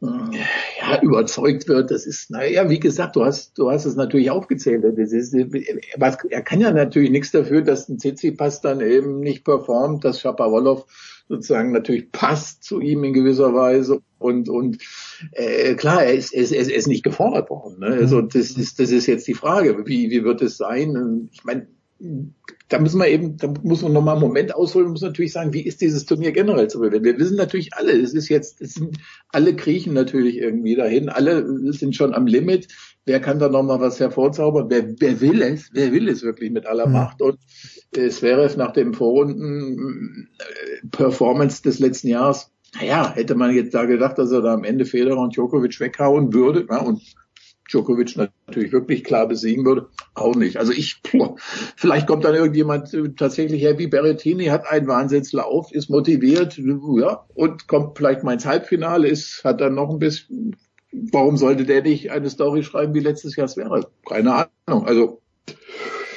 ja, 0.01 1.01
überzeugt 1.03 1.69
wird, 1.69 1.91
das 1.91 2.07
ist, 2.07 2.31
naja, 2.31 2.69
wie 2.69 2.81
gesagt, 2.81 3.17
du 3.17 3.25
hast, 3.25 3.57
du 3.57 3.71
hast 3.71 3.87
es 3.87 3.97
natürlich 3.97 4.31
aufgezählt. 4.31 4.85
Das 4.85 5.13
ist, 5.13 5.35
er 5.35 6.43
kann 6.43 6.61
ja 6.61 6.71
natürlich 6.71 7.11
nichts 7.11 7.31
dafür, 7.31 7.63
dass 7.63 7.89
ein 7.89 7.99
Tsitsipas 7.99 8.61
dann 8.61 8.81
eben 8.81 9.21
nicht 9.21 9.45
performt, 9.45 10.05
dass 10.05 10.21
Shapovalov 10.21 10.85
sozusagen 11.29 11.73
natürlich 11.73 12.13
passt 12.13 12.63
zu 12.63 12.81
ihm 12.81 13.05
in 13.05 13.13
gewisser 13.13 13.55
Weise 13.55 14.01
und 14.19 14.49
und 14.49 14.79
äh, 15.33 15.75
klar, 15.75 16.05
er 16.05 16.15
ist, 16.15 16.33
er, 16.33 16.43
ist, 16.43 16.53
er 16.53 16.77
ist 16.77 16.87
nicht 16.87 17.03
gefordert 17.03 17.51
worden. 17.51 17.81
Ne? 17.81 17.87
Also 17.87 18.21
das 18.23 18.51
ist 18.51 18.79
das 18.79 18.91
ist 18.91 19.07
jetzt 19.07 19.27
die 19.27 19.35
Frage, 19.35 19.87
wie 19.87 20.11
wie 20.11 20.25
wird 20.25 20.43
es 20.43 20.57
sein? 20.57 21.29
Ich 21.33 21.43
meine, 21.43 21.67
da 22.69 22.79
müssen 22.79 22.99
wir 22.99 23.09
eben, 23.09 23.37
da 23.37 23.53
muss 23.63 23.83
man 23.83 23.93
nochmal 23.93 24.17
einen 24.17 24.25
Moment 24.25 24.55
ausholen, 24.55 24.91
muss 24.91 25.01
natürlich 25.01 25.33
sagen, 25.33 25.55
wie 25.55 25.63
ist 25.63 25.81
dieses 25.81 26.05
Turnier 26.05 26.33
generell 26.33 26.69
zu 26.69 26.81
bewerten? 26.81 27.05
Wir 27.05 27.19
wissen 27.19 27.37
natürlich 27.37 27.75
alle, 27.75 27.93
es 27.93 28.13
ist 28.13 28.29
jetzt, 28.29 28.61
es 28.61 28.75
sind, 28.75 28.99
alle 29.29 29.55
kriechen 29.55 29.95
natürlich 29.95 30.37
irgendwie 30.37 30.75
dahin, 30.75 31.09
alle 31.09 31.73
sind 31.73 31.97
schon 31.97 32.15
am 32.15 32.27
Limit. 32.27 32.69
Wer 33.05 33.21
kann 33.21 33.39
da 33.39 33.49
nochmal 33.49 33.81
was 33.81 34.01
hervorzaubern? 34.01 34.67
Wer, 34.69 34.99
wer 34.99 35.21
will 35.21 35.41
es? 35.41 35.71
Wer 35.73 35.93
will 35.93 36.09
es 36.09 36.23
wirklich 36.23 36.51
mit 36.51 36.67
aller 36.67 36.89
Macht? 36.89 37.23
Und 37.23 37.39
äh, 37.97 38.09
Zverev 38.09 38.57
nach 38.57 38.73
dem 38.73 38.95
Vorrunden 38.95 40.29
äh, 40.39 40.87
Performance 40.89 41.63
des 41.63 41.79
letzten 41.79 42.09
Jahres, 42.09 42.51
naja, 42.75 43.15
hätte 43.15 43.37
man 43.37 43.55
jetzt 43.55 43.75
da 43.75 43.85
gedacht, 43.85 44.19
dass 44.19 44.33
er 44.33 44.43
da 44.43 44.53
am 44.53 44.65
Ende 44.65 44.85
Federer 44.85 45.21
und 45.21 45.37
Djokovic 45.37 45.79
weghauen 45.81 46.35
würde, 46.35 46.67
ja, 46.69 46.81
und 46.81 47.01
Djokovic 47.71 48.17
natürlich 48.17 48.73
wirklich 48.73 49.05
klar 49.05 49.27
besiegen 49.27 49.65
würde, 49.65 49.89
auch 50.15 50.35
nicht. 50.35 50.57
Also 50.57 50.73
ich, 50.73 51.03
puh, 51.03 51.37
vielleicht 51.77 52.07
kommt 52.07 52.25
dann 52.25 52.35
irgendjemand 52.35 52.93
äh, 52.95 53.11
tatsächlich 53.17 53.63
her 53.63 53.79
wie 53.79 53.87
Berrettini, 53.87 54.47
hat 54.47 54.67
einen 54.67 54.87
Wahnsinnslauf, 54.87 55.73
ist 55.73 55.91
motiviert, 55.91 56.59
ja, 56.59 57.25
und 57.35 57.67
kommt 57.69 57.97
vielleicht 57.97 58.23
mal 58.23 58.35
ins 58.35 58.47
Halbfinale, 58.47 59.09
ist, 59.09 59.43
hat 59.45 59.61
dann 59.61 59.75
noch 59.75 59.91
ein 59.91 59.99
bisschen, 59.99 60.57
warum 60.93 61.37
sollte 61.37 61.65
der 61.65 61.83
nicht 61.83 62.11
eine 62.11 62.31
Story 62.31 62.63
schreiben 62.63 62.95
wie 62.95 63.01
letztes 63.01 63.37
Jahr 63.37 63.47
es 63.47 63.57
wäre? 63.57 63.89
Keine 64.09 64.47
Ahnung. 64.67 64.87
Also 64.87 65.21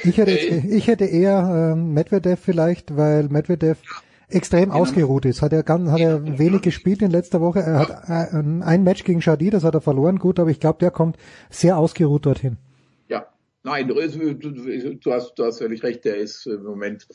Ich 0.04 0.18
hätte, 0.18 0.32
ich 0.32 0.88
hätte 0.88 1.06
eher 1.06 1.74
ähm, 1.74 1.94
Medvedev 1.94 2.40
vielleicht, 2.40 2.96
weil 2.96 3.28
Medvedev 3.30 3.82
extrem 4.30 4.72
ausgeruht 4.72 5.26
ist. 5.26 5.42
Hat 5.42 5.54
er 5.54 5.64
ganz, 5.64 5.90
hat 5.90 6.00
er 6.00 6.40
wenig 6.40 6.62
gespielt 6.62 7.02
in 7.02 7.12
letzter 7.12 7.42
Woche. 7.42 7.60
Er 7.60 7.80
hat 7.80 8.34
äh, 8.34 8.38
ein 8.38 8.84
Match 8.84 9.04
gegen 9.04 9.22
Shadi, 9.22 9.50
das 9.50 9.64
hat 9.64 9.74
er 9.74 9.82
verloren, 9.82 10.20
gut, 10.20 10.40
aber 10.40 10.50
ich 10.50 10.60
glaube, 10.60 10.80
der 10.80 10.92
kommt 10.92 11.18
sehr 11.50 11.78
ausgeruht 11.78 12.26
dorthin. 12.26 12.58
Ja, 13.08 13.28
nein, 13.64 13.88
du, 13.88 13.96
hast, 14.02 15.34
du 15.36 15.44
hast 15.44 15.58
völlig 15.58 15.84
recht. 15.84 16.06
Der 16.06 16.18
ist 16.18 16.46
im 16.46 16.64
Moment, 16.64 17.08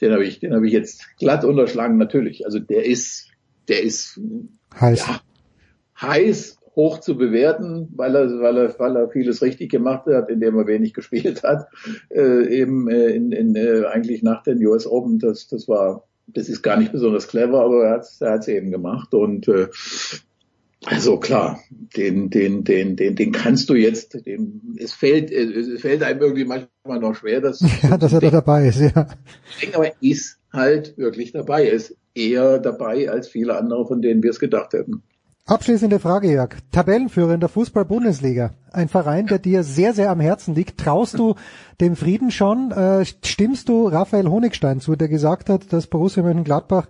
den 0.00 0.12
habe 0.12 0.24
ich, 0.24 0.40
den 0.40 0.54
habe 0.54 0.66
ich 0.66 0.72
jetzt 0.72 1.16
glatt 1.18 1.44
unterschlagen. 1.44 1.96
Natürlich, 1.96 2.44
also 2.44 2.58
der 2.58 2.84
ist, 2.84 3.28
der 3.68 3.82
ist 3.82 4.20
heiß, 4.78 5.06
ja, 5.06 5.20
heiß 6.00 6.58
hoch 6.76 7.00
zu 7.00 7.16
bewerten, 7.16 7.88
weil 7.96 8.14
er, 8.14 8.28
weil 8.40 8.58
er, 8.58 8.78
weil 8.78 8.96
er 8.96 9.08
vieles 9.08 9.40
richtig 9.40 9.70
gemacht 9.70 10.06
hat, 10.06 10.28
indem 10.28 10.58
er 10.58 10.66
wenig 10.66 10.92
gespielt 10.92 11.42
hat, 11.42 11.68
äh, 12.10 12.46
eben 12.60 12.88
äh, 12.88 13.08
in, 13.08 13.32
in, 13.32 13.56
äh, 13.56 13.86
eigentlich 13.86 14.22
nach 14.22 14.42
den 14.42 14.64
US 14.66 14.86
Open. 14.86 15.18
Das, 15.18 15.48
das 15.48 15.66
war 15.68 16.05
das 16.26 16.48
ist 16.48 16.62
gar 16.62 16.76
nicht 16.76 16.92
besonders 16.92 17.28
clever, 17.28 17.62
aber 17.62 17.84
er 17.84 17.92
hat 17.94 18.06
er 18.20 18.32
hat's 18.32 18.48
eben 18.48 18.70
gemacht 18.70 19.14
und 19.14 19.48
äh, 19.48 19.68
also 20.84 21.18
klar, 21.18 21.60
den, 21.70 22.30
den, 22.30 22.62
den, 22.62 22.96
den, 22.96 23.16
den 23.16 23.32
kannst 23.32 23.68
du 23.70 23.74
jetzt, 23.74 24.24
den, 24.26 24.76
es 24.78 24.92
fällt, 24.92 25.32
es 25.32 25.80
fällt 25.80 26.02
einem 26.02 26.20
irgendwie 26.20 26.44
manchmal 26.44 27.00
noch 27.00 27.14
schwer, 27.14 27.40
dass, 27.40 27.60
ja, 27.82 27.96
dass 27.96 28.12
er 28.12 28.20
da 28.20 28.30
dabei 28.30 28.68
ist, 28.68 28.80
ja. 28.80 29.08
Ich 29.50 29.60
denke, 29.60 29.76
aber 29.76 29.86
er 29.86 29.96
ist 30.00 30.38
halt 30.52 30.96
wirklich 30.96 31.32
dabei, 31.32 31.66
er 31.66 31.72
ist 31.72 31.96
eher 32.14 32.58
dabei 32.58 33.10
als 33.10 33.28
viele 33.28 33.56
andere, 33.56 33.86
von 33.86 34.00
denen 34.00 34.22
wir 34.22 34.30
es 34.30 34.38
gedacht 34.38 34.74
hätten. 34.74 35.02
Abschließende 35.48 36.00
Frage, 36.00 36.32
Jörg. 36.32 36.56
Tabellenführer 36.72 37.34
in 37.34 37.38
der 37.38 37.48
Fußball-Bundesliga. 37.48 38.54
Ein 38.72 38.88
Verein, 38.88 39.28
der 39.28 39.38
dir 39.38 39.62
sehr, 39.62 39.94
sehr 39.94 40.10
am 40.10 40.18
Herzen 40.18 40.56
liegt. 40.56 40.80
Traust 40.80 41.20
du 41.20 41.36
dem 41.80 41.94
Frieden 41.94 42.32
schon? 42.32 42.72
Äh, 42.72 43.04
stimmst 43.04 43.68
du 43.68 43.86
Raphael 43.86 44.26
Honigstein 44.26 44.80
zu, 44.80 44.96
der 44.96 45.06
gesagt 45.06 45.48
hat, 45.48 45.72
dass 45.72 45.86
Borussia 45.86 46.24
Mönchengladbach 46.24 46.88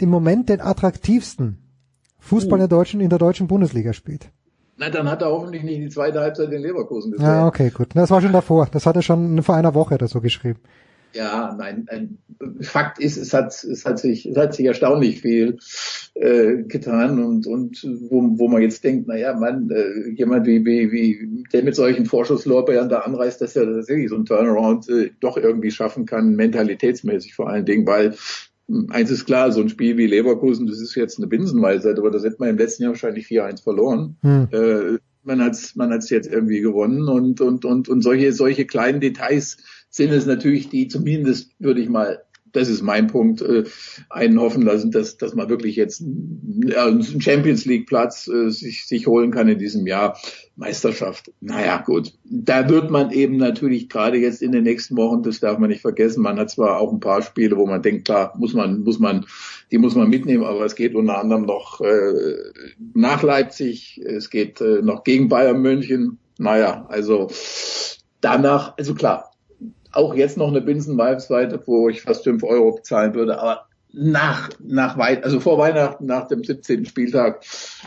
im 0.00 0.08
Moment 0.08 0.48
den 0.48 0.60
attraktivsten 0.60 1.58
Fußball 2.18 2.58
in 2.58 2.62
der 2.62 2.68
deutschen, 2.68 3.00
in 3.00 3.10
der 3.10 3.20
deutschen 3.20 3.46
Bundesliga 3.46 3.92
spielt? 3.92 4.28
Na, 4.76 4.90
dann 4.90 5.08
hat 5.08 5.22
er 5.22 5.28
hoffentlich 5.28 5.62
nicht 5.62 5.80
die 5.80 5.88
zweite 5.88 6.18
Halbzeit 6.18 6.50
in 6.50 6.62
Leverkusen 6.62 7.12
gesehen. 7.12 7.24
Ja, 7.24 7.46
okay, 7.46 7.70
gut. 7.70 7.90
Das 7.94 8.10
war 8.10 8.20
schon 8.20 8.32
davor. 8.32 8.66
Das 8.72 8.86
hat 8.86 8.96
er 8.96 9.02
schon 9.02 9.40
vor 9.44 9.54
einer 9.54 9.74
Woche 9.74 9.94
oder 9.94 10.08
so 10.08 10.20
geschrieben. 10.20 10.58
Ja, 11.14 11.54
nein, 11.56 11.86
ein 11.88 12.18
Fakt 12.60 12.98
ist, 12.98 13.16
es 13.16 13.32
hat, 13.32 13.52
es 13.64 13.84
hat 13.84 13.98
sich, 13.98 14.26
es 14.26 14.36
hat 14.36 14.54
sich 14.54 14.66
erstaunlich 14.66 15.20
viel 15.20 15.58
äh, 16.14 16.64
getan 16.64 17.22
und 17.22 17.46
und 17.46 17.82
wo, 18.10 18.38
wo 18.38 18.48
man 18.48 18.62
jetzt 18.62 18.82
denkt, 18.82 19.06
na 19.06 19.16
ja, 19.16 19.34
man, 19.34 19.70
äh, 19.70 20.10
jemand 20.10 20.46
wie 20.46 20.64
wie 20.64 20.90
wie 20.90 21.44
der 21.52 21.62
mit 21.62 21.76
solchen 21.76 22.06
Vorschusslorbeeren 22.06 22.88
da 22.88 23.00
anreist, 23.00 23.40
dass 23.40 23.54
er 23.54 23.64
tatsächlich 23.64 24.10
so 24.10 24.16
ein 24.16 24.24
Turnaround 24.24 24.88
äh, 24.88 25.10
doch 25.20 25.36
irgendwie 25.36 25.70
schaffen 25.70 26.04
kann, 26.04 26.34
mentalitätsmäßig 26.34 27.34
vor 27.34 27.48
allen 27.48 27.64
Dingen, 27.64 27.86
weil 27.86 28.14
Eins 28.88 29.10
ist 29.10 29.26
klar, 29.26 29.52
so 29.52 29.60
ein 29.60 29.68
Spiel 29.68 29.98
wie 29.98 30.06
Leverkusen, 30.06 30.66
das 30.66 30.80
ist 30.80 30.94
jetzt 30.94 31.18
eine 31.18 31.26
Binsenweisheit, 31.26 31.98
aber 31.98 32.10
das 32.10 32.24
hätte 32.24 32.36
man 32.38 32.48
im 32.48 32.56
letzten 32.56 32.84
Jahr 32.84 32.92
wahrscheinlich 32.92 33.26
4-1 33.26 33.62
verloren. 33.62 34.16
Hm. 34.22 34.48
Äh, 34.52 34.98
man 35.22 35.42
hat's, 35.42 35.76
man 35.76 35.90
hat's 35.90 36.08
jetzt 36.08 36.32
irgendwie 36.32 36.60
gewonnen 36.60 37.08
und 37.08 37.42
und 37.42 37.64
und 37.66 37.88
und 37.88 38.00
solche 38.02 38.32
solche 38.32 38.66
kleinen 38.66 39.00
Details 39.00 39.58
sind 39.94 40.12
es 40.12 40.26
natürlich 40.26 40.68
die 40.68 40.88
zumindest 40.88 41.52
würde 41.58 41.80
ich 41.80 41.88
mal 41.88 42.24
das 42.54 42.68
ist 42.68 42.82
mein 42.82 43.08
Punkt, 43.08 43.42
äh, 43.42 43.64
einen 44.08 44.40
hoffen 44.40 44.62
lassen, 44.62 44.90
dass, 44.90 45.16
dass 45.16 45.34
man 45.34 45.48
wirklich 45.48 45.76
jetzt 45.76 46.00
einen 46.00 47.20
Champions 47.20 47.64
League 47.64 47.86
Platz 47.86 48.28
äh, 48.28 48.48
sich, 48.48 48.86
sich 48.86 49.06
holen 49.06 49.32
kann 49.32 49.48
in 49.48 49.58
diesem 49.58 49.86
Jahr. 49.86 50.16
Meisterschaft. 50.56 51.32
Naja, 51.40 51.78
gut. 51.78 52.12
Da 52.22 52.68
wird 52.68 52.88
man 52.88 53.10
eben 53.10 53.38
natürlich 53.38 53.88
gerade 53.88 54.18
jetzt 54.18 54.40
in 54.40 54.52
den 54.52 54.62
nächsten 54.62 54.96
Wochen, 54.96 55.24
das 55.24 55.40
darf 55.40 55.58
man 55.58 55.68
nicht 55.68 55.82
vergessen, 55.82 56.22
man 56.22 56.38
hat 56.38 56.50
zwar 56.50 56.78
auch 56.78 56.92
ein 56.92 57.00
paar 57.00 57.22
Spiele, 57.22 57.56
wo 57.56 57.66
man 57.66 57.82
denkt, 57.82 58.04
klar, 58.04 58.32
muss 58.38 58.54
man, 58.54 58.84
muss 58.84 59.00
man, 59.00 59.26
die 59.72 59.78
muss 59.78 59.96
man 59.96 60.08
mitnehmen, 60.08 60.44
aber 60.44 60.64
es 60.64 60.76
geht 60.76 60.94
unter 60.94 61.18
anderem 61.18 61.42
noch 61.42 61.80
äh, 61.80 62.36
nach 62.94 63.24
Leipzig, 63.24 64.00
es 64.04 64.30
geht 64.30 64.60
äh, 64.60 64.80
noch 64.80 65.02
gegen 65.02 65.28
Bayern 65.28 65.60
München. 65.60 66.18
Naja, 66.38 66.86
also 66.88 67.28
danach, 68.20 68.78
also 68.78 68.94
klar, 68.94 69.33
auch 69.96 70.14
jetzt 70.14 70.36
noch 70.36 70.48
eine 70.48 70.60
Binsen-Vibes-Seite, 70.60 71.62
wo 71.66 71.88
ich 71.88 72.02
fast 72.02 72.24
fünf 72.24 72.44
Euro 72.44 72.72
bezahlen 72.72 73.14
würde, 73.14 73.40
aber 73.40 73.66
nach, 73.92 74.50
nach 74.58 74.98
weit, 74.98 75.24
also 75.24 75.40
vor 75.40 75.58
Weihnachten, 75.58 76.06
nach 76.06 76.28
dem 76.28 76.42
17. 76.42 76.84
Spieltag, 76.84 77.44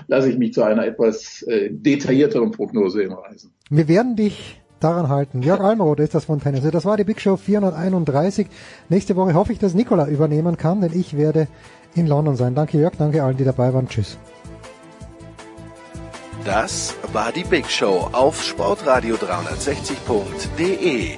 lasse 0.08 0.30
ich 0.30 0.38
mich 0.38 0.54
zu 0.54 0.64
einer 0.64 0.86
etwas 0.86 1.42
äh, 1.44 1.70
detaillierteren 1.70 2.52
Prognose 2.52 3.02
hinreißen. 3.02 3.52
Wir 3.70 3.88
werden 3.90 4.16
dich 4.16 4.62
daran 4.80 5.10
halten. 5.10 5.42
Jörg 5.42 5.60
Almroth 5.60 6.00
ist 6.00 6.16
das 6.16 6.26
von 6.26 6.40
Tennis. 6.40 6.64
Das 6.72 6.86
war 6.86 6.98
die 6.98 7.04
Big 7.04 7.20
Show 7.20 7.36
431. 7.36 8.48
Nächste 8.90 9.16
Woche 9.16 9.34
hoffe 9.34 9.52
ich, 9.52 9.58
dass 9.60 9.74
Nikola 9.74 10.08
übernehmen 10.08 10.58
kann, 10.58 10.82
denn 10.82 10.92
ich 10.94 11.18
werde 11.18 11.48
in 11.96 12.06
London 12.08 12.36
sein. 12.36 12.54
Danke 12.56 12.78
Jörg, 12.78 12.94
danke 12.98 13.24
allen, 13.24 13.38
die 13.38 13.44
dabei 13.44 13.74
waren. 13.74 13.90
Tschüss. 13.90 14.18
Das 16.46 16.96
war 17.12 17.32
die 17.34 17.44
Big 17.44 17.70
Show 17.70 18.08
auf 18.14 18.42
sportradio360.de. 18.42 21.18